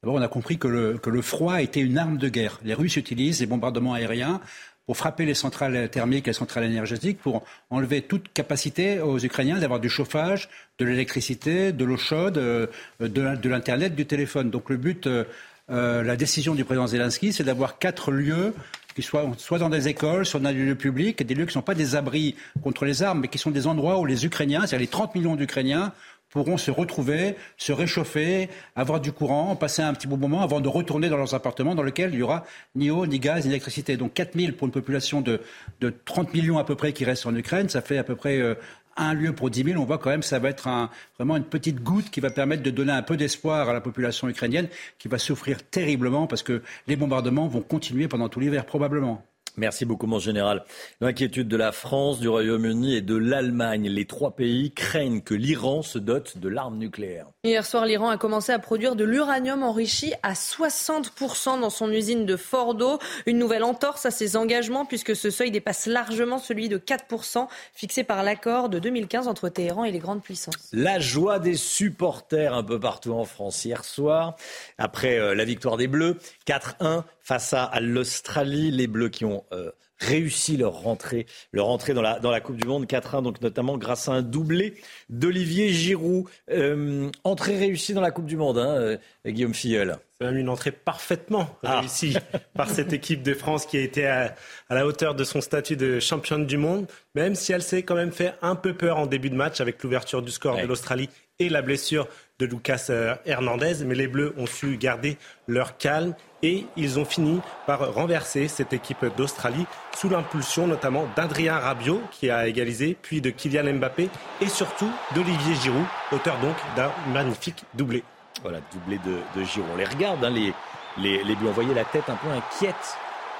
D'abord, 0.02 0.14
on 0.14 0.22
a 0.22 0.28
compris 0.28 0.56
que 0.56 0.66
le, 0.66 1.20
froid 1.20 1.60
était 1.60 1.80
une 1.80 1.98
arme 1.98 2.16
de 2.16 2.30
guerre. 2.30 2.60
Les 2.64 2.72
Russes 2.72 2.96
utilisent 2.96 3.40
les 3.40 3.46
bombardements 3.46 3.92
aériens 3.92 4.40
pour 4.86 4.96
frapper 4.96 5.26
les 5.26 5.34
centrales 5.34 5.90
thermiques 5.90 6.26
et 6.26 6.30
les 6.30 6.34
centrales 6.34 6.64
énergétiques, 6.64 7.18
pour 7.18 7.44
enlever 7.68 8.00
toute 8.00 8.32
capacité 8.32 9.00
aux 9.00 9.18
Ukrainiens 9.18 9.58
d'avoir 9.58 9.80
du 9.80 9.90
chauffage, 9.90 10.48
de 10.78 10.86
l'électricité, 10.86 11.72
de 11.72 11.84
l'eau 11.84 11.98
chaude, 11.98 12.38
euh, 12.38 12.68
de, 13.00 13.48
l'Internet, 13.50 13.94
du 13.94 14.06
téléphone. 14.06 14.48
Donc 14.48 14.70
le 14.70 14.78
but, 14.78 15.06
euh, 15.06 15.24
euh, 15.68 16.02
la 16.02 16.16
décision 16.16 16.54
du 16.54 16.64
président 16.64 16.86
Zelensky, 16.86 17.34
c'est 17.34 17.44
d'avoir 17.44 17.78
quatre 17.78 18.12
lieux 18.12 18.54
qui 18.94 19.02
soient 19.02 19.30
soit 19.36 19.58
dans 19.58 19.68
des 19.68 19.88
écoles, 19.88 20.24
soit 20.24 20.40
dans 20.40 20.50
des 20.50 20.54
lieux 20.54 20.74
publics, 20.74 21.22
des 21.22 21.34
lieux 21.34 21.44
qui 21.44 21.48
ne 21.48 21.52
sont 21.52 21.60
pas 21.60 21.74
des 21.74 21.96
abris 21.96 22.34
contre 22.62 22.86
les 22.86 23.02
armes, 23.02 23.20
mais 23.20 23.28
qui 23.28 23.36
sont 23.36 23.50
des 23.50 23.66
endroits 23.66 23.98
où 23.98 24.06
les 24.06 24.24
Ukrainiens, 24.24 24.60
c'est-à-dire 24.60 24.78
les 24.78 24.86
30 24.86 25.14
millions 25.14 25.36
d'Ukrainiens, 25.36 25.92
pourront 26.36 26.58
se 26.58 26.70
retrouver, 26.70 27.34
se 27.56 27.72
réchauffer, 27.72 28.50
avoir 28.74 29.00
du 29.00 29.10
courant, 29.10 29.56
passer 29.56 29.80
un 29.80 29.94
petit 29.94 30.06
bon 30.06 30.18
moment 30.18 30.42
avant 30.42 30.60
de 30.60 30.68
retourner 30.68 31.08
dans 31.08 31.16
leurs 31.16 31.32
appartements 31.32 31.74
dans 31.74 31.82
lesquels 31.82 32.10
il 32.10 32.16
n'y 32.16 32.22
aura 32.22 32.44
ni 32.74 32.90
eau, 32.90 33.06
ni 33.06 33.18
gaz, 33.18 33.46
ni 33.46 33.52
électricité. 33.52 33.96
Donc 33.96 34.12
4 34.12 34.38
000 34.38 34.52
pour 34.52 34.66
une 34.66 34.72
population 34.72 35.22
de, 35.22 35.40
de 35.80 35.94
30 36.04 36.34
millions 36.34 36.58
à 36.58 36.64
peu 36.64 36.74
près 36.74 36.92
qui 36.92 37.06
reste 37.06 37.24
en 37.24 37.34
Ukraine, 37.34 37.70
ça 37.70 37.80
fait 37.80 37.96
à 37.96 38.04
peu 38.04 38.16
près 38.16 38.38
euh, 38.38 38.54
un 38.98 39.14
lieu 39.14 39.32
pour 39.32 39.48
10 39.48 39.64
000. 39.64 39.80
On 39.80 39.86
voit 39.86 39.96
quand 39.96 40.10
même 40.10 40.20
que 40.20 40.26
ça 40.26 40.38
va 40.38 40.50
être 40.50 40.68
vraiment 41.16 41.38
une 41.38 41.44
petite 41.44 41.82
goutte 41.82 42.10
qui 42.10 42.20
va 42.20 42.28
permettre 42.28 42.62
de 42.62 42.70
donner 42.70 42.92
un 42.92 43.02
peu 43.02 43.16
d'espoir 43.16 43.70
à 43.70 43.72
la 43.72 43.80
population 43.80 44.28
ukrainienne 44.28 44.68
qui 44.98 45.08
va 45.08 45.16
souffrir 45.16 45.62
terriblement 45.62 46.26
parce 46.26 46.42
que 46.42 46.60
les 46.86 46.96
bombardements 46.96 47.48
vont 47.48 47.62
continuer 47.62 48.08
pendant 48.08 48.28
tout 48.28 48.40
l'hiver 48.40 48.66
probablement. 48.66 49.24
Merci 49.56 49.86
beaucoup, 49.86 50.06
mon 50.06 50.18
général. 50.18 50.64
L'inquiétude 51.00 51.48
de 51.48 51.56
la 51.56 51.72
France, 51.72 52.20
du 52.20 52.28
Royaume-Uni 52.28 52.94
et 52.94 53.00
de 53.00 53.16
l'Allemagne. 53.16 53.88
Les 53.88 54.04
trois 54.04 54.36
pays 54.36 54.72
craignent 54.72 55.22
que 55.22 55.34
l'Iran 55.34 55.80
se 55.80 55.98
dote 55.98 56.36
de 56.36 56.48
l'arme 56.48 56.76
nucléaire. 56.76 57.26
Hier 57.42 57.64
soir, 57.64 57.86
l'Iran 57.86 58.10
a 58.10 58.18
commencé 58.18 58.52
à 58.52 58.58
produire 58.58 58.96
de 58.96 59.04
l'uranium 59.04 59.62
enrichi 59.62 60.12
à 60.22 60.34
60% 60.34 61.60
dans 61.60 61.70
son 61.70 61.90
usine 61.90 62.26
de 62.26 62.36
Fordo. 62.36 62.98
Une 63.24 63.38
nouvelle 63.38 63.64
entorse 63.64 64.04
à 64.04 64.10
ses 64.10 64.36
engagements 64.36 64.84
puisque 64.84 65.16
ce 65.16 65.30
seuil 65.30 65.50
dépasse 65.50 65.86
largement 65.86 66.38
celui 66.38 66.68
de 66.68 66.76
4% 66.76 67.46
fixé 67.72 68.04
par 68.04 68.22
l'accord 68.22 68.68
de 68.68 68.78
2015 68.78 69.26
entre 69.26 69.48
Téhéran 69.48 69.84
et 69.84 69.90
les 69.90 69.98
grandes 69.98 70.22
puissances. 70.22 70.68
La 70.72 70.98
joie 70.98 71.38
des 71.38 71.54
supporters 71.54 72.52
un 72.52 72.62
peu 72.62 72.78
partout 72.78 73.12
en 73.12 73.24
France 73.24 73.64
hier 73.64 73.84
soir, 73.84 74.36
après 74.76 75.18
euh, 75.18 75.34
la 75.34 75.44
victoire 75.44 75.76
des 75.76 75.86
Bleus, 75.86 76.18
4-1 76.46 77.04
face 77.26 77.52
à, 77.52 77.80
l'Australie. 77.80 78.70
Les 78.70 78.86
Bleus 78.86 79.08
qui 79.08 79.24
ont 79.24 79.44
euh, 79.52 79.72
réussi 79.98 80.56
leur 80.56 80.74
rentrée, 80.74 81.26
leur 81.52 81.68
entrée 81.68 81.92
dans 81.92 82.02
la, 82.02 82.20
dans 82.20 82.30
la 82.30 82.40
Coupe 82.40 82.56
du 82.56 82.68
Monde 82.68 82.86
4-1, 82.86 83.22
donc 83.22 83.40
notamment 83.40 83.76
grâce 83.76 84.08
à 84.08 84.12
un 84.12 84.22
doublé 84.22 84.74
d'Olivier 85.08 85.70
Giroud. 85.70 86.26
Euh, 86.52 87.10
entrée 87.24 87.58
réussie 87.58 87.94
dans 87.94 88.00
la 88.00 88.12
Coupe 88.12 88.26
du 88.26 88.36
Monde, 88.36 88.58
hein, 88.58 88.76
euh, 88.76 88.98
Guillaume 89.26 89.54
Filleul. 89.54 89.98
C'est 90.18 90.24
même 90.24 90.36
une 90.36 90.48
entrée 90.48 90.70
parfaitement 90.70 91.50
ah. 91.64 91.80
réussie 91.80 92.16
par 92.54 92.70
cette 92.70 92.92
équipe 92.92 93.24
de 93.24 93.34
France 93.34 93.66
qui 93.66 93.76
a 93.76 93.80
été 93.80 94.06
à, 94.06 94.36
la 94.70 94.86
hauteur 94.86 95.16
de 95.16 95.24
son 95.24 95.40
statut 95.40 95.76
de 95.76 95.98
championne 95.98 96.46
du 96.46 96.58
monde, 96.58 96.86
même 97.16 97.34
si 97.34 97.52
elle 97.52 97.62
s'est 97.62 97.82
quand 97.82 97.96
même 97.96 98.12
fait 98.12 98.34
un 98.40 98.54
peu 98.54 98.72
peur 98.72 98.98
en 98.98 99.06
début 99.06 99.30
de 99.30 99.36
match 99.36 99.60
avec 99.60 99.82
l'ouverture 99.82 100.22
du 100.22 100.30
score 100.30 100.58
de 100.58 100.66
l'Australie 100.66 101.10
et 101.38 101.48
la 101.48 101.60
blessure 101.60 102.08
de 102.38 102.46
Lucas 102.46 102.86
euh, 102.90 103.14
Hernandez. 103.24 103.84
Mais 103.84 103.94
les 103.94 104.08
Bleus 104.08 104.34
ont 104.36 104.46
su 104.46 104.76
garder 104.76 105.16
leur 105.46 105.76
calme 105.76 106.14
et 106.42 106.66
ils 106.76 106.98
ont 106.98 107.04
fini 107.04 107.40
par 107.66 107.94
renverser 107.94 108.48
cette 108.48 108.72
équipe 108.72 109.04
d'Australie 109.16 109.66
sous 109.96 110.08
l'impulsion 110.08 110.66
notamment 110.66 111.06
d'Adrien 111.16 111.58
Rabiot 111.58 112.00
qui 112.10 112.30
a 112.30 112.46
égalisé, 112.46 112.96
puis 113.00 113.20
de 113.20 113.30
Kylian 113.30 113.74
Mbappé 113.74 114.08
et 114.40 114.48
surtout 114.48 114.90
d'Olivier 115.14 115.54
Giroud, 115.54 115.84
auteur 116.12 116.38
donc 116.40 116.56
d'un 116.76 116.90
magnifique 117.12 117.64
doublé. 117.74 118.04
Voilà, 118.42 118.58
doublé 118.72 118.98
de, 118.98 119.18
de 119.38 119.44
Giroud. 119.44 119.70
On 119.72 119.76
les 119.76 119.86
regarde, 119.86 120.22
hein, 120.24 120.30
les, 120.30 120.52
les, 120.98 121.24
les 121.24 121.34
Bleus. 121.34 121.50
On 121.56 121.74
la 121.74 121.84
tête 121.84 122.08
un 122.08 122.16
peu 122.16 122.28
inquiète 122.28 122.96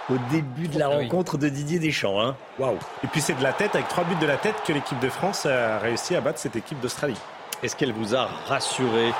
au 0.09 0.17
début 0.31 0.69
de 0.69 0.79
la 0.79 0.87
ah 0.87 0.97
rencontre 0.97 1.37
de 1.37 1.49
Didier 1.49 1.79
Deschamps. 1.79 2.21
Hein. 2.21 2.37
Waouh 2.59 2.79
Et 3.05 3.07
puis 3.09 3.21
c'est 3.21 3.35
de 3.35 3.43
la 3.43 3.53
tête, 3.53 3.75
avec 3.75 3.89
trois 3.89 4.05
buts 4.05 4.15
de 4.21 4.27
la 4.27 4.37
tête, 4.37 4.55
que 4.65 4.73
l'équipe 4.73 4.99
de 5.01 5.09
France 5.09 5.47
a 5.47 5.79
réussi 5.79 6.15
à 6.15 6.21
battre 6.21 6.39
cette 6.39 6.57
équipe 6.57 6.81
d'Australie. 6.81 7.19
Est-ce 7.63 7.75
qu'elle 7.75 7.93
vous 7.93 8.15
a 8.15 8.27
rassuré, 8.27 9.13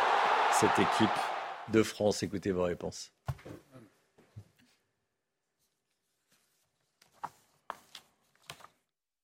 cette 0.53 0.79
équipe 0.79 1.09
de 1.69 1.83
France? 1.83 2.23
Écoutez 2.23 2.53
vos 2.53 2.65
réponses. 2.65 3.11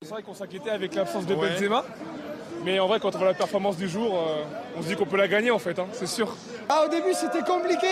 C'est 0.00 0.08
vrai 0.08 0.22
qu'on 0.22 0.34
s'inquiétait 0.34 0.70
avec 0.70 0.94
l'absence 0.94 1.26
de 1.26 1.34
Benzema. 1.34 1.84
Mais 2.64 2.80
en 2.80 2.86
vrai, 2.86 3.00
quand 3.00 3.14
on 3.14 3.18
voit 3.18 3.28
la 3.28 3.34
performance 3.34 3.76
du 3.76 3.88
jour, 3.88 4.16
euh, 4.16 4.44
on 4.76 4.82
se 4.82 4.88
dit 4.88 4.96
qu'on 4.96 5.06
peut 5.06 5.16
la 5.16 5.28
gagner 5.28 5.50
en 5.50 5.58
fait, 5.58 5.78
hein, 5.78 5.88
c'est 5.92 6.06
sûr. 6.06 6.34
Ah, 6.68 6.84
au 6.86 6.88
début, 6.88 7.12
c'était 7.12 7.42
compliqué. 7.42 7.88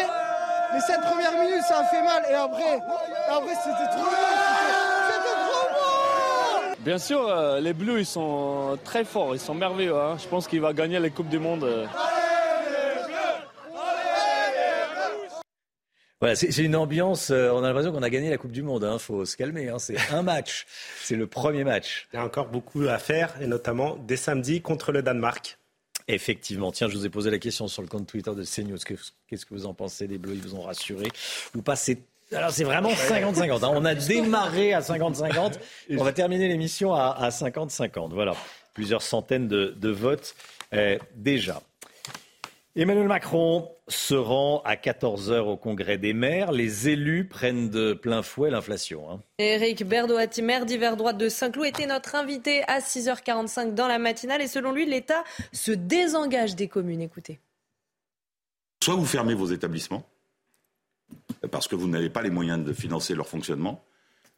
Les 0.73 0.81
7 0.81 1.01
premières 1.01 1.33
minutes, 1.33 1.65
ça 1.69 1.81
a 1.81 1.85
fait 1.85 2.03
mal. 2.03 2.25
Et 2.31 2.35
après, 2.35 2.81
après 3.29 3.55
c'était 3.63 3.91
trop 3.91 4.05
bon 4.05 4.40
Bien 6.85 6.97
sûr, 6.97 7.29
euh, 7.29 7.61
les 7.61 7.75
Bleus, 7.75 8.01
ils 8.01 8.07
sont 8.07 8.79
très 8.85 9.05
forts, 9.05 9.35
ils 9.35 9.41
sont 9.41 9.55
merveilleux. 9.55 9.95
Hein. 9.95 10.17
Je 10.19 10.27
pense 10.27 10.49
qu'il 10.49 10.63
va 10.63 10.73
gagner 10.73 10.99
les 10.99 11.11
Coupes 11.11 11.29
du 11.29 11.39
Monde. 11.39 11.65
Euh. 11.65 11.87
Voilà, 16.21 16.35
c'est 16.37 16.57
une 16.59 16.77
ambiance. 16.77 17.31
on 17.31 17.63
a 17.63 17.69
l'impression 17.69 17.93
qu'on 17.93 18.03
a 18.03 18.11
gagné 18.11 18.31
la 18.31 18.39
Coupe 18.39 18.53
du 18.53 18.63
Monde. 18.63 18.83
Il 18.83 18.95
hein, 18.95 18.99
faut 18.99 19.27
se 19.27 19.37
calmer. 19.37 19.69
Hein, 19.69 19.79
c'est 19.79 19.97
un 20.11 20.23
match. 20.23 20.67
C'est 21.03 21.17
le 21.17 21.27
premier 21.27 21.65
match. 21.65 22.09
Il 22.13 22.17
y 22.17 22.19
a 22.19 22.25
encore 22.25 22.49
beaucoup 22.49 22.83
à 22.83 22.99
faire, 22.99 23.35
et 23.43 23.47
notamment 23.47 23.97
dès 24.07 24.17
samedi 24.17 24.63
contre 24.63 24.91
le 24.93 25.03
Danemark. 25.03 25.59
Effectivement. 26.09 26.73
Tiens, 26.73 26.89
je 26.89 26.97
vous 26.97 27.07
ai 27.07 27.11
posé 27.11 27.31
la 27.31 27.39
question 27.39 27.69
sur 27.69 27.83
le 27.83 27.89
compte 27.89 28.07
Twitter 28.07 28.35
de 28.35 28.43
CNews. 28.43 28.79
Qu'est-ce 29.29 29.47
que 29.47 29.55
vous 29.55 29.67
en 29.67 29.75
pensez 29.75 30.07
Les 30.07 30.19
Bleus, 30.19 30.35
ils 30.35 30.43
vous 30.43 30.55
ont 30.55 30.63
rassuré 30.63 31.09
ou 31.55 31.63
pas? 31.63 31.77
Alors 32.35 32.51
c'est 32.51 32.65
vraiment 32.65 32.91
50-50. 32.91 33.65
Hein. 33.65 33.73
On 33.75 33.85
a 33.85 33.95
démarré 33.95 34.73
à 34.73 34.81
50-50. 34.81 35.59
On 35.97 36.05
va 36.05 36.13
terminer 36.13 36.49
l'émission 36.49 36.95
à 36.95 37.29
50-50. 37.31 38.11
Voilà. 38.13 38.35
Plusieurs 38.75 39.03
centaines 39.03 39.49
de, 39.49 39.91
votes 39.91 40.35
euh, 40.73 40.99
déjà. 41.17 41.61
Emmanuel 42.77 43.09
Macron 43.09 43.69
se 43.89 44.15
rend 44.15 44.63
à 44.65 44.77
14h 44.77 45.41
au 45.41 45.57
Congrès 45.57 45.99
des 45.99 46.13
maires. 46.13 46.53
Les 46.53 46.89
élus 46.89 47.27
prennent 47.27 47.69
de 47.69 47.95
plein 47.95 48.23
fouet 48.23 48.49
l'inflation. 48.49 49.11
Hein. 49.11 49.21
Éric 49.39 49.85
Berdoati, 49.85 50.41
maire 50.41 50.67
d'hiver 50.67 50.97
droite 50.97 51.19
de 51.19 51.29
Saint-Cloud, 51.29 51.67
était 51.67 51.87
notre 51.87 52.15
invité 52.15 52.63
à 52.69 52.79
6h45 52.79 53.75
dans 53.75 53.89
la 53.89 53.99
matinale. 53.99 54.41
Et 54.41 54.47
selon 54.47 54.71
lui, 54.71 54.87
l'État 54.87 55.25
se 55.53 55.73
désengage 55.73 56.55
des 56.55 56.69
communes. 56.69 57.03
Écoutez. 57.03 57.41
Soit 58.83 58.95
vous 58.95 59.05
fermez 59.05 59.35
vos 59.35 59.47
établissements, 59.47 60.07
parce 61.51 61.69
que 61.69 61.77
vous 61.77 61.89
n'avez 61.89 62.11
pas 62.11 62.23
les 62.23 62.31
moyens 62.31 62.65
de 62.65 62.73
financer 62.73 63.15
leur 63.15 63.29
fonctionnement, 63.29 63.83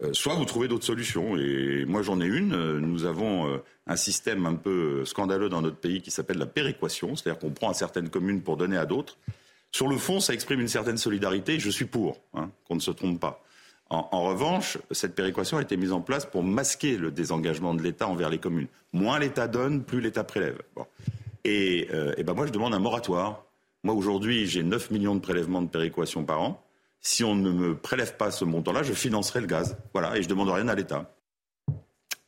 euh, 0.02 0.12
soit 0.12 0.34
vous 0.34 0.44
trouvez 0.44 0.68
d'autres 0.68 0.84
solutions. 0.84 1.36
Et 1.36 1.84
moi, 1.86 2.02
j'en 2.02 2.20
ai 2.20 2.26
une. 2.26 2.54
Euh, 2.54 2.80
nous 2.80 3.04
avons 3.04 3.48
euh, 3.48 3.58
un 3.86 3.96
système 3.96 4.46
un 4.46 4.54
peu 4.54 5.04
scandaleux 5.04 5.48
dans 5.48 5.62
notre 5.62 5.76
pays 5.76 6.00
qui 6.00 6.10
s'appelle 6.10 6.38
la 6.38 6.46
péréquation, 6.46 7.14
c'est-à-dire 7.14 7.38
qu'on 7.38 7.50
prend 7.50 7.70
à 7.70 7.74
certaines 7.74 8.08
communes 8.08 8.42
pour 8.42 8.56
donner 8.56 8.76
à 8.76 8.86
d'autres. 8.86 9.16
Sur 9.70 9.88
le 9.88 9.96
fond, 9.96 10.20
ça 10.20 10.34
exprime 10.34 10.60
une 10.60 10.68
certaine 10.68 10.98
solidarité. 10.98 11.58
Je 11.58 11.70
suis 11.70 11.84
pour, 11.84 12.20
hein, 12.34 12.50
qu'on 12.66 12.74
ne 12.74 12.80
se 12.80 12.90
trompe 12.90 13.20
pas. 13.20 13.42
En, 13.90 14.22
revanche, 14.22 14.78
cette 14.90 15.14
péréquation 15.14 15.58
a 15.58 15.62
été 15.62 15.76
mise 15.76 15.92
en 15.92 16.00
place 16.00 16.24
pour 16.24 16.42
masquer 16.42 16.96
le 16.96 17.10
désengagement 17.10 17.74
de 17.74 17.82
l'État 17.82 18.08
envers 18.08 18.30
les 18.30 18.38
communes. 18.38 18.68
Moins 18.94 19.18
l'État 19.18 19.48
donne, 19.48 19.84
plus 19.84 20.00
l'État 20.00 20.24
prélève. 20.24 20.58
Et, 21.44 21.88
ben 22.24 22.32
moi, 22.32 22.46
je 22.46 22.52
demande 22.52 22.72
un 22.72 22.78
moratoire. 22.78 23.44
Moi, 23.82 23.94
aujourd'hui, 23.94 24.46
j'ai 24.46 24.62
9 24.62 24.92
millions 24.92 25.14
de 25.14 25.20
prélèvements 25.20 25.60
de 25.60 25.68
péréquation 25.68 26.24
par 26.24 26.40
an 26.40 26.64
si 27.02 27.24
on 27.24 27.34
ne 27.34 27.50
me 27.50 27.76
prélève 27.76 28.16
pas 28.16 28.30
ce 28.30 28.44
montant-là, 28.44 28.82
je 28.82 28.92
financerai 28.92 29.40
le 29.40 29.46
gaz. 29.46 29.76
Voilà, 29.92 30.16
et 30.16 30.22
je 30.22 30.28
demande 30.28 30.48
rien 30.48 30.68
à 30.68 30.74
l'État. 30.74 31.14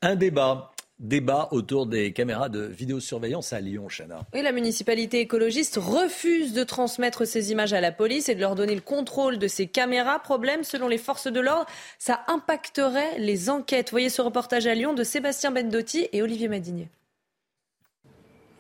Un 0.02 0.16
débat. 0.16 0.72
Débat 1.01 1.48
autour 1.51 1.86
des 1.86 2.12
caméras 2.12 2.48
de 2.48 2.60
vidéosurveillance 2.60 3.52
à 3.52 3.60
Lyon, 3.60 3.88
Chana. 3.88 4.20
Oui, 4.32 4.42
la 4.42 4.52
municipalité 4.52 5.20
écologiste 5.20 5.76
refuse 5.76 6.52
de 6.52 6.62
transmettre 6.62 7.26
ces 7.26 7.51
images 7.51 7.72
à 7.72 7.80
la 7.80 7.90
police 7.90 8.28
et 8.28 8.36
de 8.36 8.40
leur 8.40 8.55
donner 8.55 8.76
le 8.76 8.80
contrôle 8.80 9.38
de 9.38 9.48
ces 9.48 9.66
caméras. 9.66 10.20
Problème, 10.20 10.62
selon 10.62 10.86
les 10.86 10.98
forces 10.98 11.26
de 11.26 11.40
l'ordre, 11.40 11.66
ça 11.98 12.22
impacterait 12.28 13.18
les 13.18 13.51
enquêtes. 13.51 13.90
Voyez 13.90 14.09
ce 14.09 14.22
reportage 14.22 14.68
à 14.68 14.74
Lyon 14.74 14.94
de 14.94 15.02
Sébastien 15.02 15.51
Bendotti 15.51 16.09
et 16.12 16.22
Olivier 16.22 16.46
Madinier. 16.46 16.88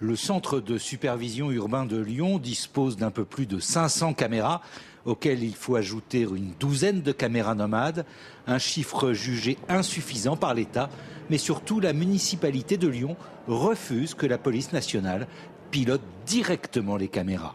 Le 0.04 0.16
centre 0.16 0.60
de 0.60 0.76
supervision 0.76 1.50
urbain 1.50 1.86
de 1.86 1.96
Lyon 1.96 2.38
dispose 2.38 2.98
d'un 2.98 3.10
peu 3.10 3.24
plus 3.24 3.46
de 3.46 3.58
500 3.58 4.12
caméras 4.12 4.60
auxquelles 5.06 5.42
il 5.42 5.54
faut 5.54 5.76
ajouter 5.76 6.20
une 6.20 6.52
douzaine 6.60 7.00
de 7.00 7.10
caméras 7.10 7.54
nomades, 7.54 8.04
un 8.46 8.58
chiffre 8.58 9.14
jugé 9.14 9.56
insuffisant 9.66 10.36
par 10.36 10.52
l'État, 10.52 10.90
mais 11.30 11.38
surtout 11.38 11.80
la 11.80 11.94
municipalité 11.94 12.76
de 12.76 12.86
Lyon 12.86 13.16
refuse 13.48 14.12
que 14.12 14.26
la 14.26 14.36
police 14.36 14.74
nationale 14.74 15.26
pilote 15.70 16.02
directement 16.26 16.98
les 16.98 17.08
caméras. 17.08 17.54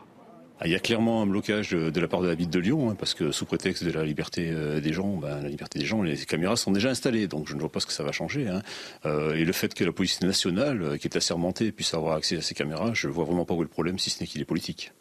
Ah, 0.61 0.67
il 0.67 0.71
y 0.71 0.75
a 0.75 0.79
clairement 0.79 1.21
un 1.21 1.25
blocage 1.25 1.71
de 1.71 2.01
la 2.01 2.07
part 2.09 2.19
de 2.19 2.27
la 2.27 2.35
ville 2.35 2.49
de 2.49 2.59
Lyon, 2.59 2.89
hein, 2.89 2.95
parce 2.99 3.13
que 3.13 3.31
sous 3.31 3.45
prétexte 3.45 3.81
de 3.85 3.91
la 3.91 4.03
liberté 4.03 4.51
euh, 4.51 4.81
des 4.81 4.91
gens, 4.91 5.15
ben, 5.15 5.41
la 5.41 5.47
liberté 5.47 5.79
des 5.79 5.85
gens, 5.85 6.01
les 6.01 6.17
caméras 6.17 6.57
sont 6.57 6.71
déjà 6.71 6.89
installées, 6.89 7.27
donc 7.27 7.47
je 7.47 7.55
ne 7.55 7.61
vois 7.61 7.71
pas 7.71 7.79
ce 7.79 7.85
que 7.85 7.93
ça 7.93 8.03
va 8.03 8.11
changer. 8.11 8.49
Hein. 8.49 8.61
Euh, 9.05 9.35
et 9.35 9.45
le 9.45 9.53
fait 9.53 9.73
que 9.73 9.85
la 9.85 9.93
police 9.93 10.19
nationale, 10.19 10.81
euh, 10.81 10.97
qui 10.97 11.07
est 11.07 11.15
assermentée, 11.15 11.71
puisse 11.71 11.93
avoir 11.93 12.17
accès 12.17 12.35
à 12.35 12.41
ces 12.41 12.55
caméras, 12.55 12.93
je 12.93 13.07
ne 13.07 13.13
vois 13.13 13.23
vraiment 13.23 13.45
pas 13.45 13.53
où 13.53 13.61
est 13.61 13.63
le 13.63 13.69
problème, 13.69 13.97
si 13.99 14.09
ce 14.09 14.21
n'est 14.21 14.27
qu'il 14.27 14.41
est 14.41 14.45
politique. 14.45 14.91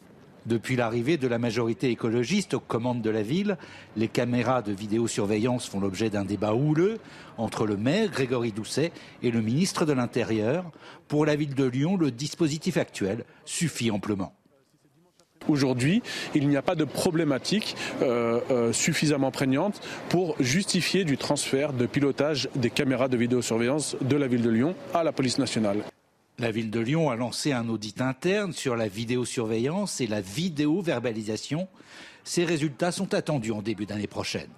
Depuis 0.45 0.77
l'arrivée 0.77 1.17
de 1.17 1.27
la 1.27 1.39
majorité 1.39 1.89
écologiste 1.89 2.53
aux 2.53 2.61
commandes 2.61 3.01
de 3.01 3.09
la 3.09 3.21
ville, 3.21 3.57
les 3.97 4.07
caméras 4.07 4.61
de 4.61 4.71
vidéosurveillance 4.71 5.67
font 5.67 5.81
l'objet 5.81 6.09
d'un 6.09 6.23
débat 6.23 6.53
houleux 6.53 6.99
entre 7.37 7.67
le 7.67 7.75
maire 7.75 8.09
Grégory 8.11 8.53
Doucet 8.53 8.93
et 9.23 9.29
le 9.29 9.41
ministre 9.41 9.85
de 9.85 9.91
l'Intérieur. 9.91 10.71
Pour 11.09 11.25
la 11.25 11.35
ville 11.35 11.53
de 11.53 11.65
Lyon, 11.65 11.97
le 11.97 12.11
dispositif 12.11 12.77
actuel 12.77 13.25
suffit 13.43 13.91
amplement. 13.91 14.38
Aujourd'hui, 15.47 16.01
il 16.35 16.47
n'y 16.47 16.57
a 16.57 16.61
pas 16.61 16.75
de 16.75 16.83
problématique 16.83 17.75
euh, 18.01 18.39
euh, 18.51 18.73
suffisamment 18.73 19.31
prégnante 19.31 19.81
pour 20.09 20.35
justifier 20.39 21.05
du 21.05 21.17
transfert 21.17 21.73
de 21.73 21.85
pilotage 21.85 22.49
des 22.55 22.69
caméras 22.69 23.07
de 23.07 23.17
vidéosurveillance 23.17 23.95
de 24.01 24.15
la 24.15 24.27
ville 24.27 24.41
de 24.41 24.49
Lyon 24.49 24.75
à 24.93 25.03
la 25.03 25.11
police 25.11 25.37
nationale. 25.37 25.83
La 26.37 26.51
ville 26.51 26.71
de 26.71 26.79
Lyon 26.79 27.09
a 27.09 27.15
lancé 27.15 27.51
un 27.51 27.67
audit 27.67 27.99
interne 27.99 28.53
sur 28.53 28.75
la 28.75 28.87
vidéosurveillance 28.87 29.99
et 29.99 30.07
la 30.07 30.21
vidéoverbalisation. 30.21 31.67
Ces 32.23 32.45
résultats 32.45 32.91
sont 32.91 33.13
attendus 33.13 33.51
en 33.51 33.61
début 33.61 33.85
d'année 33.85 34.07
prochaine. 34.07 34.49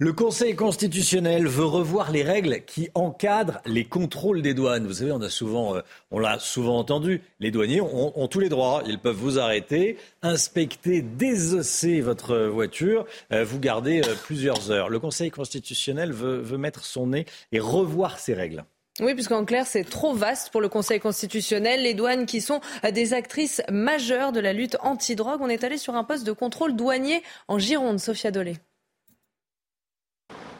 Le 0.00 0.12
Conseil 0.12 0.56
constitutionnel 0.56 1.46
veut 1.46 1.64
revoir 1.64 2.10
les 2.10 2.24
règles 2.24 2.64
qui 2.66 2.88
encadrent 2.94 3.60
les 3.64 3.84
contrôles 3.84 4.42
des 4.42 4.52
douanes. 4.52 4.88
Vous 4.88 4.94
savez, 4.94 5.12
on 5.12 5.20
souvent, 5.28 5.76
euh, 5.76 5.82
l'a 6.10 6.40
souvent 6.40 6.78
entendu. 6.78 7.22
Les 7.38 7.52
douaniers 7.52 7.80
ont, 7.80 8.26
tous 8.26 8.40
les 8.40 8.48
droits. 8.48 8.82
Ils 8.88 8.98
peuvent 8.98 9.14
vous 9.14 9.38
arrêter, 9.38 9.96
inspecter, 10.20 11.00
désosser 11.00 12.00
votre 12.00 12.36
voiture, 12.48 13.06
euh, 13.32 13.44
vous 13.44 13.60
garder 13.60 14.02
euh, 14.04 14.16
plusieurs 14.20 14.72
heures. 14.72 14.88
Le 14.88 14.98
Conseil 14.98 15.30
constitutionnel 15.30 16.12
veut, 16.12 16.40
veut 16.40 16.58
mettre 16.58 16.84
son 16.84 17.06
nez 17.06 17.24
et 17.52 17.60
revoir 17.60 18.18
ces 18.18 18.34
règles. 18.34 18.64
Oui, 18.98 19.14
puisqu'en 19.14 19.44
clair, 19.44 19.64
c'est 19.64 19.84
trop 19.84 20.12
vaste 20.12 20.50
pour 20.50 20.60
le 20.60 20.68
Conseil 20.68 20.98
constitutionnel. 20.98 21.84
Les 21.84 21.94
douanes 21.94 22.26
qui 22.26 22.40
sont 22.40 22.60
des 22.92 23.14
actrices 23.14 23.62
majeures 23.70 24.32
de 24.32 24.40
la 24.40 24.52
lutte 24.52 24.76
anti-drogue. 24.80 25.40
On 25.40 25.48
est 25.48 25.62
allé 25.62 25.78
sur 25.78 25.94
un 25.94 26.02
poste 26.02 26.26
de 26.26 26.32
contrôle 26.32 26.74
douanier 26.74 27.22
en 27.46 27.60
Gironde, 27.60 28.00
Sophia 28.00 28.32
Dolé. 28.32 28.56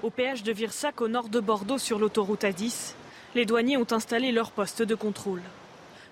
Au 0.04 0.10
péage 0.10 0.42
de 0.42 0.52
Virsac, 0.52 1.00
au 1.00 1.08
nord 1.08 1.30
de 1.30 1.40
Bordeaux, 1.40 1.78
sur 1.78 1.98
l'autoroute 1.98 2.42
A10, 2.42 2.92
les 3.34 3.46
douaniers 3.46 3.78
ont 3.78 3.90
installé 3.90 4.32
leur 4.32 4.50
poste 4.50 4.82
de 4.82 4.94
contrôle. 4.94 5.40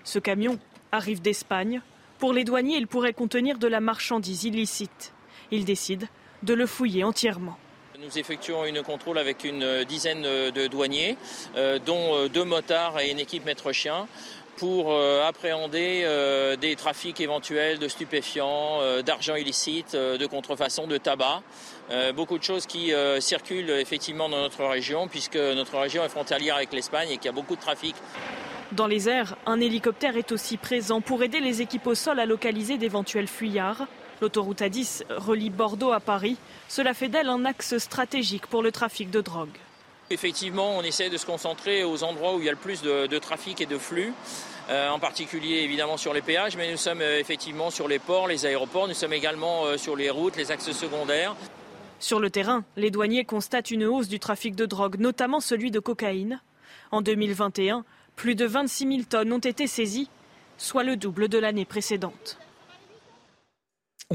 Ce 0.03 0.17
camion 0.17 0.57
arrive 0.91 1.21
d'Espagne. 1.21 1.79
Pour 2.17 2.33
les 2.33 2.43
douaniers, 2.43 2.77
il 2.77 2.87
pourrait 2.87 3.13
contenir 3.13 3.59
de 3.59 3.67
la 3.67 3.81
marchandise 3.81 4.45
illicite. 4.45 5.13
Ils 5.51 5.63
décident 5.63 6.07
de 6.41 6.55
le 6.55 6.65
fouiller 6.65 7.03
entièrement. 7.03 7.55
Nous 7.99 8.17
effectuons 8.17 8.65
une 8.65 8.81
contrôle 8.81 9.19
avec 9.19 9.43
une 9.43 9.83
dizaine 9.83 10.23
de 10.23 10.65
douaniers, 10.65 11.15
euh, 11.55 11.77
dont 11.77 12.15
euh, 12.15 12.29
deux 12.29 12.45
motards 12.45 12.99
et 12.99 13.11
une 13.11 13.19
équipe 13.19 13.45
maître 13.45 13.71
chien. 13.73 14.07
pour 14.57 14.93
appréhender 14.93 16.05
des 16.61 16.75
trafics 16.75 17.19
éventuels 17.19 17.79
de 17.79 17.87
stupéfiants, 17.87 19.01
d'argent 19.03 19.35
illicite, 19.35 19.95
de 19.95 20.25
contrefaçon, 20.27 20.85
de 20.85 20.97
tabac. 20.97 21.41
Beaucoup 22.15 22.37
de 22.37 22.43
choses 22.43 22.65
qui 22.65 22.91
circulent 23.19 23.69
effectivement 23.69 24.29
dans 24.29 24.41
notre 24.41 24.65
région, 24.65 25.07
puisque 25.07 25.35
notre 25.35 25.77
région 25.77 26.03
est 26.03 26.09
frontalière 26.09 26.55
avec 26.55 26.73
l'Espagne 26.73 27.09
et 27.09 27.17
qu'il 27.17 27.25
y 27.25 27.29
a 27.29 27.33
beaucoup 27.33 27.55
de 27.55 27.61
trafic. 27.61 27.95
Dans 28.73 28.87
les 28.87 29.07
airs, 29.07 29.35
un 29.45 29.59
hélicoptère 29.59 30.17
est 30.17 30.31
aussi 30.31 30.57
présent 30.57 30.99
pour 30.99 31.21
aider 31.21 31.39
les 31.39 31.61
équipes 31.61 31.85
au 31.85 31.93
sol 31.93 32.19
à 32.19 32.25
localiser 32.25 32.79
d'éventuels 32.79 33.27
fuyards. 33.27 33.85
L'autoroute 34.19 34.61
A10 34.61 35.03
relie 35.11 35.51
Bordeaux 35.51 35.91
à 35.91 35.99
Paris. 35.99 36.37
Cela 36.69 36.95
fait 36.95 37.07
d'elle 37.07 37.29
un 37.29 37.45
axe 37.45 37.77
stratégique 37.77 38.47
pour 38.47 38.63
le 38.63 38.71
trafic 38.71 39.11
de 39.11 39.21
drogue. 39.21 39.57
Effectivement, 40.09 40.77
on 40.77 40.81
essaie 40.81 41.09
de 41.09 41.17
se 41.17 41.25
concentrer 41.25 41.83
aux 41.83 42.03
endroits 42.03 42.35
où 42.35 42.39
il 42.39 42.45
y 42.45 42.49
a 42.49 42.51
le 42.51 42.57
plus 42.57 42.81
de, 42.81 43.17
trafic 43.19 43.61
et 43.61 43.65
de 43.67 43.77
flux. 43.77 44.13
Euh, 44.69 44.89
en 44.89 44.97
particulier 44.97 45.57
évidemment 45.57 45.97
sur 45.97 46.13
les 46.13 46.21
péages, 46.21 46.55
mais 46.55 46.71
nous 46.71 46.77
sommes 46.77 47.01
euh, 47.01 47.19
effectivement 47.19 47.69
sur 47.69 47.89
les 47.89 47.99
ports, 47.99 48.29
les 48.29 48.45
aéroports, 48.45 48.87
nous 48.87 48.93
sommes 48.93 49.11
également 49.11 49.65
euh, 49.65 49.77
sur 49.77 49.97
les 49.97 50.09
routes, 50.09 50.37
les 50.37 50.51
axes 50.51 50.71
secondaires. 50.71 51.35
Sur 52.03 52.19
le 52.19 52.29
terrain, 52.29 52.65
les 52.75 52.91
douaniers 52.91 53.23
constatent 53.23 53.71
une 53.71 53.85
hausse 53.85 54.09
du 54.09 54.19
trafic 54.19 54.57
de 54.57 54.65
drogue, 54.65 54.99
notamment 54.99 55.39
celui 55.39 55.71
de 55.71 55.79
cocaïne. 55.79 56.41
En 56.91 57.01
2021, 57.01 57.85
plus 58.17 58.35
de 58.35 58.43
26 58.43 58.87
000 58.87 59.03
tonnes 59.09 59.31
ont 59.31 59.37
été 59.37 59.67
saisies, 59.67 60.09
soit 60.57 60.83
le 60.83 60.97
double 60.97 61.29
de 61.29 61.37
l'année 61.37 61.63
précédente. 61.63 62.39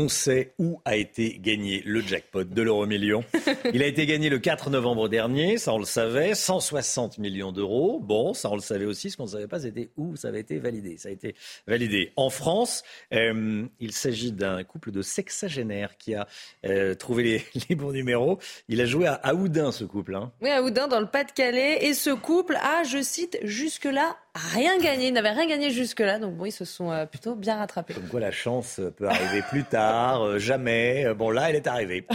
On 0.01 0.07
sait 0.07 0.55
où 0.61 0.81
a 0.85 0.95
été 0.95 1.41
gagné 1.41 1.83
le 1.85 2.01
jackpot 2.01 2.45
de 2.45 2.62
l'euro 2.62 2.87
million. 2.87 3.25
Il 3.75 3.83
a 3.83 3.87
été 3.87 4.07
gagné 4.07 4.29
le 4.29 4.39
4 4.39 4.70
novembre 4.70 5.09
dernier, 5.09 5.59
ça 5.59 5.75
on 5.75 5.79
le 5.81 5.85
savait, 5.85 6.37
160 6.37 7.19
millions 7.19 7.51
d'euros. 7.51 7.99
Bon, 7.99 8.33
ça 8.33 8.49
on 8.49 8.55
le 8.55 8.61
savait 8.61 8.85
aussi, 8.85 9.11
ce 9.11 9.16
qu'on 9.16 9.25
ne 9.25 9.31
savait 9.31 9.49
pas 9.49 9.59
c'était 9.59 9.91
où 9.97 10.15
ça 10.15 10.29
avait 10.29 10.39
été 10.39 10.61
validé. 10.61 10.99
Ça 10.99 11.09
a 11.09 11.11
été 11.11 11.35
validé 11.66 12.12
en 12.15 12.31
France. 12.31 12.85
Euh, 13.12 13.66
il 13.81 13.91
s'agit 13.91 14.31
d'un 14.31 14.62
couple 14.62 14.93
de 14.93 15.03
sexagénaires 15.03 15.97
qui 15.99 16.15
a 16.15 16.29
euh, 16.65 16.95
trouvé 16.95 17.45
les, 17.69 17.75
bons 17.75 17.91
numéros. 17.91 18.39
Il 18.69 18.81
a 18.81 18.87
joué 18.87 19.09
à 19.09 19.15
Aoudin 19.15 19.73
ce 19.73 19.83
couple. 19.83 20.15
Hein. 20.15 20.31
Oui, 20.41 20.51
Aoudin 20.51 20.87
dans 20.87 21.01
le 21.01 21.09
Pas-de-Calais. 21.09 21.85
Et 21.87 21.93
ce 21.93 22.11
couple 22.11 22.55
a, 22.55 22.85
je 22.85 23.03
cite, 23.03 23.41
jusque-là 23.43 24.16
rien 24.39 24.78
gagné, 24.78 25.09
ils 25.09 25.12
n'avaient 25.12 25.31
rien 25.31 25.47
gagné 25.47 25.70
jusque-là, 25.70 26.19
donc 26.19 26.35
bon, 26.36 26.47
ils 26.47 26.52
se 26.52 26.65
sont 26.65 26.90
euh, 26.90 27.06
plutôt 27.06 27.35
bien 27.35 27.56
rattrapés. 27.56 27.94
Comme 27.94 28.09
quoi 28.09 28.20
la 28.20 28.31
chance 28.31 28.81
peut 28.97 29.09
arriver 29.09 29.43
plus 29.48 29.65
tard, 29.65 30.23
euh, 30.23 30.39
jamais. 30.39 31.05
Euh, 31.06 31.15
bon, 31.15 31.31
là, 31.31 31.51
elle 31.51 31.56
est 31.56 31.66
arrivée. 31.66 32.06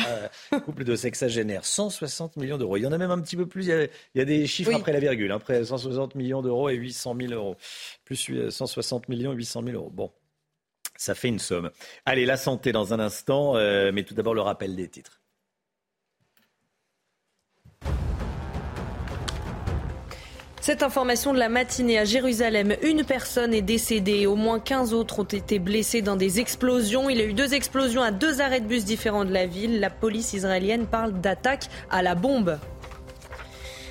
couple 0.66 0.84
de 0.84 0.96
sexagénaires, 0.96 1.66
160 1.66 2.38
millions 2.38 2.58
d'euros. 2.58 2.78
Il 2.78 2.84
y 2.84 2.88
en 2.88 2.92
a 2.92 2.98
même 2.98 3.12
un 3.12 3.20
petit 3.20 3.36
peu 3.36 3.48
plus, 3.48 3.68
il 3.68 3.90
y 4.16 4.22
a, 4.22 4.26
des 4.26 4.48
chiffres 4.48 4.74
après 4.74 4.94
la 4.94 5.00
virgule, 5.00 5.32
hein. 5.32 5.38
après 5.38 5.64
160 5.64 6.16
millions 6.16 6.42
d'euros 6.42 6.70
et 6.70 6.76
800 6.76 7.16
000 7.20 7.34
euros. 7.34 7.56
Plus 8.06 8.50
160 8.50 9.10
millions 9.10 9.34
et 9.34 9.36
800 9.36 9.64
000 9.64 9.76
euros. 9.76 9.92
Bon. 9.92 10.12
Ça 10.96 11.16
fait 11.16 11.28
une 11.28 11.40
somme. 11.40 11.72
Allez, 12.06 12.26
la 12.26 12.38
santé 12.38 12.72
dans 12.72 12.94
un 12.94 13.00
instant, 13.00 13.56
mais 13.92 14.04
tout 14.04 14.14
d'abord 14.14 14.36
le 14.36 14.42
rappel 14.42 14.76
des 14.76 14.88
titres. 14.88 15.23
Cette 20.64 20.82
information 20.82 21.34
de 21.34 21.40
la 21.40 21.50
matinée 21.50 22.00
à 22.00 22.06
Jérusalem, 22.06 22.78
une 22.84 23.04
personne 23.04 23.54
est 23.54 23.62
décédée, 23.62 24.28
au 24.28 24.38
moins 24.38 24.62
15 24.62 24.94
autres 24.94 25.20
ont 25.20 25.24
été 25.26 25.60
blessés 25.60 26.02
dans 26.02 26.16
des 26.16 26.40
explosions. 26.40 27.10
Il 27.10 27.18
y 27.18 27.22
a 27.22 27.26
eu 27.26 27.34
deux 27.34 27.54
explosions 27.54 28.02
à 28.02 28.12
deux 28.12 28.40
arrêts 28.40 28.62
de 28.62 28.68
bus 28.68 28.86
différents 28.86 29.26
de 29.26 29.34
la 29.34 29.46
ville. 29.46 29.82
La 29.82 29.90
police 29.90 30.32
israélienne 30.32 30.86
parle 30.86 31.20
d'attaque 31.20 31.66
à 31.92 32.02
la 32.02 32.16
bombe. 32.16 32.58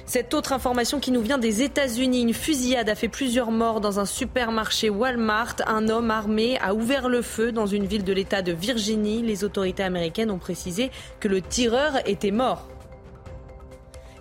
Cette 0.06 0.32
autre 0.32 0.54
information 0.54 0.98
qui 0.98 1.10
nous 1.10 1.20
vient 1.20 1.36
des 1.36 1.60
États-Unis, 1.60 2.22
une 2.22 2.32
fusillade 2.32 2.88
a 2.88 2.94
fait 2.94 3.08
plusieurs 3.08 3.50
morts 3.50 3.82
dans 3.82 4.00
un 4.00 4.06
supermarché 4.06 4.88
Walmart. 4.88 5.56
Un 5.66 5.90
homme 5.90 6.10
armé 6.10 6.56
a 6.62 6.72
ouvert 6.72 7.10
le 7.10 7.20
feu 7.20 7.52
dans 7.52 7.66
une 7.66 7.84
ville 7.84 8.04
de 8.04 8.14
l'État 8.14 8.40
de 8.40 8.52
Virginie. 8.52 9.20
Les 9.20 9.44
autorités 9.44 9.82
américaines 9.82 10.30
ont 10.30 10.38
précisé 10.38 10.90
que 11.20 11.28
le 11.28 11.42
tireur 11.42 11.98
était 12.06 12.30
mort. 12.30 12.66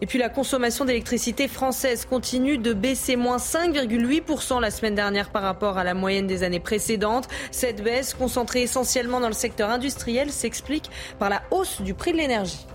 Et 0.02 0.08
puis 0.08 0.18
la 0.18 0.30
consommation 0.30 0.84
d'électricité 0.84 1.48
française 1.48 2.06
continue 2.06 2.58
de 2.58 2.74
baisser 2.74 3.16
moins 3.16 3.38
5,8% 3.38 4.60
la 4.60 4.72
semaine 4.72 4.96
dernière 4.96 5.32
par 5.32 5.44
rapport 5.44 5.78
à 5.78 5.84
la 5.84 5.94
moyenne 5.94 6.26
des 6.26 6.42
années 6.42 6.60
précédentes. 6.60 7.28
Cette 7.52 7.84
baisse, 7.84 8.16
concentrée 8.16 8.64
essentiellement 8.64 9.20
dans 9.20 9.28
le 9.28 9.34
secteur 9.34 9.70
industriel, 9.70 10.32
s'explique 10.32 10.90
par 11.20 11.30
la 11.30 11.44
hausse 11.52 11.82
du 11.82 11.94
prix 11.94 12.14
de 12.14 12.18
l'énergie. 12.18 12.66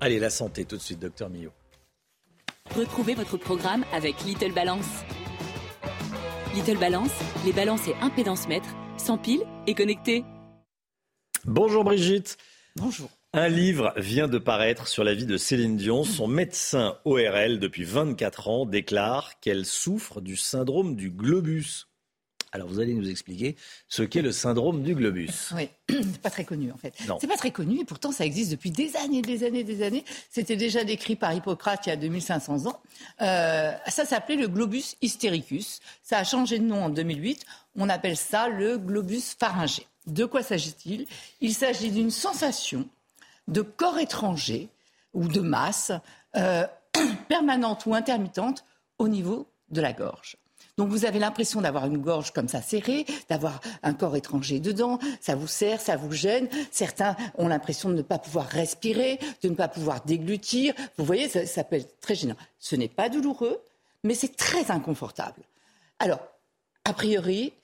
Allez, 0.00 0.18
la 0.18 0.30
santé 0.30 0.64
tout 0.64 0.76
de 0.76 0.82
suite, 0.82 0.98
docteur 0.98 1.30
Millot. 1.30 1.52
Retrouvez 2.74 3.14
votre 3.14 3.36
programme 3.36 3.84
avec 3.94 4.24
Little 4.24 4.52
Balance. 4.52 5.04
Little 6.54 6.78
Balance, 6.78 7.12
les 7.44 7.52
balances 7.52 7.86
et 7.86 7.94
impédance 8.02 8.48
mètres, 8.48 8.74
sans 8.96 9.18
pile 9.18 9.42
et 9.68 9.74
connectés. 9.74 10.24
Bonjour 11.44 11.84
Brigitte. 11.84 12.36
Bonjour. 12.74 13.08
Un 13.32 13.48
livre 13.48 13.92
vient 13.96 14.28
de 14.28 14.38
paraître 14.38 14.88
sur 14.88 15.04
la 15.04 15.12
vie 15.12 15.26
de 15.26 15.36
Céline 15.36 15.76
Dion. 15.76 16.04
Son 16.04 16.26
médecin 16.26 16.96
ORL 17.04 17.58
depuis 17.58 17.84
24 17.84 18.48
ans 18.48 18.66
déclare 18.66 19.38
qu'elle 19.40 19.66
souffre 19.66 20.20
du 20.20 20.36
syndrome 20.36 20.96
du 20.96 21.10
globus. 21.10 21.86
Alors 22.52 22.68
vous 22.68 22.80
allez 22.80 22.94
nous 22.94 23.10
expliquer 23.10 23.56
ce 23.88 24.02
qu'est 24.02 24.22
le 24.22 24.32
syndrome 24.32 24.82
du 24.82 24.94
globus. 24.94 25.52
Oui, 25.54 25.68
c'est 25.90 26.22
pas 26.22 26.30
très 26.30 26.44
connu 26.44 26.72
en 26.72 26.78
fait. 26.78 26.94
C'est 27.20 27.26
pas 27.26 27.36
très 27.36 27.50
connu 27.50 27.80
et 27.80 27.84
pourtant 27.84 28.12
ça 28.12 28.24
existe 28.24 28.52
depuis 28.52 28.70
des 28.70 28.96
années, 28.96 29.20
des 29.20 29.44
années, 29.44 29.64
des 29.64 29.82
années. 29.82 30.04
C'était 30.30 30.56
déjà 30.56 30.82
décrit 30.84 31.16
par 31.16 31.34
Hippocrate 31.34 31.84
il 31.84 31.90
y 31.90 31.92
a 31.92 31.96
2500 31.96 32.66
ans. 32.66 32.80
Euh, 33.20 33.72
ça 33.88 34.06
s'appelait 34.06 34.36
le 34.36 34.48
globus 34.48 34.96
hystéricus. 35.02 35.80
Ça 36.02 36.16
a 36.16 36.24
changé 36.24 36.58
de 36.58 36.64
nom 36.64 36.84
en 36.84 36.88
2008. 36.88 37.44
On 37.76 37.90
appelle 37.90 38.16
ça 38.16 38.48
le 38.48 38.78
globus 38.78 39.36
pharyngé. 39.38 39.86
De 40.06 40.24
quoi 40.24 40.42
s'agit-il? 40.42 41.06
Il 41.42 41.52
s'agit 41.52 41.90
d'une 41.90 42.12
sensation 42.12 42.88
de 43.48 43.62
corps 43.62 43.98
étrangers 43.98 44.68
ou 45.14 45.28
de 45.28 45.40
masse 45.40 45.92
euh, 46.36 46.66
permanente 47.28 47.86
ou 47.86 47.94
intermittente 47.94 48.64
au 48.98 49.08
niveau 49.08 49.46
de 49.70 49.80
la 49.80 49.92
gorge. 49.92 50.36
Donc 50.78 50.90
vous 50.90 51.06
avez 51.06 51.18
l'impression 51.18 51.62
d'avoir 51.62 51.86
une 51.86 51.96
gorge 51.98 52.32
comme 52.32 52.48
ça 52.48 52.60
serrée, 52.60 53.06
d'avoir 53.30 53.60
un 53.82 53.94
corps 53.94 54.14
étranger 54.14 54.60
dedans, 54.60 54.98
ça 55.20 55.34
vous 55.34 55.46
serre, 55.46 55.80
ça 55.80 55.96
vous 55.96 56.12
gêne. 56.12 56.48
Certains 56.70 57.16
ont 57.38 57.48
l'impression 57.48 57.88
de 57.88 57.94
ne 57.94 58.02
pas 58.02 58.18
pouvoir 58.18 58.46
respirer, 58.46 59.18
de 59.42 59.48
ne 59.48 59.54
pas 59.54 59.68
pouvoir 59.68 60.02
déglutir. 60.04 60.74
Vous 60.98 61.06
voyez, 61.06 61.30
ça, 61.30 61.46
ça 61.46 61.64
peut 61.64 61.76
être 61.76 61.98
très 62.00 62.14
gênant. 62.14 62.36
Ce 62.58 62.76
n'est 62.76 62.88
pas 62.88 63.08
douloureux, 63.08 63.58
mais 64.04 64.14
c'est 64.14 64.36
très 64.36 64.70
inconfortable. 64.70 65.42
Alors, 65.98 66.20
a 66.84 66.92
priori, 66.92 67.54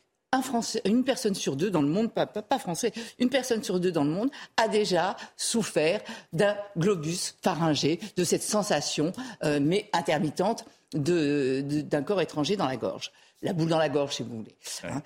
une 0.85 1.05
personne 1.05 1.35
sur 1.35 1.57
deux 1.57 1.71
dans 1.71 1.83
le 1.83 1.89
monde, 1.89 2.13
pas, 2.13 2.27
français, 2.59 2.93
une 3.19 3.29
personne 3.29 3.63
sur 3.63 3.81
deux 3.81 3.93
dans 3.93 4.05
le 4.05 4.11
monde 4.11 4.31
a 4.57 4.69
déjà 4.69 5.17
souffert 5.37 6.01
d'un 6.33 6.57
globus 6.77 7.37
pharyngé, 7.43 8.01
de 8.17 8.25
cette 8.25 8.43
sensation, 8.43 9.13
euh, 9.45 9.59
mais 9.61 9.89
intermittente, 9.93 10.65
d'un 10.95 12.03
corps 12.03 12.21
étranger 12.21 12.57
dans 12.57 12.67
la 12.67 12.77
gorge. 12.77 13.13
La 13.43 13.53
boule 13.53 13.69
dans 13.69 13.79
la 13.79 13.89
gorge, 13.89 14.15
si 14.15 14.23
vous 14.23 14.37
voulez. 14.37 14.55
Hein. 14.85 15.03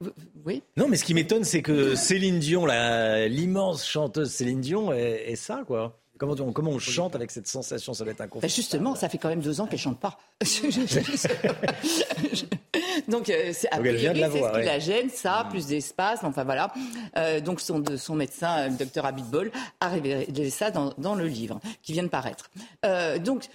oui. 0.46 0.62
Non, 0.76 0.88
mais 0.88 0.96
ce 0.96 1.04
qui 1.04 1.12
m'étonne, 1.12 1.44
c'est 1.44 1.62
que 1.62 1.94
Céline 1.94 2.38
Dion, 2.38 2.66
l'immense 2.66 3.86
chanteuse 3.86 4.30
Céline 4.30 4.60
Dion, 4.60 4.92
est 4.92 5.36
ça, 5.36 5.62
quoi. 5.66 5.98
Comment 6.16 6.36
on, 6.38 6.52
comment 6.52 6.70
on 6.70 6.78
chante 6.78 7.16
avec 7.16 7.32
cette 7.32 7.48
sensation? 7.48 7.92
Ça 7.92 8.04
va 8.04 8.12
être 8.12 8.20
inconfortable. 8.20 8.48
Ben 8.48 8.54
justement, 8.54 8.94
ça 8.94 9.08
fait 9.08 9.18
quand 9.18 9.28
même 9.28 9.40
deux 9.40 9.60
ans 9.60 9.66
qu'elle 9.66 9.80
chante 9.80 9.98
pas. 9.98 10.16
donc, 13.08 13.28
euh, 13.28 13.52
c'est 13.52 13.68
ce 13.72 14.60
qui 14.60 14.64
la 14.64 14.78
gêne, 14.78 15.10
ça, 15.10 15.44
mm. 15.44 15.48
plus 15.50 15.66
d'espace. 15.66 16.20
Enfin 16.22 16.44
voilà. 16.44 16.72
Euh, 17.16 17.40
donc 17.40 17.60
son, 17.60 17.78
de, 17.78 17.96
son 17.96 18.14
médecin, 18.14 18.68
le 18.68 18.76
docteur 18.76 19.06
Abitbol, 19.06 19.50
a 19.80 19.88
révélé 19.88 20.50
ça 20.50 20.70
dans, 20.70 20.92
dans, 20.98 21.14
le 21.14 21.26
livre 21.26 21.60
qui 21.82 21.92
vient 21.92 22.02
de 22.02 22.08
paraître. 22.08 22.50
Euh, 22.84 23.18
donc 23.18 23.48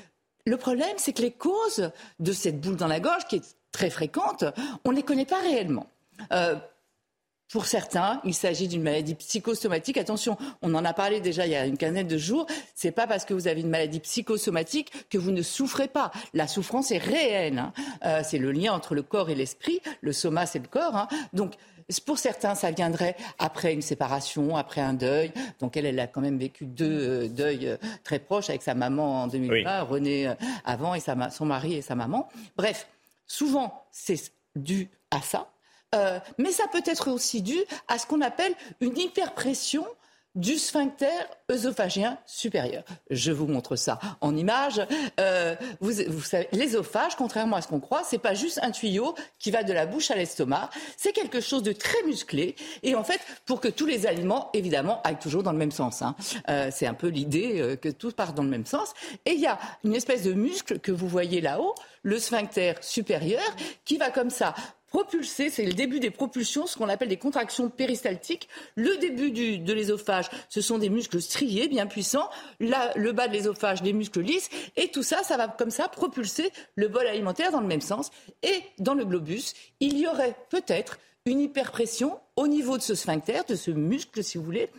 le 0.45 0.57
problème, 0.57 0.95
c'est 0.97 1.13
que 1.13 1.21
les 1.21 1.31
causes 1.31 1.91
de 2.19 2.31
cette 2.31 2.59
boule 2.59 2.75
dans 2.75 2.87
la 2.87 2.99
gorge, 2.99 3.25
qui 3.27 3.37
est 3.37 3.55
très 3.71 3.89
fréquente, 3.89 4.43
on 4.85 4.91
ne 4.91 4.95
les 4.95 5.03
connaît 5.03 5.25
pas 5.25 5.39
réellement. 5.41 5.87
Euh, 6.31 6.55
pour 7.51 7.65
certains, 7.65 8.21
il 8.23 8.35
s'agit 8.35 8.67
d'une 8.67 8.83
maladie 8.83 9.15
psychosomatique. 9.15 9.97
Attention, 9.97 10.37
on 10.61 10.73
en 10.75 10.85
a 10.85 10.93
parlé 10.93 11.19
déjà 11.19 11.47
il 11.47 11.51
y 11.51 11.55
a 11.55 11.65
une 11.65 11.77
quinzaine 11.77 12.07
de 12.07 12.17
jours. 12.17 12.45
C'est 12.75 12.91
pas 12.91 13.07
parce 13.07 13.25
que 13.25 13.33
vous 13.33 13.47
avez 13.47 13.61
une 13.61 13.69
maladie 13.69 13.99
psychosomatique 13.99 14.91
que 15.09 15.17
vous 15.17 15.31
ne 15.31 15.41
souffrez 15.41 15.87
pas. 15.87 16.11
La 16.35 16.47
souffrance 16.47 16.91
est 16.91 16.99
réelle. 16.99 17.57
Hein. 17.57 17.73
Euh, 18.05 18.21
c'est 18.23 18.37
le 18.37 18.51
lien 18.51 18.71
entre 18.73 18.93
le 18.93 19.01
corps 19.01 19.31
et 19.31 19.35
l'esprit. 19.35 19.81
Le 20.01 20.13
soma, 20.13 20.45
c'est 20.45 20.59
le 20.59 20.67
corps. 20.67 20.95
Hein. 20.95 21.07
Donc, 21.33 21.55
pour 22.05 22.19
certains, 22.19 22.53
ça 22.53 22.69
viendrait 22.69 23.15
après 23.39 23.73
une 23.73 23.81
séparation, 23.81 24.55
après 24.55 24.81
un 24.81 24.93
deuil. 24.93 25.31
Donc 25.59 25.75
elle, 25.75 25.87
elle 25.87 25.99
a 25.99 26.05
quand 26.05 26.21
même 26.21 26.37
vécu 26.37 26.67
deux 26.67 26.85
euh, 26.85 27.27
deuils 27.27 27.67
euh, 27.67 27.77
très 28.03 28.19
proches 28.19 28.51
avec 28.51 28.61
sa 28.61 28.75
maman 28.75 29.23
en 29.23 29.27
2020, 29.27 29.81
René 29.81 30.33
avant 30.65 30.93
et 30.93 30.99
son 30.99 31.45
mari 31.47 31.73
et 31.73 31.81
sa 31.81 31.95
maman. 31.95 32.29
Bref, 32.57 32.87
souvent 33.25 33.85
c'est 33.91 34.19
dû 34.55 34.89
à 35.09 35.21
ça. 35.23 35.49
Euh, 35.95 36.19
mais 36.37 36.51
ça 36.51 36.65
peut 36.71 36.83
être 36.85 37.09
aussi 37.09 37.41
dû 37.41 37.57
à 37.87 37.97
ce 37.97 38.05
qu'on 38.05 38.21
appelle 38.21 38.53
une 38.79 38.97
hyperpression 38.97 39.85
du 40.35 40.59
sphincter 40.59 41.07
œsophagien 41.51 42.19
supérieur. 42.27 42.83
Je 43.09 43.31
vous 43.31 43.47
montre 43.47 43.75
ça 43.75 43.99
en 44.21 44.37
image. 44.37 44.79
Euh, 45.19 45.55
vous, 45.81 45.91
savez, 46.21 46.47
l'ésophage, 46.51 47.15
contrairement 47.15 47.55
à 47.55 47.61
ce 47.61 47.67
qu'on 47.67 47.79
croit, 47.79 48.03
c'est 48.05 48.19
pas 48.19 48.35
juste 48.35 48.59
un 48.61 48.69
tuyau 48.69 49.15
qui 49.39 49.49
va 49.49 49.63
de 49.63 49.73
la 49.73 49.87
bouche 49.87 50.11
à 50.11 50.15
l'estomac. 50.15 50.69
C'est 50.97 51.13
quelque 51.13 51.41
chose 51.41 51.63
de 51.63 51.71
très 51.71 52.01
musclé. 52.03 52.55
Et 52.83 52.93
en 52.93 53.03
fait, 53.03 53.19
pour 53.47 53.59
que 53.59 53.67
tous 53.67 53.87
les 53.87 54.05
aliments, 54.05 54.51
évidemment, 54.53 55.01
aillent 55.03 55.17
toujours 55.19 55.41
dans 55.41 55.51
le 55.51 55.57
même 55.57 55.71
sens. 55.71 56.03
Hein. 56.03 56.15
Euh, 56.47 56.69
c'est 56.71 56.85
un 56.85 56.93
peu 56.93 57.07
l'idée 57.07 57.77
que 57.81 57.89
tout 57.89 58.11
part 58.11 58.33
dans 58.33 58.43
le 58.43 58.49
même 58.49 58.67
sens. 58.67 58.93
Et 59.25 59.31
il 59.31 59.39
y 59.39 59.47
a 59.47 59.57
une 59.83 59.95
espèce 59.95 60.23
de 60.23 60.33
muscle 60.33 60.79
que 60.79 60.91
vous 60.91 61.07
voyez 61.07 61.41
là-haut, 61.41 61.73
le 62.03 62.19
sphincter 62.19 62.73
supérieur, 62.81 63.41
qui 63.83 63.97
va 63.97 64.11
comme 64.11 64.29
ça 64.29 64.53
propulser, 64.89 65.49
c'est 65.49 65.65
le 65.65 65.73
début 65.73 65.99
des 65.99 66.09
propulsions, 66.09 66.67
ce 66.67 66.77
qu'on 66.77 66.89
appelle 66.89 67.09
des 67.09 67.17
contractions 67.17 67.69
péristaltiques. 67.69 68.49
Le 68.75 68.97
début 68.97 69.31
de 69.31 69.73
l'ésophage, 69.73 70.29
ce 70.49 70.61
sont 70.61 70.77
des 70.77 70.89
muscles 70.89 71.21
striés, 71.21 71.67
bien 71.67 71.87
puissants. 71.87 72.29
le 72.59 73.11
bas 73.11 73.27
de 73.27 73.33
l'ésophage, 73.33 73.81
des 73.81 73.93
muscles 73.93 74.21
lisses. 74.21 74.49
Et 74.75 74.89
tout 74.89 75.03
ça, 75.03 75.23
ça 75.23 75.37
va 75.37 75.47
comme 75.47 75.71
ça 75.71 75.87
propulser 75.87 76.51
le 76.75 76.87
bol 76.87 77.05
alimentaire 77.05 77.51
dans 77.51 77.61
le 77.61 77.67
même 77.67 77.81
sens. 77.81 78.11
Et 78.43 78.63
dans 78.77 78.93
le 78.93 79.05
globus, 79.05 79.53
il 79.79 79.97
y 79.97 80.07
aurait 80.07 80.35
peut-être 80.49 80.99
une 81.25 81.41
hyperpression 81.41 82.19
au 82.35 82.47
niveau 82.47 82.77
de 82.77 82.81
ce 82.81 82.95
sphincter, 82.95 83.41
de 83.47 83.55
ce 83.55 83.71
muscle, 83.71 84.23
si 84.23 84.37
vous 84.37 84.43
voulez. 84.43 84.69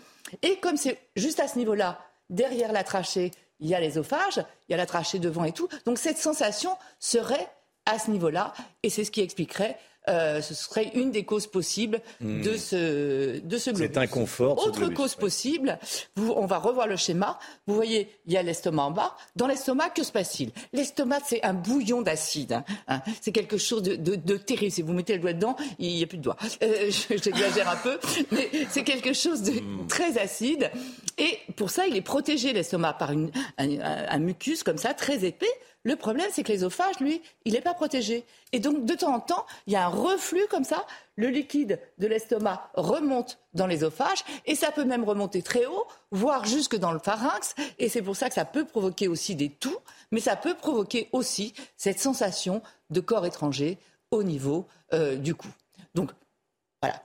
Et 0.42 0.56
comme 0.56 0.76
c'est 0.76 0.98
juste 1.16 1.40
à 1.40 1.48
ce 1.48 1.58
niveau-là, 1.58 2.00
derrière 2.28 2.72
la 2.72 2.84
trachée, 2.84 3.30
il 3.60 3.68
y 3.68 3.74
a 3.74 3.80
l'ésophage, 3.80 4.42
il 4.68 4.72
y 4.72 4.74
a 4.74 4.76
la 4.76 4.86
trachée 4.86 5.18
devant 5.18 5.44
et 5.44 5.52
tout. 5.52 5.68
Donc 5.84 5.98
cette 5.98 6.18
sensation 6.18 6.70
serait 6.98 7.48
à 7.86 7.98
ce 7.98 8.10
niveau-là, 8.10 8.52
et 8.82 8.90
c'est 8.90 9.04
ce 9.04 9.10
qui 9.10 9.20
expliquerait 9.20 9.78
euh, 10.08 10.40
ce 10.40 10.54
serait 10.54 10.90
une 10.94 11.10
des 11.10 11.24
causes 11.24 11.46
possibles 11.46 12.00
hmm. 12.20 12.42
de 12.42 12.56
ce, 12.56 13.38
de 13.40 13.58
ce 13.58 13.70
globus. 13.70 13.90
C'est 13.92 13.98
inconfort. 13.98 14.66
Autre 14.66 14.88
cause 14.88 15.14
possible, 15.14 15.78
on 16.16 16.46
va 16.46 16.58
revoir 16.58 16.86
le 16.86 16.96
schéma. 16.96 17.38
Vous 17.66 17.74
voyez, 17.74 18.08
il 18.26 18.32
y 18.32 18.36
a 18.36 18.42
l'estomac 18.42 18.82
en 18.82 18.90
bas. 18.90 19.16
Dans 19.36 19.46
l'estomac, 19.46 19.90
que 19.90 20.02
se 20.02 20.10
passe-t-il? 20.10 20.52
L'estomac, 20.72 21.20
c'est 21.26 21.42
un 21.44 21.52
bouillon 21.52 22.00
d'acide. 22.00 22.52
Hein, 22.52 22.64
hein. 22.88 23.02
C'est 23.20 23.32
quelque 23.32 23.58
chose 23.58 23.82
de, 23.82 23.96
de, 23.96 24.36
terrible. 24.36 24.72
Si 24.72 24.82
vous 24.82 24.94
mettez 24.94 25.14
le 25.14 25.20
doigt 25.20 25.32
dedans, 25.34 25.56
il 25.78 25.94
n'y 25.94 26.02
a 26.02 26.06
plus 26.06 26.18
de 26.18 26.22
doigt. 26.22 26.36
Euh, 26.62 26.90
J'exagère 26.90 27.68
un 27.68 27.76
peu, 27.76 27.98
mais 28.32 28.50
c'est 28.70 28.84
quelque 28.84 29.12
chose 29.12 29.42
de 29.42 29.60
hmm. 29.60 29.86
très 29.86 30.18
acide. 30.18 30.70
Et 31.18 31.38
pour 31.56 31.70
ça, 31.70 31.86
il 31.86 31.96
est 31.96 32.02
protégé, 32.02 32.54
l'estomac, 32.54 32.94
par 32.94 33.12
une, 33.12 33.30
un 33.58 34.18
mucus 34.18 34.62
comme 34.62 34.78
ça, 34.78 34.94
très 34.94 35.26
épais 35.26 35.46
le 35.82 35.96
problème, 35.96 36.28
c'est 36.30 36.42
que 36.42 36.52
l'ésophage, 36.52 37.00
lui, 37.00 37.22
il 37.44 37.54
n'est 37.54 37.62
pas 37.62 37.72
protégé. 37.72 38.24
Et 38.52 38.58
donc, 38.58 38.84
de 38.84 38.94
temps 38.94 39.14
en 39.14 39.20
temps, 39.20 39.46
il 39.66 39.72
y 39.72 39.76
a 39.76 39.86
un 39.86 39.88
reflux 39.88 40.46
comme 40.50 40.64
ça. 40.64 40.84
Le 41.16 41.28
liquide 41.28 41.80
de 41.98 42.06
l'estomac 42.06 42.70
remonte 42.74 43.38
dans 43.54 43.66
l'ésophage 43.66 44.24
et 44.44 44.54
ça 44.54 44.72
peut 44.72 44.84
même 44.84 45.04
remonter 45.04 45.42
très 45.42 45.64
haut, 45.64 45.86
voire 46.10 46.44
jusque 46.44 46.76
dans 46.76 46.92
le 46.92 46.98
pharynx. 46.98 47.54
Et 47.78 47.88
c'est 47.88 48.02
pour 48.02 48.14
ça 48.14 48.28
que 48.28 48.34
ça 48.34 48.44
peut 48.44 48.66
provoquer 48.66 49.08
aussi 49.08 49.34
des 49.34 49.48
toux, 49.48 49.76
mais 50.10 50.20
ça 50.20 50.36
peut 50.36 50.54
provoquer 50.54 51.08
aussi 51.12 51.54
cette 51.78 51.98
sensation 51.98 52.62
de 52.90 53.00
corps 53.00 53.24
étranger 53.24 53.78
au 54.10 54.22
niveau 54.22 54.66
euh, 54.92 55.16
du 55.16 55.34
cou. 55.34 55.48
Donc, 55.94 56.10
voilà, 56.82 57.02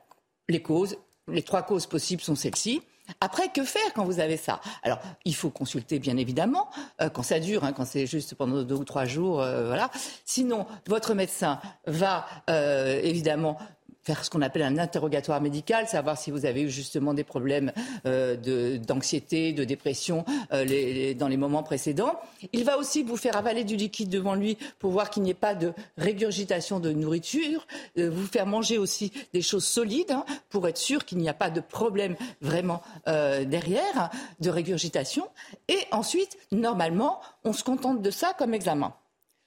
les 0.50 0.62
causes, 0.62 0.98
les 1.28 1.44
trois 1.44 1.64
causes 1.64 1.86
possibles 1.86 2.22
sont 2.22 2.36
celles-ci. 2.36 2.82
Après, 3.22 3.50
que 3.50 3.64
faire 3.64 3.94
quand 3.94 4.04
vous 4.04 4.20
avez 4.20 4.38
ça? 4.38 4.62
Alors, 4.84 5.00
il 5.26 5.36
faut 5.36 5.50
consulter, 5.50 6.00
bien 6.00 6.18
évidemment, 6.18 6.70
euh, 7.02 7.10
quand 7.10 7.24
ça 7.24 7.40
dure, 7.40 7.64
hein, 7.64 7.74
quand 7.74 7.86
c'est 7.86 8.08
juste 8.08 8.36
pendant 8.36 8.64
deux 8.64 8.76
ou 8.76 8.84
trois 8.84 9.06
jours, 9.06 9.42
euh, 9.42 9.68
voilà. 9.68 9.90
Sinon, 10.26 10.66
votre 10.88 11.14
médecin 11.14 11.60
va 11.86 12.26
euh, 12.50 13.00
évidemment 13.04 13.58
faire 14.06 14.24
ce 14.24 14.30
qu'on 14.30 14.44
appelle 14.44 14.62
un 14.62 14.78
interrogatoire 14.78 15.42
médical, 15.42 15.88
savoir 15.88 16.18
si 16.18 16.30
vous 16.30 16.46
avez 16.46 16.62
eu 16.62 16.70
justement 16.70 17.14
des 17.16 17.24
problèmes 17.24 17.72
euh, 18.06 18.78
d'anxiété, 18.78 19.52
de, 19.52 19.64
dépression 19.64 20.24
euh, 20.54 21.14
dans 21.16 21.28
les 21.28 21.38
moments 21.38 21.64
précédents. 21.64 22.20
Il 22.54 22.64
va 22.64 22.78
aussi 22.78 23.02
vous 23.02 23.18
faire 23.18 23.36
avaler 23.36 23.64
du 23.64 23.76
liquide 23.76 24.10
devant 24.10 24.36
lui 24.36 24.58
pour 24.78 24.92
voir 24.92 25.10
qu'il 25.10 25.24
n'y 25.24 25.32
ait 25.32 25.34
pas 25.34 25.56
de 25.56 25.74
régurgitation 25.98 26.80
de 26.80 26.92
nourriture, 26.92 27.66
euh, 27.98 28.10
vous 28.10 28.28
faire 28.28 28.46
manger 28.46 28.78
aussi 28.78 29.12
des 29.34 29.42
choses 29.42 29.66
solides 29.66 30.12
hein, 30.12 30.24
pour 30.50 30.68
être 30.68 30.78
sûr 30.78 31.04
qu'il 31.06 31.18
n'y 31.18 31.30
a 31.30 31.34
pas 31.34 31.50
de 31.50 31.62
problème 31.62 32.16
vraiment 32.42 32.84
euh, 33.08 33.44
derrière 33.44 34.12
de 34.40 34.50
régurgitation. 34.52 35.28
Et 35.68 35.80
ensuite, 35.92 36.38
normalement, 36.52 37.22
on 37.44 37.54
se 37.54 37.64
contente 37.64 38.04
de 38.04 38.12
ça 38.12 38.34
comme 38.38 38.54
examen. 38.54 38.94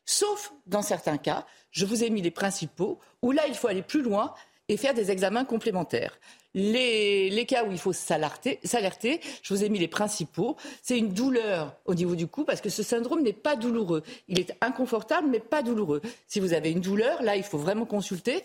Sauf 0.05 0.53
dans 0.67 0.83
certains 0.83 1.19
cas, 1.19 1.45
je 1.71 1.85
vous 1.85 2.03
ai 2.03 2.11
mis 2.11 2.23
les 2.23 2.31
principaux, 2.31 2.99
où 3.21 3.31
là, 3.31 3.43
il 3.47 3.55
faut 3.55 3.69
aller 3.69 3.83
plus 3.83 4.03
loin 4.03 4.33
et 4.69 4.77
faire 4.77 4.95
des 4.95 5.11
examens 5.11 5.45
complémentaires. 5.45 6.19
Les, 6.55 7.45
cas 7.47 7.65
où 7.65 7.71
il 7.71 7.79
faut 7.79 7.93
s'alerter, 7.93 8.61
je 9.43 9.55
vous 9.55 9.65
ai 9.65 9.69
mis 9.69 9.79
les 9.79 9.89
principaux. 9.89 10.57
C'est 10.83 10.99
une 10.99 11.11
douleur 11.11 11.77
au 11.85 11.95
niveau 11.95 12.17
du 12.17 12.27
cou 12.27 12.45
parce 12.45 12.61
que 12.61 12.69
ce 12.69 12.83
syndrome 12.83 13.23
n'est 13.23 13.33
pas 13.33 13.57
douloureux. 13.57 14.03
Il 14.29 14.41
est 14.41 14.57
inconfortable 14.61 15.29
mais 15.31 15.41
pas 15.41 15.63
douloureux. 15.63 16.03
Si 16.27 16.41
vous 16.41 16.53
avez 16.55 16.71
une 16.71 16.81
douleur, 16.81 17.23
là, 17.23 17.37
il 17.37 17.43
faut 17.43 17.59
vraiment 17.59 17.85
consulter. 17.85 18.43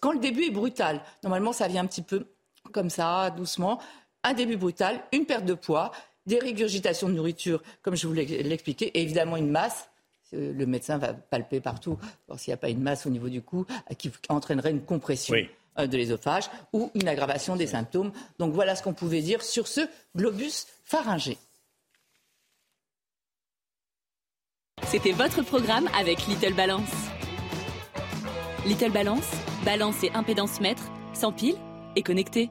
Quand 0.00 0.12
le 0.12 0.18
début 0.18 0.44
est 0.44 0.50
brutal, 0.50 1.02
normalement, 1.22 1.52
ça 1.52 1.68
vient 1.68 1.82
un 1.82 1.86
petit 1.86 2.02
peu 2.02 2.26
comme 2.72 2.90
ça, 2.90 3.30
doucement. 3.30 3.80
Un 4.24 4.34
début 4.34 4.56
brutal, 4.56 5.00
une 5.12 5.26
perte 5.26 5.44
de 5.44 5.54
poids, 5.54 5.92
des 6.26 6.38
régurgitations 6.38 7.08
de 7.08 7.14
nourriture, 7.14 7.62
comme 7.82 7.96
je 7.96 8.06
vous 8.06 8.12
l'ai 8.12 8.52
expliqué, 8.52 8.86
et 8.86 9.02
évidemment 9.02 9.36
une 9.36 9.50
masse 9.50 9.88
le 10.32 10.64
médecin 10.64 10.98
va 10.98 11.12
palper 11.12 11.60
partout, 11.60 11.98
s'il 12.36 12.50
n'y 12.50 12.54
a 12.54 12.58
pas 12.58 12.70
une 12.70 12.80
masse 12.80 13.06
au 13.06 13.10
niveau 13.10 13.28
du 13.28 13.42
cou 13.42 13.66
qui 13.98 14.10
entraînerait 14.28 14.70
une 14.70 14.82
compression. 14.82 15.34
Euh, 15.34 15.42
de 15.76 15.96
l'ésophage 15.96 16.50
ou 16.72 16.90
une 16.94 17.08
aggravation 17.08 17.56
des 17.56 17.66
symptômes. 17.66 18.12
Donc 18.38 18.52
voilà 18.52 18.76
ce 18.76 18.82
qu'on 18.82 18.94
pouvait 18.94 19.22
dire 19.22 19.42
sur 19.42 19.66
ce 19.66 19.80
globus 20.16 20.66
pharyngé. 20.84 21.38
C'était 24.84 25.12
votre 25.12 25.42
programme 25.42 25.88
avec 25.98 26.26
Little 26.26 26.54
Balance. 26.54 26.90
Little 28.66 28.92
Balance, 28.92 29.30
balance 29.64 30.04
et 30.04 30.10
impédance 30.12 30.60
mètre, 30.60 30.84
sans 31.14 31.32
pile 31.32 31.56
et 31.96 32.02
connecté. 32.02 32.50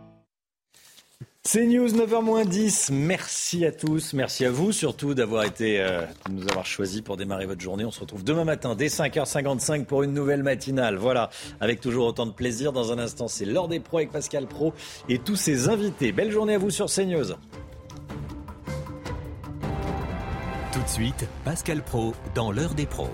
C'est 1.43 1.65
News 1.65 1.87
9h10. 1.87 2.93
Merci 2.93 3.65
à 3.65 3.71
tous. 3.71 4.13
Merci 4.13 4.45
à 4.45 4.51
vous 4.51 4.71
surtout 4.71 5.15
d'avoir 5.15 5.43
été, 5.43 5.81
euh, 5.81 6.05
de 6.27 6.33
nous 6.33 6.47
avoir 6.47 6.67
choisis 6.67 7.01
pour 7.01 7.17
démarrer 7.17 7.47
votre 7.47 7.59
journée. 7.59 7.83
On 7.83 7.89
se 7.89 7.99
retrouve 7.99 8.23
demain 8.23 8.43
matin 8.43 8.75
dès 8.75 8.87
5h55 8.89 9.85
pour 9.85 10.03
une 10.03 10.13
nouvelle 10.13 10.43
matinale. 10.43 10.97
Voilà, 10.97 11.31
avec 11.59 11.81
toujours 11.81 12.05
autant 12.05 12.27
de 12.27 12.31
plaisir. 12.31 12.71
Dans 12.73 12.91
un 12.91 12.99
instant, 12.99 13.27
c'est 13.27 13.45
l'heure 13.45 13.67
des 13.67 13.79
pros 13.79 13.97
avec 13.97 14.11
Pascal 14.11 14.45
Pro 14.45 14.71
et 15.09 15.17
tous 15.17 15.35
ses 15.35 15.67
invités. 15.67 16.11
Belle 16.11 16.31
journée 16.31 16.53
à 16.53 16.57
vous 16.59 16.69
sur 16.69 16.85
CNews. 16.85 17.33
Tout 20.71 20.81
de 20.83 20.89
suite, 20.89 21.27
Pascal 21.43 21.81
Pro 21.81 22.13
dans 22.35 22.51
l'heure 22.51 22.75
des 22.75 22.85
pros. 22.85 23.09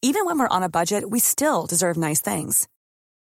Even 0.00 0.24
when 0.24 0.38
we're 0.38 0.48
on 0.50 0.62
a 0.62 0.70
budget, 0.70 1.04
we 1.06 1.20
still 1.20 1.66
deserve 1.68 1.98
nice 1.98 2.22
things. 2.22 2.66